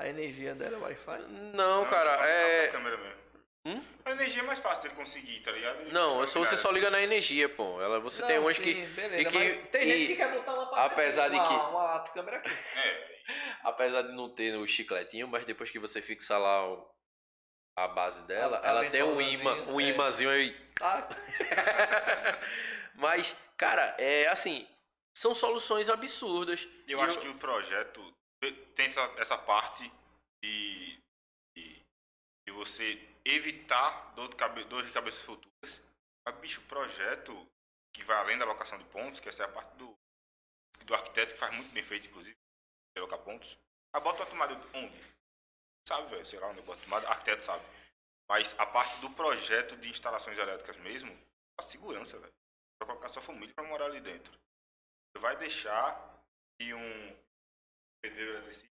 A 0.00 0.08
energia 0.08 0.54
dela 0.54 0.76
é 0.76 0.80
Wi-Fi? 0.80 1.18
Não, 1.54 1.86
cara, 1.88 2.18
só 2.18 2.24
é. 2.24 2.64
A 2.66 2.72
câmera 2.72 2.96
mesmo. 2.96 3.23
Hum? 3.66 3.82
A 4.04 4.10
energia 4.10 4.42
é 4.42 4.44
mais 4.44 4.58
fácil 4.58 4.82
dele 4.82 4.94
conseguir, 4.94 5.40
tá 5.40 5.50
ligado? 5.50 5.80
Ele 5.80 5.92
Não, 5.92 6.24
se 6.26 6.36
você 6.36 6.54
só 6.56 6.70
liga 6.70 6.90
na 6.90 7.00
energia, 7.00 7.48
pô. 7.48 7.80
Ela, 7.80 7.98
você 7.98 8.22
tem 8.26 8.36
Não, 8.36 8.44
umas 8.44 8.56
sim, 8.56 8.62
que. 8.62 8.74
Beleza, 8.88 9.22
e 9.22 9.24
que- 9.24 9.38
mas 9.60 9.68
tem 9.70 9.86
gente 9.86 10.06
que 10.08 10.16
quer 10.16 10.30
botar 10.34 10.52
uma 10.52 10.66
parte 10.66 10.92
apesar 10.92 11.28
de 11.30 11.36
uma, 11.36 11.48
que- 11.48 11.54
uma 11.70 12.08
câmera 12.10 12.36
aqui. 12.38 12.50
É, 12.78 13.14
Apesar 13.64 14.02
de 14.02 14.12
não 14.12 14.28
ter 14.28 14.54
o 14.56 14.66
chicletinho, 14.66 15.26
mas 15.26 15.46
depois 15.46 15.70
que 15.70 15.78
você 15.78 16.02
fixa 16.02 16.36
lá 16.36 16.68
o- 16.70 16.86
a 17.78 17.88
base 17.88 18.20
dela, 18.24 18.58
A- 18.58 18.66
a 18.66 18.68
ela 18.68 18.90
tem 18.90 19.02
um 19.02 19.18
imã, 19.18 19.54
um 19.68 19.80
é. 19.80 19.84
imãzinho 19.84 20.28
aí. 20.30 20.52
Tá? 20.74 21.08
Mas, 22.96 23.34
cara, 23.56 23.94
é 23.98 24.28
assim, 24.28 24.68
são 25.16 25.34
soluções 25.34 25.88
absurdas. 25.88 26.68
eu 26.86 26.98
E 26.98 27.02
acho 27.02 27.18
que 27.18 27.28
o 27.28 27.38
projeto 27.38 28.14
tem 28.76 28.86
essa, 28.86 29.00
essa 29.18 29.38
parte 29.38 29.90
de, 30.42 30.98
de, 31.56 31.82
de 32.46 32.52
você 32.52 33.00
evitar 33.24 34.12
dor 34.14 34.28
de, 34.28 34.36
cabe, 34.36 34.64
dor 34.64 34.84
de 34.84 34.92
cabeça 34.92 35.20
futuras. 35.20 35.82
Mas, 36.26 36.36
bicho, 36.36 36.60
o 36.60 36.64
projeto 36.64 37.48
que 37.92 38.02
vai 38.04 38.16
além 38.18 38.38
da 38.38 38.44
alocação 38.44 38.78
de 38.78 38.84
pontos, 38.86 39.20
que 39.20 39.28
essa 39.28 39.42
é 39.42 39.46
a 39.46 39.52
parte 39.52 39.74
do, 39.76 39.96
do 40.84 40.94
arquiteto, 40.94 41.32
que 41.32 41.38
faz 41.38 41.54
muito 41.54 41.72
bem 41.72 41.82
feito, 41.82 42.08
inclusive, 42.08 42.36
de 42.94 42.98
alocar 43.00 43.18
pontos. 43.20 43.58
A 43.92 44.00
bota 44.00 44.22
uma 44.22 44.30
tomada 44.30 44.54
onde? 44.74 45.14
Sabe, 45.86 46.10
velho, 46.10 46.26
sei 46.26 46.38
lá 46.38 46.48
onde 46.48 46.62
bota 46.62 46.82
tomada, 46.82 47.08
arquiteto 47.08 47.44
sabe. 47.44 47.64
Mas 48.28 48.54
a 48.58 48.66
parte 48.66 49.00
do 49.00 49.10
projeto 49.10 49.76
de 49.76 49.88
instalações 49.88 50.36
elétricas 50.38 50.76
mesmo, 50.78 51.16
a 51.58 51.62
segurança, 51.62 52.18
velho. 52.18 52.34
Vai 52.80 52.88
colocar 52.88 53.08
sua 53.10 53.22
família 53.22 53.54
pra 53.54 53.64
morar 53.64 53.86
ali 53.86 54.00
dentro. 54.00 54.32
Você 55.12 55.20
vai 55.20 55.36
deixar 55.36 56.24
que 56.58 56.74
um 56.74 57.16
pedreiro 58.02 58.32
eletricista. 58.32 58.74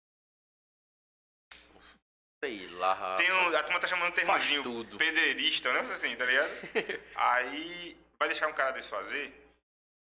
Sei 2.44 2.68
lá. 2.70 3.18
Tem 3.18 3.32
um, 3.32 3.56
a 3.56 3.64
turma 3.64 3.80
tá 3.80 3.88
chamando 3.88 4.14
Faz 4.14 4.26
termozinho 4.26 4.64
tudo. 4.64 4.98
pedreirista, 4.98 5.74
né? 5.74 5.80
Assim, 5.92 6.16
tá 6.16 6.26
ligado? 6.26 6.50
Aí 7.16 7.98
vai 8.20 8.28
deixar 8.30 8.48
um 8.48 8.54
cara 8.54 8.72
desse 8.72 8.90
fazer. 8.90 9.34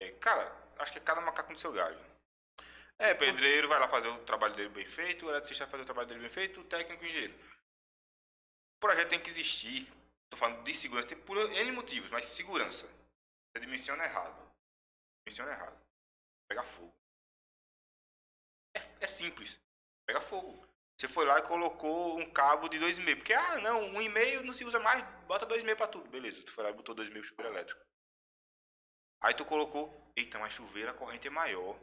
É, 0.00 0.10
cara, 0.12 0.52
acho 0.78 0.92
que 0.92 0.98
é 0.98 1.02
cada 1.02 1.20
macaco 1.20 1.52
no 1.52 1.58
seu 1.58 1.72
galho. 1.72 1.98
É, 2.98 3.12
O 3.12 3.18
pedreiro 3.18 3.68
vai 3.68 3.78
lá 3.78 3.88
fazer 3.88 4.08
o 4.08 4.18
trabalho 4.24 4.54
dele 4.54 4.70
bem 4.70 4.86
feito, 4.86 5.26
o 5.26 5.30
eletricista 5.30 5.64
vai 5.64 5.70
fazer 5.72 5.82
o 5.82 5.86
trabalho 5.86 6.08
dele 6.08 6.20
bem 6.20 6.28
feito, 6.30 6.60
o 6.60 6.64
técnico 6.64 7.04
o 7.04 7.06
engenheiro. 7.06 7.34
O 8.76 8.80
projeto 8.80 9.08
tem 9.10 9.20
que 9.20 9.30
existir. 9.30 9.86
Tô 10.28 10.36
falando 10.36 10.64
de 10.64 10.74
segurança, 10.74 11.06
tem 11.08 11.18
por 11.18 11.36
N 11.38 11.72
motivos, 11.72 12.10
mas 12.10 12.26
segurança. 12.26 12.86
Você 12.86 13.60
dimensiona 13.60 14.04
errado. 14.04 14.36
Dimensiona 15.24 15.52
errado. 15.52 15.78
Pegar 16.48 16.64
fogo. 16.64 16.92
É, 18.74 18.80
é 19.04 19.06
simples. 19.06 19.58
Pega 20.06 20.20
fogo. 20.20 20.66
Você 20.98 21.08
foi 21.08 21.26
lá 21.26 21.38
e 21.38 21.42
colocou 21.42 22.18
um 22.18 22.30
cabo 22.30 22.68
de 22.68 22.78
2,5. 22.78 23.16
Porque, 23.16 23.34
ah, 23.34 23.58
não, 23.58 23.92
1,5 23.92 24.40
não 24.40 24.54
se 24.54 24.64
usa 24.64 24.78
mais, 24.80 25.02
bota 25.26 25.46
2,5 25.46 25.76
pra 25.76 25.86
tudo. 25.86 26.08
Beleza, 26.08 26.42
tu 26.42 26.50
foi 26.50 26.64
lá 26.64 26.70
e 26.70 26.74
botou 26.74 26.94
2,5 26.94 27.22
chuveiro 27.22 27.52
elétrico. 27.52 27.80
Aí 29.22 29.34
tu 29.34 29.44
colocou, 29.44 30.12
eita, 30.16 30.38
mas 30.38 30.54
chuveiro 30.54 30.90
a 30.90 30.94
corrente 30.94 31.26
é 31.26 31.30
maior. 31.30 31.78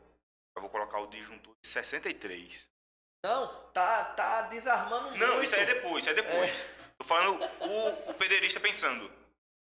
Eu 0.56 0.61
vou 0.61 0.69
colocar 0.69 0.99
o 0.99 1.07
disjuntor 1.07 1.56
de 1.61 1.68
63. 1.68 2.68
Não, 3.26 3.72
tá, 3.72 4.14
tá 4.15 4.41
desarmando 4.44 5.10
muito. 5.10 5.19
Não, 5.19 5.41
isso 5.41 5.56
aí 5.56 5.61
é 5.61 5.65
depois, 5.65 6.06
isso 6.06 6.10
aí 6.10 6.18
é 6.18 6.22
depois. 6.22 6.65
Tô 6.98 7.06
falando 7.06 7.41
o, 7.61 8.10
o 8.10 8.14
pedreirista 8.15 8.60
pensando. 8.60 9.11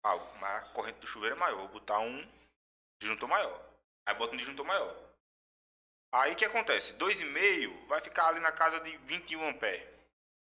Ah, 0.04 0.16
mas 0.40 0.62
a 0.62 0.68
corrente 0.72 0.98
do 0.98 1.06
chuveiro 1.06 1.36
é 1.36 1.38
maior, 1.38 1.58
vou 1.58 1.68
botar 1.68 1.98
um 1.98 2.26
disjuntor 3.00 3.28
maior. 3.28 3.60
Aí 4.06 4.14
bota 4.14 4.34
um 4.34 4.38
disjuntor 4.38 4.64
maior. 4.64 5.09
Aí 6.12 6.32
o 6.32 6.36
que 6.36 6.44
acontece? 6.44 6.92
2,5 6.94 7.86
vai 7.86 8.00
ficar 8.00 8.28
ali 8.28 8.40
na 8.40 8.50
casa 8.50 8.80
de 8.80 8.96
21 8.98 9.48
amperes. 9.48 9.86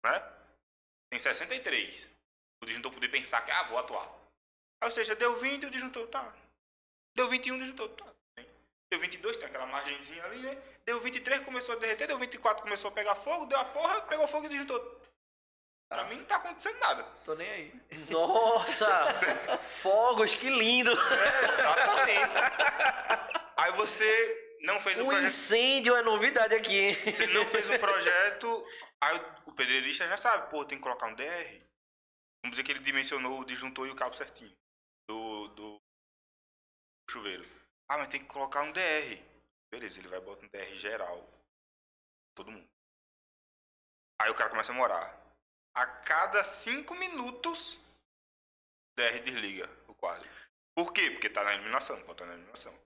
Né? 0.04 0.34
Tem 1.12 1.20
63. 1.20 2.08
O 2.62 2.66
disjuntor 2.66 2.94
poder 2.94 3.10
pensar 3.10 3.42
que, 3.42 3.52
ah, 3.52 3.64
vou 3.64 3.78
atuar. 3.78 4.08
Aí, 4.82 4.88
ou 4.88 4.92
seja, 4.92 5.16
deu 5.16 5.36
20 5.38 5.66
o 5.66 5.70
disjuntor, 5.70 6.08
tá. 6.08 6.34
Deu 7.16 7.28
21 7.28 7.56
o 7.56 7.60
disjuntor, 7.60 7.90
tá. 7.90 8.06
Deu 8.92 9.00
22, 9.00 9.38
tem 9.38 9.46
aquela 9.46 9.68
margenzinha 9.68 10.24
ali, 10.26 10.40
né? 10.40 10.58
Deu 10.86 11.00
23, 11.00 11.42
começou 11.42 11.76
a 11.76 11.78
derreter. 11.78 12.08
Deu 12.08 12.18
24, 12.18 12.64
começou 12.64 12.90
a 12.90 12.94
pegar 12.94 13.16
fogo. 13.16 13.46
Deu 13.46 13.60
a 13.60 13.66
porra, 13.66 14.02
pegou 14.04 14.28
fogo 14.28 14.46
e 14.46 14.50
disjuntor. 14.50 15.00
Pra 15.88 16.06
mim 16.06 16.18
não 16.18 16.26
tá 16.26 16.38
acontecendo 16.38 16.80
nada. 16.80 17.04
Tô 17.26 17.36
nem 17.36 17.50
aí. 17.50 17.82
Nossa! 18.10 18.88
Fogos, 19.64 20.34
que 20.34 20.50
lindo! 20.50 20.92
É, 20.92 21.46
exatamente. 21.50 22.36
Aí 23.58 23.72
você 23.74 24.49
não 24.62 24.80
fez 24.82 25.00
o 25.00 25.04
Um 25.04 25.08
projeto. 25.08 25.28
incêndio 25.28 25.96
é 25.96 26.02
novidade 26.02 26.56
aqui, 26.56 26.76
hein? 26.78 26.94
Você 26.94 27.28
não 27.28 27.46
fez 27.46 27.70
o 27.70 27.78
projeto. 27.80 28.68
Aí 29.02 29.18
o 29.46 29.54
pedreirista 29.54 30.08
já 30.08 30.18
sabe, 30.18 30.50
pô, 30.50 30.66
tem 30.66 30.78
que 30.78 30.84
colocar 30.84 31.08
um 31.08 31.16
DR. 31.16 31.70
Vamos 32.44 32.52
dizer 32.52 32.64
que 32.64 32.72
ele 32.72 32.80
dimensionou 32.80 33.40
o 33.40 33.46
disjuntor 33.46 33.88
e 33.88 33.92
o 33.92 33.96
cabo 33.96 34.16
certinho. 34.16 34.56
Do, 35.10 35.48
do 35.50 35.78
chuveiro. 37.10 37.44
Ah, 37.90 37.98
mas 37.98 38.08
tem 38.10 38.20
que 38.22 38.28
colocar 38.28 38.62
um 38.62 38.72
DR. 38.72 39.18
Beleza, 39.72 40.00
ele 40.00 40.08
vai 40.08 40.20
botar 40.20 40.46
um 40.46 40.50
DR 40.50 40.76
geral. 40.76 41.28
Todo 42.36 42.52
mundo. 42.52 42.68
Aí 44.22 44.30
o 44.30 44.36
cara 44.36 44.50
começa 44.50 44.72
a 44.72 44.76
morar. 44.76 45.18
A 45.76 45.86
cada 45.86 46.44
cinco 46.44 46.94
minutos, 46.96 47.74
o 47.74 48.96
DR 48.98 49.20
desliga 49.24 49.70
o 49.88 49.96
quadro. 49.96 50.28
Por 50.76 50.92
quê? 50.94 51.12
Porque 51.12 51.30
tá 51.30 51.44
na 51.44 51.56
iluminação, 51.56 51.98
estar 52.00 52.26
na 52.26 52.34
iluminação. 52.34 52.78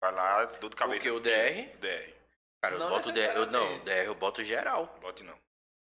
Vai 0.00 0.12
lá, 0.12 0.44
dor 0.44 0.70
de 0.70 0.76
cabeça. 0.76 1.00
quê? 1.02 1.10
O. 1.10 1.20
DR? 1.20 1.76
DR. 1.78 2.14
Cara, 2.62 2.74
eu 2.74 2.78
Não 2.78 2.88
boto 2.90 3.12
DR. 3.12 3.36
Eu, 3.36 3.46
não. 3.46 3.78
DR 3.80 4.06
eu 4.06 4.14
boto 4.14 4.42
geral. 4.42 4.86
Bote 5.00 5.22
não. 5.22 5.38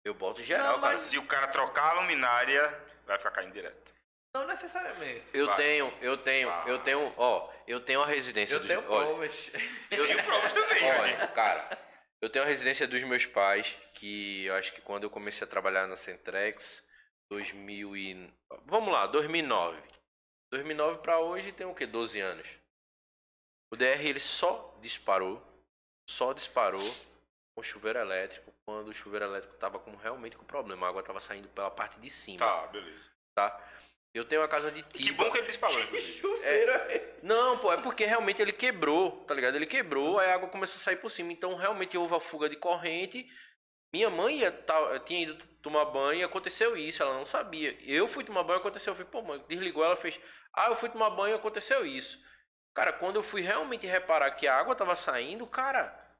Eu 0.04 0.14
boto 0.14 0.42
geral, 0.42 0.74
Não, 0.74 0.80
cara. 0.80 0.92
mas- 0.94 1.00
Se 1.02 1.18
o 1.18 1.26
cara 1.26 1.48
trocar 1.48 1.90
a 1.90 2.00
luminária, 2.00 2.62
vai 3.06 3.18
ficar 3.18 3.32
caindo 3.32 3.52
direto. 3.52 3.94
Não 4.34 4.46
necessariamente. 4.46 5.36
Eu 5.36 5.46
Vai. 5.46 5.56
tenho, 5.56 5.92
eu 6.00 6.16
tenho, 6.18 6.48
Vai. 6.48 6.70
eu 6.70 6.78
tenho, 6.78 7.14
ó, 7.16 7.50
eu 7.66 7.80
tenho 7.80 8.02
a 8.02 8.06
residência 8.06 8.54
Eu 8.56 8.58
dos 8.60 8.68
tenho 8.68 8.80
olha, 8.90 9.06
provas. 9.06 9.50
eu 9.90 10.06
Tenho 10.06 10.24
provas 10.24 10.52
também? 10.52 10.84
Olha, 10.92 11.26
cara, 11.28 11.78
eu 12.20 12.28
tenho 12.28 12.44
a 12.44 12.48
residência 12.48 12.86
dos 12.86 13.02
meus 13.02 13.24
pais, 13.26 13.76
que 13.94 14.44
eu 14.44 14.54
acho 14.54 14.72
que 14.74 14.80
quando 14.82 15.04
eu 15.04 15.10
comecei 15.10 15.44
a 15.44 15.48
trabalhar 15.50 15.86
na 15.86 15.96
Centrex, 15.96 16.84
2000 17.30 17.96
e... 17.96 18.30
Vamos 18.66 18.92
lá, 18.92 19.06
2009. 19.06 19.80
2009 20.52 20.98
pra 20.98 21.18
hoje 21.18 21.50
tem 21.50 21.66
o 21.66 21.74
quê? 21.74 21.86
12 21.86 22.20
anos. 22.20 22.46
O 23.72 23.76
DR 23.76 24.04
ele 24.04 24.20
só 24.20 24.76
disparou, 24.80 25.42
só 26.08 26.32
disparou 26.32 26.80
com 27.54 27.60
o 27.60 27.62
chuveiro 27.64 27.98
elétrico 27.98 28.52
quando 28.64 28.88
o 28.88 28.94
chuveiro 28.94 29.24
elétrico 29.24 29.56
tava 29.56 29.78
com 29.78 29.94
realmente 29.96 30.36
com 30.36 30.44
problema. 30.44 30.86
A 30.86 30.90
água 30.90 31.02
tava 31.02 31.20
saindo 31.20 31.48
pela 31.48 31.70
parte 31.70 31.98
de 32.00 32.08
cima, 32.10 32.38
Tá, 32.38 32.66
beleza. 32.68 33.10
tá? 33.34 33.60
Eu 34.14 34.24
tenho 34.24 34.40
uma 34.40 34.48
casa 34.48 34.70
de 34.70 34.82
Que 34.82 35.04
tiba. 35.04 35.24
bom 35.24 35.30
que 35.30 35.38
ele 35.38 35.46
disparou, 35.48 35.78
é... 36.42 37.16
Não, 37.22 37.58
pô, 37.58 37.72
é 37.72 37.76
porque 37.82 38.04
realmente 38.06 38.40
ele 38.40 38.52
quebrou, 38.52 39.24
tá 39.24 39.34
ligado? 39.34 39.56
Ele 39.56 39.66
quebrou, 39.66 40.18
aí 40.18 40.30
a 40.30 40.34
água 40.34 40.48
começou 40.48 40.76
a 40.78 40.82
sair 40.82 40.96
por 40.96 41.10
cima. 41.10 41.32
Então 41.32 41.54
realmente 41.56 41.98
houve 41.98 42.14
a 42.14 42.20
fuga 42.20 42.48
de 42.48 42.56
corrente. 42.56 43.28
Minha 43.92 44.08
mãe 44.10 44.38
ia, 44.40 44.52
tá, 44.52 44.98
tinha 45.00 45.22
ido 45.22 45.36
tomar 45.62 45.86
banho 45.86 46.20
e 46.20 46.24
aconteceu 46.24 46.76
isso, 46.76 47.02
ela 47.02 47.14
não 47.14 47.24
sabia. 47.24 47.76
Eu 47.82 48.06
fui 48.08 48.24
tomar 48.24 48.42
banho, 48.42 48.58
aconteceu. 48.60 48.92
Eu 48.92 48.96
falei, 48.96 49.10
pô, 49.10 49.22
mãe, 49.22 49.44
desligou, 49.48 49.84
ela 49.84 49.96
fez. 49.96 50.18
Ah, 50.52 50.68
eu 50.68 50.76
fui 50.76 50.88
tomar 50.88 51.10
banho 51.10 51.34
e 51.34 51.36
aconteceu 51.38 51.84
isso. 51.84 52.18
Cara, 52.76 52.92
quando 52.92 53.16
eu 53.16 53.22
fui 53.22 53.40
realmente 53.40 53.86
reparar 53.86 54.30
que 54.32 54.46
a 54.46 54.54
água 54.54 54.76
tava 54.76 54.94
saindo, 54.94 55.46
cara, 55.46 56.14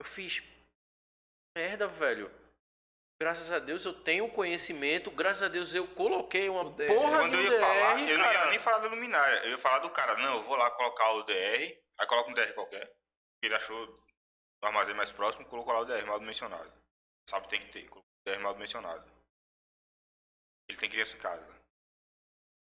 eu 0.00 0.04
fiz. 0.04 0.42
Merda, 1.56 1.86
velho. 1.86 2.28
Graças 3.22 3.52
a 3.52 3.60
Deus 3.60 3.84
eu 3.84 3.94
tenho 3.94 4.28
conhecimento, 4.28 5.12
graças 5.12 5.44
a 5.44 5.48
Deus 5.48 5.72
eu 5.72 5.86
coloquei 5.94 6.48
uma 6.48 6.62
O 6.62 6.70
DR. 6.70 6.88
porra 6.88 7.18
Quando 7.20 7.38
de 7.38 7.46
eu 7.46 7.52
ia 7.52 7.60
falar, 7.60 7.94
DR, 7.94 8.10
eu 8.10 8.18
não 8.18 8.32
ia 8.32 8.46
nem 8.46 8.58
falar 8.58 8.78
da 8.78 8.88
luminária. 8.88 9.44
Eu 9.44 9.50
ia 9.50 9.58
falar 9.58 9.78
do 9.78 9.90
cara. 9.90 10.16
Não, 10.16 10.34
eu 10.34 10.42
vou 10.42 10.56
lá 10.56 10.68
colocar 10.72 11.12
o 11.12 11.22
DR. 11.22 11.78
Aí 11.98 12.06
coloca 12.08 12.30
um 12.30 12.34
DR 12.34 12.52
qualquer. 12.52 12.86
que 13.40 13.46
Ele 13.46 13.54
achou 13.54 13.86
no 14.60 14.68
armazém 14.68 14.94
mais 14.94 15.12
próximo, 15.12 15.46
colocou 15.46 15.72
lá 15.72 15.80
o 15.80 15.84
DR 15.84 16.04
mal 16.04 16.18
dimensionado. 16.18 16.72
Sabe, 17.30 17.48
tem 17.48 17.60
que 17.60 17.70
ter. 17.70 17.88
Colocou 17.88 18.10
o 18.26 18.30
DR 18.30 18.40
mal 18.40 18.54
dimensionado. 18.54 19.08
Ele 20.68 20.78
tem 20.78 20.90
criança 20.90 21.16
em 21.16 21.20
casa. 21.20 21.46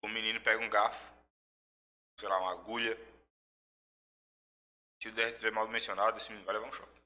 O 0.02 0.08
menino 0.08 0.40
pega 0.40 0.60
um 0.60 0.68
garfo, 0.68 1.12
sei 2.20 2.28
lá, 2.28 2.38
uma 2.38 2.52
agulha. 2.52 2.96
Se 5.02 5.08
o 5.08 5.12
DR 5.12 5.30
estiver 5.30 5.50
mal 5.50 5.66
dimensionado, 5.66 6.18
esse 6.18 6.28
menino 6.28 6.44
vai 6.44 6.54
levar 6.54 6.68
um 6.68 6.72
choque. 6.72 7.00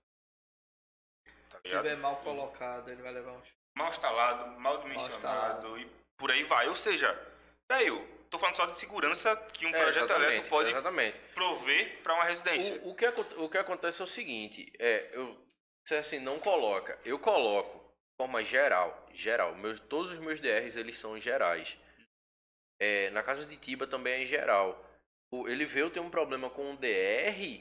Tá 1.48 1.58
Se 1.58 1.68
tiver 1.68 1.96
mal 1.96 2.16
colocado, 2.16 2.90
ele 2.90 3.00
vai 3.00 3.12
levar 3.12 3.32
um... 3.32 3.42
mal 3.76 3.88
instalado, 3.88 4.60
mal 4.60 4.78
dimensionado 4.78 5.14
instalado. 5.16 5.78
e 5.78 5.88
por 6.18 6.30
aí 6.30 6.42
vai. 6.42 6.68
Ou 6.68 6.76
seja, 6.76 7.12
velho, 7.70 8.04
tô 8.28 8.38
falando 8.38 8.56
só 8.56 8.66
de 8.66 8.80
segurança 8.80 9.36
que 9.52 9.66
um 9.66 9.74
É, 9.74 9.82
projeto 9.82 10.10
elétrico 10.10 10.48
pode 10.48 10.70
Exatamente. 10.70 11.18
prover 11.32 12.02
para 12.02 12.14
uma 12.14 12.24
residência. 12.24 12.80
O, 12.82 12.90
o, 12.90 12.94
que, 12.96 13.06
o 13.06 13.48
que 13.48 13.58
acontece 13.58 14.00
é 14.00 14.04
o 14.04 14.08
seguinte, 14.08 14.72
é, 14.80 15.10
eu 15.12 15.44
se 15.86 15.94
assim, 15.94 16.18
não 16.18 16.40
coloca, 16.40 16.98
eu 17.04 17.18
coloco 17.18 17.78
de 17.78 18.16
forma 18.16 18.42
geral, 18.42 19.06
geral, 19.12 19.54
meus, 19.54 19.78
todos 19.78 20.10
os 20.12 20.18
meus 20.18 20.40
DRs 20.40 20.76
eles 20.76 20.96
são 20.96 21.18
gerais. 21.18 21.78
É, 22.80 23.10
na 23.10 23.22
casa 23.22 23.44
de 23.46 23.56
Tiba 23.56 23.86
também 23.86 24.22
é 24.22 24.26
geral. 24.26 24.82
Ele 25.48 25.64
veio 25.66 25.90
ter 25.90 26.00
um 26.00 26.10
problema 26.10 26.48
com 26.50 26.72
o 26.72 26.76
DR 26.76 27.60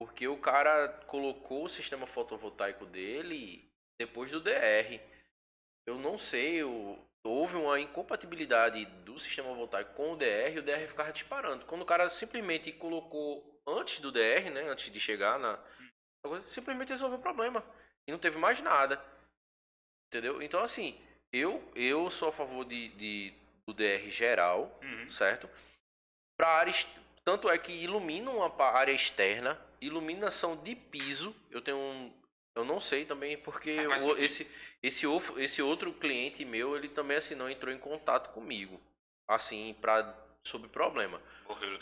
porque 0.00 0.26
o 0.28 0.36
cara 0.38 0.88
colocou 1.06 1.64
o 1.64 1.68
sistema 1.68 2.06
fotovoltaico 2.06 2.84
dele 2.86 3.68
depois 3.98 4.30
do 4.30 4.40
DR. 4.40 5.00
Eu 5.86 5.98
não 5.98 6.16
sei, 6.18 6.62
o- 6.64 6.98
houve 7.24 7.56
uma 7.56 7.80
incompatibilidade 7.80 8.84
do 9.06 9.18
sistema 9.18 9.52
voltaico 9.54 9.94
com 9.94 10.12
o 10.12 10.16
DR 10.16 10.54
e 10.54 10.58
o 10.58 10.62
DR 10.62 10.86
ficava 10.86 11.12
disparando. 11.12 11.64
Quando 11.66 11.82
o 11.82 11.86
cara 11.86 12.08
simplesmente 12.08 12.70
colocou 12.72 13.60
antes 13.66 14.00
do 14.00 14.10
DR, 14.12 14.50
né, 14.50 14.62
antes 14.68 14.90
de 14.92 15.00
chegar 15.00 15.38
na 15.38 15.58
simplesmente 16.44 16.88
resolveu 16.88 17.18
o 17.18 17.22
problema 17.22 17.62
e 18.06 18.12
não 18.12 18.18
teve 18.18 18.38
mais 18.38 18.60
nada. 18.60 19.02
Entendeu? 20.08 20.40
Então 20.42 20.60
assim, 20.62 20.98
eu 21.32 21.62
eu 21.74 22.08
sou 22.10 22.28
a 22.28 22.32
favor 22.32 22.64
de, 22.64 22.88
de 22.90 23.34
do 23.66 23.72
DR 23.74 24.08
geral, 24.10 24.78
Uhum. 24.82 25.08
certo? 25.08 25.48
Para 26.36 26.48
áreas, 26.48 26.86
tanto 27.24 27.48
é 27.48 27.56
que 27.56 27.72
ilumina 27.72 28.30
uma 28.30 28.52
área 28.64 28.92
externa, 28.92 29.60
iluminação 29.80 30.56
de 30.56 30.74
piso. 30.74 31.34
Eu 31.50 31.60
tenho 31.60 31.76
um, 31.76 32.12
eu 32.56 32.64
não 32.64 32.80
sei 32.80 33.04
também 33.04 33.36
porque 33.36 33.86
o- 33.86 33.90
sentido. 33.98 34.18
esse 34.22 34.50
esse 34.82 35.06
esse 35.38 35.62
outro 35.62 35.92
cliente 35.92 36.44
meu, 36.44 36.76
ele 36.76 36.88
também 36.88 37.16
assim 37.16 37.34
não 37.34 37.48
entrou 37.48 37.72
em 37.72 37.78
contato 37.78 38.32
comigo, 38.32 38.80
assim 39.28 39.74
para 39.80 40.14
sobre 40.46 40.68
problema. 40.68 41.20
Morreu. 41.48 41.78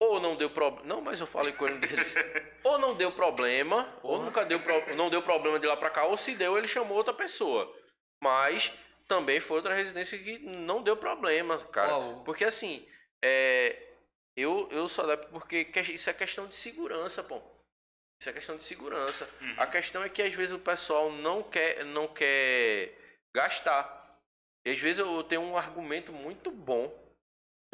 Ou 0.00 0.18
não 0.18 0.34
deu 0.34 0.50
problema. 0.50 0.84
Não, 0.86 1.00
mas 1.00 1.20
eu 1.20 1.26
falei 1.28 1.52
com 1.52 1.66
ele 1.66 1.78
deles. 1.78 2.14
ou 2.64 2.76
não 2.78 2.94
deu 2.96 3.12
problema, 3.12 3.88
ou 4.02 4.20
nunca 4.20 4.44
deu 4.44 4.58
pro... 4.58 4.96
não 4.96 5.08
deu 5.08 5.22
problema 5.22 5.60
de 5.60 5.66
lá 5.66 5.76
pra 5.76 5.90
cá, 5.90 6.04
ou 6.04 6.16
se 6.16 6.34
deu, 6.34 6.58
ele 6.58 6.66
chamou 6.66 6.96
outra 6.96 7.14
pessoa. 7.14 7.72
Mas 8.20 8.72
também 9.06 9.38
foi 9.38 9.58
outra 9.58 9.74
residência 9.74 10.18
que 10.18 10.40
não 10.40 10.82
deu 10.82 10.96
problema, 10.96 11.56
cara. 11.58 11.88
Qual? 11.90 12.24
Porque 12.24 12.44
assim, 12.44 12.84
é... 13.24 13.90
eu, 14.36 14.68
eu 14.70 14.86
sou 14.88 15.04
adepto 15.04 15.28
porque 15.30 15.64
que- 15.64 15.80
isso 15.80 16.10
é 16.10 16.14
questão 16.14 16.46
de 16.46 16.54
segurança, 16.54 17.22
pô. 17.22 17.40
Isso 18.20 18.30
é 18.30 18.32
questão 18.32 18.56
de 18.56 18.62
segurança. 18.64 19.28
Uhum. 19.40 19.54
A 19.58 19.66
questão 19.66 20.02
é 20.04 20.08
que 20.08 20.22
às 20.22 20.32
vezes 20.32 20.54
o 20.54 20.58
pessoal 20.58 21.10
não 21.10 21.42
quer, 21.42 21.84
não 21.84 22.06
quer 22.06 22.96
gastar. 23.34 24.00
E 24.64 24.70
às 24.70 24.78
vezes 24.78 25.00
eu 25.00 25.24
tenho 25.24 25.42
um 25.42 25.56
argumento 25.56 26.12
muito 26.12 26.50
bom. 26.50 26.96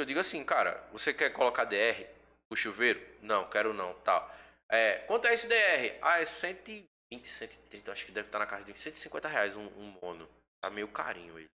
Eu 0.00 0.06
digo 0.06 0.20
assim, 0.20 0.42
cara, 0.44 0.86
você 0.90 1.12
quer 1.12 1.30
colocar 1.32 1.64
DR? 1.64 2.06
O 2.50 2.56
chuveiro? 2.56 2.98
Não, 3.20 3.48
quero 3.50 3.74
não, 3.74 3.92
tal. 4.00 4.34
É, 4.70 5.00
quanto 5.00 5.26
é 5.26 5.34
esse 5.34 5.46
DR? 5.46 5.98
Ah, 6.00 6.20
é 6.20 6.24
120, 6.24 6.88
130, 7.26 7.92
acho 7.92 8.06
que 8.06 8.12
deve 8.12 8.28
estar 8.28 8.38
na 8.38 8.46
casa 8.46 8.64
de 8.64 8.78
150 8.78 9.28
reais 9.28 9.56
um, 9.56 9.66
um 9.66 9.98
mono. 10.00 10.26
Tá 10.62 10.70
meio 10.70 10.88
carinho 10.88 11.38
ele. 11.38 11.48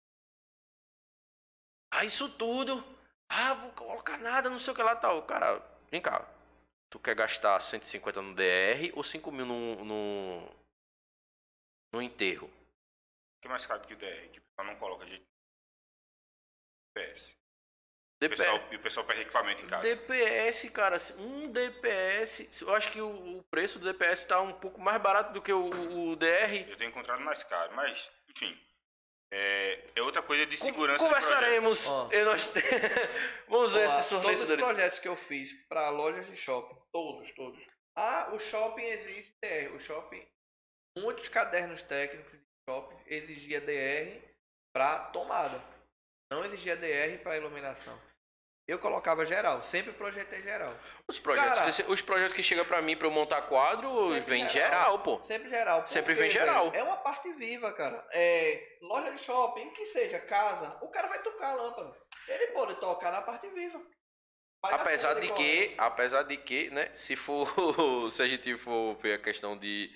Ah, 1.92 2.06
isso 2.06 2.30
tudo? 2.38 2.84
Ah, 3.30 3.54
vou 3.56 3.72
colocar 3.72 4.18
nada, 4.18 4.50
não 4.50 4.60
sei 4.60 4.74
o 4.74 4.76
que 4.76 4.84
lá, 4.84 4.96
tal. 4.96 5.24
Cara, 5.24 5.62
vem 5.90 6.02
cá. 6.02 6.28
Tu 6.90 7.00
quer 7.00 7.16
gastar 7.16 7.60
150 7.60 8.22
no 8.22 8.36
DR 8.36 8.92
ou 8.94 9.04
5 9.04 9.32
mil 9.32 9.46
no, 9.46 9.84
no, 9.84 10.56
no 11.92 12.02
enterro? 12.02 12.46
O 12.48 13.42
que 13.42 13.48
é 13.48 13.50
mais 13.50 13.66
caro 13.66 13.82
do 13.82 13.88
que 13.88 13.96
o 13.96 13.98
DR? 13.98 14.30
Que 14.30 14.40
o 14.40 14.42
pessoal 14.44 14.68
não 14.68 14.76
coloca 14.76 15.06
jeito. 15.08 15.26
DPS. 16.96 17.32
O 17.32 18.20
DPS, 18.20 18.38
pessoal, 18.38 18.68
e 18.72 18.76
o 18.76 18.80
pessoal 18.80 19.06
perde 19.06 19.22
equipamento 19.24 19.64
em 19.64 19.68
casa. 19.68 19.82
DPS, 19.82 20.70
cara, 20.70 20.98
um 21.18 21.52
DPS. 21.52 22.62
Eu 22.62 22.74
acho 22.76 22.92
que 22.92 23.02
o, 23.02 23.40
o 23.40 23.44
preço 23.44 23.80
do 23.80 23.92
DPS 23.92 24.26
tá 24.26 24.40
um 24.40 24.54
pouco 24.54 24.80
mais 24.80 25.02
barato 25.02 25.34
do 25.34 25.42
que 25.42 25.52
o, 25.52 26.12
o 26.12 26.16
DR. 26.16 26.70
Eu 26.70 26.78
tenho 26.78 26.90
encontrado 26.90 27.22
mais 27.22 27.44
caro, 27.44 27.76
mas, 27.76 28.12
enfim. 28.30 28.58
É, 29.36 29.80
é 29.96 30.02
outra 30.04 30.22
coisa 30.22 30.46
de 30.46 30.56
segurança 30.56 31.00
Conversaremos. 31.00 31.88
Ó. 31.88 32.08
e 32.12 32.24
nós- 32.24 32.52
Vamos 33.50 33.74
ver 33.74 33.86
esses 33.86 34.08
todos 34.08 34.12
os 34.18 34.22
fornecedores. 34.22 34.64
projetos 34.66 35.00
que 35.00 35.08
eu 35.08 35.16
fiz 35.16 35.54
para 35.68 35.90
lojas 35.90 36.28
de 36.28 36.36
shopping, 36.36 36.76
todos, 36.92 37.32
todos. 37.32 37.64
Ah, 37.96 38.30
o 38.34 38.38
shopping 38.40 38.84
exige 38.84 39.34
DR. 39.42 39.74
O 39.76 39.80
shopping, 39.80 40.24
muitos 41.00 41.28
cadernos 41.30 41.82
técnicos 41.82 42.32
de 42.32 42.42
shopping 42.70 42.98
exigia 43.08 43.60
DR 43.60 44.22
para 44.72 45.00
tomada. 45.12 45.64
Não 46.32 46.46
exigia 46.46 46.76
DR 46.78 47.18
para 47.24 47.38
iluminação. 47.38 48.00
Eu 48.66 48.80
colocava 48.80 49.26
geral, 49.26 49.62
sempre 49.62 49.92
projetei 49.92 50.42
geral. 50.42 50.74
Os 51.06 51.20
projetos, 51.20 51.78
Cara, 51.78 51.92
os 51.92 52.02
projetos 52.02 52.34
que 52.34 52.42
chegam 52.42 52.64
pra 52.64 52.82
mim 52.82 52.96
pra 52.96 53.08
eu 53.08 53.12
montar 53.12 53.42
quadro, 53.44 53.94
vem 54.22 54.48
geral. 54.48 54.70
geral, 54.70 55.00
pô. 55.00 55.20
Sempre 55.22 55.50
geral. 55.50 55.82
Por 55.82 55.88
Sempre 55.90 56.14
vem 56.14 56.30
geral. 56.30 56.72
velho? 56.72 56.82
É 56.82 56.84
uma 56.84 56.96
parte 56.96 57.30
viva, 57.34 57.74
cara. 57.74 58.08
É, 58.12 58.78
loja 58.82 59.12
de 59.12 59.20
shopping, 59.20 59.70
que 59.72 59.86
seja 59.86 60.18
casa, 60.20 60.78
o 60.82 60.90
cara 60.90 61.10
vai 61.10 61.22
tocar 61.22 61.50
a 61.50 61.56
lâmpada. 61.56 61.94
Ele 62.26 62.48
pode 62.48 62.76
tocar 62.76 63.12
na 63.12 63.22
parte 63.22 63.50
viva. 63.50 63.82
Vai 64.62 64.76
Apesar 64.76 65.16
de 65.16 65.30
que, 65.34 65.76
apesar 65.78 66.24
de 66.24 66.38
que, 66.38 66.70
né, 66.70 66.90
se 66.94 67.18
for, 67.18 67.46
se 68.10 68.22
a 68.24 68.28
gente 68.30 68.56
for 68.58 68.96
ver 68.96 69.16
a 69.16 69.20
questão 69.22 69.58
de, 69.58 69.92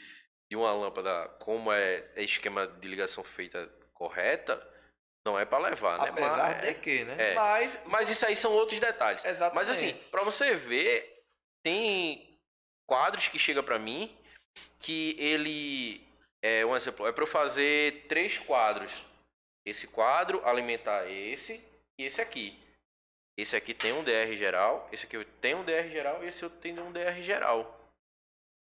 de 0.52 0.58
uma 0.58 0.74
lâmpada, 0.74 1.30
como 1.40 1.72
é, 1.72 2.02
é 2.18 2.24
esquema 2.24 2.68
de 2.68 2.86
ligação 2.86 3.24
feita 3.24 3.66
correta, 3.94 4.62
não 5.28 5.38
é 5.38 5.44
pra 5.46 5.60
levar, 5.60 6.00
né? 6.00 6.10
Apesar 6.10 6.38
Mas- 6.38 6.62
de 6.62 6.74
que, 6.76 7.04
né? 7.04 7.16
é. 7.32 7.34
Mas, 7.36 7.80
Mas 7.86 8.10
isso 8.10 8.26
aí 8.26 8.36
são 8.36 8.54
outros 8.54 8.80
detalhes. 8.80 9.24
Exatamente. 9.26 9.56
Mas 9.56 9.70
assim, 9.70 9.94
pra 10.10 10.24
você 10.24 10.56
ver, 10.56 11.22
tem 11.64 12.40
quadros 12.90 13.28
que 13.28 13.38
chega 13.38 13.62
pra 13.62 13.78
mim 13.78 14.16
que 14.80 15.16
ele 15.20 16.02
é 16.42 16.66
um 16.66 16.76
exemplo, 16.76 17.06
é 17.06 17.12
para 17.12 17.24
eu 17.24 17.28
fazer 17.28 18.06
três 18.08 18.38
quadros. 18.40 19.04
Esse 19.66 19.88
quadro 19.88 20.42
alimentar 20.48 21.06
esse 21.10 21.62
e 22.00 22.06
esse 22.06 22.22
aqui. 22.22 22.58
Esse 23.38 23.56
aqui 23.56 23.74
tem 23.74 23.92
um 23.94 24.04
DR 24.04 24.34
geral, 24.36 24.88
esse 24.92 25.06
aqui 25.06 25.24
tem 25.42 25.54
um 25.54 25.64
DR 25.64 25.90
geral 25.92 26.24
e 26.24 26.28
esse 26.28 26.44
outro 26.44 26.58
tem 26.60 26.80
um 26.80 26.92
DR 26.92 27.22
geral. 27.22 27.77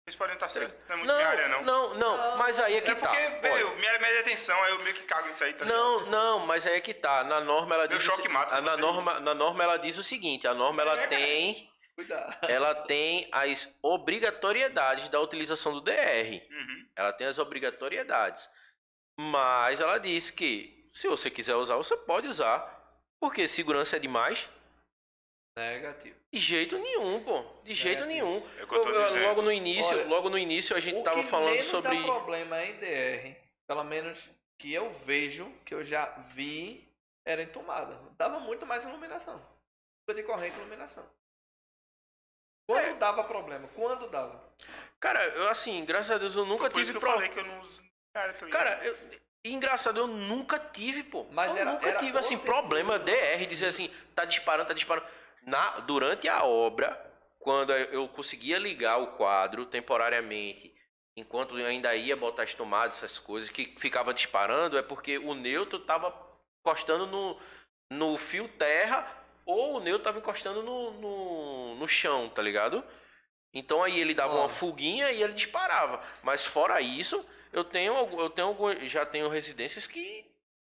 Vocês 0.05 0.15
podem 0.17 0.35
estar 0.35 0.49
certo. 0.49 0.75
Não 0.87 0.93
é 0.93 0.97
muito 0.97 1.07
Não, 1.07 1.15
minha 1.15 1.27
área, 1.27 1.47
não. 1.47 1.63
não, 1.63 1.93
não, 1.95 2.37
mas 2.37 2.59
aí 2.59 2.77
é 2.77 2.81
que 2.81 2.91
é 2.91 2.95
tá. 2.95 3.07
porque, 3.09 3.27
velho, 3.41 3.75
minha 3.77 3.89
área 3.89 3.97
é 3.97 4.01
média 4.01 4.15
de 4.23 4.29
atenção, 4.29 4.63
aí 4.63 4.71
eu 4.73 4.77
meio 4.83 4.93
que 4.93 5.01
cago 5.01 5.27
nisso 5.27 5.43
aí, 5.43 5.51
tá 5.53 5.65
ligado? 5.65 5.75
Não, 5.79 6.05
não, 6.05 6.45
mas 6.45 6.67
aí 6.67 6.75
é 6.75 6.79
que 6.79 6.93
tá. 6.93 7.23
Na 7.23 7.41
norma 7.41 7.73
ela 7.73 7.87
Meu 7.87 7.97
diz. 7.97 8.05
choque 8.05 8.29
mata 8.29 8.61
na 8.61 8.77
norma, 8.77 9.19
na 9.19 9.33
norma 9.33 9.63
ela 9.63 9.77
diz 9.77 9.97
o 9.97 10.03
seguinte: 10.03 10.47
a 10.47 10.53
norma 10.53 10.83
ela 10.83 10.95
É, 11.01 11.07
tem 11.07 11.71
cuidado. 11.95 12.37
ela 12.47 12.75
tem 12.75 13.27
as 13.31 13.75
obrigatoriedades 13.81 15.09
da 15.09 15.19
utilização 15.19 15.73
do 15.73 15.81
DR. 15.81 15.95
Uhum. 16.51 16.87
Ela 16.95 17.11
tem 17.11 17.25
as 17.25 17.39
obrigatoriedades. 17.39 18.47
Mas 19.19 19.81
ela 19.81 19.97
diz 19.97 20.29
que 20.29 20.87
se 20.93 21.07
você 21.07 21.31
quiser 21.31 21.55
usar, 21.55 21.77
você 21.77 21.97
pode 21.97 22.27
usar. 22.27 22.73
Porque 23.19 23.47
segurança 23.47 23.95
é 23.95 23.99
demais. 23.99 24.47
Negativo. 25.57 26.15
De 26.33 26.39
jeito 26.39 26.77
nenhum, 26.77 27.23
pô. 27.23 27.43
De 27.63 27.73
jeito 27.73 28.05
Negativo. 28.05 28.27
nenhum. 28.29 28.47
É 28.59 28.63
o 28.63 28.75
eu 28.75 28.83
Eu- 28.83 29.07
eu- 29.17 29.27
logo 29.29 29.41
no 29.41 29.51
início, 29.51 29.97
Olha, 29.97 30.07
logo 30.07 30.29
no 30.29 30.37
início 30.37 30.75
a 30.75 30.79
gente 30.81 30.99
o 30.99 31.03
tava 31.03 31.23
falando 31.23 31.61
sobre 31.63 31.95
dá 31.97 32.03
problema 32.03 32.61
em 32.65 32.73
DR, 32.73 33.37
pelo 33.65 33.83
menos 33.85 34.29
que 34.59 34.73
eu 34.73 34.89
vejo, 35.05 35.49
que 35.63 35.73
eu 35.73 35.83
já 35.85 36.07
vi, 36.33 36.85
era 37.25 37.41
em 37.41 37.47
tomada. 37.47 37.97
Dava 38.17 38.39
muito 38.39 38.65
mais 38.65 38.83
iluminação. 38.85 39.41
De 40.13 40.23
corrente 40.23 40.57
iluminação. 40.57 41.03
Quando 42.69 42.85
É. 42.87 42.93
dava 42.95 43.23
problema? 43.23 43.67
Quando 43.69 44.07
dava? 44.09 44.43
Cara, 44.99 45.23
eu 45.23 45.47
assim, 45.49 45.85
graças 45.85 46.11
a 46.11 46.17
Deus 46.17 46.35
eu 46.35 46.45
nunca 46.45 46.69
tive 46.69 46.93
eu 46.93 46.99
problema. 46.99 47.33
que 47.33 47.39
eu 47.39 47.45
não. 47.45 47.61
Cara, 48.13 48.33
ligado? 48.45 48.51
Cara, 48.63 48.85
eu, 48.85 48.97
engraçado, 49.45 49.99
eu 49.99 50.07
nunca 50.07 50.59
tive, 50.59 51.03
pô. 51.03 51.25
Mas 51.31 51.51
eu 51.51 51.57
era- 51.57 51.71
nunca 51.71 51.87
era 51.89 51.99
tive, 51.99 52.17
assim, 52.17 52.35
o 52.35 52.39
problema 52.39 52.97
circuito. 52.97 53.17
DR, 53.19 53.45
dizer 53.45 53.67
assim, 53.67 53.89
tá 54.13 54.25
disparando, 54.25 54.67
tá 54.67 54.73
disparando. 54.73 55.07
Na, 55.45 55.79
durante 55.81 56.27
a 56.27 56.43
obra, 56.43 56.99
quando 57.39 57.71
eu 57.71 58.07
conseguia 58.07 58.57
ligar 58.57 58.97
o 58.97 59.07
quadro 59.15 59.65
temporariamente, 59.65 60.73
enquanto 61.15 61.57
eu 61.57 61.65
ainda 61.65 61.95
ia 61.95 62.15
botar 62.15 62.43
as 62.43 62.53
tomadas, 62.53 62.97
essas 62.97 63.19
coisas, 63.19 63.49
que 63.49 63.75
ficava 63.77 64.13
disparando, 64.13 64.77
é 64.77 64.81
porque 64.81 65.17
o 65.19 65.33
neutro 65.35 65.79
tava 65.79 66.13
encostando 66.61 67.05
no, 67.05 67.37
no 67.91 68.17
fio 68.17 68.47
terra, 68.47 69.07
ou 69.45 69.75
o 69.75 69.79
neutro 69.79 70.03
tava 70.03 70.17
encostando 70.17 70.63
no, 70.63 70.91
no, 70.93 71.75
no 71.75 71.87
chão, 71.87 72.27
tá 72.29 72.41
ligado? 72.41 72.83
Então 73.53 73.83
aí 73.83 73.99
ele 73.99 74.13
dava 74.13 74.33
Ó. 74.33 74.39
uma 74.39 74.49
fuguinha 74.49 75.11
e 75.11 75.21
ele 75.21 75.33
disparava. 75.33 76.01
Mas 76.23 76.43
fora 76.43 76.81
isso, 76.81 77.25
eu 77.53 77.63
tenho 77.63 77.93
eu 78.19 78.29
tenho 78.29 78.55
já 78.87 79.05
tenho 79.05 79.29
residências 79.29 79.87
que 79.87 80.25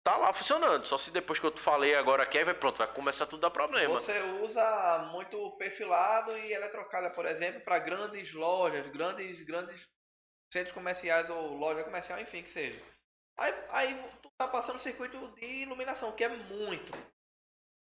tá 0.06 0.16
lá 0.18 0.32
funcionando. 0.32 0.86
Só 0.86 0.98
se 0.98 1.10
depois 1.12 1.40
que 1.40 1.46
eu 1.48 1.58
falei 1.58 1.96
agora 1.96 2.24
aqui, 2.24 2.38
aí 2.38 2.44
vai 2.46 2.54
pronto, 2.54 2.78
vai 2.78 2.88
começar 2.88 3.26
tudo 3.26 3.44
a 3.46 3.50
dar 3.50 3.54
problema. 3.54 3.92
Você 3.96 4.18
usa 4.42 5.10
muito 5.12 5.50
perfilado 5.58 6.38
e 6.38 6.54
eletrocalha, 6.54 7.10
por 7.10 7.26
exemplo, 7.26 7.60
para 7.62 7.80
grandes 7.80 8.32
lojas, 8.32 8.88
grandes, 8.92 9.42
grandes 9.42 9.90
centros 10.54 10.74
comerciais 10.74 11.28
ou 11.30 11.58
loja 11.58 11.84
comercial, 11.84 12.20
enfim, 12.20 12.44
que 12.44 12.50
seja. 12.52 12.80
Aí, 13.38 13.54
aí 13.70 14.12
tu 14.22 14.30
tá 14.38 14.48
passando 14.48 14.80
circuito 14.80 15.18
de 15.36 15.46
iluminação, 15.64 16.12
que 16.12 16.24
é 16.24 16.30
muito. 16.30 16.94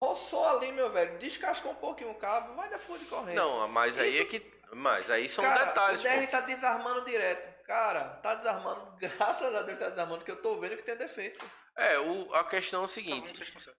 Roçou 0.03 0.47
ali, 0.49 0.71
meu 0.73 0.91
velho, 0.91 1.19
descascou 1.19 1.73
um 1.73 1.77
pouquinho 1.77 2.11
o 2.11 2.15
cabo, 2.17 2.55
vai 2.55 2.69
dar 2.69 2.79
fuga 2.79 2.99
de 2.99 3.07
corrente. 3.07 3.37
Não, 3.37 3.67
mas 3.69 3.97
aí 3.97 4.11
Isso- 4.11 4.23
é 4.23 4.25
que 4.27 4.59
mas 4.71 5.11
aí 5.11 5.27
são 5.31 5.43
Cara, 5.43 5.65
detalhes, 5.65 6.01
o 6.01 6.03
DR 6.05 6.27
pô. 6.27 6.31
tá 6.31 6.41
desarmando 6.41 7.03
direto. 7.05 7.65
Cara, 7.65 8.05
tá 8.23 8.35
desarmando, 8.35 8.95
graças 9.01 9.55
a 9.55 9.63
Deus 9.63 9.79
tá 9.79 9.89
desarmando, 9.89 10.25
que 10.25 10.31
eu 10.31 10.43
tô 10.43 10.61
vendo 10.61 10.77
que 10.77 10.83
tem 10.83 10.95
defeito. 10.97 11.43
É, 11.79 11.99
o, 11.99 12.35
a 12.35 12.45
questão 12.45 12.83
é 12.83 12.85
o 12.85 12.87
Tá 12.87 12.89
bom, 12.89 12.93
seguinte. 12.95 13.29
vocês 13.37 13.49
estão 13.49 13.61
certos. 13.61 13.79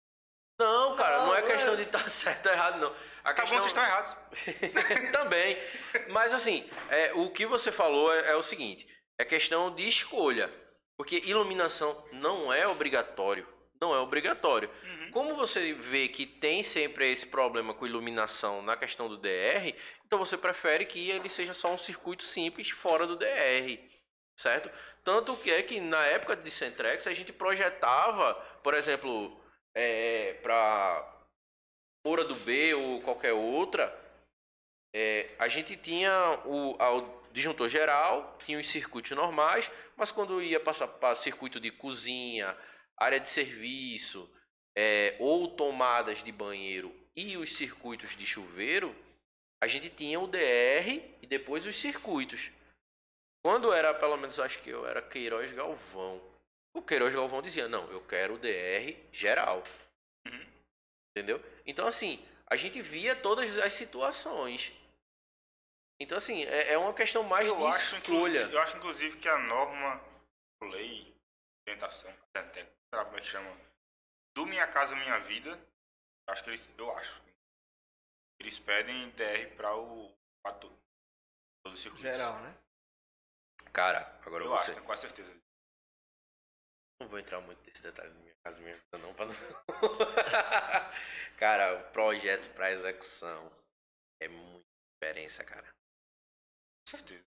Não, 0.59 0.95
cara, 0.95 1.17
não, 1.19 1.27
Não, 1.27 1.35
é 1.35 1.41
questão 1.41 1.73
é- 1.73 1.77
de 1.77 1.83
estar 1.83 2.07
certo 2.09 2.45
ou 2.47 2.51
errado, 2.51 2.79
não. 2.79 2.93
A 3.23 3.33
Tá 3.33 3.45
bom, 3.45 3.49
questão... 3.59 3.59
vocês 3.59 3.65
estão 3.67 3.83
errados. 3.83 5.11
Também. 5.11 5.57
Mas 6.09 6.33
assim, 6.33 6.69
é, 6.89 7.13
o 7.13 7.29
que 7.31 7.45
você 7.45 7.71
falou 7.71 8.13
é, 8.13 8.31
é 8.31 8.35
o 8.35 8.41
seguinte: 8.41 8.87
é 9.17 9.23
questão 9.25 9.73
de 9.73 9.87
escolha. 9.87 10.51
Porque 10.97 11.17
iluminação 11.25 12.05
não 12.11 12.51
é 12.51 12.67
obrigatório. 12.67 13.47
Não 13.79 13.95
é 13.95 13.99
obrigatório. 13.99 14.69
Uhum. 14.83 15.11
Como 15.11 15.35
você 15.35 15.71
vê 15.71 16.09
que 16.09 16.25
tem 16.25 16.61
sempre 16.61 17.09
esse 17.09 17.25
problema 17.27 17.73
com 17.73 17.87
iluminação 17.87 18.61
na 18.61 18.75
questão 18.75 19.07
do 19.07 19.15
DR, 19.17 19.73
então 20.05 20.19
você 20.19 20.37
prefere 20.37 20.85
que 20.85 21.09
ele 21.09 21.29
seja 21.29 21.53
só 21.53 21.71
um 21.71 21.77
circuito 21.77 22.25
simples 22.25 22.69
fora 22.69 23.07
do 23.07 23.15
DR. 23.15 23.79
Certo? 24.39 24.71
Tanto 25.03 25.35
que 25.35 25.51
é 25.51 25.61
que 25.61 25.81
na 25.81 26.05
época 26.05 26.33
de 26.33 26.49
Centrex 26.49 27.05
a 27.05 27.13
gente 27.13 27.33
projetava, 27.33 28.35
por 28.63 28.73
exemplo, 28.73 29.37
é, 29.75 30.35
para 30.35 31.25
Moura 32.05 32.23
do 32.23 32.35
B 32.35 32.73
ou 32.73 33.01
qualquer 33.01 33.33
outra, 33.33 33.93
é, 34.95 35.35
a 35.37 35.49
gente 35.49 35.75
tinha 35.75 36.39
o, 36.45 36.71
o 36.71 37.21
disjuntor 37.33 37.67
geral, 37.67 38.37
tinha 38.45 38.57
os 38.57 38.69
circuitos 38.69 39.11
normais, 39.11 39.69
mas 39.97 40.09
quando 40.09 40.41
ia 40.41 40.57
passar 40.57 40.87
para 40.87 41.15
circuito 41.15 41.59
de 41.59 41.69
cozinha, 41.69 42.57
área 42.95 43.19
de 43.19 43.29
serviço, 43.29 44.33
é, 44.73 45.17
ou 45.19 45.49
tomadas 45.49 46.23
de 46.23 46.31
banheiro 46.31 46.95
e 47.13 47.35
os 47.35 47.57
circuitos 47.57 48.15
de 48.15 48.25
chuveiro, 48.25 48.95
a 49.61 49.67
gente 49.67 49.89
tinha 49.89 50.17
o 50.17 50.27
DR 50.27 50.87
e 51.21 51.27
depois 51.27 51.65
os 51.65 51.75
circuitos. 51.75 52.51
Quando 53.41 53.71
era, 53.71 53.93
pelo 53.93 54.17
menos, 54.17 54.37
eu 54.37 54.43
acho 54.43 54.59
que 54.59 54.69
eu 54.69 54.85
era 54.85 55.01
Queiroz 55.01 55.51
Galvão. 55.51 56.21
O 56.75 56.81
Queiroz 56.81 57.13
Galvão 57.15 57.41
dizia, 57.41 57.67
não, 57.67 57.89
eu 57.91 58.01
quero 58.05 58.35
o 58.35 58.37
DR 58.37 58.95
geral. 59.11 59.63
Uhum. 60.27 60.45
Entendeu? 61.11 61.41
Então, 61.65 61.87
assim, 61.87 62.23
a 62.47 62.55
gente 62.55 62.81
via 62.81 63.15
todas 63.15 63.57
as 63.57 63.73
situações. 63.73 64.73
Então, 66.01 66.17
assim, 66.17 66.43
é, 66.45 66.73
é 66.73 66.77
uma 66.77 66.93
questão 66.93 67.23
mais 67.23 67.47
Eu 67.47 67.57
de 67.57 67.63
acho, 67.65 67.95
escolha. 67.97 68.17
inclusive, 68.17 68.53
eu 68.53 68.61
acho, 68.61 68.77
inclusive, 68.77 69.17
que 69.17 69.27
a 69.27 69.37
norma, 69.37 70.01
lei, 70.63 71.13
orientação, 71.67 72.13
sei 72.33 72.69
lá 72.93 73.05
como 73.05 73.17
é 73.17 73.21
que 73.21 73.27
chama, 73.27 73.57
do 74.35 74.45
Minha 74.45 74.67
Casa 74.67 74.95
Minha 74.95 75.19
Vida, 75.19 75.59
acho 76.29 76.43
que 76.43 76.49
eles, 76.51 76.69
eu 76.77 76.97
acho, 76.97 77.21
eles 78.39 78.57
pedem 78.59 79.09
DR 79.11 79.55
para 79.57 79.75
o 79.75 80.09
pra 80.41 80.53
todo, 80.53 80.77
todo 81.63 81.73
o 81.73 81.77
circuito. 81.77 82.03
Geral, 82.03 82.39
né? 82.39 82.55
Cara, 83.73 84.19
agora 84.25 84.43
Eu 84.43 84.49
você. 84.49 84.71
acho, 84.71 84.81
quase 84.83 85.01
certeza. 85.01 85.31
Não 87.01 87.07
vou 87.07 87.19
entrar 87.19 87.39
muito 87.41 87.63
nesse 87.65 87.81
detalhe 87.81 88.09
da 88.09 88.19
minha 88.19 88.35
casa, 88.43 88.59
minha 88.59 88.75
vida, 88.75 88.97
não, 88.97 89.13
pra 89.13 89.25
não. 89.25 89.33
cara, 91.37 91.79
o 91.79 91.91
projeto 91.91 92.53
pra 92.53 92.71
execução 92.71 93.51
é 94.21 94.27
muita 94.27 94.65
diferença, 95.01 95.43
cara. 95.45 95.67
Com 95.67 96.97
certeza. 96.97 97.23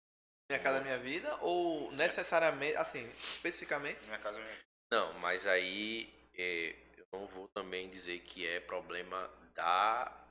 Minha 0.50 0.60
casa, 0.60 0.81
minha 0.81 0.99
vida? 0.99 1.36
Ou 1.42 1.92
necessariamente, 1.92 2.76
assim, 2.76 3.09
especificamente? 3.10 4.09
Minha 4.09 4.18
Casa 4.18 4.39
Minha 4.39 4.50
Vida. 4.50 4.65
Não, 4.92 5.12
mas 5.20 5.47
aí 5.47 6.12
é, 6.34 6.75
eu 6.97 7.07
não 7.12 7.28
vou 7.28 7.47
também 7.49 7.89
dizer 7.89 8.18
que 8.25 8.44
é 8.44 8.59
problema 8.59 9.28
da. 9.55 10.26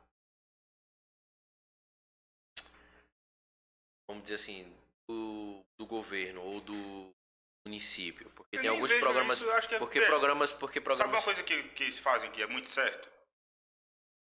Vamos 4.10 4.24
dizer 4.24 4.36
assim, 4.36 4.78
do, 5.20 5.66
do 5.78 5.88
governo 5.88 6.42
ou 6.42 6.62
do 6.62 7.12
município. 7.68 8.30
Porque 8.32 8.56
Eu 8.58 8.62
tem 8.62 8.70
alguns 8.70 8.94
programas. 8.94 9.38
isso, 9.42 9.50
é 9.50 9.60
porque 9.60 9.78
porque- 9.80 10.02
programas. 10.02 10.54
Porque 10.54 10.80
Sabe 10.80 10.86
programas. 10.86 11.16
uma 11.20 11.24
coisa 11.24 11.44
que, 11.44 11.64
que 11.70 11.84
eles 11.84 12.00
fazem 12.00 12.32
que 12.32 12.42
é 12.42 12.46
muito 12.46 12.70
certo? 12.70 13.10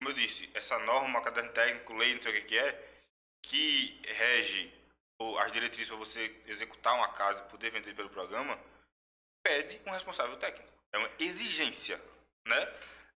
Como 0.00 0.10
eu 0.10 0.14
disse, 0.14 0.48
essa 0.54 0.78
norma, 0.80 1.20
caderno 1.22 1.52
técnico, 1.52 1.94
lei, 1.94 2.14
não 2.14 2.20
sei 2.20 2.32
o 2.32 2.34
que 2.36 2.48
que 2.48 2.58
é, 2.58 3.02
que 3.42 4.00
rege 4.04 4.72
o- 5.20 5.38
as 5.38 5.50
diretrizes 5.50 5.88
para 5.88 5.96
você 5.98 6.42
executar 6.46 6.94
uma 6.94 7.12
casa 7.14 7.42
e 7.44 7.48
poder 7.50 7.70
vender 7.70 7.94
pelo 7.94 8.10
programa, 8.10 8.60
pede 9.42 9.80
um 9.86 9.90
responsável 9.90 10.36
técnico. 10.38 10.72
É 10.92 10.98
uma 10.98 11.10
exigência, 11.18 12.00
né? 12.46 12.66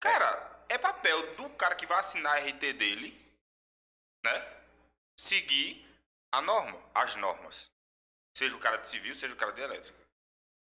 Cara, 0.01 0.65
é 0.69 0.79
papel 0.79 1.35
do 1.35 1.51
cara 1.51 1.75
que 1.75 1.87
vai 1.87 1.99
assinar 1.99 2.35
a 2.37 2.39
RT 2.41 2.73
dele, 2.75 3.21
né? 4.25 4.63
Seguir 5.19 5.85
a 6.33 6.41
norma, 6.43 6.81
as 6.95 7.17
normas. 7.17 7.71
Seja 8.37 8.57
o 8.57 8.61
cara 8.61 8.77
de 8.79 8.89
civil, 8.89 9.15
seja 9.15 9.35
o 9.35 9.37
cara 9.37 9.53
de 9.53 9.61
elétrica. 9.61 9.99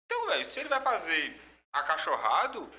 Então, 0.06 0.28
velho, 0.28 0.50
se 0.50 0.60
ele 0.60 0.70
vai 0.70 0.82
fazer 0.82 1.40
acachorrado, 1.72 2.72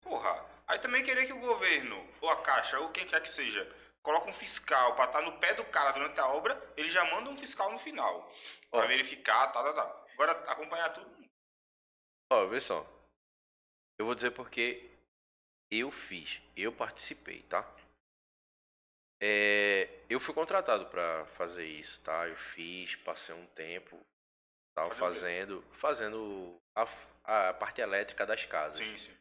porra, 0.00 0.44
aí 0.66 0.78
também 0.78 1.02
querer 1.02 1.26
que 1.26 1.32
o 1.32 1.40
governo, 1.40 1.96
ou 2.20 2.30
a 2.30 2.42
caixa, 2.42 2.78
ou 2.80 2.90
quem 2.90 3.06
quer 3.06 3.20
que 3.20 3.28
seja, 3.28 3.68
coloque 4.02 4.30
um 4.30 4.32
fiscal 4.32 4.94
pra 4.94 5.06
estar 5.06 5.20
no 5.22 5.38
pé 5.38 5.52
do 5.54 5.64
cara 5.64 5.90
durante 5.92 6.18
a 6.20 6.28
obra, 6.28 6.72
ele 6.76 6.90
já 6.90 7.04
manda 7.06 7.28
um 7.28 7.36
fiscal 7.36 7.70
no 7.70 7.78
final. 7.78 8.30
Pra 8.70 8.84
Ó. 8.84 8.86
verificar, 8.86 9.48
tá, 9.48 9.62
tá, 9.62 9.72
tá. 9.72 10.04
Agora, 10.12 10.32
acompanhar 10.50 10.90
tudo. 10.90 11.28
Ó, 12.32 12.46
vê 12.46 12.60
só. 12.60 12.86
Eu 13.98 14.06
vou 14.06 14.14
dizer 14.14 14.30
porque 14.30 14.90
eu 15.70 15.90
fiz, 15.90 16.40
eu 16.56 16.72
participei, 16.72 17.42
tá? 17.42 17.68
É, 19.20 19.88
eu 20.08 20.20
fui 20.20 20.34
contratado 20.34 20.86
pra 20.86 21.24
fazer 21.26 21.66
isso, 21.66 22.00
tá? 22.02 22.28
Eu 22.28 22.36
fiz, 22.36 22.96
passei 22.96 23.34
um 23.34 23.46
tempo, 23.48 23.98
tava 24.74 24.94
fazendo, 24.94 25.62
fazendo 25.72 26.56
a, 26.76 26.84
a 27.48 27.54
parte 27.54 27.80
elétrica 27.80 28.26
das 28.26 28.44
casas. 28.44 28.78
Sim, 28.78 28.98
sim. 28.98 29.16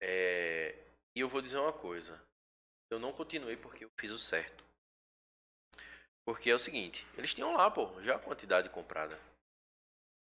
É, 0.00 0.74
e 1.16 1.20
eu 1.20 1.28
vou 1.28 1.42
dizer 1.42 1.58
uma 1.58 1.72
coisa. 1.72 2.22
Eu 2.90 3.00
não 3.00 3.12
continuei 3.12 3.56
porque 3.56 3.84
eu 3.84 3.90
fiz 3.98 4.12
o 4.12 4.18
certo. 4.18 4.64
Porque 6.24 6.50
é 6.50 6.54
o 6.54 6.58
seguinte, 6.58 7.06
eles 7.16 7.34
tinham 7.34 7.52
lá, 7.56 7.70
pô, 7.70 8.02
já 8.02 8.16
a 8.16 8.20
quantidade 8.20 8.68
comprada. 8.68 9.18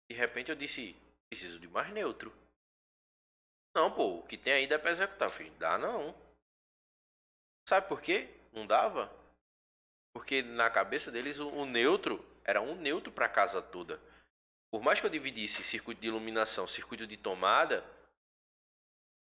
De 0.09 0.15
repente 0.15 0.49
eu 0.49 0.55
disse, 0.55 0.95
preciso 1.29 1.59
de 1.59 1.67
mais 1.67 1.89
neutro. 1.91 2.33
Não, 3.75 3.93
pô, 3.93 4.19
o 4.19 4.23
que 4.25 4.37
tem 4.37 4.53
aí 4.53 4.67
dá 4.67 4.79
pra 4.79 4.91
executar, 4.91 5.29
filho. 5.29 5.51
Dá 5.59 5.77
não. 5.77 6.15
Sabe 7.67 7.87
por 7.87 8.01
quê? 8.01 8.38
Não 8.51 8.65
dava? 8.65 9.11
Porque 10.13 10.41
na 10.41 10.69
cabeça 10.69 11.11
deles 11.11 11.39
o, 11.39 11.49
o 11.49 11.65
neutro 11.65 12.25
era 12.43 12.61
um 12.61 12.75
neutro 12.75 13.11
pra 13.11 13.29
casa 13.29 13.61
toda. 13.61 14.01
Por 14.71 14.81
mais 14.81 14.99
que 14.99 15.05
eu 15.05 15.09
dividisse 15.09 15.63
circuito 15.63 16.01
de 16.01 16.07
iluminação, 16.07 16.67
circuito 16.67 17.07
de 17.07 17.17
tomada, 17.17 17.83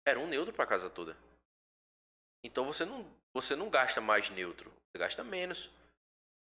era 0.06 0.20
um 0.20 0.28
neutro 0.28 0.54
pra 0.54 0.66
casa 0.66 0.90
toda. 0.90 1.16
Então 2.44 2.66
você 2.66 2.86
não, 2.86 3.10
você 3.34 3.56
não 3.56 3.70
gasta 3.70 4.02
mais 4.02 4.30
neutro, 4.30 4.72
você 4.72 4.98
gasta 4.98 5.24
menos. 5.24 5.70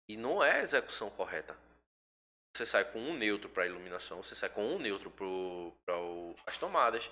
E 0.07 0.15
não 0.15 0.43
é 0.43 0.59
a 0.59 0.61
execução 0.61 1.09
correta. 1.09 1.57
Você 2.55 2.65
sai 2.65 2.83
com 2.91 2.99
um 2.99 3.15
neutro 3.15 3.49
para 3.49 3.67
iluminação, 3.67 4.23
você 4.23 4.35
sai 4.35 4.49
com 4.49 4.65
um 4.65 4.79
neutro 4.79 5.11
para 5.11 5.95
as 6.45 6.57
tomadas. 6.57 7.09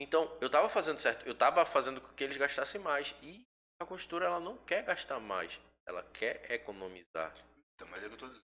Então, 0.00 0.36
eu 0.40 0.46
estava 0.46 0.68
fazendo 0.68 0.98
certo, 0.98 1.24
eu 1.24 1.32
estava 1.32 1.64
fazendo 1.64 2.00
com 2.00 2.12
que 2.14 2.24
eles 2.24 2.36
gastassem 2.36 2.80
mais. 2.80 3.14
E 3.22 3.46
a 3.84 3.86
construtora 3.86 4.26
ela 4.26 4.40
não 4.40 4.56
quer 4.58 4.82
gastar 4.82 5.20
mais, 5.20 5.60
ela 5.86 6.02
quer 6.12 6.50
economizar. 6.50 7.34
Então, 7.74 7.88
mas 7.88 8.02
é 8.02 8.08
que 8.08 8.14
eu 8.14 8.18
tô 8.18 8.26
dizendo. 8.26 8.44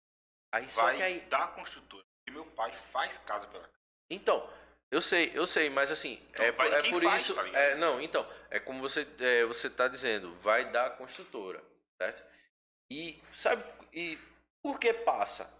Aí 0.54 0.70
só 0.70 0.84
Vai 0.84 0.98
que 0.98 1.04
aí. 1.04 1.20
da 1.22 1.48
construtora. 1.48 2.06
E 2.28 2.32
meu 2.32 2.46
pai 2.46 2.72
faz 2.72 3.18
casa 3.18 3.48
pela 3.48 3.64
casa. 3.64 3.74
Então, 4.10 4.50
eu 4.92 5.02
sei, 5.02 5.32
eu 5.34 5.46
sei, 5.46 5.70
mas 5.70 5.92
assim, 5.92 6.24
Então, 6.30 6.46
é, 6.46 6.52
vai 6.52 6.72
é 6.72 6.90
por 6.92 7.02
faz, 7.02 7.24
isso. 7.24 7.36
tá 7.36 7.48
é, 7.48 7.76
não, 7.76 8.00
então, 8.00 8.30
é 8.50 8.60
como 8.60 8.80
você, 8.80 9.08
é, 9.20 9.44
você 9.46 9.70
tá 9.70 9.88
dizendo, 9.88 10.36
vai 10.36 10.70
da 10.72 10.90
construtora, 10.92 11.64
certo? 12.00 12.24
E 12.92 13.22
sabe, 13.34 13.64
e 13.92 14.20
por 14.64 14.80
que 14.80 14.94
passa? 14.94 15.52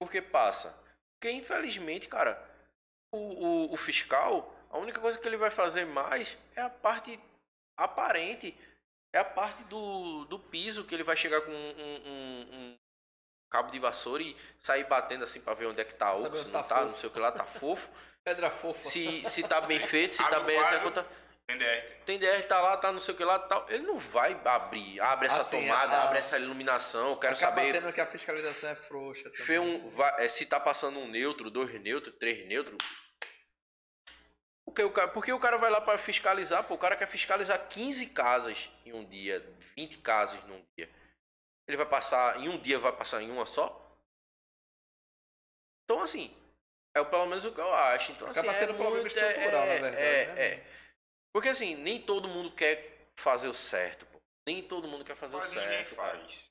Por 0.00 0.10
que 0.10 0.20
passa? 0.20 0.76
Porque 1.14 1.30
infelizmente, 1.30 2.08
cara, 2.08 2.42
o, 3.14 3.18
o, 3.18 3.72
o 3.72 3.76
fiscal, 3.76 4.52
a 4.70 4.78
única 4.78 5.00
coisa 5.00 5.18
que 5.18 5.28
ele 5.28 5.36
vai 5.36 5.50
fazer 5.50 5.84
mais 5.84 6.36
é 6.56 6.62
a 6.62 6.70
parte 6.70 7.20
aparente, 7.78 8.58
é 9.12 9.18
a 9.18 9.24
parte 9.24 9.62
do, 9.64 10.24
do 10.26 10.38
piso 10.38 10.84
que 10.84 10.94
ele 10.94 11.02
vai 11.04 11.16
chegar 11.16 11.40
com 11.42 11.50
um, 11.50 11.54
um- 11.54 12.48
um 12.52 12.78
cabo 13.50 13.70
de 13.70 13.78
vassoura 13.78 14.22
e 14.22 14.36
sair 14.58 14.84
batendo 14.84 15.24
assim 15.24 15.40
pra 15.40 15.54
ver 15.54 15.66
onde 15.66 15.80
é 15.80 15.84
que 15.84 15.94
tá 15.94 16.12
oco, 16.12 16.36
se 16.36 16.44
não 16.44 16.52
tá 16.52 16.62
tá, 16.62 16.84
não 16.84 16.92
sei 16.92 17.08
o 17.08 17.12
que 17.12 17.18
lá, 17.18 17.32
tá 17.32 17.44
fofo. 17.44 17.90
Pedra 18.22 18.50
fofa. 18.50 18.86
Se, 18.88 19.24
se 19.26 19.42
tá 19.42 19.62
bem 19.62 19.80
feito, 19.80 20.12
se 20.14 20.18
tá 20.18 20.26
Abre 20.36 20.40
o 20.40 20.44
bem 20.44 20.58
executado. 20.60 21.08
Tem 21.48 21.56
DR. 21.58 22.04
Tem 22.04 22.18
DR, 22.18 22.42
tá 22.46 22.60
lá, 22.60 22.76
tá 22.76 22.92
não 22.92 23.00
sei 23.00 23.14
o 23.14 23.16
que 23.16 23.24
lá, 23.24 23.38
tal. 23.38 23.64
Ele 23.68 23.82
não 23.82 23.96
vai 23.96 24.38
abrir, 24.44 25.00
abre 25.00 25.26
essa 25.26 25.40
Assim, 25.40 25.62
tomada, 25.62 25.96
a- 25.96 26.04
abre 26.04 26.18
essa 26.18 26.38
iluminação, 26.38 27.10
eu 27.10 27.16
quero 27.16 27.34
Acaba 27.34 27.56
saber 27.62 27.72
sendo 27.72 27.92
que 27.92 28.00
a 28.00 28.06
fiscalização 28.06 28.70
é 28.70 28.74
frouxa. 28.74 29.28
também. 29.30 29.58
Um, 29.58 29.88
va- 29.88 30.14
é, 30.18 30.28
se 30.28 30.44
tá 30.46 30.60
passando 30.60 30.98
um 31.00 31.08
neutro, 31.08 31.50
dois 31.50 31.72
neutros, 31.80 32.14
três 32.18 32.46
neutros. 32.46 32.76
Porque 34.70 34.84
o 34.84 34.90
cara, 34.92 35.08
porque 35.08 35.32
o 35.32 35.38
cara 35.40 35.58
vai 35.58 35.68
lá 35.68 35.80
para 35.80 35.98
fiscalizar, 35.98 36.62
pô, 36.62 36.74
o 36.74 36.78
cara 36.78 36.94
quer 36.94 37.08
fiscalizar 37.08 37.68
15 37.68 38.06
casas 38.10 38.70
em 38.86 38.92
um 38.92 39.04
dia, 39.04 39.40
20 39.76 39.98
casas 39.98 40.40
num 40.44 40.64
dia. 40.78 40.88
Ele 41.66 41.76
vai 41.76 41.86
passar, 41.86 42.38
em 42.38 42.48
um 42.48 42.56
dia 42.56 42.78
vai 42.78 42.92
passar 42.92 43.20
em 43.20 43.30
uma 43.32 43.44
só? 43.44 43.66
Então 45.84 46.00
assim, 46.02 46.32
é 46.94 47.02
pelo 47.02 47.26
menos 47.26 47.44
o 47.44 47.52
que 47.52 47.60
eu 47.60 47.74
acho. 47.74 48.12
Então 48.12 48.28
assim, 48.28 48.38
Acaba 48.40 48.56
é 48.56 48.60
sendo 48.60 48.72
um 48.74 48.76
problema 48.76 49.00
muito- 49.00 49.16
estrutural, 49.18 49.62
é, 49.64 49.66
na 49.66 49.82
verdade, 49.90 49.96
É, 49.96 50.26
né? 50.34 50.42
é. 50.46 50.66
Porque 51.34 51.48
assim, 51.48 51.74
nem 51.74 52.00
todo 52.00 52.28
mundo 52.28 52.52
quer 52.54 53.08
fazer 53.16 53.48
o 53.48 53.54
certo, 53.54 54.06
pô. 54.06 54.20
Nem 54.46 54.62
todo 54.62 54.86
mundo 54.86 55.04
quer 55.04 55.16
fazer 55.16 55.36
Mas 55.36 55.50
o 55.50 55.54
ninguém 55.54 55.68
certo. 55.84 55.96
cara. 55.96 56.16
faz. 56.18 56.50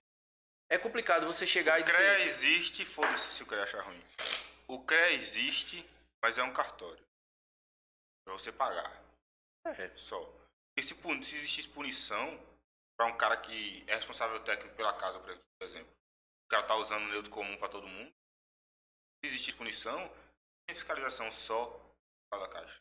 É 0.70 0.78
complicado 0.78 1.26
você 1.26 1.48
chegar 1.48 1.80
e 1.80 1.84
O 1.84 1.86
CREA 1.86 1.98
dizer. 2.16 2.26
existe, 2.26 2.84
foda-se 2.86 3.32
se 3.32 3.44
o 3.44 3.46
CREA 3.46 3.64
achar 3.64 3.82
ruim. 3.82 4.04
O 4.68 4.84
CREA 4.84 5.14
existe, 5.14 5.90
mas 6.22 6.38
é 6.38 6.44
um 6.44 6.52
cartório. 6.54 7.04
Pra 8.30 8.38
você 8.38 8.52
pagar. 8.52 9.04
É, 9.66 9.98
Só. 9.98 10.22
E 10.78 10.84
se, 10.84 10.94
se 10.94 11.36
existisse 11.36 11.68
punição 11.68 12.40
pra 12.96 13.08
um 13.08 13.18
cara 13.18 13.36
que 13.36 13.84
é 13.88 13.96
responsável 13.96 14.40
técnico 14.44 14.76
pela 14.76 14.94
casa, 14.94 15.20
por 15.20 15.32
exemplo. 15.64 15.92
O 16.46 16.50
cara 16.50 16.62
tá 16.62 16.76
usando 16.76 17.06
o 17.06 17.10
neutro 17.10 17.32
comum 17.32 17.58
pra 17.58 17.68
todo 17.68 17.88
mundo. 17.88 18.14
Se 19.20 19.32
existisse 19.32 19.58
punição, 19.58 19.98
tem 20.68 20.76
fiscalização 20.76 21.32
só 21.32 21.76
para 22.32 22.46
a 22.46 22.50
caixa. 22.50 22.80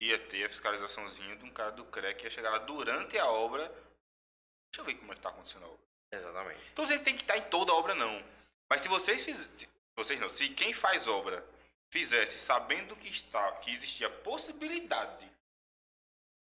Ia 0.00 0.18
ter 0.30 0.44
a 0.44 0.48
fiscalizaçãozinha 0.48 1.36
de 1.36 1.44
um 1.44 1.52
cara 1.52 1.72
do 1.72 1.84
CREA 1.84 2.14
que 2.14 2.24
ia 2.24 2.30
chegar 2.30 2.52
lá 2.52 2.58
durante 2.58 3.18
a 3.18 3.26
obra. 3.30 3.68
Deixa 3.68 4.78
eu 4.78 4.84
ver 4.86 4.94
como 4.94 5.12
é 5.12 5.14
que 5.14 5.20
tá 5.20 5.28
acontecendo 5.28 5.66
a 5.66 5.68
obra. 5.68 5.86
exatamente. 6.10 6.72
Dizendo 6.74 6.98
que 7.00 7.04
tem 7.04 7.16
que 7.16 7.22
estar 7.22 7.36
em 7.36 7.50
toda 7.50 7.70
a 7.70 7.76
obra, 7.76 7.94
não. 7.94 8.24
Mas 8.70 8.80
se 8.80 8.88
vocês 8.88 9.22
fizerem. 9.22 9.68
Vocês 9.94 10.18
não. 10.18 10.30
Se 10.30 10.48
quem 10.54 10.72
faz 10.72 11.06
obra 11.06 11.46
fizesse 11.92 12.38
sabendo 12.38 12.96
que 12.96 13.08
está, 13.08 13.52
que 13.56 13.70
existia 13.72 14.06
a 14.06 14.10
possibilidade 14.10 15.30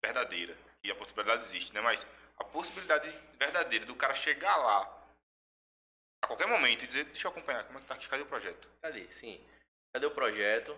verdadeira, 0.05 0.57
e 0.85 0.91
a 0.91 0.95
possibilidade 0.95 1.45
existe, 1.45 1.75
né? 1.75 1.81
Mas 1.81 2.07
a 2.39 2.45
possibilidade 2.45 3.11
verdadeira 3.37 3.85
do 3.85 3.95
cara 3.97 4.15
chegar 4.15 4.57
lá 4.57 4.83
a 6.23 6.27
qualquer 6.27 6.47
momento 6.47 6.85
e 6.85 6.87
dizer, 6.87 7.05
deixa 7.07 7.27
eu 7.27 7.31
acompanhar, 7.33 7.65
como 7.65 7.79
é 7.79 7.83
que 7.83 7.87
tá 7.89 7.95
aqui? 7.95 8.09
Cadê 8.09 8.23
o 8.23 8.27
projeto? 8.27 8.69
Cadê? 8.81 9.11
Sim. 9.12 9.45
Cadê 9.93 10.07
o 10.07 10.11
projeto? 10.12 10.73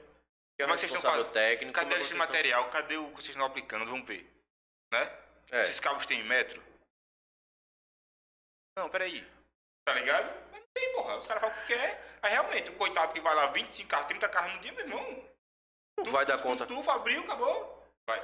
Quem 0.57 0.65
é 0.65 0.67
Como 0.67 0.73
é 0.73 0.77
que 0.77 0.81
vocês 0.81 0.93
estão 0.95 1.11
fazendo? 1.13 1.33
técnico? 1.33 1.73
Cadê 1.75 1.89
que 1.89 1.95
esse 1.97 2.09
vocês 2.09 2.13
estão- 2.13 2.27
material? 2.27 2.71
Cadê 2.71 2.97
o 2.97 3.07
que 3.09 3.15
vocês 3.17 3.29
estão 3.29 3.45
aplicando? 3.47 3.87
Vamos 3.87 4.07
ver. 4.07 4.25
Né? 4.93 5.19
É, 5.51 5.63
Esses 5.63 5.81
cabos 5.81 6.07
têm 6.07 6.23
metro? 6.25 6.63
Não, 8.77 8.89
peraí. 8.89 9.27
Tá 9.85 9.95
ligado? 9.95 10.51
Não 10.51 10.63
tem, 10.73 10.93
porra. 10.95 11.19
Os 11.19 11.27
caras 11.27 11.43
falam 11.43 11.57
o 11.57 11.61
que 11.61 11.75
quer. 11.75 12.12
Aí 12.23 12.33
realmente, 12.33 12.71
o 12.71 12.77
coitado 12.77 13.13
que 13.13 13.21
vai 13.21 13.35
lá 13.35 13.49
25 13.49 13.89
carros, 13.89 14.07
30 14.09 14.29
carros 14.29 14.55
no 14.55 14.61
dia, 14.61 14.73
meu 14.73 14.87
irmão. 14.87 15.25
não 15.99 16.13
vai 16.13 16.25
dar 16.25 16.39
tu, 16.39 16.43
conta. 16.43 16.67
Tu, 16.67 16.91
abriu, 16.91 17.23
acabou. 17.23 17.85
Vai. 18.09 18.23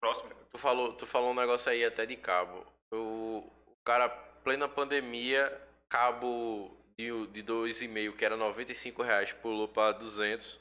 Próximo. 0.00 0.30
Tu 0.50 0.58
falou, 0.58 0.92
tu 0.92 1.06
falou 1.06 1.30
um 1.30 1.34
negócio 1.34 1.70
aí 1.70 1.84
até 1.84 2.04
de 2.04 2.16
cabo. 2.16 2.66
O, 2.92 3.50
o 3.66 3.76
cara, 3.84 4.08
plena 4.08 4.68
pandemia, 4.68 5.50
cabo 5.88 6.76
de, 6.98 7.26
de 7.28 7.42
2,5, 7.42 8.16
que 8.16 8.24
era 8.24 8.36
95 8.36 9.02
reais, 9.02 9.32
pulou 9.32 9.66
pra 9.66 9.92
200. 9.92 10.60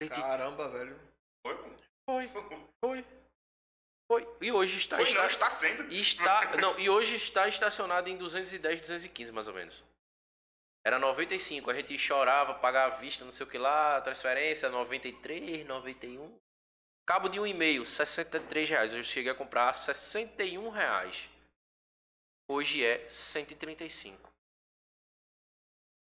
Gente, 0.00 0.20
Caramba, 0.20 0.68
velho. 0.68 0.98
Foi, 1.44 1.56
pô. 1.56 1.70
Foi, 2.08 2.28
foi. 2.84 3.04
Foi. 4.10 4.36
E 4.40 4.50
hoje 4.50 4.78
está, 4.78 4.96
Foi 4.96 5.04
está, 5.04 5.20
não, 5.20 5.26
está 5.26 5.50
sendo. 5.50 5.92
está, 5.92 6.56
não, 6.56 6.78
e 6.78 6.88
hoje 6.88 7.16
está 7.16 7.46
estacionado 7.46 8.08
em 8.08 8.16
210, 8.16 8.80
215 8.80 9.32
mais 9.32 9.48
ou 9.48 9.54
menos. 9.54 9.84
Era 10.88 10.98
95, 10.98 11.70
a 11.70 11.74
gente 11.74 11.98
chorava, 11.98 12.54
pagava 12.54 12.94
à 12.94 12.96
vista, 12.96 13.22
não 13.22 13.30
sei 13.30 13.44
o 13.44 13.48
que 13.50 13.58
lá, 13.58 14.00
transferência 14.00 14.70
93, 14.70 15.66
91. 15.66 16.34
Cabo 17.06 17.28
de 17.28 17.38
um 17.38 17.46
e-mail, 17.46 17.84
63 17.84 18.70
reais. 18.70 18.94
Eu 18.94 19.02
cheguei 19.02 19.30
a 19.30 19.34
comprar 19.34 19.68
a 19.68 19.72
61 19.74 20.70
reais. 20.70 21.28
Hoje 22.50 22.82
é 22.82 23.06
135. 23.06 24.32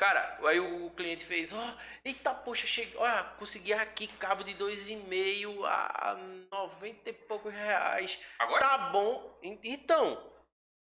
Cara, 0.01 0.39
aí 0.49 0.59
o 0.59 0.89
cliente 0.93 1.27
fez, 1.27 1.53
ó, 1.53 1.77
eita, 2.03 2.33
poxa, 2.33 2.67
cheguei, 2.67 2.97
ó, 2.97 3.25
consegui 3.39 3.75
aqui 3.75 4.07
cabo 4.07 4.43
de 4.43 4.55
dois 4.55 4.89
e 4.89 4.97
meio 4.97 5.63
a 5.67 6.17
90 6.51 7.11
e 7.11 7.13
poucos 7.13 7.53
reais. 7.53 8.19
Agora? 8.39 8.61
Tá 8.67 8.79
bom. 8.91 9.39
En- 9.43 9.61
Então, 9.63 10.33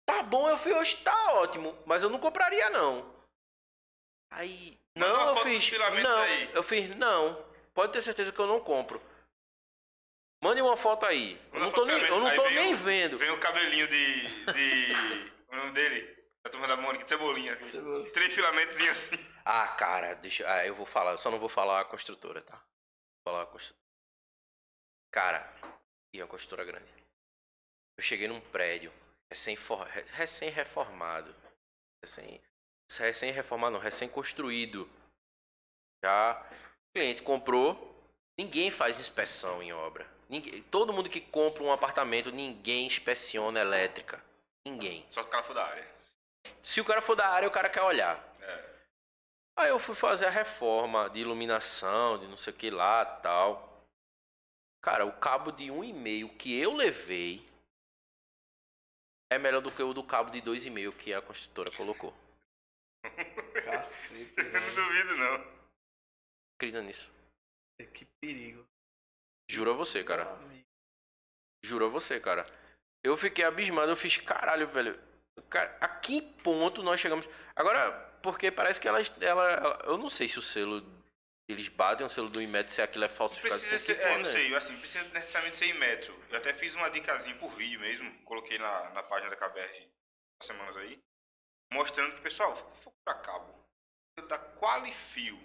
tá 0.04 0.24
bom, 0.24 0.48
eu 0.48 0.58
fui 0.58 0.72
hoje, 0.72 0.96
tá 1.04 1.34
ótimo, 1.34 1.78
mas 1.86 2.02
eu 2.02 2.10
não 2.10 2.18
compraria 2.18 2.68
não. 2.70 3.14
Aí, 4.36 4.78
Manda 4.94 5.14
não, 5.14 5.28
eu 5.30 5.36
fiz, 5.36 5.70
não, 6.02 6.18
aí. 6.18 6.50
eu 6.52 6.62
fiz, 6.62 6.94
não. 6.94 7.42
Pode 7.72 7.94
ter 7.94 8.02
certeza 8.02 8.30
que 8.30 8.38
eu 8.38 8.46
não 8.46 8.60
compro. 8.60 9.00
Mande 10.42 10.60
uma 10.60 10.76
foto 10.76 11.06
aí. 11.06 11.40
Eu 11.54 11.60
não 11.60 11.72
tô, 11.72 11.86
nem, 11.86 11.98
eu 11.98 12.20
não 12.20 12.34
tô 12.34 12.42
vem 12.44 12.54
nem 12.54 12.74
vendo. 12.74 13.16
Vem 13.16 13.30
o 13.30 13.40
cabelinho 13.40 13.88
de. 13.88 14.44
de. 14.52 14.92
o 15.48 15.56
nome 15.56 15.72
dele? 15.72 16.14
Da 16.44 16.50
turma 16.50 16.68
da 16.68 16.76
Mônica, 16.76 17.04
de 17.04 17.08
cebolinha. 17.08 17.58
Cebola. 17.70 18.10
Três 18.10 18.34
filamentos 18.34 18.76
assim. 18.76 19.26
Ah, 19.42 19.68
cara, 19.68 20.14
deixa. 20.14 20.46
Ah, 20.46 20.66
eu 20.66 20.74
vou 20.74 20.84
falar, 20.84 21.12
eu 21.12 21.18
só 21.18 21.30
não 21.30 21.38
vou 21.38 21.48
falar 21.48 21.80
a 21.80 21.84
construtora, 21.86 22.42
tá? 22.42 22.56
Vou 22.56 23.32
falar 23.32 23.44
a 23.44 23.46
construtora. 23.46 23.86
Cara, 25.10 25.50
e 26.12 26.20
a 26.20 26.26
construtora 26.26 26.64
grande. 26.64 26.92
Eu 27.96 28.02
cheguei 28.02 28.28
num 28.28 28.40
prédio 28.40 28.92
recém-reformado. 30.12 31.34
Recém, 32.04 32.38
recém-reformado, 32.98 33.74
não, 33.74 33.80
recém-construído. 33.80 34.88
Já 36.04 36.42
o 36.90 36.98
cliente 36.98 37.22
comprou, 37.22 37.94
ninguém 38.38 38.70
faz 38.70 39.00
inspeção 39.00 39.62
em 39.62 39.72
obra. 39.72 40.06
Ninguém, 40.28 40.62
todo 40.64 40.92
mundo 40.92 41.10
que 41.10 41.20
compra 41.20 41.62
um 41.62 41.72
apartamento, 41.72 42.32
ninguém 42.32 42.86
inspeciona 42.86 43.60
elétrica. 43.60 44.22
Ninguém. 44.64 45.04
Só 45.08 45.22
que 45.22 45.28
o 45.28 45.30
cara 45.30 45.42
for 45.42 45.54
da 45.54 45.64
área. 45.64 45.96
Se 46.62 46.80
o 46.80 46.84
cara 46.84 47.02
for 47.02 47.14
da 47.14 47.28
área, 47.28 47.48
o 47.48 47.52
cara 47.52 47.68
quer 47.68 47.82
olhar. 47.82 48.16
É. 48.40 48.64
Aí 49.58 49.68
eu 49.70 49.78
fui 49.78 49.94
fazer 49.94 50.26
a 50.26 50.30
reforma 50.30 51.08
de 51.10 51.20
iluminação, 51.20 52.18
de 52.18 52.26
não 52.26 52.36
sei 52.36 52.52
o 52.52 52.56
que 52.56 52.70
lá 52.70 53.04
tal. 53.04 53.84
Cara, 54.82 55.06
o 55.06 55.12
cabo 55.12 55.50
de 55.50 55.70
um 55.70 55.82
e 55.82 55.92
meio 55.92 56.28
que 56.28 56.56
eu 56.58 56.74
levei 56.74 57.46
é 59.30 59.38
melhor 59.38 59.60
do 59.60 59.70
que 59.70 59.82
o 59.82 59.94
do 59.94 60.02
cabo 60.02 60.30
de 60.30 60.40
dois 60.40 60.66
e 60.66 60.70
meio 60.70 60.92
que 60.92 61.12
a 61.12 61.22
construtora 61.22 61.70
colocou. 61.70 62.14
Cacete, 63.64 64.34
Eu 64.38 64.60
não 64.60 64.74
duvido, 64.74 65.16
não. 65.16 65.56
Acredita 66.56 66.82
nisso. 66.82 67.10
Que 67.92 68.04
perigo. 68.20 68.66
Juro 69.50 69.72
a 69.72 69.74
você, 69.74 70.02
cara. 70.02 70.26
Juro 71.64 71.86
a 71.86 71.88
você, 71.88 72.18
cara. 72.20 72.44
Eu 73.04 73.16
fiquei 73.16 73.44
abismado, 73.44 73.90
eu 73.92 73.96
fiz, 73.96 74.16
caralho, 74.16 74.68
velho. 74.68 74.98
Cara, 75.50 75.76
a 75.80 75.88
que 75.88 76.22
ponto 76.22 76.82
nós 76.82 76.98
chegamos? 76.98 77.28
Agora, 77.54 77.92
porque 78.22 78.50
parece 78.50 78.80
que 78.80 78.88
ela, 78.88 78.98
ela, 79.20 79.50
ela- 79.52 79.82
Eu 79.84 79.98
não 79.98 80.08
sei 80.08 80.26
se 80.28 80.38
o 80.38 80.42
selo 80.42 80.82
Eles 81.48 81.68
batem 81.68 82.04
o 82.04 82.08
selo 82.10 82.28
do 82.28 82.42
Inmetro 82.42 82.72
se 82.72 82.82
aquilo 82.82 83.04
é 83.04 83.08
falsificado. 83.08 83.60
precisa 83.60 83.78
ser, 83.78 84.00
é, 84.00 84.10
não 84.16 84.18
né? 84.24 84.32
sei, 84.32 84.52
assim, 84.56 84.76
precisa 84.78 85.04
necessariamente 85.10 85.56
ser 85.58 85.66
em 85.66 85.74
metro. 85.74 86.12
Eu 86.30 86.38
até 86.38 86.52
fiz 86.54 86.74
uma 86.74 86.90
dicasinha 86.90 87.36
por 87.36 87.50
vídeo 87.54 87.78
mesmo, 87.78 88.12
coloquei 88.24 88.58
na, 88.58 88.90
na 88.90 89.02
página 89.04 89.30
da 89.30 89.36
KBR 89.36 89.88
há 90.40 90.44
semanas 90.44 90.76
aí, 90.78 90.98
mostrando 91.72 92.14
que, 92.14 92.20
pessoal, 92.20 92.54
for 92.56 92.92
pra 93.04 93.14
cabo, 93.14 93.54
da 94.28 94.38
Qualifio, 94.38 95.38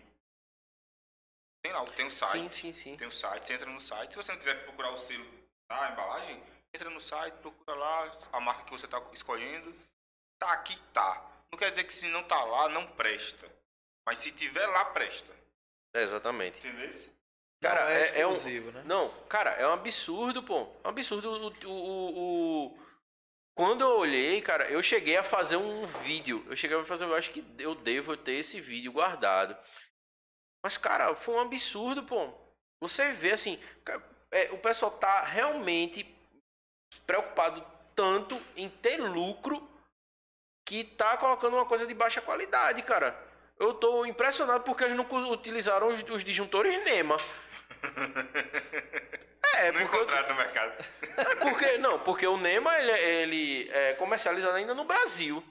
tem 1.64 1.74
lá, 1.74 1.85
tem 1.85 2.06
o 2.08 2.11
site, 2.11 2.32
Sim, 2.32 2.50
sim, 2.50 2.74
sim. 2.74 2.98
tem 2.98 3.08
o 3.08 3.11
site, 3.11 3.48
você 3.48 3.53
entra 3.53 3.69
no 3.69 3.82
site, 3.82 4.11
se 4.11 4.17
você 4.17 4.32
não 4.32 4.40
quiser 4.40 4.64
procurar 4.64 4.91
o 4.91 4.98
selo 4.98 5.25
da 5.69 5.91
embalagem, 5.91 6.43
entra 6.74 6.90
no 6.90 7.01
site, 7.01 7.33
procura 7.35 7.75
lá 7.77 8.17
a 8.32 8.40
marca 8.40 8.64
que 8.64 8.72
você 8.72 8.88
tá 8.88 9.01
escolhendo, 9.14 9.75
tá 10.40 10.53
aqui, 10.53 10.75
tá. 10.93 11.30
Não 11.51 11.59
quer 11.59 11.69
dizer 11.72 11.83
que 11.83 11.93
se 11.93 12.08
não 12.08 12.24
tá 12.24 12.41
lá, 12.45 12.69
não 12.69 12.88
presta. 12.93 13.48
Mas 14.08 14.19
se 14.19 14.32
tiver 14.32 14.66
lá, 14.67 14.85
presta. 14.85 15.32
É, 15.93 16.01
exatamente. 16.01 16.58
Entendeu? 16.59 16.90
Cara, 17.61 17.82
Não 17.83 17.91
é, 17.91 18.19
é 18.22 18.25
um. 18.27 18.33
exclusivo, 18.33 18.72
né? 18.72 18.82
Não, 18.85 19.09
cara, 19.25 19.51
é 19.51 19.67
um 19.67 19.74
absurdo, 19.74 20.41
pô. 20.41 20.61
É 20.83 20.88
um 20.88 20.90
absurdo 20.90 21.30
o, 21.30 21.48
o, 21.67 21.69
o- 21.69 22.66
o- 22.74 22.80
Quando 23.55 23.81
eu 23.81 23.97
olhei, 23.97 24.41
cara, 24.41 24.69
eu 24.69 24.81
cheguei 24.81 25.17
a 25.17 25.23
fazer 25.23 25.57
um 25.57 25.85
vídeo. 25.85 26.43
Eu 26.47 26.55
cheguei 26.55 26.80
a 26.80 26.83
fazer. 26.83 27.05
Eu 27.05 27.15
acho 27.15 27.31
que 27.31 27.43
eu 27.57 27.75
devo 27.75 28.15
ter 28.15 28.33
esse 28.33 28.61
vídeo 28.61 28.91
guardado. 28.91 29.55
Mas, 30.63 30.77
cara, 30.77 31.15
foi 31.15 31.35
um 31.35 31.39
absurdo, 31.39 32.03
pô. 32.03 32.33
Você 32.81 33.11
vê 33.11 33.31
assim. 33.31 33.59
cara, 33.83 34.01
é, 34.31 34.49
o 34.51 34.57
pessoal 34.57 34.91
tá 34.91 35.23
realmente 35.23 36.05
preocupado 37.05 37.65
tanto 37.95 38.41
em 38.55 38.69
ter 38.69 38.97
lucro 38.97 39.67
que 40.65 40.83
tá 40.83 41.17
colocando 41.17 41.55
uma 41.55 41.65
coisa 41.65 41.85
de 41.85 41.93
baixa 41.93 42.21
qualidade, 42.21 42.81
cara. 42.81 43.19
Eu 43.59 43.73
tô 43.73 44.05
impressionado 44.05 44.63
porque 44.63 44.83
eles 44.83 44.97
não 44.97 45.05
utilizaram 45.30 45.89
os, 45.89 46.01
os 46.01 46.23
disjuntores 46.23 46.83
NEMA. 46.83 47.17
É, 49.55 49.71
não 49.71 49.80
eu- 49.81 49.85
encontraram 49.88 50.30
no 50.30 50.35
mercado. 50.35 50.73
é 51.17 51.35
porque 51.35 51.77
não, 51.77 51.99
porque 51.99 52.25
o 52.27 52.38
NEMA 52.38 52.77
ele, 52.80 52.91
ele 52.91 53.69
é 53.71 53.93
comercializado 53.93 54.55
ainda 54.55 54.73
no 54.73 54.85
Brasil. 54.85 55.43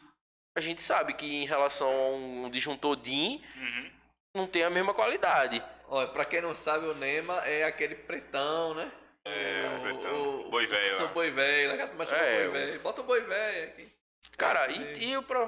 A 0.57 0.61
gente 0.61 0.83
sabe 0.83 1.15
que 1.15 1.27
em 1.27 1.47
relação 1.47 1.89
a 1.91 2.09
um 2.11 2.51
disjuntor 2.51 2.97
DIN 2.97 3.43
Uhum. 3.57 3.91
não 4.37 4.47
tem 4.47 4.65
a 4.65 4.71
mesma 4.71 4.93
qualidade. 4.93 5.63
Olha, 5.87 6.09
pra 6.09 6.25
quem 6.25 6.41
não 6.41 6.55
sabe, 6.55 6.87
o 6.87 6.95
Nema 6.95 7.37
é 7.47 7.65
aquele 7.65 7.95
pretão, 7.95 8.75
né? 8.75 8.91
É, 9.25 9.77
o 9.77 9.81
pretão. 9.83 10.41
o- 10.47 10.51
Boi 10.51 10.67
velho 10.67 11.05
O 11.05 11.09
boi 11.09 11.31
velho, 11.31 11.83
a 11.83 11.87
turma 11.87 12.07
chama 12.07 12.19
É, 12.23 12.37
boi 12.39 12.49
o- 12.49 12.53
velho. 12.53 12.81
Bota 12.81 13.01
o 13.01 13.05
boi 13.05 13.21
velho 13.21 13.69
aqui. 13.69 13.93
Cara, 14.37 14.67
É. 14.67 14.73
e, 14.73 15.05
e 15.11 15.17
o 15.17 15.23
pro... 15.23 15.47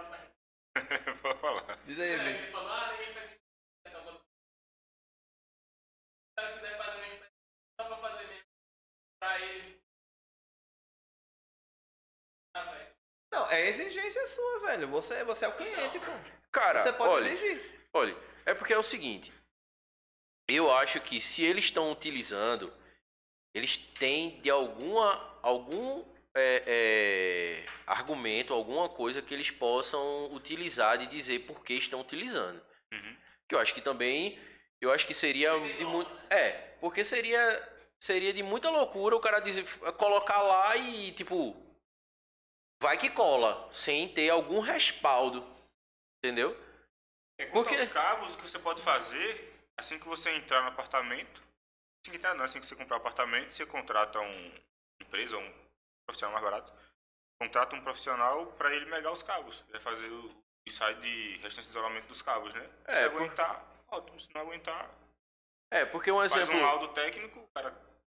Pode 1.22 1.38
falar. 1.40 1.78
Diz 1.84 1.98
aí, 1.98 2.12
inspeção. 2.14 4.02
Quando 4.04 4.16
o 4.16 4.20
cara 6.36 6.52
quiser 6.54 6.78
fazer 6.78 6.98
só 7.00 7.09
pra 7.90 7.98
fazer 7.98 8.26
mesmo. 8.28 8.44
Pra 9.20 9.40
ele. 9.40 9.80
Ah, 12.54 12.64
velho. 12.64 12.94
Não, 13.32 13.50
é 13.50 13.68
exigência 13.68 14.26
sua, 14.28 14.60
velho. 14.60 14.88
Você, 14.88 15.24
você 15.24 15.44
é 15.44 15.48
o 15.48 15.56
cliente, 15.56 15.98
pô. 15.98 16.12
Cara, 16.52 16.82
Você 16.82 16.92
pode 16.92 17.10
olha, 17.10 17.28
exigir. 17.30 17.88
olha, 17.92 18.16
é 18.44 18.54
porque 18.54 18.72
é 18.72 18.78
o 18.78 18.82
seguinte. 18.82 19.32
Eu 20.48 20.72
acho 20.72 21.00
que 21.00 21.20
se 21.20 21.44
eles 21.44 21.66
estão 21.66 21.92
utilizando, 21.92 22.72
eles 23.54 23.76
têm 23.76 24.40
de 24.40 24.50
alguma 24.50 25.30
algum 25.42 26.04
é, 26.34 26.62
é, 26.66 27.66
argumento, 27.86 28.52
alguma 28.52 28.88
coisa 28.88 29.22
que 29.22 29.32
eles 29.32 29.50
possam 29.50 30.32
utilizar 30.32 30.98
de 30.98 31.06
dizer 31.06 31.40
por 31.40 31.64
que 31.64 31.74
estão 31.74 32.00
utilizando. 32.00 32.60
Uhum. 32.92 33.16
Que 33.48 33.54
eu 33.54 33.60
acho 33.60 33.74
que 33.74 33.80
também, 33.80 34.38
eu 34.80 34.92
acho 34.92 35.06
que 35.06 35.14
seria 35.14 35.56
de 35.58 35.84
muito, 35.84 36.12
é, 36.28 36.50
porque 36.80 37.04
seria 37.04 37.69
seria 38.02 38.32
de 38.32 38.42
muita 38.42 38.70
loucura 38.70 39.14
o 39.16 39.20
cara 39.20 39.40
dizer 39.40 39.64
colocar 39.96 40.42
lá 40.42 40.76
e 40.76 41.12
tipo 41.12 41.54
vai 42.82 42.96
que 42.96 43.10
cola, 43.10 43.68
sem 43.72 44.08
ter 44.08 44.30
algum 44.30 44.60
respaldo, 44.60 45.46
entendeu? 46.18 46.56
É, 47.38 47.46
Porque- 47.46 47.76
aos 47.76 47.92
cabos, 47.92 48.36
que 48.36 48.42
você 48.42 48.58
pode 48.58 48.80
fazer, 48.82 49.54
assim 49.78 49.98
que 49.98 50.08
você 50.08 50.30
entrar 50.30 50.62
no 50.62 50.68
apartamento, 50.68 51.40
assim 52.02 52.10
que 52.12 52.16
entrar 52.16 52.34
não, 52.34 52.44
assim 52.44 52.58
que 52.58 52.66
você 52.66 52.74
comprar 52.74 52.96
o 52.96 53.00
apartamento, 53.00 53.50
você 53.52 53.66
contrata 53.66 54.18
um 54.20 54.54
empresa, 55.02 55.36
um 55.36 55.52
profissional 56.06 56.32
mais 56.32 56.44
barato, 56.44 56.72
contrata 57.40 57.76
um 57.76 57.82
profissional 57.82 58.46
para 58.52 58.74
ele 58.74 58.86
megar 58.86 59.12
os 59.12 59.22
cabos, 59.22 59.60
ele 59.68 59.72
vai 59.72 59.80
fazer 59.80 60.08
o 60.08 60.34
ensaio 60.66 61.00
de 61.00 61.36
restante 61.38 61.64
de 61.66 61.70
isolamento 61.70 62.06
dos 62.08 62.22
cabos, 62.22 62.52
né? 62.54 62.70
É, 62.86 62.94
se 63.04 63.10
por- 63.10 63.16
aguentar, 63.22 63.64
ótimo, 63.88 64.20
se 64.20 64.28
não 64.34 64.40
aguentar, 64.42 64.90
É, 65.70 65.84
porque 65.84 66.10
um 66.10 66.18
faz 66.18 66.32
exemplo 66.36 66.56
um 66.58 66.62
laudo 66.62 66.88
técnico, 66.88 67.40
o 67.40 67.48
cara 67.48 67.70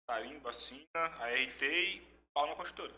carimba, 0.08 0.50
assina, 0.50 0.86
RT 1.20 1.62
e 1.64 2.02
pau 2.34 2.48
na 2.48 2.56
construtora. 2.56 2.94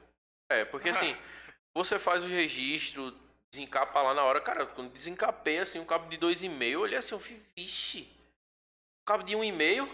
É, 0.51 0.65
porque 0.65 0.89
assim, 0.89 1.15
você 1.75 1.97
faz 1.99 2.23
o 2.23 2.27
registro, 2.27 3.11
desencapa 3.51 4.01
lá 4.01 4.13
na 4.13 4.23
hora, 4.23 4.41
cara, 4.41 4.65
quando 4.65 4.91
desencapei 4.91 5.59
assim, 5.59 5.79
um 5.79 5.85
cabo 5.85 6.09
de 6.09 6.17
2,5, 6.17 6.63
eu 6.71 6.81
olhei 6.81 6.97
assim, 6.97 7.15
eu 7.15 7.19
fiz, 7.19 7.41
vixe, 7.55 8.07
cabo 9.05 9.23
de 9.23 9.35
1,5, 9.35 9.87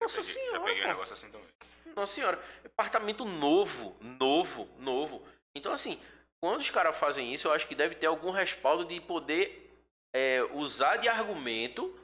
nossa 0.00 0.20
Peguei- 0.20 0.34
senhora, 0.34 0.58
Já 0.58 0.64
peguei 0.64 0.84
um 0.84 0.88
negócio 0.88 1.14
assim 1.14 1.30
também. 1.30 1.48
nossa 1.96 2.12
senhora, 2.14 2.44
apartamento 2.64 3.24
novo, 3.24 3.96
novo, 4.00 4.68
novo. 4.78 5.26
Então 5.56 5.72
assim, 5.72 6.00
quando 6.40 6.60
os 6.60 6.70
caras 6.70 6.96
fazem 6.96 7.32
isso, 7.32 7.48
eu 7.48 7.52
acho 7.52 7.66
que 7.68 7.74
deve 7.74 7.94
ter 7.94 8.06
algum 8.06 8.30
respaldo 8.30 8.84
de 8.84 9.00
poder 9.00 9.70
é, 10.14 10.42
usar 10.52 10.96
de 10.96 11.08
argumento, 11.08 11.96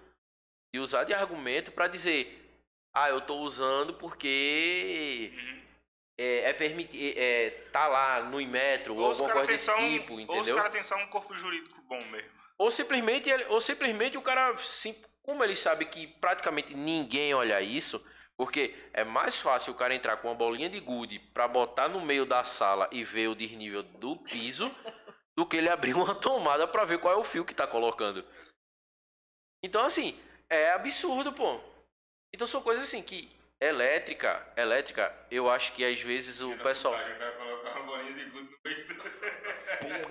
de 0.72 0.80
usar 0.80 1.04
de 1.04 1.12
argumento 1.14 1.72
pra 1.72 1.88
dizer, 1.88 2.37
ah, 2.98 3.08
eu 3.10 3.20
tô 3.20 3.36
usando 3.38 3.94
porque 3.94 5.32
Uhum. 5.34 5.62
é, 6.18 6.50
é 6.50 6.52
permitido, 6.52 7.14
é, 7.18 7.50
tá 7.72 7.86
lá 7.88 8.22
no 8.22 8.40
Inmetro 8.40 8.94
ou 8.94 9.00
Ou 9.00 9.06
alguma 9.10 9.30
coisa 9.30 9.52
desse 9.52 9.70
um- 9.70 9.98
tipo, 9.98 10.12
ou 10.14 10.18
os 10.18 10.24
entendeu? 10.24 10.56
caras 10.56 10.72
têm 10.72 10.82
só 10.82 10.96
um 10.96 11.06
corpo 11.08 11.32
jurídico 11.34 11.80
bom 11.82 12.02
mesmo. 12.06 12.30
Ou 12.58 12.70
simplesmente, 12.70 13.30
ele- 13.30 13.44
ou 13.46 13.60
simplesmente 13.60 14.18
o 14.18 14.22
cara, 14.22 14.56
sim, 14.56 14.94
como 15.22 15.44
ele 15.44 15.54
sabe 15.54 15.84
que 15.84 16.06
praticamente 16.06 16.74
ninguém 16.74 17.32
olha 17.34 17.60
isso, 17.60 18.04
porque 18.36 18.74
é 18.92 19.04
mais 19.04 19.40
fácil 19.40 19.72
o 19.72 19.76
cara 19.76 19.94
entrar 19.94 20.16
com 20.16 20.28
uma 20.28 20.34
bolinha 20.34 20.68
de 20.68 20.80
gude 20.80 21.18
pra 21.32 21.46
botar 21.46 21.88
no 21.88 22.00
meio 22.00 22.24
da 22.26 22.42
sala 22.44 22.88
e 22.90 23.04
ver 23.04 23.28
o 23.28 23.34
desnível 23.34 23.82
do 23.82 24.16
piso, 24.16 24.64
do 25.36 25.46
que 25.46 25.56
ele 25.56 25.68
abrir 25.68 25.94
uma 25.94 26.14
tomada 26.16 26.66
pra 26.66 26.84
ver 26.84 26.98
qual 26.98 27.14
é 27.14 27.16
o 27.16 27.22
fio 27.24 27.44
que 27.44 27.54
tá 27.54 27.66
colocando. 27.66 28.24
Então, 29.62 29.84
assim, 29.84 30.18
é 30.50 30.72
absurdo, 30.72 31.32
pô. 31.32 31.60
Então 32.32 32.46
são 32.46 32.62
coisas 32.62 32.84
assim 32.84 33.02
que 33.02 33.36
elétrica, 33.60 34.46
elétrica, 34.56 35.12
eu 35.30 35.50
acho 35.50 35.72
que 35.72 35.84
às 35.84 36.00
vezes 36.00 36.40
o 36.40 36.56
pessoal. 36.58 36.94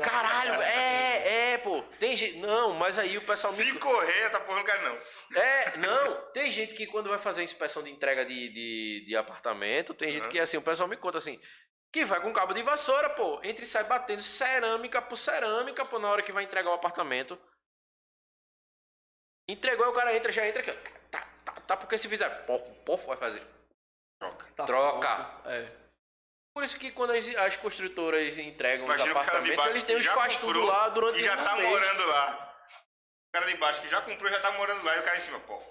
Caralho, 0.03 0.61
é, 0.61 1.53
é, 1.53 1.57
pô. 1.57 1.81
Tem 1.99 2.15
gente. 2.15 2.37
Não, 2.37 2.73
mas 2.73 2.97
aí 2.97 3.17
o 3.17 3.21
pessoal 3.21 3.53
me. 3.53 3.63
Se 3.63 3.73
correr, 3.79 4.19
essa 4.23 4.39
porra 4.39 4.57
não 4.57 4.63
quer 4.63 4.81
não. 4.81 4.97
É, 5.35 5.77
não. 5.77 6.31
Tem 6.31 6.51
gente 6.51 6.73
que 6.73 6.87
quando 6.87 7.09
vai 7.09 7.19
fazer 7.19 7.43
inspeção 7.43 7.83
de 7.83 7.89
entrega 7.89 8.25
de, 8.25 8.49
de, 8.49 9.05
de 9.07 9.15
apartamento, 9.15 9.93
tem 9.93 10.11
gente 10.11 10.27
que 10.29 10.39
assim, 10.39 10.57
o 10.57 10.61
pessoal 10.61 10.89
me 10.89 10.97
conta 10.97 11.17
assim. 11.17 11.39
Que 11.91 12.03
vai 12.03 12.21
com 12.21 12.33
cabo 12.33 12.53
de 12.53 12.61
vassoura, 12.61 13.09
pô. 13.11 13.39
Entra 13.43 13.63
e 13.63 13.67
sai 13.67 13.83
batendo 13.85 14.21
cerâmica 14.21 15.01
por 15.01 15.15
cerâmica, 15.15 15.85
pô, 15.85 15.99
na 15.99 16.09
hora 16.09 16.21
que 16.21 16.31
vai 16.31 16.43
entregar 16.43 16.69
o 16.69 16.73
apartamento. 16.73 17.39
Entregou, 19.49 19.85
aí 19.85 19.91
o 19.91 19.95
cara 19.95 20.15
entra, 20.15 20.31
já 20.31 20.45
entra 20.45 20.61
aqui, 20.61 20.71
ó. 20.71 21.09
Tá, 21.09 21.25
tá, 21.67 21.77
porque 21.77 21.97
se 21.97 22.07
fizer. 22.07 22.29
Pofo, 22.45 22.65
pofo 22.85 23.07
vai 23.07 23.17
fazer. 23.17 23.45
Troca. 24.19 24.47
Tá 24.55 24.65
Troca. 24.65 25.41
É. 25.45 25.71
Por 26.55 26.63
isso 26.63 26.79
que 26.79 26.91
quando 26.91 27.11
as, 27.11 27.27
as 27.35 27.55
construtoras 27.57 28.35
entregam 28.37 28.85
Imagina 28.85 29.09
os 29.09 29.15
o 29.15 29.19
apartamentos, 29.19 29.65
eles 29.67 29.83
têm 29.83 29.95
os 29.95 30.05
faz 30.07 30.37
tudo 30.37 30.65
lá 30.65 30.89
durante 30.89 31.19
E 31.19 31.23
já 31.23 31.39
um 31.39 31.43
tá 31.43 31.55
mês. 31.55 31.69
morando 31.69 32.07
lá. 32.07 32.65
O 33.29 33.31
cara 33.31 33.45
de 33.45 33.57
baixo 33.57 33.81
que 33.81 33.87
já 33.87 34.01
comprou 34.01 34.31
já 34.31 34.39
tá 34.39 34.51
morando 34.53 34.83
lá 34.83 34.95
e 34.95 34.99
o 34.99 35.03
cara 35.03 35.17
em 35.17 35.21
cima, 35.21 35.39
pô. 35.41 35.61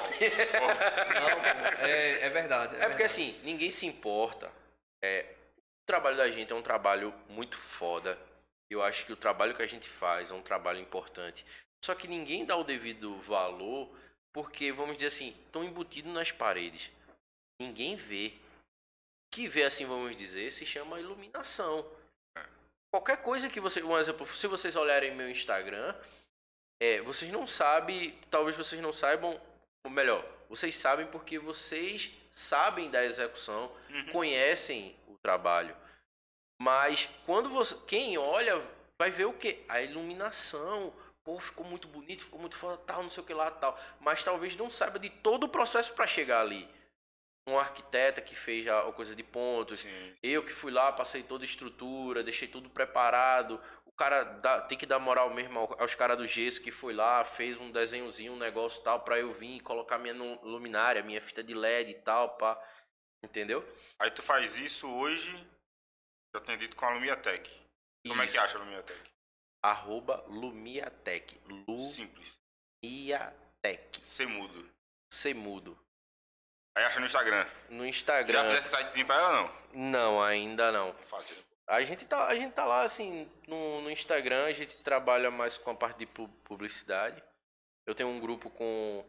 Não, 0.00 0.06
pô, 0.06 1.84
é, 1.86 2.26
é 2.26 2.28
verdade. 2.28 2.76
É 2.76 2.80
porque 2.80 2.88
verdade. 2.88 3.02
assim, 3.04 3.40
ninguém 3.42 3.70
se 3.70 3.86
importa. 3.86 4.52
É, 5.02 5.34
o 5.56 5.86
trabalho 5.86 6.18
da 6.18 6.28
gente 6.28 6.52
é 6.52 6.56
um 6.56 6.62
trabalho 6.62 7.14
muito 7.28 7.56
foda. 7.56 8.18
Eu 8.70 8.82
acho 8.82 9.06
que 9.06 9.12
o 9.12 9.16
trabalho 9.16 9.54
que 9.54 9.62
a 9.62 9.66
gente 9.66 9.88
faz 9.88 10.30
é 10.30 10.34
um 10.34 10.42
trabalho 10.42 10.80
importante. 10.80 11.46
Só 11.82 11.94
que 11.94 12.06
ninguém 12.06 12.44
dá 12.44 12.56
o 12.56 12.64
devido 12.64 13.16
valor 13.16 13.88
porque, 14.38 14.70
vamos 14.70 14.96
dizer 14.96 15.08
assim, 15.08 15.34
estão 15.46 15.64
embutidos 15.64 16.12
nas 16.12 16.30
paredes. 16.30 16.92
Ninguém 17.60 17.96
vê. 17.96 18.28
O 19.26 19.30
que 19.32 19.48
vê, 19.48 19.64
assim, 19.64 19.84
vamos 19.84 20.14
dizer, 20.14 20.52
se 20.52 20.64
chama 20.64 21.00
iluminação. 21.00 21.84
Qualquer 22.88 23.16
coisa 23.16 23.50
que 23.50 23.58
você. 23.58 23.82
Um 23.82 23.98
exemplo, 23.98 24.24
se 24.28 24.46
vocês 24.46 24.76
olharem 24.76 25.12
meu 25.12 25.28
Instagram, 25.28 25.92
é, 26.80 27.00
vocês 27.00 27.32
não 27.32 27.48
sabem, 27.48 28.16
talvez 28.30 28.56
vocês 28.56 28.80
não 28.80 28.92
saibam, 28.92 29.40
ou 29.84 29.90
melhor, 29.90 30.24
vocês 30.48 30.76
sabem 30.76 31.08
porque 31.08 31.36
vocês 31.36 32.12
sabem 32.30 32.88
da 32.92 33.04
execução, 33.04 33.72
Uhum. 33.90 34.12
conhecem 34.12 34.94
o 35.08 35.18
trabalho. 35.18 35.76
Mas 36.62 37.08
quando 37.26 37.50
você, 37.50 37.74
quem 37.88 38.16
olha 38.16 38.62
vai 38.96 39.10
ver 39.10 39.24
o 39.24 39.32
quê? 39.32 39.64
A 39.68 39.82
iluminação, 39.82 40.94
pô, 41.28 41.38
ficou 41.38 41.66
muito 41.66 41.86
bonito, 41.86 42.24
ficou 42.24 42.40
muito 42.40 42.56
foda, 42.56 42.78
tal, 42.86 43.02
não 43.02 43.10
sei 43.10 43.22
o 43.22 43.26
que 43.26 43.34
lá, 43.34 43.50
tal. 43.50 43.78
Mas 44.00 44.24
talvez 44.24 44.56
não 44.56 44.70
saiba 44.70 44.98
de 44.98 45.10
todo 45.10 45.44
o 45.44 45.48
processo 45.50 45.92
para 45.92 46.06
chegar 46.06 46.40
ali. 46.40 46.66
Um 47.46 47.58
arquiteta 47.58 48.22
que 48.22 48.34
fez 48.34 48.66
a 48.66 48.90
coisa 48.92 49.14
de 49.14 49.22
pontos, 49.22 49.80
Sim. 49.80 50.16
eu 50.22 50.42
que 50.42 50.50
fui 50.50 50.72
lá, 50.72 50.90
passei 50.90 51.22
toda 51.22 51.44
a 51.44 51.46
estrutura, 51.46 52.22
deixei 52.22 52.48
tudo 52.48 52.70
preparado. 52.70 53.60
O 53.84 53.92
cara 53.92 54.24
dá- 54.24 54.62
tem 54.62 54.78
que 54.78 54.86
dar 54.86 54.98
moral 54.98 55.28
mesmo 55.34 55.58
ao- 55.58 55.82
aos 55.82 55.94
caras 55.94 56.16
do 56.16 56.26
gesso 56.26 56.62
que 56.62 56.70
foi 56.70 56.94
lá, 56.94 57.22
fez 57.26 57.58
um 57.58 57.70
desenhozinho, 57.70 58.32
um 58.32 58.38
negócio 58.38 58.82
tal, 58.82 59.00
pra 59.00 59.18
eu 59.18 59.30
vir 59.30 59.56
e 59.56 59.60
colocar 59.60 59.98
minha 59.98 60.14
luminária, 60.14 61.02
minha 61.02 61.20
fita 61.20 61.42
de 61.44 61.52
LED 61.52 61.90
e 61.90 61.94
tal, 62.00 62.38
pá. 62.38 62.58
Entendeu? 63.22 63.62
Aí 63.98 64.10
tu 64.10 64.22
faz 64.22 64.56
isso 64.56 64.88
hoje, 64.90 65.46
eu 66.34 66.40
tenho 66.40 66.56
dito 66.58 66.74
com 66.74 66.86
a 66.86 66.90
Lumiatec. 66.90 67.50
Como 68.06 68.22
é 68.22 68.24
que 68.26 68.30
Isso. 68.32 68.40
acha 68.40 68.56
a 68.56 68.60
Lumiatec? 68.62 69.17
Arroba 69.62 70.24
Lumiatec. 70.28 71.40
Simples. 71.92 72.32
Lumiatec. 72.84 74.00
Ser 74.04 74.26
mudo. 74.26 74.68
Semudo. 75.12 75.78
Aí 76.76 76.84
acha 76.84 77.00
no 77.00 77.06
Instagram. 77.06 77.46
No 77.70 77.82
Já 77.84 77.88
Instagram. 77.88 78.44
fizesse 78.44 78.68
sitezinho 78.76 79.06
pra 79.06 79.16
ela, 79.16 79.32
não? 79.42 79.90
Não, 79.90 80.22
ainda 80.22 80.70
não. 80.70 80.94
Fácil. 81.06 81.36
A 81.66 81.82
gente 81.82 82.06
tá, 82.06 82.26
a 82.26 82.34
gente 82.36 82.52
tá 82.54 82.64
lá, 82.64 82.82
assim, 82.82 83.30
no, 83.46 83.82
no 83.82 83.90
Instagram, 83.90 84.46
a 84.46 84.52
gente 84.52 84.78
trabalha 84.78 85.30
mais 85.30 85.58
com 85.58 85.70
a 85.70 85.74
parte 85.74 85.98
de 85.98 86.06
pu- 86.06 86.28
publicidade. 86.44 87.22
Eu 87.86 87.94
tenho 87.94 88.08
um 88.08 88.20
grupo 88.20 88.48
com 88.48 89.04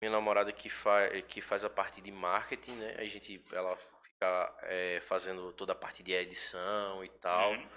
minha 0.00 0.12
namorada 0.12 0.52
que, 0.52 0.68
fa 0.68 1.08
que 1.26 1.40
faz 1.40 1.64
a 1.64 1.70
parte 1.70 2.00
de 2.00 2.12
marketing, 2.12 2.72
né? 2.76 2.94
A 2.98 3.04
gente, 3.04 3.42
ela 3.50 3.76
fica 3.76 4.54
é, 4.64 5.00
fazendo 5.00 5.52
toda 5.52 5.72
a 5.72 5.76
parte 5.76 6.02
de 6.02 6.12
edição 6.12 7.02
e 7.02 7.08
tal. 7.08 7.52
Uhum. 7.52 7.68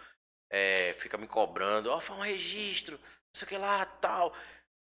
É, 0.49 0.95
fica 0.97 1.17
me 1.17 1.27
cobrando, 1.27 1.91
ó, 1.91 1.99
faz 1.99 2.17
um 2.19 2.23
registro, 2.23 2.97
não 2.97 3.03
sei 3.33 3.45
o 3.45 3.49
que 3.49 3.57
lá, 3.57 3.85
tal. 3.85 4.33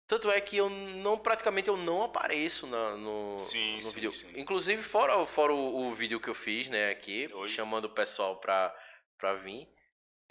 Tanto 0.07 0.31
é 0.31 0.41
que 0.41 0.57
eu 0.57 0.69
não, 0.71 1.17
praticamente 1.19 1.67
eu 1.69 1.77
não 1.77 2.01
apareço 2.03 2.65
na- 2.65 2.95
no, 2.97 3.37
Sim, 3.37 3.75
no 3.77 3.83
sim, 3.83 3.91
vídeo. 3.91 4.11
sim. 4.11 4.31
Inclusive, 4.35 4.81
fora, 4.81 5.23
fora 5.27 5.53
o, 5.53 5.85
o 5.87 5.93
vídeo 5.93 6.19
que 6.19 6.27
eu 6.27 6.33
fiz, 6.33 6.67
né, 6.67 6.89
aqui, 6.89 7.29
Hoje. 7.31 7.53
chamando 7.53 7.85
o 7.85 7.89
pessoal 7.89 8.37
pra, 8.37 8.75
pra 9.19 9.35
vir. 9.35 9.69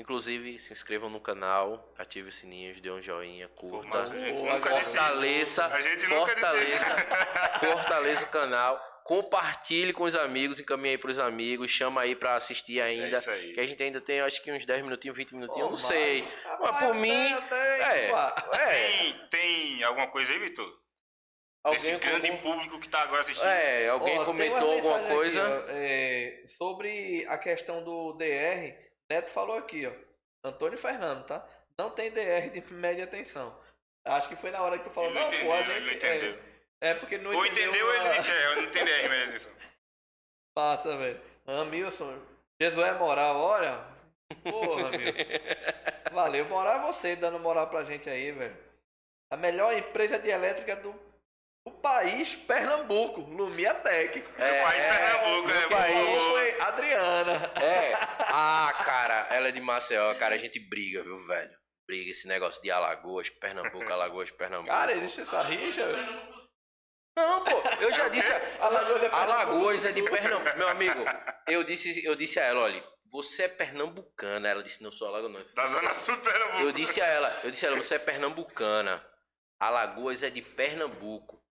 Inclusive, 0.00 0.58
se 0.60 0.73
inscrevam 0.73 1.08
no 1.10 1.20
canal, 1.20 1.92
ative 1.99 2.28
os 2.28 2.34
sininhos, 2.36 2.81
dê 2.81 2.91
um 2.91 3.00
joinha, 3.00 3.49
curta. 3.49 4.07
Fortaleça, 4.07 5.67
A 5.67 5.81
gente 5.83 6.07
nunca 6.07 6.34
disse 6.34 6.41
fortaleça, 6.41 6.97
fortaleça 7.60 8.25
o 8.25 8.28
canal, 8.28 8.98
compartilhe 9.09 9.95
com 9.95 10.05
os 10.05 10.15
amigos, 10.15 10.61
encaminhe 10.61 10.91
aí 10.91 10.99
pros 10.99 11.19
amigos, 11.19 11.70
chama 11.70 12.03
aí 12.03 12.15
pra 12.15 12.35
assistir 12.37 12.78
ainda. 12.78 13.17
É 13.17 13.19
isso 13.19 13.31
aí. 13.31 13.53
Que 13.55 13.61
a 13.61 13.65
gente 13.65 13.83
ainda 13.83 14.03
tem, 14.03 14.20
acho 14.20 14.43
que 14.43 14.53
uns 14.53 14.67
10 14.67 14.83
minutinhos, 14.83 15.17
20 15.17 15.35
minutinhos, 15.35 15.61
eu 15.62 15.67
Pô, 15.69 15.70
não 15.70 15.77
sei. 15.78 16.23
mas- 16.45 16.59
Mas 16.61 16.78
por 16.85 16.95
mim, 16.95 17.33
até- 17.33 17.81
é, 17.81 18.11
é. 18.11 19.12
Tem, 19.12 19.28
tem 19.31 19.83
alguma 19.85 20.09
coisa 20.09 20.31
aí, 20.31 20.39
Vitor? 20.39 20.69
Esse 21.73 21.91
Alguém, 21.93 22.11
grande 22.11 22.31
com- 22.31 22.37
público 22.43 22.78
que 22.78 22.89
tá 22.89 23.01
agora 23.01 23.23
assistindo. 23.23 23.47
é, 23.47 23.89
alguém 23.89 24.15
tem 24.17 24.25
comentou 24.27 24.59
uma 24.59 24.75
alguma 24.97 25.01
coisa. 25.15 25.43
aqui, 25.43 25.70
ó, 25.70 25.73
é, 25.75 26.43
sobre 26.47 27.25
a 27.28 27.39
questão 27.39 27.83
do 27.83 28.12
DR, 28.12 28.77
Neto 29.11 29.31
falou 29.31 29.57
aqui, 29.57 29.87
ó. 29.87 29.93
Antônio 30.49 30.78
Fernando, 30.78 31.25
tá? 31.25 31.47
Não 31.78 31.89
tem 31.91 32.11
DR 32.11 32.51
de 32.51 32.73
média 32.75 33.07
tensão. 33.07 33.59
Acho 34.07 34.28
que 34.28 34.37
foi 34.37 34.51
na 34.51 34.61
hora 34.62 34.78
que 34.78 34.85
tu 34.85 34.91
falou, 34.91 35.11
Ele 35.11 35.19
não, 35.19 35.27
entendeu, 35.28 35.47
pô, 35.47 35.53
a 35.53 35.61
ele 35.61 35.85
gente. 35.87 35.97
entendeu. 35.97 36.33
É, 36.35 36.48
é 36.81 36.95
porque 36.95 37.19
não 37.19 37.33
Ou 37.35 37.47
entendeu, 37.47 37.91
a- 37.91 37.95
ele 37.97 38.15
disse, 38.15 38.31
é, 38.31 38.47
eu 38.47 38.57
não 38.57 38.63
entendi 38.65 38.93
a 38.93 39.09
minha 39.09 39.25
edição. 39.25 39.53
Passa, 40.55 40.97
velho. 40.97 41.21
Amilson, 41.47 42.19
Jesus 42.61 42.87
é 42.87 42.93
moral, 42.93 43.37
olha. 43.37 43.85
Porra, 44.43 44.89
Amilson. 44.89 45.23
Valeu, 46.13 46.45
moral 46.47 46.81
é 46.81 46.87
você 46.93 47.15
dando 47.17 47.39
moral 47.39 47.69
pra 47.69 47.85
gente 47.85 48.09
aí, 48.09 48.33
velho. 48.33 48.57
A 49.31 49.37
melhor 49.37 49.73
empresa 49.77 50.19
de 50.19 50.29
elétrica 50.31 50.75
do, 50.77 50.93
do 51.67 51.73
país, 51.75 52.35
Pernambuco, 52.35 53.21
Lumiatec. 53.21 54.25
É, 54.39 54.61
o 54.61 54.65
país 54.67 54.83
Pernambuco, 54.85 55.49
né? 55.49 55.55
meu 55.61 55.69
Por 55.69 55.77
país. 55.77 56.23
Foi 56.23 56.61
Adriana. 56.63 57.53
É. 57.63 57.93
Ah, 58.31 58.71
cara, 58.85 59.27
ela 59.31 59.49
é 59.49 59.51
de 59.51 59.61
Maceió, 59.61 60.15
cara, 60.17 60.35
a 60.35 60.39
gente 60.39 60.61
briga, 60.61 61.03
viu, 61.03 61.19
velho? 61.27 61.51
Briga 61.87 62.11
esse 62.11 62.29
negócio 62.29 62.61
de 62.63 62.71
Alagoas, 62.71 63.31
Pernambuco, 63.31 63.91
Alagoas, 63.91 64.31
Pernambuco. 64.31 64.69
Cara, 64.69 64.93
existe 64.93 65.23
essa 65.23 65.41
rixa, 65.43 65.87
velho. 65.87 66.29
Não, 67.19 67.43
pô, 67.43 67.63
eu 67.81 67.91
já 67.91 68.07
disse. 68.07 68.31
Alagoas 68.61 69.03
é 69.03 69.09
Pernambuco 69.09 69.17
Alagoas 69.17 69.85
é 69.85 69.93
de. 69.93 70.03
Pernambuco. 70.03 70.57
Meu 70.57 70.69
amigo, 70.69 71.05
eu 71.49 71.65
disse, 71.65 72.05
eu 72.05 72.15
disse 72.15 72.39
a 72.39 72.45
ela, 72.45 72.61
olha, 72.61 72.85
você 73.11 73.43
é 73.43 73.49
pernambucana. 73.49 74.49
Ela 74.49 74.63
disse, 74.63 74.83
não 74.85 74.93
sou 74.93 75.09
alagoas, 75.09 75.53
Da. 75.53 75.67
Zona 75.67 75.93
Sul 75.95 76.17
Pernambuco. 76.19 76.61
Eu 76.61 76.71
disse 76.71 77.01
a 77.01 77.07
ela, 77.07 77.41
eu 77.43 77.51
disse 77.51 77.67
a 77.67 77.71
ela, 77.71 77.77
você 77.77 77.97
é 77.97 77.99
pernambucana. 77.99 79.05
Alagoas 79.59 80.23
é 80.23 80.31
de 80.31 80.41
Pernambuco. 80.41 81.43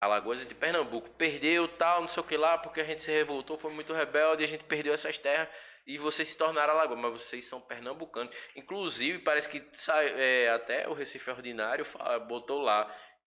Alagoas 0.00 0.42
é 0.42 0.44
de 0.44 0.54
Pernambuco. 0.56 1.08
Perdeu 1.10 1.68
tal, 1.68 2.00
não 2.00 2.08
sei 2.08 2.20
o 2.20 2.26
que 2.26 2.36
lá, 2.36 2.58
porque 2.58 2.80
a 2.80 2.84
gente 2.84 3.04
se 3.04 3.12
revoltou, 3.12 3.56
foi 3.56 3.72
muito 3.72 3.92
rebelde, 3.92 4.42
a 4.42 4.48
gente 4.48 4.64
perdeu 4.64 4.92
essas 4.92 5.16
terras 5.16 5.48
e 5.86 5.98
vocês 5.98 6.28
se 6.28 6.36
tornaram 6.36 6.72
Alagoas. 6.72 6.98
Mas 6.98 7.12
vocês 7.12 7.44
são 7.44 7.60
pernambucanos. 7.60 8.34
Inclusive, 8.56 9.20
parece 9.20 9.48
que 9.48 9.62
sai, 9.72 10.08
é, 10.16 10.50
até 10.50 10.88
o 10.88 10.92
Recife 10.92 11.30
Ordinário 11.30 11.86
botou 12.26 12.60
lá. 12.60 12.92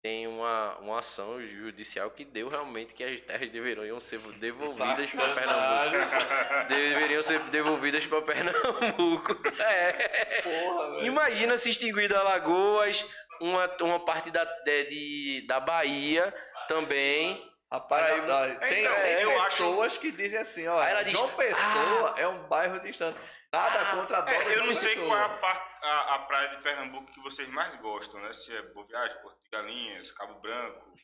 Tem 0.04 0.26
uma, 0.26 0.76
uma 0.80 0.98
ação 0.98 1.40
judicial 1.40 2.10
que 2.10 2.26
deu 2.26 2.50
realmente 2.50 2.92
que 2.92 3.02
as 3.02 3.18
terras 3.20 3.48
deveriam 3.50 3.98
ser 3.98 4.18
devolvidas 4.38 5.10
para 5.10 5.34
Pernambuco. 5.34 6.68
Deveriam 6.68 7.22
ser 7.22 7.38
devolvidas 7.44 8.06
para 8.06 8.20
Pernambuco. 8.20 9.34
É. 9.58 10.42
Porra. 10.42 11.06
Imagina 11.06 11.56
se 11.56 11.70
extinguido 11.70 12.14
Alagoas, 12.14 13.02
uma, 13.40 13.66
uma 13.80 13.98
parte 14.04 14.30
da, 14.30 14.44
de, 14.44 14.84
de- 14.84 15.46
da 15.46 15.58
Bahia 15.58 16.34
também. 16.68 17.42
Rapaz, 17.74 18.04
Aí- 18.04 18.20
da- 18.20 18.54
tem, 18.60 18.84
Então, 18.84 18.94
tem 18.94 19.26
pessoas 19.42 19.98
que 19.98 20.12
dizem 20.12 20.38
assim, 20.38 20.68
ó, 20.68 20.80
ela 20.80 21.02
diz, 21.02 21.12
João 21.12 21.28
Pessoa 21.30 22.14
é 22.16 22.28
um 22.28 22.44
bairro 22.44 22.78
distante. 22.78 23.18
Nada 23.52 23.80
Ah, 23.80 23.96
contra 23.96 24.22
a 24.24 24.32
É, 24.32 24.42
eu 24.54 24.58
não 24.58 24.64
João 24.66 24.76
sei 24.76 24.94
Pessoa. 24.96 25.08
qual 25.08 25.52
é 25.52 25.56
a, 25.82 25.88
a- 25.88 26.14
a 26.14 26.18
praia 26.20 26.48
de 26.50 26.56
Pernambuco 26.62 27.10
que 27.12 27.20
vocês 27.20 27.48
mais 27.48 27.74
gostam, 27.80 28.20
né? 28.20 28.32
Se 28.32 28.54
é 28.54 28.62
Boa 28.72 28.86
Viagem, 28.86 29.16
Porto 29.22 29.38
de 29.42 29.50
Galinhas, 29.50 30.10
Cabo 30.12 30.34
Branco, 30.40 30.94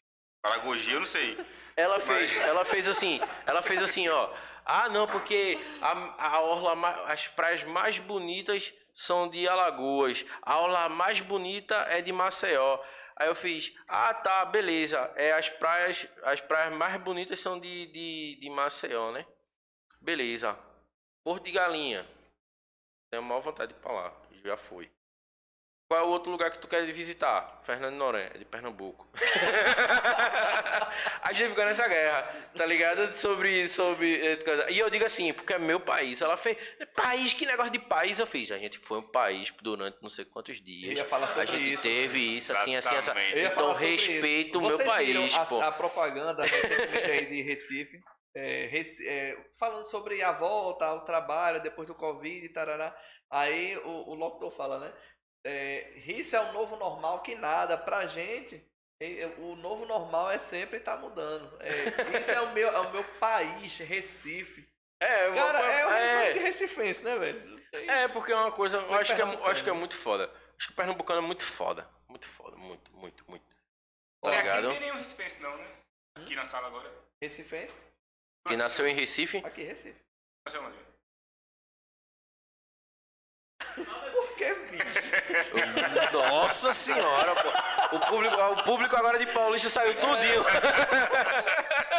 Paragogi, 0.43 0.93
eu 0.93 1.01
não 1.01 1.07
sei. 1.07 1.39
Ela 1.77 1.99
fez, 1.99 2.37
ela 2.37 2.65
fez 2.65 2.89
assim, 2.89 3.21
ela 3.47 3.63
fez 3.63 3.83
assim, 3.83 4.09
ó. 4.09 4.31
Ah, 4.65 4.89
não, 4.89 5.09
porque 5.09 5.59
a, 5.83 6.27
a 6.37 6.41
orla, 6.41 7.05
as 7.07 7.27
praias 7.27 7.65
mais 7.65 7.99
bonitas 7.99 8.73
são 8.95 9.29
de 9.29 9.49
Alagoas. 9.49 10.25
A 10.43 10.57
orla 10.59 10.89
mais 10.89 11.21
bonita 11.21 11.75
é 11.89 12.01
de 12.01 12.13
Maceió. 12.13 12.79
Aí 13.21 13.29
eu 13.29 13.35
fiz, 13.35 13.77
ah 13.87 14.15
tá, 14.15 14.47
beleza. 14.47 14.99
É, 15.15 15.33
as 15.33 15.47
praias, 15.51 16.09
as 16.23 16.41
praias 16.41 16.75
mais 16.75 16.97
bonitas 16.97 17.39
são 17.39 17.61
de, 17.61 17.87
de, 17.89 18.39
de 18.41 18.49
Maceió, 18.49 19.13
né? 19.13 19.27
Beleza. 20.01 20.59
Porto 21.23 21.45
de 21.45 21.53
Galinha. 21.53 22.09
Tenho 23.11 23.23
maior 23.23 23.43
vontade 23.43 23.75
de 23.75 23.79
ir 23.79 23.93
lá. 23.93 24.17
Já 24.43 24.57
fui. 24.57 24.91
Qual 25.91 26.01
é 26.01 26.05
o 26.05 26.11
outro 26.11 26.31
lugar 26.31 26.53
que 26.53 26.59
tu 26.61 26.69
quer 26.69 26.87
visitar? 26.93 27.61
Fernando 27.65 27.97
Noronha, 27.97 28.31
é 28.33 28.39
de 28.39 28.45
Pernambuco. 28.45 29.09
a 31.21 31.33
gente 31.33 31.49
fica 31.49 31.65
nessa 31.65 31.89
guerra, 31.89 32.23
tá 32.57 32.65
ligado? 32.65 33.13
Sobre, 33.13 33.67
sobre. 33.67 34.39
E 34.69 34.79
eu 34.79 34.89
digo 34.89 35.05
assim, 35.05 35.33
porque 35.33 35.55
é 35.55 35.59
meu 35.59 35.81
país. 35.81 36.23
Ela 36.23 36.37
fez. 36.37 36.57
País, 36.95 37.35
que 37.35 37.45
negócio 37.45 37.73
de 37.73 37.81
país 37.81 38.21
eu 38.21 38.27
fiz? 38.29 38.53
A 38.53 38.59
gente 38.59 38.79
foi 38.79 38.99
um 38.99 39.03
país 39.03 39.53
durante 39.61 39.99
não 40.01 40.09
sei 40.09 40.25
quantos 40.25 40.61
dias. 40.61 40.93
Eu 40.93 40.99
ia 40.99 41.05
falar 41.05 41.27
sobre 41.27 41.43
a 41.43 41.47
gente 41.47 41.73
isso. 41.73 41.83
teve 41.83 42.37
isso, 42.37 42.53
assim, 42.53 42.77
assim, 42.77 42.95
assim. 42.95 43.11
Então 43.35 43.73
respeito 43.73 44.61
o 44.61 44.63
meu 44.63 44.79
país, 44.85 45.35
a, 45.35 45.45
pô. 45.45 45.61
a 45.61 45.73
propaganda 45.73 46.45
recentemente 46.45 47.11
aí 47.11 47.27
de 47.27 47.43
Recife, 47.43 48.01
é, 48.37 48.71
é, 49.09 49.37
falando 49.59 49.83
sobre 49.83 50.23
a 50.23 50.31
volta 50.31 50.85
ao 50.85 51.05
trabalho 51.05 51.61
depois 51.61 51.89
do 51.89 51.97
Covid 51.97 52.47
e 52.47 52.49
tarará. 52.49 52.97
Aí 53.29 53.77
o, 53.79 54.11
o 54.11 54.15
locutor 54.15 54.53
fala, 54.53 54.79
né? 54.79 54.93
É, 55.45 55.91
isso 56.07 56.37
é 56.37 56.41
o 56.41 56.53
novo 56.53 56.77
normal 56.77 57.23
que 57.23 57.35
nada. 57.35 57.77
Pra 57.79 58.07
gente, 58.07 58.63
é, 59.01 59.21
é, 59.23 59.27
o 59.39 59.57
novo 59.57 59.87
normal 59.87 60.31
é 60.31 60.39
sempre 60.39 60.79
estar 60.79 60.97
mudando. 60.99 61.51
É, 61.61 62.19
isso 62.21 62.31
é 62.31 62.41
o, 62.43 62.53
meu, 62.53 62.69
é 62.69 62.79
o 62.81 62.93
meu 62.93 63.05
país, 63.19 63.79
Recife. 63.79 64.69
É, 65.03 65.29
eu- 65.29 65.35
Cara, 65.35 65.59
é 65.61 65.87
uma 65.87 65.99
é, 65.99 66.33
de 66.33 66.39
recifense, 66.41 67.03
né, 67.03 67.17
velho? 67.19 67.61
É, 67.73 68.07
porque 68.09 68.33
é 68.33 68.37
uma 68.37 68.53
coisa. 68.53 68.77
Eu 68.79 68.95
acho 68.95 69.15
que 69.15 69.23
é, 69.23 69.25
acho 69.51 69.65
que 69.65 69.71
é 69.71 69.73
muito 69.73 69.97
foda. 69.97 70.31
Acho 70.59 70.69
que 70.69 70.73
o 70.75 70.77
pernambucano 70.77 71.21
é 71.21 71.27
muito 71.27 71.45
foda. 71.45 71.89
Muito 72.09 72.29
foda, 72.29 72.57
muito, 72.57 72.93
muito, 72.93 73.25
muito. 73.31 73.45
Tá 74.23 74.31
É, 74.31 74.35
aqui 74.35 74.43
ligado? 74.43 74.63
não 74.65 74.71
tem 74.73 74.81
nenhum 74.81 74.97
recifense 74.99 75.41
não, 75.41 75.57
né? 75.57 75.67
Aqui 76.19 76.35
na 76.35 76.47
sala 76.49 76.67
agora. 76.67 76.93
Recifense? 77.23 77.81
Que 78.47 78.57
nasceu 78.57 78.87
em 78.87 78.95
Recife. 78.95 79.39
Aqui, 79.39 79.63
Recife. 79.63 79.99
É 80.53 80.59
onde? 80.59 80.77
Por 83.77 84.35
que, 84.37 84.55
bicho? 84.55 86.13
Nossa 86.13 86.73
senhora, 86.73 87.35
pô. 87.35 87.97
O 87.97 88.01
público, 88.01 88.37
o 88.37 88.63
público 88.65 88.97
agora 88.97 89.19
de 89.19 89.27
Paulista 89.27 89.69
saiu 89.69 89.95
tudinho. 89.95 90.45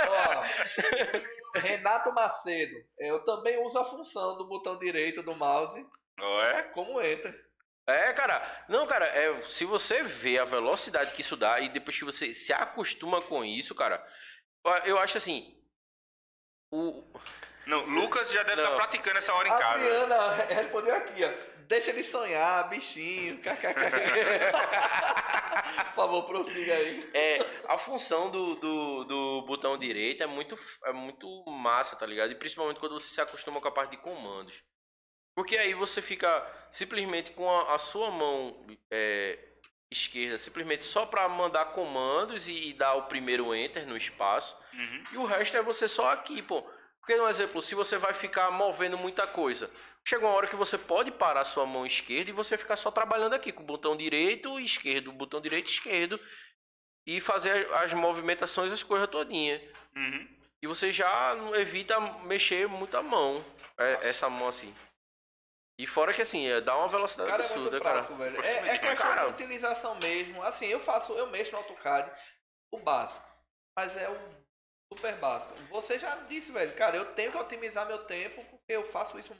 Ó, 0.09 1.59
Renato 1.59 2.13
Macedo, 2.13 2.75
eu 2.97 3.23
também 3.23 3.57
uso 3.63 3.77
a 3.79 3.85
função 3.85 4.37
do 4.37 4.47
botão 4.47 4.77
direito 4.79 5.21
do 5.21 5.35
mouse 5.35 5.85
Não 6.17 6.41
é? 6.41 6.63
como 6.63 7.01
enter. 7.01 7.35
É, 7.87 8.13
cara. 8.13 8.41
Não, 8.69 8.85
cara, 8.87 9.05
é, 9.07 9.41
se 9.41 9.65
você 9.65 10.01
vê 10.03 10.39
a 10.39 10.45
velocidade 10.45 11.11
que 11.13 11.21
isso 11.21 11.35
dá 11.35 11.59
e 11.59 11.67
depois 11.69 11.97
que 11.97 12.05
você 12.05 12.33
se 12.33 12.53
acostuma 12.53 13.21
com 13.21 13.43
isso, 13.43 13.75
cara, 13.75 14.05
eu- 14.85 14.97
acho 14.99 15.17
assim. 15.17 15.57
O, 16.71 17.03
Não, 17.65 17.83
Lucas 17.85 18.31
já 18.31 18.43
deve 18.43 18.61
estar 18.61 18.75
praticando 18.75 19.17
essa 19.17 19.33
hora 19.33 19.47
em 19.47 19.51
A 19.51 19.57
casa. 19.57 19.75
Adriana 19.83 20.31
respondeu 20.45 20.95
aqui, 20.95 21.23
ó. 21.25 21.50
Deixa 21.71 21.89
ele 21.91 22.03
sonhar, 22.03 22.67
bichinho. 22.67 23.39
Por 25.87 25.95
favor, 25.95 26.23
prossiga 26.25 26.73
aí. 26.73 27.09
é, 27.13 27.39
a 27.69 27.77
função 27.77 28.29
do, 28.29 28.55
do, 28.55 29.03
do 29.05 29.41
botão 29.43 29.77
direito 29.77 30.21
é 30.21 30.27
muito, 30.27 30.59
é 30.83 30.91
muito 30.91 31.45
massa, 31.49 31.95
tá 31.95 32.05
ligado? 32.05 32.29
E 32.29 32.35
principalmente 32.35 32.77
quando 32.77 32.99
você 32.99 33.13
se 33.15 33.21
acostuma 33.21 33.61
com 33.61 33.69
a 33.69 33.71
parte 33.71 33.91
de 33.91 33.97
comandos. 33.97 34.61
Porque 35.33 35.57
aí 35.57 35.73
você 35.73 36.01
fica 36.01 36.45
simplesmente 36.69 37.31
com 37.31 37.49
a, 37.49 37.75
a 37.75 37.79
sua 37.79 38.11
mão 38.11 38.67
é, 38.91 39.39
esquerda, 39.89 40.37
simplesmente 40.37 40.83
só 40.83 41.05
pra 41.05 41.29
mandar 41.29 41.67
comandos 41.67 42.49
e, 42.49 42.67
e 42.67 42.73
dar 42.73 42.95
o 42.95 43.03
primeiro 43.03 43.55
enter 43.55 43.87
no 43.87 43.95
espaço. 43.95 44.57
Uhum. 44.73 45.03
E 45.13 45.17
o 45.17 45.23
resto 45.23 45.55
é 45.55 45.61
você 45.61 45.87
só 45.87 46.11
aqui, 46.11 46.41
pô. 46.41 46.69
Porque, 46.99 47.19
um 47.19 47.27
exemplo, 47.27 47.61
se 47.61 47.73
você 47.73 47.97
vai 47.97 48.13
ficar 48.13 48.51
movendo 48.51 48.97
muita 48.97 49.25
coisa, 49.25 49.71
chega 50.07 50.25
uma 50.25 50.35
hora 50.35 50.47
que 50.47 50.55
você 50.55 50.77
pode 50.77 51.11
parar 51.11 51.43
sua 51.43 51.65
mão 51.65 51.85
esquerda 51.85 52.29
e 52.29 52.33
você 52.33 52.57
ficar 52.57 52.75
só 52.75 52.91
trabalhando 52.91 53.33
aqui 53.33 53.51
com 53.51 53.63
o 53.63 53.65
botão 53.65 53.95
direito 53.95 54.59
e 54.59 54.65
esquerdo, 54.65 55.11
botão 55.11 55.39
direito 55.39 55.69
e 55.69 55.73
esquerdo, 55.73 56.19
e 57.05 57.19
fazer 57.19 57.71
as 57.75 57.93
movimentações, 57.93 58.71
as 58.71 58.83
coisas 58.83 59.09
todinha. 59.09 59.61
Uhum. 59.95 60.37
E 60.63 60.67
você 60.67 60.91
já 60.91 61.35
evita 61.55 61.99
mexer 62.23 62.67
muito 62.67 62.95
a 62.95 63.01
mão, 63.01 63.43
é, 63.77 64.09
essa 64.09 64.29
mão 64.29 64.47
assim. 64.47 64.73
E 65.79 65.87
fora 65.87 66.13
que 66.13 66.21
assim, 66.21 66.47
é, 66.47 66.61
dá 66.61 66.77
uma 66.77 66.87
velocidade 66.87 67.27
Cara, 67.27 67.41
é 67.41 67.45
absurda, 67.45 67.81
cara. 67.81 67.93
prático, 67.93 68.15
velho. 68.15 68.35
Gostei 68.35 68.53
É, 68.53 68.67
é 68.67 68.77
questão 68.77 68.95
cara. 68.95 69.25
de 69.25 69.29
utilização 69.31 69.95
mesmo. 69.95 70.43
Assim, 70.43 70.67
eu 70.67 70.79
faço, 70.79 71.13
eu 71.13 71.27
mexo 71.27 71.51
no 71.53 71.57
AutoCAD 71.57 72.11
o 72.71 72.77
básico. 72.77 73.27
Mas 73.75 73.97
é 73.97 74.07
o 74.07 74.93
super 74.93 75.15
básico. 75.15 75.55
Você 75.69 75.97
já 75.97 76.15
disse, 76.27 76.51
velho, 76.51 76.75
cara, 76.75 76.97
eu 76.97 77.05
tenho 77.13 77.31
que 77.31 77.37
otimizar 77.37 77.87
meu 77.87 77.99
tempo 78.05 78.45
porque 78.45 78.73
eu 78.73 78.83
faço 78.83 79.17
isso. 79.17 79.35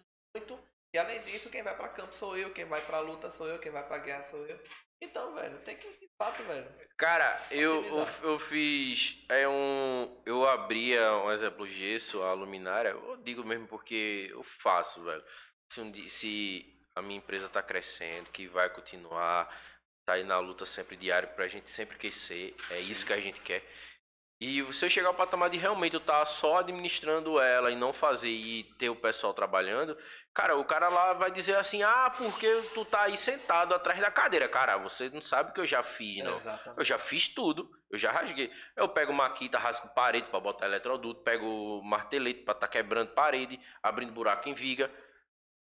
E 0.94 0.98
além 0.98 1.22
disso, 1.22 1.50
quem 1.50 1.64
vai 1.64 1.76
pra 1.76 1.88
campo 1.88 2.14
sou 2.14 2.38
eu, 2.38 2.52
quem 2.52 2.66
vai 2.66 2.82
pra 2.82 3.00
luta 3.00 3.32
sou 3.32 3.48
eu, 3.48 3.60
quem 3.60 3.72
vai 3.72 3.86
pra 3.86 3.98
guerra 3.98 4.24
sou 4.24 4.46
eu. 4.46 4.60
Então, 5.02 5.34
velho, 5.34 5.58
tem 5.60 5.78
que, 5.78 5.88
de 5.88 6.10
fato, 6.18 6.44
velho. 6.44 6.68
Cara, 6.98 7.42
eu, 7.50 7.84
eu, 7.86 8.08
eu 8.24 8.38
fiz. 8.38 9.24
É 9.30 9.48
um. 9.48 10.22
Eu 10.26 10.48
abria 10.48 11.14
um 11.14 11.32
exemplo 11.32 11.66
gesso, 11.66 12.22
a 12.22 12.34
luminária. 12.34 12.90
Eu 12.90 13.18
digo 13.18 13.44
mesmo 13.44 13.68
porque 13.68 14.28
eu 14.32 14.44
faço, 14.44 15.04
velho. 15.04 15.24
Se, 15.72 15.80
um, 15.80 15.94
se 16.10 16.86
a 16.94 17.02
minha 17.02 17.18
empresa 17.18 17.48
tá 17.48 17.64
crescendo, 17.64 18.30
que 18.30 18.48
vai 18.48 18.70
continuar, 18.70 19.48
tá 20.06 20.14
aí 20.14 20.24
na 20.24 20.40
luta 20.40 20.66
sempre 20.66 20.98
diário 20.98 21.30
pra 21.30 21.48
gente 21.48 21.70
sempre 21.70 21.98
crescer. 21.98 22.54
É 22.70 22.80
isso 22.80 23.06
que 23.06 23.14
a 23.14 23.20
gente 23.20 23.42
quer. 23.42 23.64
E 24.42 24.62
se 24.74 24.84
eu 24.84 24.90
chegar 24.90 25.10
ao 25.10 25.14
patamar 25.14 25.52
de 25.52 25.58
realmente 25.58 25.94
eu 25.94 26.00
estar 26.00 26.26
só 26.26 26.58
administrando 26.58 27.40
ela 27.40 27.70
e 27.70 27.76
não 27.76 27.94
fazer 27.94 28.32
e 28.32 28.64
ter 28.74 28.90
o 28.90 28.96
pessoal 28.96 29.36
trabalhando, 29.36 29.96
cara, 30.34 30.56
o 30.58 30.66
cara 30.66 30.90
lá 30.90 31.14
vai 31.14 31.32
dizer 31.32 31.56
assim: 31.56 31.84
ah, 31.84 32.10
porque 32.18 32.48
tu 32.74 32.84
tá 32.86 33.04
aí 33.04 33.18
sentado 33.18 33.74
atrás 33.74 34.00
da 34.00 34.12
cadeira. 34.12 34.48
Cara, 34.48 34.78
você 34.78 35.10
não 35.10 35.22
sabe 35.22 35.52
o 35.52 35.54
que 35.54 35.62
eu 35.62 35.66
já 35.66 35.82
fiz, 35.84 36.24
não. 36.24 36.36
Exatamente. 36.36 36.80
Eu 36.80 36.86
já 36.86 36.98
fiz 36.98 37.28
tudo, 37.30 37.70
eu 37.90 37.98
já 37.98 38.12
rasguei. 38.12 38.52
Eu 38.76 38.90
pego 38.90 39.14
maquita, 39.14 39.58
rasgo 39.58 39.88
parede 39.90 40.28
pra 40.28 40.40
botar 40.40 40.66
eletroduto, 40.66 41.22
pego 41.24 41.82
martelete 41.84 42.42
pra 42.44 42.54
tá 42.54 42.68
quebrando 42.68 43.10
parede, 43.14 43.60
abrindo 43.82 44.12
buraco 44.12 44.48
em 44.50 44.54
viga. 44.54 44.92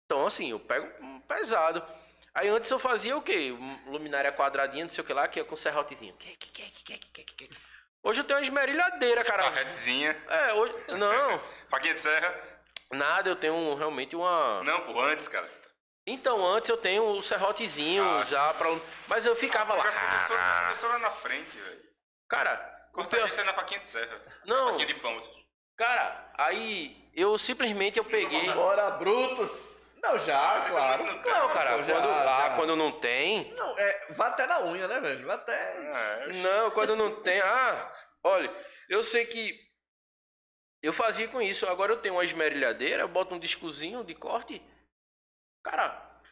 Então, 0.05 0.27
assim, 0.27 0.51
eu 0.51 0.61
pego 0.61 0.87
pesado. 1.27 1.83
Aí 2.33 2.49
antes 2.49 2.71
eu 2.71 2.79
fazia 2.79 3.17
o 3.17 3.23
quê? 3.23 3.51
Um 3.51 3.91
Luminária 3.91 4.31
quadradinha, 4.31 4.85
não 4.85 4.91
sei 4.91 5.03
o 5.03 5.07
que 5.07 5.13
lá, 5.13 5.27
que 5.27 5.41
é 5.41 5.45
com 5.45 5.57
serrotezinho. 5.57 6.15
Hoje 8.03 8.21
eu 8.21 8.25
tenho 8.25 8.39
uma 8.39 8.45
esmerilhadeira, 8.45 9.25
cara. 9.25 9.45
Carretezinha, 9.45 10.17
É, 10.29 10.53
hoje. 10.53 10.75
Não, 10.99 11.41
faquinha 11.69 11.95
de 11.95 12.01
serra. 12.01 12.56
Nada, 12.93 13.29
eu 13.29 13.37
tenho 13.37 13.75
realmente 13.75 14.15
uma. 14.17 14.63
Não, 14.63 14.81
por 14.83 14.97
antes, 15.05 15.29
cara. 15.29 15.49
Então, 16.07 16.47
antes 16.47 16.71
eu 16.71 16.77
tenho 16.77 17.03
o 17.05 17.21
serrotezinho 17.23 18.05
Ah, 18.05 18.23
já 18.23 18.55
pra. 18.55 18.69
Mas 19.09 19.27
eu 19.27 19.35
ficava 19.35 19.75
lá. 19.75 19.85
Começou, 19.85 20.37
começou 20.63 20.89
lá 20.91 20.99
na 21.01 21.11
frente, 21.11 21.57
velho. 21.57 21.83
Cara, 22.29 22.89
o 22.91 22.95
Corta 22.95 23.17
pior- 23.17 23.29
isso 23.29 23.45
na 23.45 23.53
faquinha 23.55 23.81
de 23.81 23.89
serra. 23.89 24.21
Não. 24.45 24.69
Faquinha 24.71 24.87
de 24.87 24.95
pão. 24.95 25.21
Cara, 25.77 26.31
aí 26.39 27.11
eu 27.15 27.37
simplesmente 27.37 27.99
eu 27.99 28.05
peguei. 28.05 28.51
Bora, 28.53 28.93
Brutus! 28.93 29.77
Não, 30.03 30.19
já, 30.21 30.61
Vocês 30.61 30.71
claro. 30.75 31.05
muito- 31.05 31.29
Não, 31.29 31.49
cara, 31.49 31.83
já, 31.83 31.93
quando, 31.95 32.09
ah, 32.09 32.43
já. 32.49 32.55
quando 32.55 32.77
não 32.77 32.93
tem. 32.93 33.53
Não, 33.55 33.77
é, 33.79 34.07
vai 34.11 34.29
até 34.29 34.47
na 34.47 34.61
unha, 34.63 34.87
né, 34.87 35.01
velho? 35.01 35.27
Vai 35.27 35.35
até. 35.35 35.53
É, 35.53 36.33
Não, 36.35 36.71
quando 36.71 36.95
não 36.95 37.21
tem. 37.23 37.41
Ah, 37.41 37.93
olha, 38.23 38.55
eu 38.89 39.03
sei 39.03 39.27
que. 39.27 39.59
Eu 40.87 40.93
fazia 40.93 41.27
com 41.27 41.43
isso. 41.43 41.67
Agora 41.67 41.93
eu 41.93 42.01
tenho 42.01 42.15
uma 42.15 42.25
esmerilhadeira, 42.25 43.03
eu 43.03 43.09
boto 43.09 43.35
um 43.35 43.41
discozinho 43.41 44.05
de 44.05 44.15
corte. 44.15 44.63
Cara, 45.65 46.23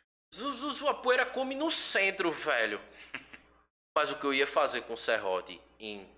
a 0.89 0.95
poeira 0.95 1.27
come 1.27 1.57
no 1.57 1.73
centro, 1.73 2.31
velho. 2.31 2.81
Mas 3.99 4.13
o 4.13 4.19
que 4.19 4.25
eu 4.25 4.33
ia 4.33 4.47
fazer 4.47 4.83
com 4.83 4.95
o 4.95 4.99
serrote 4.99 5.61
em 5.81 6.09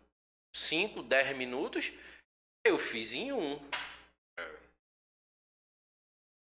5, 0.55 1.03
10 1.03 1.35
minutos, 1.35 1.93
eu 2.67 2.77
fiz 2.77 3.15
em 3.15 3.33
um. 3.33 3.59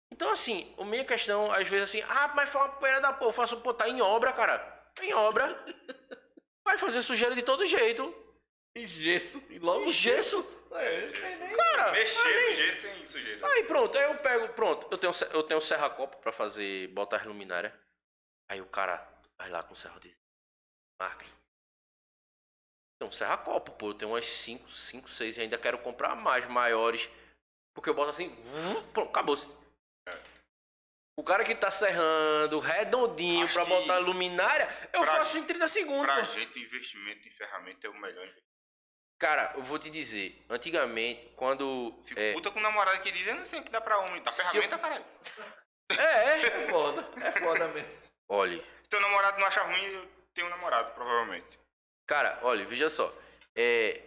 Então, 0.09 0.31
assim, 0.31 0.73
a 0.77 0.85
minha 0.85 1.03
questão, 1.03 1.51
às 1.51 1.67
vezes, 1.67 1.89
assim, 1.89 2.01
ah, 2.07 2.29
mas 2.29 2.49
foi 2.49 2.61
uma 2.61 2.69
poeira 2.69 3.01
da 3.01 3.11
porra, 3.11 3.29
eu 3.29 3.33
faço, 3.33 3.59
pô, 3.59 3.73
tá 3.73 3.89
em 3.89 4.01
obra, 4.01 4.31
cara. 4.31 4.89
Em 5.01 5.13
obra. 5.13 5.65
Vai 6.63 6.77
fazer 6.77 7.01
sujeira 7.01 7.35
de 7.35 7.41
todo 7.41 7.65
jeito. 7.65 8.15
E 8.73 8.87
gesso. 8.87 9.43
E 9.49 9.59
logo 9.59 9.85
E 9.85 9.89
gesso? 9.89 10.62
É, 10.79 11.05
não 11.05 11.11
tem 11.13 11.37
nem- 11.39 11.55
Cara, 11.57 11.91
Mexer 11.91 12.49
no 12.49 12.55
gesto 12.55 12.81
tem 12.81 13.05
sujeira. 13.05 13.47
aí 13.47 13.63
pronto, 13.65 13.97
aí 13.97 14.03
eu 14.05 14.17
pego, 14.19 14.49
pronto, 14.53 14.87
eu 14.91 14.97
tenho, 14.97 15.13
eu 15.31 15.43
tenho 15.43 15.61
serra-copo 15.61 16.17
pra 16.17 16.31
fazer, 16.31 16.87
botar 16.89 17.17
as 17.17 17.25
luminárias. 17.25 17.73
Aí 18.49 18.61
o 18.61 18.65
cara 18.67 18.97
vai 19.37 19.49
lá 19.49 19.63
com 19.63 19.73
o 19.73 19.75
serra 19.75 19.99
de 19.99 20.13
marca 21.01 21.23
aí. 21.25 21.31
Tem 22.99 23.09
um 23.09 23.11
serra-copo, 23.11 23.71
pô, 23.73 23.89
eu 23.89 23.93
tenho 23.93 24.11
umas 24.11 24.25
5, 24.25 24.71
5, 24.71 25.09
6 25.09 25.37
e 25.37 25.41
ainda 25.41 25.57
quero 25.57 25.77
comprar 25.79 26.15
mais, 26.15 26.47
maiores. 26.47 27.09
Porque 27.75 27.89
eu 27.89 27.93
boto 27.93 28.11
assim, 28.11 28.29
vum, 28.29 28.83
pronto, 28.93 29.09
acabou-se. 29.09 29.47
O 31.17 31.23
cara 31.23 31.43
que 31.43 31.53
tá 31.53 31.69
serrando 31.69 32.57
redondinho 32.59 33.45
Acho 33.45 33.53
pra 33.53 33.63
que 33.65 33.69
botar 33.69 33.97
luminária, 33.99 34.65
eu 34.91 35.01
pra- 35.01 35.17
faço 35.17 35.37
em 35.37 35.43
30 35.45 35.67
segundos. 35.67 36.05
Pra 36.05 36.17
pô. 36.17 36.23
gente, 36.25 36.57
o 36.57 36.61
investimento 36.63 37.27
em 37.27 37.31
ferramenta 37.31 37.85
é 37.85 37.89
o 37.89 37.93
melhor 37.99 38.23
investimento. 38.23 38.52
Cara, 39.19 39.53
eu 39.55 39.63
vou 39.63 39.79
te 39.79 39.89
dizer, 39.89 40.43
antigamente, 40.49 41.21
quando. 41.35 41.93
Fico 42.05 42.19
é, 42.19 42.33
puta 42.33 42.51
com 42.51 42.59
namorado 42.59 42.99
que 43.01 43.11
diz, 43.11 43.25
eu 43.27 43.35
não 43.35 43.45
sei 43.45 43.59
o 43.59 43.63
que 43.63 43.71
dá 43.71 43.79
pra 43.79 43.97
homem. 43.99 44.21
Dá 44.21 44.31
ferramenta, 44.31 44.75
eu- 44.75 44.79
caralho. 44.79 45.05
é, 45.97 46.41
É 46.41 46.67
foda. 46.69 47.07
É 47.25 47.31
foda 47.31 47.67
mesmo. 47.69 47.89
olha. 48.27 48.57
Se 48.83 48.89
teu 48.89 48.99
namorado 49.01 49.39
não 49.39 49.47
acha 49.47 49.61
ruim, 49.63 49.83
eu 49.85 50.07
tenho 50.33 50.47
um 50.47 50.49
namorado, 50.49 50.93
provavelmente. 50.93 51.57
Cara, 52.05 52.37
olha, 52.43 52.65
veja 52.65 52.89
só. 52.89 53.13
É, 53.55 54.01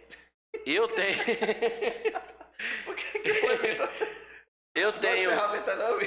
eu 0.65 0.87
tenho. 0.87 1.17
O 2.87 2.93
que, 2.95 3.19
que 3.19 3.33
foi, 3.35 3.55
Vitor? 3.57 3.87
eu 4.73 4.93
tenho. 4.97 5.29
não. 5.35 5.99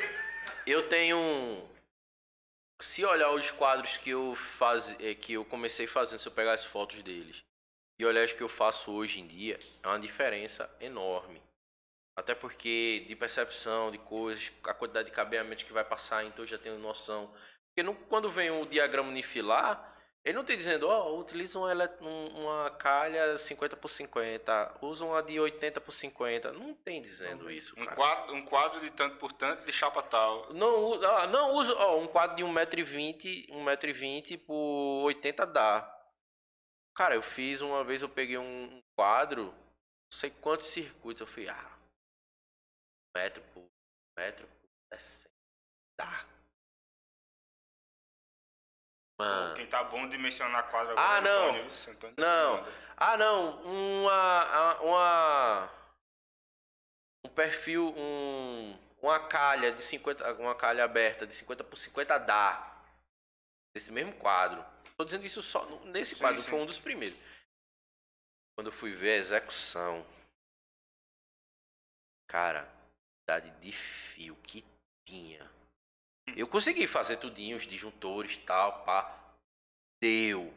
Eu 0.66 0.88
tenho. 0.88 1.16
um- 1.16 1.70
Se 2.80 3.04
olhar 3.04 3.30
os 3.30 3.52
quadros 3.52 3.96
que 3.96 4.10
eu 4.10 4.34
faz, 4.34 4.96
eh, 4.98 5.14
que 5.14 5.34
eu 5.34 5.44
comecei 5.44 5.86
fazendo, 5.86 6.18
se 6.18 6.26
eu 6.26 6.32
pegar 6.32 6.54
as 6.54 6.64
fotos 6.64 7.02
deles 7.02 7.44
e 8.00 8.06
olhar 8.06 8.24
os 8.24 8.32
que 8.32 8.42
eu 8.42 8.48
faço 8.48 8.92
hoje 8.92 9.20
em 9.20 9.26
dia, 9.26 9.58
é 9.82 9.86
uma 9.86 9.98
diferença 9.98 10.70
enorme. 10.80 11.42
Até 12.16 12.34
porque 12.34 13.04
de 13.06 13.14
percepção 13.14 13.90
de 13.90 13.98
coisas, 13.98 14.50
a 14.64 14.74
quantidade 14.74 15.08
de 15.10 15.14
cabeamentos 15.14 15.64
que 15.64 15.72
vai 15.72 15.84
passar, 15.84 16.24
então 16.24 16.42
eu 16.44 16.48
já 16.48 16.58
tenho 16.58 16.78
noção. 16.78 17.32
Porque 17.68 17.82
não- 17.82 17.94
quando 17.94 18.30
vem 18.30 18.50
o 18.50 18.66
diagrama 18.66 19.08
unifilar, 19.10 19.96
ele 20.24 20.36
não 20.36 20.44
tem 20.44 20.56
dizendo, 20.58 20.86
ó, 20.88 21.18
utiliza 21.18 21.58
uma, 21.58 21.72
um- 22.02 22.42
uma 22.42 22.70
calha 22.72 23.38
50 23.38 23.76
por 23.76 23.88
50, 23.88 24.74
usa 24.82 25.04
uma 25.04 25.22
de 25.22 25.38
80 25.40 25.80
por 25.80 25.92
50. 25.92 26.52
Não 26.52 26.74
tem 26.74 27.00
dizendo 27.00 27.50
isso, 27.50 27.74
Um 27.78 27.84
cara. 27.84 27.96
quadro, 27.96 28.34
um 28.34 28.42
quadro 28.42 28.80
de 28.80 28.90
tanto 28.90 29.16
por 29.16 29.32
tanto 29.32 29.64
de 29.64 29.72
chapa 29.72 30.02
tal. 30.02 30.52
Não, 30.52 30.94
ah, 31.04 31.26
não 31.26 31.52
uso, 31.54 31.74
ó, 31.78 31.98
um 31.98 32.06
quadro 32.06 32.36
de 32.36 32.42
1,20m, 32.44 33.46
1,20m 33.50 34.36
por 34.38 35.04
80 35.04 35.46
dá. 35.46 35.96
Cara, 37.00 37.14
eu 37.14 37.22
fiz 37.22 37.62
uma 37.62 37.82
vez, 37.82 38.02
eu 38.02 38.10
peguei 38.10 38.36
um 38.36 38.82
quadro, 38.94 39.44
não 39.54 40.12
sei 40.12 40.30
quantos 40.30 40.66
circuitos, 40.66 41.22
eu 41.22 41.26
fui, 41.26 41.48
ah, 41.48 41.78
metro 43.16 43.42
por 43.54 43.64
metro 44.18 44.46
por 44.46 44.98
60, 44.98 45.30
dá. 45.98 46.26
Mano, 49.18 49.54
Quem 49.54 49.66
tá 49.66 49.82
bom 49.82 50.10
de 50.10 50.18
mencionar 50.18 50.70
quadro 50.70 50.94
Ah, 50.98 51.16
agora 51.16 51.16
é 51.16 51.20
o 51.20 51.24
não. 51.24 51.44
Antônio, 51.48 51.70
viu? 51.70 51.92
Antônio 51.94 52.16
tá 52.16 52.22
Não. 52.22 52.56
mandando. 52.58 52.76
ah 52.98 53.16
não, 53.16 53.62
uma, 53.62 54.80
uma, 54.82 55.72
um 57.24 57.30
perfil, 57.30 57.94
um, 57.96 58.78
uma 59.00 59.26
calha 59.26 59.72
de 59.72 59.80
50, 59.80 60.34
uma 60.34 60.54
calha 60.54 60.84
aberta 60.84 61.26
de 61.26 61.32
50 61.32 61.64
por 61.64 61.76
50 61.78 62.18
dá. 62.18 62.78
nesse 63.74 63.90
mesmo 63.90 64.12
quadro. 64.18 64.62
Tô 65.00 65.04
dizendo 65.06 65.24
isso 65.24 65.40
só 65.40 65.64
nesse 65.86 66.14
Sim, 66.14 66.20
quadro, 66.20 66.42
sim. 66.42 66.50
foi 66.50 66.58
um 66.58 66.66
dos 66.66 66.78
primeiros. 66.78 67.18
Quando 68.54 68.66
eu 68.66 68.72
fui 68.72 68.90
ver 68.90 69.12
a 69.12 69.16
execução, 69.16 70.06
cara, 72.28 72.64
a 72.64 73.32
quantidade 73.32 73.60
de 73.62 73.72
fio 73.72 74.36
que 74.42 74.62
tinha. 75.06 75.50
Eu 76.36 76.46
consegui 76.46 76.86
fazer 76.86 77.16
tudinho, 77.16 77.56
os 77.56 77.66
disjuntores 77.66 78.36
tal, 78.44 78.84
pá. 78.84 79.10
Deu. 80.02 80.52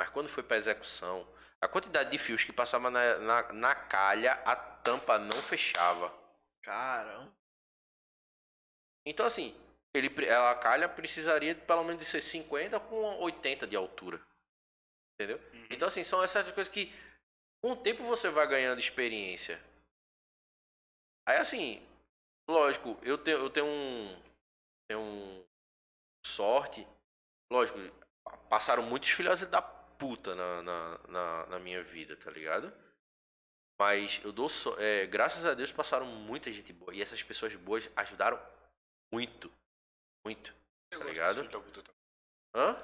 Mas 0.00 0.08
quando 0.08 0.28
foi 0.28 0.42
pra 0.42 0.56
execução, 0.56 1.24
a 1.60 1.68
quantidade 1.68 2.10
de 2.10 2.18
fios 2.18 2.42
que 2.42 2.52
passava 2.52 2.90
na, 2.90 3.18
na, 3.20 3.52
na 3.52 3.74
calha, 3.76 4.32
a 4.44 4.56
tampa 4.56 5.16
não 5.16 5.40
fechava. 5.40 6.12
Caramba. 6.60 7.32
Então, 9.06 9.24
assim, 9.24 9.56
ele, 9.94 10.08
pre- 10.08 10.30
a 10.30 10.54
calha 10.54 10.88
precisaria 10.88 11.54
pelo 11.54 11.84
menos 11.84 12.00
de 12.00 12.04
ser 12.04 12.20
50 12.20 12.78
com 12.80 13.18
80 13.20 13.66
de 13.66 13.76
altura. 13.76 14.20
Entendeu? 15.14 15.38
Uhum. 15.52 15.66
Então, 15.70 15.88
assim, 15.88 16.02
são 16.02 16.22
essas 16.22 16.50
coisas 16.52 16.72
que 16.72 16.92
com 17.62 17.72
o 17.72 17.76
tempo 17.76 18.04
você 18.04 18.30
vai 18.30 18.46
ganhando 18.46 18.78
experiência. 18.78 19.62
Aí, 21.28 21.36
assim, 21.36 21.86
lógico, 22.48 22.98
eu 23.02 23.18
tenho, 23.18 23.38
eu 23.38 23.50
tenho 23.50 23.66
um. 23.66 24.22
Tenho 24.88 25.00
um. 25.00 25.44
Sorte. 26.24 26.86
Lógico, 27.52 27.78
passaram 28.48 28.82
muitos 28.82 29.10
filhos 29.10 29.40
da 29.46 29.60
puta 29.60 30.34
na, 30.34 30.62
na, 30.62 30.98
na, 31.08 31.46
na 31.46 31.58
minha 31.58 31.82
vida, 31.82 32.16
tá 32.16 32.30
ligado? 32.30 32.72
Mas 33.78 34.20
eu 34.22 34.32
dou 34.32 34.48
so, 34.48 34.74
é, 34.78 35.06
graças 35.06 35.46
a 35.46 35.54
Deus 35.54 35.72
passaram 35.72 36.06
muita 36.06 36.52
gente 36.52 36.72
boa. 36.72 36.94
E 36.94 37.02
essas 37.02 37.22
pessoas 37.22 37.54
boas 37.56 37.90
ajudaram 37.96 38.40
muito. 39.12 39.50
Muito. 40.24 40.54
Eu 40.92 40.98
Tá 41.00 41.04
ligado? 41.04 41.48
Hã? 42.54 42.76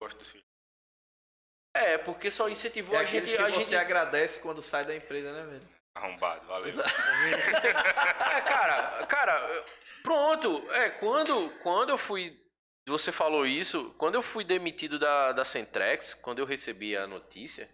Gosto 0.00 0.18
dos 0.18 0.28
filhos. 0.28 0.46
É, 1.74 1.98
porque 1.98 2.30
só 2.30 2.48
incentivou 2.48 2.96
É 2.96 3.00
a 3.00 3.04
gente. 3.04 3.30
que 3.30 3.36
A 3.36 3.48
você 3.48 3.62
gente... 3.62 3.76
agradece 3.76 4.40
quando 4.40 4.62
sai 4.62 4.84
da 4.84 4.94
empresa, 4.94 5.32
né, 5.32 5.50
velho? 5.50 5.68
Arrombado, 5.94 6.46
valeu. 6.46 6.72
É, 8.32 8.40
cara, 8.42 9.06
cara, 9.06 9.64
pronto. 10.02 10.70
É, 10.72 10.90
quando, 10.90 11.50
quando 11.62 11.90
eu 11.90 11.98
fui. 11.98 12.38
Você 12.88 13.12
falou 13.12 13.46
isso, 13.46 13.94
quando 13.98 14.14
eu 14.16 14.22
fui 14.22 14.42
demitido 14.42 14.98
da, 14.98 15.32
da 15.32 15.44
Centrex, 15.44 16.14
quando 16.14 16.38
eu 16.40 16.46
recebi 16.46 16.96
a 16.96 17.06
notícia, 17.06 17.68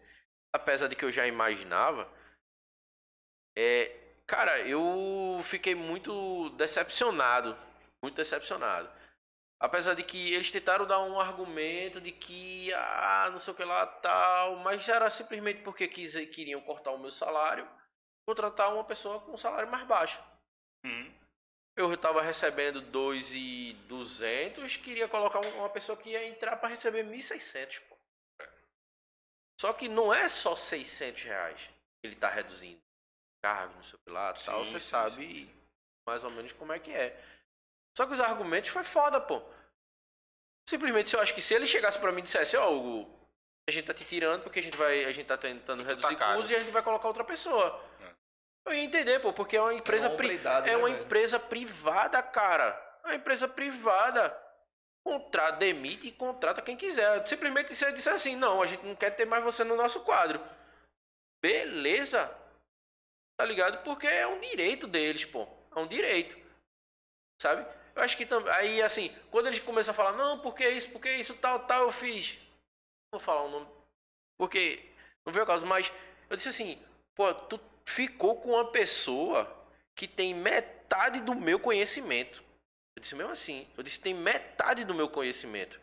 apesar 0.55 0.89
de 0.89 0.97
que 0.97 1.05
eu 1.05 1.13
já 1.13 1.27
imaginava, 1.27 2.11
é, 3.57 3.97
cara, 4.27 4.61
eu 4.61 5.39
fiquei 5.43 5.75
muito 5.75 6.51
decepcionado. 6.51 7.57
Muito 8.03 8.17
decepcionado. 8.17 8.91
Apesar 9.59 9.95
de 9.95 10.03
que 10.03 10.33
eles 10.35 10.51
tentaram 10.51 10.87
dar 10.87 11.01
um 11.01 11.19
argumento 11.19 12.01
de 12.01 12.13
que, 12.13 12.73
ah, 12.75 13.29
não 13.31 13.39
sei 13.39 13.55
o 13.55 13.57
que 13.57 13.65
lá, 13.65 13.87
tal, 13.87 14.57
mas 14.57 14.87
era 14.89 15.09
simplesmente 15.09 15.63
porque 15.63 15.89
quis, 15.89 16.15
queriam 16.27 16.61
cortar 16.61 16.91
o 16.91 16.99
meu 16.99 17.11
salário, 17.11 17.67
contratar 18.29 18.73
uma 18.75 18.85
pessoa 18.85 19.21
com 19.21 19.33
um 19.33 19.37
salário 19.37 19.71
mais 19.71 19.87
baixo. 19.87 20.23
Uhum. 20.85 21.15
Eu 21.75 21.93
estava 21.93 22.21
recebendo 22.23 22.81
2,200, 22.83 24.77
queria 24.77 25.09
colocar 25.09 25.41
um- 25.45 25.59
uma 25.59 25.71
pessoa 25.71 25.97
que 25.97 26.11
ia 26.11 26.27
entrar 26.27 26.57
para 26.57 26.69
receber 26.71 27.03
1.600, 27.03 27.79
pô. 27.81 27.97
Só 29.61 29.73
que 29.73 29.89
não 29.89 30.13
é 30.13 30.29
só 30.29 30.55
600 30.55 31.23
reais 31.23 31.61
que 31.67 32.07
ele 32.07 32.17
tá 32.17 32.29
reduzindo. 32.29 32.81
Cargo, 33.43 33.75
não 33.75 33.83
sei 33.83 33.95
o 33.99 34.03
que 34.05 34.11
lá, 34.11 34.33
tal, 34.35 34.65
Sim, 34.65 34.71
você 34.73 34.81
sim, 34.81 34.87
sabe 34.87 35.55
mais 36.07 36.25
ou 36.25 36.31
menos 36.31 36.53
como 36.53 36.73
é 36.73 36.79
que 36.79 36.93
é. 36.93 37.15
Só 37.97 38.07
que 38.07 38.13
os 38.13 38.21
argumentos 38.21 38.71
foi 38.71 38.85
foda, 38.85 39.21
pô. 39.21 39.43
Simplesmente, 40.69 41.09
se 41.09 41.17
eu 41.17 41.21
acho 41.21 41.35
que 41.35 41.41
se 41.41 41.55
ele 41.55 41.67
chegasse 41.67 41.99
para 41.99 42.13
mim 42.13 42.21
e 42.21 42.23
dissesse, 42.23 42.57
ó, 42.57 42.71
Hugo, 42.71 43.09
a 43.69 43.73
gente 43.73 43.87
tá 43.87 43.95
te 43.95 44.05
tirando 44.05 44.43
porque 44.43 44.59
a 44.59 44.63
gente 44.63 44.77
vai, 44.77 45.05
a 45.05 45.13
gente 45.13 45.27
tá 45.27 45.37
tentando 45.39 45.83
reduzir 45.83 46.17
tá 46.17 46.35
custos 46.35 46.51
e 46.51 46.57
a 46.57 46.61
gente 46.61 46.73
vai 46.73 46.83
colocar 46.83 47.09
outra 47.09 47.25
pessoa. 47.25 47.83
Eu 48.67 48.75
ia 48.75 48.83
entender, 48.83 49.21
pô, 49.21 49.33
porque 49.33 49.57
é 49.57 49.63
uma 49.63 49.73
empresa 49.73 50.11
pri- 50.11 50.37
é 50.37 50.61
né, 50.61 50.77
uma 50.77 50.89
velho? 50.91 51.05
empresa 51.05 51.39
privada, 51.39 52.21
cara. 52.23 52.99
É 53.05 53.09
uma 53.09 53.15
empresa 53.15 53.47
privada. 53.47 54.37
Contrata, 55.07 55.59
demite 55.59 56.09
e 56.09 56.13
contrata 56.13 56.61
quem 56.61 56.77
quiser. 56.77 57.25
Simplesmente 57.29 57.73
se 57.77 57.85
ele 57.85 57.93
disser 57.93 58.13
assim, 58.13 58.35
não, 58.35 58.61
a 58.61 58.67
gente 58.67 58.85
não 58.85 58.97
quer 58.97 59.11
ter 59.11 59.25
mais 59.25 59.45
você 59.45 59.63
no 59.63 59.77
nosso 59.77 60.01
quadro. 60.03 60.45
Beleza. 61.41 62.29
Tá 63.39 63.45
ligado? 63.45 63.85
Porque 63.85 64.09
é 64.09 64.27
um 64.27 64.41
direito 64.41 64.89
deles, 64.89 65.25
pô. 65.25 65.47
É 65.75 65.79
um 65.79 65.87
direito. 65.87 66.37
Sabe? 67.41 67.65
Eu 67.97 68.03
acho 68.03 68.17
que 68.17 68.27
também. 68.27 68.53
Aí, 68.53 68.83
assim, 68.83 69.11
quando 69.31 69.47
eles 69.47 69.59
começam 69.59 69.93
a 69.93 69.97
falar, 69.97 70.13
não, 70.13 70.39
porque 70.41 70.69
isso, 70.69 70.91
porque 70.91 71.11
isso, 71.11 71.35
tal, 71.37 71.61
tal, 71.61 71.85
eu 71.85 71.91
fiz. 71.91 72.39
Vou 73.11 73.19
falar 73.19 73.43
o 73.43 73.51
nome. 73.51 73.67
Porque. 74.39 74.85
Não 75.25 75.33
veio 75.33 75.45
o 75.45 75.47
caso, 75.47 75.67
mas 75.67 75.93
eu 76.31 76.37
disse 76.37 76.51
assim, 76.51 76.81
pô, 77.17 77.35
tu 77.35 77.59
ficou 77.85 78.41
com 78.41 78.51
uma 78.51 78.71
pessoa 78.71 79.51
que 79.97 80.07
tem 80.07 80.35
metade 80.35 81.21
do 81.21 81.35
meu 81.35 81.59
conhecimento. 81.59 82.45
Eu 82.95 83.01
disse 83.01 83.15
mesmo 83.15 83.33
assim, 83.33 83.69
eu 83.77 83.83
disse 83.83 84.01
tem 84.01 84.15
metade 84.15 84.85
do 84.85 84.95
meu 84.95 85.09
conhecimento. 85.09 85.81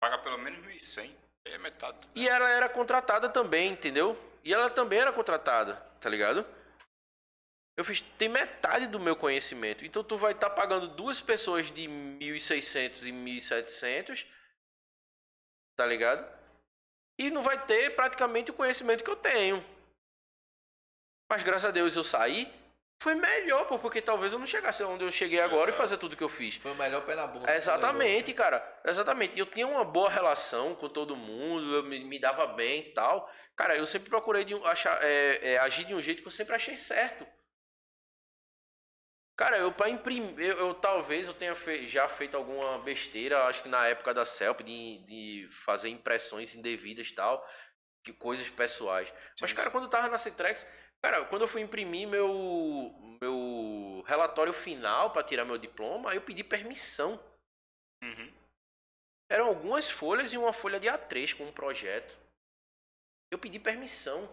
Paga 0.00 0.18
pelo 0.18 0.38
menos 0.38 0.58
1.100. 0.66 1.14
É 1.46 1.58
metade. 1.58 2.08
E 2.14 2.28
ela 2.28 2.48
era 2.48 2.68
contratada 2.68 3.28
também, 3.28 3.70
entendeu? 3.70 4.18
E 4.42 4.52
ela 4.52 4.70
também 4.70 4.98
era 4.98 5.12
contratada, 5.12 5.76
tá 6.00 6.08
ligado? 6.08 6.44
Eu 7.76 7.84
fiz, 7.84 8.00
tem 8.16 8.28
metade 8.28 8.86
do 8.86 9.00
meu 9.00 9.16
conhecimento. 9.16 9.84
Então 9.84 10.04
tu 10.04 10.16
vai 10.16 10.32
estar 10.32 10.50
pagando 10.50 10.88
duas 10.88 11.20
pessoas 11.20 11.70
de 11.70 11.88
1.600 11.88 13.06
e 13.06 13.12
1.700, 13.12 14.26
tá 15.76 15.84
ligado? 15.84 16.24
E 17.18 17.30
não 17.30 17.42
vai 17.42 17.64
ter 17.66 17.94
praticamente 17.94 18.50
o 18.50 18.54
conhecimento 18.54 19.02
que 19.02 19.10
eu 19.10 19.16
tenho. 19.16 19.64
Mas 21.28 21.42
graças 21.42 21.64
a 21.64 21.70
Deus 21.70 21.96
eu 21.96 22.04
saí. 22.04 22.52
Foi 23.02 23.14
melhor, 23.14 23.66
pô, 23.66 23.78
porque 23.78 24.00
talvez 24.00 24.32
eu 24.32 24.38
não 24.38 24.46
chegasse 24.46 24.82
onde 24.82 25.04
eu 25.04 25.10
cheguei 25.10 25.40
agora 25.40 25.68
e 25.68 25.74
Exato. 25.74 25.76
fazer 25.76 25.96
tudo 25.98 26.16
que 26.16 26.22
eu 26.22 26.28
fiz. 26.28 26.56
Foi 26.56 26.70
o 26.70 26.76
melhor 26.76 27.04
pé 27.04 27.14
na 27.14 27.26
bunda. 27.26 27.54
Exatamente, 27.54 28.32
cara. 28.32 28.80
Exatamente. 28.84 29.38
Eu 29.38 29.46
tinha 29.46 29.66
uma 29.66 29.84
boa 29.84 30.08
relação 30.08 30.74
com 30.74 30.88
todo 30.88 31.16
mundo, 31.16 31.74
eu 31.74 31.82
me, 31.82 32.04
me 32.04 32.18
dava 32.18 32.46
bem 32.46 32.80
e 32.80 32.92
tal. 32.92 33.30
Cara, 33.56 33.76
eu 33.76 33.84
sempre 33.84 34.08
procurei 34.08 34.44
de 34.44 34.54
achar, 34.64 34.98
é, 35.02 35.52
é, 35.52 35.58
agir 35.58 35.84
de 35.84 35.94
um 35.94 36.00
jeito 36.00 36.22
que 36.22 36.28
eu 36.28 36.32
sempre 36.32 36.54
achei 36.54 36.76
certo. 36.76 37.26
Cara, 39.36 39.58
eu 39.58 39.72
para 39.72 39.90
imprimir, 39.90 40.38
eu, 40.38 40.58
eu 40.58 40.74
talvez 40.74 41.26
eu 41.26 41.34
tenha 41.34 41.56
fe- 41.56 41.86
já 41.88 42.08
feito 42.08 42.36
alguma 42.36 42.78
besteira, 42.78 43.44
acho 43.46 43.64
que 43.64 43.68
na 43.68 43.86
época 43.86 44.14
da 44.14 44.24
CELP, 44.24 44.60
de, 44.62 44.98
de 45.06 45.48
fazer 45.50 45.88
impressões 45.88 46.54
indevidas 46.54 47.08
e 47.08 47.14
tal, 47.14 47.44
que 48.04 48.12
coisas 48.12 48.48
pessoais. 48.48 49.12
Mas, 49.40 49.50
Sim, 49.50 49.56
cara, 49.56 49.70
quando 49.70 49.84
eu 49.84 49.90
tava 49.90 50.08
na 50.08 50.18
Citrex, 50.18 50.66
cara, 51.02 51.24
quando 51.24 51.42
eu 51.42 51.48
fui 51.48 51.62
imprimir 51.62 52.06
meu, 52.06 52.94
meu 53.20 54.04
relatório 54.06 54.52
final 54.52 55.10
para 55.10 55.24
tirar 55.24 55.44
meu 55.44 55.58
diploma, 55.58 56.14
eu 56.14 56.20
pedi 56.22 56.44
permissão. 56.44 57.18
Uhum. 58.04 58.32
Eram 59.28 59.48
algumas 59.48 59.90
folhas 59.90 60.32
e 60.32 60.38
uma 60.38 60.52
folha 60.52 60.78
de 60.78 60.86
A3 60.86 61.34
com 61.34 61.44
um 61.44 61.52
projeto. 61.52 62.16
Eu 63.32 63.38
pedi 63.38 63.58
permissão. 63.58 64.28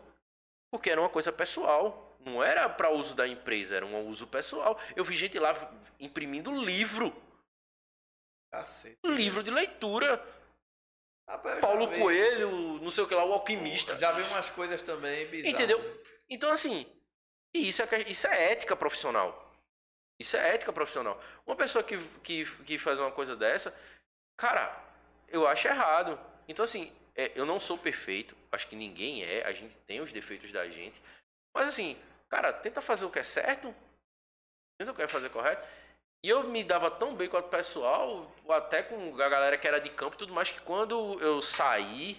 Porque 0.72 0.90
era 0.90 1.02
uma 1.02 1.10
coisa 1.10 1.32
pessoal. 1.32 2.10
Não 2.24 2.43
era 2.43 2.69
para 2.69 2.91
uso 2.91 3.16
da 3.16 3.27
empresa, 3.27 3.75
era 3.75 3.85
um 3.85 4.08
uso 4.08 4.27
pessoal. 4.27 4.80
Eu 4.95 5.03
vi 5.03 5.16
gente 5.16 5.40
lá 5.40 5.53
imprimindo 6.00 6.51
livro. 6.51 7.16
Cacete. 8.51 8.98
Livro 9.06 9.41
de 9.41 9.50
leitura. 9.50 10.24
Rapaz, 11.27 11.59
Paulo 11.59 11.88
Coelho, 11.88 12.80
não 12.82 12.90
sei 12.90 13.03
o 13.03 13.08
que 13.08 13.16
lá, 13.16 13.24
o 13.24 13.32
alquimista. 13.32 13.98
Já 13.98 14.11
vi 14.11 14.22
umas 14.24 14.50
coisas 14.50 14.83
também 14.83 15.25
bizarras. 15.27 15.53
Entendeu? 15.53 16.03
Então, 16.30 16.51
assim, 16.51 16.85
isso 17.53 17.82
é, 17.82 17.88
isso 18.08 18.27
é 18.27 18.51
ética 18.51 18.75
profissional. 18.75 19.51
Isso 20.19 20.38
é 20.38 20.53
ética 20.53 20.72
profissional. 20.72 21.22
Uma 21.45 21.56
pessoa 21.56 21.83
que, 21.83 21.98
que, 22.19 22.45
que 22.64 22.77
faz 22.77 23.00
uma 23.00 23.11
coisa 23.11 23.35
dessa, 23.35 23.75
cara, 24.38 24.77
eu 25.27 25.48
acho 25.48 25.67
errado. 25.67 26.19
Então, 26.48 26.64
assim, 26.64 26.91
é, 27.16 27.32
eu 27.33 27.45
não 27.45 27.59
sou 27.59 27.77
perfeito. 27.77 28.35
Acho 28.51 28.67
que 28.67 28.75
ninguém 28.75 29.24
é. 29.24 29.45
A 29.45 29.51
gente 29.51 29.75
tem 29.88 30.01
os 30.01 30.11
defeitos 30.11 30.51
da 30.51 30.69
gente. 30.69 31.01
Mas, 31.53 31.67
assim, 31.67 31.98
cara, 32.32 32.53
tenta 32.53 32.82
fazer 32.82 33.06
o 33.06 33.11
que 33.11 33.19
é 33.19 33.24
certo. 33.24 33.76
Tenta 34.80 34.92
o 34.92 34.95
que 34.95 35.01
é 35.01 35.08
fazer 35.08 35.30
correto. 35.30 35.68
E 36.24 36.30
eu 36.30 36.43
me 36.45 36.64
dava 36.64 36.90
tão 36.90 37.16
bem 37.16 37.27
com 37.27 37.38
o 37.38 37.43
pessoal, 37.43 38.32
até 38.50 38.82
com 38.82 39.22
a 39.22 39.30
galera 39.30 39.58
que 39.58 39.68
era 39.68 39.82
de 39.82 39.90
campo 39.90 40.16
e 40.16 40.19
tudo 40.19 40.34
mais, 40.34 40.51
que 40.51 40.61
quando 40.61 41.19
eu 41.19 41.42
saí, 41.42 42.16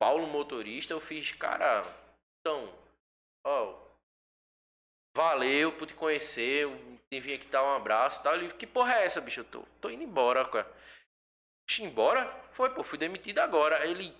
Paulo 0.00 0.26
motorista, 0.28 0.92
eu 0.92 1.00
fiz, 1.00 1.32
cara, 1.32 1.84
então, 2.40 2.72
ó, 3.44 3.74
valeu 5.16 5.76
por 5.76 5.86
te 5.86 5.94
conhecer, 5.94 6.62
eu 6.62 6.76
vim 7.20 7.34
aqui 7.34 7.46
dar 7.48 7.64
um 7.64 7.74
abraço 7.74 8.20
e 8.20 8.22
tal. 8.22 8.34
Ele, 8.36 8.52
que 8.52 8.66
porra 8.66 8.94
é 8.94 9.04
essa, 9.04 9.20
bicho? 9.20 9.40
Eu 9.40 9.44
tô, 9.44 9.62
tô 9.80 9.90
indo 9.90 10.04
embora, 10.04 10.48
cara. 10.48 10.72
Bicho, 11.68 11.82
embora? 11.82 12.30
Foi, 12.52 12.70
pô, 12.70 12.84
fui 12.84 12.96
demitido 12.96 13.40
agora. 13.40 13.84
Ele, 13.84 14.16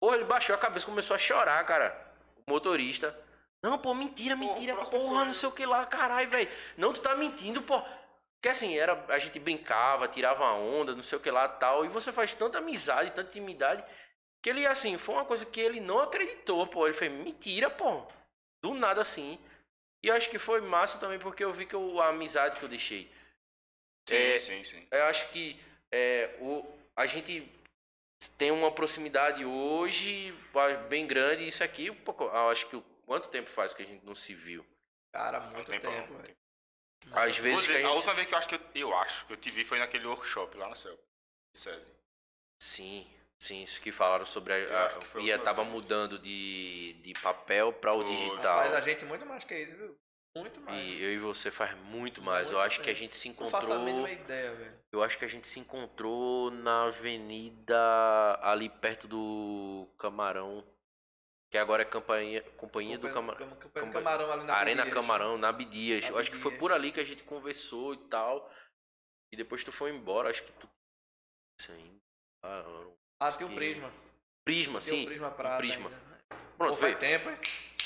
porra, 0.00 0.16
ele 0.16 0.24
baixou 0.24 0.54
a 0.56 0.58
cabeça, 0.58 0.84
começou 0.84 1.14
a 1.14 1.18
chorar, 1.18 1.64
cara, 1.64 2.12
o 2.44 2.50
motorista. 2.50 3.16
Não, 3.62 3.78
pô, 3.78 3.94
mentira, 3.94 4.34
mentira, 4.34 4.74
porra, 4.74 4.90
sou 4.90 5.24
não 5.24 5.34
sei 5.34 5.48
o 5.48 5.52
que 5.52 5.64
lá, 5.64 5.86
caralho, 5.86 6.28
velho. 6.28 6.50
Não, 6.76 6.92
tu 6.92 7.00
tá 7.00 7.14
mentindo, 7.14 7.62
pô. 7.62 7.80
Que 8.42 8.48
assim, 8.48 8.76
era, 8.76 9.04
a 9.08 9.18
gente 9.20 9.38
brincava, 9.38 10.08
tirava 10.08 10.44
onda, 10.52 10.96
não 10.96 11.02
sei 11.02 11.16
o 11.16 11.20
que 11.20 11.30
lá 11.30 11.48
tal. 11.48 11.84
E 11.84 11.88
você 11.88 12.12
faz 12.12 12.34
tanta 12.34 12.58
amizade, 12.58 13.12
tanta 13.12 13.30
intimidade. 13.30 13.84
Que 14.42 14.50
ele, 14.50 14.66
assim, 14.66 14.98
foi 14.98 15.14
uma 15.14 15.24
coisa 15.24 15.46
que 15.46 15.60
ele 15.60 15.80
não 15.80 16.00
acreditou, 16.00 16.66
pô. 16.66 16.86
Ele 16.86 16.94
fez, 16.94 17.12
mentira, 17.12 17.70
pô. 17.70 18.02
Do 18.60 18.74
nada 18.74 19.00
assim. 19.00 19.38
E 20.04 20.08
eu 20.08 20.14
acho 20.14 20.28
que 20.28 20.38
foi 20.40 20.60
massa 20.60 20.98
também 20.98 21.20
porque 21.20 21.44
eu 21.44 21.52
vi 21.52 21.64
que 21.64 21.74
eu, 21.74 22.00
a 22.00 22.08
amizade 22.08 22.58
que 22.58 22.64
eu 22.64 22.68
deixei. 22.68 23.08
Sim, 24.08 24.16
É, 24.16 24.38
sim, 24.38 24.64
sim. 24.64 24.86
Eu 24.90 25.04
acho 25.04 25.28
que 25.30 25.60
é, 25.92 26.36
o, 26.40 26.66
a 26.96 27.06
gente 27.06 27.48
tem 28.36 28.50
uma 28.50 28.72
proximidade 28.72 29.44
hoje 29.44 30.34
bem 30.88 31.06
grande. 31.06 31.46
Isso 31.46 31.62
aqui, 31.62 31.86
eu 31.86 32.48
acho 32.50 32.66
que 32.66 32.76
o, 32.76 32.84
quanto 33.06 33.28
tempo 33.28 33.48
faz 33.50 33.74
que 33.74 33.82
a 33.82 33.86
gente 33.86 34.04
não 34.04 34.14
se 34.14 34.34
viu? 34.34 34.64
Cara, 35.12 35.40
Faz 35.40 35.52
muito 35.52 35.70
tempão, 35.70 35.92
tempo, 35.92 36.12
velho. 36.14 36.24
tempo. 36.24 36.38
Às 37.12 37.36
vezes 37.38 37.62
dizer, 37.62 37.74
a 37.74 37.78
a 37.78 37.82
gente... 37.82 37.96
última 37.96 38.14
vez 38.14 38.26
que 38.26 38.34
eu 38.34 38.38
acho 38.38 38.48
que 38.48 38.54
eu, 38.54 38.60
eu 38.74 38.96
acho 38.98 39.26
que 39.26 39.32
eu 39.32 39.36
te 39.36 39.50
vi 39.50 39.64
foi 39.64 39.78
naquele 39.78 40.06
workshop 40.06 40.56
lá 40.56 40.68
no 40.68 40.76
céu. 40.76 40.98
Sério. 41.56 41.84
Sim, 42.62 43.06
sim, 43.42 43.62
isso 43.62 43.80
que 43.80 43.90
falaram 43.92 44.24
sobre 44.24 44.52
a. 44.52 44.58
Eu 44.58 44.76
a 44.78 44.86
a 44.86 45.20
ia 45.20 45.38
tava 45.38 45.62
vez. 45.62 45.74
mudando 45.74 46.18
de, 46.18 46.94
de 47.02 47.12
papel 47.14 47.72
para 47.72 47.92
o 47.92 48.04
digital. 48.04 48.56
Mas 48.58 48.74
a 48.74 48.80
gente 48.80 49.04
muito 49.04 49.26
mais 49.26 49.44
que 49.44 49.54
isso, 49.58 49.76
viu? 49.76 49.96
Muito 50.36 50.60
mais. 50.60 50.76
E 50.80 51.02
eu 51.02 51.12
e 51.12 51.18
você 51.18 51.50
faz 51.50 51.74
muito 51.78 52.22
mais. 52.22 52.52
eu 52.52 52.58
Muito 52.58 52.66
acho 52.66 52.80
que 52.80 52.88
a 52.90 52.94
gente 52.94 53.16
se 53.16 53.28
não 53.38 53.48
faço 53.48 53.72
a 53.72 53.76
encontrou. 53.76 53.84
mínima 53.84 54.10
ideia, 54.10 54.54
velho. 54.54 54.78
Eu 54.92 55.02
acho 55.02 55.18
que 55.18 55.24
a 55.24 55.28
gente 55.28 55.46
se 55.46 55.60
encontrou 55.60 56.50
na 56.50 56.84
avenida 56.84 58.38
ali 58.42 58.68
perto 58.70 59.06
do 59.08 59.88
Camarão. 59.98 60.64
Que 61.52 61.58
agora 61.58 61.82
é 61.82 61.84
Companhia, 61.84 62.40
companhia 62.56 62.96
do. 62.96 63.10
Cam- 63.12 63.26
Campanha 63.36 63.86
do 63.86 63.92
Camarão 63.92 64.32
ali 64.32 64.44
na 64.44 64.54
Arena 64.54 64.82
Abdias. 64.84 64.94
Camarão, 64.98 65.36
na 65.36 65.48
Abdias. 65.50 66.08
Eu 66.08 66.16
acho 66.16 66.30
que 66.30 66.36
foi 66.38 66.56
por 66.56 66.72
ali 66.72 66.90
que 66.90 66.98
a 66.98 67.04
gente 67.04 67.22
conversou 67.24 67.92
e 67.92 67.98
tal. 68.08 68.50
E 69.30 69.36
depois 69.36 69.62
tu 69.62 69.70
foi 69.70 69.90
embora, 69.90 70.30
acho 70.30 70.42
que 70.42 70.52
tu. 70.52 70.66
Isso 71.60 71.70
ainda. 71.72 71.98
Ah, 72.42 72.62
não. 72.62 72.94
Ah, 73.20 73.30
tem 73.32 73.46
o 73.46 73.50
que- 73.50 73.56
Prisma. 73.56 73.92
Prisma, 74.46 74.80
Tem 74.80 74.88
sim. 75.00 75.04
Prisma 75.04 75.30
Prata. 75.30 75.58
Prisma. 75.58 75.90
ainda, 75.90 75.96
né? 76.08 76.18
Pronto, 76.56 76.74
Pô, 76.74 76.86
vê. 76.86 76.94
tempo, 76.94 77.28
hein? 77.28 77.36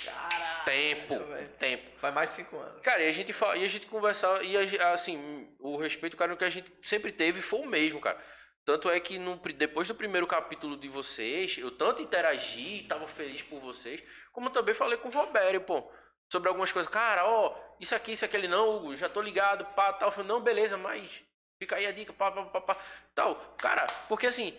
Caralho. 0.04 0.64
Tempo, 0.64 1.24
velho. 1.24 1.48
tempo. 1.58 1.96
Faz 1.98 2.14
mais 2.14 2.30
de 2.30 2.36
cinco 2.36 2.56
anos. 2.58 2.80
Cara, 2.82 3.02
e 3.02 3.08
a 3.08 3.12
gente 3.12 3.32
fala, 3.32 3.56
e 3.56 3.64
a 3.64 3.68
gente 3.68 3.88
conversava, 3.88 4.44
e 4.44 4.78
a 4.78 4.92
assim, 4.92 5.52
o 5.58 5.76
respeito, 5.76 6.16
cara, 6.16 6.36
que 6.36 6.44
a 6.44 6.50
gente 6.50 6.72
sempre 6.80 7.10
teve 7.10 7.42
foi 7.42 7.60
o 7.60 7.66
mesmo, 7.66 8.00
cara. 8.00 8.22
Tanto 8.66 8.90
é 8.90 8.98
que 8.98 9.16
no, 9.16 9.36
depois 9.36 9.86
do 9.86 9.94
primeiro 9.94 10.26
capítulo 10.26 10.76
de 10.76 10.88
vocês, 10.88 11.56
eu 11.56 11.70
tanto 11.70 12.02
interagi, 12.02 12.82
tava 12.82 13.06
feliz 13.06 13.40
por 13.40 13.60
vocês, 13.60 14.02
como 14.32 14.50
também 14.50 14.74
falei 14.74 14.98
com 14.98 15.08
o 15.08 15.12
Robério, 15.12 15.60
pô, 15.60 15.88
sobre 16.28 16.48
algumas 16.48 16.72
coisas. 16.72 16.90
Cara, 16.90 17.24
ó, 17.24 17.56
isso 17.78 17.94
aqui, 17.94 18.10
isso 18.10 18.24
aquele 18.24 18.48
não, 18.48 18.76
Hugo, 18.76 18.96
já 18.96 19.08
tô 19.08 19.22
ligado, 19.22 19.64
pá, 19.66 19.92
tal. 19.92 20.08
Eu 20.08 20.12
falei, 20.12 20.28
não, 20.28 20.40
beleza, 20.40 20.76
mas 20.76 21.22
fica 21.60 21.76
aí 21.76 21.86
a 21.86 21.92
dica, 21.92 22.12
pá, 22.12 22.32
pá, 22.32 22.44
pá, 22.46 22.60
pá, 22.60 22.76
tal. 23.14 23.36
Cara, 23.56 23.86
porque 24.08 24.26
assim, 24.26 24.52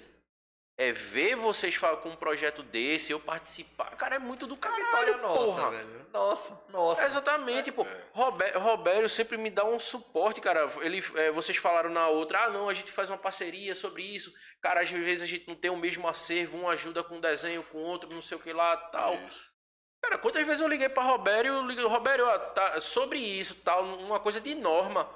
é 0.77 0.91
ver 0.91 1.35
vocês 1.35 1.73
falar 1.73 1.97
com 1.97 2.09
um 2.09 2.15
projeto 2.15 2.61
desse, 2.61 3.11
eu 3.11 3.19
participar, 3.19 3.95
cara, 3.95 4.15
é 4.15 4.19
muito 4.19 4.45
do 4.45 4.53
A 4.53 4.57
caralho, 4.57 4.85
vitória 4.85 5.17
nossa, 5.17 5.39
porra. 5.43 5.71
velho. 5.71 6.07
Nossa, 6.13 6.61
nossa. 6.69 7.05
Exatamente, 7.05 7.71
pô. 7.71 7.85
Robé- 8.11 8.51
Robério 8.57 9.09
sempre 9.09 9.37
me 9.37 9.49
dá 9.49 9.65
um 9.65 9.79
suporte, 9.79 10.39
cara. 10.39 10.69
Ele, 10.81 11.03
é, 11.15 11.31
vocês 11.31 11.57
falaram 11.57 11.89
na 11.89 12.07
outra, 12.07 12.43
ah, 12.45 12.49
não, 12.51 12.69
a 12.69 12.73
gente 12.73 12.91
faz 12.91 13.09
uma 13.09 13.17
parceria 13.17 13.73
sobre 13.73 14.03
isso. 14.03 14.31
Cara, 14.61 14.81
às 14.81 14.89
vezes 14.89 15.23
a 15.23 15.25
gente 15.27 15.47
não 15.47 15.55
tem 15.55 15.71
o 15.71 15.77
mesmo 15.77 16.07
acervo, 16.07 16.57
um 16.57 16.69
ajuda 16.69 17.03
com 17.03 17.19
desenho, 17.19 17.63
com 17.63 17.79
outro, 17.79 18.09
não 18.13 18.21
sei 18.21 18.37
o 18.37 18.41
que 18.41 18.53
lá, 18.53 18.77
tal. 18.77 19.15
Isso. 19.27 19.55
Cara, 20.01 20.17
quantas 20.19 20.45
vezes 20.45 20.61
eu 20.61 20.67
liguei 20.67 20.89
pra 20.89 21.03
Robério, 21.03 21.53
eu 21.55 21.61
liguei, 21.65 21.83
Robério, 21.85 22.25
ó, 22.25 22.37
tá, 22.37 22.79
sobre 22.79 23.17
isso, 23.19 23.55
tal, 23.55 23.83
uma 23.83 24.19
coisa 24.19 24.39
de 24.39 24.53
norma. 24.55 25.09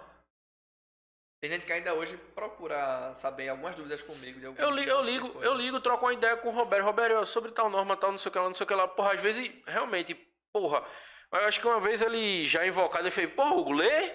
Tem 1.42 1.50
gente 1.50 1.66
que 1.66 1.74
ainda 1.74 1.92
hoje 1.96 2.16
procura 2.36 3.16
saber 3.16 3.50
algumas 3.50 3.76
dúvidas 3.76 4.00
comigo. 4.04 4.40
De 4.40 4.46
algum, 4.46 4.62
Eu, 4.62 4.70
li, 4.70 4.88
eu 4.88 5.04
de 5.04 5.12
ligo, 5.12 5.30
coisa. 5.32 5.48
eu 5.48 5.54
ligo, 5.56 5.80
troco 5.82 6.06
uma 6.06 6.14
ideia 6.14 6.38
com 6.38 6.50
o. 6.50 6.52
Robério, 6.52 7.20
ó, 7.20 7.26
sobre 7.26 7.52
tal 7.52 7.68
norma, 7.68 7.98
tal, 7.98 8.12
não 8.12 8.20
sei 8.20 8.30
o 8.30 8.32
que 8.32 8.38
lá, 8.38 8.46
não 8.46 8.54
sei 8.54 8.64
o 8.64 8.68
que 8.68 8.76
lá. 8.76 8.88
Porra, 8.88 9.14
às 9.14 9.22
vezes, 9.22 9.50
realmente, 9.66 10.14
porra. 10.54 10.86
Eu 11.32 11.40
acho 11.48 11.60
que 11.60 11.66
uma 11.66 11.80
vez 11.80 12.04
ele 12.04 12.46
já 12.46 12.64
invocado, 12.68 13.04
ele 13.04 13.10
fez, 13.12 13.28
porra, 13.34 13.56
Hugo, 13.56 13.72
lê? 13.74 13.90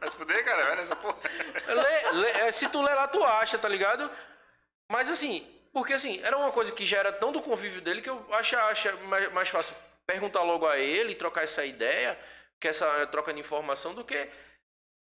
Vai 0.00 0.08
se 0.08 0.16
fuder, 0.16 0.42
cara, 0.42 0.64
velho, 0.70 0.80
essa 0.80 0.96
porra. 0.96 1.18
Lê- 1.68 2.10
lê- 2.12 2.30
é, 2.40 2.52
se 2.52 2.66
tu 2.70 2.80
ler 2.80 2.94
lá, 2.94 3.06
tu 3.06 3.22
acha, 3.22 3.58
tá 3.58 3.68
ligado? 3.68 4.10
Mas 4.90 5.10
assim, 5.10 5.46
porque 5.70 5.92
assim, 5.92 6.18
era 6.22 6.36
uma 6.38 6.50
coisa 6.50 6.72
que 6.72 6.86
já 6.86 6.96
era 6.98 7.12
tão 7.12 7.30
do 7.30 7.42
convívio 7.42 7.82
dele 7.82 8.00
que 8.00 8.08
eu 8.08 8.26
acho, 8.32 8.56
acho 8.56 8.96
mais, 9.00 9.30
mais 9.32 9.48
fácil 9.50 9.76
perguntar 10.06 10.42
logo 10.42 10.66
a 10.66 10.78
ele, 10.78 11.14
trocar 11.14 11.44
essa 11.44 11.62
ideia, 11.64 12.18
que 12.58 12.68
essa 12.68 13.06
troca 13.08 13.34
de 13.34 13.40
informação, 13.40 13.94
do 13.94 14.02
que 14.04 14.28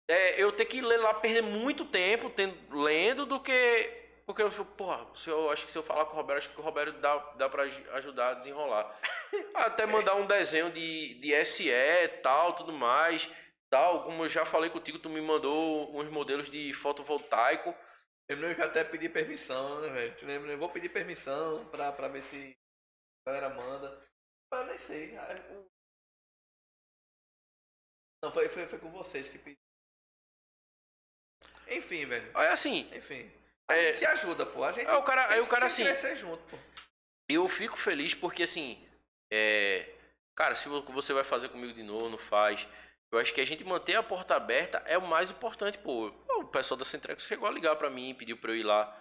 é, 0.08 0.40
eu 0.42 0.52
ter 0.52 0.64
que 0.66 0.80
ler 0.80 0.98
lá, 0.98 1.14
perder 1.14 1.42
muito 1.42 1.84
tempo 1.84 2.30
tendo, 2.30 2.56
lendo, 2.82 3.26
do 3.26 3.40
que. 3.40 3.52
Porque 4.26 4.42
eu 4.42 4.50
falo, 4.50 4.66
porra, 4.76 5.08
se 5.14 5.28
eu 5.30 5.50
acho 5.50 5.66
que 5.66 5.72
se 5.72 5.78
eu 5.78 5.82
falar 5.82 6.04
com 6.04 6.12
o 6.12 6.16
Roberto, 6.16 6.38
acho 6.38 6.50
que 6.50 6.60
o 6.60 6.62
Roberto 6.62 6.98
dá, 7.00 7.16
dá 7.36 7.48
pra 7.48 7.64
aj- 7.64 7.88
ajudar 7.94 8.30
a 8.30 8.34
desenrolar. 8.34 8.98
Até 9.54 9.86
mandar 9.86 10.14
um 10.16 10.26
desenho 10.26 10.70
de, 10.70 11.14
de 11.14 11.32
SE 11.44 11.68
tal, 12.22 12.52
tudo 12.54 12.72
mais. 12.72 13.28
Tal, 13.68 14.02
como 14.04 14.24
eu 14.24 14.28
já 14.28 14.44
falei 14.44 14.70
contigo, 14.70 14.98
tu 14.98 15.08
me 15.10 15.20
mandou 15.20 15.96
uns 15.96 16.08
modelos 16.08 16.50
de 16.50 16.72
fotovoltaico. 16.72 17.74
Eu 18.28 18.36
lembro 18.36 18.54
que 18.54 18.60
eu 18.60 18.66
até 18.66 18.84
pedi 18.84 19.08
permissão, 19.08 19.80
né, 19.80 19.88
velho? 19.88 20.16
Tu 20.16 20.26
lembra? 20.26 20.52
Eu 20.52 20.58
vou 20.58 20.68
pedir 20.70 20.88
permissão 20.88 21.66
pra, 21.70 21.90
pra 21.92 22.08
ver 22.08 22.22
se 22.22 22.56
a 23.26 23.32
galera 23.32 23.54
manda. 23.54 24.08
Mas 24.52 24.60
eu 24.60 24.66
nem 24.66 24.78
sei. 24.78 25.16
ah, 25.16 25.64
Não, 28.22 28.32
foi, 28.32 28.48
foi, 28.48 28.66
foi 28.66 28.78
com 28.78 28.90
vocês 28.90 29.28
que. 29.28 29.38
Enfim, 31.70 32.06
velho. 32.06 32.30
Aí 32.34 32.48
assim, 32.48 32.88
Enfim. 32.94 33.30
A 33.70 33.74
É. 33.76 33.86
gente 33.86 33.98
se 33.98 34.06
ajuda, 34.06 34.44
pô. 34.44 34.64
A 34.64 34.72
gente 34.72 34.88
Aí 34.88 34.96
o 34.96 35.02
cara- 35.02 35.26
tem 35.28 35.36
aí 35.36 35.40
o 35.40 35.46
cara, 35.46 35.66
assim, 35.66 35.84
crescer 35.84 36.16
junto, 36.16 36.42
pô. 36.50 36.58
eu 37.28 37.48
fico 37.48 37.76
feliz 37.76 38.12
porque 38.14 38.42
assim, 38.42 38.84
é, 39.32 39.88
cara, 40.34 40.56
se 40.56 40.68
vo- 40.68 40.82
você 40.82 41.12
vai 41.12 41.22
fazer 41.22 41.48
comigo 41.50 41.72
de 41.72 41.82
novo, 41.84 42.08
não 42.08 42.18
faz. 42.18 42.66
Eu 43.12 43.20
acho 43.20 43.32
que 43.32 43.40
a 43.40 43.44
gente 43.44 43.62
manter 43.64 43.94
a 43.94 44.02
porta 44.02 44.34
aberta 44.34 44.78
é 44.86 44.98
o 44.98 45.06
mais 45.06 45.30
importante, 45.30 45.78
pô. 45.78 46.08
O 46.38 46.44
pessoal 46.48 46.76
da 46.78 46.84
Centrex 46.84 47.22
chegou 47.24 47.46
a 47.48 47.50
ligar 47.52 47.76
pra 47.76 47.88
mim, 47.90 48.12
pediu 48.14 48.36
pra 48.36 48.50
eu 48.50 48.56
ir 48.56 48.62
lá. 48.64 48.96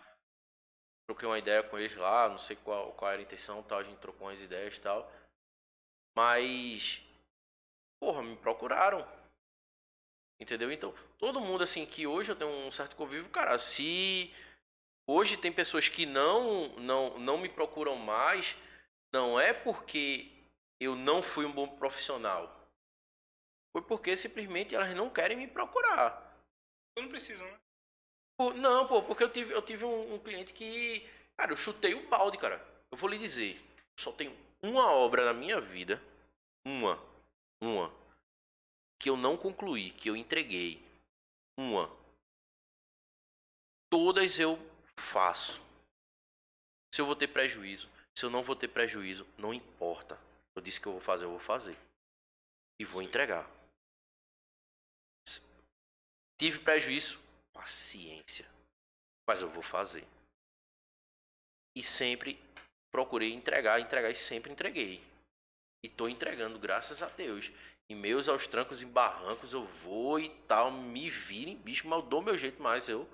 Troquei 1.07 1.27
uma 1.27 1.39
ideia 1.39 1.63
com 1.63 1.77
eles 1.77 1.95
lá, 1.95 2.29
não 2.29 2.37
sei 2.37 2.55
qual, 2.55 2.91
qual 2.93 3.09
era 3.11 3.19
a 3.19 3.23
intenção, 3.23 3.63
tal, 3.63 3.79
a 3.79 3.83
gente 3.83 3.97
trocou 3.97 4.27
umas 4.27 4.39
ideias 4.41 4.77
e 4.77 4.81
tal. 4.81 5.11
Mas 6.15 7.01
porra, 7.99 8.21
me 8.21 8.35
procuraram. 8.37 9.01
Entendeu? 10.39 10.71
Então, 10.71 10.93
todo 11.17 11.41
mundo 11.41 11.63
assim 11.63 11.85
que 11.85 12.07
hoje 12.07 12.31
eu 12.31 12.35
tenho 12.35 12.49
um 12.49 12.71
certo 12.71 12.95
convívio, 12.95 13.29
cara, 13.29 13.57
se 13.57 14.33
hoje 15.05 15.35
tem 15.35 15.51
pessoas 15.51 15.89
que 15.89 16.05
não 16.05 16.69
não 16.77 17.19
não 17.19 17.37
me 17.37 17.49
procuram 17.49 17.95
mais, 17.97 18.55
não 19.13 19.39
é 19.39 19.51
porque 19.51 20.31
eu 20.79 20.95
não 20.95 21.21
fui 21.21 21.45
um 21.45 21.51
bom 21.51 21.67
profissional. 21.67 22.55
Foi 23.71 23.81
porque 23.81 24.15
simplesmente 24.15 24.73
elas 24.73 24.95
não 24.95 25.09
querem 25.09 25.37
me 25.37 25.47
procurar. 25.47 26.37
Eu 26.95 27.03
não 27.03 27.09
preciso, 27.09 27.43
né? 27.43 27.59
Não, 28.55 28.87
pô, 28.87 29.03
porque 29.03 29.23
eu 29.23 29.29
tive, 29.29 29.53
eu 29.53 29.61
tive 29.61 29.83
um, 29.83 30.15
um 30.15 30.19
cliente 30.19 30.53
que. 30.53 31.07
Cara, 31.35 31.51
eu 31.51 31.57
chutei 31.57 31.93
o 31.93 32.07
balde, 32.07 32.37
cara. 32.37 32.65
Eu 32.89 32.97
vou 32.97 33.09
lhe 33.09 33.17
dizer. 33.17 33.61
Só 33.99 34.11
tenho 34.13 34.35
uma 34.61 34.91
obra 34.91 35.25
na 35.25 35.33
minha 35.33 35.59
vida. 35.59 36.01
Uma. 36.65 36.97
Uma. 37.61 37.93
Que 38.99 39.09
eu 39.09 39.15
não 39.15 39.37
concluí, 39.37 39.91
que 39.91 40.09
eu 40.09 40.15
entreguei. 40.15 40.83
Uma. 41.57 41.89
Todas 43.89 44.39
eu 44.39 44.57
faço. 44.97 45.61
Se 46.93 47.01
eu 47.01 47.05
vou 47.05 47.15
ter 47.15 47.27
prejuízo, 47.27 47.89
se 48.15 48.25
eu 48.25 48.29
não 48.29 48.43
vou 48.43 48.55
ter 48.55 48.67
prejuízo, 48.67 49.25
não 49.37 49.53
importa. 49.53 50.19
Eu 50.55 50.61
disse 50.61 50.79
que 50.81 50.87
eu 50.87 50.91
vou 50.91 51.01
fazer, 51.01 51.25
eu 51.25 51.29
vou 51.29 51.39
fazer. 51.39 51.77
E 52.79 52.85
vou 52.85 53.01
entregar. 53.01 53.49
Tive 56.37 56.59
prejuízo, 56.59 57.19
paciência. 57.53 58.49
Mas 59.27 59.41
eu 59.41 59.49
vou 59.49 59.63
fazer. 59.63 60.05
E 61.75 61.83
sempre 61.83 62.39
procurei 62.91 63.31
entregar, 63.33 63.79
entregar 63.79 64.09
e 64.09 64.15
sempre 64.15 64.51
entreguei. 64.51 65.03
E 65.83 65.89
tô 65.89 66.09
entregando, 66.09 66.59
graças 66.59 67.01
a 67.01 67.07
Deus. 67.07 67.51
E 67.89 67.95
meus 67.95 68.29
aos 68.29 68.45
trancos 68.45 68.81
e 68.81 68.85
barrancos 68.85 69.53
eu 69.53 69.65
vou 69.65 70.19
e 70.19 70.29
tal, 70.47 70.71
me 70.71 71.09
virem, 71.09 71.57
bicho, 71.57 71.87
mas 71.87 71.99
eu 71.99 72.05
dou 72.05 72.21
meu 72.21 72.37
jeito, 72.37 72.61
mas 72.61 72.87
eu 72.87 73.09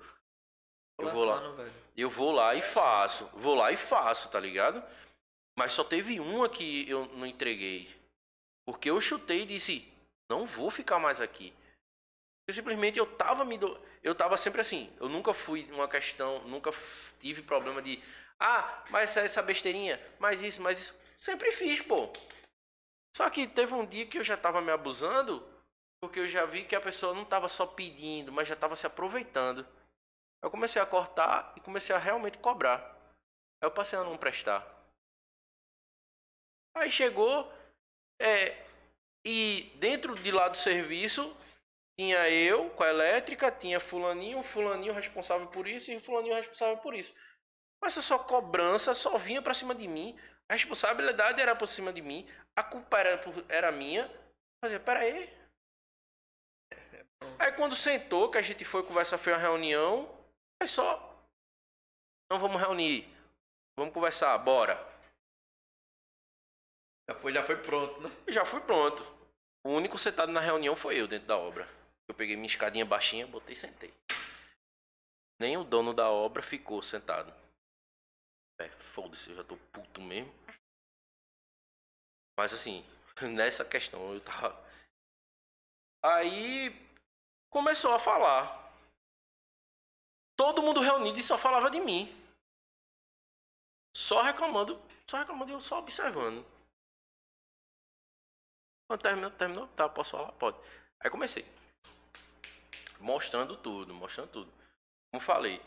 eu 0.98 1.10
vou 1.10 1.24
lá. 1.24 1.42
Eu 1.96 2.10
vou 2.10 2.32
lá 2.32 2.54
e 2.54 2.62
faço. 2.62 3.26
Vou 3.34 3.54
lá 3.54 3.70
e 3.70 3.76
faço, 3.76 4.28
tá 4.30 4.40
ligado? 4.40 4.82
Mas 5.58 5.72
só 5.72 5.84
teve 5.84 6.18
uma 6.20 6.48
que 6.48 6.88
eu 6.88 7.06
não 7.06 7.26
entreguei. 7.26 7.94
Porque 8.66 8.90
eu 8.90 9.00
chutei 9.00 9.42
e 9.42 9.46
disse: 9.46 9.86
não 10.28 10.46
vou 10.46 10.70
ficar 10.70 10.98
mais 10.98 11.20
aqui. 11.20 11.52
Eu 12.48 12.54
simplesmente 12.54 12.98
eu 12.98 13.06
tava 13.06 13.44
me 13.44 13.58
do... 13.58 13.78
eu 14.02 14.14
tava 14.14 14.36
sempre 14.36 14.60
assim, 14.60 14.92
eu 15.00 15.08
nunca 15.08 15.34
fui 15.34 15.68
uma 15.72 15.88
questão, 15.88 16.40
nunca 16.44 16.70
tive 17.18 17.42
problema 17.42 17.82
de 17.82 18.00
ah, 18.38 18.84
mas 18.90 19.16
essa 19.16 19.42
besteirinha, 19.42 20.00
mas 20.18 20.42
isso, 20.42 20.62
mas 20.62 20.78
isso, 20.78 20.94
sempre 21.18 21.50
fiz, 21.50 21.82
pô. 21.82 22.12
Só 23.16 23.30
que 23.30 23.46
teve 23.46 23.72
um 23.72 23.86
dia 23.86 24.04
que 24.06 24.18
eu 24.18 24.22
já 24.24 24.36
tava 24.36 24.60
me 24.60 24.70
abusando 24.70 25.42
Porque 25.98 26.20
eu 26.20 26.28
já 26.28 26.44
vi 26.44 26.64
que 26.64 26.76
a 26.76 26.80
pessoa 26.82 27.14
não 27.14 27.24
tava 27.24 27.48
só 27.48 27.66
pedindo, 27.66 28.30
mas 28.30 28.46
já 28.46 28.54
tava 28.54 28.76
se 28.76 28.86
aproveitando. 28.86 29.66
Eu 30.42 30.50
comecei 30.50 30.82
a 30.82 30.84
cortar 30.84 31.54
e 31.56 31.60
comecei 31.62 31.96
a 31.96 31.98
realmente 31.98 32.36
cobrar. 32.36 32.78
Aí 33.58 33.66
eu 33.66 33.70
passei 33.70 33.98
a 33.98 34.04
não 34.04 34.18
prestar. 34.18 34.60
Aí 36.74 36.90
chegou, 36.90 37.50
é, 38.20 38.54
e 39.24 39.74
dentro 39.76 40.14
de 40.14 40.30
lá 40.30 40.48
do 40.48 40.58
serviço, 40.58 41.34
tinha 41.98 42.28
eu 42.28 42.68
com 42.68 42.82
a 42.82 42.90
elétrica, 42.90 43.50
tinha 43.50 43.80
fulaninho, 43.80 44.42
fulaninho 44.42 44.92
responsável 44.92 45.46
por 45.46 45.66
isso 45.66 45.90
e 45.90 45.98
fulaninho 45.98 46.34
responsável 46.34 46.76
por 46.76 46.94
isso. 46.94 47.14
Mas 47.80 47.94
essa 47.94 48.02
só 48.02 48.18
cobrança 48.18 48.92
só 48.92 49.16
vinha 49.16 49.40
pra 49.40 49.54
cima 49.54 49.74
de 49.74 49.88
mim. 49.88 50.14
A 50.48 50.54
responsabilidade 50.54 51.40
era 51.40 51.56
por 51.56 51.66
cima 51.66 51.92
de 51.92 52.00
mim. 52.00 52.28
A 52.54 52.62
culpa 52.62 52.98
era, 52.98 53.20
era 53.48 53.72
minha. 53.72 54.02
Eu 54.02 54.26
Fazia, 54.62 54.80
pera 54.80 55.00
aí. 55.00 55.36
Aí 57.38 57.52
quando 57.52 57.74
sentou, 57.74 58.30
que 58.30 58.38
a 58.38 58.42
gente 58.42 58.64
foi 58.64 58.82
conversar, 58.82 59.18
foi 59.18 59.32
uma 59.32 59.38
reunião. 59.38 60.08
Aí 60.60 60.68
só. 60.68 61.16
Não 62.30 62.38
vamos 62.38 62.60
reunir. 62.60 63.08
Vamos 63.78 63.92
conversar, 63.92 64.36
bora. 64.38 64.74
Já 67.08 67.14
foi, 67.14 67.32
já 67.32 67.42
foi 67.44 67.56
pronto, 67.62 68.00
né? 68.00 68.10
Já 68.28 68.44
fui 68.44 68.60
pronto. 68.60 69.04
O 69.64 69.70
único 69.70 69.98
sentado 69.98 70.32
na 70.32 70.40
reunião 70.40 70.74
foi 70.74 71.00
eu 71.00 71.06
dentro 71.06 71.28
da 71.28 71.36
obra. 71.36 71.68
Eu 72.08 72.14
peguei 72.14 72.36
minha 72.36 72.46
escadinha 72.46 72.84
baixinha, 72.84 73.26
botei 73.26 73.52
e 73.52 73.56
sentei. 73.56 73.92
Nem 75.40 75.56
o 75.56 75.64
dono 75.64 75.92
da 75.92 76.08
obra 76.08 76.42
ficou 76.42 76.82
sentado. 76.82 77.32
É, 78.58 78.68
foda-se, 78.70 79.30
eu 79.30 79.36
já 79.36 79.44
tô 79.44 79.56
puto 79.72 80.00
mesmo. 80.00 80.32
Mas 82.38 82.52
assim, 82.52 82.84
nessa 83.34 83.64
questão 83.64 84.14
eu 84.14 84.20
tava. 84.20 84.54
Aí 86.02 86.70
começou 87.50 87.92
a 87.94 87.98
falar. 87.98 88.64
Todo 90.36 90.62
mundo 90.62 90.80
reunido 90.80 91.18
e 91.18 91.22
só 91.22 91.38
falava 91.38 91.70
de 91.70 91.80
mim. 91.80 92.14
Só 93.96 94.20
reclamando, 94.20 94.78
só 95.08 95.16
reclamando 95.16 95.50
e 95.50 95.54
eu 95.54 95.60
só 95.60 95.78
observando. 95.78 96.44
Quando 98.86 99.02
terminou, 99.02 99.30
terminou? 99.30 99.66
Tá, 99.68 99.88
posso 99.88 100.12
falar? 100.12 100.32
Pode. 100.32 100.58
Aí 101.00 101.10
comecei. 101.10 101.44
Mostrando 103.00 103.56
tudo, 103.56 103.94
mostrando 103.94 104.30
tudo. 104.30 104.52
Como 105.10 105.20
falei, 105.20 105.60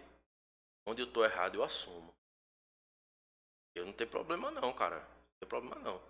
onde 0.88 1.02
eu 1.02 1.12
tô 1.12 1.26
errado 1.26 1.56
eu 1.56 1.64
assumo. 1.64 2.14
Eu 3.76 3.86
não 3.86 3.94
tenho 3.94 4.10
problema 4.10 4.52
não, 4.52 4.74
cara. 4.74 5.00
Não 5.00 5.40
tem 5.42 5.50
problema 5.50 5.76
não. 5.80 6.02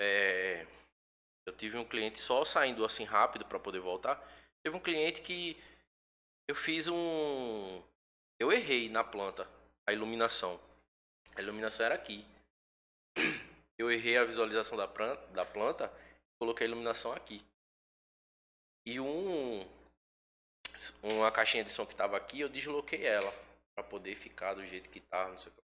É, 0.00 0.66
eu 1.46 1.56
tive 1.56 1.76
um 1.78 1.84
cliente 1.84 2.20
só 2.20 2.44
saindo 2.44 2.84
assim 2.84 3.04
rápido 3.04 3.44
para 3.44 3.58
poder 3.58 3.80
voltar. 3.80 4.16
Teve 4.62 4.76
um 4.76 4.80
cliente 4.80 5.22
que 5.22 5.56
eu 6.48 6.54
fiz 6.54 6.88
um. 6.88 7.82
Eu 8.40 8.52
errei 8.52 8.88
na 8.88 9.04
planta, 9.04 9.48
a 9.86 9.92
iluminação. 9.92 10.60
A 11.36 11.40
iluminação 11.40 11.86
era 11.86 11.94
aqui. 11.94 12.26
Eu 13.78 13.90
errei 13.90 14.16
a 14.16 14.24
visualização 14.24 14.76
da 14.76 14.86
planta, 14.86 15.26
da 15.28 15.44
planta 15.44 15.90
coloquei 16.42 16.66
a 16.66 16.70
iluminação 16.70 17.12
aqui. 17.12 17.40
E 18.84 18.98
um 18.98 19.64
uma 21.02 21.30
caixinha 21.30 21.62
de 21.62 21.70
som 21.70 21.86
que 21.86 21.94
tava 21.94 22.16
aqui, 22.16 22.40
eu 22.40 22.48
desloquei 22.48 23.06
ela 23.06 23.32
para 23.74 23.84
poder 23.84 24.16
ficar 24.16 24.54
do 24.54 24.66
jeito 24.66 24.90
que 24.90 25.00
tava, 25.00 25.30
não 25.30 25.38
sei 25.38 25.52
o 25.52 25.54
que. 25.54 25.61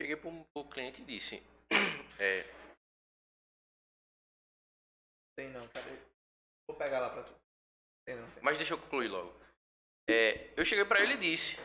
Cheguei 0.00 0.16
para 0.16 0.30
o 0.54 0.64
cliente 0.64 1.02
e 1.02 1.04
disse: 1.04 1.42
é, 2.18 2.46
Tem 5.36 5.50
não, 5.50 5.68
cadê? 5.68 5.90
Vou 6.66 6.74
pegar 6.74 7.00
lá 7.00 7.10
para 7.10 7.22
tu. 7.24 7.34
Tem 8.06 8.16
não, 8.16 8.30
tem. 8.30 8.42
Mas 8.42 8.56
deixa 8.56 8.72
eu 8.72 8.78
concluir 8.78 9.08
logo. 9.08 9.30
É, 10.08 10.54
eu 10.56 10.64
cheguei 10.64 10.86
para 10.86 11.02
ele 11.02 11.14
e 11.14 11.18
disse: 11.18 11.58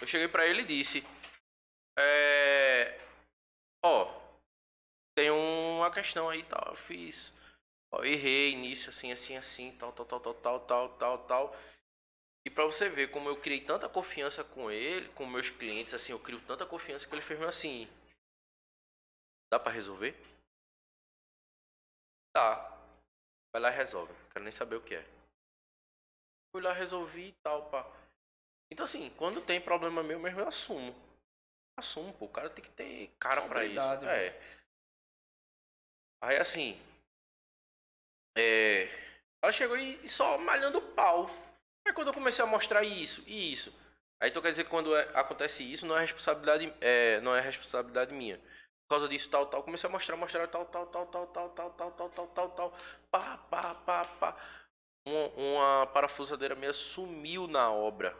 Eu 0.00 0.08
cheguei 0.08 0.26
para 0.26 0.44
ele 0.44 0.62
e 0.62 0.66
disse: 0.66 1.04
é, 1.96 2.98
Ó, 3.84 4.12
tem 5.16 5.30
uma 5.30 5.92
questão 5.92 6.28
aí 6.28 6.42
tal. 6.42 6.64
Tá, 6.64 6.70
eu 6.70 6.76
fiz. 6.76 7.32
Ó, 7.92 8.02
errei 8.02 8.56
nisso, 8.56 8.90
assim, 8.90 9.12
assim, 9.12 9.36
assim, 9.36 9.70
tal, 9.78 9.92
tal, 9.92 10.04
tal, 10.04 10.18
tal, 10.18 10.34
tal, 10.34 10.60
tal, 10.60 10.88
tal. 10.88 11.18
tal 11.18 11.71
e 12.44 12.50
pra 12.50 12.64
você 12.64 12.88
ver 12.88 13.10
como 13.10 13.28
eu 13.28 13.40
criei 13.40 13.64
tanta 13.64 13.88
confiança 13.88 14.42
com 14.42 14.70
ele, 14.70 15.08
com 15.10 15.24
meus 15.26 15.50
clientes, 15.50 15.94
assim, 15.94 16.12
eu 16.12 16.18
crio 16.18 16.44
tanta 16.44 16.66
confiança 16.66 17.06
que 17.06 17.14
ele 17.14 17.22
fez 17.22 17.40
assim. 17.42 17.88
Dá 19.52 19.60
pra 19.60 19.70
resolver? 19.70 20.16
Tá. 22.34 22.72
Vai 23.52 23.62
lá 23.62 23.70
e 23.70 23.76
resolve. 23.76 24.12
Quero 24.32 24.42
nem 24.44 24.52
saber 24.52 24.76
o 24.76 24.82
que 24.82 24.94
é. 24.94 25.04
Fui 26.50 26.62
lá, 26.62 26.72
resolvi 26.72 27.28
e 27.28 27.32
tal, 27.44 27.70
pá. 27.70 27.84
Então 28.72 28.84
assim, 28.84 29.10
quando 29.16 29.44
tem 29.44 29.60
problema 29.60 30.02
meu 30.02 30.18
mesmo, 30.18 30.40
eu 30.40 30.48
assumo. 30.48 30.94
Assumo, 31.78 32.12
pô. 32.14 32.24
O 32.24 32.32
cara 32.32 32.50
tem 32.50 32.64
que 32.64 32.70
ter 32.70 33.08
cara 33.18 33.46
pra 33.46 33.64
isso. 33.64 33.78
Hombridade, 33.78 34.06
É. 34.06 34.58
Aí 36.22 36.36
assim. 36.38 36.80
É. 38.36 38.84
Ela 39.42 39.52
chegou 39.52 39.76
e 39.76 40.08
só 40.08 40.38
malhando 40.38 40.78
o 40.78 40.94
pau. 40.94 41.28
Aí 41.86 41.92
quando 41.92 42.08
eu 42.08 42.14
comecei 42.14 42.44
a 42.44 42.48
mostrar 42.48 42.82
isso 42.84 43.22
e 43.26 43.52
isso. 43.52 43.72
Aí 44.20 44.30
então 44.30 44.40
quer 44.42 44.50
dizer 44.52 44.64
que 44.64 44.70
quando 44.70 44.94
é- 44.94 45.10
acontece 45.14 45.62
isso, 45.64 45.86
não 45.86 45.96
é 45.96 46.00
responsabilidade, 46.00 46.72
é, 46.80 47.20
não 47.20 47.34
é 47.34 47.40
responsabilidade 47.40 48.14
minha. 48.14 48.38
Por 48.38 48.96
causa 48.96 49.08
disso, 49.08 49.28
tal, 49.30 49.46
tal. 49.46 49.62
Comecei 49.62 49.88
a 49.88 49.92
mostrar, 49.92 50.16
mostrar, 50.16 50.46
tal, 50.48 50.64
tal, 50.66 50.86
tal, 50.86 51.06
tal, 51.06 51.26
tal, 51.26 51.50
tal, 51.50 51.70
tal, 51.72 51.90
tal, 51.92 52.10
tal, 52.10 52.26
tal, 52.28 52.50
tal. 52.50 52.72
Pá, 53.10 53.38
pá, 53.50 53.74
pá, 53.74 54.04
pá. 54.04 54.36
Uma, 55.06 55.28
uma 55.30 55.86
parafusadeira 55.88 56.54
minha 56.54 56.72
sumiu 56.72 57.46
na 57.48 57.70
obra. 57.70 58.16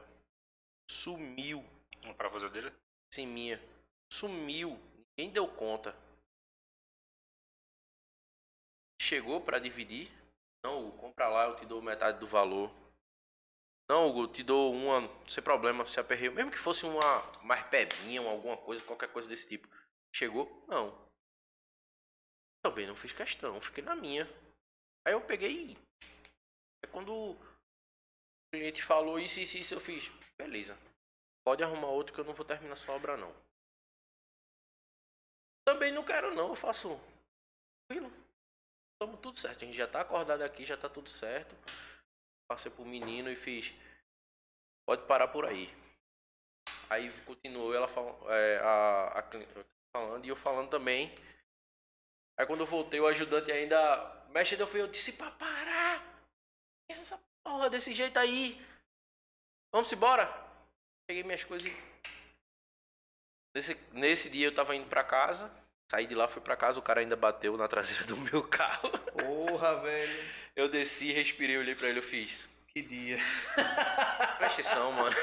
Sumiu. 0.90 1.64
Uma 2.04 2.14
parafusadeira? 2.14 2.72
Sim, 3.12 3.26
minha. 3.26 3.60
Sumiu. 4.12 4.78
Ninguém 5.16 5.32
deu 5.32 5.46
conta. 5.48 5.94
Chegou 9.00 9.40
pra 9.40 9.58
dividir. 9.58 10.10
Não, 10.64 10.90
compra 10.92 11.28
lá, 11.28 11.44
eu 11.46 11.56
te 11.56 11.66
dou 11.66 11.82
metade 11.82 12.18
do 12.18 12.26
valor. 12.26 12.70
Não, 13.92 14.08
Hugo, 14.08 14.26
te 14.26 14.42
dou 14.42 14.72
uma, 14.72 15.06
sem 15.28 15.44
problema, 15.44 15.84
se 15.84 16.00
aperreio. 16.00 16.32
Mesmo 16.32 16.50
que 16.50 16.56
fosse 16.56 16.86
uma 16.86 17.02
mais 17.42 17.62
pebinha, 17.68 18.22
uma 18.22 18.30
alguma 18.30 18.56
coisa, 18.56 18.82
qualquer 18.82 19.12
coisa 19.12 19.28
desse 19.28 19.46
tipo. 19.46 19.68
Chegou? 20.16 20.64
Não. 20.66 20.98
Também 22.64 22.86
não 22.86 22.96
fiz 22.96 23.12
questão, 23.12 23.60
fiquei 23.60 23.84
na 23.84 23.94
minha. 23.94 24.26
Aí 25.06 25.12
eu 25.12 25.20
peguei. 25.20 25.76
É 26.82 26.86
quando 26.86 27.12
o 27.12 27.38
cliente 28.50 28.82
falou 28.82 29.18
isso, 29.18 29.40
isso, 29.40 29.58
isso, 29.58 29.74
eu 29.74 29.80
fiz. 29.80 30.10
Beleza. 30.38 30.74
Pode 31.44 31.62
arrumar 31.62 31.88
outro 31.88 32.14
que 32.14 32.20
eu 32.20 32.24
não 32.24 32.32
vou 32.32 32.46
terminar 32.46 32.76
sua 32.76 32.94
obra, 32.94 33.18
não. 33.18 33.34
Também 35.66 35.92
não 35.92 36.02
quero, 36.02 36.34
não. 36.34 36.48
Eu 36.48 36.56
faço. 36.56 36.98
Tranquilo. 37.86 38.10
Tamo 38.98 39.18
tudo 39.18 39.38
certo. 39.38 39.64
A 39.64 39.66
gente 39.66 39.76
já 39.76 39.86
tá 39.86 40.00
acordado 40.00 40.40
aqui, 40.40 40.64
já 40.64 40.78
tá 40.78 40.88
tudo 40.88 41.10
certo. 41.10 41.54
Passei 42.52 42.70
pro 42.70 42.84
menino 42.84 43.30
e 43.30 43.34
fiz. 43.34 43.72
Pode 44.86 45.06
parar 45.06 45.28
por 45.28 45.46
aí. 45.46 45.74
Aí 46.90 47.10
continuou 47.22 47.74
ela 47.74 47.88
fal- 47.88 48.30
é, 48.30 48.58
a, 48.58 49.20
a 49.20 49.22
falando 49.96 50.26
e 50.26 50.28
eu 50.28 50.36
falando 50.36 50.68
também. 50.68 51.14
Aí 52.38 52.44
quando 52.46 52.60
eu 52.60 52.66
voltei, 52.66 53.00
o 53.00 53.06
ajudante 53.06 53.50
ainda. 53.50 54.26
Mexe, 54.28 54.60
eu 54.60 54.66
fui, 54.66 54.82
eu 54.82 54.86
disse 54.86 55.14
pra 55.14 55.30
parar! 55.30 56.04
Essa 56.90 57.18
porra 57.42 57.70
desse 57.70 57.94
jeito 57.94 58.18
aí! 58.18 58.60
Vamos 59.74 59.90
embora! 59.90 60.26
Peguei 61.08 61.24
minhas 61.24 61.44
coisas 61.44 61.72
e. 61.72 61.74
Nesse, 63.56 63.74
nesse 63.92 64.28
dia 64.28 64.48
eu 64.48 64.54
tava 64.54 64.76
indo 64.76 64.90
pra 64.90 65.02
casa. 65.02 65.50
Saí 65.92 66.06
de 66.06 66.14
lá, 66.14 66.26
fui 66.26 66.40
pra 66.40 66.56
casa, 66.56 66.78
o 66.78 66.82
cara 66.82 67.02
ainda 67.02 67.14
bateu 67.14 67.54
na 67.54 67.68
traseira 67.68 68.04
do 68.08 68.16
meu 68.16 68.42
carro. 68.48 68.88
Porra, 69.10 69.78
velho. 69.80 70.32
Eu 70.56 70.66
desci, 70.66 71.12
respirei, 71.12 71.58
olhei 71.58 71.74
pra 71.74 71.86
ele, 71.86 71.98
eu 71.98 72.02
fiz. 72.02 72.48
Que 72.68 72.80
dia. 72.80 73.18
Presta 74.38 74.62
atenção, 74.62 74.90
mano. 74.92 75.14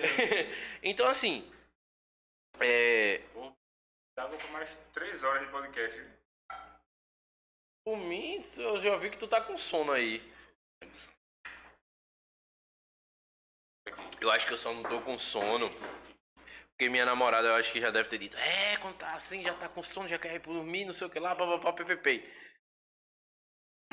então 0.82 1.06
assim. 1.08 1.46
É. 2.58 3.18
Dava 4.16 4.34
pra 4.34 4.48
mais 4.48 4.74
3 4.94 5.22
horas 5.22 5.42
de 5.42 5.48
podcast. 5.48 6.10
Por 7.86 7.98
mim, 7.98 8.42
eu 8.56 8.80
já 8.80 8.96
vi 8.96 9.10
que 9.10 9.18
tu 9.18 9.28
tá 9.28 9.42
com 9.42 9.58
sono 9.58 9.92
aí. 9.92 10.22
Eu 14.22 14.30
acho 14.30 14.46
que 14.46 14.54
eu 14.54 14.58
só 14.58 14.72
não 14.72 14.82
tô 14.84 15.02
com 15.02 15.18
sono. 15.18 15.70
Porque 16.76 16.88
minha 16.90 17.06
namorada, 17.06 17.48
eu 17.48 17.54
acho 17.54 17.72
que 17.72 17.80
já 17.80 17.90
deve 17.90 18.08
ter 18.08 18.18
dito: 18.18 18.36
É, 18.36 18.76
quando 18.78 18.96
tá 18.96 19.12
assim, 19.12 19.42
já 19.42 19.54
tá 19.54 19.68
com 19.68 19.82
sono, 19.82 20.08
já 20.08 20.18
quer 20.18 20.34
ir 20.34 20.40
dormir, 20.40 20.84
não 20.84 20.92
sei 20.92 21.06
o 21.06 21.10
que 21.10 21.20
lá, 21.20 21.34
papapá, 21.34 21.72
ppp. 21.72 22.22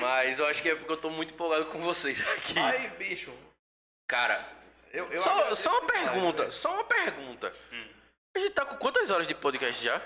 Mas 0.00 0.40
eu 0.40 0.46
acho 0.46 0.60
que 0.60 0.68
é 0.70 0.74
porque 0.74 0.90
eu 0.90 1.00
tô 1.00 1.10
muito 1.10 1.32
empolgado 1.32 1.66
com 1.66 1.78
vocês 1.78 2.20
aqui. 2.36 2.58
Ai, 2.58 2.88
bicho. 2.96 3.32
Cara, 4.08 4.50
Eu, 4.90 5.08
eu 5.10 5.20
só, 5.22 5.54
só 5.54 5.78
uma 5.78 5.86
pergunta, 5.86 6.50
só 6.50 6.74
uma 6.74 6.84
pergunta. 6.84 7.54
Hum. 7.72 7.88
A 8.36 8.38
gente 8.40 8.52
tá 8.52 8.66
com 8.66 8.76
quantas 8.78 9.10
horas 9.10 9.28
de 9.28 9.34
podcast 9.34 9.82
já? 9.82 9.98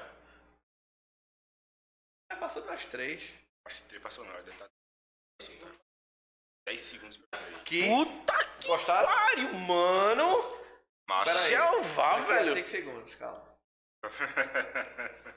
Já 2.30 2.38
passou 2.38 2.62
de 2.62 2.68
umas 2.68 2.84
três. 2.86 3.32
Acho 3.66 3.82
que 3.84 3.98
passou 4.00 4.24
não, 4.24 4.32
deve 4.34 4.50
estar 4.50 4.66
10 6.68 6.80
segundos 6.82 7.16
pra 7.30 7.40
ele. 7.40 7.60
Que 7.60 7.88
Puta 7.88 8.44
que 8.60 8.66
gostasse? 8.68 9.12
pariu, 9.12 9.54
mano. 9.54 10.65
Massa. 11.08 11.30
Pera 11.32 11.40
aí. 11.44 11.50
Jeová, 11.50 12.18
Daqui 12.18 12.32
a 12.32 12.34
velho. 12.36 12.54
cinco 12.56 12.68
segundos, 12.68 13.14
calma. 13.14 13.42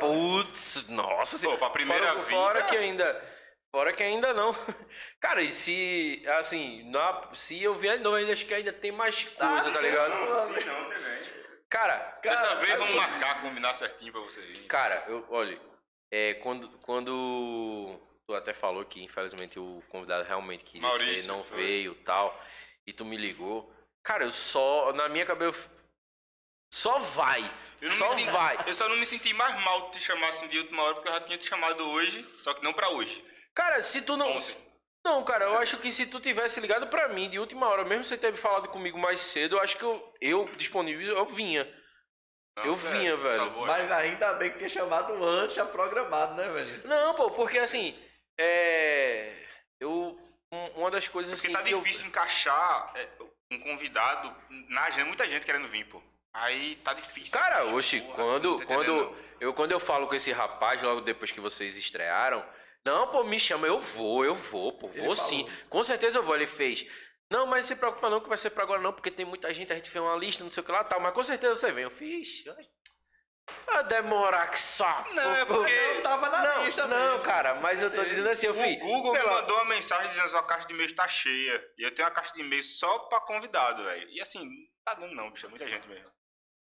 Putz, 0.00 0.88
nossa. 0.88 1.38
Pô, 1.38 1.58
pra 1.58 1.70
primeira 1.70 2.06
fora, 2.06 2.18
vida- 2.20 2.30
fora 2.30 2.62
que 2.64 2.76
ainda... 2.76 3.36
Fora 3.74 3.92
que 3.92 4.02
ainda 4.02 4.32
não. 4.32 4.54
Cara, 5.20 5.42
e 5.42 5.52
se, 5.52 6.22
assim, 6.38 6.82
na, 6.90 7.28
se 7.34 7.62
eu 7.62 7.74
vier 7.74 7.98
de 7.98 8.02
novo, 8.04 8.16
ainda 8.16 8.32
acho 8.32 8.46
que 8.46 8.54
ainda 8.54 8.72
tem 8.72 8.90
mais 8.90 9.24
coisa, 9.24 9.70
tá 9.70 9.80
ligado? 9.82 10.12
Sim, 10.12 10.64
não, 10.64 10.84
você 10.84 10.94
vem. 10.98 11.20
Cara, 11.68 12.18
Dessa 12.22 12.54
vez 12.54 12.72
assim, 12.72 12.94
vamos 12.94 12.96
marcar, 13.10 13.42
combinar 13.42 13.74
certinho 13.74 14.12
pra 14.12 14.22
você 14.22 14.40
vir. 14.40 14.66
Cara, 14.66 15.04
eu, 15.08 15.26
olha, 15.28 15.60
é, 16.10 16.34
quando, 16.34 16.70
quando 16.78 18.00
tu 18.26 18.34
até 18.34 18.54
falou 18.54 18.82
que 18.84 19.02
infelizmente 19.02 19.58
o 19.58 19.82
convidado 19.90 20.24
realmente 20.26 20.64
queria 20.64 20.86
Maurício, 20.88 21.22
ser, 21.22 21.26
não 21.28 21.42
foi. 21.44 21.58
veio 21.58 21.94
tal, 21.96 22.40
e 22.86 22.94
tu 22.94 23.04
me 23.04 23.16
ligou, 23.18 23.70
cara, 24.06 24.24
eu 24.24 24.30
só, 24.32 24.92
na 24.92 25.08
minha 25.08 25.26
cabeça, 25.26 25.58
eu- 25.58 25.76
só 26.72 26.98
vai, 26.98 27.40
Eu, 27.80 27.88
não 27.90 27.96
só 27.96 28.08
me 28.14 28.20
senti- 28.22 28.30
vai. 28.30 28.56
eu 28.66 28.74
só 28.74 28.88
não 28.88 28.96
me 28.96 29.06
senti 29.06 29.32
mais 29.34 29.60
mal 29.62 29.90
de 29.90 29.98
te 29.98 30.04
chamar 30.04 30.28
assim 30.30 30.48
de 30.48 30.58
última 30.58 30.82
hora, 30.82 30.94
porque 30.94 31.08
eu 31.08 31.12
já 31.14 31.20
tinha 31.20 31.38
te 31.38 31.46
chamado 31.48 31.88
hoje, 31.90 32.22
só 32.42 32.54
que 32.54 32.62
não 32.62 32.72
pra 32.72 32.88
hoje. 32.90 33.24
Cara, 33.54 33.82
se 33.82 34.02
tu 34.02 34.16
não... 34.16 34.28
Ontem. 34.30 34.56
Não, 35.04 35.24
cara, 35.24 35.44
eu 35.44 35.58
acho 35.58 35.78
que 35.78 35.92
se 35.92 36.06
tu 36.06 36.18
tivesse 36.20 36.60
ligado 36.60 36.88
pra 36.88 37.08
mim 37.08 37.28
de 37.30 37.38
última 37.38 37.68
hora, 37.68 37.84
mesmo 37.84 38.04
você 38.04 38.18
ter 38.18 38.34
falado 38.34 38.68
comigo 38.68 38.98
mais 38.98 39.20
cedo, 39.20 39.56
eu 39.56 39.60
acho 39.60 39.76
que 39.78 39.84
eu, 39.84 40.14
eu 40.20 40.44
disponível, 40.56 41.16
eu 41.16 41.26
vinha. 41.26 41.64
Não, 42.58 42.64
Eu 42.64 42.74
vinha, 42.76 43.16
velho. 43.16 43.36
favor. 43.44 43.66
Mas 43.66 43.90
ainda 43.92 44.32
bem 44.34 44.50
que 44.50 44.58
tinha 44.58 44.68
chamado 44.68 45.12
antes, 45.24 45.54
já 45.56 45.64
programado, 45.64 46.34
né, 46.34 46.48
velho? 46.48 46.88
Não, 46.88 47.14
pô, 47.14 47.30
porque 47.30 47.58
assim, 47.58 47.96
é... 48.38 49.46
Eu... 49.80 50.18
um- 50.52 50.66
Uma 50.80 50.90
das 50.90 51.06
coisas 51.06 51.34
Porque 51.38 51.48
assim 51.48 51.56
tá 51.56 51.62
que 51.62 51.72
eu- 51.72 51.80
difícil 51.82 52.06
encaixar 52.08 52.92
é, 52.96 53.08
um 53.50 53.58
convidado 53.60 54.34
na 54.68 54.84
agenda, 54.84 55.06
muita 55.06 55.26
gente 55.26 55.46
querendo 55.46 55.68
vir, 55.68 55.86
pô. 55.86 56.02
Aí 56.32 56.76
tá 56.76 56.92
difícil. 56.92 57.32
Cara, 57.32 57.64
bicho, 57.64 57.76
oxe, 57.76 58.00
porra, 58.00 58.14
quando, 58.14 58.58
tá 58.58 58.66
quando, 58.66 59.16
eu, 59.40 59.54
quando 59.54 59.72
eu 59.72 59.80
falo 59.80 60.06
com 60.06 60.14
esse 60.14 60.32
rapaz, 60.32 60.82
logo 60.82 61.00
depois 61.00 61.30
que 61.30 61.40
vocês 61.40 61.76
estrearam, 61.76 62.44
não, 62.84 63.08
pô, 63.08 63.24
me 63.24 63.38
chama, 63.38 63.66
eu 63.66 63.80
vou, 63.80 64.24
eu 64.24 64.34
vou, 64.34 64.72
pô, 64.72 64.88
Ele 64.88 65.06
vou 65.06 65.16
falou. 65.16 65.30
sim. 65.30 65.48
Com 65.68 65.82
certeza 65.82 66.18
eu 66.18 66.22
vou. 66.22 66.34
Ele 66.34 66.46
fez. 66.46 66.86
Não, 67.30 67.46
mas 67.46 67.60
não 67.60 67.74
se 67.74 67.76
preocupa 67.76 68.08
não 68.08 68.20
que 68.20 68.28
vai 68.28 68.38
ser 68.38 68.50
pra 68.50 68.62
agora 68.62 68.80
não, 68.80 68.92
porque 68.92 69.10
tem 69.10 69.26
muita 69.26 69.52
gente, 69.52 69.72
a 69.72 69.76
gente 69.76 69.90
fez 69.90 70.04
uma 70.04 70.14
lista, 70.14 70.44
não 70.44 70.50
sei 70.50 70.62
o 70.62 70.66
que 70.66 70.70
lá, 70.70 70.84
tal, 70.84 71.00
mas 71.00 71.12
com 71.12 71.24
certeza 71.24 71.56
você 71.56 71.72
vem. 71.72 71.84
Eu 71.84 71.90
fiz. 71.90 72.44
Vai 73.66 73.84
demorar 73.84 74.48
que 74.50 74.58
só. 74.58 75.04
Não, 75.12 75.34
é 75.36 75.44
porque- 75.44 75.70
Eu 75.72 76.02
tava 76.02 76.28
na 76.30 76.42
Não, 76.54 76.64
lista 76.64 76.86
não, 76.86 77.10
mesmo. 77.12 77.24
cara, 77.24 77.54
mas 77.56 77.82
eu 77.82 77.90
tô 77.92 78.02
dizendo 78.04 78.28
assim, 78.28 78.46
eu 78.46 78.52
O 78.52 78.56
fiz. 78.56 78.78
Google 78.78 79.12
me 79.12 79.18
pela- 79.18 79.32
mandou 79.40 79.56
uma 79.56 79.64
mensagem 79.66 80.08
dizendo 80.08 80.24
que 80.24 80.30
sua 80.30 80.42
caixa 80.42 80.66
de 80.66 80.74
e-mail 80.74 80.94
tá 80.94 81.06
cheia. 81.08 81.64
E 81.78 81.82
eu 81.82 81.94
tenho 81.94 82.06
uma 82.08 82.14
caixa 82.14 82.32
de 82.34 82.40
e-mail 82.40 82.62
só 82.62 82.98
pra 83.00 83.20
convidado, 83.20 83.84
velho. 83.84 84.08
E 84.10 84.20
assim, 84.20 84.44
não 84.44 84.66
tá 84.84 84.94
dando 84.94 85.14
não, 85.14 85.30
bicho. 85.30 85.46
É 85.46 85.48
muita 85.48 85.68
gente 85.68 85.86
mesmo. 85.88 86.10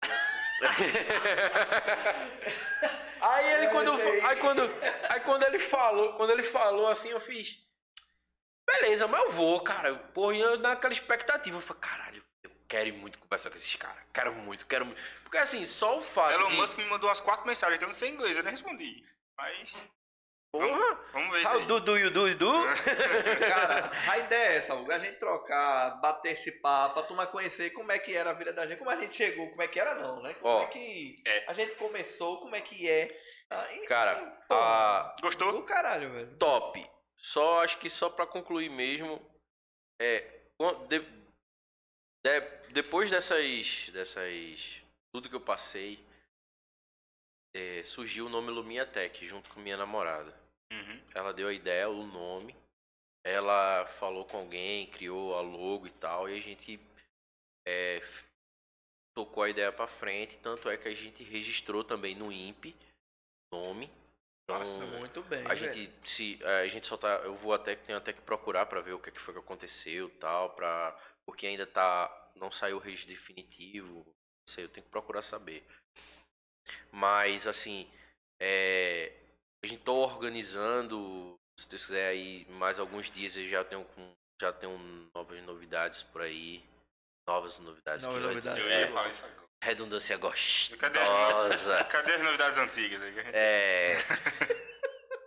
Aí 3.21 3.53
ele 3.53 3.69
quando, 3.69 3.93
aí. 3.93 4.21
aí 4.27 4.37
quando 4.37 4.63
aí 5.11 5.21
quando 5.21 5.43
ele 5.43 5.59
falou, 5.59 6.15
quando 6.15 6.31
ele 6.31 6.43
falou 6.43 6.87
assim, 6.89 7.11
eu 7.11 7.21
fiz 7.21 7.59
Beleza, 8.67 9.07
mas 9.09 9.23
eu 9.25 9.31
vou, 9.31 9.61
cara. 9.63 9.95
Porra, 10.15 10.37
eu 10.37 10.59
naquela 10.59 10.93
expectativa, 10.93 11.57
eu 11.57 11.61
falei, 11.61 11.83
caralho, 11.83 12.23
quero 12.71 12.89
ir 12.89 12.93
muito 12.93 13.19
conversar 13.19 13.51
com 13.51 13.57
esses 13.57 13.75
caras. 13.77 14.03
Quero 14.15 14.33
muito, 14.33 14.65
quero 14.67 14.87
muito. 14.87 15.01
Porque 15.25 15.37
assim, 15.39 15.67
só 15.67 15.99
o 15.99 16.01
fato 16.01 16.33
Elon 16.35 16.49
de 16.51 16.57
Musk 16.57 16.79
me 16.79 16.85
mandou 16.85 17.09
umas 17.11 17.21
quatro 17.21 17.47
mensagens 17.47 17.77
que 17.79 17.85
eu 17.85 17.89
não 17.89 17.95
sei 17.95 18.09
inglês, 18.11 18.37
eu 18.37 18.43
nem 18.43 18.53
respondi. 18.53 19.05
Mas. 19.37 19.77
Porra, 20.53 20.99
Vamos 21.13 21.31
ver 21.33 21.43
isso 21.43 21.49
how 21.53 21.59
aí. 21.61 21.67
do 21.67 21.81
do 21.81 21.97
you 21.99 22.11
do 22.11 22.29
you 22.29 22.35
do? 22.37 22.53
Cara, 23.49 23.91
a 24.11 24.19
ideia 24.19 24.49
é 24.49 24.57
essa, 24.57 24.75
Hugo, 24.75 24.91
a 24.91 24.99
gente 24.99 25.17
trocar, 25.17 26.01
bater 26.01 26.33
esse 26.33 26.51
papo, 26.61 26.99
a 26.99 27.03
turma 27.05 27.25
conhecer 27.27 27.71
como 27.71 27.93
é 27.93 27.99
que 28.01 28.17
era 28.17 28.31
a 28.31 28.33
vida 28.33 28.53
da 28.53 28.67
gente, 28.67 28.79
como 28.79 28.91
a 28.91 28.97
gente 28.97 29.15
chegou, 29.15 29.49
como 29.51 29.63
é 29.63 29.69
que 29.69 29.79
era 29.79 29.95
não, 29.95 30.21
né? 30.21 30.35
Como 30.35 30.53
Ó, 30.53 30.63
é 30.65 30.67
que 30.67 31.15
é. 31.25 31.45
a 31.49 31.53
gente 31.53 31.77
começou, 31.77 32.41
como 32.41 32.57
é 32.57 32.61
que 32.61 32.91
é. 32.91 33.17
Ah, 33.49 33.67
e- 33.75 33.87
Cara, 33.87 34.15
e, 34.21 34.49
porra, 34.49 34.61
a 34.61 35.15
Gostou? 35.21 35.53
do 35.53 35.63
caralho, 35.63 36.13
velho. 36.13 36.37
top. 36.37 36.85
Só 37.17 37.63
acho 37.63 37.79
que 37.79 37.89
só 37.89 38.09
pra 38.11 38.27
concluir 38.27 38.71
mesmo 38.71 39.21
é 40.01 40.21
de- 40.89 41.20
de- 42.25 42.73
depois 42.73 43.11
dessas 43.11 43.89
dessas 43.91 44.83
tudo 45.15 45.29
que 45.29 45.35
eu 45.35 45.41
passei 45.41 45.99
é, 47.55 47.83
surgiu 47.83 48.27
o 48.27 48.29
nome 48.29 48.51
Lumia 48.51 48.87
Tech 48.87 49.27
junto 49.27 49.51
com 49.51 49.61
minha 49.61 49.77
namorada. 49.77 50.33
Uhum. 50.73 51.01
Ela 51.15 51.33
deu 51.33 51.49
a 51.49 51.53
ideia, 51.53 51.89
o 51.89 52.07
nome. 52.07 52.55
Ela 53.27 53.87
falou 53.87 54.25
com 54.25 54.37
alguém, 54.39 54.87
criou 54.87 55.35
a 55.37 55.41
logo 55.41 55.87
e 55.87 55.91
tal, 55.91 56.29
e 56.29 56.37
a 56.37 56.41
gente 56.41 56.81
é, 57.67 58.01
tocou 59.17 59.43
a 59.43 59.51
ideia 59.51 59.73
pra 59.73 59.87
frente. 59.89 60.39
Tanto 60.39 60.71
é 60.71 60.77
que 60.77 60.89
a 60.89 60.95
gente 60.95 61.25
registrou 61.25 61.83
também 61.83 62.15
no 62.15 62.31
INPE 62.31 62.77
nome. 63.53 63.91
Então, 64.45 64.59
Nossa, 64.61 64.87
muito 64.99 65.23
bem, 65.25 65.45
a 65.45 65.55
velho. 65.55 65.73
gente 65.73 66.09
se 66.09 66.39
a 66.45 66.67
gente 66.69 66.87
só 66.87 66.97
tá, 66.97 67.17
eu 67.25 67.35
vou 67.35 67.53
até 67.53 67.75
tenho 67.75 67.99
até 67.99 68.13
que 68.13 68.21
procurar 68.21 68.67
pra 68.67 68.81
ver 68.81 68.93
o 68.93 68.99
que, 69.01 69.09
é 69.09 69.13
que 69.13 69.19
foi 69.21 69.35
que 69.35 69.41
aconteceu, 69.41 70.09
tal, 70.19 70.51
para 70.51 70.97
porque 71.31 71.47
ainda 71.47 71.65
tá 71.65 72.11
não 72.35 72.51
saiu 72.51 72.77
o 72.77 72.81
registro 72.81 73.15
definitivo. 73.15 73.95
Não 73.95 74.05
sei, 74.49 74.65
eu 74.65 74.69
tenho 74.69 74.85
que 74.85 74.91
procurar 74.91 75.23
saber. 75.23 75.65
Mas 76.91 77.47
assim, 77.47 77.89
é, 78.43 79.13
a 79.65 79.69
gente 79.69 79.85
tá 79.85 79.93
organizando, 79.93 81.39
se 81.59 81.69
Deus 81.69 81.87
quiser 81.87 82.09
aí 82.09 82.45
mais 82.51 82.81
alguns 82.81 83.09
dias 83.09 83.37
eu 83.37 83.47
já 83.47 83.63
tenho 83.63 83.85
com 83.85 84.13
já 84.43 84.53
tenho 84.53 84.77
novas 85.15 85.41
novidades 85.45 86.03
por 86.03 86.23
aí. 86.23 86.65
Novas 87.29 87.61
novidades. 87.61 88.05
Novas 88.05 88.19
que 88.19 88.27
novidades. 88.27 88.59
Eu 88.59 88.69
ia 88.69 88.89
falar 88.89 89.11
isso 89.11 89.25
agora. 89.25 89.47
redundância 89.63 90.19
Cadê? 90.19 90.99
gostosa. 90.99 91.85
Cadê 91.91 92.15
as 92.15 92.23
novidades 92.23 92.59
antigas 92.59 93.03
aí? 93.03 93.15
É. 93.33 93.95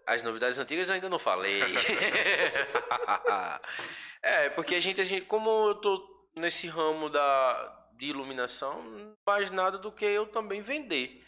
As 0.06 0.22
novidades 0.22 0.60
antigas 0.60 0.90
eu 0.90 0.96
ainda 0.96 1.10
não 1.10 1.20
falei. 1.20 1.62
é, 4.24 4.50
porque 4.50 4.76
a 4.76 4.80
gente, 4.80 5.00
a 5.00 5.04
gente, 5.04 5.26
como 5.26 5.50
eu 5.70 5.76
tô 5.76 6.28
nesse 6.36 6.68
ramo 6.68 7.10
da, 7.10 7.90
de 7.94 8.08
iluminação, 8.08 8.82
não 8.84 9.14
faz 9.24 9.52
nada 9.52 9.78
do 9.78 9.92
que 9.92 10.06
eu 10.06 10.26
também 10.28 10.62
vender. 10.62 11.24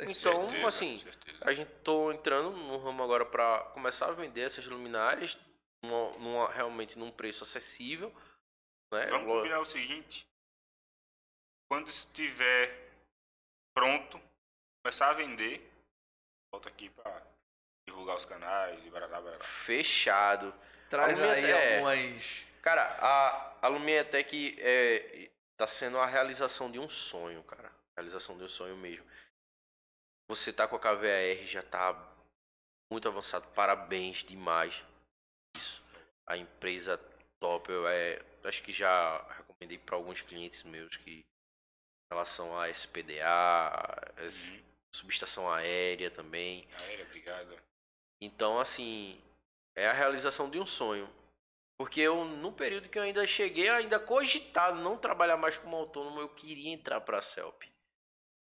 Então, 0.00 0.14
Certeza, 0.48 0.68
assim, 0.68 0.98
certeza. 1.00 1.38
a 1.40 1.52
gente 1.52 1.70
tô 1.82 2.12
entrando 2.12 2.50
no 2.52 2.78
ramo 2.78 3.02
agora 3.02 3.26
para 3.26 3.64
começar 3.72 4.06
a 4.08 4.12
vender 4.12 4.42
essas 4.42 4.64
luminárias 4.66 5.36
numa, 5.82 6.16
numa- 6.18 6.52
realmente 6.52 6.96
num 6.96 7.10
preço 7.10 7.42
acessível. 7.42 8.14
Né? 8.92 9.06
Vamos 9.06 9.26
Lo- 9.26 9.34
combinar 9.38 9.58
o 9.58 9.64
seguinte. 9.64 10.24
Quando 11.68 11.88
estiver 11.88 12.92
pronto, 13.76 14.20
começar 14.84 15.10
a 15.10 15.14
vender, 15.14 15.68
volta 16.52 16.68
aqui 16.68 16.88
pra 16.90 17.20
divulgar 17.88 18.16
os 18.16 18.24
canais 18.24 18.78
e 18.84 18.90
barará, 18.90 19.20
barará. 19.20 19.42
Fechado. 19.42 20.54
Traz 20.88 21.20
aí 21.22 21.44
é. 21.50 21.76
algumas. 21.76 22.46
Cara, 22.62 22.82
a, 23.00 23.66
a 23.66 23.68
Lumiatec 23.68 24.56
é, 24.60 25.30
tá 25.56 25.66
sendo 25.66 25.98
a 25.98 26.06
realização 26.06 26.70
de 26.70 26.78
um 26.78 26.88
sonho, 26.88 27.42
cara. 27.44 27.72
Realização 27.96 28.36
de 28.36 28.44
um 28.44 28.48
sonho 28.48 28.76
mesmo. 28.76 29.04
Você 30.30 30.52
tá 30.52 30.68
com 30.68 30.76
a 30.76 30.78
KVAR, 30.78 31.44
já 31.46 31.62
tá 31.62 31.94
muito 32.92 33.08
avançado. 33.08 33.46
Parabéns 33.54 34.18
demais. 34.18 34.84
Isso. 35.56 35.82
A 36.26 36.36
empresa 36.36 36.98
top. 37.40 37.70
Eu 37.70 37.88
é, 37.88 38.22
acho 38.44 38.62
que 38.62 38.72
já 38.72 39.18
recomendei 39.36 39.78
para 39.78 39.96
alguns 39.96 40.20
clientes 40.20 40.62
meus 40.62 40.96
que 40.96 41.20
em 41.20 42.14
relação 42.14 42.58
a 42.58 42.68
SPDA, 42.70 44.12
Uhum. 44.18 44.62
subestação 44.94 45.50
aérea 45.50 46.10
também. 46.10 46.66
Aérea, 46.80 47.04
obrigado. 47.04 47.68
Então, 48.20 48.58
assim, 48.58 49.20
é 49.76 49.88
a 49.88 49.92
realização 49.92 50.50
de 50.50 50.58
um 50.58 50.66
sonho. 50.66 51.08
Porque 51.78 52.00
eu, 52.00 52.24
no 52.24 52.52
período 52.52 52.88
que 52.88 52.98
eu 52.98 53.02
ainda 53.04 53.24
cheguei, 53.26 53.68
ainda 53.68 54.00
cogitado 54.00 54.80
não 54.80 54.98
trabalhar 54.98 55.36
mais 55.36 55.56
como 55.56 55.76
autônomo, 55.76 56.20
eu 56.20 56.28
queria 56.28 56.70
entrar 56.70 57.00
pra 57.00 57.22
CELP. 57.22 57.64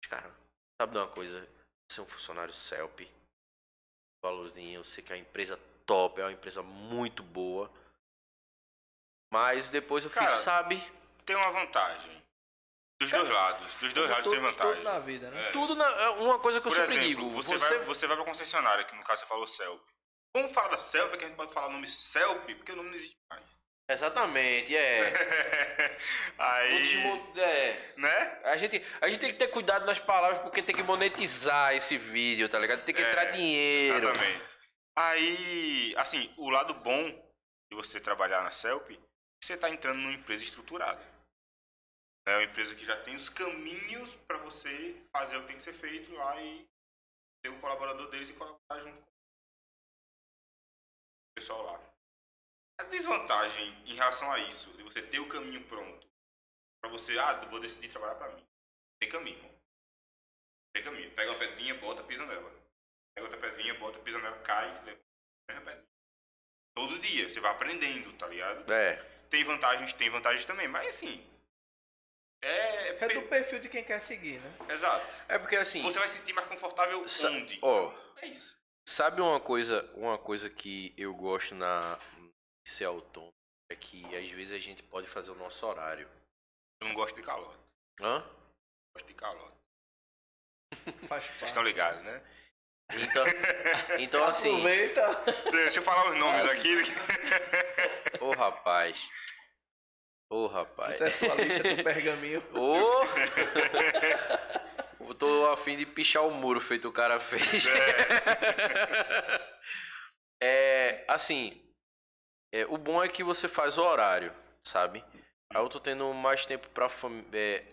Cara, 0.09 0.35
sabe 0.81 0.93
de 0.93 0.99
uma 0.99 1.09
coisa? 1.09 1.47
Ser 1.93 2.01
um 2.01 2.07
funcionário 2.07 2.53
CELP, 2.55 3.11
valorzinho, 4.25 4.79
eu 4.81 4.85
sei 4.85 5.05
que 5.05 5.13
é 5.13 5.17
uma 5.17 5.23
empresa 5.23 5.61
top, 5.85 6.21
é 6.21 6.25
uma 6.25 6.33
empresa 6.33 6.63
muito 6.63 7.23
boa. 7.23 7.71
Mas 9.31 9.69
depois 9.69 10.05
eu 10.05 10.11
Cara, 10.11 10.31
fiz, 10.31 10.41
sabe? 10.41 10.77
Tem 11.27 11.37
uma 11.37 11.53
vantagem. 11.53 12.23
Dos 13.01 13.11
dois 13.11 13.29
lados. 13.31 13.75
Dos 13.77 13.93
dois 13.95 14.11
lados 14.11 14.25
tudo, 14.25 14.35
tem 14.35 14.43
vantagem. 14.43 14.75
tudo 14.75 14.85
na 14.85 14.99
vida, 14.99 15.31
né? 15.31 15.49
É. 15.49 15.51
Tudo 15.53 15.75
na, 15.75 15.87
é 15.87 16.09
uma 16.11 16.39
coisa 16.39 16.61
que 16.61 16.67
eu 16.69 16.71
Por 16.73 16.77
sempre 16.79 16.97
exemplo, 16.99 17.25
digo. 17.25 17.31
você, 17.31 17.59
Você, 17.59 17.69
Vai, 17.77 17.79
você 17.87 18.07
vai 18.07 18.17
pra 18.17 18.27
concessionária, 18.27 18.85
que 18.85 18.95
no 18.95 19.03
caso 19.03 19.23
você 19.23 19.27
falou 19.27 19.49
CELP. 19.49 19.83
Vamos 20.37 20.53
falar 20.53 20.69
da 20.69 20.79
CELP, 20.79 21.17
que 21.17 21.25
a 21.25 21.29
gente 21.29 21.37
pode 21.37 21.53
falar 21.53 21.69
o 21.69 21.73
nome 21.73 21.87
CELP, 21.89 22.55
porque 22.57 22.73
o 22.73 22.77
nome 22.77 22.91
não 22.91 22.97
existe 22.97 23.17
mais. 23.31 23.43
Exatamente, 23.91 24.77
é. 24.77 25.01
Aí, 26.39 26.79
desmo- 26.79 27.33
é. 27.39 27.95
né? 27.97 28.41
A 28.45 28.57
gente, 28.57 28.85
a 29.01 29.09
gente 29.09 29.19
tem 29.19 29.33
que 29.33 29.39
ter 29.39 29.49
cuidado 29.49 29.85
nas 29.87 29.99
palavras 29.99 30.39
porque 30.41 30.63
tem 30.63 30.75
que 30.77 30.83
monetizar 30.83 31.75
esse 31.75 31.97
vídeo, 31.99 32.49
tá 32.49 32.59
ligado? 32.59 32.85
Tem 32.85 32.95
que 32.95 33.03
entrar 33.03 33.25
É, 33.25 33.33
dinheiro. 33.33 34.09
Exatamente. 34.11 34.45
Aí, 34.97 35.95
assim, 35.97 36.33
o 36.37 36.51
lado 36.51 36.75
bom 36.75 37.03
de 37.71 37.75
você 37.77 37.99
trabalhar 37.99 38.43
na 38.43 38.51
CELP, 38.53 39.01
você 39.43 39.57
tá 39.57 39.69
entrando 39.71 39.97
numa 39.99 40.13
empresa 40.13 40.45
estruturada. 40.45 41.01
É 42.31 42.37
uma 42.37 42.45
empresa 42.45 42.77
que 42.77 42.87
já 42.87 42.97
tem 42.97 43.17
os 43.17 43.29
caminhos 43.29 44.15
para 44.29 44.39
você 44.39 44.95
fazer 45.11 45.37
o 45.37 45.41
que 45.41 45.49
tem 45.49 45.57
que 45.57 45.65
ser 45.65 45.73
feito 45.73 46.15
lá 46.15 46.41
e 46.41 46.65
ter 47.43 47.49
um 47.49 47.61
colaborador 47.61 48.09
deles 48.09 48.31
e 48.31 48.35
colaborar 48.35 48.79
junto 48.79 49.03
com 49.03 49.03
o 49.03 49.07
pessoal 51.35 51.63
lá. 51.65 51.81
A 52.81 52.85
desvantagem 52.85 53.83
em 53.85 53.95
relação 53.95 54.31
a 54.31 54.39
isso, 54.39 54.71
de 54.77 54.85
você 54.85 55.03
ter 55.03 55.19
o 55.19 55.29
caminho 55.29 55.65
pronto, 55.65 56.09
para 56.81 56.89
você, 56.89 57.19
ah, 57.19 57.33
vou 57.47 57.59
decidir 57.59 57.89
trabalhar 57.89 58.15
para 58.15 58.33
mim. 58.33 58.47
Tem 59.01 59.11
caminho. 59.11 59.61
Tem 60.73 60.85
caminho. 60.85 61.11
Pega 61.11 61.33
uma 61.33 61.39
pedrinha, 61.41 61.75
bota, 61.75 62.05
pisa 62.05 62.25
nela. 62.27 62.53
Pega 63.13 63.27
outra 63.27 63.41
pedrinha, 63.41 63.75
bota, 63.75 63.99
pisa 63.99 64.21
nela, 64.21 64.39
cai, 64.43 64.69
leva. 64.85 65.01
Pedrinha. 65.49 65.85
Todo 66.77 66.97
dia, 67.01 67.29
você 67.29 67.41
vai 67.41 67.51
aprendendo, 67.51 68.13
tá 68.13 68.29
ligado? 68.29 68.73
É. 68.73 69.03
Tem 69.29 69.43
vantagens, 69.43 69.93
tem 69.95 70.09
vantagens 70.09 70.45
também, 70.45 70.69
mas 70.69 70.91
assim. 70.91 71.29
É. 72.43 72.89
É 73.05 73.09
do 73.09 73.23
perfil 73.23 73.59
de 73.61 73.69
quem 73.69 73.85
quer 73.85 74.01
seguir, 74.01 74.41
né? 74.41 74.53
Exato. 74.69 75.17
É 75.29 75.39
porque 75.39 75.57
assim. 75.57 75.83
Você 75.83 75.99
vai 75.99 76.09
se 76.09 76.19
sentir 76.19 76.33
mais 76.33 76.47
confortável 76.49 77.01
onde? 77.01 77.59
Ó, 77.63 77.93
É 78.23 78.27
isso. 78.27 78.57
sabe 78.89 79.21
uma 79.21 79.41
coisa, 79.41 79.89
uma 79.95 80.19
coisa 80.19 80.49
que 80.51 80.95
eu 80.97 81.15
gosto 81.15 81.55
na 81.55 81.99
ser 82.67 82.85
autônomo 82.87 83.33
é 83.71 83.77
que 83.77 84.05
às 84.17 84.29
vezes 84.31 84.53
a 84.53 84.59
gente 84.59 84.83
pode 84.83 85.07
fazer 85.07 85.31
o 85.31 85.35
nosso 85.35 85.67
horário. 85.67 86.09
Eu 86.83 86.89
não 86.89 86.95
gosto 86.95 87.15
de 87.17 87.23
calor. 87.23 87.55
Hã? 88.01 88.25
Gosto 88.95 89.07
de 89.07 89.15
calor. 89.15 89.53
Faz 91.09 91.25
Vocês 91.27 91.43
estão 91.43 91.63
ligados, 91.63 92.03
né? 92.03 92.23
Então, 92.93 93.25
então 93.99 94.25
assim, 94.25 94.51
Aproveita. 94.51 95.25
Deixa 95.53 95.79
eu 95.79 95.83
falar 95.83 96.09
os 96.09 96.17
nomes 96.17 96.45
aqui. 96.47 96.75
ô 98.21 98.31
rapaz. 98.33 99.09
Ô 100.31 100.47
rapaz. 100.47 100.95
Isso 100.95 101.05
é 101.05 101.11
sua 101.11 101.35
lista 101.35 101.63
do 101.75 101.83
pergaminho. 101.83 102.41
Ô! 102.57 103.05
Eu 105.09 105.15
tô 105.15 105.51
a 105.51 105.57
fim 105.57 105.77
de 105.77 105.85
pichar 105.85 106.25
o 106.25 106.31
muro 106.31 106.61
feito 106.61 106.89
o 106.89 106.93
cara 106.93 107.19
fez. 107.19 107.65
É, 110.43 111.05
assim, 111.09 111.61
é, 112.55 112.65
o 112.67 112.79
bom 112.79 113.03
é 113.03 113.09
que 113.09 113.23
você 113.25 113.49
faz 113.49 113.77
o 113.77 113.83
horário, 113.83 114.33
sabe? 114.67 115.05
Aí 115.53 115.61
eu 115.61 115.69
tô 115.69 115.81
tendo 115.81 116.13
mais 116.15 116.47
tempo 116.47 116.69
pra 116.71 116.89
família. 116.89 117.67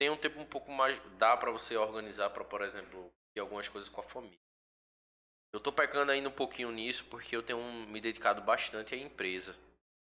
tem 0.00 0.10
um 0.10 0.16
tempo 0.16 0.40
um 0.40 0.44
pouco 0.46 0.70
mais. 0.72 1.00
Dá 1.16 1.36
pra 1.36 1.50
você 1.50 1.76
organizar 1.76 2.30
pra, 2.30 2.44
por 2.44 2.60
exemplo, 2.62 3.10
ir 3.36 3.40
algumas 3.40 3.68
coisas 3.68 3.88
com 3.88 4.00
a 4.00 4.04
família. 4.04 4.36
Eu 5.54 5.60
tô 5.60 5.72
pecando 5.72 6.12
ainda 6.12 6.28
um 6.28 6.32
pouquinho 6.32 6.70
nisso 6.70 7.04
porque 7.06 7.34
eu 7.34 7.42
tenho 7.42 7.58
um- 7.58 7.86
me 7.86 8.00
dedicado 8.00 8.40
bastante 8.42 8.94
à 8.94 8.98
empresa. 8.98 9.56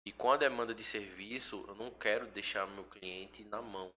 E 0.05 0.11
com 0.11 0.31
a 0.31 0.37
demanda 0.37 0.73
de 0.73 0.83
serviço, 0.83 1.63
eu 1.67 1.75
não 1.75 1.91
quero 1.91 2.25
deixar 2.27 2.65
meu 2.67 2.83
cliente 2.85 3.43
na 3.45 3.61
mão. 3.61 3.91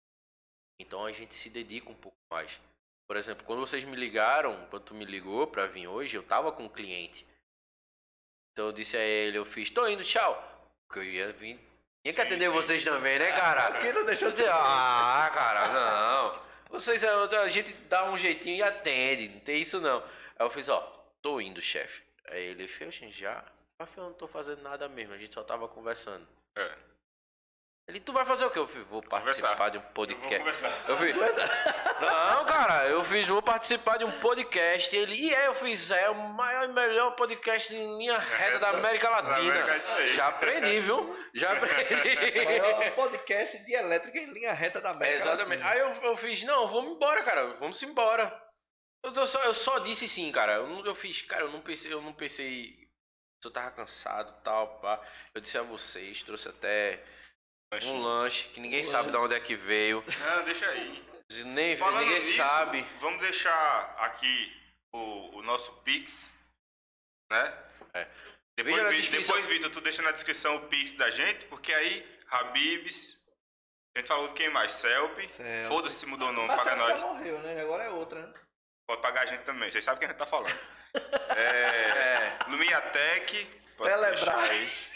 Então 0.80 1.06
a 1.06 1.12
gente 1.12 1.34
se 1.34 1.50
dedica 1.50 1.90
um 1.90 1.96
pouco 1.96 2.18
mais. 2.30 2.60
Por 3.08 3.16
exemplo, 3.16 3.46
quando 3.46 3.60
vocês 3.60 3.84
me 3.84 3.96
ligaram, 3.96 4.66
quando 4.70 4.84
tu 4.84 4.94
me 4.96 5.06
ligou 5.06 5.48
pra 5.48 5.68
vir 5.68 5.88
hoje, 5.88 6.18
eu 6.18 6.24
tava 6.24 6.52
com 6.52 6.64
um 6.66 6.70
cliente. 6.70 7.26
Então 8.52 8.68
eu 8.68 8.72
disse 8.72 8.98
a 8.98 9.02
ele, 9.02 9.38
eu 9.38 9.46
fiz, 9.46 9.70
tô 9.70 9.88
indo, 9.88 10.04
tchau. 10.04 10.36
Porque 10.88 11.00
eu 11.00 11.04
ia 11.04 11.32
vir. 11.32 11.60
Tinha 12.04 12.14
que 12.14 12.22
atender 12.22 12.48
sim. 12.50 12.54
vocês 12.54 12.84
também, 12.84 13.18
né, 13.18 13.32
cara? 13.32 13.68
Aqui 13.80 13.94
não 13.94 14.04
deixou 14.04 14.30
de 14.30 14.36
Dizer, 14.36 14.48
ser. 14.48 14.54
ah, 14.54 15.32
cara, 15.34 15.68
não. 15.70 16.44
Vocês, 16.70 17.04
a 17.04 17.48
gente 17.48 17.72
dá 17.88 18.10
um 18.12 18.18
jeitinho 18.18 18.58
e 18.58 18.64
atende, 18.64 19.30
não 19.30 19.40
tem 19.40 19.62
isso 19.62 19.80
não. 19.80 20.00
Aí 20.00 20.46
eu 20.46 20.50
fiz, 20.50 20.68
ó, 20.68 20.82
tô 21.22 21.40
indo, 21.40 21.62
chefe. 21.62 22.02
Aí 22.28 22.42
ele 22.44 22.68
fez, 22.68 22.90
"Oxe, 22.90 23.12
já? 23.12 23.44
Eu 23.84 24.04
eu 24.04 24.10
não 24.10 24.14
tô 24.14 24.28
fazendo 24.28 24.62
nada 24.62 24.88
mesmo, 24.90 25.14
a 25.14 25.18
gente 25.18 25.34
só 25.34 25.44
tava 25.44 25.68
conversando. 25.68 26.28
É. 26.58 26.72
Ele, 27.86 28.00
tu 28.00 28.14
vai 28.14 28.26
fazer 28.26 28.46
o 28.46 28.50
quê? 28.50 28.60
Eu 28.60 28.68
fiz, 28.68 28.82
vou 28.88 29.04
Conversar. 29.04 29.58
participar 29.58 29.70
de 29.70 29.78
um 29.78 29.82
Eu 29.82 29.86
vou 29.88 29.94
podcast. 29.94 30.38
conversar. 30.40 30.86
Eu 30.90 30.98
fiz, 30.98 31.16
não, 31.18 32.46
cara, 32.46 32.88
eu 32.88 33.04
fiz, 33.04 33.28
vou 33.28 33.42
participar 33.42 33.98
de 33.98 34.06
um 34.06 34.20
podcast. 34.22 34.96
Ele, 34.96 35.14
e 35.16 35.34
é, 35.34 35.48
eu 35.48 35.54
fiz, 35.54 35.92
é 35.92 36.10
o 36.10 36.16
maior 36.16 36.64
e 36.64 36.72
melhor 36.72 37.12
podcast 37.16 37.76
em 37.76 37.98
linha 37.98 38.18
reta 38.18 38.60
da 38.60 38.70
América 38.70 39.10
Latina. 39.10 39.36
América 39.52 39.74
é 39.74 39.78
isso 39.80 39.92
aí. 39.92 40.14
Já 40.14 40.28
aprendi, 40.30 40.80
viu? 40.80 41.28
Já 41.34 41.52
aprendi. 41.52 42.46
Maior 42.46 42.92
podcast 42.96 43.58
de 43.66 43.74
elétrica 43.74 44.18
em 44.18 44.32
linha 44.32 44.54
reta 44.54 44.80
da 44.80 44.92
América 44.92 45.18
Exatamente. 45.18 45.62
Latina. 45.62 45.70
Aí 45.70 45.80
eu, 45.80 45.90
eu 46.10 46.16
fiz, 46.16 46.42
não, 46.44 46.66
vamos 46.70 46.96
embora, 46.96 47.22
cara. 47.24 47.48
Vamos 47.56 47.84
embora. 47.84 48.42
Eu, 49.04 49.28
só, 49.28 49.44
eu 49.44 49.54
só 49.54 49.80
disse 49.80 50.08
sim, 50.08 50.32
cara. 50.32 50.54
Eu, 50.54 50.68
não- 50.68 50.86
eu 50.86 50.96
fiz, 50.96 51.22
cara, 51.24 51.42
eu 51.42 51.52
não 51.52 51.60
pensei, 51.60 51.92
eu 51.92 52.02
não 52.02 52.14
pensei. 52.14 52.83
Eu 53.48 53.52
tava 53.52 53.72
cansado 53.72 54.34
tal, 54.44 54.80
pá. 54.80 55.00
Eu 55.34 55.42
disse 55.42 55.58
a 55.58 55.64
vocês, 55.64 56.24
trouxe 56.24 56.48
até 56.50 57.04
um 57.86 58.02
lanche 58.02 58.50
que 58.50 58.60
ninguém 58.60 58.84
sabe 58.84 59.12
de 59.12 59.18
onde 59.18 59.34
é 59.36 59.40
que 59.40 59.56
veio. 59.56 60.04
Não, 60.20 60.44
deixa 60.44 60.68
aí. 60.70 61.04
Nem, 61.46 61.76
Falando 61.78 62.02
ninguém 62.02 62.16
nisso, 62.16 62.38
sabe. 62.38 62.82
vamos 62.98 63.20
deixar 63.22 63.96
aqui 64.00 64.62
o, 64.94 65.38
o 65.38 65.42
nosso 65.42 65.72
Pix, 65.78 66.30
né? 67.32 67.58
É. 67.94 68.08
Depois, 68.56 68.76
Veja 68.76 68.84
na 68.84 68.90
Vi- 68.90 68.98
descrição. 68.98 69.36
depois, 69.36 69.52
Vitor, 69.54 69.72
tu 69.72 69.82
deixa 69.82 70.02
na 70.04 70.12
descrição 70.12 70.56
o 70.58 70.68
Pix 70.68 70.94
da 70.94 71.10
gente, 71.10 71.46
porque 71.48 71.74
aí, 71.74 72.20
Habibs, 72.30 73.18
a 73.96 74.00
gente 74.00 74.08
falou 74.08 74.28
de 74.28 74.36
quem 74.36 74.50
mais? 74.50 74.74
Celp. 74.74 75.18
Celp. 75.22 75.68
Foda-se 75.70 75.96
se 75.96 76.06
mudou 76.06 76.30
o 76.30 76.32
nome, 76.32 76.48
Mas 76.50 76.58
paga 76.58 76.76
nós. 76.76 77.02
já 77.02 77.08
morreu, 77.08 77.40
né? 77.40 77.62
Agora 77.62 77.84
é 77.86 77.90
outra, 77.90 78.28
né? 78.28 78.34
Pode 78.88 79.02
pagar 79.02 79.22
a 79.22 79.26
gente 79.26 79.44
também, 79.44 79.72
vocês 79.72 79.84
sabem 79.84 80.00
quem 80.00 80.08
a 80.08 80.12
gente 80.12 80.20
tá 80.20 80.26
falando. 80.26 80.54
É. 81.36 81.42
É, 81.42 82.38
Lumiatec. 82.48 83.48
é. 83.80 83.84
Telebras. 83.84 84.90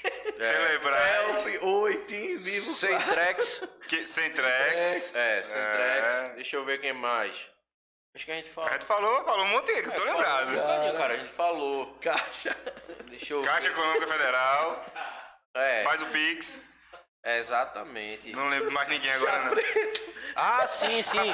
Help, 1.09 1.63
oi, 1.63 1.97
Team 2.05 2.37
Vivo. 2.37 2.71
Centrex. 2.75 3.63
que- 3.87 4.05
Centrex. 4.05 5.15
É, 5.15 5.41
Centrex. 5.41 6.13
É. 6.13 6.29
Deixa 6.35 6.55
eu 6.55 6.63
ver 6.65 6.79
quem 6.79 6.93
mais. 6.93 7.35
Acho 8.13 8.25
que 8.25 8.31
a 8.31 8.35
gente 8.35 8.51
A 8.51 8.53
falou. 8.53 8.69
gente 8.71 8.85
falou, 8.85 9.25
falou 9.25 9.45
um 9.45 9.47
monte, 9.47 9.81
que 9.81 9.89
eu 9.89 9.95
tô 9.95 10.03
lembrado. 10.03 10.55
Cara, 10.55 10.93
cara, 10.93 11.13
a 11.15 11.17
gente 11.17 11.31
falou. 11.31 11.97
Caixa. 11.99 12.55
Deixa 13.05 13.33
eu 13.33 13.41
Caixa 13.41 13.61
ver. 13.61 13.69
Econômica 13.71 14.07
Federal. 14.07 14.85
É, 15.55 15.83
Faz 15.83 16.01
o 16.03 16.05
Pix. 16.07 16.59
Exatamente. 17.37 18.31
Não 18.31 18.47
lembro 18.49 18.71
mais 18.71 18.87
ninguém 18.89 19.11
agora, 19.11 19.45
não. 19.45 19.57
Ah, 20.35 20.67
sim, 20.67 21.01
sim. 21.01 21.33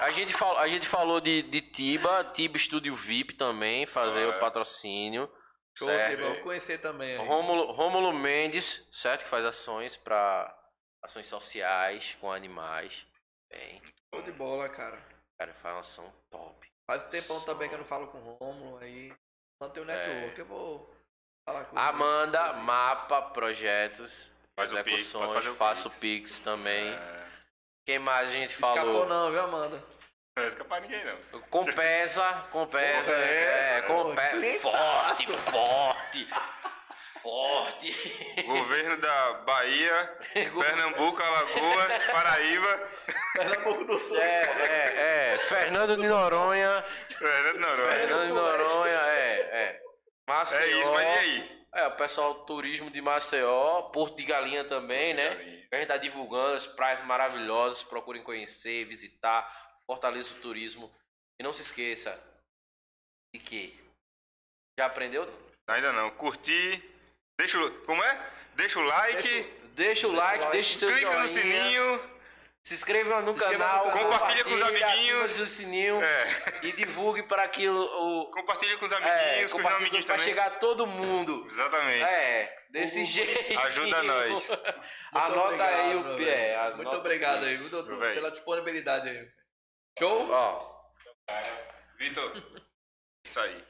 A 0.00 0.10
gente, 0.10 0.32
fal, 0.34 0.58
a 0.58 0.68
gente 0.68 0.86
falou 0.86 1.20
de, 1.20 1.42
de 1.42 1.60
Tiba, 1.60 2.24
Tiba 2.34 2.56
Estúdio 2.56 2.94
VIP 2.94 3.34
também, 3.34 3.86
fazer 3.86 4.24
Ah, 4.24 4.28
o 4.28 4.32
é. 4.32 4.38
patrocínio. 4.38 5.30
Show, 5.78 5.88
certo? 5.88 6.20
bom 6.20 6.40
conhecer 6.40 6.78
também. 6.78 7.16
aí. 7.18 7.26
Rômulo, 7.26 7.70
Rômulo 7.72 8.12
Mendes, 8.12 8.86
certo? 8.92 9.22
Que 9.22 9.28
faz 9.30 9.44
ações 9.44 9.96
para 9.96 10.54
ações 11.02 11.26
sociais 11.26 12.16
com 12.20 12.30
animais. 12.30 13.06
Bem, 13.50 13.80
Show 14.12 14.22
de 14.22 14.32
bola, 14.32 14.68
cara. 14.68 14.98
cara, 15.38 15.54
faz 15.54 15.74
uma 15.74 15.80
ação 15.80 16.12
top. 16.30 16.66
Faz 16.90 17.04
tempão 17.04 17.40
também 17.42 17.68
que 17.68 17.74
eu 17.74 17.78
não 17.78 17.84
falo 17.86 18.08
com 18.08 18.18
o 18.18 18.34
Romulo 18.34 18.78
aí. 18.78 19.12
Mantém 19.60 19.82
o 19.82 19.86
network, 19.86 20.38
eu 20.40 20.46
vou 20.46 20.94
falar 21.48 21.64
com 21.66 21.78
ele. 21.78 21.86
Amanda, 21.88 22.52
Mapa 22.54 23.22
Projetos, 23.30 24.31
Faz 24.56 24.72
o 24.72 24.76
Pix, 24.76 24.88
execuções, 24.88 25.24
pode 25.24 25.34
fazer 25.34 25.48
o 25.48 25.54
faço 25.54 25.90
Pix. 25.90 26.00
Pix 26.00 26.38
também. 26.40 26.90
É. 26.92 27.22
Quem 27.86 27.98
mais 27.98 28.28
a 28.28 28.32
gente 28.32 28.50
Escapou 28.54 28.76
falou? 28.76 29.06
não, 29.06 29.30
viu, 29.30 29.40
Amanda? 29.42 29.76
Não 29.76 30.44
vai 30.44 30.46
escapar 30.46 30.80
ninguém, 30.80 31.04
não. 31.04 31.40
Compesa, 31.42 32.22
compesa, 32.50 33.12
Compesa, 33.12 33.12
é, 33.12 33.82
compesa. 33.82 34.30
clientaço. 34.30 34.70
Forte, 34.70 35.26
forte, 35.26 36.28
forte. 37.22 38.42
Governo 38.46 38.96
da 38.98 39.32
Bahia, 39.44 40.18
Pernambuco, 40.32 41.22
Alagoas, 41.22 42.02
Paraíba, 42.04 42.88
Pernambuco 43.34 43.84
do 43.84 43.98
Sul. 43.98 44.16
É, 44.18 44.42
é, 44.42 45.34
é. 45.34 45.38
Fernando 45.38 45.96
de 45.96 46.06
Noronha. 46.06 46.84
Fernando 47.18 47.58
Noronha. 47.58 47.90
Fernando 47.90 48.26
de 48.28 48.32
Noronha, 48.32 48.98
é, 48.98 49.40
é. 49.52 49.80
Maceió. 50.26 50.62
É 50.62 50.80
isso, 50.80 50.92
mas 50.92 51.06
e 51.06 51.18
aí? 51.18 51.61
É, 51.74 51.86
o 51.86 51.96
pessoal 51.96 52.44
turismo 52.44 52.90
de 52.90 53.00
Maceió, 53.00 53.82
Porto 53.84 54.16
de 54.16 54.24
Galinha 54.24 54.62
também, 54.64 55.14
né? 55.14 55.34
Galinha. 55.34 55.68
A 55.72 55.76
gente 55.76 55.88
tá 55.88 55.96
divulgando 55.96 56.56
as 56.56 56.66
praias 56.66 57.04
maravilhosas, 57.04 57.82
procurem 57.82 58.22
conhecer, 58.22 58.84
visitar, 58.84 59.50
fortaleça 59.86 60.34
o 60.34 60.40
turismo. 60.40 60.92
E 61.40 61.42
não 61.42 61.52
se 61.52 61.62
esqueça 61.62 62.18
de 63.34 63.40
que 63.40 63.80
já 64.78 64.86
aprendeu? 64.86 65.26
Ainda 65.68 65.92
não. 65.92 66.10
Curtir. 66.10 66.82
Deixa 67.38 67.58
o. 67.58 67.84
Como 67.84 68.02
é? 68.04 68.32
Deixa 68.54 68.78
o 68.78 68.82
like. 68.82 69.22
Deixa 69.22 69.62
Deixa 69.74 70.06
o 70.06 70.12
like, 70.12 70.38
like, 70.40 70.52
deixa 70.52 70.74
o 70.74 70.78
seu 70.78 70.88
clica 70.88 71.10
joinha. 71.10 71.22
no 71.22 71.28
sininho. 71.28 72.21
Se 72.62 72.74
inscreva 72.74 73.20
no 73.20 73.32
Se 73.32 73.38
no 73.38 73.44
canal, 73.44 73.90
canal. 73.90 73.90
Compartilha 73.90 74.44
com 74.44 74.50
os 74.54 74.62
compartilhe, 74.62 74.84
amiguinhos. 74.84 75.40
o 75.40 75.46
sininho 75.46 76.00
É. 76.00 76.26
e 76.62 76.72
divulgue 76.72 77.24
para 77.24 77.48
que 77.48 77.68
o, 77.68 77.74
o 77.82 78.30
Compartilha 78.30 78.78
com 78.78 78.86
os 78.86 78.92
é, 78.92 78.96
amiguinhos, 78.96 79.36
com 79.38 79.44
os 79.58 79.62
compartilhe 79.62 79.80
amiguinhos 79.80 80.06
para 80.06 80.18
chegar 80.18 80.46
a 80.46 80.50
todo 80.50 80.86
mundo. 80.86 81.44
Exatamente. 81.50 82.04
É, 82.04 82.64
desse 82.70 83.04
jeito. 83.04 83.58
Ajuda 83.58 84.02
nós. 84.04 84.28
Muito 84.48 84.48
Anota 85.12 85.64
aí 85.64 85.96
obrigado, 85.96 86.14
o 86.14 86.18
meu 86.18 86.28
é, 86.28 86.56
anota 86.56 86.76
Muito 86.76 86.96
obrigado 86.96 87.44
aí, 87.44 87.56
doutor, 87.56 87.98
pela 87.98 88.30
disponibilidade 88.30 89.08
aí. 89.08 89.28
Show? 89.98 90.30
Ó, 90.30 90.72
Vitor, 91.98 92.32
isso 93.24 93.40
aí. 93.40 93.64